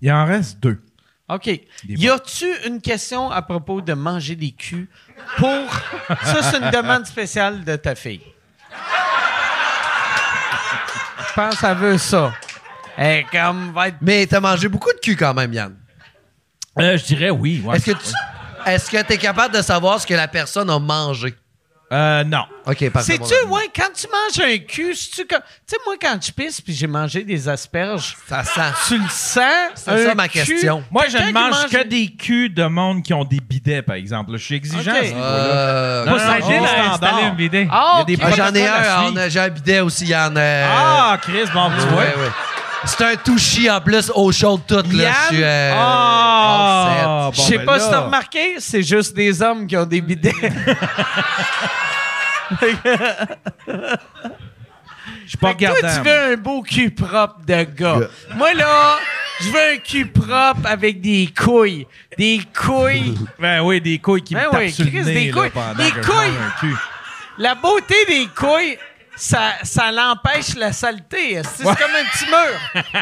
Il 0.00 0.10
en 0.12 0.24
reste 0.24 0.60
deux. 0.60 0.80
OK. 1.28 1.48
Y 1.88 2.08
a-tu 2.08 2.46
une 2.66 2.80
question 2.80 3.30
à 3.30 3.40
propos 3.42 3.80
de 3.80 3.94
manger 3.94 4.36
des 4.36 4.52
culs 4.52 4.88
pour. 5.38 5.72
Ça, 6.22 6.42
c'est 6.42 6.58
une 6.58 6.70
demande 6.70 7.06
spéciale 7.06 7.64
de 7.64 7.76
ta 7.76 7.94
fille. 7.94 8.20
Je 11.34 11.40
pense 11.40 11.60
qu'elle 11.60 11.76
veut 11.76 11.98
ça. 11.98 12.32
Elle 12.96 13.24
comme 13.26 13.72
va 13.72 13.88
être. 13.88 13.96
Mais 14.00 14.24
t'as 14.26 14.38
mangé 14.38 14.68
beaucoup 14.68 14.92
de 14.92 14.98
cul 14.98 15.16
quand 15.16 15.34
même, 15.34 15.52
Yann. 15.52 15.74
Euh, 16.78 16.96
je 16.96 17.04
dirais 17.04 17.30
oui. 17.30 17.60
ouais. 17.64 17.76
Est-ce 17.76 17.86
que 17.86 17.90
tu 17.92 18.12
est-ce 18.66 18.90
que 18.90 19.02
t'es 19.02 19.18
capable 19.18 19.54
de 19.54 19.60
savoir 19.62 20.00
ce 20.00 20.06
que 20.06 20.14
la 20.14 20.28
personne 20.28 20.70
a 20.70 20.78
mangé? 20.78 21.34
Euh, 21.94 22.24
non. 22.24 22.44
OK, 22.66 22.90
parfait. 22.90 23.12
Sais-tu, 23.12 23.46
ouais, 23.48 23.70
quand 23.76 23.88
tu 23.94 24.06
manges 24.08 24.40
un 24.52 24.58
cul, 24.58 24.96
comme. 25.30 25.38
Tu 25.40 25.46
sais, 25.66 25.76
moi, 25.86 25.94
quand 26.00 26.18
je 26.20 26.32
pisse 26.32 26.60
puis 26.60 26.72
j'ai 26.74 26.86
mangé 26.88 27.22
des 27.22 27.48
asperges, 27.48 28.16
Ça 28.28 28.42
sent. 28.42 28.60
tu 28.88 28.98
le 28.98 29.08
sens? 29.08 29.44
C'est 29.76 30.04
ça 30.06 30.14
ma 30.14 30.26
cul? 30.28 30.44
question. 30.44 30.82
Moi, 30.90 31.04
je 31.08 31.18
ne 31.18 31.30
mange 31.32 31.52
mange- 31.52 31.68
que 31.70 31.84
des 31.86 32.08
culs 32.08 32.52
de 32.52 32.64
monde 32.66 33.02
qui 33.02 33.14
ont 33.14 33.24
des 33.24 33.38
bidets, 33.38 33.82
par 33.82 33.96
exemple. 33.96 34.32
Je 34.32 34.38
suis 34.44 34.54
exigeant 34.56 34.90
Ok. 34.92 35.12
à. 35.14 35.16
Euh, 35.16 36.04
non, 36.06 36.18
s'aider 36.18 36.58
non, 36.58 36.64
à 36.64 36.68
standard. 36.68 36.94
installer 36.94 37.22
un 37.26 37.34
bidet. 37.34 37.68
Ah, 37.70 38.04
Il 38.08 38.18
y 38.18 38.22
a 38.22 38.26
ah, 38.26 38.30
j'en 38.36 38.54
ai 38.54 38.66
un, 38.66 39.16
a- 39.16 39.28
j'ai 39.28 39.40
un 39.40 39.48
bidet 39.50 39.80
aussi, 39.80 40.06
Yann. 40.06 40.34
euh, 40.36 40.66
Ah, 40.68 41.18
Chris, 41.22 41.44
bon, 41.52 41.70
tu 41.78 41.86
vois. 41.86 41.98
ouais, 42.02 42.14
ouais. 42.16 42.30
C'est 42.86 43.04
un 43.04 43.16
touchy 43.16 43.70
en 43.70 43.80
plus, 43.80 44.10
eau 44.14 44.30
chaude 44.30 44.60
toute. 44.66 44.92
Là. 44.92 45.04
Yann? 45.04 45.14
Je 45.30 45.34
suis. 45.34 45.42
euh, 45.44 45.72
Ah, 45.76 47.30
Je 47.32 47.40
sais 47.40 47.58
ben 47.58 47.64
pas 47.66 47.78
là. 47.78 47.84
si 47.84 47.90
t'as 47.90 48.00
remarqué, 48.00 48.54
c'est 48.58 48.82
juste 48.82 49.14
des 49.14 49.40
hommes 49.42 49.66
qui 49.66 49.76
ont 49.76 49.86
des 49.86 50.00
bidets. 50.00 50.32
Je 55.24 55.28
suis 55.30 55.38
pas 55.38 55.54
que 55.54 55.64
toi, 55.64 55.74
regardant. 55.74 56.02
tu 56.02 56.08
veux 56.08 56.32
un 56.32 56.36
beau 56.36 56.62
cul 56.62 56.90
propre 56.90 57.36
de 57.46 57.62
gars. 57.64 58.00
Moi, 58.36 58.52
là, 58.54 58.98
je 59.40 59.48
veux 59.48 59.72
un 59.74 59.76
cul 59.78 60.06
propre 60.06 60.60
avec 60.66 61.00
des 61.00 61.28
couilles. 61.36 61.86
Des 62.18 62.40
couilles. 62.56 63.14
Ben 63.38 63.62
oui, 63.62 63.80
des 63.80 63.98
couilles 63.98 64.22
qui 64.22 64.34
Ben 64.34 64.42
me 64.52 64.58
oui, 64.58 64.66
tapent 64.66 64.74
sur 64.74 64.84
le 64.84 64.90
Chris, 64.90 65.02
nez 65.04 65.14
des 65.14 65.32
là, 65.32 65.40
couilles. 65.40 65.50
pendant 65.50 65.74
Des 65.84 65.90
que 65.90 66.00
couilles. 66.04 66.14
mange 66.30 66.36
un 66.46 66.60
cul. 66.60 66.76
La 67.38 67.54
beauté 67.54 67.94
des 68.08 68.26
couilles, 68.36 68.78
ça, 69.16 69.54
ça 69.62 69.90
l'empêche 69.92 70.54
la 70.56 70.72
saleté. 70.72 71.40
C'est 71.54 71.64
comme 71.64 71.74
un 71.74 72.04
petit 72.12 72.26
mur? 72.26 72.92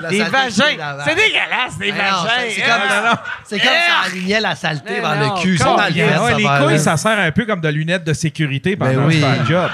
La 0.00 0.10
Des 0.10 0.18
saleté, 0.18 0.36
vagins. 0.36 0.96
C'est 1.04 1.14
dégueulasse, 1.16 1.78
des 1.78 1.90
non, 1.90 1.98
vagins. 1.98 2.28
c'est- 2.50 2.62
comme, 2.62 3.18
c'est 3.44 3.56
Eh, 3.56 3.60
ça 3.60 4.06
alignait 4.06 4.40
la 4.40 4.54
saleté 4.54 5.00
vers 5.00 5.16
non, 5.16 5.34
le 5.34 5.40
cul. 5.42 5.58
Ouais, 5.60 6.34
les 6.36 6.44
couilles, 6.66 6.78
ça 6.78 6.96
sert 6.96 7.18
un 7.18 7.32
peu 7.32 7.44
comme 7.46 7.60
de 7.60 7.68
lunettes 7.68 8.04
de 8.04 8.12
sécurité 8.12 8.76
pendant 8.76 8.92
Ben 8.92 9.00
que 9.02 9.06
oui. 9.08 9.20
tu 9.20 9.40
le 9.40 9.44
job. 9.46 9.70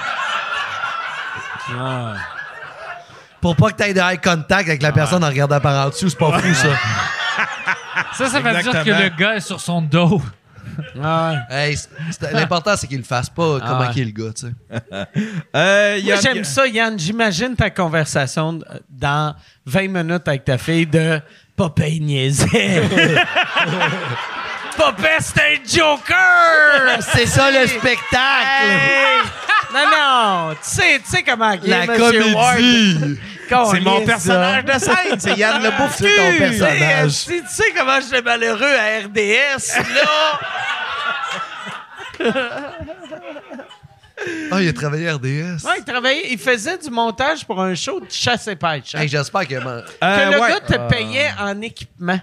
Pour 3.41 3.57
pas 3.57 3.71
que 3.71 3.77
t'aies 3.77 3.93
de 3.93 4.01
eye 4.01 4.19
contact 4.19 4.69
avec 4.69 4.83
la 4.83 4.93
personne 4.93 5.23
en 5.23 5.27
regardant 5.29 5.61
par 5.61 5.87
en 5.87 5.91
dessous, 5.91 6.09
c'est 6.09 6.19
pas 6.19 6.39
fou, 6.39 6.55
ça. 6.55 6.69
Ça, 8.15 8.27
ça 8.29 8.41
veut 8.41 8.63
dire 8.63 8.73
que 8.85 8.91
le 8.91 9.09
gars 9.11 9.35
est 9.35 9.41
sur 9.41 9.61
son 9.61 9.81
dos. 9.83 10.21
C'est- 12.11 12.33
L'important, 12.33 12.77
c'est 12.77 12.87
qu'il 12.87 12.99
le 12.99 13.05
fasse 13.05 13.29
pas 13.31 13.59
comment 13.61 13.81
ouais. 13.81 13.91
qu'il 13.93 14.03
est 14.03 14.13
le 14.17 14.25
gars, 14.25 14.33
tu 14.33 14.47
sais. 14.47 14.53
Euh, 15.57 16.01
Moi, 16.03 16.15
a- 16.15 16.21
j'aime 16.21 16.45
ça, 16.45 16.67
Yann. 16.67 16.99
J'imagine 16.99 17.55
ta 17.57 17.71
conversation 17.71 18.59
dans 18.89 19.35
20 19.67 19.89
minutes 19.89 20.27
avec 20.27 20.45
ta 20.45 20.59
fille 20.59 20.87
de 20.87 21.21
Papa 21.57 21.85
niaisait. 21.89 22.83
Papa, 24.77 25.09
c'est 25.21 25.41
un 25.41 25.57
joker! 25.65 26.99
C'est 27.13 27.27
ça 27.27 27.51
le 27.51 27.67
spectacle! 27.67 28.67
Hey! 28.67 29.23
Non, 29.73 29.81
non! 29.91 30.55
Tu 30.55 30.59
sais, 30.63 31.01
tu 31.05 31.11
sais 31.11 31.23
comment 31.23 31.55
La 31.63 31.87
Monsieur 31.87 32.35
Ward. 32.35 32.57
comédie! 32.57 33.19
C'est 33.49 33.81
mon 33.81 34.05
personnage 34.05 34.65
ça. 34.67 34.75
de 34.75 34.79
scène, 34.79 35.21
c'est 35.21 35.35
Yann 35.37 35.63
le 35.63 35.71
bouffe 35.79 35.97
C'est 35.97 36.17
ton 36.17 36.39
personnage. 36.39 37.11
Tu 37.13 37.17
sais, 37.19 37.41
tu 37.41 37.49
sais 37.49 37.73
comment 37.77 38.01
j'étais 38.01 38.23
malheureux 38.23 38.75
à 38.77 39.05
RDS, 39.07 39.79
là? 39.95 40.41
Ah, 44.51 44.63
il 44.63 44.69
a 44.69 44.73
travaillé 44.73 45.09
à 45.09 45.15
RDS. 45.15 45.65
Ouais, 45.67 45.79
il 45.79 45.85
travaillait, 45.85 46.31
il 46.31 46.39
faisait 46.39 46.79
du 46.79 46.89
montage 46.89 47.45
pour 47.45 47.61
un 47.61 47.75
show 47.75 48.01
de 48.01 48.11
chasse 48.11 48.47
et 48.47 48.57
pêche. 48.57 48.95
hein. 48.95 49.01
Hey, 49.01 49.09
J'espère 49.09 49.47
que... 49.47 49.57
man- 49.57 49.83
que 49.85 50.05
Euh, 50.07 50.31
le 50.31 50.41
ouais. 50.41 50.49
gars 50.51 50.61
te 50.61 50.89
payait 50.89 51.31
en 51.39 51.61
équipement. 51.61 52.19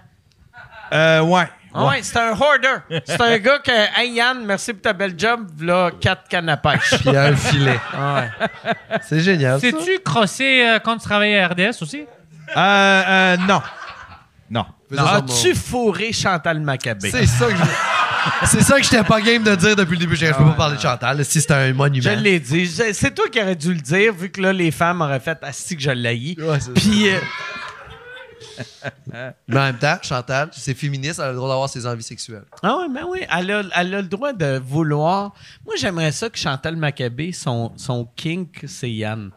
Euh, 0.93 1.19
ouais. 1.21 1.47
Ah 1.73 1.85
ouais, 1.87 1.99
c'est 2.01 2.17
un 2.17 2.31
hoarder. 2.31 3.01
C'est 3.05 3.21
un 3.21 3.37
gars 3.37 3.59
que, 3.59 3.71
hey 3.99 4.11
Yann, 4.13 4.43
merci 4.45 4.73
pour 4.73 4.81
ta 4.81 4.93
belle 4.93 5.13
job, 5.17 5.47
là, 5.61 5.89
quatre 5.99 6.27
cannes 6.27 6.49
à 6.49 6.57
pêche. 6.57 6.89
Puis 6.91 6.99
il 7.05 7.13
y 7.13 7.15
a 7.17 7.23
un 7.25 7.35
filet. 7.35 7.79
C'est 9.07 9.19
génial, 9.21 9.59
ça. 9.59 9.67
Sais-tu 9.67 9.99
crosser 10.03 10.63
euh, 10.65 10.79
quand 10.79 10.97
tu 10.97 11.03
travaillais 11.05 11.39
à 11.39 11.47
RDS 11.47 11.81
aussi? 11.81 12.01
Euh, 12.55 12.57
euh, 12.57 13.37
non. 13.47 13.61
Non. 14.49 14.65
As-tu 14.97 15.55
fourré 15.55 16.11
Chantal 16.11 16.59
Maccabé? 16.59 17.09
C'est 17.11 17.25
ça 17.25 17.47
que 17.47 17.55
je... 17.55 17.63
C'est 18.45 18.61
ça 18.61 18.77
que 18.77 18.83
j'étais 18.83 19.03
pas 19.03 19.19
game 19.21 19.41
de 19.41 19.55
dire 19.55 19.75
depuis 19.75 19.93
le 19.93 19.99
début. 20.05 20.15
Je 20.15 20.27
peux 20.27 20.33
pas 20.43 20.51
parler 20.51 20.75
de 20.75 20.81
Chantal, 20.81 21.23
si 21.25 21.41
c'est 21.41 21.51
un 21.51 21.73
monument. 21.73 22.03
Je 22.07 22.19
l'ai 22.19 22.39
dit. 22.39 22.65
Je- 22.65 22.93
C'est 22.93 23.15
toi 23.15 23.25
qui 23.31 23.41
aurais 23.41 23.55
dû 23.55 23.73
le 23.73 23.79
dire, 23.79 24.13
vu 24.13 24.29
que 24.29 24.41
là, 24.41 24.53
les 24.53 24.69
femmes 24.69 25.01
auraient 25.01 25.19
fait 25.19 25.37
Asti 25.41 25.75
que 25.77 25.81
je 25.81 25.89
l'haïs. 25.91 26.35
Ouais, 26.37 26.59
c'est- 26.59 26.71
Puis, 26.73 27.09
euh, 27.09 27.17
Mais 29.47 29.57
en 29.59 29.63
même 29.63 29.77
temps, 29.77 29.97
Chantal, 30.01 30.49
c'est 30.53 30.73
féministe, 30.73 31.19
elle 31.19 31.25
a 31.25 31.29
le 31.31 31.35
droit 31.35 31.49
d'avoir 31.49 31.69
ses 31.69 31.85
envies 31.85 32.03
sexuelles. 32.03 32.45
ah 32.63 32.77
ouais, 32.77 32.89
ben 32.89 33.05
oui, 33.09 33.19
elle 33.29 33.51
a, 33.51 33.63
elle 33.75 33.95
a 33.95 34.01
le 34.01 34.07
droit 34.07 34.33
de 34.33 34.59
vouloir. 34.63 35.33
Moi, 35.65 35.75
j'aimerais 35.77 36.11
ça 36.11 36.29
que 36.29 36.37
Chantal 36.37 36.75
Maccabé, 36.75 37.31
son, 37.31 37.71
son 37.77 38.07
kink, 38.15 38.63
c'est 38.67 38.91
Yann. 38.91 39.31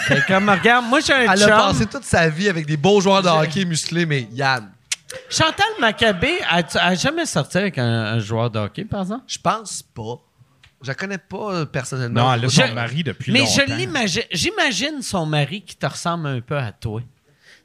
Fait 0.00 0.20
comme, 0.26 0.48
regarde, 0.48 0.84
moi, 0.86 0.98
j'ai 1.00 1.12
un 1.12 1.32
Elle 1.32 1.38
chum. 1.40 1.50
a 1.52 1.56
passé 1.68 1.86
toute 1.86 2.04
sa 2.04 2.28
vie 2.28 2.48
avec 2.48 2.66
des 2.66 2.76
beaux 2.76 3.00
joueurs 3.00 3.22
de 3.22 3.28
hockey 3.28 3.64
musclés, 3.64 4.04
mais 4.06 4.26
Yann, 4.32 4.70
Chantal 5.30 5.66
Maccabé, 5.80 6.38
elle 6.52 6.64
a 6.74 6.94
jamais 6.96 7.24
sorti 7.26 7.58
avec 7.58 7.78
un, 7.78 7.84
un 7.86 8.18
joueur 8.18 8.50
de 8.50 8.58
hockey, 8.58 8.84
par 8.84 9.02
exemple? 9.02 9.24
je 9.28 9.38
pense 9.38 9.82
pas. 9.82 10.16
Je 10.82 10.88
la 10.88 10.94
connais 10.94 11.18
pas 11.18 11.52
euh, 11.54 11.64
personnellement. 11.64 12.24
Non, 12.28 12.34
elle 12.34 12.44
a 12.44 12.48
Je- 12.48 12.60
son 12.66 12.74
mari 12.74 13.02
depuis 13.02 13.32
Mais 13.32 13.38
longtemps. 13.40 13.52
je 13.68 13.74
l'imagine, 13.74 14.22
j'imagine 14.30 15.00
son 15.02 15.24
mari 15.24 15.62
qui 15.62 15.74
te 15.74 15.86
ressemble 15.86 16.26
un 16.26 16.40
peu 16.40 16.56
à 16.58 16.70
toi. 16.70 17.00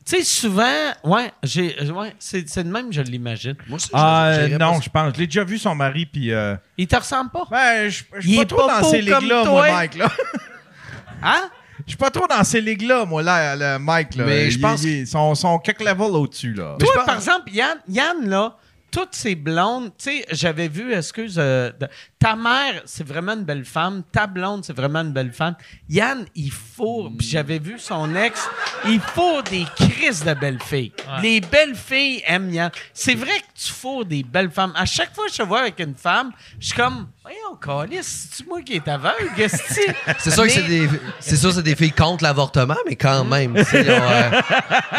Tu 0.04 0.18
sais, 0.18 0.24
souvent, 0.24 0.64
ouais, 1.04 1.32
j'ai, 1.44 1.76
ouais, 1.92 2.14
c'est, 2.18 2.50
c'est 2.50 2.64
de 2.64 2.72
même, 2.72 2.92
je 2.92 3.02
l'imagine. 3.02 3.56
Moi 3.68 3.76
aussi, 3.76 3.90
je- 3.94 3.98
euh, 3.98 4.48
non, 4.58 4.74
pas- 4.74 4.80
je 4.84 4.90
pense. 4.90 5.14
Je 5.14 5.20
l'ai 5.20 5.28
déjà 5.28 5.44
vu, 5.44 5.58
son 5.60 5.76
mari, 5.76 6.06
puis... 6.08 6.34
euh, 6.34 6.56
Il 6.78 6.88
te 6.88 6.96
ressemble 6.96 7.30
pas? 7.30 7.46
Ben, 7.52 7.88
je 7.90 8.04
suis 8.20 8.36
pas 8.38 8.46
trop 8.46 8.68
dans 8.68 8.84
ces 8.84 9.02
ligues-là, 9.02 9.44
moi. 9.46 9.72
Mike, 9.72 9.96
là. 9.96 10.12
Hein? 11.24 11.50
Je 11.86 11.92
suis 11.92 11.98
pas 11.98 12.10
trop 12.10 12.28
dans 12.28 12.44
ces 12.44 12.62
ligues-là, 12.62 13.06
moi, 13.06 13.22
là, 13.24 13.56
le 13.56 13.80
Mike, 13.80 14.16
là. 14.16 14.24
Mais 14.26 14.50
je 14.52 14.60
pense- 14.60 14.84
il- 14.84 15.00
Ils 15.02 15.08
sont, 15.08 15.34
sont 15.36 15.60
quelques 15.60 15.82
levels 15.84 16.16
au-dessus, 16.16 16.54
là. 16.54 16.76
Toi, 16.80 17.04
par 17.06 17.16
exemple, 17.16 17.52
Yann, 17.52 17.78
Yann, 17.88 18.28
là, 18.28 18.56
toutes 18.92 19.16
ces 19.16 19.36
blondes, 19.36 19.92
tu 19.98 20.10
sais, 20.12 20.26
j'avais 20.32 20.68
vu, 20.68 20.94
excuse, 20.94 21.36
euh, 21.40 21.72
de- 21.80 21.88
ta 22.20 22.36
mère, 22.36 22.82
c'est 22.86 23.06
vraiment 23.08 23.34
une 23.34 23.46
belle 23.46 23.66
femme, 23.66 24.04
ta 24.12 24.28
blonde, 24.28 24.64
c'est 24.66 24.76
vraiment 24.76 25.00
une 25.00 25.14
belle 25.14 25.32
femme. 25.32 25.56
Yann, 25.90 26.26
il 26.36 26.52
faut, 26.52 27.10
puis 27.18 27.26
j'avais 27.28 27.58
vu 27.58 27.80
son 27.80 28.14
ex, 28.16 28.48
il 28.86 29.00
faut 29.00 29.42
des 29.44 29.66
crises 29.76 30.24
de 30.24 30.34
belles 30.34 30.62
filles. 30.62 30.92
Les 31.22 31.40
belles 31.42 31.76
filles 31.76 32.22
aiment 32.28 32.52
Yann. 32.54 32.70
C'est 32.94 33.16
vrai 33.16 33.40
que 33.40 33.60
tu 33.66 33.72
faut 33.72 34.04
des 34.04 34.24
belles 34.24 34.52
femmes. 34.52 34.74
À 34.76 34.86
chaque 34.86 35.16
fois 35.16 35.26
que 35.26 35.32
je 35.32 35.38
te 35.38 35.44
vois 35.44 35.62
avec 35.62 35.80
une 35.80 35.96
femme, 35.96 36.32
je 36.60 36.68
suis 36.68 36.76
comme, 36.76 37.08
voyons, 37.32 37.88
Calis, 37.88 38.04
c'est 38.32 38.46
moi 38.48 38.62
qui 38.62 38.74
est 38.74 38.88
aveugle, 38.88 39.30
C'est 39.48 40.32
sûr 40.32 40.44
que 40.44 40.50
c'est 40.50 40.64
des, 40.68 40.88
c'est 41.20 41.36
sûr 41.36 41.50
que 41.50 41.56
c'est 41.56 41.64
des 41.64 41.76
filles 41.76 41.92
contre 41.92 42.24
l'avortement, 42.24 42.76
mais 42.88 42.96
quand 42.96 43.24
même, 43.26 43.56
ils 43.56 43.62
ont, 43.62 43.90
euh, 43.90 44.42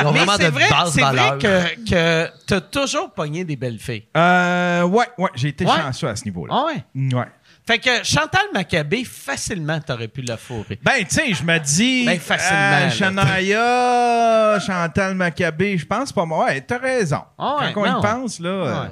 ils 0.01 0.07
ont 0.07 0.13
Mais 0.13 0.19
vraiment 0.21 0.33
c'est 0.37 0.45
de 0.45 0.51
vrai, 0.51 0.69
basses 0.71 0.93
c'est 0.95 1.01
valeurs. 1.01 1.39
vrai 1.39 1.77
que, 1.85 1.91
que 1.91 2.31
t'as 2.47 2.61
toujours 2.61 3.11
pogné 3.13 3.45
des 3.45 3.57
belles 3.57 3.79
filles. 3.79 4.05
Euh, 4.17 4.83
ouais, 4.85 5.07
ouais, 5.19 5.31
j'ai 5.35 5.49
été 5.49 5.65
Ouais? 5.65 5.73
chanceux 5.77 6.09
à 6.09 6.17
ce 6.17 6.25
niveau-là. 6.25 6.53
Ah 6.55 6.67
ouais? 6.67 6.85
Ouais. 7.15 7.27
Fait 7.65 7.79
que 7.79 8.03
Chantal 8.03 8.43
Maccabé, 8.53 9.05
facilement, 9.05 9.79
t'aurais 9.81 10.09
pu 10.09 10.23
la 10.23 10.37
fourrer. 10.37 10.81
Ben, 10.83 10.99
tu 11.09 11.15
sais, 11.15 11.33
je 11.33 11.45
me 11.45 11.59
dis. 11.59 12.05
Ben, 12.05 12.19
facilement, 12.19 12.81
euh. 12.83 12.91
Shania, 12.91 14.59
Chantal 14.67 15.15
Maccabé, 15.15 15.79
je 15.79 15.87
pense 15.87 16.13
pas 16.13 16.25
moi. 16.25 16.47
Ouais, 16.47 16.61
t'as 16.61 16.79
raison. 16.79 17.21
Ah 17.39 17.59
ouais, 17.61 17.73
Quand 17.73 17.83
on 17.83 17.91
non. 17.93 17.99
y 18.01 18.03
pense, 18.03 18.41
là, 18.41 18.49
euh, 18.49 18.83
Ouais. 18.83 18.89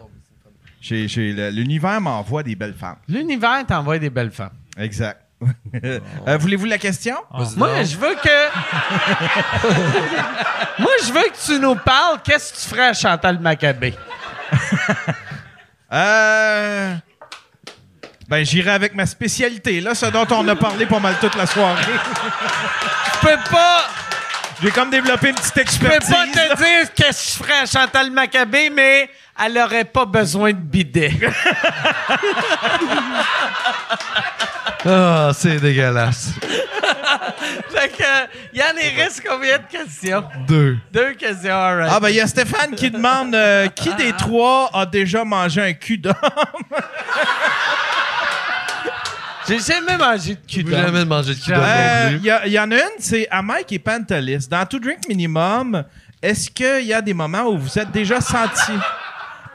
J'ai- 0.81 1.07
j'ai 1.09 1.33
le- 1.33 1.51
l'univers 1.51 2.01
m'envoie 2.01 2.43
des 2.43 2.55
belles 2.57 2.75
femmes. 2.75 2.97
L'univers 3.09 3.65
t'envoie 3.67 3.99
des 3.99 4.11
belles 4.11 4.31
femmes. 4.33 4.51
Exact. 4.79 5.21
Euh, 5.83 6.37
Voulez-vous 6.37 6.67
la 6.67 6.77
question? 6.77 7.15
Moi, 7.57 7.83
je 7.85 7.97
veux 7.97 8.15
que. 8.15 8.51
Moi, 10.83 10.91
je 11.07 11.13
veux 11.13 11.23
que 11.23 11.47
tu 11.47 11.59
nous 11.59 11.75
parles. 11.77 12.19
Qu'est-ce 12.23 12.53
que 12.53 12.59
tu 12.61 12.69
ferais 12.69 12.89
à 12.89 12.93
Chantal 12.93 13.39
Maccabé? 13.41 13.95
Euh. 15.93 16.95
Ben, 18.29 18.45
j'irai 18.45 18.71
avec 18.71 18.95
ma 18.95 19.07
spécialité, 19.07 19.81
là, 19.81 19.93
ce 19.97 20.07
dont 20.07 20.25
on 20.31 20.47
a 20.47 20.55
parlé 20.55 20.87
pas 20.87 21.01
mal 21.01 21.17
toute 21.21 21.35
la 21.35 21.47
soirée. 21.47 21.83
Je 21.83 23.19
peux 23.27 23.51
pas. 23.51 23.87
J'ai 24.63 24.71
comme 24.71 24.91
développé 24.91 25.29
une 25.31 25.35
petite 25.35 25.49
Je 25.55 25.55
peux 25.55 25.61
expertise. 25.63 26.11
pas 26.11 26.27
te 26.27 26.37
là. 26.49 26.55
dire 26.55 26.95
qu'est-ce 26.95 27.25
que 27.39 27.43
je 27.43 27.45
ferais 27.45 27.59
à 27.63 27.67
Chantal 27.67 28.11
Maccabé, 28.11 28.69
mais 28.71 29.09
elle 29.43 29.57
aurait 29.59 29.85
pas 29.85 30.05
besoin 30.05 30.51
de 30.53 30.59
bidet. 30.59 31.13
Ah, 34.87 35.31
c'est 35.35 35.61
dégueulasse. 35.61 36.31
fait 37.69 37.89
que, 37.91 38.57
Yann, 38.57 38.75
il 38.83 38.99
reste 38.99 39.23
combien 39.29 39.59
de 39.59 39.65
questions? 39.71 40.25
Deux. 40.49 40.79
Deux 40.91 41.13
questions, 41.13 41.53
alright. 41.55 41.93
Ah, 41.95 42.01
ben, 42.01 42.09
il 42.09 42.15
y 42.17 42.21
a 42.23 42.27
Stéphane 42.27 42.75
qui 42.75 42.91
demande 42.91 43.35
euh, 43.35 43.69
qui 43.69 43.93
des 43.97 44.13
trois 44.15 44.71
a 44.73 44.87
déjà 44.87 45.23
mangé 45.23 45.61
un 45.61 45.75
cul 45.75 45.99
d'homme? 45.99 46.15
J'ai 49.59 49.59
jamais 49.75 49.97
mangé 49.99 50.35
de 50.35 50.41
cul 50.47 50.63
Vous 50.63 50.71
d'homme. 50.71 50.81
jamais 50.81 51.05
mangé 51.05 51.35
de 51.35 51.41
cul 51.41 51.53
Euh, 51.55 52.11
Il 52.13 52.21
plus. 52.21 52.49
y, 52.49 52.53
y 52.53 52.59
en 52.61 52.71
a 52.71 52.77
une, 52.77 52.99
c'est 52.99 53.29
à 53.31 53.43
Mike 53.43 53.73
et 53.73 53.79
Pantelis. 53.79 54.47
Dans 54.49 54.65
To 54.67 54.79
Drink 54.79 55.09
Minimum, 55.09 55.85
est-ce 56.23 56.51
qu'il 56.51 56.87
y 56.87 56.93
a 56.95 57.01
des 57.03 57.15
moments 57.15 57.45
où 57.45 57.59
vous 57.59 57.79
êtes 57.79 57.91
déjà 57.91 58.21
senti 58.21 58.73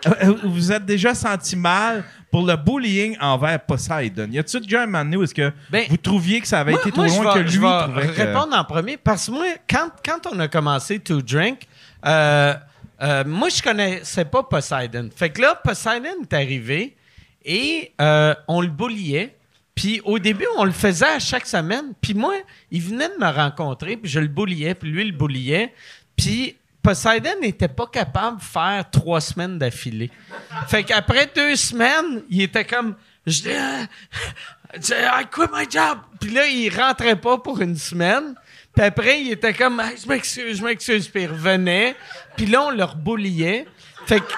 euh, 0.07 0.33
où 0.43 0.51
vous 0.51 0.71
êtes 0.71 0.85
déjà 0.85 1.15
senti 1.15 1.55
mal 1.55 2.03
pour 2.31 2.45
le 2.45 2.55
bullying 2.55 3.17
envers 3.19 3.59
Poseidon? 3.61 4.27
Y 4.31 4.39
a-t-il 4.39 4.61
déjà 4.63 4.83
un 4.83 4.85
moment 4.85 5.03
donné 5.03 5.17
où 5.17 5.23
est-ce 5.23 5.33
que 5.33 5.51
Ben, 5.71 5.85
vous 5.89 5.97
trouviez 5.97 6.41
que 6.41 6.47
ça 6.47 6.59
avait 6.59 6.71
Moi- 6.73 6.81
été 6.81 6.91
trop 6.91 7.05
loin 7.05 7.33
que 7.33 7.39
lui 7.39 7.49
je 7.49 7.59
vais 7.59 8.07
que- 8.13 8.21
répondre 8.21 8.55
en 8.55 8.63
premier 8.65 8.97
parce 8.97 9.25
que 9.27 9.31
moi, 9.31 9.45
quand, 9.69 9.89
quand 10.05 10.27
on 10.31 10.39
a 10.39 10.47
commencé 10.47 10.99
To 10.99 11.21
Drink, 11.21 11.61
euh, 12.05 12.53
euh, 13.01 13.23
moi, 13.25 13.49
je 13.49 13.61
connaissais 13.61 14.25
pas 14.25 14.43
Poseidon. 14.43 15.09
Fait 15.15 15.29
que 15.29 15.41
là, 15.41 15.55
Poseidon 15.63 16.21
est 16.23 16.33
arrivé 16.33 16.95
et 17.43 17.91
euh, 18.01 18.35
on 18.47 18.61
le 18.61 18.67
bulliait. 18.67 19.35
Puis 19.75 20.01
au 20.05 20.17
début, 20.19 20.47
on 20.57 20.63
le 20.63 20.71
faisait 20.71 21.05
à 21.05 21.19
chaque 21.19 21.45
semaine. 21.45 21.93
Puis 22.01 22.13
moi, 22.13 22.33
il 22.71 22.81
venait 22.81 23.09
de 23.09 23.19
me 23.19 23.29
rencontrer, 23.29 23.97
puis 23.97 24.09
je 24.09 24.21
le 24.21 24.27
bulliais, 24.27 24.73
puis 24.73 24.89
lui, 24.89 25.01
il 25.01 25.11
le 25.11 25.17
bulliait. 25.17 25.73
Puis 26.15 26.55
Poseidon 26.81 27.39
n'était 27.41 27.67
pas 27.67 27.87
capable 27.87 28.37
de 28.37 28.43
faire 28.43 28.85
trois 28.89 29.19
semaines 29.19 29.59
d'affilée. 29.59 30.11
Fait 30.67 30.83
qu'après 30.83 31.29
deux 31.35 31.55
semaines, 31.55 32.23
il 32.29 32.41
était 32.43 32.63
comme... 32.63 32.95
Je 33.25 33.41
dis, 33.41 33.49
Ah, 33.59 33.87
dis, 34.77 34.93
I 34.93 35.25
quit 35.31 35.47
my 35.51 35.65
job. 35.69 35.97
Puis 36.21 36.29
là, 36.29 36.47
il 36.47 36.69
rentrait 36.69 37.15
pas 37.15 37.39
pour 37.39 37.59
une 37.59 37.75
semaine. 37.75 38.35
Puis 38.73 38.85
après, 38.85 39.19
il 39.21 39.31
était 39.31 39.53
comme, 39.53 39.79
Hey, 39.79 39.97
je 40.01 40.07
m'excuse, 40.07 40.57
je 40.59 40.63
m'excuse. 40.63 41.07
Puis 41.07 41.23
il 41.23 41.31
revenait. 41.31 41.95
Puis 42.37 42.45
là, 42.45 42.61
on 42.65 42.69
le 42.69 42.83
rebouliait. 42.83 43.65
Fait 44.05 44.19
que 44.19 44.31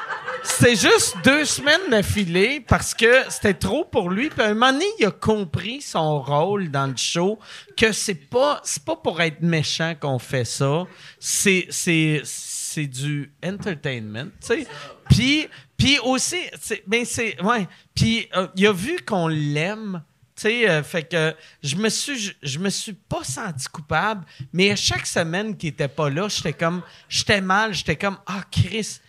c'était 0.48 0.76
juste 0.76 1.18
deux 1.24 1.46
semaines 1.46 1.90
d'affilée 1.90 2.62
parce 2.62 2.94
que 2.94 3.24
c'était 3.30 3.54
trop 3.54 3.86
pour 3.86 4.10
lui. 4.10 4.30
Puis 4.30 4.42
à 4.42 4.48
un 4.48 4.54
moment 4.54 4.72
donné, 4.72 4.86
il 5.00 5.06
a 5.06 5.12
compris 5.12 5.82
son 5.82 6.22
rôle 6.22 6.72
dans 6.72 6.88
le 6.88 6.98
show, 6.98 7.38
que 7.76 7.92
c'est 7.92 8.16
pas, 8.16 8.62
c'est 8.64 8.84
pas 8.84 8.96
pour 8.96 9.22
être 9.22 9.42
méchant 9.42 9.94
qu'on 10.00 10.20
fait 10.20 10.46
ça. 10.46 10.86
C'est, 11.20 11.68
c'est, 11.70 12.22
c'est 12.24 12.88
du 12.88 13.32
entertainment, 13.44 14.30
tu 14.42 14.48
sais. 14.48 14.68
Puis, 15.10 15.48
puis 15.78 16.00
aussi, 16.00 16.40
c'est, 16.60 16.84
ben 16.88 17.06
c'est, 17.06 17.42
ouais. 17.42 17.68
Puis 17.94 18.28
euh, 18.36 18.48
il 18.56 18.68
a 18.68 18.74
vu 18.74 18.98
qu'on 19.06 19.28
l'aime. 19.28 20.02
Euh, 20.46 20.84
fait 20.84 21.02
que 21.02 21.36
je 21.64 21.76
me 21.78 21.90
suis 21.90 22.36
je 22.44 22.60
me 22.60 22.70
suis 22.70 22.94
pas 22.94 23.24
senti 23.24 23.68
coupable, 23.70 24.24
mais 24.54 24.70
à 24.70 24.76
chaque 24.76 25.08
semaine 25.08 25.58
qu'il 25.58 25.70
était 25.70 25.88
pas 25.88 26.12
là, 26.12 26.28
j'étais 26.30 26.54
comme 26.54 26.84
j'étais 27.10 27.42
mal, 27.42 27.74
j'étais 27.74 27.96
comme 27.96 28.20
ah 28.28 28.44
Chris, 28.52 29.00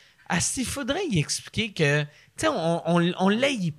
s'il 0.40 0.66
faudrait 0.66 1.06
y 1.06 1.18
expliquer 1.18 1.72
que 1.72 2.02
tu 2.02 2.46
sais 2.46 2.48
on 2.48 2.82
on, 3.18 3.30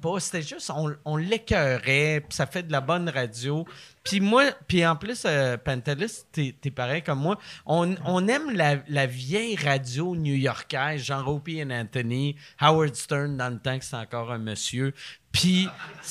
pas, 0.01 0.19
c'était 0.19 0.41
juste 0.41 0.71
on, 0.75 0.93
on 1.05 1.15
l'écœurait, 1.15 2.25
ça 2.29 2.45
fait 2.45 2.63
de 2.63 2.71
la 2.71 2.81
bonne 2.81 3.07
radio. 3.07 3.65
Puis 4.03 4.19
moi, 4.19 4.51
puis 4.67 4.85
en 4.85 4.95
plus 4.95 5.23
euh, 5.25 5.57
Pantelis, 5.57 6.23
t'es 6.31 6.55
t'es 6.59 6.71
pareil 6.71 7.03
comme 7.03 7.19
moi, 7.19 7.37
on, 7.65 7.95
on 8.05 8.27
aime 8.27 8.51
la, 8.51 8.77
la 8.87 9.05
vieille 9.05 9.55
radio 9.55 10.15
new-yorkaise, 10.15 11.03
genre 11.03 11.27
Opie 11.27 11.63
and 11.63 11.69
Anthony, 11.69 12.35
Howard 12.59 12.95
Stern 12.95 13.37
dans 13.37 13.49
le 13.49 13.59
temps 13.59 13.77
que 13.77 13.85
c'est 13.85 13.95
encore 13.95 14.31
un 14.31 14.39
monsieur. 14.39 14.93
Puis 15.31 15.67
tu 16.01 16.09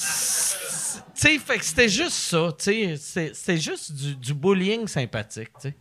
sais, 1.15 1.39
fait 1.39 1.59
que 1.59 1.65
c'était 1.65 1.89
juste 1.89 2.13
ça, 2.13 2.51
tu 2.57 2.97
sais, 2.97 3.33
c'était 3.35 3.59
juste 3.59 3.93
du, 3.93 4.15
du 4.15 4.35
bullying 4.35 4.87
sympathique, 4.87 5.51
tu 5.61 5.69
sais. 5.71 5.77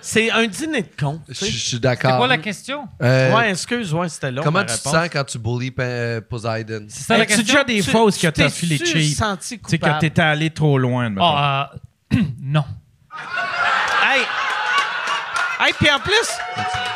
C'est 0.00 0.30
un 0.30 0.46
dîner 0.46 0.82
de 0.82 0.88
con, 0.98 1.20
tu 1.26 1.34
Je 1.34 1.38
sais. 1.38 1.46
suis 1.46 1.60
C'est 1.70 1.80
d'accord. 1.80 2.16
quoi 2.18 2.26
la 2.28 2.38
question? 2.38 2.86
Euh, 3.02 3.34
Ouais, 3.34 3.50
excuse, 3.50 3.92
ouais, 3.92 4.08
c'était 4.08 4.30
long. 4.30 4.42
comment 4.42 4.60
ma 4.60 4.64
tu 4.64 4.74
te 4.76 4.88
sens 4.88 5.08
quand 5.12 5.24
tu 5.24 5.38
bullies 5.38 5.74
euh, 5.80 6.20
Poseidon? 6.20 6.86
C'est 6.88 7.04
ça 7.04 7.18
la 7.18 7.26
question? 7.26 7.44
déjà 7.44 7.64
des 7.64 7.82
Tu- 7.82 7.90
fois 7.90 8.04
où 8.04 8.10
ce 8.10 8.20
que 8.20 8.26
tu 8.28 8.32
t'as 8.34 8.48
filé 8.50 8.78
tu 8.78 8.86
cheap? 8.86 9.18
C'est 9.66 9.78
que 9.78 9.98
t'étais 10.00 10.22
allé 10.22 10.50
trop 10.50 10.78
loin. 10.78 11.12
Ah, 11.18 11.72
euh, 12.14 12.18
non. 12.40 12.64
Hey! 14.02 14.22
Hey, 15.66 15.72
puis 15.78 15.90
en 15.90 15.98
plus, 15.98 16.28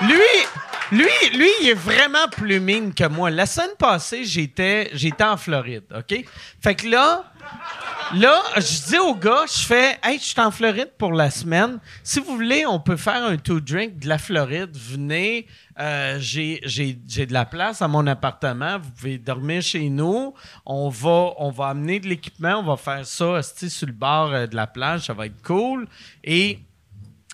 lui, 0.03 0.21
lui, 0.93 1.37
lui, 1.39 1.49
il 1.63 1.69
est 1.71 1.75
vraiment 1.75 2.29
plus 2.31 2.61
mine 2.61 2.93
que 2.95 3.09
moi. 3.09 3.31
La 3.31 3.47
semaine 3.47 3.71
passée, 3.79 4.25
j'étais, 4.25 4.91
j'étais 4.93 5.25
en 5.25 5.37
Floride, 5.37 5.85
OK? 5.97 6.25
Fait 6.63 6.75
que 6.75 6.87
là, 6.89 7.25
là, 8.15 8.43
je 8.57 8.89
dis 8.89 8.99
au 8.99 9.15
gars, 9.15 9.45
je 9.47 9.65
fais, 9.65 9.99
hey, 10.03 10.19
je 10.19 10.25
suis 10.25 10.41
en 10.41 10.51
Floride 10.51 10.91
pour 10.99 11.13
la 11.13 11.31
semaine. 11.31 11.79
Si 12.03 12.21
vous 12.21 12.35
voulez, 12.35 12.67
on 12.67 12.81
peut 12.81 12.97
faire 12.97 13.25
un 13.25 13.37
two 13.37 13.61
drink 13.61 13.99
de 13.99 14.09
la 14.09 14.19
Floride. 14.19 14.71
Venez, 14.75 15.47
euh, 15.79 16.19
j'ai, 16.21 16.61
de 16.61 17.33
la 17.33 17.45
place 17.45 17.83
à 17.83 17.89
mon 17.89 18.07
appartement. 18.07 18.79
Vous 18.79 18.91
pouvez 18.91 19.19
dormir 19.19 19.63
chez 19.63 19.89
nous. 19.89 20.35
On 20.67 20.89
va, 20.89 21.33
on 21.39 21.51
va 21.51 21.69
amener 21.69 22.01
de 22.01 22.09
l'équipement. 22.09 22.57
On 22.59 22.65
va 22.65 22.77
faire 22.77 23.07
ça, 23.07 23.43
sur 23.43 23.87
le 23.87 23.93
bord 23.93 24.33
euh, 24.33 24.47
de 24.47 24.57
la 24.57 24.67
plage. 24.67 25.07
Ça 25.07 25.13
va 25.13 25.27
être 25.27 25.43
cool. 25.43 25.87
Et 26.25 26.59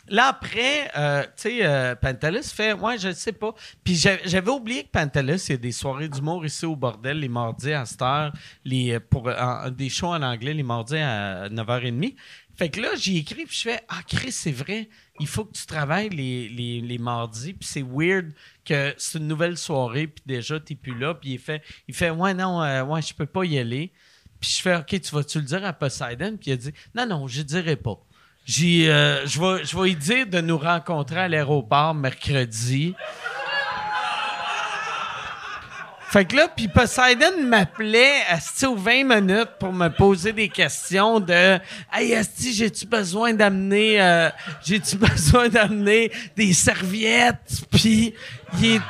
Là, 0.09 0.27
après, 0.29 0.91
euh, 0.97 1.23
tu 1.37 1.59
sais, 1.59 1.67
euh, 1.67 1.95
fait, 2.43 2.73
ouais, 2.75 2.99
je 2.99 3.13
sais 3.13 3.33
pas. 3.33 3.55
Puis 3.83 3.97
j'a- 3.97 4.25
j'avais 4.25 4.51
oublié 4.51 4.85
que 4.85 4.91
Pantelis, 4.91 5.45
il 5.49 5.51
y 5.51 5.55
a 5.55 5.57
des 5.57 5.73
soirées 5.73 6.09
d'humour 6.09 6.47
ici 6.47 6.65
au 6.65 6.77
bordel, 6.77 7.19
les 7.21 7.29
mardis 7.29 7.73
à 7.73 7.85
cette 7.85 8.03
heure, 8.03 8.33
les, 8.65 9.01
pour, 9.01 9.31
des 9.73 9.89
shows 9.89 10.09
en 10.09 10.23
anglais, 10.23 10.55
les 10.55 10.63
mardis 10.63 10.99
à 10.99 11.49
9h30. 11.49 12.15
Fait 12.57 12.71
que 12.71 12.81
là, 12.81 12.89
j'ai 12.97 13.17
écrit, 13.17 13.45
puis 13.45 13.55
je 13.55 13.63
fais, 13.63 13.81
ah, 13.89 14.01
Chris, 14.09 14.33
c'est 14.33 14.51
vrai, 14.53 14.89
il 15.21 15.27
faut 15.27 15.45
que 15.45 15.53
tu 15.53 15.67
travailles 15.67 16.09
les, 16.09 16.49
les, 16.49 16.81
les 16.81 16.99
mardis, 16.99 17.53
puis 17.53 17.69
c'est 17.69 17.83
weird 17.83 18.33
que 18.65 18.95
c'est 18.97 19.19
une 19.19 19.29
nouvelle 19.29 19.59
soirée, 19.59 20.07
puis 20.07 20.23
déjà, 20.25 20.59
t'es 20.59 20.75
plus 20.75 20.99
là. 20.99 21.15
Puis 21.15 21.33
il 21.33 21.39
fait, 21.39 21.63
il 21.87 21.95
fait, 21.95 22.11
ouais, 22.11 22.33
non, 22.33 22.63
euh, 22.63 22.83
ouais, 22.83 23.03
je 23.03 23.13
peux 23.13 23.27
pas 23.27 23.45
y 23.45 23.59
aller. 23.59 23.93
Puis 24.41 24.51
je 24.57 24.63
fais, 24.63 24.77
OK, 24.77 25.01
tu 25.01 25.15
vas-tu 25.15 25.39
le 25.39 25.45
dire 25.45 25.65
à 25.67 25.73
Poseidon? 25.75 26.37
Puis 26.41 26.51
il 26.51 26.53
a 26.55 26.57
dit, 26.57 26.73
non, 26.95 27.07
non, 27.07 27.27
je 27.29 27.43
dirai 27.43 27.77
pas. 27.77 27.99
J'ai, 28.47 28.89
euh, 28.89 29.27
je 29.27 29.41
vais, 29.41 29.65
je 29.65 29.77
vais 29.77 29.89
lui 29.89 29.97
dire 29.97 30.27
de 30.27 30.41
nous 30.41 30.57
rencontrer 30.57 31.19
à 31.19 31.29
l'aéroport 31.29 31.95
mercredi. 31.95 32.95
Fait 36.09 36.25
que 36.25 36.37
là, 36.37 36.47
puis 36.55 36.69
Poseidon 36.69 37.43
m'appelait 37.43 38.23
asti, 38.29 38.65
aux 38.67 38.77
20 38.77 39.21
minutes 39.21 39.51
pour 39.59 39.73
me 39.73 39.89
poser 39.89 40.33
des 40.33 40.49
questions 40.49 41.19
de 41.19 41.59
Hey 41.93 42.15
Asti, 42.15 42.53
j'ai-tu 42.55 42.87
besoin 42.87 43.35
d'amener 43.35 44.01
euh, 44.01 44.31
j'ai-tu 44.65 44.97
besoin 44.97 45.49
d'amener 45.49 46.13
des 46.37 46.53
serviettes? 46.53 47.65
Puis 47.73 48.15
il 48.61 48.77
est. 48.77 48.81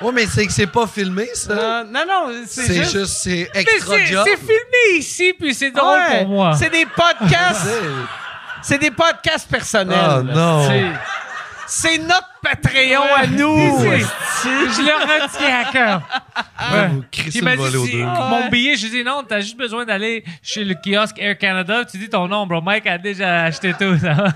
Oh, 0.00 0.10
mais 0.12 0.24
c'est 0.26 0.46
que 0.46 0.52
c'est 0.52 0.66
pas 0.66 0.86
filmé, 0.86 1.28
ça. 1.34 1.52
Euh, 1.52 1.84
non, 1.84 2.04
non, 2.08 2.32
c'est 2.46 2.62
c'est 2.62 2.74
juste. 2.74 2.92
juste, 2.92 3.16
c'est 3.18 3.50
extra 3.52 3.96
c'est 3.98 4.06
job. 4.06 4.24
c'est 4.26 4.38
filmé 4.38 4.98
ici, 4.98 5.34
puis 5.38 5.52
c'est 5.52 5.72
drôle 5.72 5.98
Ouais, 5.98 6.20
pour 6.20 6.28
moi. 6.28 6.56
C'est 6.56 6.70
des 6.70 6.86
podcasts. 6.86 7.68
C'est- 8.62 8.78
des 8.78 8.90
podcasts 8.90 9.48
personnels. 9.50 9.98
Oh 10.18 10.22
non. 10.22 10.68
C'est- 11.66 11.98
notre 11.98 12.28
Patreon 12.42 13.02
à 13.14 13.26
nous. 13.26 13.78
Je 14.40 14.82
le 14.82 14.94
retiens 15.22 15.60
à 15.60 15.64
cœur. 15.70 16.02
Ouais. 16.72 16.88
Il 17.34 17.44
m'a 17.44 17.56
dit, 17.56 17.86
si- 17.90 17.96
mon 17.96 18.48
billet, 18.48 18.74
je 18.76 18.86
lui 18.86 18.94
ai 18.94 18.98
dit 19.02 19.04
non, 19.04 19.22
t'as 19.22 19.40
juste 19.40 19.56
besoin 19.58 19.84
d'aller 19.84 20.24
chez 20.42 20.64
le 20.64 20.74
kiosque 20.74 21.18
Air 21.18 21.36
Canada. 21.36 21.84
Tu 21.84 21.98
dis 21.98 22.08
ton 22.08 22.26
nom, 22.26 22.46
bro. 22.46 22.62
Mike 22.62 22.86
a 22.86 22.96
déjà 22.96 23.44
acheté 23.44 23.74
tout. 23.78 23.98
Ça. 23.98 24.28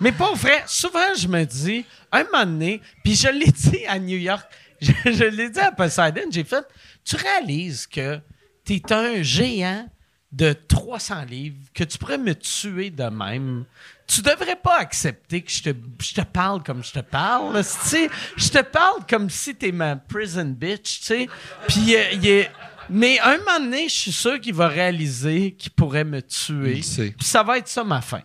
Mais 0.00 0.12
pas 0.12 0.32
vrai, 0.34 0.62
souvent 0.66 1.12
je 1.18 1.26
me 1.26 1.44
dis, 1.44 1.84
un 2.12 2.22
moment 2.24 2.44
donné, 2.44 2.80
puis 3.02 3.14
je 3.16 3.28
l'ai 3.28 3.50
dit 3.50 3.84
à 3.88 3.98
New 3.98 4.18
York, 4.18 4.46
je, 4.80 4.92
je 5.06 5.24
l'ai 5.24 5.50
dit 5.50 5.58
à 5.60 5.72
Poseidon, 5.72 6.22
j'ai 6.30 6.44
fait, 6.44 6.64
tu 7.04 7.16
réalises 7.16 7.86
que 7.86 8.20
tu 8.64 8.74
es 8.74 8.92
un 8.92 9.22
géant 9.22 9.86
de 10.30 10.52
300 10.52 11.24
livres, 11.24 11.56
que 11.72 11.84
tu 11.84 11.96
pourrais 11.96 12.18
me 12.18 12.34
tuer 12.34 12.90
de 12.90 13.04
même. 13.04 13.64
Tu 14.06 14.20
devrais 14.20 14.56
pas 14.56 14.78
accepter 14.78 15.42
que 15.42 15.50
je 15.50 15.62
te, 15.62 15.70
je 16.02 16.14
te 16.14 16.20
parle 16.20 16.62
comme 16.62 16.84
je 16.84 16.92
te 16.92 17.00
parle. 17.00 17.62
sais. 17.64 18.10
Je 18.36 18.48
te 18.48 18.62
parle 18.62 19.06
comme 19.08 19.30
si 19.30 19.54
t'es 19.54 19.72
ma 19.72 19.96
prison 19.96 20.44
bitch, 20.44 21.00
tu 21.00 21.06
sais. 21.06 21.28
Puis 21.66 21.96
euh, 21.96 22.12
il 22.12 22.26
est... 22.26 22.50
Mais 22.90 23.18
un 23.20 23.36
moment 23.38 23.60
donné, 23.60 23.88
je 23.88 23.94
suis 23.94 24.12
sûr 24.12 24.40
qu'il 24.40 24.54
va 24.54 24.68
réaliser 24.68 25.52
qu'il 25.52 25.72
pourrait 25.72 26.04
me 26.04 26.22
tuer. 26.22 26.80
Puis 27.18 27.26
ça 27.26 27.42
va 27.42 27.58
être 27.58 27.68
ça 27.68 27.84
ma 27.84 28.00
fin. 28.00 28.22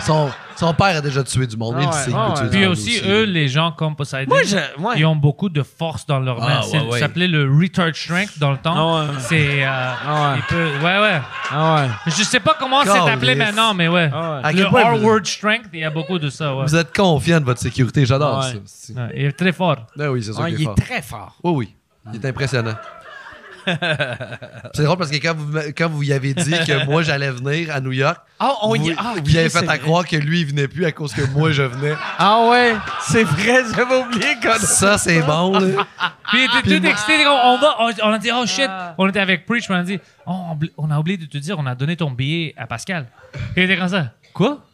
Son, 0.00 0.30
son 0.56 0.72
père 0.74 0.96
a 0.96 1.00
déjà 1.00 1.22
tué 1.22 1.46
du 1.46 1.56
monde. 1.56 1.74
Ah 1.78 1.80
il 1.82 1.86
ouais, 1.86 1.92
sait 1.92 2.10
ah 2.14 2.34
ouais. 2.42 2.48
Puis 2.50 2.66
aussi, 2.66 3.00
eux, 3.06 3.24
les 3.24 3.48
gens 3.48 3.72
comme 3.72 3.94
Poseidon, 3.96 4.30
Moi, 4.34 4.42
je- 4.44 4.56
ouais. 4.56 4.94
ils 4.96 5.04
ont 5.06 5.16
beaucoup 5.16 5.48
de 5.48 5.62
force 5.62 6.06
dans 6.06 6.18
leurs 6.20 6.40
mains. 6.40 6.60
Ah, 6.62 6.66
ouais. 6.84 6.92
Ça 6.92 6.98
s'appelait 7.00 7.28
le 7.28 7.42
retard 7.50 7.94
strength 7.94 8.38
dans 8.38 8.52
le 8.52 8.56
temps. 8.58 8.74
Ah 8.76 9.02
ouais. 9.02 9.08
C'est. 9.20 9.64
euh, 9.64 9.68
Ah 9.68 10.32
ouais. 10.32 10.38
il 10.38 10.42
peut- 10.54 10.84
ouais, 10.84 10.98
ouais. 11.00 11.20
Ah 11.50 11.74
ouais. 11.82 11.88
Je 12.06 12.22
sais 12.22 12.40
pas 12.40 12.56
comment 12.58 12.82
c'est 12.82 12.90
appelé 13.10 13.34
maintenant, 13.34 13.74
mais 13.74 13.88
ouais. 13.88 14.10
Ah 14.12 14.50
Le 14.52 14.64
R-word 14.66 15.24
strength, 15.24 15.66
il 15.72 15.80
y 15.80 15.84
a 15.84 15.90
beaucoup 15.90 16.18
de 16.18 16.30
ça, 16.30 16.54
ouais. 16.54 16.64
vous 16.66 16.76
êtes 16.76 16.94
confiant 16.96 17.40
de 17.40 17.44
votre 17.44 17.60
sécurité. 17.60 18.06
J'adore 18.06 18.38
Ouais. 18.40 18.60
ça. 18.64 19.08
Il 19.14 19.24
est 19.26 19.32
très 19.32 19.52
fort. 19.52 19.76
Ah 19.98 20.10
oui, 20.10 20.22
c'est 20.22 20.32
qu'il 20.32 20.48
il 20.54 20.60
est 20.62 20.64
fort. 20.64 20.74
est 20.78 20.80
très 20.82 21.02
fort. 21.02 21.34
Oui, 21.44 21.52
oui. 21.52 21.74
Il 22.14 22.20
est 22.24 22.28
impressionnant. 22.28 22.74
C'est 24.74 24.82
drôle 24.84 24.98
parce 24.98 25.10
que 25.10 25.16
quand 25.16 25.34
vous, 25.36 25.58
quand 25.76 25.88
vous 25.88 26.02
y 26.02 26.12
avez 26.12 26.34
dit 26.34 26.50
que 26.50 26.84
moi 26.86 27.02
j'allais 27.02 27.30
venir 27.30 27.74
à 27.74 27.80
New 27.80 27.92
York, 27.92 28.18
Ah, 28.38 28.52
on 28.62 28.68
vous, 28.70 28.76
y 28.76 28.94
ah, 28.96 29.14
vous 29.22 29.30
y 29.34 29.38
avez 29.38 29.48
fait 29.48 29.58
à 29.58 29.62
vrai. 29.62 29.78
croire 29.78 30.06
que 30.06 30.16
lui 30.16 30.40
il 30.40 30.46
venait 30.46 30.68
plus 30.68 30.84
à 30.84 30.92
cause 30.92 31.12
que 31.12 31.22
moi 31.32 31.52
je 31.52 31.62
venais. 31.62 31.94
Ah 32.18 32.48
ouais, 32.50 32.74
c'est 33.02 33.24
vrai, 33.24 33.62
j'avais 33.74 33.96
oublié 33.96 34.26
qu'on 34.42 34.58
Ça 34.58 34.98
c'est 34.98 35.20
bon 35.22 35.58
là. 35.58 35.86
Puis 36.30 36.38
il 36.40 36.58
était 36.58 36.80
tout 36.80 36.86
excité. 36.86 37.26
On, 37.26 37.30
on 37.54 37.58
va, 37.58 37.76
on, 37.80 37.90
on 38.08 38.12
a 38.12 38.18
dit, 38.18 38.30
oh 38.32 38.46
shit. 38.46 38.70
On 38.98 39.08
était 39.08 39.20
avec 39.20 39.46
Preach, 39.46 39.66
on 39.70 39.74
a 39.74 39.82
dit, 39.82 39.98
oh, 40.26 40.56
on 40.76 40.90
a 40.90 40.98
oublié 40.98 41.16
de 41.18 41.26
te 41.26 41.38
dire, 41.38 41.58
on 41.58 41.66
a 41.66 41.74
donné 41.74 41.96
ton 41.96 42.10
billet 42.10 42.54
à 42.56 42.66
Pascal. 42.66 43.06
Il 43.56 43.62
était 43.64 43.76
comme 43.76 43.88
ça. 43.88 44.12
Quoi? 44.32 44.64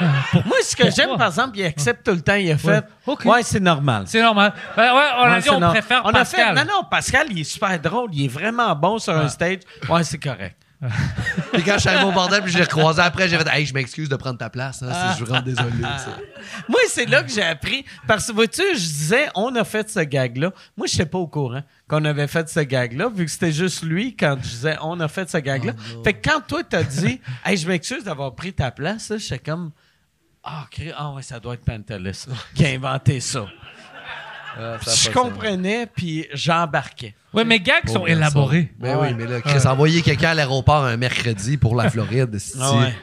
Moi, 0.00 0.56
ce 0.62 0.76
que 0.76 0.90
j'aime, 0.90 1.16
par 1.16 1.28
exemple, 1.28 1.58
il 1.58 1.64
accepte 1.64 2.04
tout 2.06 2.12
le 2.12 2.20
temps. 2.20 2.34
Il 2.34 2.50
a 2.50 2.58
fait. 2.58 2.84
Ok. 3.06 3.24
Ouais, 3.24 3.42
c'est 3.42 3.60
normal. 3.60 4.04
C'est 4.06 4.22
normal. 4.22 4.52
Ben 4.76 4.94
ouais, 4.94 5.02
on 5.18 5.22
a 5.24 5.34
Ouais, 5.36 5.40
dit, 5.42 5.50
on 5.50 5.60
préfère 5.60 6.02
on 6.04 6.12
Pascal. 6.12 6.56
A 6.56 6.60
fait, 6.60 6.64
non, 6.66 6.72
non, 6.78 6.84
Pascal, 6.90 7.26
il 7.30 7.40
est 7.40 7.44
super 7.44 7.78
drôle. 7.80 8.10
Il 8.12 8.24
est 8.24 8.28
vraiment 8.28 8.74
bon 8.74 8.98
sur 8.98 9.16
un 9.16 9.28
stage. 9.28 9.60
Ouais, 9.88 10.04
c'est 10.04 10.18
correct. 10.18 10.56
Puis 11.52 11.64
quand 11.64 11.72
je 11.74 11.78
suis 11.80 11.88
arrivé 11.88 12.04
au 12.04 12.12
bordel 12.12 12.40
puis 12.40 12.52
je 12.52 12.58
l'ai 12.58 12.62
recroisé 12.62 13.02
après, 13.02 13.28
j'ai 13.28 13.36
fait 13.36 13.48
Hey, 13.50 13.66
je 13.66 13.74
m'excuse 13.74 14.08
de 14.08 14.14
prendre 14.14 14.38
ta 14.38 14.48
place. 14.48 14.80
Hein, 14.80 14.92
si 14.92 15.08
je 15.10 15.14
suis 15.16 15.24
vraiment 15.24 15.42
désolé. 15.44 15.70
ça. 15.82 16.16
Moi, 16.68 16.78
c'est 16.88 17.06
là 17.06 17.24
que 17.24 17.30
j'ai 17.32 17.42
appris. 17.42 17.84
Parce 18.06 18.28
que, 18.28 18.32
vois-tu, 18.32 18.62
je 18.74 18.78
disais, 18.78 19.28
on 19.34 19.52
a 19.56 19.64
fait 19.64 19.90
ce 19.90 19.98
gag-là. 19.98 20.52
Moi, 20.76 20.86
je 20.86 20.92
n'étais 20.92 21.06
pas 21.06 21.18
au 21.18 21.26
courant 21.26 21.62
qu'on 21.88 22.04
avait 22.04 22.28
fait 22.28 22.48
ce 22.48 22.60
gag-là, 22.60 23.08
vu 23.12 23.24
que 23.24 23.30
c'était 23.30 23.50
juste 23.50 23.82
lui 23.82 24.14
quand 24.14 24.36
je 24.40 24.48
disais, 24.48 24.76
on 24.80 25.00
a 25.00 25.08
fait 25.08 25.28
ce 25.28 25.38
gag-là. 25.38 25.72
fait 26.04 26.12
que 26.12 26.28
quand 26.30 26.40
toi, 26.46 26.62
t'as 26.62 26.84
dit, 26.84 27.20
hey, 27.44 27.56
je 27.56 27.66
m'excuse 27.66 28.04
d'avoir 28.04 28.36
pris 28.36 28.52
ta 28.52 28.70
place, 28.70 29.12
j'étais 29.16 29.40
comme, 29.40 29.72
ah, 30.44 30.66
cri- 30.70 30.92
ah 30.96 31.10
ouais, 31.12 31.22
ça 31.22 31.38
doit 31.40 31.54
être 31.54 31.64
Pantelis 31.64 32.26
qui 32.54 32.64
a 32.64 32.68
inventé 32.70 33.20
ça. 33.20 33.46
Puis 34.80 34.90
je 35.04 35.10
comprenais, 35.10 35.86
puis 35.86 36.26
j'embarquais. 36.32 37.14
Ouais, 37.32 37.44
mes 37.44 37.60
gags 37.60 37.86
sont 37.86 38.00
Bon, 38.00 38.06
garçon. 38.06 38.06
élaborés. 38.06 38.72
Mais 38.80 38.94
oui, 38.94 39.14
mais 39.14 39.26
là, 39.26 39.40
Chris, 39.40 39.66
envoyer 39.66 40.02
quelqu'un 40.02 40.30
à 40.30 40.34
l'aéroport 40.34 40.84
un 40.84 40.96
mercredi 40.96 41.56
pour 41.56 41.76
la 41.76 41.90
Floride, 41.90 42.36
c'est 42.38 42.58
Ah 42.60 42.72
ouais. 42.72 42.94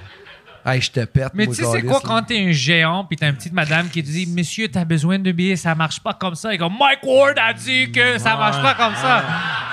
Hey, 0.67 0.81
je 0.81 0.89
te 0.91 1.05
pète. 1.05 1.29
Mais 1.35 1.45
tu 1.45 1.53
sais, 1.53 1.63
c'est 1.71 1.83
quoi 1.83 1.93
là. 1.93 1.99
quand 2.03 2.23
t'es 2.23 2.43
un 2.43 2.51
géant 2.51 3.05
puis 3.05 3.15
t'as 3.15 3.29
une 3.29 3.35
petite 3.35 3.53
madame 3.53 3.87
qui 3.87 4.01
te 4.03 4.07
dit 4.09 4.25
Monsieur, 4.25 4.67
t'as 4.67 4.83
besoin 4.83 5.19
de 5.19 5.31
billets, 5.31 5.55
ça 5.55 5.75
marche 5.75 5.99
pas 5.99 6.15
comme 6.15 6.33
ça. 6.33 6.53
Et 6.53 6.57
comme 6.57 6.73
Mike 6.77 7.03
Ward 7.03 7.37
a 7.37 7.53
dit 7.53 7.91
que 7.91 8.17
ça 8.17 8.35
marche 8.35 8.59
pas 8.61 8.73
comme 8.73 8.95
ça. 8.95 9.23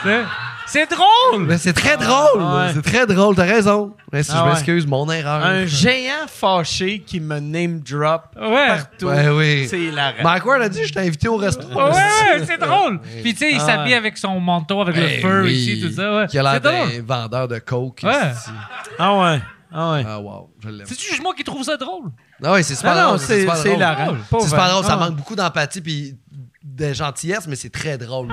Tu 0.03 0.09
sais, 0.09 0.21
C'est 0.67 0.89
drôle! 0.91 1.45
Mais 1.47 1.59
c'est 1.59 1.73
très 1.73 1.97
drôle. 1.97 2.41
Ah 2.41 2.67
ouais. 2.67 2.73
C'est 2.75 2.83
très 2.83 3.07
drôle, 3.07 3.35
t'as 3.37 3.45
raison. 3.45 3.95
Mais 4.13 4.23
si 4.23 4.31
Ah 4.33 4.39
je 4.39 4.43
ouais. 4.45 4.49
m'excuse, 4.51 4.87
mon 4.87 5.11
erreur. 5.11 5.45
Un 5.45 5.67
géant 5.67 6.27
fâché 6.27 7.01
qui 7.01 7.21
me 7.21 7.39
name 7.41 7.81
drop 7.81 8.23
Ouais. 8.41 8.69
partout. 8.69 9.07
Ouais, 9.07 9.29
oui. 9.29 9.67
C'est 9.69 9.81
hilarant. 9.81 10.23
Mike 10.23 10.47
Ward 10.47 10.63
a 10.63 10.69
dit 10.69 10.85
je 10.85 10.93
t'ai 10.93 11.01
invité 11.01 11.29
au 11.29 11.37
resto. 11.37 11.67
Ouais, 11.67 11.83
ouais, 11.85 12.45
c'est 12.47 12.59
drôle. 12.67 13.01
Puis 13.23 13.33
tu 13.35 13.41
sais, 13.41 13.51
il 13.53 13.59
Ah 13.61 13.67
s'habille 13.67 13.93
ouais. 13.93 13.99
avec 13.99 14.17
son 14.17 14.41
manteau, 14.41 14.81
avec 14.81 14.97
le 14.97 15.03
Eh 15.05 15.21
fur 15.21 15.43
oui. 15.45 15.53
ici, 15.53 15.81
tout 15.83 15.93
ça. 15.95 16.15
Ouais. 16.17 16.27
Qui 16.27 16.39
a 16.39 16.43
l'air 16.43 16.61
d'un 16.61 16.87
vendeur 17.07 17.49
de 17.49 17.59
coke. 17.59 18.01
Ouais. 18.05 18.13
ici. 18.33 18.51
Ah 18.99 19.19
ouais. 19.19 19.41
Ah 19.75 19.93
ouais. 19.93 20.05
Ah, 20.07 20.21
wow. 20.21 20.51
Je 20.63 20.69
l'aime. 20.69 20.87
C'est 20.87 21.01
juste 21.01 21.23
moi 21.23 21.33
qui 21.35 21.45
trouve 21.45 21.63
ça 21.65 21.77
drôle? 21.77 22.11
Ah 22.45 22.53
ouais, 22.53 22.63
c'est 22.63 22.75
super 22.75 22.95
Non, 22.95 23.03
drôle. 23.09 23.19
c'est 23.21 23.41
super 23.41 23.57
c'est 23.57 23.65
drôle. 23.69 23.77
hilarant. 23.77 24.17
C'est 24.41 24.49
super 24.49 24.69
drôle. 24.71 24.85
Ça 24.85 24.97
manque 24.97 25.17
beaucoup 25.17 25.35
d'empathie 25.37 25.81
puis 25.81 26.17
de 26.63 26.93
gentillesse, 26.93 27.47
mais 27.47 27.57
c'est 27.57 27.71
très 27.71 27.99
drôle. 27.99 28.29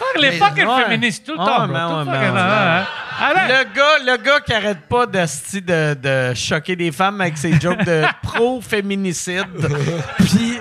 Ah. 0.00 0.04
Fuck 0.14 0.22
les 0.22 0.32
fucking 0.38 0.66
ouais. 0.66 0.82
féministes 0.84 1.24
tout 1.26 1.32
le 1.32 1.38
Ouais, 1.38 1.44
temps. 1.44 1.68
Arrête. 3.22 3.48
Le 3.48 3.74
gars, 3.74 3.98
le 4.12 4.16
gars 4.22 4.40
qui 4.40 4.52
arrête 4.54 4.80
pas 4.88 5.04
de, 5.06 5.60
de, 5.60 5.94
de 5.94 6.34
choquer 6.34 6.74
des 6.76 6.90
femmes 6.90 7.20
avec 7.20 7.36
ses 7.36 7.60
jokes 7.60 7.84
de 7.84 8.04
pro-féminicide. 8.22 9.44
Puis, 10.18 10.58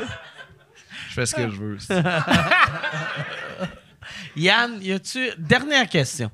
Je 1.10 1.14
fais 1.14 1.26
ce 1.26 1.36
que 1.36 1.44
je 1.50 1.56
veux. 1.56 1.78
Yann, 4.36 4.78
y 4.82 4.92
a-tu. 4.92 5.30
Dernière 5.38 5.88
question. 5.88 6.30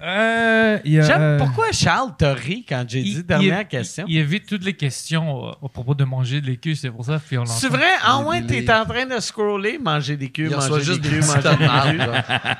Euh, 0.00 0.78
il 0.84 0.92
y 0.92 0.98
a, 1.00 1.02
J'aime 1.02 1.20
euh, 1.20 1.38
pourquoi 1.38 1.72
Charles 1.72 2.12
t'a 2.16 2.32
ri 2.32 2.64
quand 2.68 2.84
j'ai 2.86 3.02
dit 3.02 3.24
dernière 3.24 3.62
il- 3.62 3.66
question? 3.66 4.04
Il 4.06 4.16
évite 4.18 4.46
toutes 4.46 4.64
les 4.64 4.74
questions 4.74 5.48
euh, 5.48 5.52
au 5.60 5.68
propos 5.68 5.94
de 5.94 6.04
manger 6.04 6.40
de 6.40 6.46
l'écu, 6.46 6.76
c'est 6.76 6.90
pour 6.90 7.04
ça. 7.04 7.18
Puis 7.26 7.36
on 7.36 7.44
C'est 7.46 7.66
l'entend. 7.66 7.76
vrai? 7.78 7.90
Ah 8.04 8.18
Les 8.22 8.28
ouais, 8.28 8.40
délires. 8.42 8.64
t'es 8.66 8.72
en 8.80 8.84
train 8.86 9.06
de 9.06 9.20
scroller, 9.20 9.78
manger 9.78 10.16
des 10.16 10.28
reçoit 10.54 10.78
manger 10.78 10.84
juste 10.84 11.00
des 11.00 11.08
des 11.10 11.16
queues, 11.16 11.20
petits 11.22 11.64
manger 11.64 11.92
des 11.92 12.04
genre. 12.04 12.14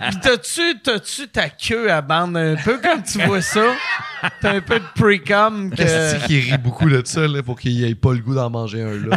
Puis 0.09 0.16
t'as-tu, 0.20 0.81
t'as-tu 0.82 1.28
ta 1.28 1.48
queue 1.48 1.90
à 1.93 2.01
bande 2.01 2.36
un 2.36 2.56
peu 2.56 2.78
comme 2.78 3.02
tu 3.05 3.19
vois 3.23 3.40
ça? 3.43 3.65
T'as 4.40 4.56
un 4.56 4.60
peu 4.60 4.81
de 4.81 4.85
pre-com 4.97 5.70
que... 5.70 5.81
Est-ce 5.81 6.27
qu'il 6.27 6.40
rit 6.40 6.59
beaucoup 6.59 6.90
de 6.90 7.01
ça 7.05 7.28
là, 7.28 7.40
pour 7.44 7.59
qu'il 7.60 7.85
ait 7.85 7.94
pas 7.94 8.12
le 8.15 8.19
goût 8.19 8.35
d'en 8.35 8.51
manger 8.51 8.82
un 8.82 8.97
là? 9.09 9.16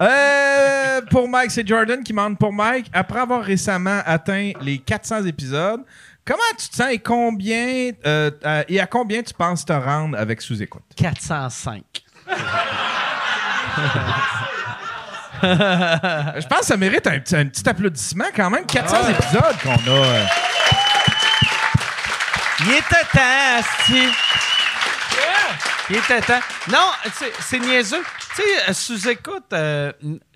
Euh, 0.00 1.00
pour 1.10 1.28
Mike, 1.28 1.50
c'est 1.50 1.66
Jordan 1.66 2.02
qui 2.02 2.12
demande 2.12 2.38
pour 2.38 2.52
Mike. 2.52 2.86
Après 2.92 3.20
avoir 3.20 3.42
récemment 3.42 4.00
atteint 4.04 4.52
les 4.62 4.78
400 4.78 5.24
épisodes, 5.24 5.80
comment 6.28 6.42
tu 6.58 6.68
te 6.68 6.76
sens 6.76 6.92
et 6.92 6.98
combien 6.98 7.90
euh, 8.06 8.30
à- 8.44 8.64
et 8.68 8.78
à 8.78 8.86
combien 8.86 9.22
tu 9.22 9.32
penses 9.34 9.64
te 9.64 9.72
rendre 9.72 10.16
avec 10.18 10.42
sous-écoute? 10.42 10.84
405. 10.96 11.82
Je 15.42 16.46
pense 16.46 16.60
que 16.60 16.66
ça 16.66 16.76
mérite 16.76 17.06
un 17.06 17.18
petit, 17.20 17.36
un 17.36 17.46
petit 17.46 17.68
applaudissement 17.68 18.26
quand 18.34 18.50
même. 18.50 18.66
400 18.66 19.08
épisodes 19.08 19.56
qu'on 19.62 19.90
a. 19.90 19.90
euh. 19.90 20.24
Il 22.60 22.70
était 22.72 23.04
temps, 23.12 23.58
Asti. 23.58 24.08
Il 25.90 25.96
était 25.96 26.20
temps. 26.20 26.40
Non, 26.70 26.90
c'est- 27.14 27.32
c'est 27.40 27.58
niaiseux. 27.60 28.02
Tu 28.34 28.42
sais, 28.42 28.70
euh, 28.70 28.74
sous-écoute, 28.74 29.52
euh, 29.52 29.92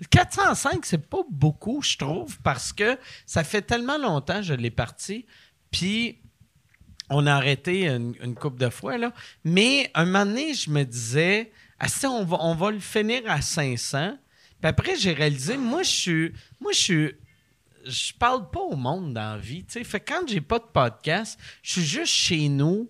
405, 0.09 0.85
c'est 0.85 1.09
pas 1.09 1.19
beaucoup, 1.29 1.81
je 1.83 1.97
trouve, 1.97 2.37
parce 2.41 2.73
que 2.73 2.97
ça 3.25 3.43
fait 3.43 3.61
tellement 3.61 3.97
longtemps 3.97 4.37
que 4.37 4.41
je 4.43 4.53
l'ai 4.53 4.71
parti. 4.71 5.25
Puis, 5.73 6.19
on 7.09 7.27
a 7.27 7.33
arrêté 7.33 7.87
une, 7.87 8.15
une 8.23 8.35
couple 8.35 8.59
de 8.59 8.69
fois, 8.69 8.97
là. 8.97 9.11
Mais 9.43 9.91
un 9.93 10.05
moment 10.05 10.25
donné, 10.25 10.53
je 10.53 10.69
me 10.69 10.83
disais, 10.83 11.51
on 12.05 12.23
va, 12.23 12.37
on 12.39 12.55
va 12.55 12.71
le 12.71 12.79
finir 12.79 13.23
à 13.27 13.41
500. 13.41 14.17
Puis 14.61 14.69
après, 14.69 14.95
j'ai 14.95 15.11
réalisé, 15.11 15.57
moi, 15.57 15.83
je 15.83 15.91
suis. 15.91 16.33
Moi, 16.61 16.71
je 16.71 16.79
suis 16.79 17.11
je 17.85 18.13
parle 18.13 18.49
pas 18.49 18.61
au 18.61 18.77
monde 18.77 19.13
dans 19.13 19.35
la 19.35 19.37
vie. 19.37 19.65
tu 19.65 19.73
sais. 19.73 19.83
Fait 19.83 19.99
que 19.99 20.13
quand 20.13 20.25
j'ai 20.25 20.39
pas 20.39 20.59
de 20.59 20.63
podcast, 20.63 21.37
je 21.61 21.73
suis 21.73 21.83
juste 21.83 22.13
chez 22.13 22.47
nous 22.47 22.89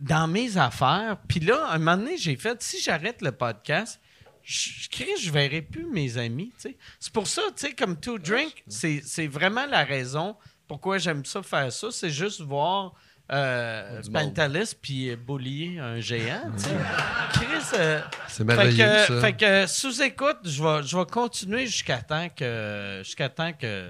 dans 0.00 0.26
mes 0.26 0.56
affaires. 0.56 1.18
Puis 1.28 1.40
là, 1.40 1.68
un 1.70 1.78
moment 1.78 1.98
donné, 1.98 2.16
j'ai 2.16 2.36
fait, 2.36 2.62
si 2.62 2.80
j'arrête 2.80 3.20
le 3.20 3.32
podcast, 3.32 4.00
je 4.42 4.80
je 5.20 5.30
verrai 5.30 5.62
plus 5.62 5.86
mes 5.86 6.16
amis. 6.16 6.52
C'est 6.56 7.12
pour 7.12 7.26
ça, 7.26 7.42
tu 7.56 7.66
sais, 7.66 7.72
comme 7.74 7.98
To 8.00 8.18
Drink, 8.18 8.64
c'est 8.66 9.26
vraiment 9.26 9.66
la 9.66 9.84
raison 9.84 10.36
pourquoi 10.68 10.98
j'aime 10.98 11.24
ça 11.24 11.42
faire 11.42 11.72
ça? 11.72 11.88
C'est 11.90 12.10
juste 12.10 12.40
voir 12.40 12.92
euh. 13.32 14.02
Pantalis 14.12 14.74
puis 14.80 15.16
bullier 15.16 15.78
un 15.80 15.98
géant. 16.00 16.42
Chris, 17.32 17.46
euh, 17.78 18.00
C'est 18.28 18.36
fait 18.38 18.44
merveilleux, 18.44 18.84
que, 18.84 19.06
ça. 19.14 19.20
fait 19.20 19.32
que 19.32 19.66
sous 19.66 20.02
écoute, 20.02 20.38
je 20.44 20.62
vais, 20.62 20.82
je 20.82 20.96
vais 20.96 21.06
continuer 21.06 21.66
jusqu'à 21.66 21.98
temps 21.98 22.28
que 22.28 23.00
jusqu'à 23.04 23.28
temps 23.30 23.52
que 23.52 23.86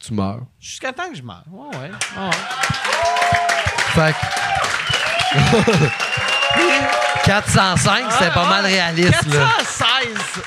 Tu 0.00 0.14
meurs. 0.14 0.40
jusqu'à 0.58 0.92
temps 0.92 1.10
que 1.10 1.16
je 1.16 1.22
meure. 1.22 1.44
Ouais, 1.50 1.76
ouais. 1.76 1.90
ouais. 1.90 2.30
Fait 3.94 4.14
que... 4.14 4.18
405, 7.24 8.12
c'était 8.12 8.30
pas 8.30 8.48
mal 8.48 8.64
réaliste, 8.64 9.26
là. 9.26 9.48
416! 9.58 10.42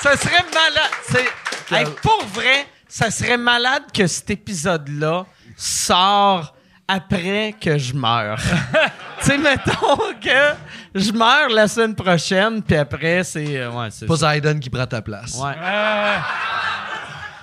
Ça 0.00 0.16
serait 0.16 0.44
malade. 0.52 0.90
C'est- 1.08 1.28
Hey, 1.74 1.86
pour 2.02 2.22
vrai, 2.26 2.66
ça 2.96 3.10
serait 3.10 3.36
malade 3.36 3.82
que 3.92 4.06
cet 4.06 4.30
épisode-là 4.30 5.26
sort 5.56 6.54
après 6.86 7.52
que 7.60 7.76
je 7.76 7.92
meure. 7.92 8.40
tu 9.20 9.26
sais, 9.26 9.36
mettons 9.36 9.96
que 10.22 10.54
je 10.94 11.10
meurs 11.10 11.48
la 11.48 11.66
semaine 11.66 11.96
prochaine, 11.96 12.62
puis 12.62 12.76
après, 12.76 13.24
c'est. 13.24 13.56
euh, 13.56 13.72
Ouais, 13.72 13.88
c'est 13.90 14.00
ça. 14.00 14.06
Poseidon 14.06 14.60
qui 14.60 14.70
prend 14.70 14.86
ta 14.86 15.02
place. 15.02 15.34
Ouais. 15.34 15.56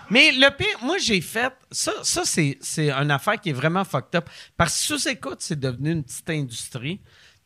Mais 0.10 0.32
le 0.32 0.49
pire, 0.56 0.78
moi, 0.84 0.98
j'ai 0.99 1.19
fait. 1.19 1.52
Ça, 1.69 1.91
ça 2.02 2.22
c'est, 2.23 2.57
c'est 2.61 2.90
une 2.90 3.11
affaire 3.11 3.38
qui 3.38 3.49
est 3.49 3.53
vraiment 3.53 3.84
fucked 3.84 4.15
up. 4.15 4.30
Parce 4.56 4.80
que 4.80 4.98
sous-écoute, 4.98 5.40
c'est 5.40 5.60
devenu 5.60 5.91
une 5.91 6.03
petite 6.06 6.30
industrie. 6.30 7.02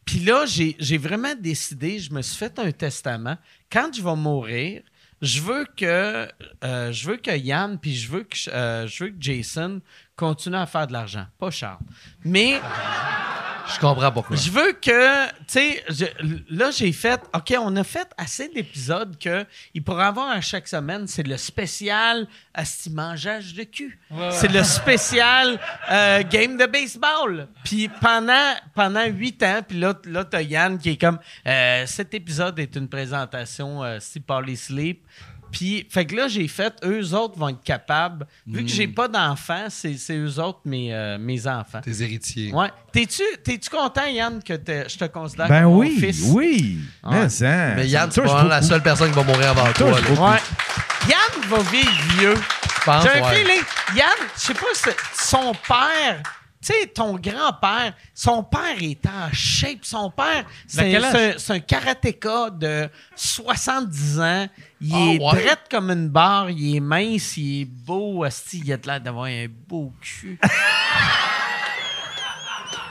Puis 0.05 0.19
là, 0.19 0.45
j'ai, 0.45 0.75
j'ai 0.77 0.99
vraiment 0.99 1.33
décidé, 1.33 1.97
je 1.97 2.13
me 2.13 2.21
suis 2.21 2.37
fait 2.37 2.59
un 2.59 2.71
testament. 2.71 3.37
Quand 3.71 3.89
je 3.95 4.03
vais 4.03 4.15
mourir, 4.15 4.83
je 5.21 5.41
veux 5.41 5.65
que, 5.77 6.27
euh, 6.63 6.91
je 6.91 7.07
veux 7.09 7.17
que 7.17 7.35
Yann, 7.35 7.79
puis 7.79 7.95
je 7.95 8.09
veux 8.09 8.23
que, 8.23 8.49
euh, 8.49 8.87
je 8.87 9.05
veux 9.05 9.09
que 9.11 9.17
Jason 9.19 9.81
continue 10.15 10.57
à 10.57 10.65
faire 10.65 10.87
de 10.87 10.93
l'argent. 10.93 11.25
Pas 11.39 11.51
Charles. 11.51 11.79
Mais. 12.23 12.59
Je 13.73 13.79
comprends 13.79 14.11
pourquoi. 14.11 14.35
Je 14.35 14.51
veux 14.51 14.73
que, 14.73 15.27
tu 15.27 15.33
sais, 15.47 15.83
là, 16.49 16.71
j'ai 16.71 16.91
fait, 16.91 17.19
OK, 17.33 17.53
on 17.59 17.75
a 17.75 17.83
fait 17.83 18.07
assez 18.17 18.47
d'épisodes 18.47 19.17
que 19.17 19.45
il 19.73 19.83
pourrait 19.83 20.05
avoir 20.05 20.29
à 20.29 20.41
chaque 20.41 20.67
semaine. 20.67 21.07
C'est 21.07 21.25
le 21.25 21.37
spécial 21.37 22.27
Asti 22.53 22.89
mangeage 22.89 23.53
de 23.53 23.63
cul. 23.63 23.99
C'est 24.29 24.51
le 24.51 24.63
spécial 24.63 25.59
euh, 25.89 26.23
game 26.23 26.57
de 26.57 26.65
baseball. 26.65 27.47
Puis 27.63 27.89
pendant, 28.01 28.53
pendant 28.73 29.05
huit 29.05 29.41
ans, 29.43 29.61
puis 29.67 29.79
là, 29.79 29.93
là 30.05 30.23
t'as 30.23 30.41
Yann 30.41 30.77
qui 30.77 30.91
est 30.91 31.01
comme, 31.01 31.19
euh, 31.47 31.85
cet 31.85 32.13
épisode 32.13 32.59
est 32.59 32.75
une 32.75 32.87
présentation 32.87 33.83
euh, 33.83 33.97
si 33.99 34.23
Sleep. 34.55 35.05
Puis, 35.51 35.87
fait 35.89 36.05
que 36.05 36.15
là, 36.15 36.27
j'ai 36.27 36.47
fait, 36.47 36.73
eux 36.83 37.13
autres 37.13 37.37
vont 37.37 37.49
être 37.49 37.63
capables. 37.63 38.27
Vu 38.45 38.63
que 38.65 38.69
j'ai 38.71 38.87
pas 38.87 39.07
d'enfants, 39.07 39.67
c'est, 39.69 39.95
c'est 39.97 40.17
eux 40.17 40.39
autres 40.39 40.59
mes, 40.65 40.93
euh, 40.93 41.17
mes 41.17 41.47
enfants. 41.47 41.79
Tes 41.81 42.01
héritiers. 42.01 42.51
Ouais. 42.53 42.69
T'es-tu, 42.91 43.23
t'es-tu 43.43 43.69
content, 43.69 44.05
Yann, 44.05 44.41
que 44.43 44.53
t'es- 44.53 44.89
je 44.89 44.97
te 44.97 45.05
considère 45.05 45.47
Ben 45.47 45.63
comme 45.63 45.71
mon 45.73 45.79
oui, 45.79 45.97
fils? 45.99 46.21
oui. 46.27 46.79
Mais 47.09 47.29
ça. 47.29 47.75
Mais 47.75 47.87
Yann, 47.87 48.09
c'est 48.11 48.21
pas 48.21 48.43
la 48.43 48.61
seule 48.61 48.81
personne 48.83 49.09
qui 49.11 49.15
va 49.15 49.23
mourir 49.23 49.49
avant 49.51 49.71
toi. 49.73 49.91
là. 49.91 50.31
Ouais. 50.31 50.39
Yann 51.09 51.49
va 51.49 51.57
vivre 51.71 51.91
vieux. 52.17 52.35
Je 52.35 52.85
pense, 52.85 53.03
J'ai 53.03 53.09
un 53.19 53.23
ouais. 53.23 53.35
feeling. 53.35 53.63
Yann, 53.95 54.27
je 54.35 54.39
sais 54.41 54.53
pas, 54.53 54.65
c'est- 54.73 54.97
son 55.13 55.53
père, 55.67 56.21
tu 56.61 56.73
sais, 56.73 56.87
ton 56.87 57.13
grand-père, 57.15 57.93
son 58.13 58.43
père 58.43 58.75
est 58.81 59.05
en 59.07 59.31
shape. 59.33 59.79
Son 59.83 60.09
père, 60.11 60.45
c'est 60.67 61.35
c'est 61.39 61.53
un 61.53 61.59
karatéka 61.59 62.49
de 62.51 62.87
70 63.15 64.19
ans. 64.19 64.47
Il 64.87 64.93
Ah, 64.93 64.97
est 65.13 65.19
ouais? 65.35 65.43
drette 65.43 65.61
comme 65.69 65.89
une 65.91 66.09
barre. 66.09 66.49
Il 66.51 66.75
est 66.75 66.79
mince, 66.79 67.37
il 67.37 67.61
est 67.61 67.65
beau. 67.65 68.23
Asti, 68.23 68.61
il 68.65 68.71
a 68.73 68.77
de 68.77 68.87
l'air 68.87 69.01
d'avoir 69.01 69.25
un 69.25 69.45
beau 69.67 69.91
cul. 70.01 70.39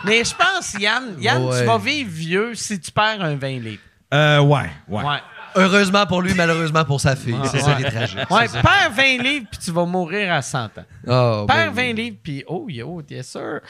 Mais 0.05 0.23
je 0.25 0.35
pense, 0.35 0.75
Yann, 0.79 1.17
Yann, 1.19 1.43
Ouais. 1.45 1.61
tu 1.61 1.67
vas 1.67 1.79
vivre 1.79 2.11
vieux 2.11 2.55
si 2.55 2.79
tu 2.79 2.91
perds 2.91 3.23
un 3.23 3.37
20 3.37 3.59
livres. 3.61 3.83
Euh, 4.13 4.39
ouais, 4.41 4.71
ouais. 4.89 5.03
Ouais. 5.03 5.19
Heureusement 5.57 6.05
pour 6.05 6.21
lui, 6.21 6.35
malheureusement 6.35 6.85
pour 6.85 7.01
sa 7.01 7.15
fille. 7.17 7.39
c'est 7.51 7.61
ça 7.61 7.75
qui 7.75 7.85
est 7.85 7.91
tragique. 7.91 8.19
Ouais, 8.31 8.49
perds 8.49 8.91
20 8.93 9.23
livres 9.23 9.47
puis 9.51 9.61
tu 9.65 9.71
vas 9.71 9.85
mourir 9.87 10.33
à 10.35 10.43
100 10.43 10.65
ans. 10.65 10.85
Oh, 11.07 11.47
Perds 11.49 11.73
ben 11.73 11.93
20 11.93 11.93
livres 11.95 12.17
puis 12.23 12.45
oh 12.49 12.67
yo, 12.69 13.01
yes 13.09 13.29
sir. 13.29 13.61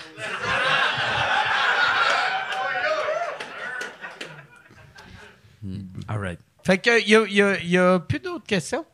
All 6.09 6.19
right. 6.19 6.39
Fait 6.65 6.79
que 6.79 7.07
y 7.09 7.15
a, 7.15 7.27
y 7.29 7.43
a- 7.43 7.63
y 7.63 7.77
a 7.79 7.99
plus 8.01 8.19
d'autres 8.21 8.47
questions? 8.47 8.85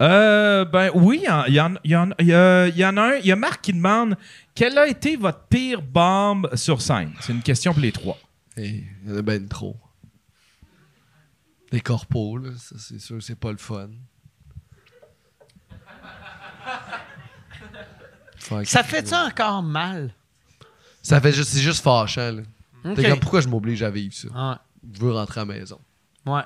Euh, 0.00 0.64
ben 0.64 0.90
oui, 0.94 1.20
il 1.22 1.26
y 1.26 1.30
en, 1.30 1.44
il 1.46 1.54
y 1.54 1.60
en- 1.60 1.74
il 1.84 1.90
y 1.90 1.96
en- 1.96 2.10
il 2.18 2.26
y 2.26 2.32
a- 2.34 2.68
il 2.68 2.76
y 2.78 2.86
en 2.86 2.96
a 2.96 3.02
un. 3.02 3.14
Il 3.16 3.26
y 3.26 3.32
a 3.32 3.36
Marc 3.36 3.60
qui 3.62 3.72
demande 3.74 4.16
quelle 4.54 4.78
a 4.78 4.86
été 4.86 5.16
votre 5.16 5.42
pire 5.48 5.82
bombe 5.82 6.48
sur 6.56 6.80
scène? 6.80 7.12
C'est 7.20 7.32
une 7.32 7.42
question 7.42 7.72
pour 7.72 7.82
les 7.82 7.92
trois. 7.92 8.16
Hey, 8.56 8.86
il 9.04 9.10
y 9.10 9.14
en 9.14 9.18
a 9.18 9.22
ben 9.22 9.46
trop. 9.48 9.76
Les 11.72 11.80
corpos, 11.80 12.38
là, 12.38 12.50
ça, 12.56 12.76
c'est 12.78 12.98
sûr, 12.98 13.22
c'est 13.22 13.38
pas 13.38 13.52
le 13.52 13.58
fun. 13.58 13.90
Fait 18.36 18.58
que- 18.62 18.64
Ça 18.64 18.82
fait-tu 18.82 19.14
encore 19.14 19.62
mal? 19.62 20.14
Ça 21.02 21.20
fait 21.20 21.32
juste, 21.32 21.50
c'est 21.50 21.60
juste 21.60 21.82
fâchant, 21.82 22.32
là. 22.32 22.42
Ok. 22.84 22.96
T'es 22.96 23.08
comme, 23.10 23.20
pourquoi 23.20 23.40
je 23.40 23.48
m'oblige 23.48 23.82
à 23.82 23.90
vivre 23.90 24.14
ça? 24.14 24.28
Ouais. 24.28 24.56
Je 24.94 25.00
veux 25.00 25.12
rentrer 25.12 25.40
à 25.40 25.44
la 25.44 25.52
maison. 25.54 25.78
Ouais. 26.26 26.42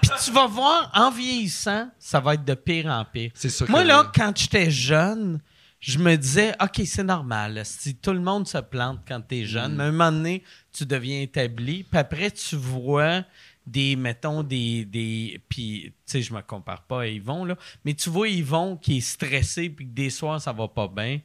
Puis 0.00 0.10
tu 0.24 0.30
vas 0.32 0.46
voir, 0.46 0.90
en 0.94 1.10
vieillissant, 1.10 1.90
ça 1.98 2.20
va 2.20 2.34
être 2.34 2.44
de 2.44 2.54
pire 2.54 2.86
en 2.86 3.04
pire. 3.04 3.30
C'est 3.34 3.48
ça 3.50 3.64
Moi, 3.68 3.82
que- 3.82 3.88
là, 3.88 4.10
quand 4.14 4.36
j'étais 4.36 4.70
jeune, 4.70 5.40
je 5.80 5.98
me 5.98 6.16
disais, 6.16 6.54
OK, 6.62 6.82
c'est 6.84 7.04
normal. 7.04 7.62
Si 7.64 7.94
tout 7.96 8.12
le 8.12 8.20
monde 8.20 8.46
se 8.46 8.58
plante 8.58 9.00
quand 9.06 9.20
t'es 9.20 9.42
Mm. 9.42 9.46
jeune, 9.46 9.76
mais 9.76 9.84
à 9.84 9.86
un 9.86 9.90
moment 9.92 10.12
donné, 10.12 10.42
tu 10.72 10.84
deviens 10.86 11.20
établi. 11.22 11.84
Puis 11.84 11.98
après, 11.98 12.30
tu 12.30 12.56
vois 12.56 13.24
des, 13.66 13.94
mettons, 13.96 14.42
des. 14.42 14.84
des 14.84 15.40
puis, 15.48 15.84
tu 15.84 15.92
sais, 16.06 16.22
je 16.22 16.32
me 16.34 16.40
compare 16.42 16.82
pas 16.82 17.02
à 17.02 17.06
Yvon, 17.06 17.44
là, 17.44 17.56
mais 17.84 17.94
tu 17.94 18.10
vois 18.10 18.28
Yvon 18.28 18.76
qui 18.76 18.98
est 18.98 19.00
stressé, 19.00 19.70
puis 19.70 19.86
que 19.86 19.92
des 19.92 20.10
soirs, 20.10 20.40
ça 20.40 20.52
va 20.52 20.66
pas 20.68 20.88
bien. 20.88 21.20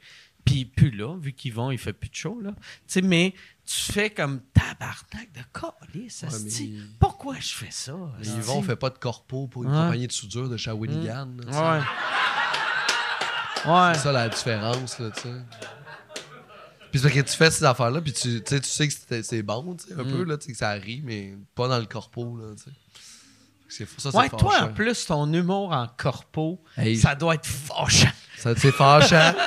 Puis 0.46 0.64
plus 0.66 0.92
là, 0.92 1.18
vu 1.20 1.34
qu'Yvon, 1.34 1.72
il 1.72 1.78
fait 1.80 1.94
plus 1.94 2.10
de 2.10 2.16
show, 2.16 2.40
là. 2.40 2.52
Tu 2.52 2.62
sais, 2.88 3.02
mais 3.02 3.34
tu 3.66 3.92
fais 3.94 4.10
comme 4.12 4.42
tabarnak 4.54 5.30
de 5.34 5.42
calice, 5.92 6.24
Ouais, 6.24 6.30
mais- 6.44 6.80
Pourquoi 7.00 7.36
je 7.40 7.54
fais 7.54 7.72
ça? 7.72 7.96
Mais? 8.20 8.26
Yvon 8.28 8.62
fait 8.62 8.76
pas 8.76 8.90
de 8.92 8.98
corpo 8.98 9.48
pour 9.48 9.64
une 9.64 9.70
Ouais. 9.72 9.76
compagnie 9.76 10.08
de 10.08 10.12
soudure 10.12 10.48
de 10.50 10.58
Shawinigan. 10.58 11.28
là, 11.46 11.52
sais. 11.52 11.60
Ouais. 13.68 13.74
Ouais. 13.74 13.94
C'est 13.96 14.02
ça 14.02 14.12
la 14.12 14.30
différence, 14.30 15.00
là, 15.00 15.10
tu 15.12 15.22
sais. 15.22 15.34
Puis 16.92 17.00
c'est 17.02 17.10
parce 17.10 17.14
que 17.16 17.32
tu 17.32 17.36
fais 17.38 17.52
ces 17.52 17.64
affaires-là, 17.66 18.00
puis 18.02 18.14
tu, 18.14 18.42
tu 18.44 18.50
sais, 18.56 18.60
tu 18.62 18.70
sais 18.70 18.88
que 18.88 19.22
c'est- 19.24 19.42
bon, 19.44 19.76
tu 19.76 19.88
sais, 19.88 19.94
un 20.00 20.04
Mm. 20.04 20.12
peu, 20.12 20.24
là, 20.24 20.38
tu 20.38 20.46
sais, 20.46 20.52
que 20.54 20.58
ça 20.58 20.70
rit, 20.72 21.02
mais 21.04 21.36
pas 21.56 21.68
dans 21.68 21.80
le 21.80 21.86
corpo, 21.86 22.38
là, 22.38 22.54
tu 22.56 22.64
sais. 22.64 22.70
C'est 23.68 24.00
ça, 24.00 24.12
c'est 24.12 24.18
Ouais, 24.18 24.30
toi, 24.30 24.62
en 24.62 24.74
plus, 24.74 25.06
ton 25.08 25.34
humour 25.34 25.72
en 25.74 25.88
corpo, 25.98 26.62
Hey. 26.78 26.96
ça 26.98 27.16
doit 27.16 27.34
être 27.36 27.48
fâchant. 27.48 28.08
Ça, 28.38 28.54
c'est 28.56 28.72
fâchant. 28.72 29.34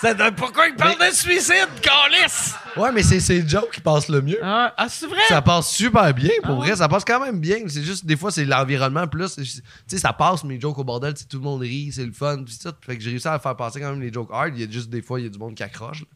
Ça. 0.00 0.14
Pourquoi 0.30 0.68
il 0.68 0.76
parle 0.76 0.96
de 0.96 1.12
suicide, 1.12 1.66
calice? 1.82 2.54
ouais, 2.76 2.92
mais 2.92 3.02
c'est 3.02 3.18
c'est 3.18 3.46
Joe 3.48 3.64
qui 3.72 3.80
passe 3.80 4.08
le 4.08 4.22
mieux. 4.22 4.38
Ah, 4.40 4.72
ah, 4.76 4.88
c'est 4.88 5.08
vrai? 5.08 5.18
Ça 5.28 5.42
passe 5.42 5.70
super 5.72 6.14
bien, 6.14 6.30
pour 6.44 6.52
Ah 6.52 6.54
vrai. 6.58 6.70
ouais? 6.70 6.76
Ça 6.76 6.86
passe 6.88 7.04
quand 7.04 7.18
même 7.18 7.40
bien. 7.40 7.56
C'est 7.66 7.82
juste, 7.82 8.06
des 8.06 8.16
fois, 8.16 8.30
c'est 8.30 8.44
l'environnement 8.44 9.08
plus. 9.08 9.34
Tu 9.34 9.44
sais, 9.88 9.98
ça 9.98 10.12
passe, 10.12 10.44
mes 10.44 10.60
jokes 10.60 10.78
au 10.78 10.84
bordel, 10.84 11.14
tout 11.14 11.38
le 11.38 11.42
monde 11.42 11.62
rit, 11.62 11.90
c'est 11.92 12.06
le 12.06 12.12
fun, 12.12 12.44
puis 12.44 12.56
tout. 12.62 12.72
Fait 12.86 12.96
que 12.96 13.02
j'ai 13.02 13.10
réussi 13.10 13.26
à 13.26 13.40
faire 13.40 13.56
passer 13.56 13.80
quand 13.80 13.90
même 13.90 14.00
les 14.00 14.12
jokes 14.12 14.30
hard. 14.32 14.52
Il 14.56 14.64
y 14.64 14.68
a 14.68 14.70
juste 14.70 14.88
des 14.88 15.02
fois, 15.02 15.18
il 15.18 15.24
y 15.24 15.26
a 15.26 15.30
du 15.30 15.38
monde 15.38 15.56
qui 15.56 15.64
accroche, 15.64 16.02
là. 16.02 16.06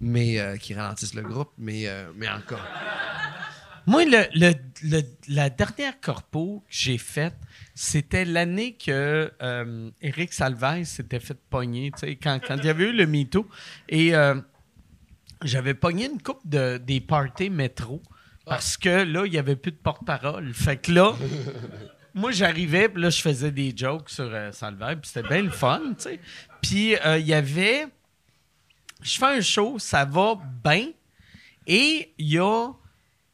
mais 0.00 0.38
euh, 0.40 0.56
qui 0.56 0.72
ralentissent 0.72 1.12
le 1.14 1.20
groupe. 1.22 1.50
Mais, 1.58 1.82
euh, 1.88 2.06
mais 2.16 2.30
encore. 2.30 2.60
Moi, 3.86 4.04
le, 4.04 4.24
le- 4.34 4.54
le- 4.82 5.02
la 5.28 5.50
dernière 5.50 6.00
corpo 6.00 6.64
que 6.66 6.74
j'ai 6.74 6.98
faite, 6.98 7.36
c'était 7.78 8.24
l'année 8.24 8.72
que 8.72 9.30
euh, 9.42 9.90
Eric 10.00 10.32
Salvaille 10.32 10.86
s'était 10.86 11.20
fait 11.20 11.38
pogner, 11.50 11.90
tu 11.92 11.98
sais, 11.98 12.16
quand, 12.16 12.40
quand 12.42 12.56
il 12.56 12.64
y 12.64 12.68
avait 12.70 12.84
eu 12.84 12.92
le 12.92 13.06
MeToo. 13.06 13.46
Et 13.90 14.14
euh, 14.14 14.40
j'avais 15.42 15.74
pogné 15.74 16.06
une 16.06 16.22
coupe 16.22 16.40
de, 16.46 16.78
des 16.78 17.02
parties 17.02 17.50
métro 17.50 18.00
parce 18.46 18.78
que 18.78 19.04
là, 19.04 19.26
il 19.26 19.32
n'y 19.32 19.36
avait 19.36 19.56
plus 19.56 19.72
de 19.72 19.76
porte-parole. 19.76 20.54
Fait 20.54 20.78
que 20.78 20.90
là, 20.90 21.14
moi, 22.14 22.30
j'arrivais, 22.30 22.88
puis 22.88 23.02
là, 23.02 23.10
je 23.10 23.20
faisais 23.20 23.50
des 23.50 23.74
jokes 23.76 24.08
sur 24.08 24.24
euh, 24.24 24.52
Salvaille, 24.52 24.96
puis 24.96 25.10
c'était 25.12 25.28
bien 25.28 25.42
le 25.42 25.50
fun, 25.50 25.82
tu 25.98 26.04
sais. 26.04 26.20
Puis 26.62 26.96
euh, 26.96 27.18
il 27.18 27.26
y 27.26 27.34
avait... 27.34 27.88
Je 29.02 29.18
fais 29.18 29.26
un 29.26 29.40
show, 29.42 29.78
ça 29.78 30.06
va 30.06 30.38
bien, 30.64 30.88
et 31.66 32.14
il 32.16 32.26
y 32.26 32.38
a 32.38 32.70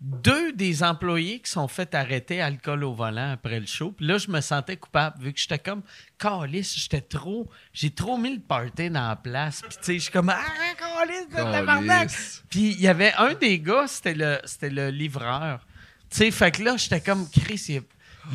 deux 0.02 0.52
des 0.52 0.82
employés 0.82 1.38
qui 1.38 1.50
sont 1.50 1.68
fait 1.68 1.94
arrêter 1.94 2.42
alcool 2.42 2.82
au 2.82 2.92
volant 2.92 3.32
après 3.32 3.60
le 3.60 3.66
show. 3.66 3.92
Puis 3.92 4.04
là, 4.04 4.18
je 4.18 4.28
me 4.30 4.40
sentais 4.40 4.76
coupable 4.76 5.22
vu 5.22 5.32
que 5.32 5.38
j'étais 5.38 5.60
comme 5.60 5.82
calice, 6.18 6.76
j'étais 6.76 7.00
trop, 7.00 7.48
j'ai 7.72 7.90
trop 7.90 8.18
mis 8.18 8.34
le 8.34 8.40
party 8.40 8.90
dans 8.90 9.08
la 9.08 9.16
place. 9.16 9.62
Puis 9.62 9.76
tu 9.78 9.84
sais, 9.84 9.94
je 9.94 9.98
suis 10.00 10.12
comme 10.12 10.28
ah 10.30 10.42
calice, 10.76 11.28
tabarnak. 11.30 12.10
Puis 12.50 12.72
il 12.72 12.80
y 12.80 12.88
avait 12.88 13.12
un 13.14 13.34
des 13.34 13.60
gars, 13.60 13.86
c'était 13.86 14.14
le, 14.14 14.40
c'était 14.44 14.70
le 14.70 14.90
livreur. 14.90 15.64
Tu 16.10 16.16
sais, 16.16 16.30
fait 16.32 16.50
que 16.50 16.64
là, 16.64 16.76
j'étais 16.76 17.00
comme 17.00 17.28
Chris, 17.30 17.80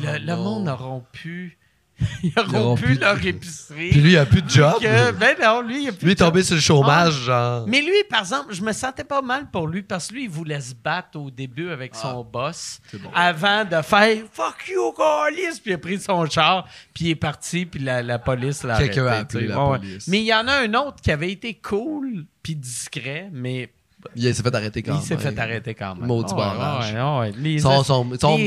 le, 0.00 0.18
le 0.18 0.36
monde 0.36 0.64
n'auront 0.64 1.04
pu, 1.12 1.58
ils 2.22 2.32
auront 2.38 2.58
auront 2.58 2.74
pu 2.76 2.84
plus- 2.84 2.98
leur 2.98 3.24
épicerie. 3.26 3.90
Puis 3.90 4.00
lui, 4.00 4.12
il 4.12 4.18
a 4.18 4.26
plus 4.26 4.42
de 4.42 4.48
job. 4.48 4.74
Que- 4.80 5.10
ben 5.12 5.36
non, 5.42 5.60
lui, 5.62 5.82
il 5.84 5.88
a 5.88 5.92
plus 5.92 6.04
Lui, 6.06 6.12
il 6.12 6.14
est 6.14 6.18
job. 6.18 6.28
tombé 6.28 6.42
sur 6.42 6.54
le 6.54 6.60
chômage, 6.60 7.14
genre. 7.24 7.64
Mais 7.66 7.80
lui, 7.82 7.92
par 8.08 8.20
exemple, 8.20 8.54
je 8.54 8.62
me 8.62 8.72
sentais 8.72 9.04
pas 9.04 9.20
mal 9.22 9.50
pour 9.50 9.66
lui 9.66 9.82
parce 9.82 10.08
que 10.08 10.14
lui, 10.14 10.24
il 10.24 10.30
voulait 10.30 10.60
se 10.60 10.74
battre 10.74 11.18
au 11.18 11.30
début 11.30 11.70
avec 11.70 11.94
son 11.94 12.22
boss 12.24 12.80
avant 13.14 13.64
de 13.64 13.82
faire 13.82 14.16
Fuck 14.32 14.68
you, 14.68 14.92
Callis! 14.96 15.60
Puis 15.60 15.70
il 15.70 15.74
a 15.74 15.78
pris 15.78 15.98
son 16.00 16.24
char, 16.26 16.66
puis 16.94 17.06
il 17.06 17.10
est 17.10 17.14
parti, 17.16 17.66
puis 17.66 17.80
la, 17.82 18.02
la 18.02 18.18
police 18.18 18.62
l'a 18.62 18.78
Quelqu'un 18.78 19.06
a 19.06 19.10
arrêté, 19.10 19.36
appelé 19.38 19.46
la 19.48 19.56
police. 19.56 20.08
Mais 20.08 20.18
il 20.20 20.26
y 20.26 20.34
en 20.34 20.46
a 20.46 20.52
un 20.54 20.74
autre 20.74 21.00
qui 21.02 21.10
avait 21.10 21.32
été 21.32 21.54
cool, 21.54 22.26
puis 22.42 22.54
discret, 22.54 23.28
mais 23.32 23.72
Il 24.14 24.34
s'est 24.34 24.42
fait 24.42 24.54
arrêter 24.54 24.82
quand 24.82 24.92
il 24.92 24.94
même. 24.96 25.02
s'est 25.02 25.16
fait 25.18 25.38
arrêter 25.38 25.74
quand 25.74 25.96
même. 25.96 26.06
Maudit 26.06 26.34
barrage. 26.34 26.94
Les, 27.38 27.58
Sont- 27.58 27.82
sont- 27.84 28.06
sont- 28.20 28.38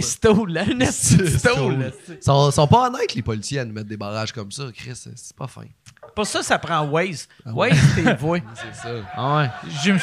sont, 2.22 2.52
sont 2.52 2.68
pas 2.68 2.88
honnêtes, 2.88 3.14
les 3.16 3.22
policiers, 3.22 3.60
à 3.60 3.66
nous 3.66 3.74
mettre 3.74 3.88
des 3.88 3.98
barrages 3.98 4.32
comme 4.32 4.52
ça. 4.52 4.64
Chris, 4.74 4.92
c'est 4.96 5.36
pas 5.36 5.48
fin. 5.48 5.64
Pour 6.16 6.26
ça, 6.26 6.44
ça 6.44 6.58
prend 6.60 6.86
Waze. 6.86 7.28
Ah 7.46 7.52
Waze, 7.54 7.78
t'es 7.96 8.14
voué. 8.20 8.44
C'est 8.56 8.82
ça. 8.82 8.90
Ah 9.16 9.38
ouais. 9.38 9.50
Je 9.84 9.92
me, 9.92 9.96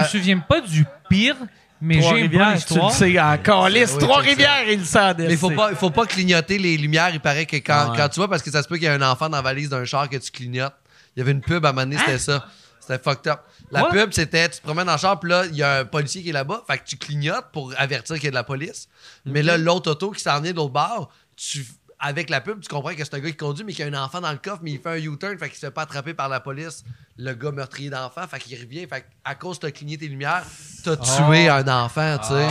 me 0.00 0.04
souviens 0.08 0.38
pas 0.38 0.60
du 0.60 0.84
pire, 1.08 1.36
mais 1.80 2.00
j'ai 2.00 2.20
une 2.20 2.28
bonne 2.28 2.30
Trois-Rivières, 2.30 2.48
tu 2.48 2.52
le 2.52 2.58
histoire. 2.80 2.92
sais 2.92 3.20
encore. 3.20 3.64
Oui, 3.72 3.84
Trois-Rivières, 3.98 4.68
il 4.68 4.78
le 4.80 4.84
sent. 4.84 5.14
Mais 5.18 5.32
il 5.32 5.36
faut 5.36 5.50
pas, 5.50 5.70
il 5.70 5.76
faut 5.76 5.90
pas 5.90 6.06
clignoter 6.06 6.58
les 6.58 6.76
lumières. 6.76 7.10
Il 7.12 7.20
paraît 7.20 7.46
que 7.46 7.56
quand, 7.56 7.92
quand 7.96 8.08
tu 8.08 8.16
vois, 8.20 8.28
parce 8.28 8.42
que 8.42 8.50
ça 8.50 8.62
se 8.62 8.68
peut 8.68 8.76
qu'il 8.76 8.84
y 8.84 8.86
ait 8.86 8.90
un 8.94 9.02
enfant 9.02 9.28
dans 9.28 9.36
la 9.36 9.42
valise 9.42 9.68
d'un 9.68 9.84
char 9.84 10.08
que 10.08 10.16
tu 10.16 10.30
clignotes. 10.30 10.74
Il 11.16 11.20
y 11.20 11.22
avait 11.22 11.32
une 11.32 11.40
pub 11.40 11.64
à 11.64 11.68
un 11.68 11.72
moment 11.72 11.82
donné, 11.86 11.98
c'était 11.98 12.18
ça. 12.18 12.44
C'était 12.86 13.02
fucked 13.02 13.26
up. 13.32 13.40
La 13.70 13.82
What? 13.84 13.90
pub, 13.90 14.12
c'était 14.12 14.48
tu 14.48 14.58
te 14.58 14.62
promènes 14.62 14.90
le 14.90 14.96
char, 14.98 15.18
puis 15.18 15.30
là, 15.30 15.46
il 15.46 15.56
y 15.56 15.62
a 15.62 15.80
un 15.80 15.84
policier 15.84 16.22
qui 16.22 16.28
est 16.30 16.32
là-bas. 16.32 16.62
Fait 16.66 16.78
que 16.78 16.84
tu 16.84 16.96
clignotes 16.96 17.46
pour 17.52 17.72
avertir 17.78 18.16
qu'il 18.16 18.24
y 18.24 18.28
a 18.28 18.30
de 18.30 18.34
la 18.34 18.44
police. 18.44 18.88
Mais 19.24 19.42
là, 19.42 19.56
l'autre 19.56 19.90
auto 19.90 20.10
qui 20.10 20.20
s'en 20.22 20.40
vient 20.40 20.52
de 20.52 20.56
l'autre 20.56 20.72
bord, 20.72 21.10
tu, 21.36 21.66
avec 21.98 22.28
la 22.28 22.40
pub, 22.42 22.60
tu 22.60 22.68
comprends 22.68 22.94
que 22.94 23.02
c'est 23.02 23.14
un 23.14 23.20
gars 23.20 23.30
qui 23.30 23.36
conduit, 23.36 23.64
mais 23.64 23.72
qu'il 23.72 23.86
y 23.86 23.88
a 23.88 23.98
un 23.98 24.04
enfant 24.04 24.20
dans 24.20 24.30
le 24.30 24.36
coffre, 24.38 24.60
mais 24.62 24.72
il 24.72 24.80
fait 24.80 24.90
un 24.90 24.96
U-turn, 24.96 25.38
fait 25.38 25.48
qu'il 25.48 25.58
se 25.58 25.66
fait 25.66 25.70
pas 25.70 25.82
attraper 25.82 26.12
par 26.12 26.28
la 26.28 26.40
police. 26.40 26.84
Le 27.16 27.32
gars 27.32 27.50
meurtrier 27.52 27.88
d'enfant, 27.88 28.26
fait 28.28 28.38
qu'il 28.38 28.60
revient. 28.60 28.86
Fait 28.86 29.06
à 29.24 29.34
cause 29.34 29.58
de 29.60 29.70
cligné 29.70 29.96
tes 29.96 30.08
lumières, 30.08 30.44
t'as 30.84 30.96
tué 30.96 31.48
un 31.48 31.66
enfant, 31.68 32.18
tu 32.18 32.28
sais. 32.28 32.46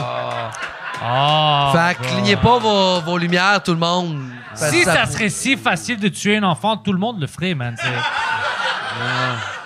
Ah. 1.05 1.72
Fait 1.76 1.95
que 1.95 2.07
clignez 2.07 2.38
pas 2.38 2.57
vos, 2.60 3.01
vos 3.01 3.18
lumières, 3.18 3.61
tout 3.61 3.73
le 3.73 3.80
monde. 3.80 4.23
Si 4.55 4.80
que 4.80 4.85
ça 4.85 5.05
serait 5.05 5.30
si 5.30 5.57
facile 5.57 5.99
de 5.99 6.07
tuer 6.07 6.38
un 6.38 6.43
enfant, 6.43 6.77
tout 6.77 6.93
le 6.93 6.99
monde 6.99 7.19
le 7.22 7.27
ferait, 7.27 7.53
man. 7.53 7.76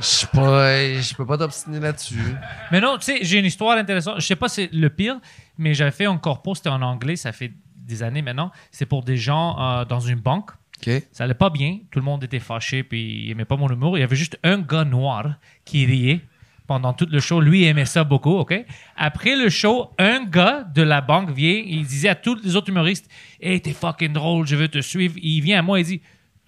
Je 0.00 1.00
je 1.02 1.14
peux 1.14 1.26
pas 1.26 1.36
t'obstiner 1.36 1.78
là-dessus. 1.78 2.34
Mais 2.72 2.80
non, 2.80 2.96
tu 2.96 3.04
sais, 3.04 3.18
j'ai 3.22 3.38
une 3.38 3.44
histoire 3.44 3.76
intéressante. 3.76 4.20
Je 4.20 4.26
sais 4.26 4.36
pas 4.36 4.48
si 4.48 4.62
c'est 4.62 4.72
le 4.72 4.88
pire, 4.88 5.20
mais 5.58 5.74
j'avais 5.74 5.90
fait 5.90 6.06
un 6.06 6.16
corpo, 6.16 6.54
c'était 6.54 6.70
en 6.70 6.82
anglais, 6.82 7.16
ça 7.16 7.32
fait 7.32 7.52
des 7.76 8.02
années 8.02 8.22
maintenant. 8.22 8.50
C'est 8.70 8.86
pour 8.86 9.02
des 9.02 9.16
gens 9.16 9.58
euh, 9.60 9.84
dans 9.84 10.00
une 10.00 10.20
banque. 10.20 10.50
OK. 10.80 10.90
Ça 11.12 11.24
allait 11.24 11.34
pas 11.34 11.50
bien. 11.50 11.78
Tout 11.90 11.98
le 11.98 12.04
monde 12.04 12.24
était 12.24 12.38
fâché, 12.38 12.82
puis 12.82 13.24
il 13.24 13.30
aimait 13.30 13.44
pas 13.44 13.56
mon 13.56 13.68
humour. 13.68 13.98
Il 13.98 14.00
y 14.00 14.04
avait 14.04 14.16
juste 14.16 14.38
un 14.42 14.58
gars 14.58 14.84
noir 14.84 15.34
qui 15.64 15.84
riait 15.84 16.20
pendant 16.66 16.92
tout 16.94 17.06
le 17.10 17.20
show. 17.20 17.40
Lui, 17.40 17.62
il 17.62 17.66
aimait 17.66 17.84
ça 17.84 18.04
beaucoup, 18.04 18.38
OK? 18.38 18.54
Après 18.96 19.36
le 19.36 19.50
show, 19.50 19.90
un 19.98 20.24
gars 20.24 20.64
de 20.74 20.82
la 20.82 21.00
banque 21.00 21.30
vient, 21.30 21.62
il 21.66 21.84
disait 21.84 22.08
à 22.08 22.14
tous 22.14 22.36
les 22.42 22.56
autres 22.56 22.70
humoristes 22.70 23.10
Hey, 23.40 23.60
t'es 23.60 23.72
fucking 23.72 24.12
drôle, 24.12 24.46
je 24.46 24.56
veux 24.56 24.68
te 24.68 24.80
suivre. 24.80 25.16
Il 25.20 25.40
vient 25.40 25.58
à 25.58 25.62
moi 25.62 25.80
et 25.80 25.82
dit 25.82 26.00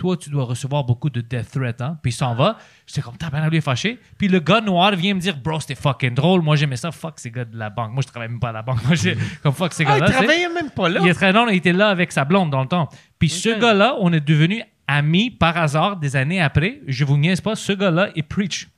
Toi, 0.02 0.16
tu 0.16 0.30
dois 0.30 0.42
recevoir 0.42 0.82
beaucoup 0.82 1.10
de 1.10 1.20
death 1.20 1.52
threats, 1.52 1.74
hein? 1.78 1.96
Puis 2.02 2.10
il 2.10 2.14
s'en 2.14 2.34
va. 2.34 2.56
J'étais 2.88 3.02
comme, 3.02 3.16
tabarnak, 3.16 3.50
lui 3.52 3.58
est 3.58 3.60
fâché. 3.60 4.00
Puis 4.18 4.26
le 4.26 4.40
gars 4.40 4.60
noir 4.60 4.90
vient 4.96 5.14
me 5.14 5.20
dire 5.20 5.36
Bro, 5.36 5.60
c'était 5.60 5.76
fucking 5.76 6.12
drôle. 6.12 6.42
Moi, 6.42 6.56
j'aimais 6.56 6.74
ça. 6.74 6.90
Fuck 6.90 7.20
ces 7.20 7.30
gars 7.30 7.44
de 7.44 7.56
la 7.56 7.70
banque. 7.70 7.92
Moi, 7.92 8.02
je 8.04 8.08
travaille 8.08 8.28
même 8.28 8.40
pas 8.40 8.48
à 8.48 8.52
la 8.52 8.62
banque. 8.62 8.82
Moi, 8.84 8.96
j'ai 8.96 9.16
comme 9.44 9.52
fuck 9.54 9.72
ces 9.72 9.84
Ah, 9.86 9.92
il 9.94 10.00
gars-là. 10.00 10.06
sais. 10.08 10.12
travaillait 10.14 10.48
même 10.48 10.70
pas 10.70 10.88
là. 10.88 10.98
Il 11.04 11.08
est 11.08 11.14
très 11.14 11.32
long, 11.32 11.46
il 11.48 11.54
était 11.58 11.72
là 11.72 11.88
avec 11.90 12.10
sa 12.10 12.24
blonde 12.24 12.50
dans 12.50 12.62
le 12.62 12.66
temps. 12.66 12.88
Puis 13.20 13.28
ce 13.28 13.50
gars-là, 13.60 13.94
on 14.00 14.12
est 14.12 14.18
devenu 14.18 14.64
amis 14.88 15.30
par 15.30 15.56
hasard 15.56 15.96
des 15.98 16.16
années 16.16 16.42
après. 16.42 16.80
Je 16.88 17.04
vous 17.04 17.16
niaise 17.16 17.40
pas, 17.40 17.54
ce 17.54 17.70
gars-là, 17.72 18.08
il 18.16 18.24
preach. 18.24 18.70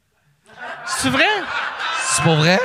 C'est 0.84 1.08
vrai? 1.08 1.24
C'est 2.02 2.22
pas 2.22 2.34
vrai? 2.34 2.58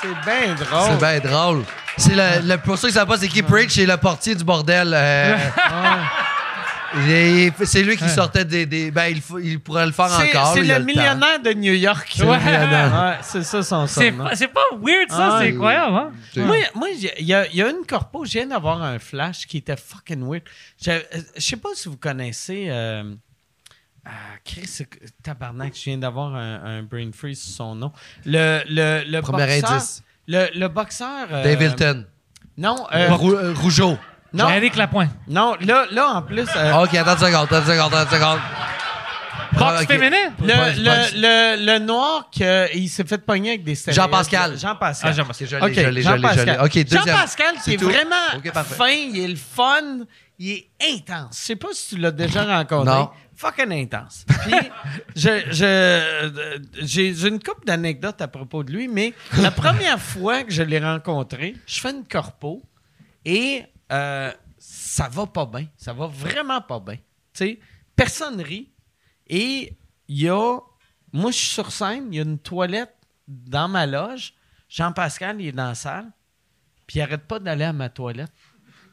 C'est 0.00 0.08
bien 0.08 0.54
drôle. 0.54 0.88
C'est 0.90 0.98
bien 1.20 1.30
drôle. 1.30 1.64
C'est 1.98 2.14
le, 2.14 2.48
le, 2.48 2.56
pour 2.58 2.78
ceux 2.78 2.88
qui 2.88 2.94
savent 2.94 3.06
pas, 3.08 3.18
c'est 3.18 3.28
qui 3.28 3.42
Preach, 3.42 3.72
c'est 3.72 3.84
le 3.86 3.96
portier 3.98 4.34
du 4.34 4.42
bordel. 4.44 4.92
euh, 4.94 5.36
il- 5.68 6.26
C'est 7.64 7.82
lui 7.82 7.96
qui 7.96 8.08
sortait 8.08 8.44
des. 8.44 8.66
des- 8.66 8.90
ben, 8.90 9.06
il, 9.06 9.20
faut- 9.20 9.38
il 9.38 9.60
pourrait 9.60 9.86
le 9.86 9.92
faire 9.92 10.06
encore. 10.06 10.54
c'est 10.54 10.62
le 10.62 10.78
millionnaire 10.80 11.40
de 11.42 11.52
New 11.52 11.72
York. 11.74 12.14
Millionnaire. 12.18 12.92
Ouais, 12.94 13.18
c'est 13.22 13.42
ça 13.42 13.62
son 13.62 13.86
C'est 13.86 14.10
son. 14.10 14.16
pas, 14.18 14.34
c'est 14.36 14.48
pas 14.48 14.60
weird, 14.80 15.10
ça, 15.10 15.30
Ah, 15.32 15.38
c'est 15.40 15.48
incroyable, 15.52 15.96
hein? 15.96 16.12
Moi, 16.74 16.88
il 16.94 17.24
y, 17.26 17.32
a- 17.34 17.46
il 17.48 17.56
y 17.56 17.62
a 17.62 17.68
une 17.70 17.84
corpo, 17.86 18.24
je 18.24 18.32
viens 18.32 18.46
d'avoir 18.46 18.82
un 18.82 18.98
flash 18.98 19.46
qui 19.46 19.58
était 19.58 19.76
fucking 19.76 20.22
weird. 20.28 20.42
Je 20.82 20.90
euh, 20.90 21.00
je 21.36 21.40
sais 21.42 21.56
pas 21.56 21.70
si 21.74 21.88
vous 21.88 21.96
connaissez. 21.96 22.66
Euh, 22.68 23.14
ah, 24.04 24.10
Chris, 24.44 24.82
tabarnak, 25.22 25.74
je 25.76 25.84
viens 25.84 25.98
d'avoir 25.98 26.34
un, 26.34 26.78
un 26.78 26.82
brain 26.82 27.10
freeze 27.12 27.40
sur 27.42 27.54
son 27.56 27.74
nom. 27.74 27.92
Le, 28.24 28.62
le, 28.68 29.04
le 29.10 29.20
Premier 29.22 29.46
boxeur. 29.60 29.72
indice. 29.72 30.02
Le, 30.28 30.46
le 30.58 30.68
boxeur. 30.68 31.28
euh, 31.30 31.42
Dave 31.44 31.62
Hilton. 31.62 32.04
Non, 32.58 32.86
euh, 32.94 33.12
Rou- 33.14 33.32
euh, 33.34 33.52
Rougeau. 33.54 33.98
Non, 34.36 34.48
Eric 34.50 34.76
Lapointe. 34.76 35.10
non, 35.28 35.56
là, 35.60 35.86
là, 35.90 36.08
en 36.14 36.22
plus. 36.22 36.46
euh, 36.56 36.74
Ok, 36.82 36.94
attends 36.94 37.12
une 37.12 37.18
seconde, 37.18 37.44
attends 37.44 37.58
une 37.60 37.66
seconde, 37.66 37.94
attends 37.94 38.02
une 38.04 38.18
seconde. 38.18 38.38
Boxe 39.52 39.64
Ah, 39.64 39.80
ok. 39.82 39.86
féminin? 39.88 40.16
le, 40.40 40.46
le, 40.82 41.56
le, 41.56 41.64
le 41.72 41.78
noir 41.78 42.28
qu'il 42.30 42.88
s'est 42.90 43.04
fait 43.04 43.18
pogner 43.18 43.50
avec 43.50 43.64
des 43.64 43.74
stéroïdes. 43.74 44.02
Jean-Pascal. 44.02 44.58
Jean-Pascal. 44.58 45.14
Ah, 45.18 45.64
Ok, 45.64 45.72
je 45.72 45.80
l'ai, 45.80 45.80
je 45.80 45.80
l'ai, 45.80 45.80
je 45.80 45.88
l'ai, 45.90 46.02
je 46.02 46.08
Jean-Pascal. 46.10 46.46
l'ai. 46.46 46.58
Ok, 46.58 46.72
deuxième. 46.84 47.06
Jean-Pascal, 47.06 47.54
qui 47.54 47.60
C'est 47.62 47.72
est 47.74 47.76
tout? 47.78 47.88
vraiment 47.88 48.62
fin, 48.64 48.88
il 48.90 49.18
est 49.18 49.28
le 49.28 49.36
fun, 49.36 50.04
il 50.38 50.50
est 50.50 50.68
intense. 50.92 51.38
Je 51.40 51.44
sais 51.46 51.56
pas 51.56 51.68
si 51.72 51.94
tu 51.94 52.00
l'as 52.00 52.10
déjà 52.10 52.44
rencontré. 52.44 52.94
Non. 52.94 53.10
Fucking 53.34 53.72
intense. 53.72 54.24
Puis, 54.42 54.54
je, 55.16 55.30
je, 55.50 56.60
j'ai, 56.82 57.14
j'ai 57.14 57.28
une 57.28 57.38
couple 57.42 57.64
d'anecdotes 57.66 58.20
à 58.20 58.28
propos 58.28 58.62
de 58.62 58.72
lui, 58.72 58.88
mais 58.88 59.14
la 59.40 59.50
première 59.50 60.00
fois 60.00 60.42
que 60.42 60.52
je 60.52 60.62
l'ai 60.62 60.78
rencontré, 60.80 61.54
je 61.66 61.80
fais 61.80 61.90
une 61.92 62.04
corpo 62.06 62.62
et 63.24 63.64
euh, 63.92 64.32
ça 64.58 65.08
va 65.08 65.26
pas 65.26 65.46
bien. 65.46 65.66
Ça 65.76 65.92
va 65.92 66.06
vraiment 66.06 66.60
pas 66.60 66.80
bien. 66.80 66.96
Tu 66.96 67.00
sais, 67.32 67.60
personne 67.94 68.40
rit. 68.40 68.70
Et 69.28 69.76
il 70.08 70.22
y 70.22 70.28
a. 70.28 70.58
Moi, 71.12 71.30
je 71.30 71.36
suis 71.36 71.46
sur 71.48 71.72
scène, 71.72 72.08
il 72.10 72.16
y 72.16 72.18
a 72.18 72.22
une 72.22 72.38
toilette 72.38 72.94
dans 73.26 73.68
ma 73.68 73.86
loge. 73.86 74.34
Jean-Pascal, 74.68 75.40
il 75.40 75.48
est 75.48 75.52
dans 75.52 75.68
la 75.68 75.74
salle. 75.74 76.10
Puis 76.86 76.98
il 76.98 77.02
arrête 77.02 77.22
pas 77.22 77.38
d'aller 77.38 77.64
à 77.64 77.72
ma 77.72 77.88
toilette. 77.88 78.32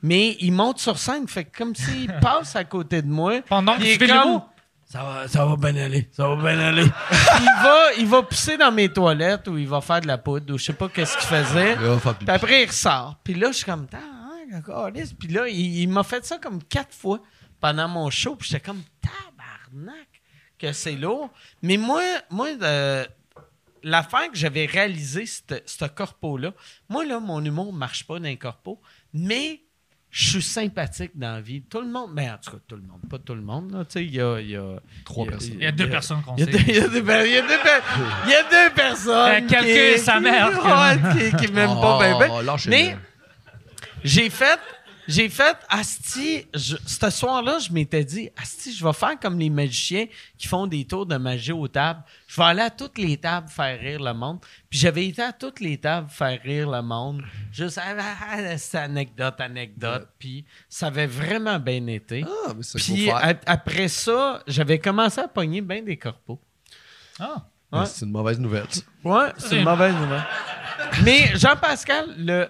Mais 0.01 0.35
il 0.39 0.51
monte 0.51 0.79
sur 0.79 0.97
scène, 0.97 1.27
fait 1.27 1.45
comme 1.45 1.75
s'il 1.75 2.13
passe 2.21 2.55
à 2.55 2.63
côté 2.63 3.01
de 3.01 3.07
moi. 3.07 3.41
Pendant 3.47 3.77
que 3.77 3.83
il 3.83 3.97
fais 3.97 4.07
comme, 4.07 4.31
mot? 4.33 4.43
Ça 4.85 5.03
va, 5.03 5.27
ça 5.27 5.45
va 5.45 5.55
bien 5.55 5.83
aller, 5.83 6.09
ça 6.11 6.27
va 6.27 6.35
bien 6.35 6.59
aller. 6.59 6.83
Il 7.39 7.63
va, 7.63 7.93
il 7.97 8.05
va 8.05 8.21
pousser 8.21 8.57
dans 8.57 8.71
mes 8.71 8.89
toilettes 8.89 9.47
ou 9.47 9.57
il 9.57 9.67
va 9.67 9.81
faire 9.81 10.01
de 10.01 10.07
la 10.07 10.19
poudre 10.19 10.53
ou 10.53 10.57
je 10.59 10.65
sais 10.65 10.73
pas 10.73 10.87
qu'est-ce 10.87 11.17
qu'il 11.17 11.27
faisait. 11.27 11.75
Puis 12.19 12.29
après, 12.29 12.63
il 12.63 12.67
ressort. 12.67 13.15
Puis 13.23 13.33
là, 13.33 13.47
je 13.47 13.57
suis 13.57 13.65
comme, 13.65 13.87
Puis 15.19 15.27
là, 15.29 15.47
il, 15.47 15.79
il 15.81 15.87
m'a 15.87 16.03
fait 16.03 16.25
ça 16.25 16.37
comme 16.37 16.63
quatre 16.63 16.93
fois 16.93 17.19
pendant 17.59 17.87
mon 17.87 18.09
show. 18.09 18.35
Puis 18.35 18.49
j'étais 18.49 18.63
comme, 18.65 18.81
tabarnak, 19.01 20.07
que 20.59 20.71
c'est 20.73 20.95
lourd. 20.95 21.29
Mais 21.61 21.77
moi, 21.77 22.01
moi 22.29 22.49
euh, 22.61 23.05
l'affaire 23.83 24.29
que 24.31 24.37
j'avais 24.37 24.65
réalisé, 24.65 25.25
ce 25.25 25.85
corpo-là, 25.85 26.53
moi, 26.89 27.05
là, 27.05 27.19
mon 27.19 27.43
humour 27.43 27.71
ne 27.73 27.77
marche 27.77 28.05
pas 28.05 28.19
dans 28.19 28.25
un 28.27 28.35
corpo, 28.35 28.79
mais 29.13 29.61
je 30.09 30.29
suis 30.29 30.41
sympathique 30.43 31.11
dans 31.15 31.31
la 31.33 31.41
vie. 31.41 31.63
Tout 31.63 31.81
le 31.81 31.87
monde, 31.87 32.11
mais 32.13 32.29
en 32.29 32.37
tout 32.37 32.51
cas, 32.51 32.57
tout 32.67 32.75
le 32.75 32.83
monde, 32.83 33.01
pas 33.09 33.17
tout 33.17 33.33
le 33.33 33.41
monde, 33.41 33.71
là, 33.71 33.83
tu 33.83 33.93
sais, 33.93 34.05
il 34.05 34.13
y 34.13 34.21
a, 34.21 34.39
y 34.39 34.55
a- 34.55 34.79
Trois 35.05 35.25
y 35.25 35.27
a- 35.27 35.31
personnes. 35.31 35.53
Il 35.55 35.63
y 35.63 35.65
a 35.65 35.71
deux 35.71 35.89
personnes 35.89 36.21
qu'on 36.21 36.35
il 36.35 36.41
y 36.41 36.43
a 36.43 36.45
sait. 36.45 36.51
deux- 36.51 36.63
il 36.67 36.75
y 36.75 36.79
a 36.79 36.87
deux 36.87 37.03
per- 37.03 37.23
il 37.25 37.31
y 37.31 37.37
a 37.37 37.41
deux 37.41 38.49
deux 38.51 38.75
personnes. 38.75 39.43
Euh, 39.43 39.47
quelqu'un 39.47 39.97
sa 40.03 40.19
mère. 40.19 40.51
qui, 41.39 41.47
qui 41.47 41.51
m'aiment 41.51 41.81
pas 41.81 41.97
ben, 41.99 42.19
ben. 42.19 42.29
Oh. 42.47 42.55
Mais 42.67 42.95
j'ai 44.03 44.29
fait, 44.29 44.59
j'ai 45.07 45.27
fait, 45.27 45.57
Asti, 45.69 46.45
je- 46.53 46.77
ce 46.85 47.09
soir-là, 47.09 47.59
je 47.59 47.71
m'étais 47.73 48.05
dit, 48.05 48.29
Asti, 48.41 48.73
je 48.73 48.85
vais 48.85 48.93
faire 48.93 49.19
comme 49.19 49.37
les 49.37 49.49
magiciens 49.49 50.05
qui 50.37 50.47
font 50.47 50.65
des 50.65 50.85
tours 50.85 51.05
de 51.05 51.17
magie 51.17 51.51
aux 51.51 51.67
tables. 51.67 52.01
Je 52.27 52.37
vais 52.37 52.47
aller 52.47 52.61
à 52.61 52.69
toutes 52.69 52.97
les 52.97 53.17
tables 53.17 53.49
faire 53.49 53.77
rire 53.79 54.01
le 54.01 54.13
monde. 54.13 54.39
Puis 54.69 54.79
j'avais 54.79 55.05
été 55.07 55.21
à 55.21 55.33
toutes 55.33 55.59
les 55.59 55.77
tables 55.77 56.09
faire 56.09 56.39
rire 56.41 56.69
le 56.69 56.81
monde. 56.81 57.21
Juste, 57.51 57.79
ah, 57.83 57.95
ah, 57.99 58.15
ah, 58.31 58.57
c'est 58.57 58.77
anecdote, 58.77 59.35
anecdote. 59.41 60.07
Puis 60.17 60.45
ça 60.69 60.87
avait 60.87 61.07
vraiment 61.07 61.59
bien 61.59 61.85
été. 61.87 62.23
Ah, 62.25 62.53
mais 62.55 62.63
c'est 62.63 62.77
Puis 62.79 63.09
a- 63.09 63.33
après 63.45 63.89
ça, 63.89 64.41
j'avais 64.47 64.79
commencé 64.79 65.19
à 65.19 65.27
pogner 65.27 65.59
bien 65.61 65.81
des 65.81 65.97
corpos. 65.97 66.39
Ah. 67.19 67.45
ouais. 67.73 67.85
C'est 67.87 68.05
une 68.05 68.11
mauvaise 68.11 68.39
nouvelle. 68.39 68.67
Ouais, 69.03 69.31
c'est 69.37 69.57
une 69.57 69.65
mauvaise 69.65 69.93
nouvelle. 69.95 70.23
Mais 71.03 71.31
Jean-Pascal, 71.35 72.15
le, 72.17 72.47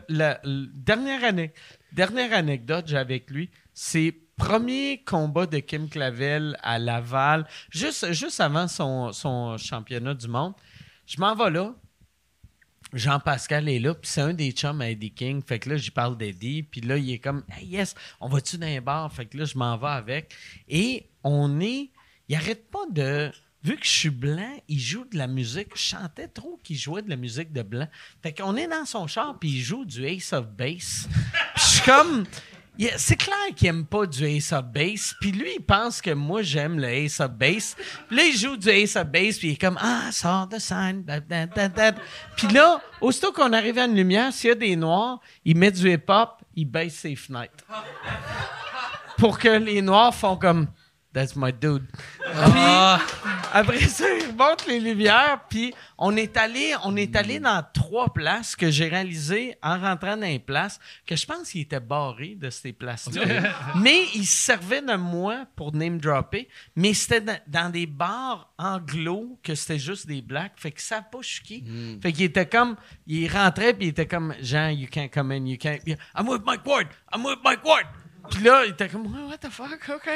dernière, 0.74 1.24
ane- 1.24 1.52
dernière 1.92 2.34
anecdote 2.34 2.86
j'ai 2.88 2.98
avec 2.98 3.30
lui, 3.30 3.50
c'est 3.74 4.16
premier 4.36 5.04
combat 5.04 5.46
de 5.46 5.60
Kim 5.60 5.90
Clavel 5.90 6.58
à 6.64 6.80
Laval, 6.80 7.46
juste, 7.70 8.12
juste 8.14 8.40
avant 8.40 8.68
son, 8.68 9.12
son 9.12 9.58
championnat 9.58 10.14
du 10.14 10.28
monde. 10.28 10.54
Je 11.06 11.20
m'en 11.20 11.36
vais 11.36 11.52
là. 11.52 11.74
Jean-Pascal 12.94 13.68
est 13.70 13.80
là, 13.80 13.96
puis 13.96 14.10
c'est 14.10 14.22
un 14.22 14.34
des 14.34 14.52
chums 14.52 14.80
à 14.82 14.90
Eddie 14.90 15.12
King. 15.12 15.42
Fait 15.44 15.58
que 15.58 15.70
là, 15.70 15.78
j'y 15.78 15.90
parle 15.90 16.16
d'Eddie, 16.16 16.62
puis 16.62 16.82
là, 16.82 16.98
il 16.98 17.12
est 17.12 17.20
comme, 17.20 17.44
hey, 17.58 17.66
yes, 17.66 17.96
on 18.20 18.28
va-tu 18.30 18.58
dans 18.58 18.68
un 18.68 18.82
bar? 18.82 19.12
Fait 19.12 19.26
que 19.26 19.36
là, 19.38 19.46
je 19.46 19.58
m'en 19.58 19.78
vais 19.78 19.88
avec. 19.88 20.34
Et 20.68 21.10
on 21.24 21.60
est, 21.60 21.90
il 22.30 22.36
arrête 22.36 22.70
pas 22.70 22.86
de, 22.92 23.32
vu 23.64 23.78
que 23.78 23.86
je 23.86 23.92
suis 23.92 24.10
blanc, 24.10 24.58
il 24.68 24.80
joue 24.80 25.06
de 25.06 25.18
la 25.18 25.28
musique. 25.28 25.70
Je 25.76 25.82
chantais 25.82 26.28
trop 26.28 26.60
qu'il 26.64 26.78
jouait 26.78 27.02
de 27.02 27.10
la 27.10 27.16
musique 27.16 27.54
de 27.54 27.62
blanc. 27.62 27.88
Fait 28.22 28.34
qu'on 28.34 28.56
est 28.56 28.68
dans 28.68 28.86
son 28.86 29.08
char, 29.08 29.38
puis 29.40 29.50
il 29.50 29.62
joue 29.62 29.86
du 29.86 30.06
Ace 30.06 30.34
of 30.34 30.48
Base. 30.48 31.08
Je 31.56 31.62
suis 31.62 31.82
comme, 31.82 32.26
c'est 32.98 33.16
clair 33.16 33.38
qu'il 33.56 33.68
aime 33.68 33.86
pas 33.86 34.06
du 34.06 34.26
Ace 34.26 34.52
of 34.52 34.66
Base. 34.66 35.16
Puis 35.22 35.32
lui, 35.32 35.52
il 35.56 35.64
pense 35.64 36.02
que 36.02 36.12
moi, 36.12 36.42
j'aime 36.42 36.80
le 36.80 36.90
Ace 36.90 37.20
of 37.20 37.32
Base. 37.32 37.76
Puis 38.08 38.18
là, 38.18 38.24
il 38.24 38.38
joue 38.38 38.58
du 38.58 38.70
Ace 38.70 38.96
of 38.96 39.08
Base, 39.08 39.38
puis 39.38 39.50
il 39.50 39.54
est 39.54 39.62
comme, 39.62 39.78
ah, 39.80 40.12
sort 40.12 40.48
de 40.48 40.60
scène. 40.60 41.06
Puis 42.36 42.48
là, 42.48 42.82
aussitôt 43.00 43.32
qu'on 43.32 43.54
arrive 43.54 43.78
à 43.78 43.86
une 43.86 43.96
lumière, 43.96 44.34
s'il 44.34 44.50
y 44.50 44.52
a 44.52 44.56
des 44.56 44.76
noirs, 44.76 45.20
il 45.46 45.58
met 45.58 45.72
du 45.72 45.90
hip-hop, 45.90 46.42
il 46.56 46.66
baisse 46.66 46.96
ses 46.96 47.16
fenêtres. 47.16 47.64
Pour 49.18 49.40
que 49.40 49.48
les 49.48 49.82
noirs 49.82 50.14
font 50.14 50.36
comme, 50.36 50.68
that's 51.14 51.36
my 51.36 51.52
dude. 51.54 51.86
Ah, 52.36 53.00
Après 53.54 53.80
ça, 53.82 54.06
il 54.18 54.32
remonte 54.32 54.66
les 54.66 54.80
lumières, 54.80 55.42
puis 55.48 55.74
on 55.98 56.16
est 56.18 56.36
allé, 56.38 56.74
on 56.84 56.96
est 56.96 57.16
allé 57.16 57.40
dans 57.40 57.64
trois 57.74 58.12
places 58.12 58.56
que 58.56 58.72
j'ai 58.72 58.88
réalisées 58.88 59.56
en 59.62 59.80
rentrant 59.80 60.18
dans 60.18 60.26
les 60.26 60.40
places, 60.40 60.80
que 61.06 61.16
je 61.16 61.26
pense 61.26 61.52
qu'il 61.52 61.62
était 61.62 61.80
barré 61.80 62.36
de 62.36 62.50
ces 62.50 62.74
places-là. 62.74 63.24
mais 63.76 64.06
il 64.16 64.26
se 64.26 64.46
servait 64.46 64.82
de 64.82 64.96
moi 64.96 65.46
pour 65.56 65.72
name 65.74 66.00
dropper, 66.00 66.48
mais 66.76 66.96
c'était 66.96 67.22
dans, 67.22 67.38
dans 67.48 67.70
des 67.72 67.86
bars 67.86 68.52
anglo 68.58 69.38
que 69.44 69.54
c'était 69.54 69.80
juste 69.80 70.08
des 70.08 70.22
blacks, 70.24 70.54
fait 70.56 70.72
que 70.72 70.82
ça 70.82 71.04
pas 71.04 71.22
choqué. 71.22 71.64
Fait 72.02 72.12
qu'il 72.12 72.26
était 72.26 72.48
comme, 72.48 72.76
il 73.06 73.28
rentrait 73.32 73.74
puis 73.74 73.86
il 73.86 73.90
était 73.90 74.08
comme, 74.08 74.34
Jean, 74.42 74.70
you 74.70 74.88
can't 74.92 75.10
come 75.14 75.32
in, 75.32 75.46
you 75.46 75.58
can't. 75.60 75.80
I'm 76.18 76.28
with 76.28 76.42
Mike 76.44 76.66
Ward, 76.66 76.88
I'm 77.14 77.24
with 77.24 77.38
Mike 77.44 77.64
Ward. 77.64 77.86
Puis 78.30 78.44
là, 78.44 78.64
il 78.66 78.72
était 78.72 78.88
comme, 78.90 79.08
what 79.28 79.38
the 79.38 79.50
fuck, 79.50 79.90
OK. 79.90 80.10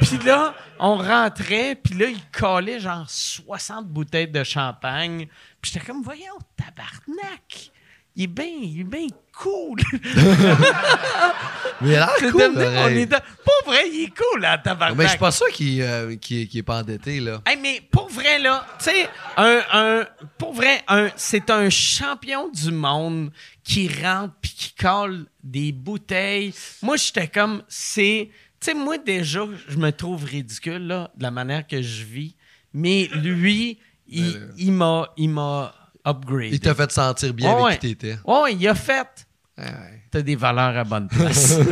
Puis 0.00 0.18
là, 0.24 0.54
on 0.78 0.96
rentrait, 0.96 1.74
puis 1.74 1.94
là, 1.94 2.06
il 2.06 2.22
collait 2.30 2.80
genre 2.80 3.08
60 3.08 3.86
bouteilles 3.86 4.28
de 4.28 4.42
champagne. 4.44 5.28
Puis 5.60 5.72
j'étais 5.72 5.84
comme, 5.84 6.02
voyons, 6.02 6.38
tabarnak. 6.56 7.70
Il 8.16 8.24
est 8.24 8.26
bien, 8.26 8.44
il 8.62 8.80
est 8.80 8.84
bien 8.84 9.06
cool. 9.32 9.78
mais 11.80 11.90
il 11.90 11.94
a 11.94 12.06
l'air 12.20 12.32
cool, 12.32 12.40
devenu- 12.54 13.06
dans- 13.06 13.18
Pas 13.18 13.52
vrai, 13.66 13.88
il 13.92 14.04
est 14.04 14.14
cool, 14.16 14.40
là, 14.40 14.58
tabarnak. 14.58 14.96
Mais 14.98 15.04
je 15.04 15.10
suis 15.10 15.18
pas 15.18 15.30
sûr 15.30 15.46
qu'il 15.48 15.80
euh, 15.82 16.10
est 16.30 16.62
pas 16.62 16.80
endetté, 16.80 17.20
là. 17.20 17.40
Hey, 17.46 17.56
mais 17.60 17.80
pour 17.90 18.08
vrai, 18.10 18.38
là, 18.38 18.66
tu 18.78 18.86
sais, 18.86 19.08
un, 19.36 19.60
un, 19.72 20.06
pour 20.38 20.52
vrai, 20.52 20.82
un, 20.88 21.08
c'est 21.16 21.50
un 21.50 21.70
champion 21.70 22.48
du 22.48 22.70
monde 22.72 23.30
qui 23.64 23.88
rentre 24.02 24.34
puis 24.42 24.50
qui 24.56 24.74
colle 24.74 25.26
des 25.42 25.72
bouteilles. 25.72 26.52
Moi, 26.82 26.96
j'étais 26.96 27.28
comme, 27.28 27.62
c'est. 27.68 28.28
Tu 28.60 28.66
sais, 28.66 28.74
moi, 28.74 28.98
déjà, 28.98 29.44
je 29.68 29.76
me 29.78 29.90
trouve 29.90 30.24
ridicule, 30.24 30.86
là, 30.86 31.10
de 31.16 31.22
la 31.22 31.30
manière 31.30 31.66
que 31.66 31.80
je 31.80 32.04
vis. 32.04 32.34
Mais 32.74 33.08
lui, 33.14 33.78
il, 34.06 34.32
Ben, 34.32 34.52
il 34.58 34.72
m'a, 34.72 35.08
il 35.16 35.30
m'a 35.30 35.74
upgradé. 36.04 36.50
Il 36.52 36.60
t'a 36.60 36.74
fait 36.74 36.90
sentir 36.90 37.32
bien 37.34 37.54
Ouais. 37.54 37.62
avec 37.70 37.80
qui 37.80 37.94
t'étais. 37.96 38.18
Ouais, 38.24 38.52
il 38.54 38.68
a 38.68 38.74
fait. 38.74 39.26
Ouais. 39.58 40.02
T'as 40.10 40.22
des 40.22 40.36
valeurs 40.36 40.76
à 40.76 40.84
bonne 40.84 41.08
place. 41.08 41.58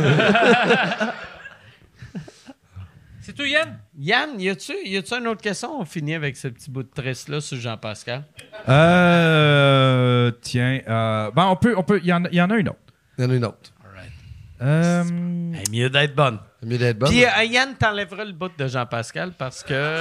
C'est 3.21 3.33
tout, 3.33 3.43
Yann? 3.45 3.77
Yann, 3.97 4.39
y 4.39 4.49
a-tu, 4.49 4.73
y 4.85 4.97
a-tu 4.97 5.13
une 5.13 5.27
autre 5.27 5.41
question? 5.41 5.79
On 5.79 5.85
finit 5.85 6.15
avec 6.15 6.35
ce 6.37 6.47
petit 6.47 6.71
bout 6.71 6.81
de 6.83 6.89
tresse-là 6.89 7.41
sur 7.41 7.57
Jean-Pascal. 7.59 8.23
Euh, 8.67 10.31
tiens, 10.41 10.79
euh, 10.87 11.29
ben 11.31 11.45
on 11.47 11.55
peut, 11.55 11.75
on 11.77 11.83
peut, 11.83 11.99
il 12.01 12.07
y, 12.07 12.13
en 12.13 12.25
a- 12.25 12.29
il 12.31 12.35
y 12.37 12.41
en 12.41 12.49
a 12.49 12.55
une 12.55 12.69
autre. 12.69 12.79
Il 13.17 13.23
y 13.25 13.27
en 13.27 13.29
a 13.29 13.35
une 13.35 13.45
autre. 13.45 13.71
Euh, 14.61 15.03
Hey, 15.53 15.63
mieux 15.71 15.89
d'être 15.89 16.15
bonne. 16.15 16.39
Mieux 16.63 16.77
d'être 16.77 16.97
bonne. 16.99 17.09
Puis 17.09 17.23
euh, 17.23 17.43
Yann 17.45 17.75
t'enlèvera 17.77 18.25
le 18.25 18.33
bout 18.33 18.51
de 18.57 18.67
Jean-Pascal 18.67 19.31
parce 19.37 19.63
que 19.63 19.99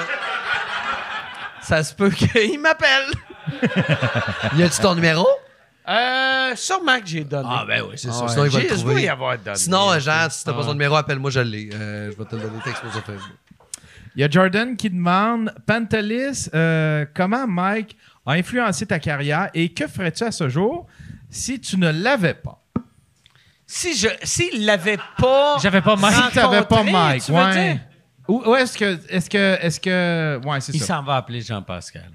ça 1.62 1.82
se 1.84 1.94
peut 1.94 2.10
qu'il 2.10 2.58
m'appelle. 2.60 3.04
Y 4.56 4.62
a-tu 4.62 4.80
ton 4.80 4.94
numéro? 4.94 5.26
Euh, 5.88 6.52
sûrement 6.54 7.00
que 7.00 7.06
j'ai 7.06 7.24
donné. 7.24 7.48
Ah, 7.50 7.64
ben 7.66 7.82
oui, 7.88 7.94
c'est 7.96 8.08
Ah 8.08 8.12
sûr. 8.12 8.22
ouais. 8.24 8.28
Sinon, 8.28 8.44
il 8.44 8.50
va 8.50 8.60
Je 8.60 9.00
y 9.00 9.08
avoir 9.08 9.38
donné. 9.38 9.56
Sinon, 9.56 9.90
euh, 9.92 9.98
Jean, 10.00 10.26
si 10.30 10.44
t'as 10.44 10.50
Ah 10.50 10.54
pas 10.54 10.62
son 10.62 10.68
ouais. 10.68 10.74
numéro, 10.74 10.96
appelle-moi, 10.96 11.30
je 11.30 11.40
l'ai. 11.40 11.70
Euh, 11.72 12.12
je 12.12 12.16
vais 12.18 12.24
te 12.26 12.36
le 12.36 12.42
donner 12.42 12.60
texto 12.62 12.90
sur 12.90 13.02
Facebook. 13.04 13.36
Il 14.14 14.20
y 14.20 14.24
a 14.24 14.28
Jordan 14.30 14.76
qui 14.76 14.90
demande 14.90 15.54
Pantelis, 15.66 16.48
euh, 16.54 17.06
comment 17.14 17.46
Mike 17.46 17.96
a 18.26 18.32
influencé 18.32 18.84
ta 18.84 18.98
carrière 18.98 19.48
et 19.54 19.72
que 19.72 19.86
ferais-tu 19.86 20.24
à 20.24 20.30
ce 20.32 20.48
jour 20.48 20.86
si 21.30 21.60
tu 21.60 21.78
ne 21.78 21.90
l'avais 21.90 22.34
pas? 22.34 22.62
Si 23.66 23.96
je, 23.96 24.08
s'il 24.22 24.66
l'avait 24.66 24.98
pas. 25.18 25.56
J'avais 25.62 25.80
pas 25.82 25.94
Mike. 25.96 26.14
Si 26.14 26.30
tu 26.32 26.38
n'avais 26.38 26.62
pas 26.64 26.82
Mike, 26.82 27.22
tu 27.24 27.32
veux 27.32 27.38
ouais. 27.38 27.72
dire? 27.72 27.80
Ou, 28.28 28.42
ou 28.46 28.54
est-ce 28.56 28.76
que, 28.76 28.98
est-ce 29.08 29.30
que, 29.30 29.56
est-ce 29.62 29.80
que, 29.80 30.40
ouais, 30.46 30.60
c'est 30.60 30.74
Il 30.74 30.80
ça. 30.80 30.96
s'en 30.98 31.02
va 31.02 31.16
appeler 31.16 31.40
Jean-Pascal. 31.40 32.10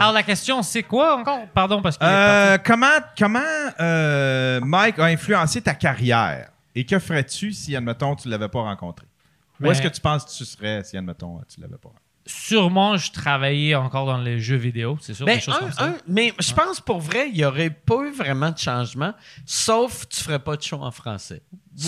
Alors, 0.00 0.12
la 0.12 0.22
question, 0.22 0.62
c'est 0.62 0.82
quoi 0.82 1.18
encore? 1.18 1.46
Pardon, 1.54 1.82
parce 1.82 1.96
que. 1.98 2.04
Euh, 2.04 2.58
comment 2.64 2.86
comment 3.16 3.40
euh, 3.80 4.60
Mike 4.62 4.98
a 4.98 5.04
influencé 5.04 5.60
ta 5.62 5.74
carrière? 5.74 6.50
Et 6.74 6.84
que 6.84 6.98
ferais-tu 6.98 7.52
si, 7.52 7.74
admettons, 7.74 8.14
tu 8.14 8.28
ne 8.28 8.32
l'avais 8.32 8.48
pas 8.48 8.60
rencontré? 8.62 9.06
Où 9.60 9.70
est-ce 9.70 9.82
que 9.82 9.88
tu 9.88 10.00
penses 10.00 10.24
que 10.24 10.30
tu 10.30 10.44
serais 10.44 10.84
si, 10.84 10.96
admettons, 10.96 11.40
tu 11.52 11.60
ne 11.60 11.64
l'avais 11.66 11.76
pas 11.78 11.88
rencontré? 11.88 12.02
Sûrement, 12.26 12.96
je 12.98 13.10
travaillais 13.10 13.74
encore 13.74 14.04
dans 14.04 14.18
les 14.18 14.38
jeux 14.38 14.56
vidéo, 14.56 14.98
c'est 15.00 15.14
sûr, 15.14 15.24
Ben, 15.24 15.36
des 15.36 15.40
choses 15.40 15.54
un- 15.54 15.60
comme 15.60 15.72
ça. 15.72 15.84
un- 15.86 15.94
mais 16.06 16.32
je 16.38 16.52
pense 16.52 16.78
pour 16.78 17.00
vrai, 17.00 17.30
il 17.30 17.34
n'y 17.34 17.44
aurait 17.44 17.70
pas 17.70 18.02
eu 18.02 18.12
vraiment 18.12 18.50
de 18.50 18.58
changement, 18.58 19.14
sauf 19.46 20.06
tu 20.08 20.22
ferais 20.22 20.38
pas 20.38 20.54
de 20.56 20.62
show 20.62 20.76
en 20.82 20.90
français. 20.90 21.40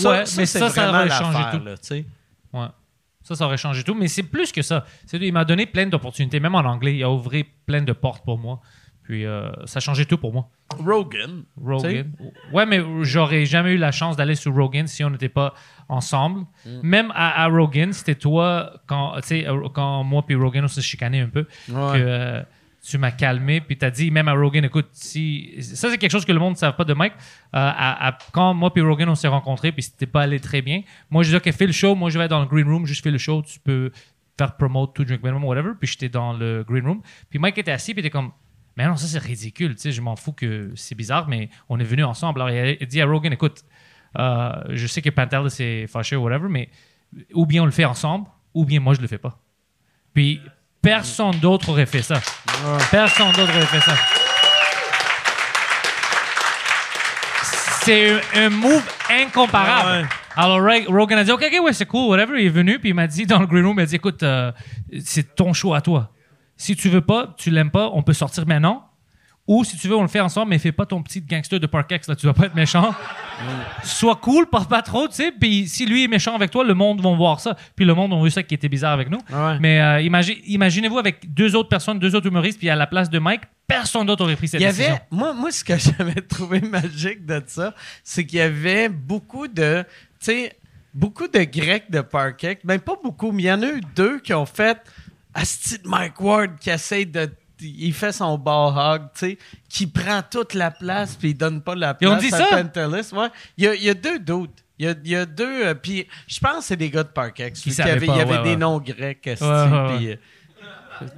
Ouais, 0.03 0.19
mais 0.19 0.25
c'est 0.25 0.45
ça, 0.47 0.69
ça 0.71 0.87
vraiment 0.87 0.97
aurait 1.05 1.09
changé 1.11 1.43
tout. 1.59 1.63
là, 1.63 1.77
tu 1.77 1.87
sais. 1.87 2.05
Ouais. 2.53 2.65
Ça, 3.23 3.35
ça 3.35 3.45
aurait 3.45 3.57
changé 3.57 3.83
tout. 3.83 3.93
Mais 3.95 4.07
c'est 4.07 4.23
plus 4.23 4.51
que 4.51 4.61
ça. 4.61 4.85
C'est, 5.05 5.17
il 5.17 5.33
m'a 5.33 5.45
donné 5.45 5.65
plein 5.65 5.85
d'opportunités, 5.85 6.39
même 6.39 6.55
en 6.55 6.59
anglais. 6.59 6.95
Il 6.95 7.03
a 7.03 7.09
ouvert 7.09 7.43
plein 7.65 7.81
de 7.81 7.93
portes 7.93 8.23
pour 8.25 8.37
moi. 8.37 8.61
Puis 9.03 9.25
euh, 9.25 9.49
ça 9.65 9.77
a 9.77 9.79
changé 9.81 10.05
tout 10.05 10.17
pour 10.17 10.31
moi. 10.31 10.47
Rogan. 10.77 11.43
Rogan. 11.61 12.11
Ouais, 12.53 12.65
mais 12.65 12.81
j'aurais 13.01 13.45
jamais 13.45 13.73
eu 13.73 13.77
la 13.77 13.91
chance 13.91 14.15
d'aller 14.15 14.35
sur 14.35 14.53
Rogan 14.55 14.87
si 14.87 15.03
on 15.03 15.09
n'était 15.09 15.27
pas 15.27 15.53
ensemble. 15.89 16.45
Même 16.83 17.11
à, 17.15 17.43
à 17.43 17.47
Rogan, 17.47 17.91
c'était 17.93 18.15
toi, 18.15 18.73
quand, 18.87 19.15
tu 19.17 19.27
sais, 19.27 19.47
euh, 19.47 19.67
quand 19.73 20.03
moi 20.03 20.23
puis 20.25 20.35
Rogan, 20.35 20.63
on 20.63 20.67
s'est 20.67 20.81
chicané 20.81 21.19
un 21.19 21.27
peu, 21.27 21.43
que 21.43 21.71
euh, 21.73 22.41
tu 22.83 22.97
m'as 22.97 23.11
calmé, 23.11 23.61
puis 23.61 23.77
tu 23.77 23.85
as 23.85 23.91
dit, 23.91 24.09
même 24.09 24.27
à 24.27 24.33
Rogan, 24.33 24.65
écoute, 24.65 24.89
si. 24.91 25.55
Ça, 25.61 25.89
c'est 25.89 25.97
quelque 25.97 26.11
chose 26.11 26.25
que 26.25 26.31
le 26.31 26.39
monde 26.39 26.53
ne 26.53 26.57
savait 26.57 26.75
pas 26.75 26.83
de 26.83 26.93
Mike. 26.93 27.13
Euh, 27.55 27.71
quand 28.31 28.53
moi 28.53 28.73
puis 28.73 28.81
Rogan, 28.81 29.09
on 29.09 29.15
s'est 29.15 29.27
rencontrés, 29.27 29.71
puis 29.71 29.83
c'était 29.83 30.07
pas 30.07 30.21
allé 30.21 30.39
très 30.39 30.61
bien, 30.61 30.81
moi, 31.09 31.21
je 31.23 31.27
disais, 31.27 31.37
OK, 31.37 31.51
fais 31.55 31.67
le 31.67 31.73
show, 31.73 31.93
moi, 31.93 32.09
je 32.09 32.17
vais 32.17 32.27
dans 32.27 32.39
le 32.39 32.47
green 32.47 32.67
room, 32.67 32.85
juste 32.85 33.03
fais 33.03 33.11
le 33.11 33.19
show, 33.19 33.43
tu 33.43 33.59
peux 33.59 33.91
faire 34.37 34.57
promote 34.57 34.95
to 34.95 35.03
drink 35.03 35.21
minimum, 35.21 35.43
whatever. 35.43 35.71
Puis 35.79 35.89
j'étais 35.89 36.09
dans 36.09 36.33
le 36.33 36.63
green 36.67 36.85
room. 36.85 37.01
Puis 37.29 37.37
Mike 37.37 37.57
était 37.59 37.71
assis, 37.71 37.93
puis 37.93 37.99
était 37.99 38.09
comme, 38.09 38.31
mais 38.77 38.87
non, 38.87 38.95
ça 38.95 39.05
c'est 39.05 39.19
ridicule, 39.19 39.75
tu 39.75 39.81
sais, 39.81 39.91
je 39.91 40.01
m'en 40.01 40.15
fous 40.15 40.33
que 40.33 40.71
c'est 40.75 40.95
bizarre, 40.95 41.27
mais 41.27 41.49
on 41.69 41.79
est 41.79 41.83
venus 41.83 42.05
ensemble. 42.05 42.41
Alors 42.41 42.49
il 42.49 42.77
a 42.81 42.85
dit 42.85 43.01
à 43.01 43.05
Rogan, 43.05 43.31
écoute, 43.33 43.63
euh, 44.17 44.51
je 44.69 44.87
sais 44.87 45.01
que 45.01 45.09
Pantel 45.09 45.49
s'est 45.51 45.85
fâché 45.87 46.15
whatever, 46.15 46.47
mais 46.49 46.69
ou 47.33 47.45
bien 47.45 47.61
on 47.61 47.65
le 47.65 47.71
fait 47.71 47.85
ensemble, 47.85 48.27
ou 48.53 48.65
bien 48.65 48.79
moi 48.79 48.93
je 48.93 49.01
le 49.01 49.07
fais 49.07 49.17
pas. 49.17 49.39
Puis 50.13 50.41
personne 50.81 51.35
d'autre 51.39 51.69
aurait 51.69 51.85
fait 51.85 52.01
ça. 52.01 52.15
Personne 52.89 53.31
d'autre 53.33 53.51
aurait 53.55 53.65
fait 53.65 53.79
ça. 53.81 53.93
C'est 57.83 58.11
un, 58.11 58.19
un 58.45 58.49
move 58.49 58.83
incomparable. 59.09 60.07
Alors 60.35 60.61
Ray- 60.61 60.85
Rogan 60.87 61.17
a 61.19 61.23
dit, 61.23 61.31
OK, 61.31 61.43
OK, 61.51 61.63
ouais, 61.65 61.73
c'est 61.73 61.85
cool, 61.85 62.09
whatever. 62.09 62.39
Il 62.39 62.45
est 62.45 62.49
venu, 62.49 62.79
puis 62.79 62.89
il 62.89 62.93
m'a 62.95 63.07
dit 63.07 63.25
dans 63.25 63.39
le 63.39 63.47
green 63.47 63.65
room, 63.65 63.79
il 63.79 63.83
a 63.83 63.85
dit, 63.85 63.95
écoute, 63.95 64.23
euh, 64.23 64.51
c'est 65.03 65.35
ton 65.35 65.51
choix 65.53 65.77
à 65.77 65.81
toi. 65.81 66.11
Si 66.55 66.75
tu 66.75 66.89
veux 66.89 67.01
pas, 67.01 67.33
tu 67.37 67.49
l'aimes 67.49 67.71
pas, 67.71 67.89
on 67.93 68.03
peut 68.03 68.13
sortir 68.13 68.45
maintenant. 68.45 68.87
Ou 69.53 69.65
si 69.65 69.75
tu 69.75 69.89
veux, 69.89 69.95
on 69.97 70.01
le 70.01 70.07
fait 70.07 70.21
ensemble, 70.21 70.49
mais 70.51 70.59
fais 70.59 70.71
pas 70.71 70.85
ton 70.85 71.03
petit 71.03 71.19
gangster 71.19 71.59
de 71.59 71.67
Parkex, 71.67 72.07
là, 72.07 72.15
tu 72.15 72.25
vas 72.25 72.31
pas 72.33 72.45
être 72.45 72.55
méchant. 72.55 72.93
Sois 73.83 74.15
cool, 74.15 74.45
parle 74.47 74.67
pas 74.67 74.81
trop, 74.81 75.07
tu 75.07 75.15
sais. 75.15 75.31
Puis 75.37 75.67
si 75.67 75.85
lui 75.85 76.03
est 76.03 76.07
méchant 76.07 76.35
avec 76.35 76.51
toi, 76.51 76.63
le 76.63 76.73
monde 76.73 77.01
va 77.01 77.13
voir 77.15 77.39
ça. 77.39 77.57
Puis 77.75 77.83
le 77.83 77.93
monde 77.93 78.13
a 78.13 78.23
vu 78.23 78.29
ça 78.31 78.43
qui 78.43 78.53
était 78.53 78.69
bizarre 78.69 78.93
avec 78.93 79.09
nous. 79.09 79.17
Ouais. 79.29 79.57
Mais 79.59 79.81
euh, 79.81 79.99
imagi- 80.01 80.41
imaginez-vous 80.45 80.97
avec 80.99 81.33
deux 81.33 81.55
autres 81.55 81.69
personnes, 81.69 81.99
deux 81.99 82.15
autres 82.15 82.27
humoristes, 82.27 82.59
puis 82.59 82.69
à 82.69 82.75
la 82.75 82.87
place 82.87 83.09
de 83.09 83.19
Mike, 83.19 83.41
personne 83.67 84.05
d'autre 84.05 84.23
aurait 84.23 84.35
pris 84.35 84.47
cette 84.47 84.61
Il 84.61 84.63
y 84.63 84.67
décision. 84.67 84.91
avait, 84.93 85.01
moi, 85.11 85.33
moi, 85.33 85.51
ce 85.51 85.63
que 85.63 85.73
j'avais 85.97 86.21
trouvé 86.21 86.61
magique 86.61 87.25
de 87.25 87.41
ça, 87.47 87.73
c'est 88.03 88.25
qu'il 88.25 88.39
y 88.39 88.41
avait 88.41 88.87
beaucoup 88.89 89.47
de, 89.47 89.83
tu 90.19 90.25
sais, 90.25 90.55
beaucoup 90.93 91.27
de 91.27 91.39
Grecs 91.43 91.89
de 91.89 92.01
Parkex. 92.01 92.61
Ben, 92.65 92.79
pas 92.79 92.95
beaucoup, 93.03 93.31
mais 93.31 93.43
il 93.43 93.47
y 93.47 93.51
en 93.51 93.61
a 93.63 93.67
eu 93.67 93.81
deux 93.95 94.19
qui 94.19 94.33
ont 94.33 94.45
fait 94.45 94.77
Asti 95.33 95.79
de 95.79 95.87
Mike 95.87 96.19
Ward 96.21 96.51
qui 96.59 96.69
essaye 96.69 97.05
de 97.05 97.29
il 97.61 97.93
fait 97.93 98.11
son 98.11 98.37
ball 98.37 98.73
hog, 98.77 99.01
tu 99.13 99.19
sais, 99.19 99.37
qui 99.69 99.87
prend 99.87 100.21
toute 100.29 100.53
la 100.53 100.71
place 100.71 101.15
puis 101.15 101.29
il 101.29 101.33
donne 101.37 101.61
pas 101.61 101.75
la 101.75 101.95
Ils 101.99 102.07
place 102.07 102.11
ont 102.11 102.17
dit 102.17 102.33
à 102.33 102.37
ça? 102.37 102.45
Pantelis. 102.49 103.09
Ouais. 103.13 103.27
Il 103.57 103.63
y 103.63 103.67
a, 103.67 103.75
il 103.75 103.83
y 103.83 103.89
a 103.89 103.93
deux 103.93 104.19
doutes. 104.19 104.63
Il 104.79 104.85
y 104.85 104.89
a, 104.89 104.95
il 105.03 105.11
y 105.11 105.15
a 105.15 105.25
deux. 105.25 105.65
euh, 105.67 105.73
puis 105.75 106.07
je 106.27 106.39
pense 106.39 106.57
que 106.57 106.63
c'est 106.63 106.75
des 106.77 106.89
gars 106.89 107.03
de 107.03 107.09
Parkex. 107.09 107.59
Qui 107.61 107.69
vu 107.69 107.75
qu'il 107.75 107.83
y 107.83 107.87
savaient 107.87 107.91
avait, 107.97 108.05
pas, 108.07 108.13
il 108.13 108.17
y 108.17 108.21
avait 108.21 108.31
ouais, 108.37 108.43
des 108.43 108.49
ouais. 108.51 108.55
noms 108.55 108.79
grecs. 108.79 109.27
esti, 109.27 109.43
Ouais, 109.45 109.49
ouais, 109.51 109.95
puis, 109.97 110.07
euh, 110.11 110.15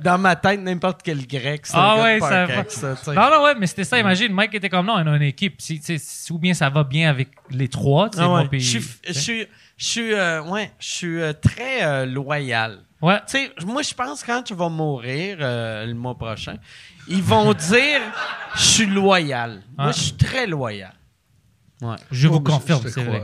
dans 0.02 0.18
ma 0.18 0.36
tête, 0.38 0.61
n'importe 0.61 1.02
quel 1.03 1.26
grec, 1.28 1.61
c'est 1.65 1.74
Ah 1.76 1.94
un 1.94 1.95
gars 1.98 2.03
ouais, 2.03 2.15
de 2.15 2.22
ça 2.24 2.48
Parkex. 2.48 2.74
ça, 2.76 2.95
tu 2.98 3.03
sais. 3.06 3.14
Non, 3.14 3.30
non, 3.30 3.44
ouais, 3.44 3.56
mais 3.57 3.68
c'était 3.68 3.84
ça. 3.84 3.99
Imagine, 3.99 4.32
Mike 4.34 4.53
était 4.56 4.70
comme 4.70 4.86
non, 4.86 4.94
on 4.95 5.07
a 5.07 5.15
une 5.18 5.22
équipe. 5.24 5.56
Si, 5.61 5.80
tu 5.82 5.98
sais, 5.98 6.32
ou 6.34 6.40
bien 6.40 6.53
ça 6.53 6.70
va 6.70 6.84
bien 6.84 7.10
avec 7.10 7.30
les 7.49 7.68
trois, 7.68 8.10
tu 8.10 8.18
sais, 8.18 8.24
Ah 8.24 8.28
ouais. 8.28 8.41
moi, 8.41 8.49
puis- 8.49 8.60
Je 8.61 8.80
suis, 8.80 8.90
je 9.07 9.11
suis, 9.14 9.48
je 9.78 9.86
suis, 9.86 10.14
euh, 10.14 10.41
ouais, 10.44 10.72
je 10.80 10.88
suis 10.88 11.22
euh, 11.22 11.34
très 11.34 11.84
euh, 11.84 12.06
loyal. 12.06 12.80
Ouais. 13.03 13.19
Tu 13.27 13.38
sais, 13.38 13.51
moi, 13.65 13.81
je 13.81 13.93
pense 13.93 14.21
que 14.21 14.27
quand 14.27 14.41
tu 14.43 14.53
vas 14.55 14.69
mourir 14.69 15.38
euh, 15.41 15.85
le 15.85 15.93
mois 15.93 16.15
prochain, 16.17 16.55
ils 17.07 17.21
vont 17.21 17.53
dire 17.71 17.99
je 18.55 18.61
suis 18.63 18.85
loyal. 18.85 19.61
Moi, 19.77 19.88
Ah. 19.89 19.91
je 19.91 19.99
suis 19.99 20.13
très 20.13 20.47
loyal. 20.47 20.93
Ouais. 21.81 21.95
Je 22.11 22.27
vous 22.30 22.35
Oh, 22.38 22.39
confirme, 22.39 22.81
c'est 22.88 23.03
vrai. 23.03 23.21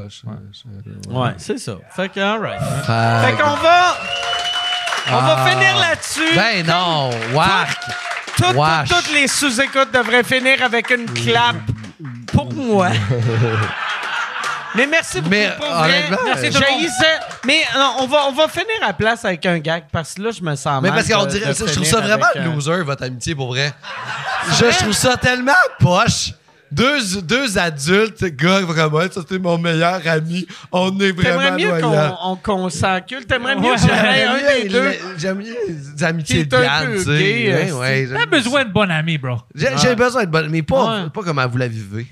Ouais. 1.09 1.33
c'est 1.37 1.57
ça. 1.57 1.77
Fait 1.91 2.09
que, 2.09 2.19
all 2.19 2.41
right. 2.41 2.59
Fait 2.61 3.27
Fait 3.31 3.41
qu'on 3.41 3.55
va. 3.55 3.95
On 5.11 5.21
va 5.21 5.35
Ah. 5.39 5.49
finir 5.49 5.77
là-dessus. 5.77 6.35
Ben 6.35 6.65
non, 6.67 7.09
wark. 7.33 7.79
Toutes, 8.35 8.55
wesh. 8.55 8.89
toutes- 8.89 8.97
toutes 9.05 9.13
les 9.13 9.27
sous-écoutes 9.27 9.93
devraient 9.93 10.23
finir 10.23 10.61
avec 10.61 10.89
une 10.91 11.05
clap 11.05 11.55
pour 12.27 12.53
moi. 12.53 12.89
Mais 14.75 14.87
merci 14.87 15.17
beaucoup 15.19 15.29
Mais, 15.31 15.49
pour 15.57 15.65
vrai. 15.65 15.89
honnêtement, 15.99 16.17
Merci 16.25 16.49
tout 16.49 16.53
le 16.61 16.71
monde. 16.71 16.79
J'haïssais- 16.81 17.19
Mais 17.45 17.61
non, 17.75 17.93
on 17.99 18.07
va, 18.07 18.17
on 18.27 18.31
va 18.33 18.47
finir 18.47 18.67
à 18.87 18.93
place 18.93 19.25
avec 19.25 19.45
un 19.45 19.57
gag 19.59 19.83
parce 19.91 20.13
que 20.13 20.21
là, 20.21 20.29
je 20.31 20.41
me 20.43 20.55
sens 20.55 20.81
Mais 20.81 20.89
mal. 20.89 20.99
parce 21.03 21.11
qu'on 21.11 21.25
de- 21.25 21.31
dirait, 21.31 21.47
de 21.49 21.53
je 21.53 21.57
trouve 21.63 21.69
finir 21.73 21.87
ça 21.89 22.01
vraiment 22.01 22.25
avec 22.33 22.43
un- 22.47 22.53
loser, 22.53 22.83
votre 22.83 23.03
amitié, 23.03 23.33
pour 23.35 23.47
vrai. 23.47 23.73
Je, 24.59 24.71
je 24.71 24.77
trouve 24.77 24.93
ça 24.93 25.17
tellement 25.17 25.51
poche. 25.79 26.33
Deux, 26.71 26.99
deux 27.23 27.57
adultes, 27.57 28.23
gars, 28.35 28.59
vraiment, 28.61 29.01
ça 29.01 29.21
c'était 29.21 29.39
mon 29.39 29.57
meilleur 29.57 30.01
ami. 30.05 30.45
On 30.71 30.95
est 30.99 31.13
T'aimerais 31.13 31.31
vraiment 31.33 31.57
mieux 31.57 31.81
qu'on 31.81 31.87
loyal. 31.89 32.13
on- 32.23 32.35
qu'on 32.35 32.69
s'encule. 32.69 33.25
T'aimerais 33.25 33.55
mieux 33.55 33.73
que 33.73 33.79
j'aurais 33.81 34.23
un 34.23 34.37
J'aime 34.37 34.61
des 34.61 34.69
deux? 34.69 34.91
J'aime 35.17 35.37
mieux 35.39 35.55
les 35.67 36.03
amitiés 36.03 36.43
Qui 36.43 36.47
de 36.49 36.57
un 36.57 36.85
peu 36.85 36.97
tu 36.97 37.03
sais. 37.05 37.17
gay, 37.17 37.71
ouais, 37.71 38.07
T'as 38.07 38.19
j'aime- 38.19 38.29
besoin 38.29 38.65
de 38.65 38.69
bon 38.71 38.91
ami, 38.91 39.17
bro. 39.17 39.37
J'ai 39.55 39.69
j'ai 39.81 39.95
besoin 39.95 40.25
de 40.25 40.29
bonne, 40.29 40.49
mais 40.51 40.61
pas, 40.61 40.83
Ouais. 41.05 41.09
pas 41.11 41.23
comme 41.23 41.41
vous 41.51 41.57
la 41.57 41.67
vivez. 41.67 42.05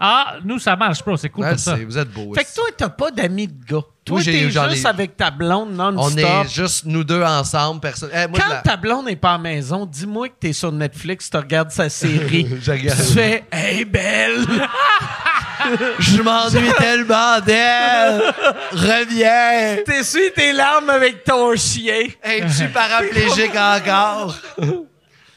Ah, 0.00 0.36
nous, 0.44 0.58
ça 0.58 0.76
marche, 0.76 1.04
bro. 1.04 1.16
C'est 1.16 1.28
cool 1.28 1.46
comme 1.46 1.58
ça. 1.58 1.76
vous 1.76 1.98
êtes 1.98 2.10
beaux. 2.10 2.32
Fait 2.34 2.44
que 2.44 2.54
toi, 2.54 2.64
t'as 2.76 2.88
pas 2.88 3.10
d'amis 3.10 3.48
de 3.48 3.64
gars. 3.64 3.82
Toi, 4.02 4.20
j'ai- 4.22 4.32
t'es 4.46 4.50
j'en 4.50 4.66
ai- 4.66 4.70
juste 4.70 4.86
avec 4.86 5.14
ta 5.16 5.30
blonde 5.30 5.78
On 5.78 5.92
non-stop. 5.92 6.18
est 6.46 6.48
juste 6.48 6.86
nous 6.86 7.04
deux 7.04 7.22
ensemble. 7.22 7.80
Personne. 7.80 8.08
Eh, 8.12 8.26
moi, 8.26 8.38
je 8.38 8.42
Quand 8.42 8.48
la- 8.48 8.62
ta 8.62 8.76
blonde 8.78 9.04
n'est 9.04 9.14
pas 9.16 9.30
à 9.30 9.32
la 9.32 9.38
maison, 9.38 9.84
dis-moi 9.86 10.28
que 10.28 10.34
t'es 10.40 10.52
sur 10.54 10.72
Netflix, 10.72 11.28
tu 11.30 11.36
regardes 11.36 11.70
sa 11.70 11.88
série. 11.90 12.48
Je 12.62 12.70
regarde. 12.72 12.98
Tu 12.98 13.12
fais 13.12 13.44
«Hey, 13.52 13.84
belle! 13.84 14.46
Je 15.98 16.22
m'ennuie 16.22 16.72
tellement 16.78 17.38
d'elle. 17.44 18.22
Reviens.» 18.72 19.82
T'essuies 19.84 20.32
tes 20.34 20.52
larmes 20.54 20.88
avec 20.90 21.22
ton 21.24 21.54
chien. 21.56 22.06
Es-tu 22.22 22.68
paraplégique 22.68 23.54
encore? 23.54 24.34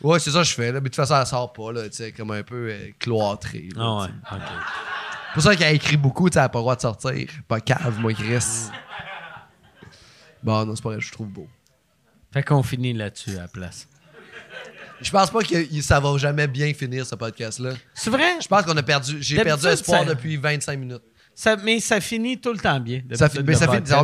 ouais, 0.04 0.20
c'est 0.20 0.32
ça 0.32 0.40
que 0.40 0.44
je 0.46 0.54
fais. 0.54 0.68
Là. 0.72 0.74
Mais 0.74 0.82
de 0.82 0.86
toute 0.86 0.96
façon, 0.96 1.16
elle 1.20 1.26
sort 1.26 1.52
pas. 1.54 1.72
Là, 1.72 1.90
tu 1.90 1.96
sais, 1.96 2.12
comme 2.12 2.32
un 2.32 2.44
peu 2.44 2.70
euh, 2.70 2.90
cloîtrée. 3.00 3.70
là, 3.76 4.08
tu 4.08 4.14
sais. 4.34 4.40
C'est 5.28 5.34
pour 5.34 5.44
ça 5.44 5.56
qu'elle 5.56 5.76
écrit 5.76 5.98
beaucoup. 5.98 6.30
tu 6.30 6.34
sais, 6.34 6.40
Elle 6.40 6.44
n'a 6.46 6.50
pas 6.50 6.60
le 6.60 6.64
droit 6.64 6.76
de 6.76 6.82
sortir. 6.82 7.28
Pas 7.48 7.60
cave, 7.60 7.98
moi, 8.00 8.14
Chris. 8.14 8.70
Bon, 10.44 10.66
non, 10.66 10.76
c'est 10.76 10.84
pas 10.84 10.90
vrai. 10.90 11.00
Je 11.02 11.12
trouve 11.12 11.28
beau. 11.30 11.48
Fait 12.32 12.44
qu'on 12.44 12.64
finit 12.64 12.94
là-dessus 12.94 13.38
à 13.38 13.42
la 13.42 13.48
place. 13.48 13.88
Je 15.02 15.12
pense 15.12 15.30
pas 15.32 15.42
que 15.44 15.82
ça 15.82 16.00
va 16.00 16.18
jamais 16.18 16.48
bien 16.48 16.74
finir, 16.74 17.06
ce 17.06 17.16
podcast-là. 17.16 17.72
C'est 17.94 18.10
vrai? 18.10 18.38
Je 18.42 18.48
pense 18.48 18.64
qu'on 18.64 18.78
a 18.78 18.84
perdu... 18.84 19.18
J'ai 19.22 19.36
D'habitude, 19.36 19.62
perdu 19.62 19.74
espoir 19.74 20.04
ça- 20.04 20.10
depuis 20.10 20.38
25 20.38 20.80
minutes. 20.80 21.02
Ça, 21.36 21.56
mais 21.58 21.80
ça 21.80 22.00
finit 22.00 22.40
tout 22.40 22.52
le 22.54 22.60
temps 22.60 22.80
bien. 22.80 23.02
Ça 23.14 23.26
mais 23.26 23.30
finit- 23.30 23.56
ça 23.58 23.68
bien 23.68 23.86
Ça 23.86 24.04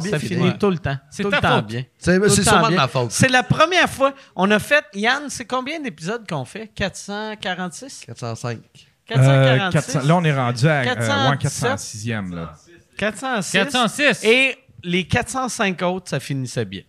tout 0.57 0.69
le 0.71 0.77
temps. 0.79 0.97
C'est 1.11 1.23
tout 1.23 1.29
ta 1.29 1.35
le 1.37 1.41
temps 1.41 1.55
faute. 1.57 1.67
bien. 1.67 1.83
C'est 1.97 2.15
Tout 2.17 2.23
le 2.23 2.29
c'est 2.29 2.43
temps 2.43 2.49
sûrement 2.51 2.63
de 2.65 2.71
bien. 2.73 2.77
ma 2.81 2.87
faute. 2.87 3.11
C'est 3.11 3.29
la 3.29 3.43
première 3.43 3.89
fois. 3.89 4.13
On 4.35 4.49
a 4.51 4.57
fait, 4.59 4.83
Yann, 4.95 5.23
c'est 5.29 5.45
combien 5.45 5.79
d'épisodes 5.79 6.27
qu'on 6.27 6.45
fait? 6.45 6.67
446? 6.73 8.01
405. 8.07 8.59
446? 9.05 9.93
400 9.93 10.07
là, 10.07 10.15
on 10.15 10.23
est 10.23 10.33
rendu 10.33 10.67
à 10.67 10.79
euh, 10.81 10.83
417. 10.85 11.29
ouais, 11.29 11.37
406e. 11.37 12.35
Là. 12.35 12.53
406. 12.97 13.51
406. 13.51 14.23
Et 14.23 14.57
les 14.83 15.03
405 15.07 15.81
autres, 15.83 16.09
ça 16.09 16.19
finissait 16.19 16.65
bien. 16.65 16.81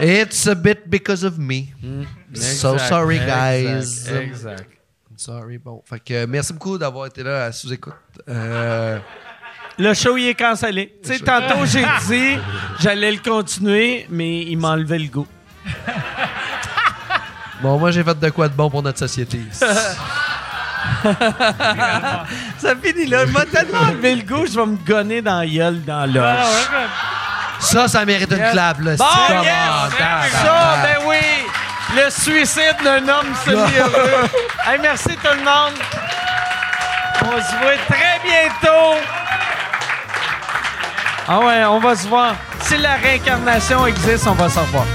It's 0.00 0.46
a 0.46 0.54
bit 0.54 0.80
because 0.88 1.22
of 1.24 1.38
me. 1.38 1.66
So 2.34 2.74
Exact, 2.74 2.88
sorry, 2.88 3.16
exact, 3.16 3.62
guys. 3.62 4.08
Exact. 4.22 4.68
Sorry, 5.24 5.56
bon. 5.56 5.80
Fait 5.88 6.00
que 6.00 6.14
euh, 6.14 6.26
merci 6.28 6.52
beaucoup 6.52 6.76
d'avoir 6.76 7.06
été 7.06 7.22
là 7.22 7.44
à 7.44 7.52
sous-écoute. 7.52 7.94
Euh, 8.28 8.98
Le 9.78 9.94
show, 9.94 10.16
il 10.16 10.26
est 10.26 10.34
cancellé. 10.34 10.98
Tu 11.00 11.10
sais, 11.10 11.20
tantôt, 11.20 11.64
j'ai 11.64 11.84
dit 12.08 12.40
j'allais 12.80 13.12
le 13.12 13.18
continuer, 13.18 14.04
mais 14.10 14.40
il 14.40 14.56
m'a 14.58 14.70
enlevé 14.70 14.98
le 14.98 15.06
goût. 15.06 15.28
bon, 17.62 17.78
moi, 17.78 17.92
j'ai 17.92 18.02
fait 18.02 18.18
de 18.18 18.30
quoi 18.30 18.48
de 18.48 18.54
bon 18.54 18.68
pour 18.68 18.82
notre 18.82 18.98
société. 18.98 19.38
Ça 19.52 19.86
finit 22.82 23.06
là. 23.06 23.24
Il 23.24 23.30
m'a 23.30 23.46
tellement 23.46 23.78
enlevé 23.78 24.16
le 24.16 24.22
goût, 24.22 24.44
je 24.44 24.58
vais 24.58 24.66
me 24.66 24.76
gonner 24.84 25.22
dans 25.22 25.38
la 25.38 25.46
gueule, 25.46 25.84
dans 25.84 26.04
l'os. 26.04 26.24
Ah. 26.26 26.48
Ça, 27.60 27.86
ça 27.86 28.04
mérite 28.04 28.32
une 28.32 28.50
clap, 28.50 28.80
là. 28.80 28.96
Bon, 28.96 29.04
yes! 29.44 29.54
Ça, 29.86 29.88
tabarnak. 29.96 30.82
ben 30.82 30.96
oui! 31.06 31.31
Le 31.94 32.10
suicide 32.10 32.76
d'un 32.82 33.06
homme 33.06 33.34
semi-heureux. 33.44 34.28
hey, 34.66 34.78
merci 34.80 35.10
tout 35.16 35.36
le 35.36 35.44
monde. 35.44 35.74
On 37.24 37.40
se 37.40 37.56
voit 37.60 37.76
très 37.88 38.18
bientôt. 38.24 38.98
Ah 41.28 41.38
ouais, 41.40 41.64
on 41.64 41.78
va 41.78 41.94
se 41.94 42.08
voir. 42.08 42.34
Si 42.60 42.76
la 42.78 42.94
réincarnation 42.94 43.86
existe, 43.86 44.26
on 44.26 44.32
va 44.32 44.48
se 44.48 44.58
revoir. 44.58 44.86